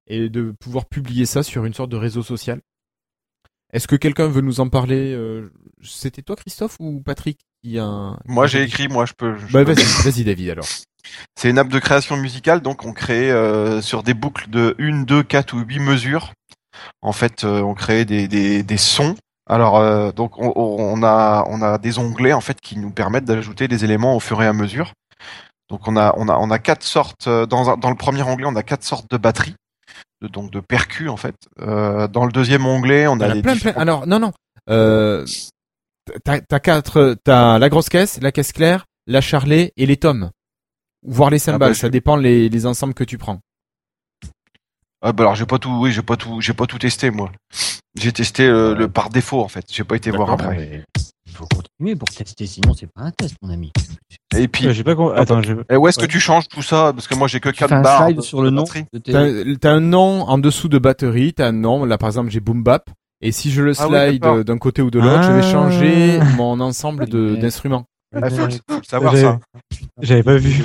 et 0.07 0.29
de 0.29 0.55
pouvoir 0.61 0.87
publier 0.87 1.27
ça 1.27 1.43
sur 1.43 1.65
une 1.65 1.75
sorte 1.75 1.91
de 1.91 1.97
réseau 1.97 2.23
social. 2.23 2.61
Est-ce 3.73 3.89
que 3.89 3.97
quelqu'un 3.97 4.29
veut 4.29 4.43
nous 4.43 4.61
en 4.61 4.69
parler 4.69 5.15
euh, 5.15 5.51
C'était 5.83 6.23
toi, 6.23 6.37
Christophe, 6.37 6.77
ou 6.79 7.01
Patrick 7.01 7.41
qui 7.63 7.79
a... 7.79 8.19
Moi, 8.27 8.47
j'ai 8.47 8.63
écrit. 8.63 8.89
Moi, 8.89 9.07
je 9.07 9.15
peux. 9.15 9.37
je 9.39 9.47
Bah 9.53 9.65
peux- 9.65 9.73
vas-y, 9.73 9.85
vas-y 10.11 10.25
David 10.25 10.51
alors. 10.51 10.67
C'est 11.37 11.51
une 11.51 11.59
app 11.59 11.69
de 11.69 11.79
création 11.79 12.17
musicale, 12.17 12.61
donc 12.61 12.85
on 12.85 12.93
crée 12.93 13.31
euh, 13.31 13.81
sur 13.81 14.03
des 14.03 14.15
boucles 14.15 14.49
de 14.51 14.77
1, 14.79 15.03
2, 15.03 15.23
4 15.23 15.55
ou 15.55 15.61
8 15.61 15.79
mesures. 15.81 16.33
En 17.01 17.13
fait, 17.13 17.45
euh, 17.45 17.61
on 17.63 17.75
crée 17.75 18.05
des, 18.05 18.29
des, 18.29 18.63
des 18.63 18.77
sons. 18.77 19.17
Alors, 19.49 19.79
euh, 19.79 20.13
donc 20.13 20.39
on, 20.39 20.53
on 20.55 21.03
a 21.03 21.45
on 21.49 21.61
a 21.63 21.79
des 21.79 21.99
onglets 21.99 22.33
en 22.33 22.41
fait 22.41 22.61
qui 22.61 22.79
nous 22.79 22.91
permettent 22.91 23.25
d'ajouter 23.25 23.67
des 23.69 23.85
éléments 23.85 24.15
au 24.17 24.21
fur 24.21 24.41
et 24.43 24.47
à 24.47 24.53
mesure. 24.53 24.93
Donc 25.69 25.89
on 25.89 25.97
a 25.97 26.15
on 26.17 26.29
a 26.29 26.37
on 26.39 26.51
a 26.51 26.59
quatre 26.59 26.85
sortes 26.85 27.27
euh, 27.27 27.47
dans 27.47 27.77
dans 27.77 27.91
le 27.91 27.97
premier 27.97 28.23
onglet 28.23 28.47
on 28.47 28.55
a 28.57 28.63
quatre 28.63 28.85
sortes 28.85 29.11
de 29.11 29.17
batteries, 29.17 29.57
de, 30.23 30.29
donc 30.29 30.51
de 30.51 30.61
percus 30.61 31.09
en 31.11 31.17
fait. 31.17 31.35
Euh, 31.61 32.09
dans 32.09 32.25
le 32.25 32.33
deuxième 32.33 32.65
onglet 32.67 33.07
on 33.07 33.17
Il 33.17 33.21
y 33.21 33.25
a 33.25 33.31
a 33.31 33.35
des 33.35 33.43
plein, 33.43 33.55
différents- 33.55 33.73
plein. 33.75 33.83
Alors 33.83 34.07
non, 34.07 34.19
non. 34.19 34.33
Euh, 34.71 35.27
t'as 36.25 36.41
t'as 36.41 36.61
quatre, 36.61 37.17
t'as 37.25 37.59
la 37.59 37.69
grosse 37.69 37.89
caisse, 37.89 38.21
la 38.23 38.33
caisse 38.33 38.53
claire, 38.53 38.87
la 39.07 39.21
charlet 39.21 39.73
et 39.77 39.87
les 39.87 39.97
tomes, 39.97 40.31
voire 41.07 41.31
les 41.31 41.39
cymbales. 41.39 41.71
bah, 41.71 41.75
ça 41.75 41.89
dépend 41.89 42.17
les, 42.17 42.49
les 42.49 42.67
ensembles 42.67 42.95
que 42.95 43.05
tu 43.05 43.19
prends. 43.19 43.41
Ah 45.05 45.13
bah 45.13 45.25
alors 45.25 45.35
j'ai 45.35 45.47
pas 45.47 45.59
tout 45.59 45.71
oui 45.81 45.91
j'ai 45.91 46.03
pas 46.03 46.17
tout 46.17 46.41
j'ai 46.41 46.53
pas 46.55 46.67
tout 46.67 46.79
testé 46.79 47.11
moi. 47.11 47.33
J'ai 47.97 48.13
testé 48.13 48.45
euh, 48.47 48.75
le 48.75 48.89
par 48.89 49.11
défaut 49.11 49.41
en 49.43 49.49
fait. 49.49 49.65
J'ai 49.71 49.83
pas 49.85 49.97
été 49.97 50.11
voir 50.13 50.31
après. 50.31 50.85
Il 51.33 51.37
faut 51.39 51.47
continuer 51.47 51.97
pour 51.97 52.09
tester, 52.11 52.47
sinon 52.47 52.75
c'est 52.75 52.89
pas 52.93 53.03
un 53.05 53.11
test, 53.11 53.37
mon 53.41 53.49
ami. 53.49 53.73
Et 54.37 54.49
puis 54.49 54.67
Euh, 54.67 54.73
j'ai 54.75 54.85
pas 54.85 54.93
Attends, 55.17 55.41
je... 55.43 55.55
Et 55.71 55.77
où 55.77 55.89
est-ce 55.89 55.99
Ouais. 55.99 56.07
que 56.07 56.13
tu 56.13 56.21
changes 56.21 56.47
tout 56.47 56.61
ça? 56.61 56.93
Parce 56.95 57.09
que 57.09 57.15
moi 57.15 57.27
j'ai 57.27 57.41
que 57.41 57.49
Tu 57.49 57.57
4 57.57 57.69
fais 57.71 57.75
un 57.75 57.81
barres. 57.81 58.05
slide 58.05 58.17
de- 58.19 58.23
sur 58.23 58.43
le 58.43 58.51
de 58.51 58.55
nom 58.55 58.65
de 58.65 58.99
tes... 58.99 59.57
T'as 59.59 59.71
un 59.73 59.81
nom 59.81 60.23
en 60.29 60.37
dessous 60.37 60.69
de 60.69 60.77
batterie, 60.79 61.33
t'as 61.33 61.47
un 61.49 61.53
nom. 61.53 61.87
Là 61.87 61.97
par 61.97 62.11
exemple 62.11 62.29
j'ai 62.31 62.41
boom 62.41 62.63
bap. 62.63 62.91
Et 63.23 63.33
si 63.33 63.51
je 63.51 63.63
le 63.63 63.73
Ah 63.79 63.89
oui, 63.89 64.19
slide 64.19 64.45
d'un 64.45 64.59
côté 64.59 64.83
ou 64.83 64.91
de 64.91 64.99
l'autre, 65.01 65.23
je 65.23 65.33
vais 65.33 65.39
Ah. 65.39 65.51
changer 65.53 66.21
mon 66.37 66.61
ensemble 66.61 67.09
de- 67.09 67.37
d'instruments. 67.37 67.85
Ah, 68.15 68.29
faut, 68.29 68.47
le- 68.47 68.53
faut 68.53 68.77
le 68.77 68.83
savoir 68.85 69.17
J'avais- 69.17 69.23
ça. 69.27 69.41
J'avais 70.03 70.23
pas 70.23 70.37
vu. 70.37 70.63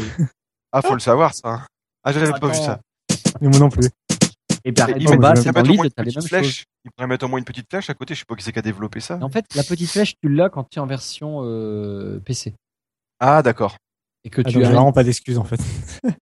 Ah 0.74 0.82
faut 0.82 0.94
le 0.96 1.00
savoir 1.00 1.34
ça. 1.34 1.66
Ah 2.04 2.12
j'avais 2.12 2.32
pas 2.38 2.48
vu 2.50 2.56
ça. 2.56 2.80
Mais 3.40 3.48
moi 3.48 3.60
non 3.60 3.70
plus. 3.70 3.88
Et 4.66 4.70
Il 4.76 5.08
en 5.08 5.12
met- 5.12 5.18
bas, 5.18 5.34
il 5.36 5.38
c'est 5.38 5.52
pourrait 5.52 5.64
dans 5.64 5.70
mettre 5.70 5.72
au 5.72 5.76
moins 5.76 5.86
une 5.86 5.92
petite 5.92 6.28
flèche. 6.28 6.66
Il 6.86 6.92
pourrait 6.92 7.08
mettre 7.08 7.26
au 7.26 7.28
moins 7.28 7.40
une 7.40 7.46
petite 7.46 7.68
flèche 7.70 7.90
à 7.90 7.94
côté. 7.94 8.14
Je 8.16 8.20
sais 8.20 8.26
pas 8.28 8.36
qui 8.36 8.44
c'est 8.44 8.52
qui 8.52 8.60
a 8.60 8.62
développé 8.62 9.00
ça. 9.00 9.18
En 9.22 9.30
fait, 9.30 9.46
la 9.56 9.64
petite 9.64 9.90
flèche, 9.90 10.14
tu 10.22 10.30
l'as 10.30 10.50
quand 10.50 10.64
tu 10.70 10.80
es 10.80 10.82
en 10.82 10.86
version 10.88 11.42
euh, 11.44 12.20
PC. 12.26 12.54
Ah 13.20 13.42
d'accord. 13.42 13.78
Et 14.24 14.30
que 14.30 14.42
Ah, 14.42 14.44
tu 14.46 14.54
donc, 14.54 14.64
j'ai 14.64 14.68
as 14.68 14.72
vraiment 14.72 14.92
pas 14.94 15.04
d'excuses 15.04 15.38
en 15.38 15.44
fait. 15.44 15.60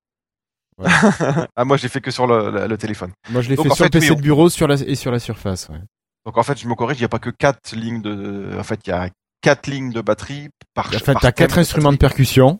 ah 1.55 1.63
moi 1.65 1.77
j'ai 1.77 1.87
fait 1.87 2.01
que 2.01 2.11
sur 2.11 2.27
le, 2.27 2.51
le- 2.51 2.67
le 2.67 2.77
téléphone. 2.77 3.11
Moi, 3.29 3.41
je 3.41 3.49
l'ai 3.49 3.55
fait 3.55 3.69
sur 3.69 3.85
le 3.85 3.89
PC 3.89 4.09
oui, 4.11 4.15
de 4.17 4.21
bureau 4.21 4.49
sur 4.49 4.67
la, 4.67 4.75
et 4.75 4.95
sur 4.95 5.11
la 5.11 5.19
surface. 5.19 5.69
Ouais. 5.69 5.79
Donc 6.25 6.37
en 6.37 6.43
fait 6.43 6.57
je 6.59 6.67
me 6.67 6.75
corrige, 6.75 6.97
il 6.97 7.01
n'y 7.01 7.05
a 7.05 7.09
pas 7.09 7.19
que 7.19 7.29
quatre 7.29 7.75
lignes 7.75 8.01
de. 8.01 8.55
En 8.59 8.63
fait 8.63 8.79
il 8.85 8.89
y 8.89 8.93
a 8.93 9.09
quatre 9.41 9.67
lignes 9.67 9.91
de 9.91 10.01
batterie 10.01 10.49
par. 10.73 10.87
En 10.87 10.91
fait, 10.91 11.13
t'as 11.13 11.31
thème 11.31 11.33
quatre 11.33 11.57
instruments 11.59 11.93
de 11.93 11.97
percussion. 11.97 12.59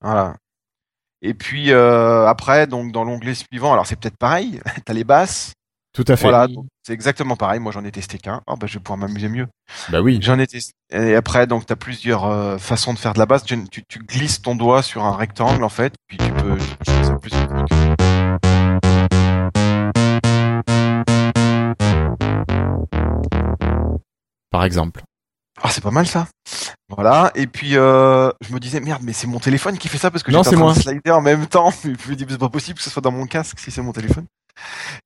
Voilà. 0.00 0.36
Et 1.26 1.32
puis 1.32 1.72
euh, 1.72 2.26
après 2.26 2.66
donc 2.66 2.92
dans 2.92 3.02
l'onglet 3.02 3.34
suivant, 3.34 3.72
alors 3.72 3.86
c'est 3.86 3.96
peut-être 3.96 4.18
pareil. 4.18 4.60
t'as 4.84 4.92
les 4.92 5.04
basses. 5.04 5.52
Tout 5.94 6.04
à 6.08 6.16
fait. 6.16 6.28
Voilà, 6.28 6.48
c'est 6.82 6.92
exactement 6.92 7.36
pareil. 7.36 7.60
Moi, 7.60 7.70
j'en 7.70 7.84
ai 7.84 7.92
testé 7.92 8.18
qu'un. 8.18 8.42
Ah, 8.48 8.56
bah, 8.56 8.66
je 8.66 8.74
vais 8.74 8.80
pouvoir 8.80 8.98
m'amuser 8.98 9.28
mieux. 9.28 9.46
Bah 9.90 10.00
oui. 10.00 10.18
J'en 10.20 10.40
ai 10.40 10.46
testé. 10.48 10.72
Et 10.90 11.14
après, 11.14 11.46
donc, 11.46 11.66
t'as 11.66 11.76
plusieurs 11.76 12.24
euh, 12.24 12.58
façons 12.58 12.92
de 12.92 12.98
faire 12.98 13.12
de 13.12 13.20
la 13.20 13.26
basse. 13.26 13.44
Tu, 13.44 13.64
tu, 13.68 13.84
tu 13.86 14.00
glisses 14.00 14.42
ton 14.42 14.56
doigt 14.56 14.82
sur 14.82 15.04
un 15.04 15.14
rectangle, 15.14 15.62
en 15.62 15.68
fait, 15.68 15.94
puis 16.08 16.18
tu 16.18 16.32
peux, 16.32 16.58
tu 16.58 16.92
trucs. 17.20 17.32
Par 24.50 24.64
exemple. 24.64 25.04
Ah, 25.62 25.70
c'est 25.70 25.82
pas 25.82 25.90
mal 25.90 26.06
ça. 26.06 26.26
Voilà. 26.88 27.30
Et 27.34 27.46
puis, 27.46 27.76
euh, 27.76 28.30
je 28.40 28.52
me 28.52 28.58
disais, 28.58 28.80
merde, 28.80 29.02
mais 29.04 29.12
c'est 29.12 29.26
mon 29.26 29.38
téléphone 29.38 29.78
qui 29.78 29.88
fait 29.88 29.98
ça 29.98 30.10
parce 30.10 30.22
que 30.22 30.32
c'est 30.32 30.36
en 30.36 30.42
train 30.42 30.56
moi. 30.56 30.74
de 30.74 30.80
slider 30.80 31.10
en 31.10 31.20
même 31.20 31.46
temps. 31.46 31.70
Je 31.82 32.10
me 32.10 32.14
dis, 32.14 32.26
c'est 32.28 32.38
pas 32.38 32.48
possible 32.48 32.78
que 32.78 32.84
ce 32.84 32.90
soit 32.90 33.02
dans 33.02 33.12
mon 33.12 33.26
casque 33.26 33.58
si 33.58 33.70
c'est 33.70 33.82
mon 33.82 33.92
téléphone. 33.92 34.26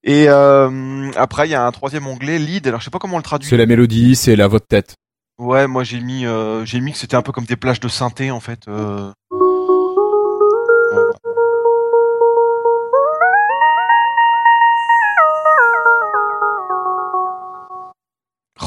Et 0.04 0.26
euh, 0.28 1.10
après, 1.16 1.48
il 1.48 1.50
y 1.50 1.54
a 1.54 1.64
un 1.64 1.72
troisième 1.72 2.06
onglet, 2.06 2.38
lead. 2.38 2.66
Alors, 2.66 2.80
je 2.80 2.86
sais 2.86 2.90
pas 2.90 2.98
comment 2.98 3.14
on 3.14 3.18
le 3.18 3.22
traduit. 3.22 3.48
C'est 3.48 3.56
la 3.56 3.66
mélodie, 3.66 4.16
c'est 4.16 4.36
la 4.36 4.46
voix 4.48 4.58
de 4.58 4.64
tête. 4.64 4.94
Ouais, 5.38 5.68
moi 5.68 5.84
j'ai 5.84 6.00
mis, 6.00 6.26
euh, 6.26 6.64
j'ai 6.64 6.80
mis 6.80 6.92
que 6.92 6.98
c'était 6.98 7.14
un 7.14 7.22
peu 7.22 7.30
comme 7.30 7.44
des 7.44 7.56
plages 7.56 7.78
de 7.78 7.88
synthé 7.88 8.30
en 8.32 8.40
fait. 8.40 8.66
Euh... 8.66 9.12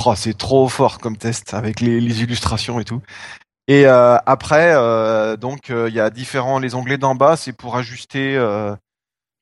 Oh, 0.05 0.13
c'est 0.15 0.38
trop 0.38 0.68
fort 0.69 0.99
comme 0.99 1.18
test 1.18 1.53
avec 1.53 1.81
les, 1.81 1.99
les 1.99 2.22
illustrations 2.23 2.80
et 2.80 2.85
tout. 2.85 3.01
Et 3.68 3.85
euh, 3.85 4.18
après, 4.26 4.73
euh, 4.73 5.38
donc 5.38 5.69
euh, 5.69 5.88
il 5.89 5.95
y 5.95 5.99
a 5.99 6.09
différents 6.09 6.59
les 6.59 6.76
onglets 6.76 6.97
d'en 6.97 7.15
bas, 7.15 7.35
c'est 7.38 7.53
pour 7.53 7.76
ajuster, 7.77 8.35
euh, 8.35 8.76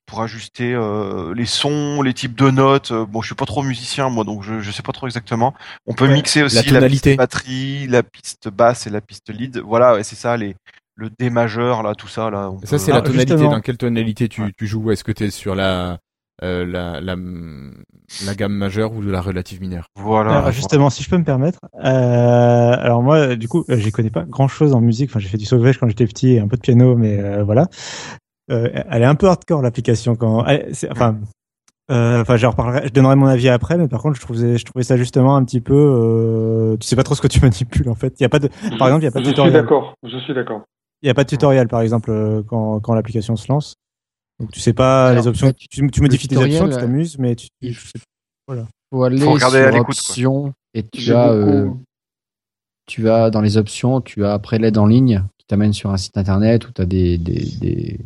pour 0.05 0.21
ajuster 0.21 0.73
euh, 0.73 1.33
les 1.35 1.45
sons, 1.45 2.01
les 2.01 2.13
types 2.13 2.35
de 2.35 2.49
notes. 2.51 2.91
Bon, 2.91 3.21
je 3.21 3.27
suis 3.27 3.35
pas 3.35 3.45
trop 3.45 3.63
musicien 3.63 4.09
moi, 4.09 4.23
donc 4.23 4.43
je 4.43 4.59
je 4.59 4.71
sais 4.71 4.83
pas 4.83 4.91
trop 4.91 5.07
exactement. 5.07 5.53
On 5.87 5.93
peut 5.93 6.07
Ouais, 6.07 6.13
mixer 6.13 6.43
aussi 6.43 6.55
la, 6.55 6.63
tonalité. 6.63 7.11
piste 7.11 7.17
batterie, 7.17 7.87
la 7.87 8.03
piste 8.03 8.49
basse 8.49 8.87
et 8.87 8.89
la 8.89 9.01
piste 9.01 9.29
lead. 9.29 9.59
Voilà, 9.59 9.93
ouais, 9.95 10.03
c'est 10.03 10.15
ça 10.15 10.35
les 10.35 10.55
le 10.95 11.09
D 11.17 11.29
majeur 11.29 11.81
là, 11.81 11.95
tout 11.95 12.09
ça 12.09 12.29
là. 12.29 12.51
Ça, 12.63 12.71
peut- 12.71 12.77
c'est 12.79 12.91
Ah, 12.91 12.95
la 12.95 13.01
tonalité. 13.01 13.31
justement. 13.31 13.51
Dans 13.51 13.61
quelle 13.61 13.77
tonalité 13.77 14.27
tu, 14.27 14.41
Ouais. 14.41 14.51
tu 14.57 14.67
joues? 14.67 14.91
Est-ce 14.91 15.03
que 15.05 15.13
tu 15.13 15.23
es 15.23 15.29
sur 15.31 15.55
la, 15.55 15.99
euh, 16.43 16.65
la, 16.65 17.01
la, 17.01 17.15
la 18.25 18.35
gamme 18.35 18.53
majeure 18.53 18.93
ou 18.93 19.03
de 19.03 19.09
la 19.11 19.21
relative 19.21 19.61
mineure 19.61 19.85
Voilà. 19.97 20.31
Alors, 20.39 20.51
justement, 20.51 20.89
si 20.89 21.03
je 21.03 21.09
peux 21.09 21.17
me 21.17 21.23
permettre, 21.23 21.59
euh, 21.83 22.75
alors 22.79 23.01
moi, 23.03 23.35
du 23.35 23.47
coup, 23.47 23.65
euh, 23.69 23.77
j'y 23.77 23.91
connais 23.91 24.09
pas 24.09 24.23
grand 24.23 24.47
chose 24.47 24.73
en 24.73 24.81
musique. 24.81 25.09
Enfin, 25.09 25.19
j'ai 25.19 25.27
fait 25.29 25.37
du 25.37 25.45
solfège 25.45 25.77
quand 25.77 25.87
j'étais 25.87 26.05
petit 26.05 26.33
et 26.33 26.39
un 26.39 26.47
peu 26.47 26.55
de 26.57 26.61
piano, 26.61 26.95
mais 26.95 27.19
euh, 27.19 27.43
voilà. 27.43 27.67
Euh, 28.51 28.69
elle 28.89 29.01
est 29.03 29.05
un 29.05 29.15
peu 29.15 29.27
hardcore 29.27 29.61
l'application 29.61 30.15
quand. 30.15 30.45
elle- 30.45 30.73
c'est- 30.73 30.89
enfin, 30.91 31.17
euh, 31.91 32.21
enfin, 32.21 32.35
je 32.35 32.45
reparlerai, 32.47 32.87
je 32.87 32.91
donnerai 32.93 33.15
mon 33.15 33.27
avis 33.27 33.49
après, 33.49 33.77
mais 33.77 33.87
par 33.87 34.01
contre, 34.01 34.15
je 34.15 34.21
trouvais, 34.21 34.57
je 34.57 34.65
trouvais 34.65 34.83
ça 34.83 34.97
justement 34.97 35.35
un 35.35 35.43
petit 35.43 35.61
peu. 35.61 35.75
Euh, 35.75 36.77
tu 36.77 36.87
sais 36.87 36.95
pas 36.95 37.03
trop 37.03 37.15
ce 37.15 37.21
que 37.21 37.27
tu 37.27 37.39
manipules 37.43 37.89
en 37.89 37.95
fait. 37.95 38.13
Il 38.19 38.23
y 38.23 38.25
a 38.25 38.29
pas 38.29 38.39
de, 38.39 38.47
par 38.77 38.87
exemple, 38.87 39.01
il 39.01 39.05
y 39.05 39.07
a 39.07 39.11
pas 39.11 39.19
de 39.19 39.23
Je 39.25 39.29
suis 39.29 39.33
tutoriel. 39.35 39.53
d'accord. 39.53 39.93
Je 40.07 40.17
suis 40.19 40.33
d'accord. 40.33 40.61
Il 41.01 41.07
y 41.07 41.09
a 41.09 41.13
pas 41.13 41.23
de 41.23 41.29
tutoriel, 41.29 41.67
par 41.67 41.81
exemple, 41.81 42.11
euh, 42.11 42.41
quand 42.47 42.79
quand 42.79 42.93
l'application 42.93 43.35
se 43.35 43.51
lance. 43.51 43.75
Donc 44.39 44.51
tu 44.51 44.59
sais 44.59 44.73
pas 44.73 45.07
Alors, 45.09 45.23
les 45.23 45.27
options. 45.27 45.51
tu- 45.53 45.67
Tu, 45.67 45.87
tu 45.91 46.01
modifies 46.01 46.27
tes 46.27 46.37
options, 46.37 46.65
tu 46.69 46.75
t'amuses, 46.75 47.17
mais 47.17 47.35
tu. 47.35 47.47
il 47.61 47.75
sais 47.75 47.99
faut 48.91 49.03
aller 49.03 49.19
Faut 49.19 49.33
regarder 49.33 49.59
à 49.59 49.71
sur 49.71 49.83
quoi. 49.83 49.89
options 49.93 50.53
et 50.73 50.83
tu 50.83 51.13
as, 51.13 51.31
euh, 51.31 51.69
tu 52.87 53.09
as 53.09 53.29
dans 53.29 53.41
les 53.41 53.57
options, 53.57 54.01
tu 54.01 54.25
as 54.25 54.33
après 54.33 54.57
l'aide 54.57 54.77
en 54.77 54.85
ligne 54.87 55.23
qui 55.37 55.45
t'amène 55.47 55.73
sur 55.73 55.91
un 55.91 55.97
site 55.97 56.17
internet 56.17 56.67
où 56.67 56.71
tu 56.71 56.81
as 56.81 56.85
des, 56.85 57.17
des, 57.17 57.45
des- 57.59 57.99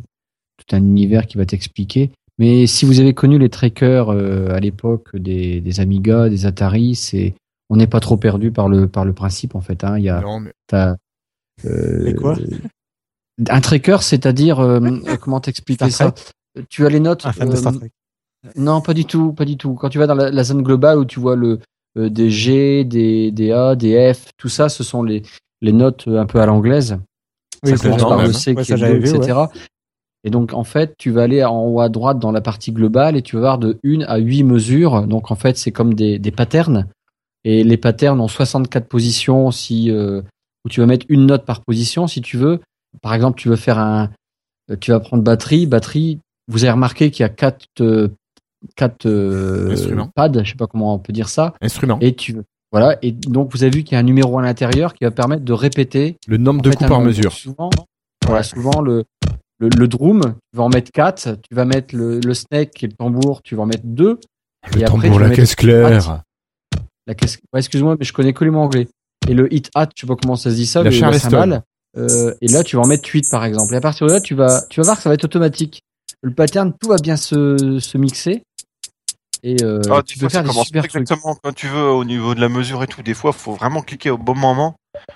tout 0.58 0.76
un 0.76 0.78
univers 0.78 1.26
qui 1.26 1.36
va 1.38 1.46
t'expliquer. 1.46 2.10
Mais 2.38 2.66
si 2.66 2.84
vous 2.84 3.00
avez 3.00 3.14
connu 3.14 3.38
les 3.38 3.48
trackers 3.48 4.10
euh, 4.10 4.48
à 4.50 4.60
l'époque 4.60 5.14
des, 5.16 5.60
des 5.60 5.80
Amiga, 5.80 6.28
des 6.28 6.46
Atari, 6.46 6.94
c'est 6.96 7.34
on 7.70 7.76
n'est 7.76 7.86
pas 7.86 8.00
trop 8.00 8.16
perdu 8.16 8.50
par 8.50 8.68
le 8.68 8.86
par 8.88 9.04
le 9.04 9.12
principe 9.14 9.54
en 9.54 9.60
fait. 9.60 9.84
Hein. 9.84 9.98
Il 9.98 10.04
y 10.04 10.08
a 10.10 10.20
Non, 10.20 10.40
mais 10.40 10.52
t'as, 10.66 10.96
euh, 11.64 12.04
Les 12.04 12.14
quoi 12.14 12.36
un 13.48 13.60
tracker, 13.60 13.98
c'est-à-dire 14.00 14.60
euh, 14.60 14.80
comment 15.20 15.40
t'expliquer 15.40 15.90
ça? 15.90 16.12
Star 16.16 16.32
Tu 16.68 16.86
as 16.86 16.88
les 16.88 17.00
notes. 17.00 17.26
Un 17.26 17.32
fan 17.32 17.48
de 17.48 17.54
euh, 17.54 17.56
Star 17.56 17.74
Trek. 17.74 17.90
non, 18.56 18.80
pas 18.80 18.94
du 18.94 19.04
tout, 19.04 19.32
pas 19.32 19.44
du 19.44 19.56
tout. 19.56 19.74
Quand 19.74 19.88
tu 19.88 19.98
vas 19.98 20.06
dans 20.06 20.14
la, 20.14 20.30
la 20.30 20.44
zone 20.44 20.62
globale 20.62 20.98
où 20.98 21.04
tu 21.04 21.20
vois 21.20 21.36
le 21.36 21.60
euh, 21.96 22.10
des 22.10 22.30
G, 22.30 22.84
des, 22.84 23.30
des 23.30 23.52
A, 23.52 23.76
des 23.76 24.12
F, 24.12 24.30
tout 24.36 24.48
ça, 24.48 24.68
ce 24.68 24.82
sont 24.82 25.02
les, 25.02 25.22
les 25.62 25.72
notes 25.72 26.08
euh, 26.08 26.20
un 26.20 26.26
peu 26.26 26.40
à 26.40 26.46
l'anglaise. 26.46 26.98
Oui, 27.64 27.70
ça 27.70 27.76
ça, 27.76 27.84
commence 27.84 28.02
par 28.02 28.22
le 28.22 28.32
C, 28.32 28.52
Ouais, 28.54 28.64
qui 28.64 28.72
est 28.72 28.98
vu, 28.98 29.08
etc. 29.08 29.38
Et 30.24 30.30
donc, 30.30 30.54
en 30.54 30.64
fait, 30.64 30.94
tu 30.98 31.10
vas 31.10 31.22
aller 31.22 31.44
en 31.44 31.64
haut 31.64 31.80
à 31.80 31.88
droite 31.88 32.18
dans 32.18 32.32
la 32.32 32.40
partie 32.40 32.72
globale 32.72 33.16
et 33.16 33.22
tu 33.22 33.36
vas 33.36 33.42
voir 33.42 33.58
de 33.58 33.78
1 33.84 34.00
à 34.02 34.16
8 34.16 34.42
mesures. 34.42 35.06
Donc, 35.06 35.30
en 35.30 35.34
fait, 35.36 35.56
c'est 35.56 35.70
comme 35.70 35.94
des, 35.94 36.18
des 36.18 36.30
patterns. 36.30 36.88
Et 37.44 37.62
les 37.62 37.76
patterns 37.76 38.20
ont 38.20 38.28
64 38.28 38.88
positions 38.88 39.50
si, 39.50 39.90
euh, 39.90 40.22
où 40.64 40.70
tu 40.70 40.80
vas 40.80 40.86
mettre 40.86 41.06
une 41.10 41.26
note 41.26 41.44
par 41.44 41.60
position 41.60 42.06
si 42.06 42.22
tu 42.22 42.38
veux. 42.38 42.60
Par 43.02 43.14
exemple, 43.14 43.38
tu 43.40 43.48
veux 43.48 43.56
faire 43.56 43.78
un, 43.78 44.10
euh, 44.70 44.76
tu 44.80 44.90
vas 44.90 45.00
prendre 45.00 45.22
batterie, 45.22 45.66
batterie. 45.66 46.20
Vous 46.48 46.64
avez 46.64 46.72
remarqué 46.72 47.10
qu'il 47.10 47.22
y 47.22 47.26
a 47.26 47.28
quatre, 47.30 47.66
euh, 47.80 48.08
quatre 48.76 49.06
euh, 49.06 49.70
Instruments. 49.72 50.10
pads, 50.14 50.42
je 50.44 50.50
sais 50.50 50.56
pas 50.56 50.66
comment 50.66 50.94
on 50.94 50.98
peut 50.98 51.12
dire 51.12 51.28
ça. 51.28 51.54
instrument. 51.60 51.98
Et 52.00 52.14
tu, 52.14 52.36
voilà. 52.72 52.98
Et 53.02 53.12
donc, 53.12 53.50
vous 53.52 53.62
avez 53.62 53.70
vu 53.76 53.82
qu'il 53.84 53.94
y 53.94 53.96
a 53.96 54.00
un 54.00 54.04
numéro 54.04 54.38
à 54.38 54.42
l'intérieur 54.42 54.94
qui 54.94 55.04
va 55.04 55.10
permettre 55.10 55.44
de 55.44 55.52
répéter 55.52 56.16
Le 56.26 56.36
nombre 56.36 56.60
en 56.60 56.62
de 56.62 56.70
fait, 56.70 56.76
coups 56.76 56.88
par 56.88 56.98
nombre. 56.98 57.08
mesure. 57.08 57.32
Souvent, 57.32 57.70
voilà, 58.26 58.42
souvent 58.42 58.80
le, 58.80 59.04
le, 59.58 59.68
le 59.68 59.88
drum, 59.88 60.20
tu 60.52 60.56
vas 60.56 60.64
en 60.64 60.68
mettre 60.68 60.90
4, 60.92 61.36
tu 61.48 61.54
vas 61.54 61.64
mettre 61.64 61.94
le, 61.94 62.20
le 62.20 62.34
snake 62.34 62.82
et 62.82 62.86
le 62.88 62.92
tambour, 62.94 63.42
tu 63.42 63.54
vas 63.54 63.62
en 63.62 63.66
mettre 63.66 63.84
2. 63.84 64.18
Le 64.74 64.80
Et 64.80 64.84
tambour, 64.84 65.20
la 65.20 65.30
caisse 65.30 65.54
claire. 65.54 66.22
La 67.06 67.14
caisse... 67.14 67.38
ouais, 67.52 67.60
excuse-moi, 67.60 67.96
mais 67.98 68.04
je 68.06 68.12
connais 68.14 68.32
que 68.32 68.44
les 68.44 68.50
mots 68.50 68.60
anglais. 68.60 68.88
Et 69.28 69.34
le 69.34 69.52
hit 69.52 69.70
hat, 69.74 69.88
je 69.94 70.02
sais 70.02 70.06
pas 70.06 70.16
comment 70.16 70.36
ça 70.36 70.50
se 70.50 70.54
dit 70.54 70.66
ça, 70.66 70.82
La 70.82 70.90
le, 70.90 70.96
Charleston. 70.96 71.30
cymbale. 71.30 71.62
Euh, 71.96 72.34
et 72.40 72.48
là, 72.48 72.64
tu 72.64 72.76
vas 72.76 72.82
en 72.82 72.86
mettre 72.86 73.08
8 73.08 73.30
par 73.30 73.44
exemple. 73.44 73.72
Et 73.74 73.76
à 73.76 73.80
partir 73.80 74.06
de 74.06 74.12
là, 74.12 74.20
tu 74.20 74.34
vas, 74.34 74.62
tu 74.68 74.80
vas 74.80 74.84
voir 74.84 74.96
que 74.96 75.02
ça 75.02 75.08
va 75.10 75.14
être 75.14 75.24
automatique. 75.24 75.80
Le 76.22 76.32
pattern, 76.32 76.72
tout 76.80 76.88
va 76.88 76.96
bien 76.96 77.16
se, 77.16 77.78
se 77.80 77.98
mixer. 77.98 78.42
Et 79.42 79.62
euh, 79.62 79.80
Ah, 79.90 80.02
tu 80.02 80.18
peux 80.18 80.28
fois, 80.28 80.42
faire 80.42 80.44
des 80.44 80.50
super 80.64 80.82
trucs. 80.84 81.02
exactement 81.02 81.36
quand 81.42 81.52
tu 81.54 81.68
veux 81.68 81.84
au 81.90 82.04
niveau 82.04 82.34
de 82.34 82.40
la 82.40 82.48
mesure 82.48 82.82
et 82.82 82.86
tout. 82.86 83.02
Des 83.02 83.12
fois, 83.14 83.32
faut 83.32 83.52
vraiment 83.52 83.82
cliquer 83.82 84.10
au 84.10 84.16
bon 84.18 84.34
moment. 84.34 84.74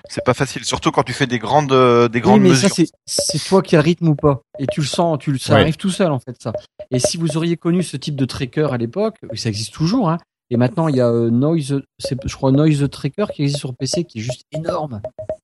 C'est 0.09 0.23
pas 0.23 0.33
facile, 0.33 0.63
surtout 0.65 0.91
quand 0.91 1.03
tu 1.03 1.13
fais 1.13 1.25
des 1.25 1.39
grandes, 1.39 1.71
euh, 1.71 2.09
des 2.09 2.19
Oui, 2.19 2.23
grandes 2.23 2.41
mais 2.41 2.49
mesures. 2.49 2.69
ça, 2.69 2.75
c'est, 2.75 2.89
c'est 3.07 3.39
toi 3.43 3.61
qui 3.63 3.75
as 3.75 3.79
le 3.79 3.85
rythme 3.85 4.09
ou 4.09 4.15
pas. 4.15 4.41
Et 4.59 4.67
tu 4.67 4.81
le 4.81 4.85
sens, 4.85 5.17
tu 5.19 5.31
le, 5.31 5.39
ça 5.39 5.55
Ouais. 5.55 5.61
arrive 5.61 5.77
tout 5.77 5.89
seul, 5.89 6.11
en 6.11 6.19
fait, 6.19 6.35
ça. 6.39 6.51
Et 6.91 6.99
si 6.99 7.17
vous 7.17 7.37
auriez 7.37 7.55
connu 7.57 7.81
ce 7.81 7.97
type 7.97 8.15
de 8.15 8.25
tracker 8.25 8.67
à 8.71 8.77
l'époque, 8.77 9.15
oui, 9.31 9.37
ça 9.37 9.49
existe 9.49 9.73
toujours, 9.73 10.09
hein. 10.09 10.17
Et 10.51 10.57
maintenant, 10.57 10.87
il 10.87 10.95
y 10.95 11.01
a 11.01 11.07
euh, 11.09 11.29
Noise, 11.29 11.81
c'est, 11.99 12.17
je 12.25 12.35
crois, 12.35 12.51
Noise 12.51 12.87
Tracker 12.89 13.25
qui 13.33 13.43
existe 13.43 13.59
sur 13.59 13.75
PC, 13.75 14.03
qui 14.03 14.19
est 14.19 14.21
juste 14.21 14.43
énorme. 14.51 15.01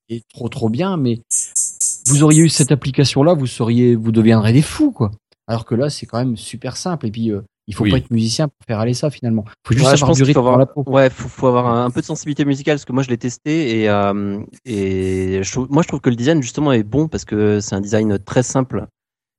Et 0.09 0.21
trop, 0.33 0.49
trop 0.49 0.69
bien, 0.69 0.97
mais 0.97 1.19
vous 2.07 2.23
auriez 2.23 2.41
eu 2.43 2.49
cette 2.49 2.71
application-là, 2.71 3.33
vous 3.33 3.47
seriez, 3.47 3.95
vous 3.95 4.11
deviendrez 4.11 4.53
des 4.53 4.61
fous, 4.61 4.91
quoi. 4.91 5.11
Alors 5.47 5.65
que 5.65 5.75
là, 5.75 5.89
c'est 5.91 6.05
quand 6.07 6.17
même 6.17 6.37
super 6.37 6.75
simple. 6.75 7.05
Et 7.07 7.11
puis, 7.11 7.31
euh, 7.31 7.41
il 7.67 7.75
faut 7.75 7.83
Oui. 7.83 7.91
pas 7.91 7.97
être 7.97 8.09
musicien 8.11 8.47
pour 8.47 8.57
faire 8.67 8.79
aller 8.79 8.95
ça, 8.95 9.09
finalement. 9.11 9.45
Faut 9.65 9.73
juste 9.73 9.85
Ouais, 9.85 9.91
je 9.95 10.03
avoir 10.03 10.09
pense 10.09 10.17
du 10.17 10.23
qu'il 10.23 10.33
faut 10.33 10.39
avoir, 10.39 10.57
la 10.57 10.65
peau. 10.65 10.83
ouais, 10.87 11.09
faut, 11.11 11.27
faut 11.29 11.47
avoir 11.47 11.67
un, 11.67 11.85
un 11.85 11.91
peu 11.91 12.01
de 12.01 12.05
sensibilité 12.05 12.43
musicale 12.45 12.75
parce 12.75 12.85
que 12.85 12.91
moi 12.93 13.01
je 13.03 13.09
l'ai 13.09 13.17
testé 13.17 13.81
et 13.81 13.89
euh, 13.89 14.39
et 14.65 15.39
je 15.43 15.51
trouve- 15.51 15.67
moi 15.71 15.81
je 15.83 15.87
trouve 15.87 15.99
que 15.99 16.09
le 16.11 16.15
design 16.15 16.41
justement 16.43 16.71
est 16.73 16.83
bon 16.83 17.07
parce 17.07 17.25
que 17.25 17.59
c'est 17.59 17.73
un 17.75 17.81
design 17.81 18.19
très 18.19 18.43
simple. 18.43 18.85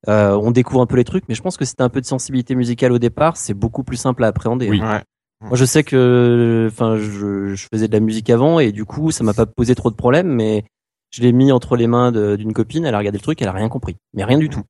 Euh, 0.09 0.37
on 0.41 0.51
découvre 0.51 0.81
un 0.81 0.85
peu 0.85 0.95
les 0.97 1.03
trucs, 1.05 1.23
mais 1.29 1.35
je 1.35 1.41
pense 1.41 1.55
que 1.57 1.63
si 1.65 1.73
t'as 1.75 1.85
un 1.85 1.89
peu 1.89 2.01
de 2.01 2.05
sensibilité 2.05 2.53
musicale 2.55 2.91
au 2.91 2.99
départ, 2.99 3.35
c'est 3.37 3.53
beaucoup 3.53 3.83
plus 3.83 3.97
simple 3.97 4.23
à 4.23 4.27
appréhender. 4.27 4.69
Oui. 4.69 4.81
Ouais. 4.81 5.01
Moi, 5.41 5.55
je 5.55 5.65
sais 5.65 5.83
que, 5.83 6.67
enfin, 6.71 6.97
je, 6.97 7.53
je 7.53 7.67
faisais 7.71 7.87
de 7.87 7.93
la 7.93 7.99
musique 7.99 8.29
avant 8.29 8.59
et 8.59 8.71
du 8.71 8.85
coup, 8.85 9.11
ça 9.11 9.23
m'a 9.23 9.33
pas 9.35 9.45
posé 9.45 9.75
trop 9.75 9.91
de 9.91 9.95
problèmes, 9.95 10.27
mais 10.27 10.65
je 11.11 11.21
l'ai 11.21 11.31
mis 11.31 11.51
entre 11.51 11.75
les 11.75 11.85
mains 11.87 12.11
d'une 12.11 12.53
copine. 12.53 12.85
Elle 12.85 12.95
a 12.95 12.97
regardé 12.97 13.19
le 13.19 13.23
truc, 13.23 13.41
elle 13.41 13.47
a 13.47 13.51
rien 13.53 13.69
compris, 13.69 13.97
mais 14.13 14.23
rien 14.23 14.39
du 14.39 14.49
tout. 14.49 14.63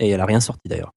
Et 0.00 0.08
elle 0.10 0.20
a 0.20 0.26
rien 0.26 0.40
sorti 0.40 0.68
d'ailleurs. 0.68 0.92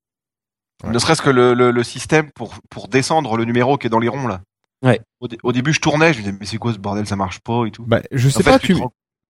Ne 0.84 0.98
serait-ce 0.98 1.22
que 1.22 1.30
le, 1.30 1.53
le, 1.53 1.72
le 1.72 1.84
système 1.84 2.31
pour, 2.31 2.56
pour 2.69 2.88
descendre 2.88 3.38
le 3.38 3.45
numéro 3.45 3.77
qui 3.77 3.88
est 3.88 3.90
dans 3.90 3.99
les 3.99 4.10
ronds 4.10 4.27
là. 4.27 4.41
Ouais. 4.84 4.99
Au, 5.22 5.27
dé- 5.27 5.38
au 5.44 5.52
début, 5.53 5.72
je 5.73 5.80
tournais, 5.80 6.11
je 6.11 6.18
me 6.19 6.23
disais 6.23 6.38
mais 6.38 6.45
c'est 6.45 6.57
quoi 6.57 6.73
ce 6.73 6.80
bordel, 6.80 7.06
ça 7.07 7.15
marche 7.15 7.40
pas 7.40 7.65
et 7.65 7.72
tout. 7.72 7.85
Bah, 7.85 8.02
je 8.11 8.27
sais 8.30 8.40
En 8.40 8.41
fait, 8.41 8.52
pas, 8.52 8.60
tu 8.60 8.76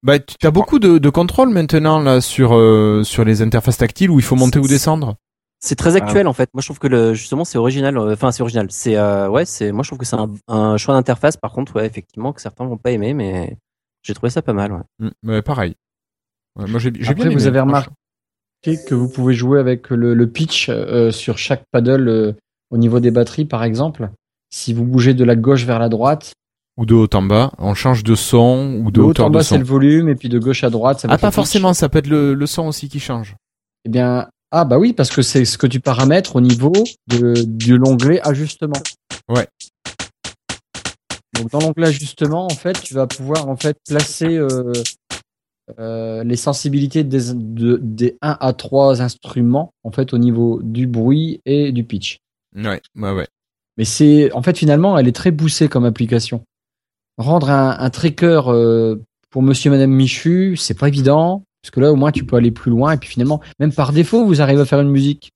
bah, 0.01 0.19
tu 0.19 0.47
as 0.47 0.51
beaucoup 0.51 0.80
de, 0.80 0.97
de 0.97 1.10
contrôle 1.10 1.49
maintenant 1.49 1.99
là 1.99 2.22
sur 2.22 2.55
euh, 2.55 3.03
sur 3.03 3.23
les 3.23 3.41
interfaces 3.41 3.77
tactiles 3.77 4.10
où 4.10 4.18
il 4.19 4.26
faut 4.26 4.35
monter 4.35 4.60
ou 4.60 4.68
descendre. 4.68 5.15
C'est 5.65 5.76
très 5.76 5.95
actuel 5.95 6.27
en 6.27 6.34
fait. 6.34 6.49
Moi 6.53 6.61
je 6.61 6.68
trouve 6.68 6.80
que 6.80 6.88
le, 6.88 7.14
justement 7.14 7.45
c'est 7.45 7.57
original. 7.57 7.98
euh, 7.98 8.14
Enfin 8.14 8.31
c'est 8.31 8.41
original. 8.44 8.68
C'est 8.69 8.98
euh, 8.98 9.30
ouais 9.30 9.45
c'est. 9.45 9.72
Moi 9.72 9.84
je 9.84 9.90
trouve 9.90 9.99
que 9.99 10.06
c'est 10.06 10.18
un, 10.18 10.30
un 10.49 10.76
choix 10.77 10.94
d'interface. 10.94 11.38
Par 11.38 11.52
contre 11.53 11.77
ouais 11.77 11.85
effectivement 11.85 12.34
que 12.34 12.41
certains 12.41 12.65
vont 12.65 12.77
pas 12.77 12.91
aimer, 12.91 13.14
mais 13.14 13.56
j'ai 14.02 14.14
trouvé 14.14 14.30
ça 14.30 14.41
pas 14.41 14.52
mal. 14.53 14.73
Ouais. 14.73 14.81
Mm, 15.23 15.30
ouais, 15.30 15.41
pareil. 15.41 15.76
Ouais, 16.60 16.68
moi, 16.68 16.80
j'ai 16.80 16.91
bien 16.91 17.15
aimé. 17.15 17.34
vous 17.34 17.48
avez 17.48 17.61
remarqué 17.61 17.90
que 18.88 18.94
vous 18.94 19.07
pouvez 19.10 19.34
jouer 19.34 19.60
avec 19.60 19.90
le, 19.90 20.14
le 20.14 20.30
pitch 20.30 20.68
euh, 20.69 21.11
sur 21.11 21.38
chaque 21.38 21.64
paddle 21.72 22.07
euh, 22.10 22.34
au 22.69 22.77
niveau 22.77 22.99
des 22.99 23.11
batteries, 23.11 23.45
par 23.45 23.64
exemple. 23.64 24.10
Si 24.49 24.73
vous 24.73 24.84
bougez 24.85 25.14
de 25.14 25.23
la 25.23 25.35
gauche 25.35 25.64
vers 25.65 25.80
la 25.80 25.90
droite, 25.90 26.34
Ou 26.77 26.85
de 26.85 26.94
haut 26.94 27.07
en 27.14 27.22
bas. 27.23 27.52
On 27.57 27.73
change 27.73 28.03
de 28.03 28.15
son 28.15 28.81
ou 28.84 28.91
de, 28.91 28.98
de 28.98 29.02
haut 29.02 29.19
en 29.22 29.30
de 29.30 29.34
bas 29.35 29.44
c'est 29.44 29.56
son. 29.56 29.60
le 29.60 29.64
volume, 29.65 30.10
et 30.10 30.15
puis 30.15 30.30
de 30.30 30.38
gauche 30.40 30.64
à 30.64 30.69
droite, 30.69 30.99
ça 30.99 31.07
Ah, 31.10 31.18
pas 31.18 31.31
forcément. 31.31 31.73
Ça 31.73 31.88
peut 31.90 31.99
être 31.99 32.07
le, 32.07 32.34
le 32.34 32.45
son 32.45 32.68
aussi 32.68 32.90
qui 32.90 32.99
change. 32.99 33.35
Eh 33.85 33.90
bien, 33.90 34.27
ah 34.55 34.65
bah 34.65 34.77
oui, 34.77 34.93
parce 34.93 35.09
que 35.09 35.23
c'est 35.23 35.45
ce 35.45 35.57
que 35.57 35.65
tu 35.65 35.80
paramètres 35.80 36.35
au 36.35 36.41
niveau 36.41 36.71
de, 37.07 37.34
de 37.35 37.75
l'onglet 37.75 38.21
ajustement. 38.21 38.81
Ouais. 39.27 39.47
Donc 41.35 41.49
dans 41.49 41.59
l'onglet 41.59 41.88
ajustement, 41.88 42.45
en 42.45 42.49
fait, 42.55 42.80
tu 42.81 42.93
vas 42.93 43.07
pouvoir 43.07 43.49
en 43.49 43.55
fait 43.55 43.75
placer 43.88 44.38
euh, 44.38 44.71
euh, 45.80 46.23
les 46.23 46.35
sensibilités 46.35 47.03
des, 47.03 47.34
de- 47.34 47.80
des 47.81 48.17
1 48.21 48.38
à 48.39 48.53
3 48.53 49.01
instruments 49.01 49.73
en 49.84 49.91
fait 49.91 50.13
au 50.13 50.19
niveau 50.19 50.59
du 50.61 50.85
bruit 50.85 51.41
et 51.45 51.71
du 51.71 51.84
pitch. 51.84 52.19
Ouais, 52.55 52.80
ouais, 52.95 53.11
ouais. 53.11 53.27
Mais 53.77 53.85
c'est 53.85 54.31
en 54.34 54.43
fait 54.43 54.55
finalement, 54.55 54.99
elle 54.99 55.07
est 55.07 55.15
très 55.15 55.31
poussée 55.31 55.67
comme 55.67 55.85
application. 55.85 56.43
Rendre 57.17 57.49
un, 57.49 57.75
un 57.80 57.89
tracker 57.89 58.41
euh, 58.47 58.97
pour 59.31 59.41
Monsieur, 59.41 59.71
Madame 59.71 59.89
Michu, 59.91 60.55
c'est 60.57 60.77
pas 60.77 60.89
évident 60.89 61.43
parce 61.64 61.72
que 61.72 61.80
là 61.80 61.91
au 61.91 61.95
moins 61.95 62.11
tu 62.11 62.26
peux 62.26 62.35
aller 62.35 62.52
plus 62.52 62.69
loin 62.69 62.91
et 62.91 62.98
puis 62.98 63.10
finalement, 63.10 63.41
même 63.60 63.72
par 63.73 63.91
défaut, 63.94 64.26
vous 64.26 64.41
arrivez 64.41 64.61
à 64.61 64.65
faire 64.65 64.81
une 64.81 64.90
musique 64.91 65.31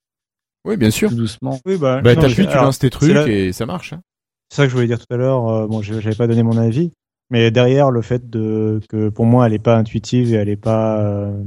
Oui, 0.65 0.77
bien 0.77 0.91
sûr. 0.91 1.09
tout 1.09 1.15
doucement. 1.15 1.59
Oui, 1.65 1.77
bah, 1.77 2.01
Bah, 2.03 2.15
t'appuies, 2.15 2.47
tu 2.47 2.55
lances 2.57 2.79
tes 2.79 2.89
trucs 2.89 3.13
là- 3.13 3.27
et 3.27 3.53
ça 3.53 3.65
marche. 3.65 3.93
hein. 3.93 4.01
C'est 4.49 4.57
ça 4.57 4.63
que 4.63 4.69
je 4.69 4.75
voulais 4.75 4.87
dire 4.87 4.99
tout 4.99 5.11
à 5.13 5.17
l'heure. 5.17 5.47
euh, 5.47 5.67
bon, 5.67 5.81
je- 5.81 5.99
j'avais 5.99 6.15
pas 6.15 6.27
donné 6.27 6.43
mon 6.43 6.57
avis, 6.57 6.91
mais 7.29 7.49
derrière 7.51 7.89
le 7.91 8.01
fait 8.01 8.29
de 8.29 8.79
que 8.89 9.09
pour 9.09 9.25
moi 9.25 9.47
elle 9.47 9.53
est 9.53 9.59
pas 9.59 9.77
intuitive 9.77 10.33
et 10.33 10.37
elle 10.37 10.49
est 10.49 10.55
pas 10.57 10.99
euh, 11.01 11.41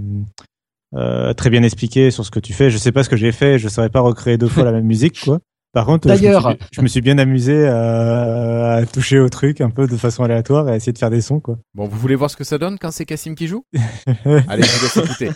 euh, 0.95 1.33
très 1.35 1.51
bien 1.51 1.63
expliquée 1.63 2.11
sur 2.11 2.25
ce 2.25 2.31
que 2.31 2.41
tu 2.41 2.53
fais. 2.53 2.71
Je 2.71 2.79
sais 2.79 2.93
pas 2.93 3.05
ce 3.05 3.09
que 3.11 3.17
j'ai 3.17 3.33
fait. 3.33 3.59
Je 3.59 3.69
saurais 3.69 3.91
pas 3.91 4.01
recréer 4.01 4.39
deux 4.39 4.49
fois 4.49 4.65
la 4.65 4.73
même 4.73 4.87
musique, 4.87 5.21
quoi. 5.25 5.39
Par 5.73 5.87
contre, 5.87 6.09
je 6.09 6.13
me 6.13 6.17
suis- 6.17 6.27
D'ailleurs- 6.27 6.57
je 6.73 6.81
me, 6.81 6.89
suis 6.89 7.01
bien 7.01 7.17
amusé 7.19 7.67
à, 7.69 8.73
à 8.73 8.87
toucher 8.87 9.21
au 9.21 9.29
truc 9.29 9.61
un 9.61 9.71
peu 9.71 9.87
de 9.87 9.97
façon 9.97 10.25
aléatoire 10.25 10.69
et 10.69 10.73
à 10.73 10.77
essayer 10.77 10.93
de 10.93 10.99
faire 10.99 11.11
des 11.11 11.21
sons, 11.21 11.39
quoi. 11.39 11.59
Bon, 11.75 11.87
vous 11.87 11.97
voulez 11.99 12.17
voir 12.17 12.29
ce 12.31 12.37
que 12.37 12.43
ça 12.45 12.59
donne 12.59 12.77
quand 12.79 12.91
c'est 12.91 13.05
Cassim 13.07 13.35
qui 13.37 13.47
joue? 13.47 13.65
Allez, 14.49 14.63
je 14.65 14.77
vous 14.79 14.83
laisse 14.83 14.97
écouter. 14.97 15.31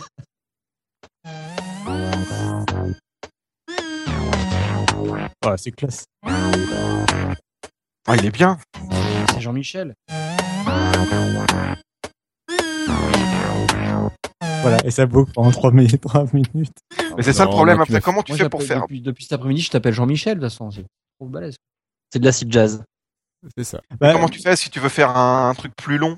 Voilà, 5.41 5.57
c'est 5.57 5.71
classe. 5.71 6.05
Ah, 8.07 8.15
il 8.17 8.25
est 8.25 8.31
bien. 8.31 8.57
C'est 9.33 9.41
Jean-Michel. 9.41 9.93
Voilà, 14.61 14.77
et 14.83 14.91
ça 14.91 15.05
boucle 15.05 15.31
pendant 15.33 15.51
3 15.51 15.71
minutes. 15.71 16.01
3 16.01 16.25
minutes. 16.33 16.73
Mais 17.17 17.23
c'est 17.23 17.33
ça 17.33 17.45
le 17.45 17.49
problème. 17.49 17.79
Après, 17.81 18.01
comment 18.01 18.23
tu 18.23 18.31
Moi, 18.33 18.37
fais 18.39 18.49
pour 18.49 18.63
faire 18.63 18.81
depuis, 18.81 19.01
depuis 19.01 19.23
cet 19.23 19.33
après-midi, 19.33 19.61
je 19.61 19.69
t'appelle 19.71 19.93
Jean-Michel 19.93 20.35
de 20.37 20.41
toute 20.43 20.49
façon. 20.51 20.71
C'est 20.71 20.85
trop 21.19 21.27
balèze. 21.29 21.55
C'est 22.11 22.19
de 22.19 22.25
l'acid 22.25 22.51
jazz. 22.51 22.83
C'est 23.57 23.63
ça. 23.63 23.81
Bah, 23.99 24.13
Comment 24.13 24.29
tu 24.29 24.39
fais 24.39 24.55
si 24.55 24.69
tu 24.69 24.79
veux 24.79 24.89
faire 24.89 25.15
un, 25.15 25.49
un 25.49 25.53
truc 25.53 25.75
plus 25.75 25.97
long? 25.97 26.17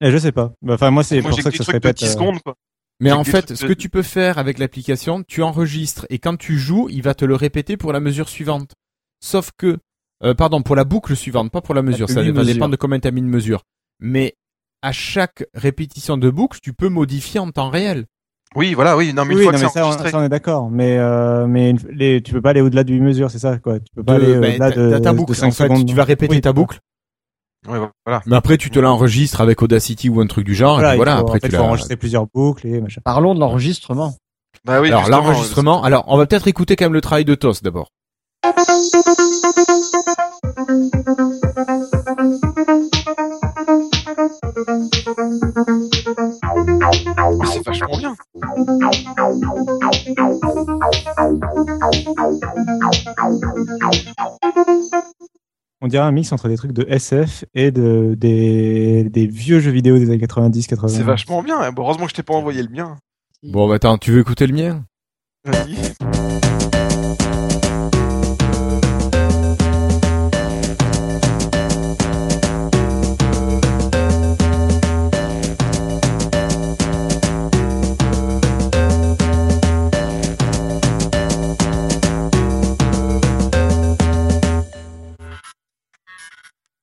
Eh, 0.00 0.10
je 0.10 0.16
sais 0.18 0.32
pas. 0.32 0.52
Bah, 0.62 0.74
Enfin, 0.74 0.90
moi, 0.90 1.04
c'est 1.04 1.20
pour 1.22 1.34
ça 1.34 1.50
que 1.50 1.56
ça 1.56 1.64
se 1.64 1.70
répète. 1.70 1.98
10 1.98 2.04
euh, 2.04 2.08
secondes, 2.12 2.40
quoi. 2.42 2.54
Mais 3.00 3.10
en 3.12 3.24
fait, 3.24 3.54
ce 3.54 3.64
de- 3.64 3.68
que 3.68 3.72
tu 3.74 3.88
peux 3.88 4.02
faire 4.02 4.38
avec 4.38 4.58
l'application, 4.58 5.22
tu 5.24 5.42
enregistres 5.42 6.06
et 6.08 6.18
quand 6.18 6.36
tu 6.36 6.58
joues, 6.58 6.88
il 6.90 7.02
va 7.02 7.14
te 7.14 7.24
le 7.24 7.34
répéter 7.34 7.76
pour 7.76 7.92
la 7.92 8.00
mesure 8.00 8.28
suivante. 8.28 8.74
Sauf 9.20 9.50
que, 9.56 9.78
euh, 10.22 10.34
pardon, 10.34 10.62
pour 10.62 10.76
la 10.76 10.84
boucle 10.84 11.16
suivante, 11.16 11.50
pas 11.50 11.60
pour 11.60 11.74
la 11.74 11.82
mesure. 11.82 12.08
Ça 12.08 12.22
va 12.22 12.44
dépendre 12.44 12.70
de 12.72 12.76
combien 12.76 13.00
tu 13.00 13.08
as 13.08 13.10
mis 13.10 13.22
de 13.22 13.26
mesure. 13.26 13.62
Mais 13.98 14.34
à 14.82 14.92
chaque 14.92 15.44
répétition 15.54 16.16
de 16.16 16.30
boucle, 16.30 16.58
tu 16.62 16.72
peux 16.72 16.88
modifier 16.88 17.40
en 17.40 17.50
temps 17.50 17.70
réel. 17.70 18.06
Oui, 18.54 18.74
voilà, 18.74 18.96
oui. 18.96 19.12
Non, 19.14 19.24
mais 19.24 19.32
une 19.32 19.38
oui, 19.38 19.44
fois 19.44 19.52
non, 19.52 19.58
que 19.58 19.62
mais 19.64 19.68
c'est 19.68 19.74
ça, 19.74 19.80
on, 19.80 19.86
enregistré. 19.88 20.10
ça, 20.10 20.18
on 20.18 20.22
est 20.24 20.28
d'accord. 20.28 20.70
Mais, 20.70 20.98
euh, 20.98 21.46
mais 21.46 21.70
une- 21.70 21.78
les, 21.90 22.22
tu 22.22 22.32
peux 22.32 22.40
pas 22.42 22.50
aller 22.50 22.60
au-delà 22.60 22.84
de 22.84 22.92
8 22.92 23.00
mesures, 23.00 23.30
c'est 23.30 23.38
ça, 23.38 23.56
quoi. 23.58 23.78
Tu 23.80 23.86
peux 23.94 24.02
pas 24.04 24.18
De- 24.18 24.24
aller 24.24 24.34
ben, 24.38 24.50
au-delà 24.52 24.70
t'as- 24.72 24.76
de, 24.76 24.98
ta 24.98 25.12
de 25.12 25.16
boucle. 25.16 25.34
5 25.34 25.46
En 25.46 25.50
fait, 25.52 25.64
secondes. 25.64 25.86
tu 25.86 25.94
vas 25.94 26.04
répéter 26.04 26.34
Oui, 26.36 26.40
ta 26.40 26.52
boucle. 26.52 26.78
Ouais, 27.68 27.78
voilà. 28.04 28.20
Mais 28.26 28.36
après, 28.36 28.58
tu 28.58 28.70
te 28.70 28.78
l'enregistres 28.80 29.40
avec 29.40 29.62
Audacity 29.62 30.08
ou 30.08 30.20
un 30.20 30.26
truc 30.26 30.44
du 30.44 30.54
genre. 30.54 30.74
Voilà, 30.74 30.90
et 30.90 30.92
puis 30.92 30.96
voilà, 30.98 31.12
faut, 31.16 31.20
après, 31.22 31.38
en 31.38 31.40
fait, 31.40 31.48
tu 31.48 31.56
faut 31.56 31.62
enregistrer 31.62 31.96
plusieurs 31.96 32.26
boucles 32.26 32.66
et 32.66 32.80
machin. 32.80 33.00
Parlons 33.04 33.34
de 33.34 33.40
l'enregistrement. 33.40 34.14
Bah 34.64 34.80
oui, 34.80 34.88
alors, 34.88 35.08
l'enregistrement. 35.08 35.82
Alors, 35.82 36.04
on 36.08 36.16
va 36.18 36.26
peut-être 36.26 36.46
écouter 36.48 36.76
quand 36.76 36.84
même 36.86 36.92
le 36.92 37.00
travail 37.00 37.24
de 37.24 37.34
Tos 37.34 37.62
d'abord. 37.62 37.88
C'est 47.46 47.64
vachement 47.64 47.98
bien. 47.98 48.14
On 55.80 55.88
dirait 55.88 56.04
un 56.04 56.12
mix 56.12 56.32
entre 56.32 56.48
des 56.48 56.56
trucs 56.56 56.72
de 56.72 56.84
SF 56.88 57.44
et 57.54 57.70
de, 57.72 58.14
des, 58.16 59.04
des 59.04 59.26
vieux 59.26 59.58
jeux 59.58 59.72
vidéo 59.72 59.98
des 59.98 60.06
années 60.06 60.18
90, 60.18 60.66
80. 60.68 60.88
C'est 60.88 61.02
vachement 61.02 61.42
bien. 61.42 61.72
Bon, 61.72 61.82
heureusement 61.82 62.04
que 62.04 62.10
je 62.10 62.14
t'ai 62.16 62.22
pas 62.22 62.34
envoyé 62.34 62.62
le 62.62 62.68
mien. 62.68 62.96
Bon, 63.42 63.68
bah, 63.68 63.74
attends, 63.74 63.98
tu 63.98 64.12
veux 64.12 64.20
écouter 64.20 64.46
le 64.46 64.54
mien? 64.54 64.84
Vas-y. 65.44 65.76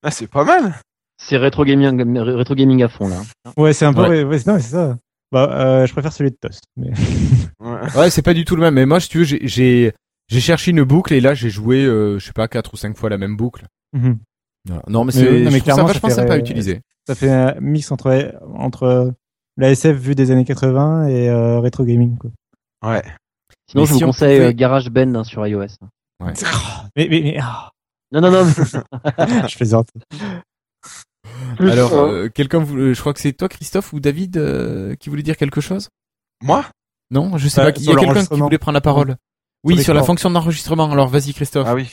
Ah, 0.02 0.10
c'est 0.10 0.26
pas 0.26 0.44
mal. 0.44 0.74
C'est 1.22 1.36
rétro 1.36 1.64
gaming, 1.64 2.18
rétro 2.18 2.54
gaming 2.54 2.82
à 2.82 2.88
fond 2.88 3.08
là. 3.08 3.20
Ouais, 3.56 3.72
c'est 3.72 3.84
un 3.84 3.92
peu, 3.92 4.02
Ouais. 4.02 4.08
ouais, 4.08 4.24
ouais, 4.24 4.38
non, 4.46 4.54
mais 4.54 4.60
c'est 4.60 4.70
ça. 4.72 4.96
Bah, 5.32 5.48
euh, 5.52 5.86
je 5.86 5.92
préfère 5.92 6.12
celui 6.12 6.30
de 6.30 6.36
Toast. 6.40 6.62
Mais... 6.76 6.90
Ouais. 7.60 7.94
Ouais, 7.98 8.10
c'est 8.10 8.22
pas 8.22 8.32
du 8.34 8.44
tout 8.46 8.56
le 8.56 8.62
même. 8.62 8.74
Mais 8.74 8.86
moi, 8.86 9.00
si 9.00 9.08
tu 9.10 9.18
veux, 9.18 9.24
j'ai- 9.24 9.46
j'ai 9.46 9.92
j'ai 10.28 10.40
cherché 10.40 10.70
une 10.70 10.82
boucle 10.84 11.12
et 11.12 11.20
là, 11.20 11.34
j'ai 11.34 11.50
joué, 11.50 11.84
euh, 11.84 12.18
je 12.18 12.24
sais 12.24 12.32
pas, 12.32 12.48
quatre 12.48 12.72
ou 12.72 12.76
cinq 12.78 12.96
fois 12.96 13.10
la 13.10 13.18
même 13.18 13.36
boucle. 13.36 13.66
Mhm. 13.92 14.18
Non, 14.88 15.04
mais 15.04 15.06
Mais 15.06 15.12
c'est 15.12 15.30
mais 15.30 15.50
ça 15.50 15.60
clairement, 15.60 15.82
ça 15.86 15.92
vachement 15.92 16.08
fait 16.08 16.14
sympa 16.14 16.34
à 16.34 16.38
utiliser. 16.38 16.80
Ça 17.06 17.14
fait 17.14 17.30
un 17.30 17.54
mix 17.60 17.90
entre, 17.90 18.32
entre 18.54 19.12
la 19.56 19.70
SF 19.70 19.96
vue 19.98 20.14
des 20.14 20.30
années 20.30 20.44
80 20.44 21.08
et 21.08 21.28
euh, 21.28 21.60
rétro 21.60 21.84
gaming, 21.84 22.16
quoi. 22.16 22.30
Ouais. 22.84 23.02
Sinon 23.70 23.82
Mais 23.82 23.86
je 23.88 23.92
si 23.92 23.98
vous 23.98 24.04
on 24.04 24.06
conseille 24.06 24.36
pouvait- 24.38 24.48
euh, 24.48 24.52
GarageBand 24.52 25.14
hein, 25.16 25.24
sur 25.24 25.46
iOS. 25.46 25.66
Mais, 26.20 26.32
mais, 26.96 27.08
mais 27.08 27.38
ah, 27.40 27.70
Non 28.12 28.20
non 28.20 28.30
non. 28.30 28.44
je 29.48 29.56
plaisante. 29.56 29.88
Alors, 31.58 31.92
Euh, 31.92 32.24
euh, 32.24 32.28
quelqu'un, 32.28 32.58
voulait- 32.58 32.94
je 32.94 33.00
crois 33.00 33.12
que 33.14 33.20
c'est 33.20 33.32
toi, 33.32 33.48
Christophe, 33.48 33.92
ou 33.92 34.00
David, 34.00 34.36
euh, 34.36 34.94
qui 34.96 35.10
voulait 35.10 35.22
dire 35.22 35.36
quelque 35.36 35.60
chose? 35.60 35.88
Moi? 36.42 36.64
Non, 37.10 37.36
je 37.38 37.48
sais 37.48 37.60
Euh, 37.60 37.70
pas. 37.70 37.78
Il 37.78 37.84
y 37.84 37.90
a 37.92 37.96
quelqu'un 37.96 38.24
qui 38.24 38.38
voulait 38.40 38.58
prendre 38.58 38.74
la 38.74 38.80
parole. 38.80 39.16
Oui, 39.64 39.76
Sur 39.76 39.84
sur 39.86 39.94
la 39.94 40.02
fonction 40.02 40.30
d'enregistrement. 40.30 40.90
Alors, 40.90 41.08
vas-y, 41.08 41.34
Christophe. 41.34 41.66
Ah 41.68 41.74
oui. 41.74 41.92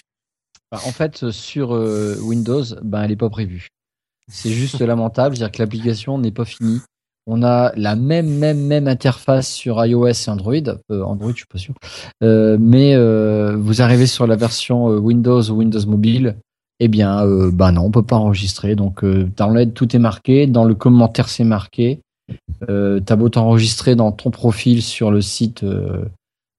Bah, 0.71 0.79
en 0.85 0.91
fait, 0.91 1.23
euh, 1.23 1.31
sur 1.31 1.75
euh, 1.75 2.17
Windows, 2.21 2.63
ben, 2.81 3.03
elle 3.03 3.09
n'est 3.09 3.15
pas 3.17 3.29
prévue. 3.29 3.67
C'est 4.31 4.51
juste 4.51 4.79
lamentable, 4.81 5.35
c'est-à-dire 5.37 5.51
que 5.53 5.61
l'application 5.61 6.17
n'est 6.17 6.31
pas 6.31 6.45
finie. 6.45 6.81
On 7.29 7.43
a 7.43 7.73
la 7.75 7.95
même, 7.97 8.29
même, 8.37 8.65
même 8.65 8.87
interface 8.87 9.49
sur 9.51 9.85
iOS 9.85 10.07
et 10.07 10.29
Android. 10.29 10.53
Euh, 10.91 11.03
Android, 11.03 11.31
je 11.31 11.35
suis 11.37 11.45
pas 11.45 11.57
sûr. 11.57 11.73
Euh, 12.23 12.57
mais 12.59 12.95
euh, 12.95 13.57
vous 13.59 13.81
arrivez 13.81 14.07
sur 14.07 14.25
la 14.27 14.35
version 14.37 14.85
Windows 14.87 15.41
ou 15.49 15.55
Windows 15.57 15.85
Mobile, 15.85 16.37
eh 16.79 16.87
bien, 16.87 17.25
euh, 17.25 17.51
bah 17.51 17.71
non, 17.71 17.81
on 17.81 17.91
peut 17.91 18.01
pas 18.03 18.15
enregistrer. 18.15 18.75
Donc, 18.75 19.03
euh, 19.03 19.29
dans 19.35 19.49
l'aide, 19.49 19.73
tout 19.73 19.93
est 19.95 19.99
marqué. 19.99 20.47
Dans 20.47 20.63
le 20.63 20.73
commentaire, 20.73 21.27
c'est 21.27 21.43
marqué. 21.43 21.99
Euh, 22.69 22.99
T'as 22.99 23.15
beau 23.17 23.29
t'enregistrer 23.29 23.95
dans 23.95 24.11
ton 24.11 24.31
profil 24.31 24.81
sur 24.81 25.11
le 25.11 25.21
site 25.21 25.63
euh, 25.63 26.05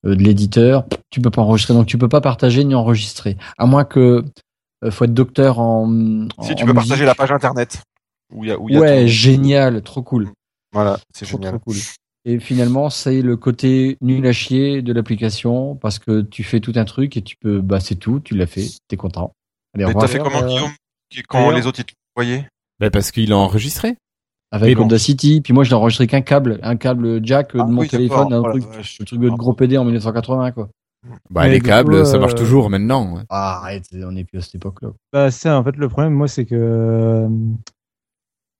de 0.04 0.12
l'éditeur, 0.14 0.84
tu 1.10 1.20
peux 1.20 1.30
pas 1.30 1.42
enregistrer. 1.42 1.74
Donc, 1.74 1.86
tu 1.86 1.98
peux 1.98 2.08
pas 2.08 2.20
partager 2.20 2.62
ni 2.64 2.74
enregistrer. 2.74 3.36
À 3.58 3.66
moins 3.66 3.84
que 3.84 4.22
euh, 4.84 4.90
faut 4.90 5.04
être 5.06 5.14
docteur 5.14 5.58
en. 5.60 5.88
Si 6.42 6.52
en- 6.52 6.54
tu 6.54 6.64
en 6.64 6.66
veux 6.66 6.74
partager 6.74 7.04
la 7.06 7.14
page 7.14 7.32
internet. 7.32 7.80
Où 8.34 8.44
il 8.44 8.48
y 8.50 8.52
a, 8.52 8.58
où 8.58 8.68
il 8.68 8.74
y 8.74 8.76
a 8.76 8.80
Ouais, 8.80 9.00
ton- 9.02 9.06
génial, 9.08 9.80
trop 9.82 10.02
cool. 10.02 10.28
Voilà, 10.72 10.98
c'est 11.14 11.26
Trop, 11.26 11.38
génial. 11.38 11.52
trop 11.54 11.60
cool. 11.70 11.76
Et 12.24 12.40
finalement, 12.40 12.90
c'est 12.90 13.22
le 13.22 13.36
côté 13.36 13.96
nul 14.00 14.26
à 14.26 14.32
chier 14.32 14.82
de 14.82 14.92
l'application 14.92 15.76
parce 15.76 15.98
que 15.98 16.20
tu 16.20 16.44
fais 16.44 16.60
tout 16.60 16.72
un 16.76 16.84
truc 16.84 17.16
et 17.16 17.22
tu 17.22 17.36
peux, 17.36 17.60
bah, 17.60 17.80
c'est 17.80 17.94
tout, 17.94 18.20
tu 18.20 18.36
l'as 18.36 18.46
fait, 18.46 18.66
t'es 18.88 18.96
content. 18.96 19.32
Allez, 19.74 19.86
Mais 19.86 19.94
t'as 19.94 20.08
fait 20.08 20.18
comment, 20.18 20.42
euh, 20.42 20.46
Guillaume 20.48 20.70
Quand 21.28 21.50
les 21.50 21.66
autres, 21.66 21.80
ils 21.80 21.84
te 21.84 21.92
voyaient? 22.16 22.46
Ben, 22.80 22.90
parce 22.90 23.10
qu'il 23.12 23.32
a 23.32 23.36
enregistré. 23.36 23.96
Avec 24.50 24.76
bon. 24.76 24.84
Audacity, 24.86 25.40
puis 25.42 25.52
moi, 25.52 25.64
je 25.64 25.70
n'ai 25.70 25.74
enregistré 25.76 26.06
qu'un 26.06 26.22
câble, 26.22 26.58
un 26.62 26.76
câble 26.76 27.24
jack 27.24 27.54
euh, 27.54 27.60
Ah 27.62 27.66
de 27.66 27.70
mon 27.70 27.82
oui, 27.82 27.88
téléphone, 27.88 28.32
un 28.32 28.40
Oh 28.40 28.50
truc, 28.50 28.64
vache. 28.64 28.98
le 28.98 29.04
truc 29.04 29.20
de 29.20 29.28
gros 29.30 29.52
PD 29.52 29.76
en 29.78 29.84
1980, 29.84 30.52
quoi. 30.52 30.68
Bah, 31.30 31.42
Mais 31.44 31.50
les 31.50 31.60
câbles, 31.60 32.00
coup, 32.00 32.04
ça 32.06 32.18
marche 32.18 32.32
euh, 32.32 32.38
toujours 32.38 32.70
maintenant. 32.70 33.22
Ah, 33.28 33.58
arrête, 33.62 33.84
on 33.94 34.16
est 34.16 34.24
plus 34.24 34.38
à 34.38 34.42
cette 34.42 34.56
époque-là. 34.56 34.90
Bah, 35.12 35.30
c'est 35.30 35.50
en 35.50 35.62
fait 35.62 35.76
le 35.76 35.88
problème, 35.88 36.12
moi, 36.14 36.28
c'est 36.28 36.44
que 36.46 37.28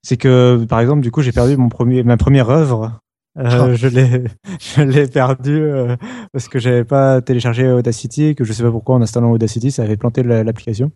c'est 0.02 0.16
que 0.16 0.64
par 0.68 0.80
exemple, 0.80 1.02
du 1.02 1.10
coup, 1.10 1.22
j'ai 1.22 1.32
perdu 1.32 1.56
mon 1.56 1.68
premier 1.68 2.02
ma 2.02 2.16
première 2.16 2.50
œuvre. 2.50 2.98
Euh, 3.38 3.74
je 3.76 3.86
l'ai 3.88 4.24
je 4.76 4.82
l'ai 4.82 5.06
perdu 5.06 5.60
euh, 5.62 5.96
parce 6.32 6.48
que 6.48 6.58
j'avais 6.58 6.84
pas 6.84 7.20
téléchargé 7.20 7.70
Audacity 7.70 8.24
et 8.24 8.34
que 8.34 8.44
je 8.44 8.52
sais 8.52 8.62
pas 8.62 8.70
pourquoi 8.70 8.96
en 8.96 9.02
installant 9.02 9.30
Audacity, 9.30 9.70
ça 9.70 9.82
avait 9.82 9.96
planté 9.96 10.22
la- 10.22 10.44
l'application. 10.44 10.90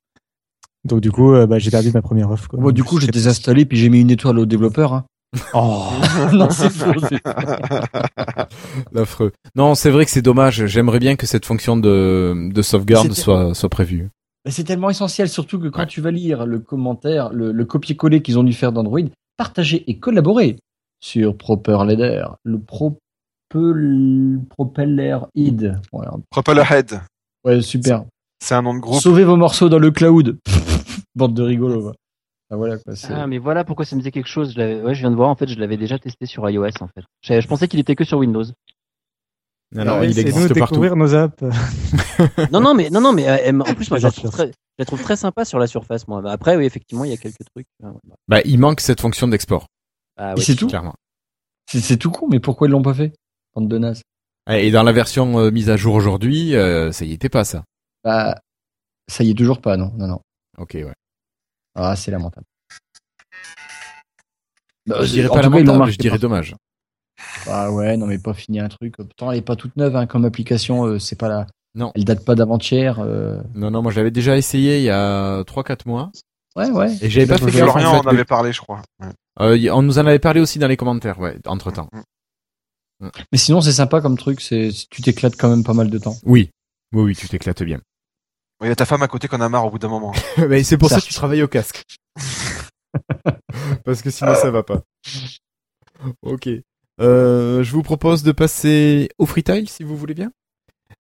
Donc 0.85 1.01
du 1.01 1.13
coup, 1.13 1.33
euh, 1.33 1.47
bah, 1.47 1.61
j'ai 1.61 1.71
perdu 1.71 1.93
ma 1.95 2.03
première 2.03 2.33
œuvre. 2.33 2.73
du 2.73 2.83
coup, 2.83 2.99
j'ai 2.99 3.07
désinstallé 3.07 3.65
puis 3.65 3.79
j'ai 3.79 3.89
mis 3.89 4.01
une 4.01 4.11
étoile 4.11 4.39
au 4.41 4.47
développeur. 4.47 4.93
Hein. 4.93 5.05
Oh 5.55 5.85
non, 6.33 6.51
c'est 6.51 6.69
faux. 6.71 6.93
L'affreux. 8.93 9.33
Non, 9.55 9.75
c'est 9.75 9.91
vrai 9.91 10.05
que 10.05 10.11
c'est 10.11 10.23
dommage. 10.23 10.67
J'aimerais 10.67 10.99
bien 10.99 11.17
que 11.17 11.27
cette 11.27 11.47
fonction 11.47 11.77
de, 11.77 12.51
de 12.53 12.63
sauvegarde 12.63 13.13
soit 13.13 13.69
prévue. 13.71 14.09
Mais 14.45 14.51
c'est 14.51 14.65
tellement 14.65 14.91
essentiel, 14.91 15.29
surtout 15.29 15.59
que 15.61 15.69
quand 15.69 15.81
Ouais. 15.83 15.87
tu 15.87 16.01
vas 16.01 16.11
lire 16.11 16.47
le 16.47 16.59
commentaire, 16.59 17.33
le, 17.33 17.53
le 17.53 17.65
copier-coller 17.65 18.23
qu'ils 18.23 18.39
ont 18.39 18.43
dû 18.45 18.53
faire 18.53 18.73
d'Android, 18.73 19.01
partager 19.37 19.85
et 19.89 19.99
collaborer 19.99 20.57
sur 21.01 21.37
Propeller, 21.37 22.25
le 22.45 22.59
Propel, 22.59 24.41
Propeller 24.51 25.19
id. 25.35 25.79
Ouais, 25.93 26.07
Propellerhead. 26.31 27.01
ouais, 27.45 27.61
super. 27.61 28.05
C'est 28.41 28.55
un 28.55 28.63
nom 28.63 28.75
de 28.75 28.81
groupe. 28.81 29.01
Sauvez 29.01 29.25
vos 29.25 29.37
morceaux 29.37 29.69
dans 29.69 29.79
le 29.79 29.91
cloud. 29.91 30.39
Bande 31.15 31.35
de 31.35 31.43
rigolo. 31.43 31.81
quoi. 31.83 31.93
Ah, 32.51 32.57
voilà 32.57 32.79
quoi. 32.79 32.97
c'est- 32.97 33.13
Ah, 33.13 33.27
mais 33.27 33.39
voilà 33.39 33.65
pourquoi 33.65 33.85
ça 33.85 33.95
me 33.97 34.01
disait 34.01 34.11
quelque 34.11 34.29
chose. 34.29 34.53
Je 34.57 34.83
ouais, 34.85 34.95
je 34.95 35.01
viens 35.01 35.11
de 35.11 35.17
voir, 35.17 35.29
en 35.29 35.37
fait, 35.37 35.47
je 35.49 35.59
l'avais 35.59 35.77
déjà 35.77 35.99
testé 35.99 36.27
sur 36.27 36.49
iOS, 36.51 36.67
en 36.81 36.89
fait. 36.89 37.05
Je, 37.23 37.41
je 37.41 37.47
pensais 37.49 37.69
qu'il 37.69 37.79
était 37.81 37.95
que 37.95 38.05
sur 38.05 38.19
Windows. 38.19 38.45
Alors, 39.77 40.01
Ouais, 40.01 40.09
il 40.09 40.15
c'est 40.15 40.23
nous 40.25 40.29
existe 40.29 40.49
partout. 40.59 40.75
découvrir 40.75 40.97
nos 40.97 41.15
apps. 41.15 41.43
non, 42.53 42.61
non, 42.61 42.75
mais, 42.75 42.91
non, 42.91 43.01
non, 43.01 43.13
mais 43.13 43.29
euh, 43.29 43.59
en 43.61 43.75
plus, 43.75 43.89
moi, 43.91 43.99
je 43.99 44.05
la, 44.07 44.11
trouve 44.13 44.31
très, 44.31 44.49
je 44.49 44.53
la 44.79 44.85
trouve 44.85 45.03
très 45.03 45.17
sympa 45.17 45.45
sur 45.45 45.59
la 45.59 45.67
surface, 45.67 46.07
moi. 46.09 46.21
Bah, 46.21 46.33
Après, 46.33 46.57
oui, 46.57 46.65
effectivement, 46.67 47.05
il 47.05 47.11
y 47.11 47.15
a 47.15 47.17
quelques 47.17 47.45
trucs. 47.55 47.67
Ah, 47.83 47.89
ouais, 47.89 47.99
bah, 48.05 48.15
Bah, 48.29 48.41
il 48.45 48.59
manque 48.59 48.81
cette 48.81 49.01
fonction 49.01 49.29
d'export, 49.29 49.67
ah, 50.19 50.35
ouais. 50.35 50.41
c'est 50.43 50.57
tout 50.57 50.67
clairement. 50.69 50.95
C'est 51.71 51.81
c'est 51.81 51.97
tout 51.97 52.11
con, 52.11 52.27
mais 52.31 52.41
pourquoi 52.41 52.69
ils 52.69 52.71
l'ont 52.71 52.83
pas 52.83 52.93
fait 52.95 53.13
Bande 53.55 53.69
de 53.69 53.79
naze. 53.79 54.03
Et 54.51 54.71
dans 54.71 54.83
la 54.83 54.93
version 54.93 55.39
euh, 55.39 55.51
mise 55.51 55.71
à 55.71 55.77
jour 55.77 55.95
aujourd'hui, 55.95 56.55
euh, 56.57 56.91
ça 56.93 57.05
y 57.05 57.13
était 57.13 57.29
pas, 57.29 57.45
ça. 57.45 57.65
Bah, 58.05 58.39
ça 59.09 59.25
y 59.25 59.31
est 59.31 59.35
toujours 59.35 59.61
pas, 59.61 59.77
non, 59.77 59.93
non, 59.97 60.07
non. 60.09 60.21
Ok, 60.59 60.73
ouais. 60.75 60.93
Ah, 61.75 61.97
c'est 61.97 62.11
lamentable. 62.11 62.45
Bah, 64.87 64.97
je 65.05 65.13
dirais 65.13 65.29
pas 65.29 65.37
cas, 65.37 65.43
lamentable, 65.43 65.79
marqué 65.79 65.93
je 65.93 65.99
dirais 65.99 66.19
dommage. 66.19 66.55
Ah 67.49 67.71
ouais, 67.73 67.97
non 67.97 68.07
mais 68.07 68.19
pas 68.19 68.35
fini 68.35 68.61
un 68.61 68.69
truc. 68.69 68.97
Pourtant, 68.97 69.31
elle 69.33 69.39
est 69.39 69.43
pas 69.43 69.57
toute 69.57 69.77
neuve 69.77 69.97
hein, 69.97 70.07
comme 70.07 70.25
application. 70.25 70.85
euh, 70.85 70.99
c'est 70.99 71.17
pas 71.19 71.29
la. 71.29 71.47
Non. 71.75 71.91
Elle 71.95 72.05
date 72.05 72.25
pas 72.25 72.35
d'avant-hier. 72.35 72.99
euh. 73.01 73.41
Non, 73.55 73.71
non, 73.71 73.83
moi 73.83 73.91
je 73.93 73.97
l'avais 73.97 74.11
déjà 74.11 74.37
essayé 74.37 74.79
il 74.79 74.85
y 74.85 74.91
a 74.91 75.43
3-4 75.45 75.81
mois. 75.87 76.11
Ouais, 76.55 76.71
ouais. 76.71 76.95
Et 77.01 77.09
j'avais 77.09 77.27
pas 77.27 77.39
fait. 77.39 77.51
Florian 77.51 77.93
en 77.93 77.99
en 77.99 78.03
fait, 78.03 78.09
avait 78.11 78.25
parlé, 78.27 78.53
je 78.53 78.61
crois. 78.61 78.83
Ouais. 79.01 79.09
Euh, 79.41 79.73
on 79.73 79.81
nous 79.83 79.99
en 79.99 80.07
avait 80.07 80.19
parlé 80.19 80.41
aussi 80.41 80.59
dans 80.59 80.69
les 80.69 80.77
commentaires, 80.77 81.19
ouais, 81.19 81.39
entre 81.47 81.71
temps. 81.71 81.89
Mais 83.33 83.39
sinon, 83.39 83.61
c'est 83.63 83.73
sympa 83.73 84.01
comme 84.01 84.17
truc. 84.19 84.41
C'est 84.41 84.69
tu 84.91 85.01
t'éclates 85.03 85.37
quand 85.37 85.49
même 85.49 85.65
pas 85.65 85.73
mal 85.73 85.89
de 85.91 85.99
temps. 85.99 86.15
Oui. 86.25 86.51
Oui, 86.93 87.03
oui, 87.03 87.17
tu 87.17 87.27
t'éclates 87.29 87.63
bien. 87.63 87.81
Il 88.63 88.69
y 88.69 88.71
a 88.71 88.77
ta 88.77 88.85
femme 88.85 89.03
à 89.03 89.09
côté 89.09 89.27
qu'on 89.27 89.41
a 89.41 89.49
marre 89.49 89.65
au 89.67 89.71
bout 89.71 89.79
d'un 89.79 89.89
moment. 89.89 90.13
Mais 90.49 90.63
c'est 90.63 90.77
pour 90.79 90.89
ça 90.91 90.97
Ça. 90.97 91.01
que 91.01 91.07
tu 91.07 91.15
travailles 91.15 91.43
au 91.43 91.49
casque. 91.49 91.83
Parce 93.85 94.03
que 94.03 94.11
sinon 94.11 94.35
ça 94.35 94.51
va 94.51 94.63
pas. 94.63 94.83
Ok. 96.23 96.49
Euh, 97.01 97.63
je 97.63 97.73
vous 97.73 97.83
propose 97.83 98.23
de 98.23 98.33
passer 98.33 99.09
au 99.19 99.27
freetile 99.27 99.69
si 99.69 99.83
vous 99.83 99.97
voulez 99.97 100.15
bien. 100.15 100.33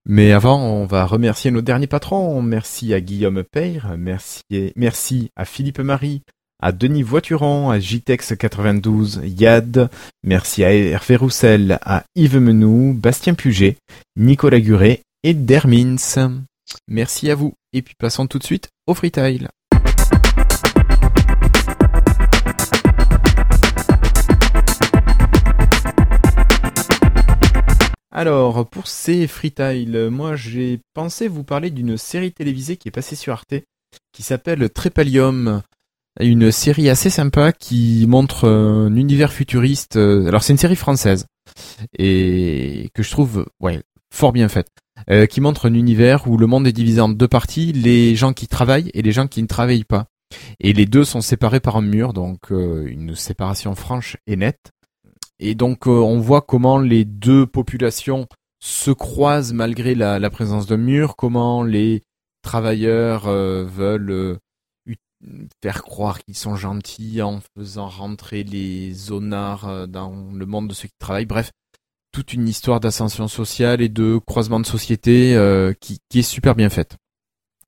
Mais 0.04 0.32
avant, 0.32 0.60
on 0.60 0.86
va 0.86 1.06
remercier 1.06 1.50
nos 1.50 1.60
derniers 1.60 1.86
patrons. 1.86 2.42
Merci 2.42 2.92
à 2.94 3.00
Guillaume 3.00 3.44
Peyre, 3.44 3.94
merci, 3.96 4.42
merci 4.74 5.30
à 5.36 5.44
Philippe 5.44 5.78
Marie, 5.78 6.22
à 6.60 6.72
Denis 6.72 7.02
Voituron, 7.02 7.70
à 7.70 7.78
JTEX92, 7.78 9.20
Yad, 9.24 9.90
merci 10.24 10.64
à 10.64 10.72
Hervé 10.72 11.16
Roussel, 11.16 11.78
à 11.82 12.04
Yves 12.16 12.38
Menou, 12.38 12.94
Bastien 12.94 13.34
Puget, 13.34 13.76
Nicolas 14.16 14.60
Guret 14.60 15.02
et 15.22 15.34
Dermins. 15.34 15.96
Merci 16.88 17.30
à 17.30 17.34
vous. 17.34 17.52
Et 17.72 17.82
puis 17.82 17.94
passons 17.98 18.26
tout 18.26 18.38
de 18.38 18.44
suite 18.44 18.68
au 18.86 18.94
freetile. 18.94 19.48
Alors, 28.22 28.68
pour 28.68 28.86
ces 28.86 29.26
freetiles, 29.26 30.08
moi 30.08 30.36
j'ai 30.36 30.78
pensé 30.94 31.26
vous 31.26 31.42
parler 31.42 31.70
d'une 31.70 31.96
série 31.96 32.30
télévisée 32.30 32.76
qui 32.76 32.86
est 32.86 32.92
passée 32.92 33.16
sur 33.16 33.32
Arte, 33.32 33.54
qui 34.12 34.22
s'appelle 34.22 34.70
Trépalium. 34.70 35.62
Une 36.20 36.52
série 36.52 36.88
assez 36.88 37.10
sympa 37.10 37.50
qui 37.50 38.06
montre 38.06 38.48
un 38.48 38.94
univers 38.94 39.32
futuriste. 39.32 39.96
euh, 39.96 40.28
Alors 40.28 40.44
c'est 40.44 40.52
une 40.52 40.58
série 40.60 40.76
française 40.76 41.26
et 41.98 42.90
que 42.94 43.02
je 43.02 43.10
trouve 43.10 43.44
ouais 43.58 43.82
fort 44.14 44.32
bien 44.32 44.48
faite. 44.48 44.68
Euh, 45.10 45.26
qui 45.26 45.40
montre 45.40 45.68
un 45.68 45.74
univers 45.74 46.28
où 46.28 46.36
le 46.36 46.46
monde 46.46 46.68
est 46.68 46.72
divisé 46.72 47.00
en 47.00 47.08
deux 47.08 47.26
parties, 47.26 47.72
les 47.72 48.14
gens 48.14 48.32
qui 48.32 48.46
travaillent 48.46 48.92
et 48.94 49.02
les 49.02 49.10
gens 49.10 49.26
qui 49.26 49.42
ne 49.42 49.48
travaillent 49.48 49.82
pas. 49.82 50.06
Et 50.60 50.72
les 50.72 50.86
deux 50.86 51.04
sont 51.04 51.22
séparés 51.22 51.58
par 51.58 51.74
un 51.74 51.82
mur, 51.82 52.12
donc 52.12 52.52
euh, 52.52 52.86
une 52.86 53.16
séparation 53.16 53.74
franche 53.74 54.16
et 54.28 54.36
nette. 54.36 54.70
Et 55.44 55.56
donc 55.56 55.88
euh, 55.88 55.90
on 55.90 56.20
voit 56.20 56.40
comment 56.40 56.78
les 56.78 57.04
deux 57.04 57.46
populations 57.46 58.28
se 58.60 58.92
croisent 58.92 59.52
malgré 59.52 59.96
la, 59.96 60.30
présence 60.30 60.66
d'un 60.66 60.76
mur, 60.76 61.16
comment 61.16 61.64
les 61.64 62.02
travailleurs 62.42 63.26
euh, 63.26 63.64
veulent 63.64 64.10
euh, 64.10 64.38
faire 65.60 65.82
croire 65.82 66.20
qu'ils 66.22 66.36
sont 66.36 66.54
gentils 66.54 67.22
en 67.22 67.40
faisant 67.56 67.88
rentrer 67.88 68.44
les 68.44 68.92
zonards 68.94 69.88
dans 69.88 70.30
le 70.32 70.46
monde 70.46 70.68
de 70.68 70.74
ceux 70.74 70.86
qui 70.86 70.94
travaillent. 71.00 71.26
Bref, 71.26 71.50
toute 72.12 72.32
une 72.32 72.48
histoire 72.48 72.78
d'ascension 72.78 73.26
sociale 73.26 73.80
et 73.80 73.88
de 73.88 74.20
croisement 74.24 74.60
de 74.60 74.66
société 74.66 75.36
qui, 75.80 75.98
qui 76.08 76.20
est 76.20 76.22
super 76.22 76.54
bien 76.54 76.70
faite. 76.70 76.96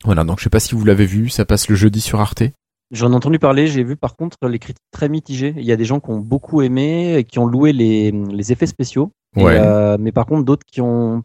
Voilà, 0.05 0.23
donc 0.23 0.39
je 0.39 0.45
sais 0.45 0.51
pas 0.51 0.61
si 0.61 0.75
vous 0.75 0.85
l'avez 0.85 1.07
vu, 1.07 1.29
ça 1.29 1.45
passe 1.45 1.69
le 1.69 1.75
jeudi 1.75 2.01
sur 2.01 2.21
Arte. 2.21 2.43
J'en 2.91 3.13
ai 3.13 3.15
entendu 3.15 3.39
parler, 3.39 3.67
j'ai 3.67 3.83
vu 3.83 3.97
par 3.97 4.15
contre 4.15 4.37
les 4.47 4.59
critiques 4.59 4.85
très 4.93 5.09
mitigées. 5.09 5.55
Il 5.57 5.65
y 5.65 5.73
a 5.73 5.77
des 5.77 5.85
gens 5.85 6.01
qui 6.01 6.11
ont 6.11 6.21
beaucoup 6.21 6.63
aimé 6.63 7.17
et 7.17 7.25
qui 7.25 7.39
ont 7.39 7.47
loué 7.47 7.73
les, 7.73 8.13
les 8.13 8.53
effets 8.53 8.67
spéciaux. 8.67 9.11
Et, 9.37 9.43
Ouais. 9.43 9.59
euh, 9.59 9.97
mais 9.99 10.13
par 10.13 10.27
contre, 10.27 10.45
d'autres 10.45 10.65
qui 10.67 10.81
ont, 10.81 11.23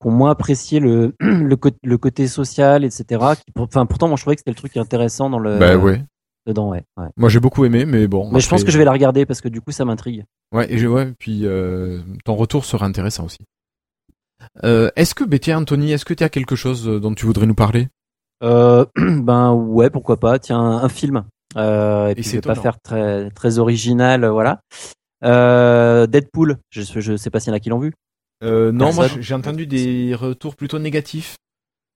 qui 0.00 0.06
ont 0.08 0.10
moins 0.12 0.30
apprécié 0.30 0.80
le, 0.80 1.14
le, 1.20 1.96
côté 1.98 2.28
social, 2.28 2.84
etc. 2.84 3.04
Qui, 3.44 3.52
pour- 3.52 3.66
enfin, 3.66 3.84
pourtant, 3.84 4.08
moi, 4.08 4.16
je 4.16 4.22
trouvais 4.22 4.36
que 4.36 4.40
c'était 4.40 4.52
le 4.52 4.56
truc 4.56 4.76
intéressant 4.76 5.28
dans 5.28 5.38
le, 5.38 5.58
bah 5.58 5.76
ouais. 5.76 6.02
dedans, 6.46 6.70
ouais. 6.70 6.82
ouais. 6.96 7.08
Moi 7.16 7.28
j'ai 7.28 7.40
beaucoup 7.40 7.64
aimé, 7.66 7.84
mais 7.84 8.06
bon. 8.06 8.30
Mais 8.32 8.40
je 8.40 8.48
pense 8.48 8.64
que 8.64 8.70
je 8.70 8.78
vais 8.78 8.84
la 8.86 8.92
regarder 8.92 9.26
parce 9.26 9.40
que 9.42 9.48
du 9.48 9.60
coup, 9.60 9.72
ça 9.72 9.84
m'intrigue. 9.84 10.24
Ouais, 10.52 10.72
et 10.72 10.78
je- 10.78 10.86
ouais, 10.86 11.12
puis 11.18 11.40
euh, 11.44 12.00
ton 12.24 12.36
retour 12.36 12.64
sera 12.64 12.86
intéressant 12.86 13.26
aussi. 13.26 13.40
Euh, 14.64 14.90
est-ce 14.96 15.14
que, 15.14 15.24
tiens, 15.36 15.58
Anthony, 15.58 15.92
est-ce 15.92 16.04
que 16.06 16.14
tu 16.14 16.24
as 16.24 16.30
quelque 16.30 16.56
chose 16.56 16.86
dont 16.86 17.14
tu 17.14 17.26
voudrais 17.26 17.46
nous 17.46 17.54
parler? 17.54 17.88
Euh, 18.42 18.84
ben 18.96 19.52
ouais, 19.52 19.90
pourquoi 19.90 20.18
pas. 20.18 20.38
Tiens, 20.38 20.60
un 20.60 20.88
film. 20.88 21.24
Euh, 21.56 22.08
et 22.08 22.14
puis 22.14 22.22
c'est 22.24 22.30
je 22.30 22.36
vais 22.36 22.40
pas 22.42 22.54
faire 22.54 22.80
très 22.80 23.30
très 23.30 23.58
original, 23.58 24.24
euh, 24.24 24.30
voilà. 24.30 24.60
Euh, 25.24 26.06
Deadpool. 26.06 26.56
Je 26.70 26.82
je 26.82 27.16
sais 27.16 27.30
pas 27.30 27.40
s'il 27.40 27.50
y 27.50 27.52
en 27.52 27.56
a 27.56 27.60
qui 27.60 27.68
l'ont 27.68 27.78
vu. 27.80 27.92
euh, 28.44 28.72
Non, 28.72 28.92
moi 28.94 29.06
j'ai 29.18 29.34
entendu 29.34 29.66
des 29.66 30.14
retours 30.14 30.56
plutôt 30.56 30.78
négatifs. 30.78 31.36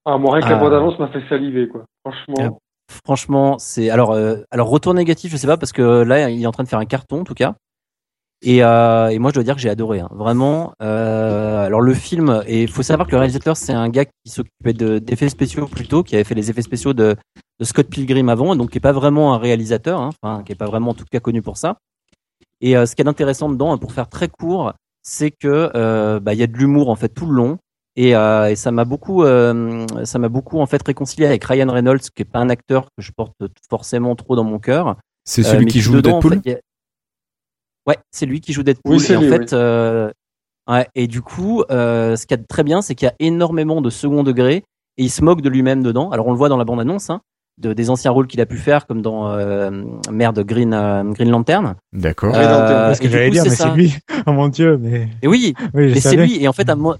Ah, 0.06 0.18
moi, 0.18 0.34
rien 0.34 0.42
que 0.42 0.50
la 0.50 0.56
Ah. 0.56 0.60
bande-annonce 0.60 0.98
m'a 0.98 1.08
fait 1.08 1.22
saliver, 1.30 1.66
quoi. 1.68 1.84
Franchement. 2.04 2.58
Franchement, 3.06 3.58
c'est 3.58 3.88
alors 3.88 4.12
euh, 4.12 4.36
alors 4.50 4.68
retour 4.68 4.92
négatif, 4.92 5.32
je 5.32 5.36
sais 5.38 5.46
pas 5.46 5.56
parce 5.56 5.72
que 5.72 6.02
là 6.02 6.28
il 6.28 6.42
est 6.42 6.46
en 6.46 6.52
train 6.52 6.64
de 6.64 6.68
faire 6.68 6.78
un 6.78 6.84
carton 6.84 7.20
en 7.22 7.24
tout 7.24 7.32
cas. 7.34 7.54
Et, 8.42 8.62
euh, 8.62 9.08
et 9.08 9.18
moi 9.18 9.30
je 9.30 9.34
dois 9.34 9.42
dire 9.42 9.54
que 9.54 9.60
j'ai 9.60 9.70
adoré, 9.70 10.00
hein. 10.00 10.08
vraiment. 10.12 10.74
Euh, 10.82 11.64
alors 11.64 11.80
le 11.80 11.94
film, 11.94 12.42
et 12.46 12.62
il 12.62 12.68
faut 12.70 12.82
savoir 12.82 13.06
que 13.06 13.12
le 13.12 13.18
réalisateur 13.18 13.56
c'est 13.56 13.72
un 13.72 13.88
gars 13.88 14.04
qui 14.04 14.12
s'occupait 14.30 14.74
de- 14.74 14.98
d'effets 14.98 15.30
spéciaux 15.30 15.66
plutôt, 15.66 16.02
qui 16.02 16.14
avait 16.14 16.24
fait 16.24 16.34
les 16.34 16.50
effets 16.50 16.60
spéciaux 16.62 16.92
de, 16.92 17.16
de 17.58 17.64
Scott 17.64 17.88
Pilgrim 17.88 18.28
avant, 18.28 18.54
donc 18.54 18.70
qui 18.70 18.78
est 18.78 18.80
pas 18.82 18.92
vraiment 18.92 19.34
un 19.34 19.38
réalisateur, 19.38 19.98
hein, 20.00 20.10
enfin 20.22 20.42
qui 20.42 20.52
est 20.52 20.56
pas 20.56 20.66
vraiment 20.66 20.90
en 20.90 20.94
tout 20.94 21.06
cas 21.10 21.20
connu 21.20 21.40
pour 21.40 21.56
ça. 21.56 21.78
Et 22.60 22.76
euh, 22.76 22.84
ce 22.86 22.94
qui 22.94 23.02
est 23.02 23.08
intéressant 23.08 23.48
dedans, 23.48 23.76
pour 23.78 23.92
faire 23.92 24.08
très 24.08 24.28
court, 24.28 24.74
c'est 25.02 25.30
que 25.30 25.70
euh, 25.74 26.20
bah, 26.20 26.34
il 26.34 26.40
y 26.40 26.42
a 26.42 26.46
de 26.46 26.54
l'humour 26.56 26.90
en 26.90 26.96
fait 26.96 27.08
tout 27.08 27.26
le 27.26 27.32
long. 27.34 27.58
Et, 27.96 28.16
euh, 28.16 28.50
et 28.50 28.56
ça 28.56 28.72
m'a 28.72 28.84
beaucoup, 28.84 29.22
euh, 29.22 29.86
ça 30.04 30.18
m'a 30.18 30.28
beaucoup 30.28 30.58
en 30.58 30.66
fait 30.66 30.82
réconcilié 30.84 31.26
avec 31.26 31.44
Ryan 31.44 31.70
Reynolds, 31.70 32.00
qui 32.00 32.22
est 32.22 32.24
pas 32.24 32.40
un 32.40 32.50
acteur 32.50 32.86
que 32.96 33.02
je 33.02 33.12
porte 33.12 33.36
forcément 33.70 34.16
trop 34.16 34.34
dans 34.36 34.42
mon 34.44 34.58
cœur. 34.58 34.96
C'est 35.24 35.42
celui 35.44 35.66
qui 35.66 35.80
joue 35.80 35.92
dedans, 35.94 36.16
en 36.16 36.20
Deadpool 36.20 36.42
fait, 36.42 36.50
y 36.50 36.54
a- 36.54 36.58
Ouais, 37.86 37.98
c'est 38.10 38.26
lui 38.26 38.40
qui 38.40 38.52
joue 38.52 38.62
Deadpool. 38.62 38.96
Oui, 38.96 39.06
et 39.10 39.16
en 39.16 39.20
lui, 39.20 39.28
fait, 39.28 39.40
oui. 39.40 39.48
euh, 39.52 40.10
ouais, 40.68 40.86
et 40.94 41.06
du 41.06 41.20
coup, 41.22 41.62
euh, 41.70 42.16
ce 42.16 42.26
qu'il 42.26 42.36
y 42.36 42.40
a 42.40 42.42
de 42.42 42.46
très 42.46 42.62
bien, 42.62 42.80
c'est 42.82 42.94
qu'il 42.94 43.06
y 43.06 43.10
a 43.10 43.14
énormément 43.18 43.80
de 43.80 43.90
second 43.90 44.22
degré 44.22 44.64
et 44.96 45.02
il 45.04 45.10
se 45.10 45.22
moque 45.22 45.40
de 45.42 45.48
lui-même 45.48 45.82
dedans. 45.82 46.10
Alors 46.10 46.26
on 46.26 46.32
le 46.32 46.38
voit 46.38 46.48
dans 46.48 46.56
la 46.56 46.64
bande 46.64 46.80
annonce, 46.80 47.10
hein, 47.10 47.20
de 47.60 47.72
des 47.72 47.90
anciens 47.90 48.10
rôles 48.10 48.26
qu'il 48.26 48.40
a 48.40 48.46
pu 48.46 48.56
faire, 48.56 48.86
comme 48.86 49.02
dans 49.02 49.28
euh, 49.32 49.70
merde 50.10 50.40
Green 50.44 50.72
euh, 50.72 51.02
Green 51.12 51.30
Lantern. 51.30 51.74
D'accord. 51.92 52.34
Euh, 52.34 52.86
Parce 52.86 53.00
que 53.00 53.04
et 53.04 53.08
du 53.08 53.12
j'allais 53.12 53.26
coup, 53.28 53.32
dire, 53.34 53.42
c'est 53.44 53.50
mais 53.50 53.56
c'est 53.56 53.74
lui. 53.74 53.94
Oh 54.26 54.32
mon 54.32 54.48
dieu, 54.48 54.78
mais. 54.78 55.08
Et 55.22 55.28
oui, 55.28 55.54
Oui, 55.74 55.92
mais 55.92 56.00
c'est 56.00 56.16
lui. 56.16 56.42
Et 56.42 56.48
en 56.48 56.52
fait, 56.54 56.68
à, 56.70 56.76
mo- 56.76 56.94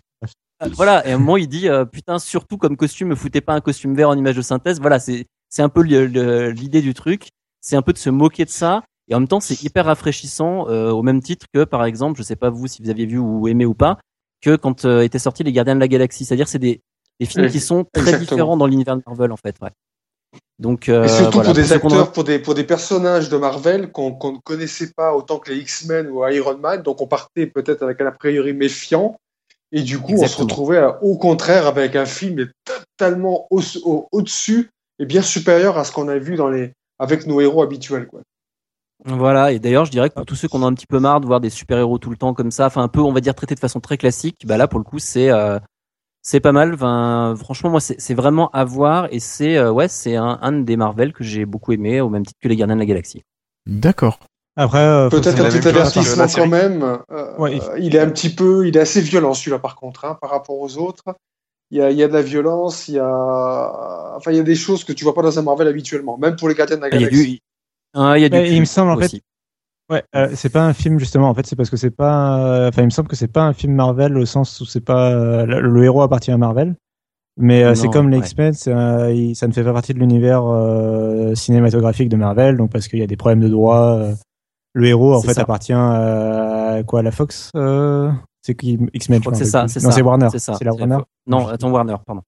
voilà, 0.73 1.06
et 1.06 1.12
à 1.12 1.15
un 1.15 1.19
moment 1.19 1.36
il 1.36 1.48
dit 1.48 1.69
euh, 1.69 1.85
putain 1.85 2.19
surtout 2.19 2.59
comme 2.59 2.77
costume, 2.77 3.09
me 3.09 3.15
foutez 3.15 3.40
pas 3.40 3.55
un 3.55 3.61
costume 3.61 3.94
vert 3.94 4.09
en 4.11 4.16
image 4.16 4.36
de 4.36 4.43
synthèse. 4.43 4.81
Voilà, 4.81 4.98
c'est 4.98 5.24
c'est 5.48 5.62
un 5.62 5.69
peu 5.69 5.82
l'idée 5.82 6.81
du 6.82 6.94
truc, 6.94 7.28
c'est 7.61 7.77
un 7.77 7.82
peu 7.82 7.93
de 7.93 7.98
se 7.98 8.11
moquer 8.11 8.44
de 8.44 8.51
ça. 8.51 8.82
Et 9.09 9.14
en 9.14 9.20
même 9.20 9.28
temps, 9.28 9.40
c'est 9.40 9.62
hyper 9.62 9.85
rafraîchissant, 9.86 10.68
euh, 10.68 10.90
au 10.90 11.02
même 11.02 11.20
titre 11.22 11.47
que, 11.52 11.64
par 11.64 11.85
exemple, 11.85 12.18
je 12.18 12.22
sais 12.22 12.36
pas 12.36 12.51
vous 12.51 12.66
si 12.66 12.82
vous 12.82 12.90
aviez 12.90 13.06
vu 13.06 13.18
ou 13.18 13.47
aimé 13.48 13.66
ou 13.66 13.74
pas, 13.74 13.98
que 14.40 14.56
quand 14.56 14.85
euh, 14.85 15.02
étaient 15.02 15.18
sortis 15.18 15.43
les 15.43 15.52
Gardiens 15.52 15.74
de 15.74 15.81
la 15.81 15.89
Galaxie. 15.89 16.24
C'est-à-dire, 16.24 16.48
c'est 16.48 16.59
des, 16.59 16.81
des 17.20 17.26
films 17.26 17.44
Oui, 17.44 17.51
qui 17.51 17.60
sont 17.60 17.85
très 17.93 18.01
exactement. 18.02 18.24
différents 18.36 18.56
dans 18.56 18.66
l'univers 18.66 18.97
de 18.97 19.02
Marvel, 19.06 19.31
en 19.32 19.36
fait. 19.36 19.56
Ouais. 19.60 19.70
Donc, 20.59 20.89
euh, 20.89 21.05
Et 21.05 21.09
surtout 21.09 21.32
voilà, 21.39 21.48
pour 21.48 21.55
des 21.55 21.72
acteurs, 21.72 22.12
pour 22.12 22.24
des, 22.24 22.39
pour 22.39 22.55
des 22.55 22.64
personnages 22.64 23.28
de 23.28 23.36
Marvel 23.36 23.90
qu'on 23.93 24.12
qu'on 24.12 24.32
ne 24.32 24.39
connaissait 24.39 24.93
pas 24.97 25.14
autant 25.14 25.39
que 25.39 25.51
les 25.52 25.59
X-Men 25.59 26.09
ou 26.09 26.26
Iron 26.28 26.56
Man. 26.59 26.82
Donc 26.82 27.01
on 27.01 27.06
partait 27.06 27.47
peut-être 27.47 27.82
avec 27.82 28.01
un 28.01 28.06
a 28.06 28.12
priori 28.12 28.52
méfiant. 28.52 29.16
Et 29.72 29.82
du 29.82 29.98
coup, 29.98 30.12
on 30.16 30.26
se 30.26 30.36
retrouvait 30.39 30.78
à- 30.78 31.02
au 31.02 31.16
contraire 31.18 31.66
avec 31.66 31.97
un 31.97 32.06
film 32.06 32.48
totalement 32.64 33.47
au- 33.51 33.60
au- 33.85 34.06
au-dessus 34.12 34.70
et 35.01 35.06
bien 35.06 35.22
supérieur 35.22 35.76
à 35.76 35.85
ce 35.85 35.90
qu'on 35.90 36.06
a 36.09 36.18
vu 36.18 36.36
dans 36.36 36.48
les, 36.48 36.72
avec 37.01 37.26
nos 37.26 37.40
héros 37.40 37.62
habituels. 37.62 38.06
Quoi. 38.06 38.20
Voilà, 39.06 39.52
et 39.52 39.59
d'ailleurs, 39.59 39.85
je 39.85 39.90
dirais 39.90 40.09
que 40.09 40.14
pour 40.14 40.24
tous 40.24 40.35
ceux 40.35 40.48
qui 40.48 40.56
en 40.56 40.62
ont 40.62 40.66
un 40.66 40.74
petit 40.74 40.86
peu 40.86 40.98
marre 40.98 41.20
de 41.20 41.26
voir 41.26 41.40
des 41.40 41.51
super-héros 41.51 41.98
tout 41.98 42.09
le 42.10 42.16
temps 42.16 42.32
comme 42.32 42.51
ça, 42.51 42.66
enfin 42.66 42.82
un 42.82 42.89
peu, 42.89 43.01
on 43.01 43.12
va 43.12 43.20
dire, 43.20 43.35
traités 43.35 43.55
de 43.55 43.60
façon 43.60 43.81
très 43.81 43.98
classique, 43.98 44.44
bah 44.47 44.56
là, 44.56 44.66
pour 44.66 44.78
le 44.78 44.85
coup, 44.85 44.98
c'est 44.98 45.31
euh, 45.31 45.59
c'est 46.22 46.40
pas 46.40 46.52
mal. 46.52 46.72
Enfin, 46.72 47.35
franchement, 47.39 47.68
moi, 47.70 47.81
c'est 47.81 48.14
vraiment 48.14 48.48
à 48.52 48.64
voir, 48.64 49.09
et 49.10 49.20
c'est 49.20 49.59
euh, 49.59 49.70
ouais, 49.70 49.89
c'est 49.89 50.16
un, 50.16 50.39
un 50.40 50.52
des 50.52 50.76
Marvel 50.76 51.12
que 51.12 51.22
j'ai 51.22 51.44
beaucoup 51.44 51.72
aimé, 51.72 52.01
au 52.01 52.09
même 52.09 52.24
titre 52.24 52.39
que 52.43 52.48
les 52.48 52.56
Gardiens 52.56 52.76
de 52.76 52.81
la 52.81 52.86
Galaxie. 52.86 53.22
D'accord. 53.66 54.18
Après, 54.56 54.78
euh, 54.78 55.10
Peut-être 55.10 55.40
un 55.40 55.51
petit 55.51 55.68
avertissement 55.68 56.26
quand 56.28 56.47
même. 56.47 56.82
Euh, 57.10 57.36
Ouais, 57.39 57.56
il- 57.56 57.62
euh, 57.62 57.78
il 57.78 57.97
est 57.97 58.01
un 58.01 58.09
petit 58.09 58.31
peu, 58.31 58.66
il 58.66 58.76
est 58.76 58.81
assez 58.81 59.01
violent 59.02 59.35
celui-là 59.35 59.59
par 59.59 59.76
contre, 59.76 60.05
hein, 60.06 60.16
par 60.20 60.31
rapport 60.31 60.59
aux 60.59 60.78
autres. 60.78 61.02
Il 61.70 61.78
y 61.78 61.82
a, 61.82 61.90
il 61.90 61.97
y 61.97 62.02
a 62.05 62.09
de 62.09 62.12
la 62.12 62.22
violence, 62.22 62.89
il 62.89 62.94
y 62.94 62.98
a, 63.01 64.14
enfin, 64.16 64.31
il 64.31 64.36
y 64.36 64.40
a 64.40 64.44
des 64.44 64.55
choses 64.55 64.85
que 64.85 64.93
tu 64.93 65.02
vois 65.05 65.14
pas 65.14 65.22
dans 65.22 65.39
un 65.39 65.43
Marvel 65.43 65.66
habituellement, 65.66 66.16
même 66.18 66.36
pour 66.36 66.48
les 66.48 66.55
Gardiens 66.55 66.76
de 66.76 66.82
la 66.82 66.89
Il 66.89 67.01
y 67.01 67.05
a 67.05 67.09
Galaxie. 67.09 67.40
Ah, 67.95 68.19
il 68.19 68.23
y 68.23 68.25
a 68.25 68.29
du 68.29 68.37
il 68.49 68.61
me 68.61 68.65
semble, 68.65 68.91
en 68.93 68.97
fait. 68.99 69.21
Ouais, 69.91 70.03
euh, 70.16 70.31
c'est 70.35 70.49
pas 70.49 70.65
un 70.65 70.73
film 70.73 70.99
justement. 70.99 71.29
En 71.29 71.35
fait, 71.35 71.47
c'est 71.47 71.57
parce 71.57 71.69
que 71.69 71.77
c'est 71.77 71.91
pas. 71.91 72.69
Enfin, 72.69 72.83
il 72.83 72.87
me 72.87 72.91
semble 72.91 73.09
que 73.09 73.16
c'est 73.16 73.29
pas 73.29 73.43
un 73.43 73.53
film 73.53 73.75
Marvel 73.75 74.16
au 74.16 74.25
sens 74.25 74.61
où 74.61 74.65
c'est 74.65 74.81
pas 74.81 75.11
euh, 75.12 75.45
le, 75.45 75.61
le 75.61 75.85
héros 75.85 76.01
appartient 76.01 76.31
à 76.31 76.39
Marvel, 76.39 76.75
mais 77.37 77.62
euh, 77.65 77.75
c'est 77.75 77.89
comme 77.89 78.09
les 78.09 78.16
ouais. 78.16 78.23
X-Men, 78.25 78.55
ça 78.55 79.47
ne 79.47 79.53
fait 79.53 79.62
pas 79.65 79.73
partie 79.75 79.93
de 79.93 79.99
l'univers 79.99 80.43
euh, 80.47 81.35
cinématographique 81.35 82.09
de 82.09 82.16
Marvel, 82.16 82.57
donc 82.57 82.71
parce 82.73 82.89
qu'il 82.89 82.99
y 82.99 83.03
a 83.03 83.07
des 83.07 83.16
problèmes 83.16 83.41
de 83.41 83.49
droit. 83.49 83.99
euh, 83.99 84.15
le 84.73 84.87
héros 84.89 85.15
en 85.15 85.21
fait 85.21 85.35
ça. 85.35 85.43
appartient 85.43 85.73
à 85.73 86.83
quoi 86.87 87.01
à 87.01 87.03
la 87.03 87.12
Fox 87.12 87.51
C'est 88.43 88.55
qui 88.55 88.79
X-Men 88.95 89.21
c'est 89.35 89.45
ça, 89.45 89.69
c'est 89.69 89.83
Non, 89.83 89.91
ça. 89.91 89.97
c'est 89.97 90.03
Warner. 90.03 90.29
C'est 90.37 90.65
la 90.65 90.73
Warner. 90.75 90.99
Non, 91.27 91.47
attends, 91.47 91.71
Warner, 91.71 91.97
pardon. 92.07 92.23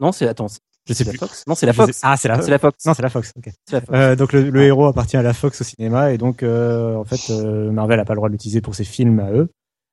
Non, 0.00 0.10
c'est 0.10 0.26
attends, 0.26 0.46
Je 0.86 0.92
sais 0.92 1.04
plus. 1.04 1.16
Fox. 1.18 1.44
Non, 1.46 1.54
c'est 1.54 1.66
la 1.66 1.72
Fox. 1.72 2.00
Ah, 2.02 2.16
c'est 2.16 2.28
la. 2.28 2.42
C'est 2.42 2.50
la 2.50 2.58
Fox. 2.58 2.84
Non, 2.84 2.94
c'est 2.94 3.02
la 3.02 3.08
Fox. 3.08 3.32
ok. 3.36 3.50
C'est 3.66 3.76
la 3.76 3.80
Fox. 3.80 3.92
Euh, 3.98 4.16
donc 4.16 4.32
le, 4.32 4.50
le 4.50 4.62
héros 4.62 4.86
appartient 4.86 5.16
à 5.16 5.22
la 5.22 5.32
Fox 5.32 5.60
au 5.60 5.64
cinéma 5.64 6.12
et 6.12 6.18
donc 6.18 6.42
euh, 6.42 6.94
en 6.96 7.04
fait 7.04 7.30
euh, 7.30 7.70
Marvel 7.70 7.98
a 8.00 8.04
pas 8.04 8.12
le 8.14 8.18
droit 8.18 8.28
de 8.28 8.34
l'utiliser 8.34 8.60
pour 8.60 8.74
ses 8.74 8.84
films 8.84 9.20
à 9.20 9.30
eux. 9.32 9.48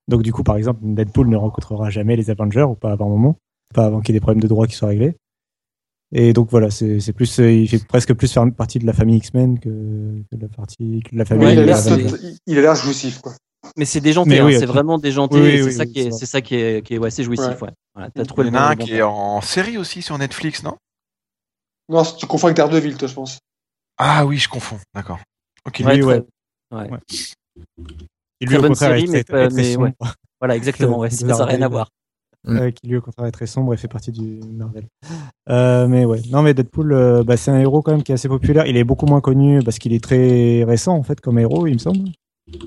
Donc 0.08 0.22
du 0.24 0.34
coup 0.34 0.44
par 0.44 0.58
exemple 0.58 0.80
Deadpool 0.84 1.30
ne 1.30 1.38
rencontrera 1.38 1.90
jamais 1.90 2.16
les 2.16 2.30
Avengers 2.30 2.64
ou 2.64 2.76
pas 2.76 2.92
avant 2.92 3.06
un 3.06 3.10
moment, 3.10 3.38
pas 3.74 3.86
avant 3.86 4.02
qu'il 4.02 4.14
y 4.14 4.18
ait 4.18 4.20
des 4.20 4.24
problèmes 4.24 4.42
de 4.42 4.48
droit 4.48 4.68
qui 4.68 4.76
soient 4.76 4.90
réglés. 4.90 5.16
Et 6.14 6.34
donc 6.34 6.50
voilà, 6.52 6.70
c'est 6.70 7.00
c'est 7.00 7.14
plus 7.14 7.40
euh, 7.40 7.50
il 7.50 7.70
fait 7.70 7.86
presque 7.88 8.14
plus 8.14 8.32
faire 8.32 8.46
partie 8.54 8.80
de 8.80 8.86
la 8.86 8.92
famille 8.92 9.16
X-Men 9.18 9.60
que, 9.60 9.70
que 9.70 10.36
de 10.36 10.42
la 10.42 10.50
partie 10.50 11.02
que 11.06 11.14
de 11.14 11.20
la 11.20 11.24
famille 11.26 11.46
Ouais, 11.48 11.54
il 12.48 12.58
a 12.58 12.62
l'air 12.62 12.76
jouissif, 12.76 13.22
quoi. 13.22 13.32
Mais 13.78 13.86
c'est 13.86 14.02
déjanté, 14.02 14.40
hein, 14.40 14.46
oui, 14.46 14.58
c'est 14.58 14.66
vraiment 14.66 14.98
déjanté. 14.98 15.36
Oui, 15.40 15.58
c'est 15.58 15.64
oui, 15.64 15.72
ça 15.74 15.84
oui, 15.84 15.92
qui 15.92 16.00
est, 16.00 16.04
c'est 16.12 16.18
c'est 16.20 16.26
ça 16.26 16.42
qui 16.42 16.56
est, 16.56 16.86
qui 16.86 16.96
est, 16.96 16.98
ouais, 16.98 17.12
c'est 17.12 17.24
jouissif, 17.24 17.62
Ouais. 17.62 17.68
ouais. 17.68 17.74
Voilà, 17.94 18.10
trouvé 18.26 18.48
Il 18.48 18.48
y 18.48 18.52
le 18.52 18.58
en 18.58 18.62
a 18.62 18.70
un 18.70 18.76
qui 18.76 18.94
est 18.96 19.02
en 19.02 19.42
série 19.42 19.78
aussi 19.78 20.02
sur 20.02 20.18
Netflix, 20.18 20.64
non? 20.64 20.76
Non, 21.90 22.04
tu 22.04 22.26
confonds 22.26 22.48
avec 22.48 22.58
Daredevil, 22.58 22.98
toi, 22.98 23.08
je 23.08 23.14
pense. 23.14 23.40
Ah 23.98 24.26
oui, 24.26 24.38
je 24.38 24.50
confonds. 24.50 24.80
D'accord. 24.96 25.20
Ok. 25.66 25.80
lui, 25.80 25.86
Ouais, 25.86 26.00
très- 26.00 26.78
ouais. 26.78 26.92
ouais. 26.92 27.00
Et 28.40 28.46
lui 28.46 28.58
au 28.58 28.62
bonne 28.62 28.70
contraire 28.72 28.98
série, 28.98 29.04
est 29.04 29.08
très, 29.08 29.14
mais 29.18 29.24
très, 29.24 29.34
pas- 29.34 29.48
très 29.50 29.56
mais 29.62 29.76
ouais. 29.76 29.94
sombre, 30.00 30.14
Voilà, 30.40 30.56
exactement, 30.56 30.98
ouais, 31.00 31.10
de 31.10 31.14
ça 31.16 31.26
n'a 31.28 31.46
rien 31.46 31.62
à 31.62 31.68
voir. 31.68 31.90
Euh, 32.48 32.72
qui 32.72 32.88
lui 32.88 32.98
au 32.98 33.02
contraire 33.02 33.28
est 33.28 33.32
très 33.32 33.46
sombre 33.46 33.72
et 33.76 33.78
fait 33.78 33.88
partie 33.88 34.12
du 34.12 34.40
Marvel. 34.50 34.88
Euh, 35.50 35.88
mais 35.88 36.06
ouais, 36.06 36.24
non 36.32 36.42
mais 36.42 36.56
Deadpool, 36.56 36.92
euh, 36.92 37.24
bah, 37.24 37.38
c'est 37.38 37.52
un 37.52 37.60
héros 37.60 37.84
quand 37.84 37.92
même 37.92 38.02
qui 38.02 38.12
est 38.12 38.16
assez 38.16 38.28
populaire. 38.28 38.66
Il 38.66 38.78
est 38.78 38.84
beaucoup 38.84 39.06
moins 39.06 39.22
connu 39.22 39.60
parce 39.64 39.78
qu'il 39.78 39.94
est 39.94 40.04
très 40.04 40.64
récent 40.64 40.96
en 40.98 41.04
fait 41.04 41.22
comme 41.22 41.38
héros, 41.38 41.68
il 41.68 41.74
me 41.74 41.78
semble, 41.78 42.10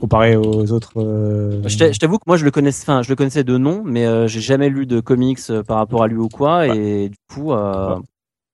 comparé 0.01 0.37
aux 0.37 0.73
autres. 0.73 0.93
euh, 0.97 1.61
Je 1.67 1.77
t'a- 1.79 1.93
je 1.93 1.99
t'avoue 1.99 2.19
que 2.19 2.25
moi 2.27 2.37
je 2.37 2.45
le 2.45 2.51
connaissais, 2.51 2.83
enfin 2.85 3.03
je 3.03 3.09
le 3.11 3.17
connaissais 3.17 3.45
de 3.45 3.57
nom, 3.59 3.83
mais 3.85 4.07
euh, 4.07 4.27
j'ai 4.27 4.41
jamais 4.41 4.69
lu 4.71 4.87
de 4.87 5.01
comics 5.01 5.39
euh, 5.51 5.63
par 5.63 5.77
rapport 5.79 6.03
à 6.03 6.09
lui 6.09 6.17
ou 6.17 6.29
quoi, 6.29 6.67
et 6.67 7.09
du 7.11 7.17
coup, 7.35 7.53
euh, 7.53 7.97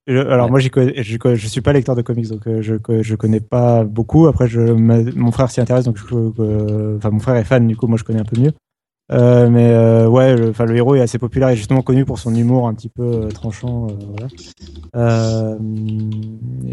Je- 0.06 0.16
alors 0.16 0.46
Ouais. 0.46 0.50
moi 0.50 0.60
je, 0.60 0.68
je 1.34 1.46
suis 1.46 1.60
pas 1.60 1.72
lecteur 1.72 1.94
de 1.94 2.02
comics 2.02 2.28
donc 2.28 2.42
je 2.46 2.74
je 3.02 3.14
connais 3.14 3.40
pas 3.40 3.84
beaucoup. 3.84 4.26
Après 4.26 4.48
je 4.48 4.60
ma- 4.60 5.02
mon 5.14 5.30
frère 5.30 5.50
s'y 5.50 5.60
intéresse 5.60 5.84
donc 5.84 5.98
je- 5.98 6.96
enfin 6.96 7.10
mon 7.10 7.20
frère 7.20 7.36
est 7.36 7.44
fan 7.44 7.66
du 7.68 7.76
coup 7.76 7.86
moi 7.86 7.98
je 7.98 8.02
connais 8.04 8.20
un 8.20 8.24
peu 8.24 8.40
mieux. 8.40 8.52
Mais 9.10 10.06
ouais, 10.06 10.34
le, 10.36 10.52
le 10.66 10.76
héros 10.76 10.94
est 10.96 11.00
assez 11.00 11.18
populaire 11.18 11.50
et 11.50 11.56
justement 11.56 11.82
connu 11.82 12.04
pour 12.04 12.18
son 12.18 12.34
humour 12.34 12.66
un 12.66 12.74
petit 12.74 12.88
peu 12.88 13.28
tranchant. 13.28 13.88
voilà. 13.88 14.28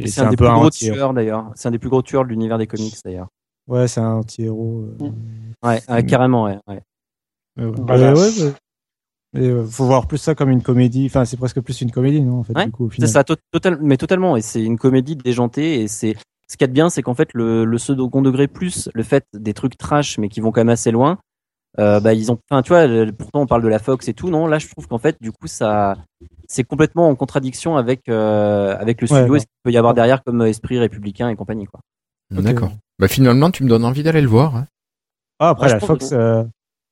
C'est 0.06 0.22
un 0.22 0.30
des 0.30 0.38
plus 0.38 0.48
gros 0.48 0.66
anti-héros. 0.66 0.96
tueurs 0.96 1.14
d'ailleurs. 1.14 1.52
C'est 1.56 1.68
un 1.68 1.72
des 1.72 1.80
plus 1.80 1.90
gros 1.90 2.02
tueurs 2.02 2.24
de 2.24 2.30
l'univers 2.30 2.58
des 2.58 2.68
comics 2.68 2.96
d'ailleurs. 3.04 3.28
Ouais, 3.68 3.88
c'est 3.88 4.00
un 4.02 4.16
anti-héros. 4.16 4.86
euh, 5.02 5.10
Ouais, 5.64 5.82
ouais, 5.90 6.04
Mm. 6.04 6.06
carrément, 6.06 6.44
ouais. 6.46 6.58
ouais. 6.68 6.82
euh, 7.60 7.70
ouais, 7.72 7.76
Voilà. 7.86 8.14
ouais, 8.14 8.20
ouais. 8.44 8.54
Euh, 9.36 9.66
faut 9.66 9.86
voir 9.86 10.08
plus 10.08 10.18
ça 10.18 10.36
comme 10.36 10.50
une 10.50 10.62
comédie. 10.64 11.06
Enfin, 11.08 11.26
c'est 11.26 11.38
presque 11.38 11.60
plus 11.62 11.82
une 11.82 11.92
comédie, 11.92 12.22
non 12.22 12.40
en 12.40 12.44
fait, 12.44 12.54
Ouais, 12.56 12.66
du 12.66 12.72
coup, 12.72 12.90
C'est 12.98 13.08
ça, 13.08 13.24
to- 13.24 13.36
total, 13.52 13.78
mais 13.82 13.98
totalement. 13.98 14.38
Et 14.38 14.42
c'est 14.42 14.64
une 14.64 14.78
comédie 14.78 15.16
déjantée. 15.16 15.82
Et 15.82 15.88
c'est 15.88 16.16
ce 16.50 16.56
qu'il 16.56 16.62
y 16.62 16.64
a 16.64 16.68
de 16.68 16.74
bien, 16.74 16.90
c'est 16.90 17.02
qu'en 17.04 17.14
fait 17.14 17.34
le, 17.34 17.66
le 17.66 17.78
second 17.78 18.22
degré 18.22 18.48
plus 18.48 18.90
le 18.94 19.04
fait 19.04 19.26
des 19.34 19.54
trucs 19.54 19.78
trash, 19.78 20.18
mais 20.18 20.30
qui 20.30 20.40
vont 20.40 20.52
quand 20.52 20.62
même 20.62 20.70
assez 20.70 20.92
loin. 20.92 21.18
Euh, 21.80 22.00
bah 22.00 22.14
ils 22.14 22.32
ont, 22.32 22.40
enfin 22.50 22.62
tu 22.64 22.70
vois, 22.70 22.88
pourtant 23.16 23.42
on 23.42 23.46
parle 23.46 23.62
de 23.62 23.68
la 23.68 23.78
Fox 23.80 24.08
et 24.08 24.14
tout, 24.14 24.30
non 24.30 24.48
Là, 24.48 24.58
je 24.58 24.68
trouve 24.68 24.88
qu'en 24.88 24.98
fait, 24.98 25.18
du 25.22 25.32
coup, 25.32 25.46
ça, 25.48 25.98
c'est 26.48 26.64
complètement 26.64 27.10
en 27.10 27.16
contradiction 27.16 27.76
avec 27.78 28.08
euh, 28.10 28.76
avec 28.80 29.02
le 29.02 29.08
studio 29.08 29.28
ouais. 29.34 29.38
et 29.38 29.40
ce 29.42 29.46
qu'il 29.46 29.54
peut 29.64 29.72
y 29.72 29.78
avoir 29.78 29.94
derrière 29.94 30.24
comme 30.24 30.42
esprit 30.44 30.80
républicain 30.80 31.30
et 31.30 31.36
compagnie, 31.36 31.66
quoi. 31.66 31.82
D'accord. 32.32 32.72
Bah 33.00 33.08
finalement, 33.08 33.52
tu 33.52 33.64
me 33.64 33.70
donnes 33.70 33.86
envie 33.86 34.04
d'aller 34.04 34.22
le 34.22 34.28
voir. 34.28 34.56
hein. 34.56 34.68
Ah, 35.40 35.50
après, 35.50 35.64
Ouais, 35.66 35.70
je 35.70 35.74
la 35.76 35.80
pense 35.80 35.88
Fox, 35.88 36.10
que- 36.10 36.16
euh, 36.16 36.44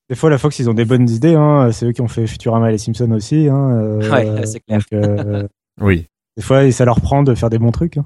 des 0.10 0.16
fois, 0.16 0.30
la 0.30 0.38
Fox, 0.38 0.60
ils 0.60 0.70
ont 0.70 0.74
des 0.76 0.86
bonnes 0.86 1.10
idées. 1.10 1.34
Hein. 1.36 1.72
C'est 1.72 1.88
eux 1.88 1.92
qui 1.94 2.02
ont 2.02 2.08
fait 2.08 2.28
Futurama 2.28 2.70
et 2.70 2.74
les 2.74 2.78
Simpsons 2.78 3.12
aussi. 3.12 3.48
Hein. 3.50 3.72
euh, 3.72 4.12
Ouais, 4.12 4.46
c'est 4.46 4.60
clair. 4.60 4.80
donc, 4.80 4.88
euh, 4.94 5.48
Oui. 5.82 6.06
des 6.38 6.44
fois, 6.44 6.72
ça 6.72 6.86
leur 6.86 7.02
prend 7.02 7.24
de 7.24 7.34
faire 7.34 7.50
des 7.50 7.58
bons 7.60 7.72
trucs. 7.72 7.98
Hein. 7.98 8.06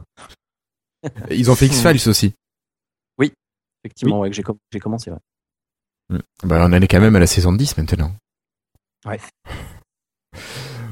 Ils 1.30 1.50
ont 1.52 1.56
fait 1.56 1.66
X-Files 1.68 2.10
aussi. 2.10 2.34
Effectivement, 3.86 4.20
ouais, 4.20 4.30
que 4.30 4.36
j'ai 4.36 4.44
com- 4.44 4.58
j'ai 4.74 4.80
commencé. 4.82 5.10
Ouais. 5.10 6.20
Bah 6.44 6.58
on 6.60 6.74
en 6.74 6.74
est 6.74 6.88
quand 6.90 7.00
même 7.00 7.16
à 7.16 7.20
la 7.20 7.28
saison 7.28 7.54
10 7.54 7.78
maintenant. 7.78 8.12
Ouais. 9.06 9.18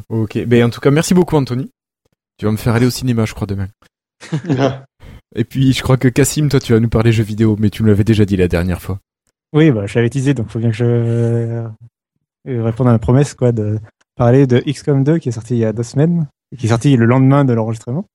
ok. 0.07 0.45
Ben 0.45 0.63
en 0.63 0.69
tout 0.69 0.79
cas, 0.79 0.89
merci 0.89 1.13
beaucoup 1.13 1.35
Anthony. 1.35 1.69
Tu 2.37 2.45
vas 2.45 2.51
me 2.53 2.55
faire 2.57 2.73
aller 2.75 2.85
au 2.85 2.89
cinéma, 2.89 3.25
je 3.25 3.33
crois, 3.33 3.45
demain. 3.45 3.67
Et 5.35 5.43
puis, 5.43 5.73
je 5.73 5.81
crois 5.83 5.97
que 5.97 6.07
Cassim, 6.07 6.47
toi, 6.49 6.59
tu 6.59 6.73
vas 6.73 6.79
nous 6.79 6.89
parler 6.89 7.11
jeux 7.11 7.23
vidéo, 7.23 7.55
mais 7.59 7.69
tu 7.69 7.83
me 7.83 7.89
l'avais 7.89 8.03
déjà 8.03 8.25
dit 8.25 8.37
la 8.37 8.47
dernière 8.47 8.81
fois. 8.81 8.99
Oui, 9.53 9.71
bah, 9.71 9.85
je 9.85 9.95
l'avais 9.95 10.09
teasé, 10.09 10.33
donc 10.33 10.49
faut 10.49 10.59
bien 10.59 10.69
que 10.69 10.75
je 10.75 10.85
euh, 10.85 11.67
réponde 12.45 12.87
à 12.87 12.91
ma 12.91 12.99
promesse, 12.99 13.33
quoi, 13.33 13.51
de 13.51 13.79
parler 14.15 14.47
de 14.47 14.59
XCOM 14.59 15.03
2 15.03 15.19
qui 15.19 15.29
est 15.29 15.33
sorti 15.33 15.55
il 15.55 15.59
y 15.59 15.65
a 15.65 15.73
deux 15.73 15.83
semaines, 15.83 16.27
qui 16.57 16.65
est 16.65 16.69
sorti 16.69 16.95
le 16.95 17.05
lendemain 17.05 17.45
de 17.45 17.53
l'enregistrement 17.53 18.05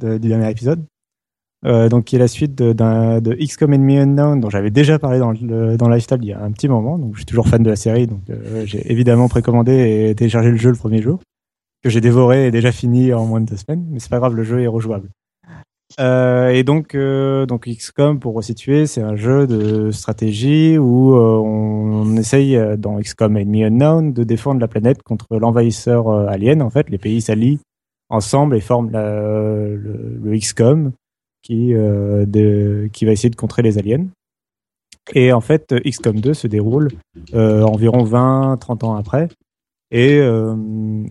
du 0.00 0.28
dernier 0.28 0.50
épisode. 0.50 0.84
Euh, 1.64 1.88
donc, 1.88 2.04
qui 2.04 2.16
est 2.16 2.18
la 2.18 2.28
suite 2.28 2.54
de, 2.54 2.72
de 2.74 3.34
XCOM 3.34 3.72
Enemy 3.72 3.98
Unknown, 3.98 4.40
dont 4.40 4.50
j'avais 4.50 4.70
déjà 4.70 4.98
parlé 4.98 5.18
dans 5.18 5.32
le, 5.32 5.78
dans 5.78 5.88
Lifestyle 5.88 6.18
il 6.20 6.28
y 6.28 6.32
a 6.32 6.42
un 6.42 6.52
petit 6.52 6.68
moment. 6.68 6.98
Donc, 6.98 7.14
je 7.14 7.20
suis 7.20 7.26
toujours 7.26 7.48
fan 7.48 7.62
de 7.62 7.70
la 7.70 7.76
série, 7.76 8.06
donc 8.06 8.20
euh, 8.28 8.66
j'ai 8.66 8.90
évidemment 8.92 9.28
précommandé 9.28 10.08
et 10.10 10.14
téléchargé 10.14 10.50
le 10.50 10.58
jeu 10.58 10.70
le 10.70 10.76
premier 10.76 11.00
jour, 11.00 11.20
que 11.82 11.88
j'ai 11.88 12.02
dévoré 12.02 12.48
et 12.48 12.50
déjà 12.50 12.70
fini 12.70 13.14
en 13.14 13.24
moins 13.24 13.40
de 13.40 13.46
deux 13.46 13.56
semaines. 13.56 13.86
Mais 13.90 13.98
c'est 13.98 14.10
pas 14.10 14.18
grave, 14.18 14.34
le 14.34 14.42
jeu 14.42 14.60
est 14.60 14.66
rejouable. 14.66 15.08
Euh, 16.00 16.48
et 16.48 16.64
donc, 16.64 16.94
euh, 16.94 17.46
donc 17.46 17.68
XCOM, 17.68 18.18
pour 18.18 18.34
resituer, 18.34 18.86
c'est 18.86 19.02
un 19.02 19.16
jeu 19.16 19.46
de 19.46 19.90
stratégie 19.90 20.76
où 20.78 21.14
euh, 21.14 21.36
on, 21.38 22.16
essaye 22.16 22.56
euh, 22.56 22.76
dans 22.76 22.98
XCOM 23.00 23.36
Enemy 23.36 23.64
Unknown 23.64 24.12
de 24.12 24.24
défendre 24.24 24.60
la 24.60 24.68
planète 24.68 25.02
contre 25.02 25.36
l'envahisseur 25.36 26.08
euh, 26.08 26.26
alien. 26.26 26.62
En 26.62 26.70
fait, 26.70 26.90
les 26.90 26.98
pays 26.98 27.20
s'allient 27.20 27.60
ensemble 28.08 28.56
et 28.56 28.60
forment 28.60 28.90
la- 28.90 29.68
le, 29.68 30.36
XCOM 30.38 30.92
qui, 31.42 31.74
euh, 31.74 32.24
de, 32.26 32.88
qui 32.92 33.04
va 33.04 33.12
essayer 33.12 33.30
de 33.30 33.36
contrer 33.36 33.62
les 33.62 33.78
aliens. 33.78 34.06
Et 35.14 35.32
en 35.32 35.40
fait, 35.40 35.74
XCOM 35.84 36.18
2 36.18 36.32
se 36.34 36.46
déroule 36.46 36.88
environ 37.34 38.04
20-30 38.04 38.84
ans 38.84 38.94
après. 38.96 39.28
Et, 39.90 40.18
euh, 40.18 40.56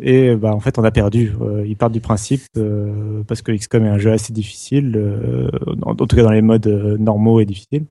et 0.01 0.35
bah, 0.35 0.53
en 0.53 0.59
fait, 0.59 0.77
on 0.77 0.83
a 0.83 0.91
perdu. 0.91 1.33
Euh, 1.41 1.65
ils 1.65 1.77
partent 1.77 1.93
du 1.93 2.01
principe, 2.01 2.43
euh, 2.57 3.23
parce 3.27 3.41
que 3.41 3.51
XCOM 3.51 3.85
est 3.85 3.89
un 3.89 3.97
jeu 3.97 4.11
assez 4.11 4.33
difficile, 4.33 4.93
euh, 4.95 5.49
en, 5.83 5.95
tout 5.95 6.07
cas 6.07 6.23
dans 6.23 6.31
les 6.31 6.41
modes 6.41 6.67
euh, 6.67 6.97
normaux 6.97 7.39
et 7.39 7.45
difficiles. 7.45 7.85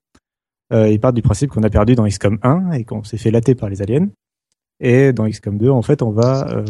Euh, 0.71 0.89
ils 0.89 0.99
partent 0.99 1.15
du 1.15 1.21
principe 1.21 1.51
qu'on 1.51 1.63
a 1.63 1.69
perdu 1.69 1.95
dans 1.95 2.07
XCOM 2.07 2.39
1 2.41 2.71
et 2.71 2.83
qu'on 2.83 3.03
s'est 3.03 3.17
fait 3.17 3.31
latter 3.31 3.55
par 3.55 3.69
les 3.69 3.81
aliens. 3.81 4.07
Et 4.79 5.13
dans 5.13 5.27
XCOM 5.27 5.57
2, 5.57 5.69
en 5.69 5.81
fait, 5.81 6.01
on 6.01 6.11
va 6.11 6.63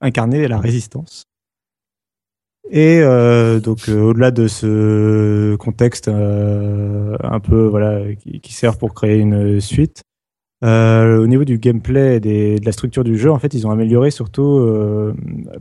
incarner 0.00 0.46
la 0.46 0.58
résistance. 0.58 1.24
Et 2.70 3.00
euh, 3.00 3.60
donc, 3.60 3.88
euh, 3.88 4.00
au-delà 4.00 4.30
de 4.30 4.48
ce 4.48 5.54
contexte 5.56 6.08
euh, 6.08 7.16
un 7.22 7.38
peu 7.38 7.66
voilà 7.66 8.14
qui, 8.16 8.40
qui 8.40 8.52
sert 8.52 8.76
pour 8.76 8.92
créer 8.92 9.18
une 9.18 9.60
suite, 9.60 10.02
euh, 10.66 11.18
au 11.18 11.28
niveau 11.28 11.44
du 11.44 11.58
gameplay 11.58 12.16
et 12.16 12.20
de 12.58 12.64
la 12.64 12.72
structure 12.72 13.04
du 13.04 13.16
jeu, 13.16 13.30
en 13.30 13.38
fait, 13.38 13.54
ils 13.54 13.66
ont 13.66 13.70
amélioré 13.70 14.10
surtout 14.10 14.58
euh, 14.58 15.14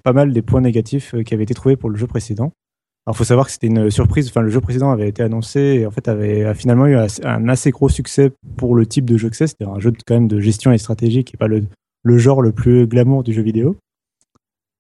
pas 0.04 0.14
mal 0.14 0.34
des 0.34 0.42
points 0.42 0.62
négatifs 0.62 1.14
euh, 1.14 1.22
qui 1.22 1.36
avaient 1.36 1.44
été 1.44 1.54
trouvés 1.54 1.76
pour 1.76 1.92
le 1.92 1.96
jeu 1.96 2.08
précédent. 2.08 2.54
Alors, 3.06 3.16
faut 3.16 3.24
savoir 3.24 3.46
que 3.46 3.52
c'était 3.52 3.68
une 3.68 3.92
surprise. 3.92 4.28
Enfin, 4.30 4.42
le 4.42 4.50
jeu 4.50 4.62
précédent 4.62 4.90
avait 4.90 5.08
été 5.08 5.22
annoncé 5.22 5.60
et 5.60 5.86
en 5.86 5.92
fait 5.92 6.08
avait 6.08 6.44
a 6.44 6.56
finalement 6.56 6.88
eu 6.88 6.96
un 6.96 7.50
assez 7.50 7.70
gros 7.70 7.88
succès 7.88 8.32
pour 8.58 8.74
le 8.74 8.88
type 8.88 9.06
de 9.06 9.16
jeu 9.16 9.30
que 9.30 9.36
c'est. 9.36 9.46
C'était 9.46 9.66
un 9.66 9.80
jeu 9.80 9.92
de, 9.92 9.98
quand 10.08 10.16
même 10.16 10.28
de 10.28 10.40
gestion 10.40 10.72
et 10.72 10.80
stratégie 10.80 11.24
qui 11.24 11.36
est 11.36 11.38
pas 11.38 11.48
le, 11.48 11.68
genre 12.18 12.42
le 12.42 12.52
plus 12.52 12.88
glamour 12.88 13.22
du 13.22 13.32
jeu 13.32 13.44
vidéo. 13.44 13.76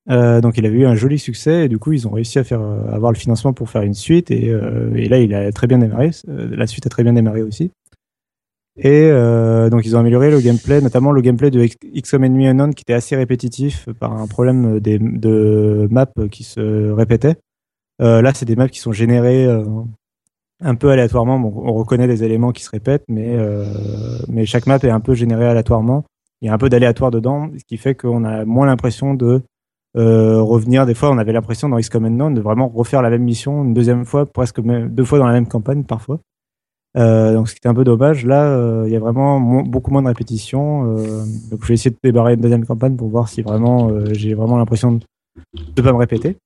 Donc, 0.07 0.57
il 0.57 0.65
avait 0.65 0.77
eu 0.77 0.85
un 0.88 0.95
joli 0.95 1.19
succès 1.19 1.65
et 1.65 1.68
du 1.68 1.77
coup, 1.77 1.91
ils 1.91 2.07
ont 2.07 2.11
réussi 2.11 2.39
à 2.39 2.43
faire 2.43 2.61
avoir 2.61 3.11
le 3.11 3.18
financement 3.18 3.53
pour 3.53 3.69
faire 3.69 3.84
une 3.84 3.93
suite 3.93 4.31
et, 4.31 4.47
et 4.95 5.07
là, 5.07 5.19
il 5.19 5.35
a 5.35 5.52
très 5.52 5.68
bien 5.68 5.77
démarré. 5.77 6.10
La 6.27 6.65
suite 6.65 6.88
a 6.88 6.89
très 6.89 7.03
bien 7.03 7.14
démarré 7.14 7.43
aussi. 7.43 7.69
Et 8.77 9.10
euh, 9.10 9.69
donc, 9.69 9.85
ils 9.85 9.95
ont 9.95 9.99
amélioré 9.99 10.30
le 10.30 10.41
gameplay, 10.41 10.81
notamment 10.81 11.11
le 11.11 11.22
gameplay 11.22 11.49
de 11.49 11.65
XCOM 11.65 12.23
Enemy 12.23 12.49
Unknown 12.49 12.73
qui 12.73 12.81
était 12.81 12.93
assez 12.93 13.15
répétitif 13.15 13.88
par 13.99 14.14
un 14.14 14.27
problème 14.27 14.80
des, 14.80 14.99
de 14.99 15.88
maps 15.89 16.07
qui 16.30 16.43
se 16.43 16.91
répétaient. 16.91 17.38
Euh, 18.02 18.22
là, 18.22 18.34
c'est 18.34 18.45
des 18.45 18.57
maps 18.57 18.68
qui 18.68 18.80
sont 18.80 18.91
générées 18.91 19.45
euh, 19.45 19.64
un 20.61 20.76
peu 20.76 20.89
aléatoirement. 20.89 21.39
Bon, 21.39 21.53
on 21.56 21.73
reconnaît 21.73 22.07
les 22.07 22.23
éléments 22.23 22.52
qui 22.52 22.64
se 22.64 22.69
répètent, 22.69 23.06
mais, 23.07 23.35
euh, 23.38 23.65
mais 24.27 24.45
chaque 24.45 24.68
map 24.68 24.77
est 24.77 24.89
un 24.89 24.99
peu 24.99 25.14
générée 25.14 25.47
aléatoirement. 25.47 26.03
Il 26.41 26.47
y 26.47 26.49
a 26.49 26.53
un 26.53 26.57
peu 26.57 26.69
d'aléatoire 26.69 27.11
dedans, 27.11 27.49
ce 27.57 27.64
qui 27.64 27.77
fait 27.77 27.95
qu'on 27.95 28.26
a 28.26 28.43
moins 28.43 28.65
l'impression 28.65 29.14
de 29.14 29.41
euh, 29.95 30.41
revenir. 30.41 30.85
Des 30.85 30.93
fois, 30.93 31.10
on 31.11 31.18
avait 31.18 31.31
l'impression 31.31 31.69
dans 31.69 31.80
XCOM 31.80 32.06
Unknown 32.06 32.34
de 32.34 32.41
vraiment 32.41 32.68
refaire 32.68 33.02
la 33.02 33.10
même 33.10 33.23
mission 33.23 33.64
une 33.64 33.73
deuxième 33.73 34.06
fois, 34.06 34.26
presque 34.26 34.61
deux 34.61 35.06
fois 35.06 35.19
dans 35.19 35.27
la 35.27 35.34
même 35.34 35.47
campagne 35.47 35.84
parfois. 35.85 36.19
Euh, 36.96 37.34
donc, 37.34 37.50
ce 37.50 37.54
qui 37.54 37.58
était 37.58 37.68
un 37.68 37.74
peu 37.74 37.84
dommage. 37.84 38.26
Là, 38.26 38.46
euh, 38.46 38.84
il 38.88 38.94
y 38.94 38.96
a 38.96 39.00
vraiment 39.00 39.40
beaucoup 39.64 39.92
moins 39.92 40.02
de 40.02 40.08
répétitions. 40.08 40.98
Euh, 40.98 41.24
donc, 41.52 41.62
je 41.62 41.68
vais 41.68 41.74
essayer 41.74 41.92
de 41.92 41.98
débarrer 42.04 42.34
une 42.36 42.42
deuxième 42.42 42.66
campagne 42.66 42.96
pour 42.96 43.10
voir 43.10 43.28
si 43.28 43.42
vraiment 43.42 43.90
euh, 43.90 44.06
j'ai 44.14 44.34
vraiment 44.34 44.58
l'impression 44.58 44.94
de 44.94 45.02
ne 45.78 45.82
pas 45.82 45.92
me 45.92 45.98
répéter. 45.98 46.38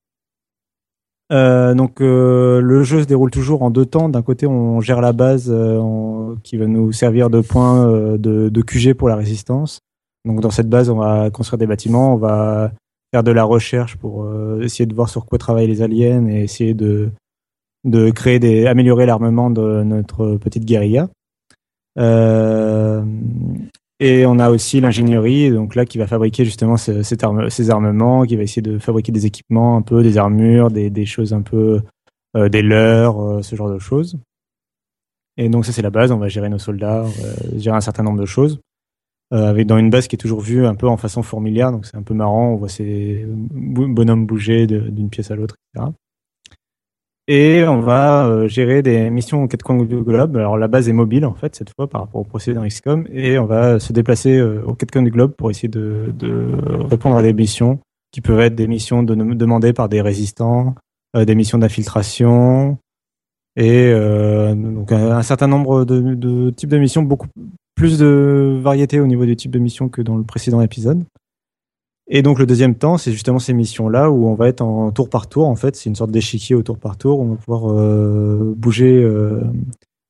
Donc 1.32 2.00
le 2.00 2.84
jeu 2.84 3.04
se 3.04 3.06
déroule 3.06 3.30
toujours 3.30 3.62
en 3.62 3.70
deux 3.70 3.86
temps. 3.86 4.10
D'un 4.10 4.24
côté, 4.24 4.48
on 4.48 4.82
gère 4.82 5.00
la 5.00 5.14
base 5.14 5.54
qui 6.42 6.58
va 6.58 6.66
nous 6.66 6.92
servir 6.92 7.30
de 7.30 7.42
point 7.42 7.86
de, 8.18 8.50
de 8.50 8.62
QG 8.64 8.96
pour 8.96 9.10
la 9.10 9.16
résistance. 9.16 9.78
Donc 10.26 10.42
dans 10.42 10.50
cette 10.50 10.70
base, 10.70 10.90
on 10.90 10.96
va 10.96 11.30
construire 11.30 11.60
des 11.60 11.68
bâtiments, 11.68 12.16
on 12.16 12.18
va 12.18 12.72
faire 13.14 13.24
de 13.24 13.32
la 13.32 13.44
recherche 13.44 13.96
pour 13.96 14.28
essayer 14.60 14.88
de 14.88 14.96
voir 14.96 15.08
sur 15.08 15.28
quoi 15.28 15.38
travaillent 15.38 15.68
les 15.68 15.84
aliens 15.84 16.28
et 16.28 16.42
essayer 16.42 16.74
de 16.74 17.12
de 17.84 18.10
créer 18.11 18.39
des 18.39 18.65
améliorer 18.65 19.06
l'armement 19.06 19.49
de 19.49 19.84
notre 19.84 20.38
petite 20.38 20.65
guérilla. 20.65 21.10
Euh, 21.97 23.03
et 23.99 24.26
on 24.26 24.39
a 24.39 24.49
aussi 24.49 24.80
l'ingénierie, 24.80 25.51
donc 25.51 25.76
là 25.76 25.85
qui 25.85 25.97
va 25.97 26.07
fabriquer 26.07 26.45
justement 26.45 26.77
ces 26.77 27.69
armements, 27.69 28.23
qui 28.23 28.35
va 28.38 28.43
essayer 28.43 28.61
de 28.61 28.80
fabriquer 28.80 29.11
des 29.11 29.26
équipements, 29.26 29.76
un 29.76 29.81
peu 29.81 30.03
des 30.03 30.18
armures, 30.18 30.72
des, 30.72 31.06
choses 31.06 31.34
un 31.34 31.41
peu 31.41 31.81
euh, 32.38 32.47
des 32.47 32.61
leurres, 32.61 33.22
euh, 33.22 33.41
ce 33.41 33.56
genre 33.56 33.69
de 33.69 33.80
choses. 33.80 34.18
Et 35.35 35.49
donc 35.49 35.65
ça 35.65 35.73
c'est 35.73 35.81
la 35.81 35.89
base, 35.89 36.11
on 36.11 36.18
va 36.18 36.30
gérer 36.30 36.49
nos 36.49 36.60
soldats, 36.60 37.06
gérer 37.56 37.76
un 37.76 37.81
certain 37.81 38.03
nombre 38.03 38.19
de 38.19 38.26
choses. 38.26 38.60
Avec 39.31 39.68
dans 39.68 39.77
une 39.77 39.91
base 39.91 40.07
qui 40.07 40.15
est 40.15 40.18
toujours 40.18 40.41
vue 40.41 40.65
un 40.65 40.73
peu 40.73 40.88
en 40.88 40.97
façon 40.97 41.22
fourmilière, 41.22 41.72
donc 41.72 41.85
c'est 41.85 41.95
un 41.95 42.01
peu 42.01 42.15
marrant, 42.15 42.53
on 42.53 42.56
voit 42.56 42.68
ces 42.68 43.26
bonhommes 43.27 44.26
bouger 44.26 44.65
d'une 44.65 45.10
pièce 45.10 45.30
à 45.30 45.35
l'autre, 45.35 45.56
etc. 45.76 45.91
Et 47.31 47.64
on 47.64 47.80
va 47.80 48.26
euh, 48.26 48.47
gérer 48.47 48.81
des 48.81 49.11
missions 49.11 49.43
aux 49.43 49.47
quatre 49.47 49.61
coins 49.61 49.77
du 49.84 50.01
globe. 50.01 50.35
Alors 50.35 50.57
la 50.57 50.68
base 50.68 50.89
est 50.89 50.93
mobile 50.93 51.27
en 51.27 51.35
fait 51.35 51.56
cette 51.56 51.69
fois 51.76 51.88
par 51.88 52.01
rapport 52.01 52.22
au 52.22 52.23
procédé 52.23 52.60
XCOM 52.60 53.06
et 53.14 53.38
on 53.38 53.45
va 53.45 53.80
se 53.80 53.93
déplacer 53.93 54.39
euh, 54.39 54.64
aux 54.65 54.73
quatre 54.73 54.89
coins 54.89 55.03
du 55.03 55.11
globe 55.11 55.35
pour 55.35 55.51
essayer 55.51 55.68
de, 55.68 56.11
répondre 56.89 57.18
à 57.18 57.22
des 57.22 57.34
missions 57.34 57.81
qui 58.11 58.22
peuvent 58.22 58.39
être 58.39 58.56
des 58.56 58.65
missions 58.65 59.03
de- 59.03 59.14
demandées 59.14 59.73
par 59.73 59.89
des 59.89 60.01
résistants, 60.01 60.73
euh, 61.15 61.23
des 61.23 61.35
missions 61.35 61.60
d'infiltration 61.60 62.80
et 63.56 63.91
euh, 63.93 64.56
donc 64.56 64.91
un, 64.91 65.22
certain 65.22 65.47
nombre 65.47 65.85
de, 65.85 66.15
de 66.15 66.49
types 66.49 66.72
de 66.72 66.80
missions, 66.80 67.03
beaucoup 67.03 67.27
plus 67.76 67.99
de 67.99 68.57
variété 68.60 68.99
au 68.99 69.06
niveau 69.06 69.27
des 69.27 69.35
types 69.35 69.51
de 69.51 69.60
missions 69.60 69.88
que 69.88 70.01
dans 70.01 70.18
le 70.18 70.23
précédent 70.23 70.61
épisode. 70.61 71.03
Et 72.11 72.23
donc 72.23 72.40
le 72.40 72.48
deuxième 72.48 72.73
temps, 72.73 72.98
c'est 72.98 73.11
justement 73.11 73.38
ces 73.38 73.53
missions-là 73.53 74.10
où 74.10 74.27
on 74.27 74.34
va 74.34 74.48
être 74.48 74.61
en 74.61 74.91
tour 74.91 75.10
par 75.10 75.30
tour. 75.30 75.48
En 75.48 75.56
fait, 75.56 75.76
c'est 75.76 75.90
une 75.90 75.95
sorte 75.95 76.10
d'échiquier 76.10 76.56
au 76.56 76.64
tour 76.64 76.80
par 76.80 76.98
tour. 76.98 77.19
On 77.19 77.26
va 77.27 77.36
pouvoir 77.36 77.72
euh, 77.72 78.56
bouger 78.58 79.03
euh, 79.03 79.42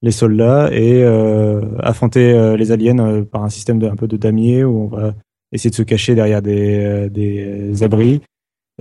les 0.02 0.12
soldats 0.12 0.70
et 0.72 1.04
euh, 1.04 1.62
affronter 1.80 2.56
les 2.58 2.72
aliens 2.72 3.24
par 3.24 3.44
un 3.44 3.50
système 3.50 3.84
un 3.84 3.98
peu 3.98 4.08
de 4.08 4.16
damier 4.16 4.64
où 4.64 4.84
on 4.84 4.88
va 4.88 5.14
essayer 5.52 5.70
de 5.70 5.76
se 5.76 5.84
cacher 5.84 6.16
derrière 6.16 6.42
des, 6.42 7.84
abris. 7.84 8.22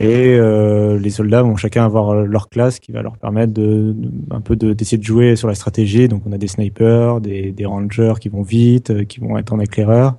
Et 0.01 0.39
les 0.39 1.11
soldats 1.11 1.43
vont 1.43 1.57
chacun 1.57 1.85
avoir 1.85 2.15
leur 2.25 2.49
classe 2.49 2.79
qui 2.79 2.93
va 2.93 3.03
leur 3.03 3.19
permettre 3.19 3.53
de, 3.53 3.97
un 4.31 4.41
peu 4.41 4.55
de- 4.55 4.73
d'essayer 4.75 4.97
de 4.99 5.03
jouer 5.03 5.35
sur 5.35 5.49
la 5.49 5.57
stratégie. 5.57 6.07
Donc 6.07 6.23
on 6.25 6.31
a 6.31 6.39
des 6.39 6.47
snipers, 6.47 7.21
des, 7.21 7.51
des 7.51 7.67
rangers 7.67 8.15
qui 8.21 8.29
vont 8.29 8.43
vite, 8.43 9.09
qui 9.09 9.19
vont 9.19 9.37
être 9.39 9.53
en 9.53 9.59
éclaireur. 9.59 10.15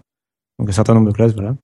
Donc 0.59 0.67
un 0.67 0.74
certain 0.74 0.95
nombre 0.95 1.07
de 1.07 1.14
classes, 1.14 1.33
voilà. 1.33 1.56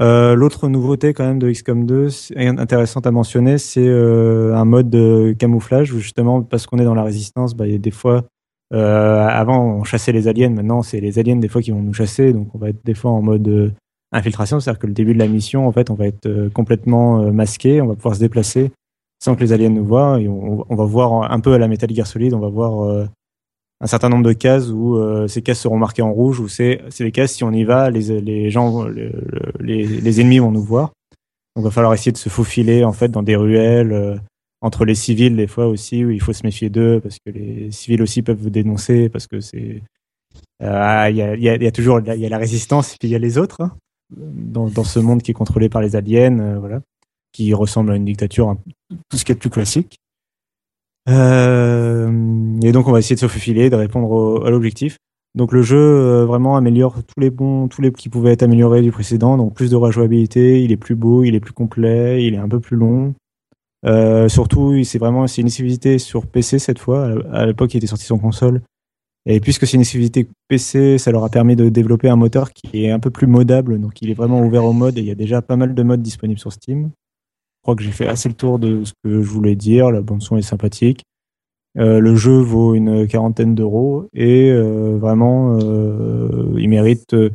Euh, 0.00 0.34
L'autre 0.34 0.68
nouveauté 0.68 1.14
quand 1.14 1.24
même 1.24 1.38
de 1.38 1.48
XCOM 1.50 1.86
2, 1.86 2.10
c'est- 2.10 2.36
intéressante 2.46 3.06
à 3.06 3.12
mentionner, 3.12 3.58
c'est 3.58 3.86
euh, 3.86 4.54
un 4.56 4.64
mode 4.64 4.90
de 4.90 5.34
camouflage 5.38 5.92
où 5.92 5.98
justement 6.00 6.42
parce 6.42 6.66
qu'on 6.66 6.78
est 6.78 6.84
dans 6.84 6.94
la 6.96 7.04
résistance, 7.04 7.54
bah, 7.54 7.66
il 7.66 7.72
y 7.72 7.76
a 7.76 7.78
des 7.78 7.92
fois, 7.92 8.24
euh, 8.72 9.24
avant 9.26 9.62
on 9.64 9.84
chassait 9.84 10.10
les 10.10 10.26
aliens, 10.26 10.50
maintenant 10.50 10.82
c'est 10.82 10.98
les 11.00 11.18
aliens 11.20 11.36
des 11.36 11.46
fois 11.48 11.62
qui 11.62 11.70
vont 11.70 11.80
nous 11.80 11.92
chasser, 11.94 12.32
donc 12.32 12.48
on 12.54 12.58
va 12.58 12.70
être 12.70 12.84
des 12.84 12.94
fois 12.94 13.12
en 13.12 13.22
mode 13.22 13.46
euh, 13.46 13.70
infiltration, 14.10 14.58
c'est-à-dire 14.58 14.80
que 14.80 14.86
le 14.88 14.94
début 14.94 15.14
de 15.14 15.18
la 15.20 15.28
mission, 15.28 15.66
en 15.68 15.72
fait, 15.72 15.90
on 15.90 15.94
va 15.94 16.06
être 16.06 16.26
euh, 16.26 16.50
complètement 16.50 17.32
masqué, 17.32 17.80
on 17.80 17.86
va 17.86 17.94
pouvoir 17.94 18.16
se 18.16 18.20
déplacer 18.20 18.72
sans 19.22 19.36
que 19.36 19.40
les 19.40 19.52
aliens 19.52 19.70
nous 19.70 19.84
voient, 19.84 20.20
et 20.20 20.26
on, 20.28 20.66
on 20.68 20.74
va 20.74 20.84
voir 20.84 21.30
un 21.32 21.38
peu 21.40 21.52
à 21.52 21.58
la 21.58 21.68
Metal 21.68 21.88
Gear 21.94 22.06
Solid, 22.06 22.34
on 22.34 22.40
va 22.40 22.48
voir 22.48 23.06
un 23.80 23.86
certain 23.86 24.08
nombre 24.08 24.24
de 24.24 24.32
cases 24.32 24.68
où 24.70 24.96
euh, 24.96 25.26
ces 25.28 25.42
cases 25.42 25.60
seront 25.60 25.76
marquées 25.78 26.02
en 26.02 26.12
rouge, 26.12 26.40
où 26.40 26.48
c'est 26.48 26.80
des 26.98 27.12
cases, 27.12 27.32
si 27.34 27.44
on 27.44 27.52
y 27.52 27.64
va, 27.64 27.90
les, 27.90 28.20
les 28.20 28.50
gens, 28.50 28.84
les, 28.84 29.84
les 29.86 30.20
ennemis 30.20 30.38
vont 30.38 30.52
nous 30.52 30.62
voir. 30.62 30.92
Donc, 31.56 31.62
il 31.62 31.64
va 31.64 31.70
falloir 31.70 31.94
essayer 31.94 32.12
de 32.12 32.16
se 32.16 32.28
faufiler, 32.28 32.84
en 32.84 32.92
fait, 32.92 33.08
dans 33.08 33.22
des 33.22 33.36
ruelles, 33.36 33.92
euh, 33.92 34.16
entre 34.60 34.84
les 34.84 34.94
civils, 34.94 35.36
des 35.36 35.46
fois 35.46 35.66
aussi, 35.66 36.04
où 36.04 36.10
il 36.10 36.20
faut 36.22 36.32
se 36.32 36.44
méfier 36.44 36.70
d'eux, 36.70 37.00
parce 37.00 37.16
que 37.24 37.30
les 37.30 37.70
civils 37.70 38.00
aussi 38.02 38.22
peuvent 38.22 38.40
vous 38.40 38.50
dénoncer, 38.50 39.08
parce 39.08 39.26
que 39.26 39.40
c'est... 39.40 39.82
euh, 40.62 41.06
Il 41.10 41.16
y, 41.16 41.22
a, 41.22 41.34
il 41.34 41.42
y 41.42 41.48
a- 41.48 41.56
il 41.56 41.62
y 41.62 41.66
a 41.66 41.72
toujours 41.72 42.00
il 42.00 42.20
y 42.20 42.26
a 42.26 42.28
la 42.28 42.38
résistance, 42.38 42.94
et 42.94 42.96
puis 42.98 43.08
il 43.08 43.12
y 43.12 43.14
a 43.16 43.18
les 43.18 43.38
autres, 43.38 43.60
hein, 43.60 43.72
dans, 44.16 44.68
dans 44.68 44.84
ce 44.84 44.98
monde 45.00 45.22
qui 45.22 45.32
est 45.32 45.34
contrôlé 45.34 45.68
par 45.68 45.82
les 45.82 45.96
aliens, 45.96 46.58
voilà, 46.58 46.80
qui 47.32 47.52
ressemble 47.52 47.92
à 47.92 47.96
une 47.96 48.04
dictature, 48.04 48.56
tout 49.10 49.16
ce 49.18 49.24
qui 49.24 49.32
est 49.32 49.36
plus 49.36 49.50
classique. 49.50 49.98
Euh, 51.08 52.10
et 52.62 52.72
donc 52.72 52.88
on 52.88 52.92
va 52.92 52.98
essayer 52.98 53.16
de 53.16 53.20
se 53.20 53.28
faufiler, 53.28 53.70
de 53.70 53.76
répondre 53.76 54.46
à 54.46 54.50
l'objectif. 54.50 54.98
Donc 55.34 55.52
le 55.52 55.62
jeu 55.62 55.78
euh, 55.78 56.24
vraiment 56.24 56.56
améliore 56.56 57.02
tous 57.02 57.20
les 57.20 57.30
bons, 57.30 57.66
tous 57.66 57.82
les 57.82 57.92
qui 57.92 58.08
pouvaient 58.08 58.32
être 58.32 58.44
améliorés 58.44 58.82
du 58.82 58.92
précédent. 58.92 59.36
Donc 59.36 59.54
plus 59.54 59.70
de 59.70 59.76
rejouabilité, 59.76 60.62
il 60.62 60.70
est 60.70 60.76
plus 60.76 60.94
beau, 60.94 61.24
il 61.24 61.34
est 61.34 61.40
plus 61.40 61.52
complet, 61.52 62.24
il 62.24 62.34
est 62.34 62.38
un 62.38 62.48
peu 62.48 62.60
plus 62.60 62.76
long. 62.76 63.14
Euh, 63.84 64.28
surtout, 64.28 64.82
c'est 64.84 64.98
vraiment 64.98 65.26
c'est 65.26 65.40
une 65.40 65.48
exclusivité 65.48 65.98
sur 65.98 66.26
PC 66.26 66.58
cette 66.58 66.78
fois. 66.78 67.10
À 67.32 67.46
l'époque, 67.46 67.74
il 67.74 67.78
était 67.78 67.86
sorti 67.86 68.04
sur 68.04 68.20
console. 68.20 68.62
Et 69.26 69.40
puisque 69.40 69.66
c'est 69.66 69.74
une 69.74 69.80
exclusivité 69.80 70.28
PC, 70.48 70.98
ça 70.98 71.10
leur 71.10 71.24
a 71.24 71.30
permis 71.30 71.56
de 71.56 71.68
développer 71.68 72.08
un 72.08 72.16
moteur 72.16 72.52
qui 72.52 72.84
est 72.84 72.90
un 72.90 73.00
peu 73.00 73.10
plus 73.10 73.26
modable. 73.26 73.80
Donc 73.80 74.02
il 74.02 74.10
est 74.10 74.14
vraiment 74.14 74.40
ouvert 74.40 74.64
au 74.64 74.72
mode 74.72 74.98
et 74.98 75.00
il 75.00 75.06
y 75.06 75.10
a 75.10 75.16
déjà 75.16 75.42
pas 75.42 75.56
mal 75.56 75.74
de 75.74 75.82
modes 75.82 76.02
disponibles 76.02 76.40
sur 76.40 76.52
Steam. 76.52 76.90
Je 77.64 77.66
crois 77.66 77.76
que 77.76 77.82
j'ai 77.82 77.92
fait 77.92 78.06
assez 78.06 78.28
le 78.28 78.34
tour 78.34 78.58
de 78.58 78.84
ce 78.84 78.92
que 79.02 79.22
je 79.22 79.26
voulais 79.30 79.56
dire. 79.56 79.90
La 79.90 80.02
bande 80.02 80.20
son 80.20 80.36
est 80.36 80.42
sympathique. 80.42 81.02
Euh, 81.78 81.98
le 81.98 82.14
jeu 82.14 82.38
vaut 82.38 82.74
une 82.74 83.06
quarantaine 83.06 83.54
d'euros 83.54 84.04
et 84.12 84.50
euh, 84.50 84.98
vraiment, 84.98 85.56
euh, 85.62 86.54
il 86.58 86.68
mérite 86.68 87.14
euh, 87.14 87.30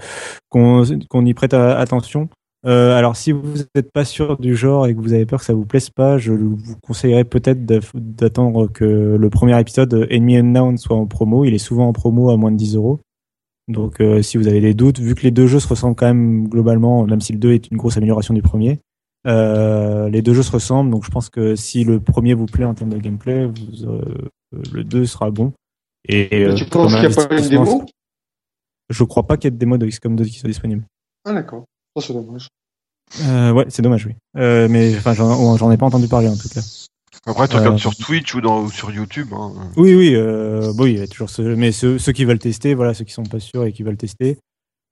qu'on 0.49 0.85
y 1.25 1.33
prête 1.33 1.55
attention. 1.55 2.29
Euh, 2.67 2.95
alors, 2.95 3.15
si 3.15 3.31
vous 3.31 3.41
n'êtes 3.73 3.91
pas 3.91 4.05
sûr 4.05 4.37
du 4.37 4.55
genre 4.55 4.85
et 4.85 4.93
que 4.93 5.01
vous 5.01 5.13
avez 5.13 5.25
peur 5.25 5.39
que 5.39 5.45
ça 5.45 5.55
vous 5.55 5.65
plaise 5.65 5.89
pas, 5.89 6.19
je 6.19 6.31
vous 6.31 6.75
conseillerais 6.83 7.23
peut-être 7.23 7.65
d'attendre 7.65 8.67
que 8.67 8.85
le 9.19 9.29
premier 9.31 9.59
épisode 9.59 10.07
Enemy 10.11 10.37
Unknown 10.37 10.77
soit 10.77 10.95
en 10.95 11.07
promo. 11.07 11.43
Il 11.43 11.55
est 11.55 11.57
souvent 11.57 11.87
en 11.87 11.93
promo 11.93 12.29
à 12.29 12.37
moins 12.37 12.51
de 12.51 12.57
10 12.57 12.75
euros. 12.75 12.99
Donc, 13.67 13.99
euh, 13.99 14.21
si 14.21 14.37
vous 14.37 14.47
avez 14.47 14.61
des 14.61 14.75
doutes, 14.75 14.99
vu 14.99 15.15
que 15.15 15.21
les 15.21 15.31
deux 15.31 15.47
jeux 15.47 15.59
se 15.59 15.67
ressemblent 15.67 15.95
quand 15.95 16.05
même 16.05 16.47
globalement, 16.47 17.03
même 17.05 17.21
si 17.21 17.33
le 17.33 17.39
2 17.39 17.53
est 17.53 17.71
une 17.71 17.77
grosse 17.77 17.97
amélioration 17.97 18.35
du 18.35 18.43
premier, 18.43 18.79
euh, 19.27 20.09
les 20.09 20.21
deux 20.21 20.33
jeux 20.33 20.43
se 20.43 20.51
ressemblent. 20.51 20.91
Donc, 20.91 21.03
je 21.05 21.09
pense 21.11 21.29
que 21.29 21.55
si 21.55 21.83
le 21.83 21.99
premier 21.99 22.33
vous 22.33 22.45
plaît 22.45 22.65
en 22.65 22.73
termes 22.73 22.91
de 22.91 22.97
gameplay, 22.97 23.45
vous, 23.45 23.85
euh, 23.89 24.01
le 24.73 24.83
2 24.83 25.05
sera 25.05 25.31
bon. 25.31 25.53
Et, 26.07 26.45
euh, 26.45 26.55
tu 26.55 26.65
penses 26.65 26.93
qu'il 26.93 27.07
n'y 27.07 27.13
a 27.13 27.27
pas 27.27 27.35
une 27.37 27.49
démo 27.49 27.85
Je 28.89 29.03
crois 29.03 29.27
pas 29.27 29.37
qu'il 29.37 29.45
y 29.45 29.47
ait 29.49 29.51
de 29.51 29.57
démo 29.57 29.77
de 29.77 29.85
XCOM 29.85 30.15
2 30.15 30.25
qui 30.25 30.39
soit 30.39 30.47
disponible. 30.49 30.83
Ah 31.25 31.33
d'accord. 31.33 31.65
Ça, 31.95 32.07
c'est 32.07 32.13
dommage. 32.13 32.47
Euh, 33.23 33.51
ouais, 33.51 33.65
c'est 33.69 33.81
dommage, 33.81 34.05
oui. 34.05 34.13
Euh, 34.37 34.67
mais 34.69 34.95
enfin, 34.95 35.13
j'en 35.13 35.57
j'en 35.57 35.71
ai 35.71 35.77
pas 35.77 35.85
entendu 35.87 36.07
parler 36.07 36.29
en 36.29 36.37
tout 36.37 36.47
cas. 36.49 36.61
Après, 37.25 37.47
tu 37.47 37.55
Euh, 37.55 37.59
regardes 37.59 37.79
sur 37.79 37.95
Twitch 37.95 38.33
ou, 38.35 38.41
dans, 38.41 38.61
ou 38.61 38.71
sur 38.71 38.91
YouTube. 38.91 39.27
Hein. 39.33 39.51
Oui, 39.75 39.93
oui, 39.95 40.15
euh, 40.15 40.71
bon, 40.73 40.85
il 40.85 40.99
y 40.99 41.01
a 41.01 41.07
toujours 41.07 41.29
ceux, 41.29 41.55
mais 41.55 41.71
ceux, 41.71 41.97
ceux 41.97 42.11
qui 42.11 42.23
veulent 42.23 42.39
tester, 42.39 42.75
voilà, 42.75 42.93
ceux 42.93 43.03
qui 43.03 43.11
sont 43.11 43.23
pas 43.23 43.39
sûrs 43.39 43.65
et 43.65 43.73
qui 43.73 43.83
veulent 43.83 43.97
tester. 43.97 44.37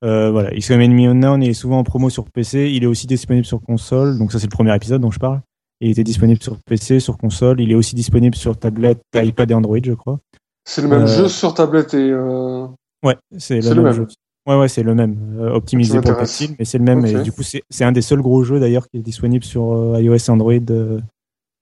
Euh, 0.04 0.30
voilà, 0.32 0.52
XCOM 0.52 0.80
Enemy 0.80 1.08
Unknown 1.08 1.42
il 1.42 1.50
est 1.50 1.54
souvent 1.54 1.80
en 1.80 1.84
promo 1.84 2.10
sur 2.12 2.26
PC, 2.30 2.72
il 2.72 2.84
est 2.84 2.88
aussi 2.88 3.08
disponible 3.08 3.46
sur 3.46 3.60
console, 3.62 4.18
donc 4.20 4.32
ça 4.32 4.38
c'est 4.40 4.46
le 4.46 4.52
premier 4.56 4.76
épisode 4.76 5.02
dont 5.02 5.10
je 5.12 5.20
parle. 5.20 5.42
Il 5.82 5.90
était 5.90 6.04
disponible 6.04 6.42
sur 6.42 6.58
PC, 6.66 7.00
sur 7.00 7.18
console, 7.18 7.62
il 7.62 7.72
est 7.72 7.76
aussi 7.76 7.96
disponible 7.96 8.36
sur 8.36 8.58
tablette, 8.58 9.02
iPad 9.16 9.50
et 9.52 9.54
Android, 9.54 9.78
je 9.84 9.94
crois. 9.94 10.20
C'est 10.66 10.82
le 10.82 10.88
même 10.88 11.02
Euh, 11.04 11.08
jeu 11.08 11.28
sur 11.28 11.54
tablette 11.54 11.94
et. 11.94 12.12
Euh... 12.12 12.68
Ouais, 13.04 13.16
c'est 13.38 13.60
le, 13.62 13.68
même 13.70 13.76
le 13.78 13.84
même. 13.84 13.94
jeu. 13.94 14.08
Ouais, 14.48 14.58
ouais, 14.58 14.68
c'est 14.68 14.84
le 14.84 14.96
même, 14.96 15.18
euh, 15.40 15.52
optimisé 15.52 16.00
pour 16.02 16.16
tactile, 16.16 16.56
mais 16.58 16.66
c'est 16.66 16.78
le 16.78 16.84
même. 16.84 17.06
Et 17.06 17.22
du 17.24 17.32
coup, 17.32 17.42
c'est 17.44 17.84
un 17.84 17.92
des 17.92 18.02
seuls 18.02 18.22
gros 18.22 18.44
jeux 18.44 18.60
d'ailleurs 18.60 18.88
qui 18.88 18.98
est 18.98 19.02
disponible 19.04 19.44
sur 19.44 19.98
iOS 20.00 20.16
et 20.16 20.30
Android. 20.30 20.54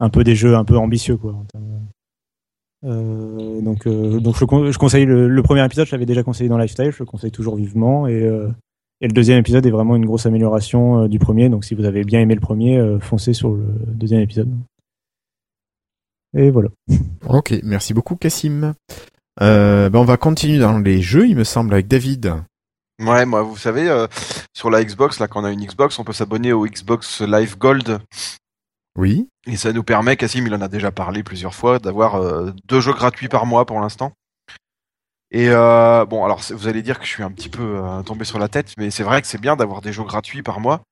un 0.02 0.10
peu 0.10 0.24
des 0.26 0.36
jeux 0.36 0.56
un 0.56 0.66
peu 0.66 0.78
ambitieux, 0.78 1.16
quoi. 1.18 1.32
en 1.32 1.46
termes 1.46 1.64
de- 1.66 1.80
Euh, 2.86 3.62
donc, 3.62 3.88
euh, 3.88 4.20
donc 4.20 4.38
je, 4.38 4.46
con- 4.46 4.72
je 4.72 4.78
conseille 4.78 5.06
le, 5.06 5.28
le 5.28 5.44
premier 5.44 5.66
épisode, 5.66 5.88
je 5.88 5.92
l'avais 5.92 6.06
déjà 6.06 6.24
conseillé 6.24 6.50
dans 6.50 6.58
Lifestyle, 6.58 6.92
je 6.92 7.00
le 7.00 7.06
conseille 7.06 7.32
toujours 7.32 7.56
vivement. 7.56 8.08
Et, 8.08 8.22
euh, 8.22 8.50
et 9.02 9.08
le 9.08 9.14
deuxième 9.14 9.40
épisode 9.40 9.66
est 9.66 9.72
vraiment 9.72 9.96
une 9.96 10.06
grosse 10.06 10.26
amélioration 10.26 11.04
euh, 11.04 11.08
du 11.08 11.20
premier. 11.20 11.50
Donc, 11.50 11.66
si 11.66 11.74
vous 11.74 11.86
avez 11.86 12.04
bien 12.04 12.22
aimé 12.22 12.36
le 12.36 12.42
premier, 12.42 12.78
euh, 12.78 13.00
foncez 13.00 13.34
sur 13.34 13.52
le 13.52 13.66
deuxième 13.88 14.22
épisode. 14.22 14.50
Et 16.38 16.52
voilà. 16.52 16.70
Ok, 17.28 17.54
merci 17.64 17.94
beaucoup 17.94 18.16
Cassim. 18.16 18.74
Euh, 19.42 19.90
ben 19.90 20.00
on 20.00 20.06
va 20.06 20.18
continuer 20.18 20.60
dans 20.60 20.78
les 20.80 21.02
jeux, 21.02 21.28
il 21.28 21.36
me 21.36 21.44
semble, 21.44 21.74
avec 21.74 21.88
David. 21.88 22.34
Ouais, 23.02 23.26
moi, 23.26 23.42
vous 23.42 23.58
savez, 23.58 23.90
euh, 23.90 24.08
sur 24.54 24.70
la 24.70 24.84
Xbox, 24.84 25.20
là, 25.20 25.28
quand 25.28 25.42
on 25.42 25.46
a 25.46 25.52
une 25.52 25.66
Xbox, 25.66 25.98
on 26.00 26.04
peut 26.04 26.14
s'abonner 26.14 26.54
au 26.54 26.66
Xbox 26.66 27.22
Live 27.22 27.58
Gold. 27.58 28.00
Oui. 28.96 29.30
Et 29.46 29.58
ça 29.58 29.74
nous 29.74 29.84
permet, 29.84 30.16
Cassim, 30.16 30.46
il 30.48 30.54
en 30.54 30.62
a 30.62 30.68
déjà 30.68 30.92
parlé 30.92 31.24
plusieurs 31.24 31.54
fois, 31.54 31.80
d'avoir 31.80 32.16
euh, 32.16 32.52
deux 32.66 32.80
jeux 32.80 32.94
gratuits 32.94 33.28
par 33.28 33.46
mois 33.46 33.66
pour 33.66 33.80
l'instant. 33.80 34.14
Et 35.32 35.50
euh, 35.50 36.06
bon, 36.06 36.24
alors 36.24 36.42
vous 36.52 36.68
allez 36.68 36.82
dire 36.82 37.00
que 37.00 37.06
je 37.06 37.12
suis 37.12 37.24
un 37.24 37.32
petit 37.32 37.50
peu 37.50 37.82
euh, 37.84 38.04
tombé 38.04 38.24
sur 38.26 38.40
la 38.40 38.48
tête, 38.48 38.74
mais 38.78 38.92
c'est 38.92 39.04
vrai 39.04 39.22
que 39.22 39.28
c'est 39.28 39.42
bien 39.42 39.56
d'avoir 39.56 39.82
des 39.82 39.92
jeux 39.92 40.04
gratuits 40.04 40.44
par 40.44 40.60
mois. 40.60 40.84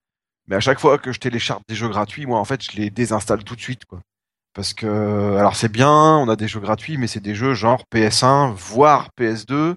Mais 0.47 0.57
à 0.57 0.59
chaque 0.59 0.79
fois 0.79 0.97
que 0.97 1.13
je 1.13 1.19
télécharge 1.19 1.61
des 1.69 1.75
jeux 1.75 1.87
gratuits, 1.87 2.25
moi, 2.25 2.39
en 2.39 2.45
fait, 2.45 2.61
je 2.61 2.75
les 2.75 2.89
désinstalle 2.89 3.43
tout 3.45 3.55
de 3.55 3.61
suite, 3.61 3.85
quoi. 3.85 4.01
Parce 4.53 4.73
que, 4.73 5.35
alors 5.37 5.55
c'est 5.55 5.71
bien, 5.71 5.89
on 5.89 6.29
a 6.29 6.35
des 6.35 6.47
jeux 6.47 6.59
gratuits, 6.59 6.97
mais 6.97 7.07
c'est 7.07 7.21
des 7.21 7.33
jeux 7.33 7.53
genre 7.53 7.83
PS1, 7.91 8.53
voire 8.53 9.09
PS2. 9.17 9.75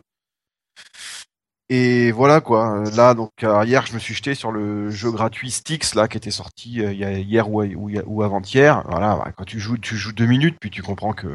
Et 1.68 2.12
voilà 2.12 2.40
quoi. 2.40 2.84
Là 2.94 3.14
donc 3.14 3.30
hier 3.42 3.84
je 3.86 3.94
me 3.94 3.98
suis 3.98 4.14
jeté 4.14 4.34
sur 4.34 4.52
le 4.52 4.90
jeu 4.90 5.10
gratuit 5.10 5.50
Styx 5.50 5.94
là 5.96 6.06
qui 6.06 6.16
était 6.16 6.30
sorti 6.30 6.80
euh, 6.80 6.92
hier 6.92 7.50
ou, 7.50 7.62
ou, 7.64 7.90
ou 8.06 8.22
avant-hier. 8.22 8.84
Voilà, 8.88 9.16
bah, 9.16 9.32
quand 9.36 9.44
tu 9.44 9.58
joues 9.58 9.76
tu 9.78 9.96
joues 9.96 10.12
deux 10.12 10.26
minutes 10.26 10.56
puis 10.60 10.70
tu 10.70 10.82
comprends 10.82 11.12
que 11.12 11.28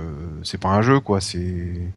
c'est 0.44 0.60
pas 0.60 0.70
un 0.70 0.82
jeu 0.82 1.00
quoi. 1.00 1.20
C'est 1.20 1.92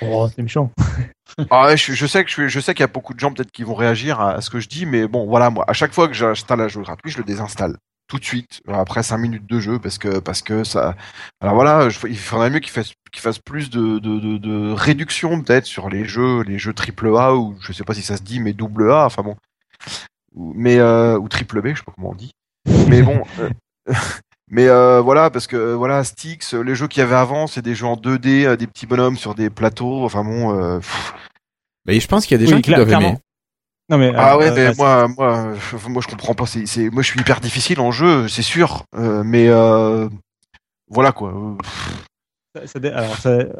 Oh, 0.00 0.28
c'est 0.34 0.42
méchant. 0.42 0.70
ah 1.50 1.66
ouais, 1.66 1.76
je, 1.76 1.92
je 1.92 2.06
sais 2.06 2.24
que 2.24 2.48
je 2.48 2.60
sais 2.60 2.74
qu'il 2.74 2.82
y 2.82 2.84
a 2.84 2.88
beaucoup 2.88 3.12
de 3.12 3.20
gens 3.20 3.32
peut-être 3.32 3.50
qui 3.50 3.64
vont 3.64 3.74
réagir 3.74 4.20
à, 4.20 4.34
à 4.34 4.40
ce 4.40 4.50
que 4.50 4.60
je 4.60 4.68
dis, 4.68 4.86
mais 4.86 5.06
bon 5.06 5.26
voilà 5.26 5.50
moi 5.50 5.64
à 5.68 5.72
chaque 5.72 5.92
fois 5.92 6.08
que 6.08 6.14
j'installe 6.14 6.60
un 6.60 6.68
jeu 6.68 6.80
gratuit 6.80 7.10
je 7.10 7.18
le 7.18 7.24
désinstalle 7.24 7.76
tout 8.08 8.18
de 8.18 8.24
suite 8.24 8.60
euh, 8.68 8.72
après 8.74 9.02
cinq 9.02 9.18
minutes 9.18 9.46
de 9.46 9.60
jeu 9.60 9.78
parce 9.78 9.98
que 9.98 10.18
parce 10.18 10.42
que 10.42 10.64
ça 10.64 10.96
alors 11.40 11.54
voilà 11.54 11.88
je- 11.90 12.06
il 12.08 12.18
faudrait 12.18 12.50
mieux 12.50 12.58
qu'ils 12.60 12.72
fassent 12.72 12.94
qu'ils 13.12 13.22
fassent 13.22 13.38
plus 13.38 13.70
de, 13.70 13.98
de, 13.98 14.18
de, 14.18 14.38
de 14.38 14.72
réduction 14.72 15.40
peut-être 15.42 15.66
sur 15.66 15.88
les 15.90 16.04
jeux 16.06 16.42
les 16.42 16.58
jeux 16.58 16.72
triple 16.72 17.08
A 17.16 17.34
ou 17.36 17.56
je 17.60 17.72
sais 17.72 17.84
pas 17.84 17.94
si 17.94 18.02
ça 18.02 18.16
se 18.16 18.22
dit 18.22 18.40
mais 18.40 18.52
double 18.54 18.90
A 18.90 19.04
enfin 19.06 19.22
bon 19.22 19.36
ou, 20.34 20.52
mais 20.56 20.78
euh, 20.78 21.18
ou 21.18 21.28
triple 21.28 21.60
B 21.62 21.68
je 21.68 21.76
sais 21.76 21.84
pas 21.84 21.92
comment 21.94 22.10
on 22.10 22.14
dit 22.14 22.32
mais 22.88 23.02
bon 23.02 23.22
euh, 23.40 23.50
mais 24.50 24.68
euh, 24.68 25.00
voilà 25.00 25.30
parce 25.30 25.46
que 25.46 25.56
euh, 25.56 25.74
voilà 25.76 26.02
Styx 26.04 26.54
les 26.54 26.74
jeux 26.74 26.88
qu'il 26.88 27.00
y 27.00 27.04
avait 27.04 27.14
avant 27.14 27.46
c'est 27.46 27.62
des 27.62 27.74
jeux 27.74 27.86
en 27.86 27.96
2D 27.96 28.44
euh, 28.46 28.56
des 28.56 28.66
petits 28.66 28.86
bonhommes 28.86 29.16
sur 29.18 29.34
des 29.34 29.50
plateaux 29.50 30.04
enfin 30.04 30.24
bon 30.24 30.58
euh, 30.58 30.78
pff. 30.78 31.14
Mais 31.86 32.00
je 32.00 32.06
pense 32.08 32.26
qu'il 32.26 32.34
y 32.38 32.42
a 32.42 32.44
des 32.44 32.50
Oui, 32.50 32.56
gens 32.56 32.60
qui 32.62 32.70
doivent 32.74 32.86
clairement. 32.88 33.08
aimer. 33.08 33.18
Non, 33.90 33.96
mais, 33.98 34.12
Ah 34.14 34.34
euh, 34.34 34.38
ouais, 34.38 34.50
euh, 34.50 34.54
mais 34.54 34.74
moi, 34.76 35.08
moi, 35.08 35.54
je- 35.54 35.88
moi, 35.88 36.02
je 36.02 36.08
comprends 36.08 36.34
pas. 36.34 36.46
C'est, 36.46 36.66
c'est, 36.66 36.90
moi, 36.90 37.02
je 37.02 37.08
suis 37.10 37.20
hyper 37.20 37.40
difficile 37.40 37.80
en 37.80 37.90
jeu, 37.90 38.28
c'est 38.28 38.42
sûr. 38.42 38.84
Euh, 38.96 39.22
mais 39.24 39.48
euh, 39.48 40.08
voilà 40.90 41.12
quoi. 41.12 41.30
Euh, 41.30 41.54
Ça- 42.54 42.66
ça 42.66 42.78
dé- 42.80 42.88
alors, 42.88 43.16
ça- 43.16 43.30
euh, 43.30 43.50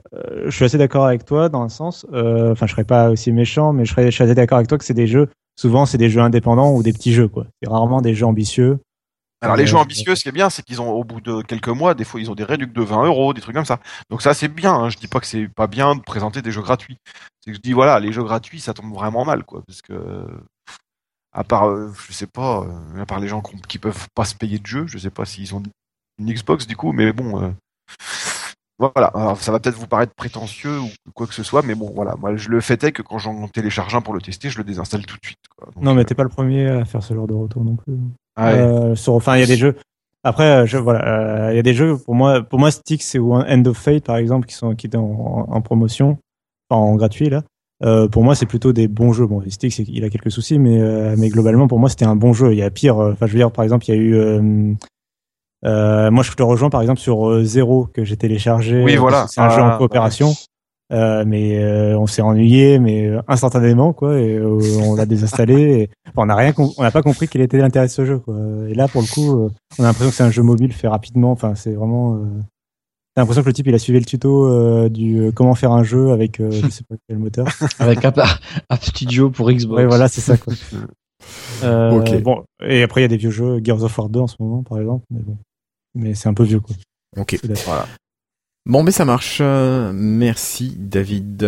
je 0.47 0.51
suis 0.51 0.65
assez 0.65 0.79
d'accord 0.79 1.07
avec 1.07 1.25
toi 1.25 1.49
dans 1.49 1.63
un 1.63 1.69
sens. 1.69 2.07
euh, 2.13 2.53
Enfin, 2.53 2.67
je 2.67 2.73
serais 2.73 2.85
pas 2.85 3.11
aussi 3.11 3.33
méchant, 3.33 3.73
mais 3.73 3.85
je 3.85 3.91
serais, 3.93 4.07
je 4.07 4.11
suis 4.11 4.25
assez 4.25 4.35
d'accord 4.35 4.57
avec 4.59 4.69
toi 4.69 4.79
que 4.79 4.85
c'est 4.85 4.95
des 4.95 5.07
jeux. 5.07 5.29
Souvent, 5.57 5.87
c'est 5.87 5.99
des 5.99 6.09
jeux 6.11 6.21
indépendants 6.21 6.73
ou 6.75 6.83
des 6.83 6.93
petits 6.93 7.13
jeux, 7.13 7.29
quoi. 7.29 7.47
C'est 7.63 7.69
rarement 7.69 8.01
des 8.03 8.15
jeux 8.15 8.27
ambitieux. 8.27 8.79
Alors 9.41 9.57
les 9.57 9.67
jeux 9.67 9.77
ambitieux, 9.77 10.17
ce 10.17 10.23
qui 10.23 10.29
est 10.29 10.33
bien, 10.33 10.51
c'est 10.51 10.63
qu'ils 10.63 10.81
ont 10.81 10.91
au 10.91 11.05
bout 11.05 11.21
de 11.21 11.43
quelques 11.43 11.69
mois, 11.69 11.95
des 11.95 12.05
fois, 12.05 12.21
ils 12.21 12.31
ont 12.31 12.35
des 12.35 12.45
réducts 12.45 12.75
de 12.75 12.83
20 12.83 13.07
euros, 13.07 13.33
des 13.33 13.41
trucs 13.41 13.55
comme 13.55 13.65
ça. 13.65 13.79
Donc 14.11 14.23
ça, 14.23 14.35
c'est 14.35 14.49
bien. 14.49 14.75
Hein. 14.75 14.89
Je 14.91 14.97
dis 14.97 15.07
pas 15.07 15.21
que 15.21 15.27
c'est 15.27 15.49
pas 15.49 15.69
bien 15.69 15.95
de 15.95 16.01
présenter 16.01 16.43
des 16.43 16.51
jeux 16.51 16.63
gratuits. 16.63 16.99
C'est 17.41 17.53
que 17.53 17.57
je 17.57 17.61
dis 17.61 17.73
voilà, 17.73 18.01
les 18.01 18.13
jeux 18.13 18.25
gratuits, 18.25 18.61
ça 18.61 18.75
tombe 18.75 18.93
vraiment 18.93 19.25
mal, 19.25 19.45
quoi, 19.45 19.63
parce 19.67 19.81
que 19.81 20.27
à 21.33 21.45
part, 21.45 21.69
euh, 21.69 21.93
je 22.09 22.13
sais 22.13 22.27
pas, 22.27 22.63
euh, 22.63 23.01
à 23.01 23.07
part 23.07 23.21
les 23.21 23.29
gens 23.29 23.43
qui, 23.69 23.79
peuvent 23.79 24.09
pas 24.15 24.25
se 24.25 24.35
payer 24.35 24.59
de 24.59 24.67
jeux, 24.67 24.87
je 24.87 24.99
sais 24.99 25.11
pas 25.11 25.25
s'ils 25.25 25.55
ont 25.55 25.63
une 26.19 26.33
Xbox 26.33 26.67
du 26.67 26.77
coup, 26.77 26.93
mais 26.93 27.13
bon. 27.13 27.43
euh, 27.43 27.51
Voilà, 28.79 29.09
alors 29.09 29.41
ça 29.41 29.53
va 29.53 29.61
peut-être 29.61 29.77
vous 29.77 29.87
paraître 29.87 30.15
prétentieux 30.15 30.81
ou 30.81 30.91
quoi 31.15 31.27
que 31.27 31.35
ce 31.35 31.43
soit, 31.43 31.63
mais 31.63 31.75
bon, 31.75 31.93
voilà, 31.95 32.17
moi 32.17 32.37
je 32.37 32.49
le 32.49 32.61
fait 32.61 32.83
est 32.83 32.93
que 32.93 33.03
quand 33.03 33.19
j'en 33.19 33.47
télécharge 33.49 33.95
un 33.95 34.01
pour 34.01 34.15
le 34.15 34.21
tester, 34.21 34.51
je 34.51 34.59
le 34.59 34.65
désinstalle 34.65 35.05
tout 35.07 35.17
de 35.17 35.27
suite. 35.27 35.39
Quoi. 35.57 35.71
Donc, 35.73 35.85
Non, 35.85 35.95
mais 35.95 36.05
t'es 36.05 36.15
pas 36.15 36.25
le 36.25 36.29
premier 36.29 36.67
à 36.67 36.85
faire 36.85 37.03
ce 37.03 37.15
genre 37.15 37.27
de 37.27 37.35
retour 37.35 37.65
non 37.65 37.77
plus. 37.77 37.95
Ah 38.39 38.53
ouais. 38.53 38.59
Euh, 38.59 38.95
sur, 38.95 39.15
enfin, 39.15 39.37
il 39.37 39.41
y 39.41 39.43
a 39.43 39.47
des 39.47 39.57
jeux. 39.57 39.75
Après, 40.25 40.45
euh, 40.45 40.67
je, 40.67 40.79
voilà, 40.79 41.47
euh, 41.47 41.53
il 41.53 41.57
y 41.57 41.59
a 41.59 41.63
des 41.63 41.75
jeux 41.75 41.97
pour 41.97 42.15
moi, 42.15 42.43
pour 42.43 42.59
moi, 42.59 42.71
Styx 42.71 43.15
ou 43.21 43.35
End 43.35 43.63
of 43.67 43.77
Fate 43.77 44.05
par 44.05 44.17
exemple, 44.17 44.47
qui 44.47 44.55
sont 44.55 44.75
qui 44.75 44.87
étaient 44.87 44.97
en, 44.97 45.47
en 45.49 45.61
promotion, 45.61 46.19
enfin 46.71 46.81
en 46.81 46.97
gratuit 46.97 47.29
là. 47.31 47.43
Euh, 47.85 48.09
pour 48.09 48.25
moi, 48.25 48.35
c'est 48.35 48.47
plutôt 48.47 48.73
des 48.73 48.89
bons 48.89 49.13
jeux. 49.13 49.27
Bon, 49.27 49.41
Styx, 49.49 49.79
il 49.79 50.05
a 50.05 50.11
quelques 50.11 50.33
soucis, 50.33 50.59
mais 50.59 50.81
euh, 50.81 51.15
mais 51.17 51.29
globalement, 51.29 51.69
pour 51.69 51.79
moi, 51.79 51.89
c'était 51.89 52.07
un 52.07 52.17
bon 52.17 52.33
jeu. 52.33 52.53
Il 52.53 52.59
y 52.59 52.63
a 52.63 52.71
pire. 52.71 52.99
euh, 52.99 53.13
Enfin, 53.13 53.27
je 53.27 53.33
veux 53.33 53.39
dire, 53.39 53.53
par 53.53 53.63
exemple, 53.65 53.85
il 53.89 53.95
y 53.95 53.97
a 53.97 54.01
eu. 54.01 54.15
euh, 54.17 54.73
euh, 55.65 56.11
moi, 56.11 56.23
je 56.23 56.33
te 56.33 56.43
rejoins 56.43 56.71
par 56.71 56.81
exemple 56.83 57.01
sur 57.01 57.29
euh, 57.29 57.45
Zero 57.45 57.87
que 57.93 58.05
j'ai 58.05 58.17
téléchargé. 58.17 58.83
Oui, 58.83 58.97
voilà. 58.97 59.27
C'est 59.29 59.41
un 59.41 59.51
jeu 59.51 59.61
Ah, 59.63 59.75
en 59.75 59.79
coopération. 59.79 60.33
Euh, 60.91 61.25
mais 61.27 61.63
euh, 61.63 61.99
on 61.99 62.07
s'est 62.07 62.23
ennuyé, 62.23 62.79
mais 62.79 63.07
euh, 63.09 63.21
instantanément 63.29 63.93
quoi, 63.93 64.19
et 64.19 64.37
euh, 64.37 64.59
on 64.83 64.95
l'a 64.95 65.05
désinstallé. 65.05 65.55
Et, 65.81 65.91
enfin, 66.09 66.23
on 66.23 66.27
n'a 66.27 66.35
rien, 66.35 66.55
on 66.57 66.83
n'a 66.83 66.91
pas 66.91 67.03
compris 67.03 67.29
quel 67.29 67.43
était 67.43 67.59
l'intérêt 67.59 67.87
de 67.87 67.93
ce 67.93 68.07
jeu 68.07 68.19
quoi. 68.19 68.35
Et 68.69 68.75
là, 68.75 68.89
pour 68.89 69.03
le 69.03 69.07
coup, 69.07 69.39
euh, 69.45 69.51
on 69.79 69.85
a 69.85 69.89
l'impression 69.89 70.09
que 70.11 70.17
c'est 70.17 70.23
un 70.23 70.31
jeu 70.31 70.43
mobile 70.43 70.73
fait 70.73 70.89
rapidement. 70.89 71.31
Enfin, 71.31 71.55
c'est 71.55 71.73
vraiment. 71.73 72.15
Euh... 72.15 72.25
T'as 73.15 73.23
l'impression 73.23 73.43
que 73.43 73.49
le 73.49 73.53
type 73.53 73.67
il 73.67 73.75
a 73.75 73.79
suivi 73.79 73.99
le 73.99 74.05
tuto 74.07 74.47
euh, 74.47 74.89
du 74.89 75.19
euh, 75.19 75.33
comment 75.33 75.55
faire 75.55 75.73
un 75.73 75.83
jeu 75.83 76.13
avec 76.13 76.41
euh, 76.41 76.51
je 76.53 76.69
sais 76.69 76.85
pas 76.89 76.95
quel 77.09 77.19
moteur. 77.19 77.47
Avec 77.81 78.05
un, 78.05 78.13
un 78.71 78.77
petit 78.77 79.11
Joe 79.11 79.31
pour 79.33 79.51
Xbox. 79.51 79.77
Ouais, 79.77 79.87
voilà, 79.87 80.09
c'est 80.09 80.21
ça 80.21 80.37
quoi. 80.37 80.55
Euh, 81.65 81.91
Ok. 81.99 82.23
Bon, 82.23 82.45
et 82.65 82.85
après 82.85 83.01
il 83.01 83.03
y 83.03 83.05
a 83.05 83.09
des 83.09 83.17
vieux 83.17 83.33
jeux, 83.33 83.61
Gears 83.63 83.83
of 83.83 83.99
War 83.99 84.09
2 84.09 84.21
en 84.21 84.27
ce 84.29 84.37
moment 84.39 84.63
par 84.63 84.79
exemple, 84.79 85.05
mais 85.11 85.21
bon, 85.21 85.37
mais 85.97 86.15
c'est 86.15 86.29
un 86.29 86.35
peu 86.35 86.45
vieux 86.45 86.61
quoi. 86.61 86.77
Ok. 87.17 87.41
D'accord. 87.45 87.89
Bon, 88.69 88.83
mais 88.83 88.93
ça 88.93 89.05
marche. 89.05 89.41
Merci, 89.41 90.75
David. 90.79 91.43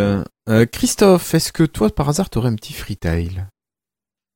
Euh, 0.51 0.67
Christophe, 0.67 1.35
est-ce 1.35 1.53
que 1.53 1.63
toi, 1.63 1.91
par 1.91 2.09
hasard, 2.09 2.29
t'aurais 2.29 2.49
un 2.49 2.57
petit 2.57 2.73
freetail? 2.73 3.47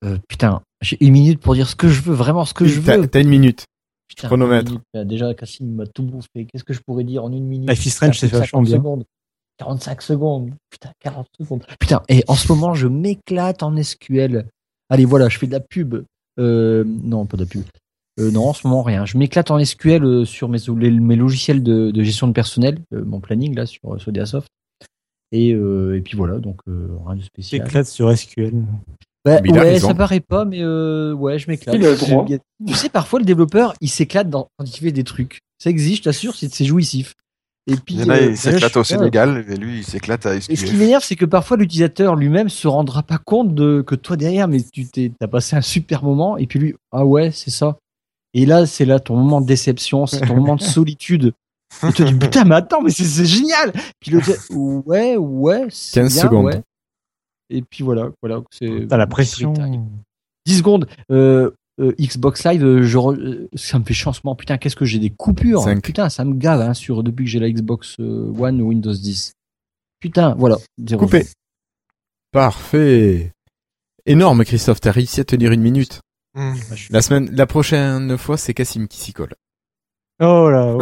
Euh, 0.04 0.18
putain, 0.28 0.62
j'ai 0.80 0.96
une 1.04 1.12
minute 1.12 1.40
pour 1.40 1.54
dire 1.54 1.68
ce 1.68 1.74
que 1.74 1.88
je 1.88 2.02
veux, 2.02 2.14
vraiment 2.14 2.44
ce 2.44 2.54
que 2.54 2.66
je 2.66 2.78
veux. 2.80 3.08
t'as 3.08 3.20
une 3.20 3.28
minute. 3.28 3.64
Putain, 4.06 4.28
chronomètre. 4.28 4.70
une 4.70 4.80
minute. 4.94 5.08
Déjà, 5.08 5.34
Cassim 5.34 5.66
m'a 5.74 5.86
tout 5.86 6.04
bouffé. 6.04 6.46
Qu'est-ce 6.46 6.62
que 6.62 6.74
je 6.74 6.80
pourrais 6.86 7.04
dire 7.04 7.24
en 7.24 7.32
une 7.32 7.46
minute? 7.46 7.68
Life 7.68 7.84
is 7.86 7.90
Strange, 7.90 8.18
c'est 8.18 8.28
vachement 8.28 8.60
50 8.60 8.66
bien. 8.66 8.76
Secondes. 8.76 9.04
45 9.58 10.02
secondes. 10.02 10.50
Putain, 10.70 10.92
40 11.00 11.26
secondes. 11.40 11.64
Putain, 11.80 12.02
et 12.08 12.22
en 12.28 12.34
ce 12.34 12.52
moment, 12.52 12.74
je 12.74 12.86
m'éclate 12.86 13.62
en 13.62 13.82
SQL. 13.82 14.46
Allez, 14.90 15.04
voilà, 15.04 15.28
je 15.28 15.38
fais 15.38 15.46
de 15.46 15.52
la 15.52 15.60
pub. 15.60 16.04
Euh, 16.38 16.84
non, 16.86 17.26
pas 17.26 17.36
de 17.36 17.44
la 17.44 17.48
pub. 17.48 17.62
Euh, 18.20 18.31
non, 18.31 18.49
en 18.49 18.52
ce 18.52 18.67
moment, 18.67 18.83
rien. 18.83 19.05
Je 19.07 19.18
m'éclate 19.18 19.51
en 19.51 19.59
SQL 19.59 20.05
euh, 20.05 20.25
sur 20.25 20.49
mes, 20.49 20.59
les- 20.78 20.91
mes 20.91 21.17
logiciels 21.17 21.62
de, 21.62 21.91
de 21.91 22.02
gestion 22.02 22.28
de 22.28 22.33
personnel, 22.33 22.78
euh, 22.93 23.05
mon 23.05 23.20
planning, 23.20 23.55
là, 23.55 23.67
sur 23.67 24.01
Sodiasoft. 24.01 24.47
Et, 25.33 25.52
euh, 25.52 25.97
et 25.97 26.01
puis 26.01 26.17
voilà, 26.17 26.39
donc 26.39 26.59
euh, 26.68 26.89
rien 27.07 27.17
de 27.17 27.23
spécial. 27.23 27.65
T'éclates 27.65 27.86
sur 27.89 28.17
SQL. 28.17 28.52
Bah, 29.25 29.41
Mais 29.43 29.49
il 29.49 29.59
a 29.59 29.62
ouais, 29.62 29.81
ça 29.81 29.94
paraît 29.94 30.20
pas, 30.20 30.44
mais 30.44 30.59
euh, 30.62 31.12
ouais, 31.15 31.39
je 31.39 31.49
m'éclate. 31.51 31.75
Tu 32.67 32.75
sais, 32.75 32.89
parfois, 32.89 33.18
le 33.18 33.25
développeur, 33.25 33.75
il 33.81 33.89
s'éclate 33.89 34.28
dans, 34.31 34.49
quand 34.59 34.65
il 34.65 34.78
fait 34.78 34.93
des 34.93 35.02
trucs. 35.02 35.41
Ça 35.59 35.70
existe, 35.70 35.99
je 35.99 36.02
t'assure, 36.05 36.36
c'est 36.36 36.52
c'est 36.52 36.65
jouissif. 36.67 37.15
Et 37.67 37.76
puis, 37.76 37.94
Il 37.97 38.10
euh, 38.10 38.36
s'éclate 38.36 38.76
au. 38.76 38.84
Sénégal, 38.84 39.44
et 39.49 39.57
lui, 39.57 39.78
il 39.78 39.84
s'éclate 39.84 40.26
à 40.26 40.36
Et 40.36 40.41
ce 40.43 40.49
qui 40.49 40.57
SQL. 40.59 40.76
m'énerve, 40.76 41.02
c'est 41.02 41.17
que 41.17 41.25
parfois 41.25 41.57
l'utilisateur 41.57 42.15
lui-même 42.15 42.51
se 42.51 42.68
rendra 42.68 43.02
pas 43.02 43.17
compte 43.18 43.55
de 43.55 43.83
que 43.84 43.94
toi 43.94 44.17
derrière, 44.17 44.47
mais 44.47 44.60
tu 44.62 44.84
t'es, 44.86 45.10
t'as 45.18 45.26
passé 45.26 45.57
un 45.57 45.62
super 45.62 46.05
moment, 46.05 46.36
et 46.36 46.47
puis 46.47 46.59
lui, 46.59 46.75
ah 46.93 47.07
ouais, 47.07 47.31
c'est 47.33 47.51
ça. 47.51 47.78
Et 48.34 48.46
là, 48.46 48.66
c'est 48.66 48.84
là 48.84 48.98
ton 49.00 49.16
moment 49.16 49.40
de 49.40 49.46
déception, 49.46 50.06
c'est 50.06 50.20
ton 50.20 50.34
moment 50.36 50.56
de 50.56 50.62
solitude. 50.62 51.32
Et 51.82 51.92
tu 51.92 52.02
te 52.04 52.08
dis, 52.08 52.14
putain, 52.14 52.44
mais 52.44 52.56
attends, 52.56 52.82
mais 52.82 52.90
c'est, 52.90 53.24
génial! 53.24 53.72
Puis 54.00 54.10
le 54.10 54.20
ouais, 54.86 55.16
ouais, 55.16 55.66
c'est 55.70 56.00
15 56.00 56.12
bien, 56.12 56.22
secondes. 56.22 56.44
ouais. 56.46 56.62
Et 57.50 57.62
puis 57.62 57.84
voilà, 57.84 58.10
voilà, 58.22 58.42
c'est. 58.50 58.86
T'as 58.88 58.96
la 58.96 59.06
pression. 59.06 59.54
freestyle. 59.54 59.80
10 60.46 60.58
secondes. 60.58 60.86
Euh, 61.10 61.50
euh, 61.80 61.92
Xbox 62.00 62.44
Live, 62.44 62.64
euh, 62.64 62.82
je 62.82 62.98
re- 62.98 63.48
ça 63.54 63.78
me 63.78 63.84
fait 63.84 63.94
chancement. 63.94 64.34
Putain, 64.36 64.58
qu'est-ce 64.58 64.76
que 64.76 64.84
j'ai 64.84 64.98
des 64.98 65.10
coupures. 65.10 65.62
Cinq. 65.62 65.82
Putain, 65.82 66.08
ça 66.08 66.24
me 66.24 66.34
gave 66.34 66.60
hein, 66.60 66.74
sur 66.74 67.02
depuis 67.02 67.24
que 67.24 67.30
j'ai 67.30 67.40
la 67.40 67.50
Xbox 67.50 67.98
One 67.98 68.60
ou 68.62 68.68
Windows 68.68 68.92
10. 68.92 69.32
Putain, 70.00 70.34
voilà. 70.36 70.56
Coupé. 70.98 71.26
Parfait. 72.30 73.32
Énorme, 74.06 74.44
Christophe, 74.44 74.80
t'as 74.80 74.90
réussi 74.90 75.20
à 75.20 75.24
tenir 75.24 75.52
une 75.52 75.62
minute. 75.62 76.00
Suis- 76.74 76.92
La 76.92 77.00
semaine, 77.02 77.30
la 77.32 77.46
prochaine 77.46 78.16
fois, 78.18 78.36
c'est 78.36 78.54
Cassim 78.54 78.86
qui 78.88 78.98
s'y 78.98 79.12
colle. 79.12 79.34
Oh 80.20 80.48
là. 80.50 80.74
oh. 80.76 80.80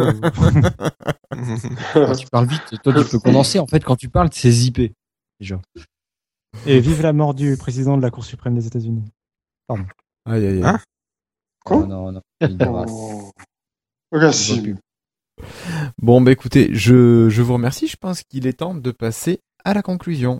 Quand 1.93 2.15
tu 2.15 2.27
parles 2.27 2.47
vite, 2.47 2.61
toi 2.83 2.93
tu 2.93 3.09
peux 3.09 3.19
condenser. 3.19 3.59
En 3.59 3.67
fait, 3.67 3.83
quand 3.83 3.95
tu 3.95 4.09
parles, 4.09 4.29
c'est 4.31 4.51
zippé. 4.51 4.93
Déjà. 5.39 5.59
Et 6.67 6.79
vive 6.79 7.01
la 7.01 7.13
mort 7.13 7.33
du 7.33 7.57
président 7.57 7.97
de 7.97 8.01
la 8.01 8.11
Cour 8.11 8.23
suprême 8.25 8.55
des 8.55 8.67
États-Unis. 8.67 9.03
Aïe, 9.69 9.85
aïe, 10.25 10.45
aïe. 10.47 10.63
Hein? 10.63 10.79
Quoi? 11.65 11.85
Non, 11.87 12.11
non, 12.11 12.21
non. 12.41 12.67
Aura- 12.67 12.85
Oh. 12.87 13.31
Bon, 15.97 16.21
bah 16.21 16.31
écoutez, 16.31 16.69
je, 16.73 17.27
je 17.29 17.41
vous 17.41 17.53
remercie. 17.53 17.87
Je 17.87 17.97
pense 17.97 18.21
qu'il 18.23 18.45
est 18.45 18.53
temps 18.53 18.75
de 18.75 18.91
passer 18.91 19.39
à 19.65 19.73
la 19.73 19.81
conclusion. 19.81 20.39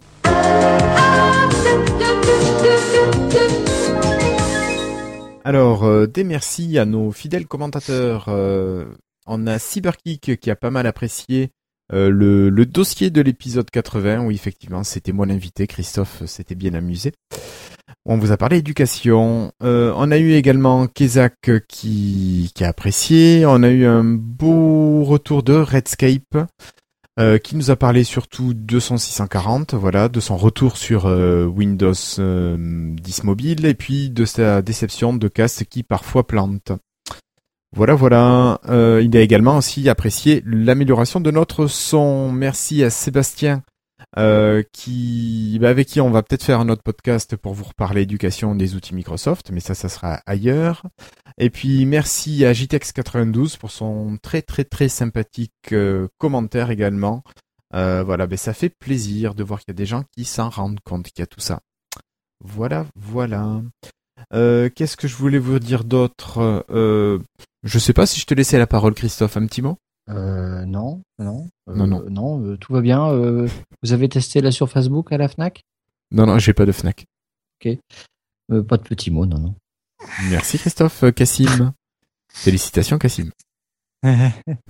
Alors, 5.45 5.83
euh, 5.83 6.07
des 6.07 6.23
merci 6.23 6.77
à 6.77 6.85
nos 6.85 7.11
fidèles 7.11 7.47
commentateurs. 7.47 8.25
Euh, 8.29 8.85
on 9.25 9.45
a 9.45 9.59
Cyberkick 9.59 10.39
qui 10.39 10.51
a 10.51 10.55
pas 10.55 10.71
mal 10.71 10.87
apprécié 10.87 11.51
euh, 11.91 12.09
le, 12.09 12.65
dossier 12.65 13.09
de 13.09 13.21
l'épisode 13.21 13.69
80, 13.69 14.25
où 14.25 14.31
effectivement 14.31 14.83
c'était 14.83 15.11
moi 15.11 15.25
l'invité, 15.25 15.67
Christophe 15.67 16.25
s'était 16.25 16.55
bien 16.55 16.73
amusé. 16.73 17.11
On 18.05 18.17
vous 18.17 18.31
a 18.31 18.37
parlé 18.37 18.57
éducation. 18.57 19.51
Euh, 19.61 19.93
on 19.95 20.11
a 20.11 20.17
eu 20.17 20.33
également 20.33 20.87
Kezak 20.87 21.67
qui, 21.67 22.51
qui 22.55 22.63
a 22.63 22.69
apprécié. 22.69 23.45
On 23.45 23.63
a 23.63 23.69
eu 23.69 23.85
un 23.85 24.03
beau 24.03 25.03
retour 25.03 25.43
de 25.43 25.53
Redscape 25.53 26.37
euh, 27.19 27.37
qui 27.37 27.55
nous 27.55 27.69
a 27.69 27.75
parlé 27.75 28.03
surtout 28.03 28.53
de 28.53 28.79
son 28.79 28.97
640, 28.97 29.75
voilà, 29.75 30.09
de 30.09 30.19
son 30.19 30.35
retour 30.35 30.77
sur 30.77 31.05
euh, 31.05 31.45
Windows 31.45 31.93
euh, 32.19 32.57
10 32.57 33.23
mobile 33.23 33.65
et 33.65 33.75
puis 33.75 34.09
de 34.09 34.25
sa 34.25 34.61
déception 34.61 35.13
de 35.13 35.27
casque 35.27 35.65
qui 35.69 35.83
parfois 35.83 36.25
plante. 36.25 36.71
Voilà, 37.75 37.95
voilà. 37.95 38.59
Euh, 38.69 39.01
il 39.03 39.15
a 39.17 39.21
également 39.21 39.57
aussi 39.57 39.89
apprécié 39.89 40.43
l'amélioration 40.45 41.19
de 41.19 41.31
notre 41.31 41.67
son. 41.67 42.31
Merci 42.31 42.83
à 42.83 42.91
Sébastien 42.91 43.63
euh, 44.17 44.61
qui, 44.71 45.57
bah, 45.59 45.69
avec 45.69 45.87
qui 45.87 45.99
on 45.99 46.11
va 46.11 46.21
peut-être 46.21 46.43
faire 46.43 46.59
un 46.59 46.69
autre 46.69 46.83
podcast 46.83 47.35
pour 47.35 47.53
vous 47.53 47.63
reparler 47.63 48.01
éducation 48.01 48.53
des 48.53 48.75
outils 48.75 48.93
Microsoft, 48.93 49.49
mais 49.51 49.59
ça, 49.59 49.73
ça 49.73 49.89
sera 49.89 50.21
ailleurs. 50.27 50.83
Et 51.37 51.49
puis 51.49 51.85
merci 51.85 52.45
à 52.45 52.53
JTEX92 52.53 53.57
pour 53.57 53.71
son 53.71 54.17
très 54.21 54.41
très 54.41 54.63
très 54.63 54.87
sympathique 54.89 55.51
euh, 55.71 56.07
commentaire 56.17 56.69
également. 56.71 57.23
Euh, 57.73 58.03
voilà, 58.03 58.27
ben 58.27 58.37
ça 58.37 58.53
fait 58.53 58.69
plaisir 58.69 59.33
de 59.33 59.43
voir 59.43 59.59
qu'il 59.59 59.69
y 59.69 59.75
a 59.75 59.75
des 59.75 59.85
gens 59.85 60.03
qui 60.15 60.25
s'en 60.25 60.49
rendent 60.49 60.79
compte 60.83 61.05
qu'il 61.07 61.19
y 61.19 61.23
a 61.23 61.27
tout 61.27 61.39
ça. 61.39 61.59
Voilà, 62.43 62.85
voilà. 62.95 63.61
Euh, 64.33 64.69
Qu'est-ce 64.69 64.95
que 64.97 65.07
je 65.07 65.15
voulais 65.15 65.39
vous 65.39 65.59
dire 65.59 65.83
d'autre? 65.83 66.65
Euh, 66.69 67.19
Je 67.63 67.79
sais 67.79 67.93
pas 67.93 68.05
si 68.05 68.19
je 68.19 68.25
te 68.25 68.33
laissais 68.33 68.57
la 68.59 68.67
parole, 68.67 68.93
Christophe, 68.93 69.37
un 69.37 69.47
petit 69.47 69.61
mot. 69.61 69.77
Euh, 70.09 70.65
non, 70.65 71.01
non, 71.17 71.47
Non, 71.67 71.87
non. 71.87 72.03
non, 72.09 72.57
tout 72.57 72.73
va 72.73 72.81
bien. 72.81 73.11
Vous 73.81 73.93
avez 73.93 74.07
testé 74.09 74.41
là 74.41 74.51
sur 74.51 74.69
Facebook 74.69 75.11
à 75.11 75.17
la 75.17 75.27
Fnac? 75.27 75.63
Non, 76.11 76.25
non, 76.27 76.37
j'ai 76.37 76.53
pas 76.53 76.65
de 76.65 76.71
Fnac. 76.71 77.05
Euh, 78.51 78.61
Pas 78.61 78.77
de 78.77 78.83
petits 78.83 79.09
mots, 79.09 79.25
non, 79.25 79.39
non. 79.39 79.55
Merci 80.29 80.57
Christophe, 80.57 81.03
Euh, 81.03 81.11
Cassim. 81.11 81.73
Félicitations 82.33 82.97
Cassim. 82.97 83.29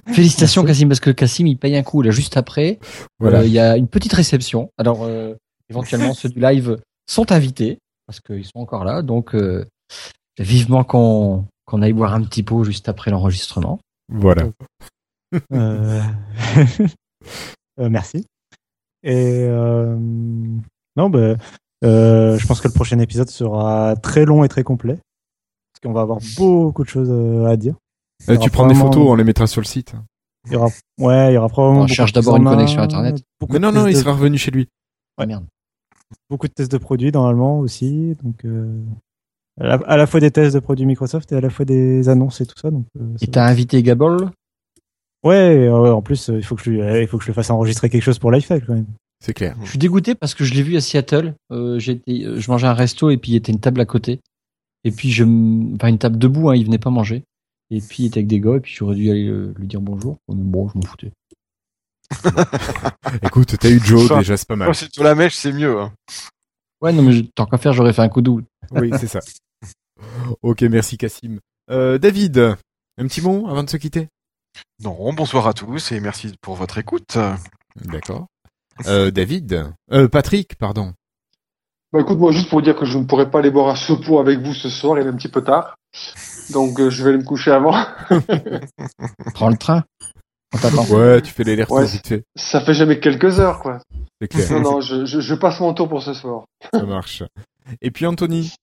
Félicitations. 0.07 0.63
Cassim 0.63 0.87
parce 0.87 0.99
que 0.99 1.09
Cassim 1.09 1.47
il 1.47 1.57
paye 1.57 1.75
un 1.75 1.83
coup 1.83 2.01
là 2.01 2.11
juste 2.11 2.37
après. 2.37 2.79
Voilà. 3.19 3.39
Euh, 3.39 3.45
Il 3.45 3.51
y 3.51 3.59
a 3.59 3.77
une 3.77 3.87
petite 3.87 4.13
réception. 4.13 4.69
Alors 4.77 5.03
euh, 5.03 5.33
éventuellement 5.69 6.13
ceux 6.13 6.29
du 6.29 6.39
live 6.39 6.77
sont 7.07 7.31
invités 7.31 7.79
parce 8.05 8.19
qu'ils 8.19 8.45
sont 8.45 8.59
encore 8.59 8.83
là. 8.85 9.01
Donc 9.01 9.33
euh, 9.33 9.65
vivement 10.39 10.83
qu'on 10.83 11.45
qu'on 11.65 11.81
aille 11.81 11.93
boire 11.93 12.13
un 12.13 12.21
petit 12.23 12.43
pot 12.43 12.63
juste 12.63 12.89
après 12.89 13.09
l'enregistrement. 13.11 13.79
Voilà. 14.09 14.43
Euh, 15.51 16.01
euh, 17.79 17.89
merci. 17.89 18.25
Et 19.03 19.45
euh, 19.47 19.95
non, 20.95 21.09
bah, 21.09 21.35
euh, 21.83 22.37
je 22.37 22.45
pense 22.47 22.61
que 22.61 22.67
le 22.67 22.73
prochain 22.73 22.99
épisode 22.99 23.29
sera 23.29 23.95
très 23.95 24.25
long 24.25 24.43
et 24.43 24.49
très 24.49 24.63
complet. 24.63 24.99
Qu'on 25.83 25.91
va 25.93 26.01
avoir 26.01 26.19
beaucoup 26.37 26.83
de 26.83 26.89
choses 26.89 27.09
euh, 27.11 27.45
à 27.45 27.55
dire. 27.57 27.75
Euh, 28.29 28.37
tu 28.37 28.49
prends 28.49 28.67
des 28.67 28.73
photos, 28.75 29.05
on 29.05 29.15
les 29.15 29.23
mettra 29.23 29.47
sur 29.47 29.61
le 29.61 29.65
site. 29.65 29.93
Il 30.47 30.53
y 30.53 30.55
aura, 30.55 30.67
ouais, 30.99 31.31
il 31.31 31.35
y 31.35 31.37
aura 31.37 31.49
probablement. 31.49 31.81
On 31.81 31.83
beaucoup 31.83 31.93
cherche 31.93 32.13
de 32.13 32.19
d'abord 32.21 32.37
une 32.37 32.45
connexion 32.45 32.81
Internet. 32.81 33.21
Mais 33.49 33.59
non, 33.59 33.71
non, 33.71 33.83
tests 33.85 33.89
il 33.91 33.93
de- 33.95 33.99
sera 33.99 34.13
revenu 34.13 34.37
chez 34.37 34.51
lui. 34.51 34.67
Ah 35.17 35.25
merde. 35.25 35.45
beaucoup 36.29 36.47
de 36.47 36.53
tests 36.53 36.71
de 36.71 36.77
produits 36.77 37.11
normalement 37.11 37.59
aussi. 37.59 38.15
Donc, 38.23 38.43
euh, 38.45 38.81
à, 39.59 39.67
la, 39.67 39.73
à 39.75 39.97
la 39.97 40.07
fois 40.07 40.19
des 40.19 40.31
tests 40.31 40.53
de 40.55 40.59
produits 40.59 40.85
Microsoft 40.85 41.31
et 41.31 41.35
à 41.35 41.41
la 41.41 41.49
fois 41.49 41.65
des 41.65 42.07
annonces 42.09 42.39
et 42.41 42.45
tout 42.45 42.57
ça. 42.59 42.71
Donc, 42.71 42.85
euh, 42.99 43.15
Et 43.21 43.27
t'as 43.27 43.45
invité 43.45 43.81
Gabol 43.83 44.29
Ouais, 45.23 45.67
euh, 45.67 45.93
en 45.93 46.01
plus, 46.01 46.29
il 46.33 46.43
faut 46.43 46.55
que 46.55 46.63
je 46.63 46.69
lui, 46.69 46.81
euh, 46.81 47.01
il 47.01 47.07
faut 47.07 47.17
que 47.17 47.23
je 47.23 47.29
le 47.29 47.33
fasse 47.33 47.49
enregistrer 47.49 47.89
quelque 47.89 48.01
chose 48.03 48.19
pour 48.19 48.31
Lifehack 48.31 48.65
quand 48.65 48.73
même. 48.73 48.87
C'est 49.23 49.33
clair. 49.33 49.55
Je 49.63 49.69
suis 49.69 49.79
dégoûté 49.79 50.15
parce 50.15 50.33
que 50.35 50.43
je 50.43 50.53
l'ai 50.53 50.63
vu 50.63 50.75
à 50.75 50.81
Seattle. 50.81 51.33
Euh, 51.51 51.79
j'étais, 51.79 52.25
je 52.37 52.51
mangeais 52.51 52.67
un 52.67 52.73
resto 52.73 53.09
et 53.09 53.15
puis 53.17 53.31
il 53.31 53.33
y 53.35 53.37
était 53.37 53.53
une 53.53 53.59
table 53.61 53.79
à 53.79 53.85
côté. 53.85 54.19
Et 54.83 54.91
puis 54.91 55.11
je, 55.11 55.23
enfin 55.75 55.87
une 55.87 55.97
table 55.97 56.17
debout, 56.17 56.49
hein, 56.49 56.55
il 56.55 56.65
venait 56.65 56.77
pas 56.77 56.89
manger. 56.89 57.23
Et 57.71 57.79
puis 57.81 58.03
il 58.03 58.05
était 58.07 58.19
avec 58.19 58.27
des 58.27 58.39
gars 58.39 58.55
et 58.55 58.59
puis 58.59 58.73
j'aurais 58.73 58.95
dû 58.95 59.09
aller 59.09 59.27
euh, 59.27 59.53
lui 59.57 59.67
dire 59.67 59.81
bonjour. 59.81 60.17
Mais 60.29 60.35
bon, 60.35 60.69
je 60.69 60.77
m'en 60.77 60.83
foutais. 60.83 61.11
Écoute, 63.23 63.55
t'as 63.59 63.69
eu 63.69 63.79
Joe, 63.79 64.05
Enfin, 64.05 64.19
déjà 64.19 64.37
c'est 64.37 64.47
pas 64.47 64.55
mal. 64.55 64.69
Oh, 64.69 64.73
si 64.73 64.89
tu 64.89 65.01
la 65.01 65.15
mèche, 65.15 65.35
c'est 65.35 65.51
mieux. 65.53 65.79
hein. 65.79 65.93
Ouais, 66.81 66.91
non 66.93 67.01
mais 67.01 67.23
tant 67.35 67.45
qu'à 67.45 67.57
faire, 67.57 67.73
j'aurais 67.73 67.93
fait 67.93 68.01
un 68.01 68.09
coup 68.09 68.21
double. 68.21 68.43
Oui, 68.71 68.91
c'est 68.99 69.07
ça. 69.07 69.19
Ok, 70.41 70.63
merci 70.63 70.97
Cassim. 70.97 71.39
Euh, 71.71 71.97
David, 71.97 72.37
un 72.37 73.07
petit 73.07 73.21
mot 73.21 73.47
avant 73.47 73.63
de 73.63 73.69
se 73.69 73.77
quitter? 73.77 74.09
Non, 74.83 75.13
bonsoir 75.13 75.47
à 75.47 75.53
tous 75.53 75.93
et 75.93 75.99
merci 76.01 76.33
pour 76.41 76.55
votre 76.55 76.77
écoute. 76.77 77.17
D'accord. 77.85 78.27
Euh, 78.85 79.11
David, 79.11 79.73
euh, 79.91 80.07
Patrick, 80.09 80.55
pardon. 80.57 80.93
Bah 81.93 81.99
écoute, 82.01 82.17
moi 82.17 82.31
juste 82.31 82.49
pour 82.49 82.61
dire 82.63 82.75
que 82.75 82.85
je 82.85 82.97
ne 82.97 83.03
pourrai 83.05 83.30
pas 83.30 83.39
aller 83.39 83.51
boire 83.51 83.69
un 83.69 83.75
chapeau 83.75 84.19
avec 84.19 84.39
vous 84.39 84.53
ce 84.55 84.67
soir, 84.67 84.97
il 84.99 85.05
est 85.05 85.09
un 85.09 85.15
petit 85.15 85.27
peu 85.30 85.43
tard. 85.43 85.75
Donc 86.51 86.80
euh, 86.80 86.89
je 86.89 87.03
vais 87.03 87.09
aller 87.09 87.19
me 87.19 87.23
coucher 87.23 87.51
avant. 87.51 87.75
Prends 89.35 89.49
le 89.49 89.57
train. 89.57 89.83
On 90.55 90.57
t'attend. 90.57 90.85
Ouais, 90.85 91.22
tu 91.22 91.31
fais 91.33 91.43
les 91.43 91.61
retours 91.61 91.77
Ouais. 91.77 91.85
vite 91.85 92.07
fait. 92.07 92.23
Ça 92.35 92.61
fait 92.61 92.73
jamais 92.73 92.99
quelques 92.99 93.39
heures, 93.39 93.59
quoi. 93.59 93.80
C'est 94.22 94.27
clair, 94.27 94.51
Non, 94.53 94.61
non, 94.61 94.81
je, 94.81 95.05
je, 95.05 95.19
je 95.19 95.35
passe 95.35 95.59
mon 95.59 95.73
tour 95.73 95.88
pour 95.89 96.01
ce 96.03 96.13
soir. 96.13 96.45
ça 96.73 96.83
marche. 96.83 97.23
Et 97.81 97.91
puis 97.91 98.05
Anthony, 98.05 98.53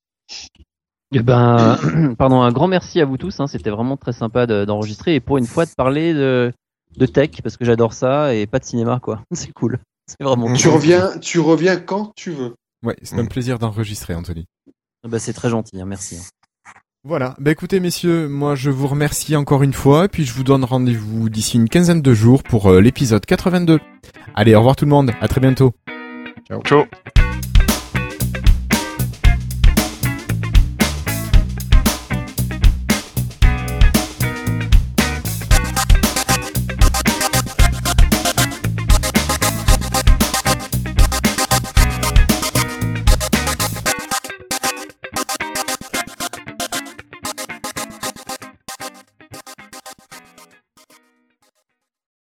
Eh 1.12 1.20
ben, 1.20 1.76
pardon, 2.18 2.42
un 2.42 2.52
grand 2.52 2.68
merci 2.68 3.00
à 3.00 3.04
vous 3.04 3.16
tous. 3.16 3.38
Hein, 3.40 3.46
C'était 3.46 3.70
vraiment 3.70 3.96
très 3.96 4.12
sympa 4.12 4.46
de- 4.46 4.64
d'enregistrer 4.64 5.14
et 5.16 5.20
pour 5.20 5.38
une 5.38 5.46
fois 5.46 5.66
de 5.66 5.70
parler 5.76 6.14
de, 6.14 6.52
de 6.96 7.06
tech 7.06 7.30
parce 7.42 7.56
que 7.56 7.64
j'adore 7.64 7.92
ça 7.92 8.34
et 8.34 8.46
pas 8.46 8.58
de 8.58 8.64
cinéma 8.64 9.00
quoi. 9.00 9.22
C'est 9.32 9.52
cool. 9.52 9.78
C'est 10.06 10.22
vraiment. 10.24 10.52
Tu 10.54 10.66
cool. 10.68 10.76
reviens, 10.76 11.18
tu 11.20 11.38
reviens 11.40 11.76
quand 11.76 12.12
tu 12.16 12.30
veux. 12.32 12.54
Ouais, 12.82 12.96
c'est 13.02 13.18
un 13.18 13.26
plaisir 13.26 13.58
d'enregistrer 13.58 14.14
Anthony. 14.14 14.46
Bah, 15.08 15.18
c'est 15.18 15.32
très 15.32 15.50
gentil. 15.50 15.80
Hein, 15.80 15.86
merci. 15.86 16.18
Voilà. 17.02 17.34
Bah 17.38 17.50
écoutez 17.50 17.80
messieurs, 17.80 18.28
moi 18.28 18.54
je 18.54 18.68
vous 18.68 18.86
remercie 18.86 19.34
encore 19.34 19.62
une 19.62 19.72
fois, 19.72 20.06
puis 20.08 20.26
je 20.26 20.34
vous 20.34 20.44
donne 20.44 20.64
rendez-vous 20.64 21.30
d'ici 21.30 21.56
une 21.56 21.68
quinzaine 21.68 22.02
de 22.02 22.12
jours 22.12 22.42
pour 22.42 22.66
euh, 22.70 22.80
l'épisode 22.82 23.24
82. 23.24 23.80
Allez, 24.34 24.54
au 24.54 24.58
revoir 24.58 24.76
tout 24.76 24.84
le 24.84 24.90
monde, 24.90 25.12
à 25.18 25.26
très 25.26 25.40
bientôt. 25.40 25.72
Ciao. 26.46 26.84